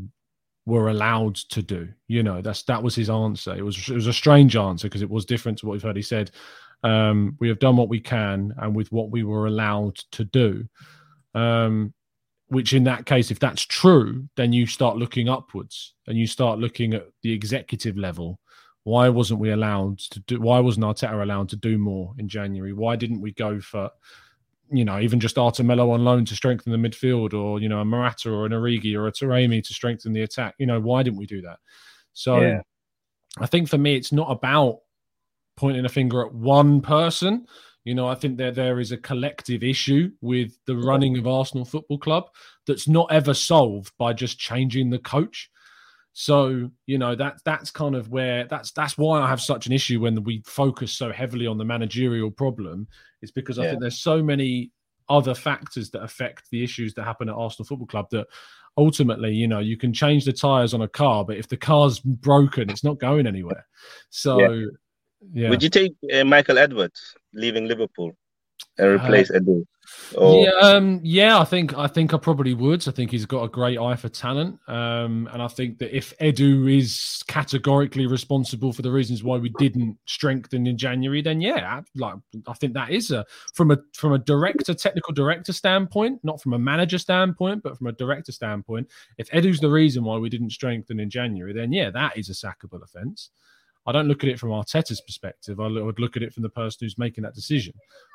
were 0.65 0.89
allowed 0.89 1.37
to 1.37 1.63
do." 1.63 1.89
You 2.07 2.23
know, 2.23 2.41
that's 2.41 2.63
that 2.65 2.83
was 2.83 2.95
his 2.95 3.11
answer. 3.11 3.55
It 3.55 3.65
was 3.65 3.89
it 3.89 3.95
was 3.95 4.07
a 4.07 4.13
strange 4.13 4.57
answer 4.57 4.89
because 4.89 5.03
it 5.03 5.11
was 5.11 5.25
different 5.25 5.59
to 5.59 5.67
what 5.67 5.73
we've 5.73 5.83
heard. 5.83 5.97
He 5.97 6.03
said, 6.03 6.31
um, 6.85 7.37
"We 7.41 7.49
have 7.49 7.59
done 7.59 7.77
what 7.77 7.89
we 7.89 8.01
can, 8.01 8.55
and 8.59 8.77
with 8.77 8.93
what 8.93 9.11
we 9.11 9.25
were 9.25 9.47
allowed 9.47 9.97
to 10.13 10.25
do." 10.25 10.69
Um, 11.35 11.95
which 12.49 12.73
in 12.73 12.85
that 12.85 13.07
case, 13.07 13.31
if 13.31 13.39
that's 13.39 13.63
true, 13.63 14.27
then 14.37 14.53
you 14.53 14.67
start 14.67 14.97
looking 14.97 15.29
upwards 15.29 15.95
and 16.07 16.17
you 16.17 16.27
start 16.27 16.59
looking 16.59 16.95
at 16.95 17.07
the 17.23 17.33
executive 17.33 17.99
level. 17.99 18.41
Why 18.89 19.11
wasn't 19.11 19.41
we 19.41 19.51
allowed 19.51 19.99
to 19.99 20.21
do? 20.21 20.41
Why 20.41 20.61
wasn't 20.61 20.87
Arteta 20.87 21.23
allowed 21.23 21.51
to 21.51 21.57
do 21.57 21.77
more 21.77 22.15
in 22.17 22.27
January? 22.27 22.73
Why 22.73 22.97
didn't 22.97 23.21
we 23.21 23.33
go 23.33 23.61
for, 23.61 23.91
you 24.71 24.85
know, 24.87 24.99
even 24.99 25.21
just 25.21 25.37
Arthur 25.37 25.63
Melo 25.63 25.91
on 25.91 26.05
loan 26.05 26.25
to 26.25 26.35
strengthen 26.35 26.73
the 26.73 26.89
midfield, 26.89 27.35
or 27.35 27.61
you 27.61 27.69
know, 27.69 27.81
a 27.81 27.85
Morata 27.85 28.31
or 28.31 28.47
an 28.47 28.53
Origi 28.53 28.97
or 28.97 29.07
a 29.07 29.13
Taremi 29.13 29.63
to 29.63 29.75
strengthen 29.75 30.15
the 30.15 30.23
attack? 30.23 30.55
You 30.59 30.65
know, 30.65 30.81
why 30.81 31.03
didn't 31.03 31.19
we 31.19 31.27
do 31.27 31.43
that? 31.43 31.59
So, 32.15 32.41
Yeah. 32.41 32.63
I 33.39 33.47
think 33.47 33.69
for 33.69 33.79
me, 33.79 33.95
it's 33.95 34.11
not 34.11 34.31
about 34.31 34.81
pointing 35.57 35.85
a 35.85 35.91
finger 35.91 36.25
at 36.25 36.33
one 36.33 36.81
person. 36.81 37.47
You 37.85 37.95
know, 37.95 38.07
I 38.07 38.15
think 38.15 38.39
that 38.39 38.55
there 38.55 38.81
is 38.81 38.91
a 38.91 38.97
collective 38.97 39.63
issue 39.63 40.13
with 40.23 40.59
the 40.65 40.77
running 40.77 41.19
of 41.19 41.27
Arsenal 41.27 41.67
Football 41.67 41.99
Club 41.99 42.25
that's 42.67 42.89
not 42.89 43.13
ever 43.13 43.35
solved 43.35 43.93
by 43.99 44.15
just 44.15 44.39
changing 44.39 44.91
the 44.91 44.99
coach. 44.99 45.51
So, 46.21 46.69
you 46.87 46.99
know, 46.99 47.15
that 47.15 47.39
that's 47.45 47.71
kind 47.71 47.95
of 47.95 48.11
where 48.11 48.45
that's 48.47 48.73
that's 48.73 48.99
why 48.99 49.21
I 49.21 49.29
have 49.29 49.41
such 49.41 49.69
an 49.69 49.73
issue 49.73 50.01
when 50.01 50.25
we 50.25 50.43
focus 50.45 50.91
so 50.91 51.13
heavily 51.13 51.47
on 51.47 51.59
the 51.59 51.65
managerial 51.65 52.29
problem. 52.29 52.89
It's 53.23 53.31
because 53.31 53.61
I 53.61 53.63
Yeah. 53.63 53.69
think 53.71 53.83
there's 53.83 54.01
so 54.01 54.21
many 54.21 54.73
other 55.09 55.33
factors 55.33 55.91
that 55.91 56.03
affect 56.03 56.51
the 56.51 56.65
issues 56.65 56.93
that 56.95 57.05
happen 57.05 57.29
at 57.29 57.37
Arsenal 57.37 57.69
Football 57.69 57.87
Club 57.87 58.11
that 58.11 58.27
ultimately, 58.77 59.33
you 59.33 59.47
know, 59.47 59.61
you 59.61 59.77
can 59.77 59.93
change 59.93 60.25
the 60.25 60.33
tires 60.33 60.75
on 60.75 60.83
a 60.83 60.89
car, 60.89 61.25
but 61.25 61.37
if 61.37 61.47
the 61.47 61.57
car's 61.57 62.01
broken, 62.01 62.69
it's 62.69 62.83
not 62.83 62.99
going 62.99 63.29
anywhere. 63.29 63.65
So, 64.11 64.41
Yeah. 65.33 65.51
Would 65.51 65.63
you 65.63 65.71
take 65.71 65.95
uh, 66.13 66.25
Michael 66.25 66.59
Edwards 66.59 67.15
leaving 67.33 67.67
Liverpool 67.69 68.11
and 68.77 68.89
replace 68.91 69.31
Edu? 69.31 69.65
Uh, 70.17 70.39
yeah, 70.39 70.51
um, 70.63 71.01
yeah, 71.03 71.39
I 71.39 71.45
think 71.45 71.77
I 71.77 71.87
think 71.87 72.15
I 72.15 72.17
probably 72.17 72.55
would. 72.55 72.87
I 72.89 72.93
think 72.93 73.11
he's 73.11 73.27
got 73.27 73.45
a 73.45 73.49
great 73.49 73.79
eye 73.79 73.97
for 73.97 74.09
talent, 74.09 74.59
um, 74.67 75.29
and 75.33 75.43
I 75.43 75.49
think 75.49 75.79
that 75.79 75.95
if 75.95 76.17
Edu 76.19 76.79
is 76.79 77.23
categorically 77.27 78.07
responsible 78.07 78.73
for 78.73 78.83
the 78.83 78.91
reasons 78.91 79.23
why 79.23 79.37
we 79.37 79.51
didn't 79.59 79.99
strengthen 80.07 80.67
in 80.67 80.79
January, 80.79 81.21
then 81.21 81.41
yeah, 81.41 81.83
like 81.95 82.15
I 82.47 82.55
think 82.55 82.73
that 82.75 82.91
is 82.91 83.11
a 83.11 83.25
from 83.55 83.71
a 83.71 83.79
from 83.95 84.13
a 84.13 84.19
director, 84.19 84.73
technical 84.73 85.13
director 85.13 85.53
standpoint, 85.53 86.21
not 86.23 86.41
from 86.41 86.55
a 86.55 86.59
manager 86.59 86.99
standpoint, 86.99 87.63
but 87.63 87.77
from 87.77 87.89
a 87.89 87.93
director 87.93 88.33
standpoint. 88.33 88.89
If 89.19 89.31
Edu's 89.31 89.61
the 89.61 89.71
reason 89.71 90.05
why 90.05 90.17
we 90.17 90.31
didn't 90.31 90.51
strengthen 90.51 91.01
in 91.01 91.11
January, 91.11 91.53
then 91.53 91.73
yeah, 91.73 91.91
that 91.91 92.17
is 92.17 92.31
a 92.31 92.33
sackable 92.33 92.83
offence. 92.83 93.31
I 93.87 93.93
don't 93.93 94.09
look 94.09 94.23
at 94.23 94.29
it 94.29 94.39
from 94.39 94.51
Arteta's 94.51 95.01
perspective. 95.01 95.61
I 95.61 95.67
would 95.67 95.99
look 95.99 96.17
at 96.17 96.23
it 96.23 96.35
from 96.35 96.43
the 96.43 96.51
person 96.51 96.79
who's 96.81 96.99
making 96.99 97.25
that 97.25 97.35
decision. 97.35 97.73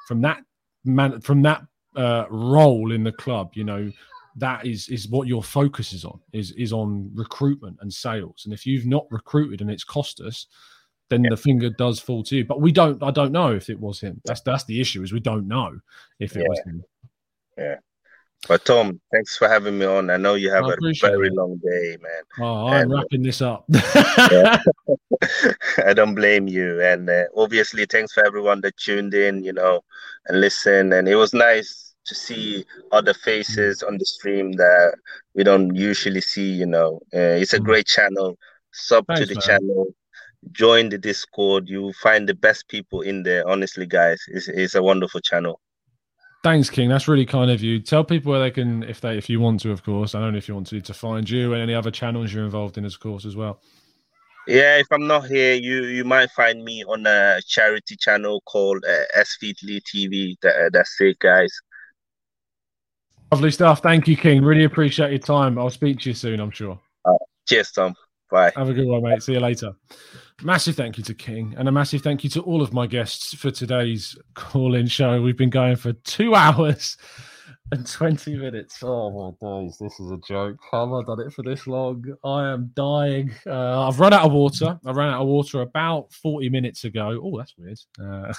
From 0.07 0.21
that 0.21 0.43
man, 0.85 1.21
from 1.21 1.41
that 1.43 1.61
uh, 1.95 2.25
role 2.29 2.91
in 2.91 3.03
the 3.03 3.11
club, 3.11 3.51
you 3.53 3.63
know, 3.63 3.91
that 4.35 4.65
is 4.65 4.89
is 4.89 5.07
what 5.09 5.27
your 5.27 5.43
focus 5.43 5.93
is 5.93 6.05
on 6.05 6.19
is 6.31 6.51
is 6.53 6.73
on 6.73 7.11
recruitment 7.13 7.77
and 7.81 7.93
sales. 7.93 8.43
And 8.45 8.53
if 8.53 8.65
you've 8.65 8.85
not 8.85 9.05
recruited 9.11 9.61
and 9.61 9.69
it's 9.69 9.83
cost 9.83 10.21
us, 10.21 10.47
then 11.09 11.23
yeah. 11.23 11.29
the 11.29 11.37
finger 11.37 11.69
does 11.69 11.99
fall 11.99 12.23
to 12.23 12.37
you. 12.37 12.45
But 12.45 12.61
we 12.61 12.71
don't. 12.71 13.01
I 13.03 13.11
don't 13.11 13.31
know 13.31 13.53
if 13.53 13.69
it 13.69 13.79
was 13.79 13.99
him. 13.99 14.21
That's 14.25 14.41
that's 14.41 14.65
the 14.65 14.81
issue. 14.81 15.03
Is 15.03 15.13
we 15.13 15.19
don't 15.19 15.47
know 15.47 15.79
if 16.19 16.35
it 16.35 16.41
yeah. 16.41 16.47
was 16.49 16.59
him. 16.65 16.83
Yeah. 17.57 17.75
But 18.47 18.65
Tom, 18.65 18.99
thanks 19.11 19.37
for 19.37 19.47
having 19.47 19.77
me 19.77 19.85
on. 19.85 20.09
I 20.09 20.17
know 20.17 20.33
you 20.33 20.51
have 20.51 20.65
a 20.65 20.75
very 21.01 21.27
it. 21.27 21.33
long 21.33 21.57
day, 21.63 21.97
man. 22.01 22.23
Oh, 22.41 22.67
I'm 22.67 22.81
and, 22.81 22.91
uh, 22.91 22.97
wrapping 22.97 23.23
this 23.23 23.41
up. 23.41 23.65
I 25.85 25.93
don't 25.93 26.15
blame 26.15 26.47
you. 26.47 26.81
And 26.81 27.09
uh, 27.09 27.23
obviously, 27.35 27.85
thanks 27.85 28.13
for 28.13 28.25
everyone 28.25 28.61
that 28.61 28.77
tuned 28.77 29.13
in, 29.13 29.43
you 29.43 29.53
know, 29.53 29.81
and 30.27 30.41
listen. 30.41 30.93
And 30.93 31.07
it 31.07 31.15
was 31.15 31.33
nice 31.33 31.93
to 32.05 32.15
see 32.15 32.65
other 32.91 33.13
faces 33.13 33.81
on 33.81 33.97
the 33.97 34.05
stream 34.05 34.53
that 34.53 34.95
we 35.33 35.43
don't 35.43 35.75
usually 35.75 36.21
see. 36.21 36.51
You 36.51 36.65
know, 36.65 36.99
uh, 37.13 37.39
it's 37.39 37.53
a 37.53 37.59
mm. 37.59 37.65
great 37.65 37.87
channel. 37.87 38.37
Sub 38.71 39.05
thanks, 39.07 39.21
to 39.21 39.25
the 39.27 39.35
man. 39.35 39.41
channel. 39.41 39.87
Join 40.51 40.89
the 40.89 40.97
Discord. 40.97 41.69
You 41.69 41.93
find 42.01 42.27
the 42.27 42.35
best 42.35 42.67
people 42.67 43.01
in 43.01 43.23
there. 43.23 43.47
Honestly, 43.47 43.85
guys, 43.85 44.21
it's, 44.27 44.49
it's 44.49 44.75
a 44.75 44.83
wonderful 44.83 45.21
channel. 45.21 45.61
Thanks, 46.43 46.69
King. 46.69 46.89
That's 46.89 47.07
really 47.07 47.25
kind 47.25 47.49
of 47.49 47.61
you. 47.61 47.79
Tell 47.79 48.03
people 48.03 48.31
where 48.31 48.41
they 48.41 48.51
can, 48.51 48.83
if 48.83 48.99
they, 48.99 49.17
if 49.17 49.29
you 49.29 49.39
want 49.39 49.61
to, 49.61 49.71
of 49.71 49.83
course. 49.83 50.13
I 50.13 50.19
don't 50.19 50.33
know 50.33 50.37
if 50.37 50.49
you 50.49 50.53
want 50.55 50.67
to, 50.67 50.81
to 50.81 50.93
find 50.93 51.29
you 51.29 51.53
and 51.53 51.61
any 51.61 51.73
other 51.73 51.89
channels 51.89 52.33
you're 52.33 52.43
involved 52.43 52.77
in, 52.77 52.83
of 52.83 52.99
course, 52.99 53.23
as 53.23 53.37
well. 53.37 53.61
Yeah, 54.47 54.77
if 54.77 54.87
I'm 54.91 55.07
not 55.07 55.27
here, 55.27 55.53
you 55.53 55.85
you 55.85 56.03
might 56.03 56.29
find 56.31 56.63
me 56.63 56.83
on 56.83 57.05
a 57.05 57.41
charity 57.47 57.95
channel 57.95 58.41
called 58.45 58.83
uh, 58.87 59.19
SVTLE 59.21 59.81
TV. 59.83 60.35
That, 60.41 60.55
uh, 60.55 60.69
that's 60.71 60.95
it, 60.99 61.17
guys. 61.19 61.51
Lovely 63.31 63.51
stuff. 63.51 63.81
Thank 63.81 64.07
you, 64.07 64.17
King. 64.17 64.43
Really 64.43 64.65
appreciate 64.65 65.11
your 65.11 65.19
time. 65.19 65.57
I'll 65.57 65.69
speak 65.69 65.99
to 66.01 66.09
you 66.09 66.13
soon. 66.13 66.39
I'm 66.39 66.51
sure. 66.51 66.79
Uh, 67.05 67.13
cheers, 67.47 67.71
Tom. 67.71 67.95
Bye. 68.29 68.51
Have 68.55 68.69
a 68.69 68.73
good 68.73 68.87
one, 68.87 69.03
mate. 69.03 69.23
See 69.23 69.33
you 69.33 69.39
later. 69.39 69.71
Massive 70.41 70.75
thank 70.75 70.97
you 70.97 71.03
to 71.05 71.13
King 71.13 71.53
and 71.57 71.69
a 71.69 71.71
massive 71.71 72.01
thank 72.01 72.23
you 72.23 72.29
to 72.31 72.41
all 72.41 72.61
of 72.61 72.73
my 72.73 72.85
guests 72.85 73.33
for 73.33 73.49
today's 73.49 74.17
call 74.33 74.75
in 74.75 74.87
show. 74.87 75.21
We've 75.21 75.37
been 75.37 75.49
going 75.49 75.77
for 75.77 75.93
two 75.93 76.35
hours 76.35 76.97
and 77.73 77.87
20 77.87 78.35
minutes. 78.37 78.83
Oh 78.83 79.35
my 79.41 79.61
days, 79.61 79.77
this 79.79 79.99
is 79.99 80.11
a 80.11 80.17
joke. 80.17 80.59
How 80.71 80.85
have 80.85 80.93
I 80.93 81.03
done 81.07 81.25
it 81.25 81.33
for 81.33 81.41
this 81.41 81.65
long? 81.65 82.05
I 82.23 82.49
am 82.49 82.71
dying. 82.75 83.31
Uh, 83.47 83.87
I've 83.87 83.99
run 83.99 84.13
out 84.13 84.25
of 84.25 84.31
water. 84.31 84.79
I 84.85 84.91
ran 84.91 85.09
out 85.09 85.23
of 85.23 85.27
water 85.27 85.61
about 85.61 86.13
40 86.13 86.49
minutes 86.49 86.83
ago. 86.83 87.19
Oh, 87.23 87.35
that's 87.35 87.55
weird. 87.57 87.79
Uh, 87.99 88.31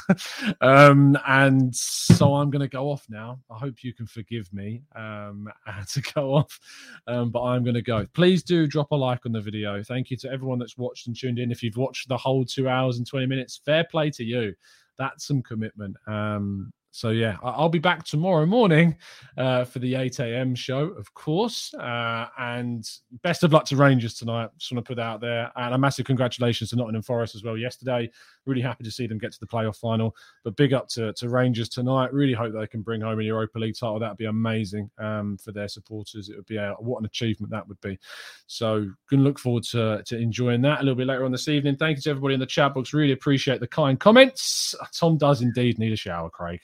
um, 0.60 1.18
and 1.26 1.74
so 1.74 2.36
I'm 2.36 2.50
going 2.50 2.60
to 2.60 2.68
go 2.68 2.88
off 2.90 3.04
now. 3.08 3.40
I 3.50 3.58
hope 3.58 3.82
you 3.82 3.92
can 3.92 4.06
forgive 4.06 4.52
me 4.52 4.82
um, 4.94 5.48
to 5.92 6.00
go 6.00 6.34
off, 6.34 6.60
um, 7.08 7.30
but 7.30 7.42
I'm 7.42 7.64
going 7.64 7.74
to 7.74 7.82
go. 7.82 8.06
Please 8.14 8.44
do 8.44 8.68
drop 8.68 8.92
a 8.92 8.96
like 8.96 9.26
on 9.26 9.32
the 9.32 9.40
video. 9.40 9.82
Thank 9.82 10.10
you 10.10 10.16
to 10.18 10.30
everyone 10.30 10.60
that's 10.60 10.78
watched 10.78 11.08
and 11.08 11.18
tuned 11.18 11.40
in. 11.40 11.50
If 11.50 11.60
you've 11.60 11.76
watched 11.76 12.08
the 12.08 12.16
whole 12.16 12.44
two 12.44 12.68
hours 12.68 12.98
and 12.98 13.06
20 13.06 13.26
minutes, 13.26 13.60
fair 13.64 13.82
play 13.82 14.10
to 14.10 14.22
you. 14.22 14.54
That's 14.96 15.26
some 15.26 15.42
commitment. 15.42 15.96
Um, 16.06 16.72
so 16.94 17.08
yeah, 17.08 17.38
I'll 17.42 17.68
be 17.68 17.80
back 17.80 18.04
tomorrow 18.04 18.46
morning 18.46 18.96
uh, 19.36 19.64
for 19.64 19.80
the 19.80 19.96
8 19.96 20.20
a.m. 20.20 20.54
show, 20.54 20.90
of 20.90 21.12
course. 21.12 21.74
Uh, 21.74 22.28
and 22.38 22.88
best 23.24 23.42
of 23.42 23.52
luck 23.52 23.64
to 23.64 23.76
Rangers 23.76 24.14
tonight. 24.14 24.50
Just 24.58 24.70
want 24.70 24.84
to 24.84 24.88
put 24.88 25.00
out 25.00 25.20
there. 25.20 25.50
And 25.56 25.74
a 25.74 25.78
massive 25.78 26.06
congratulations 26.06 26.70
to 26.70 26.76
Nottingham 26.76 27.02
Forest 27.02 27.34
as 27.34 27.42
well 27.42 27.56
yesterday. 27.56 28.08
Really 28.46 28.60
happy 28.60 28.84
to 28.84 28.92
see 28.92 29.08
them 29.08 29.18
get 29.18 29.32
to 29.32 29.40
the 29.40 29.46
playoff 29.46 29.76
final. 29.76 30.14
But 30.44 30.54
big 30.54 30.72
up 30.72 30.86
to, 30.90 31.12
to 31.14 31.28
Rangers 31.28 31.68
tonight. 31.68 32.12
Really 32.12 32.32
hope 32.32 32.52
they 32.52 32.66
can 32.68 32.82
bring 32.82 33.00
home 33.00 33.18
a 33.18 33.24
Europa 33.24 33.58
League 33.58 33.74
title. 33.74 33.98
That'd 33.98 34.16
be 34.16 34.26
amazing 34.26 34.88
um, 34.98 35.36
for 35.38 35.50
their 35.50 35.66
supporters. 35.66 36.28
It 36.28 36.36
would 36.36 36.46
be 36.46 36.58
a, 36.58 36.76
what 36.78 37.00
an 37.00 37.06
achievement 37.06 37.50
that 37.50 37.66
would 37.66 37.80
be. 37.80 37.98
So 38.46 38.88
to 39.10 39.16
look 39.16 39.40
forward 39.40 39.64
to, 39.64 40.04
to 40.06 40.16
enjoying 40.16 40.62
that 40.62 40.78
a 40.78 40.84
little 40.84 40.94
bit 40.94 41.08
later 41.08 41.24
on 41.24 41.32
this 41.32 41.48
evening. 41.48 41.74
Thank 41.74 41.96
you 41.96 42.02
to 42.02 42.10
everybody 42.10 42.34
in 42.34 42.40
the 42.40 42.46
chat 42.46 42.72
box. 42.72 42.94
Really 42.94 43.14
appreciate 43.14 43.58
the 43.58 43.66
kind 43.66 43.98
comments. 43.98 44.76
Tom 44.96 45.18
does 45.18 45.42
indeed 45.42 45.80
need 45.80 45.92
a 45.92 45.96
shower, 45.96 46.30
Craig. 46.30 46.60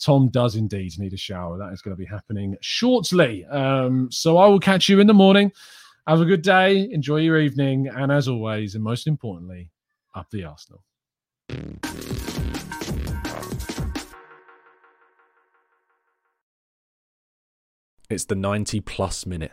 Tom 0.00 0.28
does 0.28 0.56
indeed 0.56 0.92
need 0.98 1.12
a 1.12 1.16
shower. 1.16 1.58
That 1.58 1.72
is 1.72 1.82
going 1.82 1.96
to 1.96 2.00
be 2.00 2.06
happening 2.06 2.56
shortly. 2.60 3.44
Um, 3.46 4.10
so 4.10 4.38
I 4.38 4.46
will 4.46 4.60
catch 4.60 4.88
you 4.88 5.00
in 5.00 5.06
the 5.06 5.14
morning. 5.14 5.52
Have 6.06 6.20
a 6.20 6.24
good 6.24 6.42
day. 6.42 6.88
Enjoy 6.90 7.16
your 7.16 7.38
evening. 7.38 7.88
And 7.88 8.12
as 8.12 8.28
always, 8.28 8.74
and 8.74 8.84
most 8.84 9.06
importantly, 9.06 9.70
up 10.14 10.30
the 10.30 10.44
Arsenal. 10.44 10.84
It's 18.10 18.26
the 18.26 18.34
90 18.34 18.80
plus 18.80 19.24
minute 19.24 19.52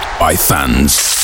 by 0.21 0.35
fans. 0.35 1.20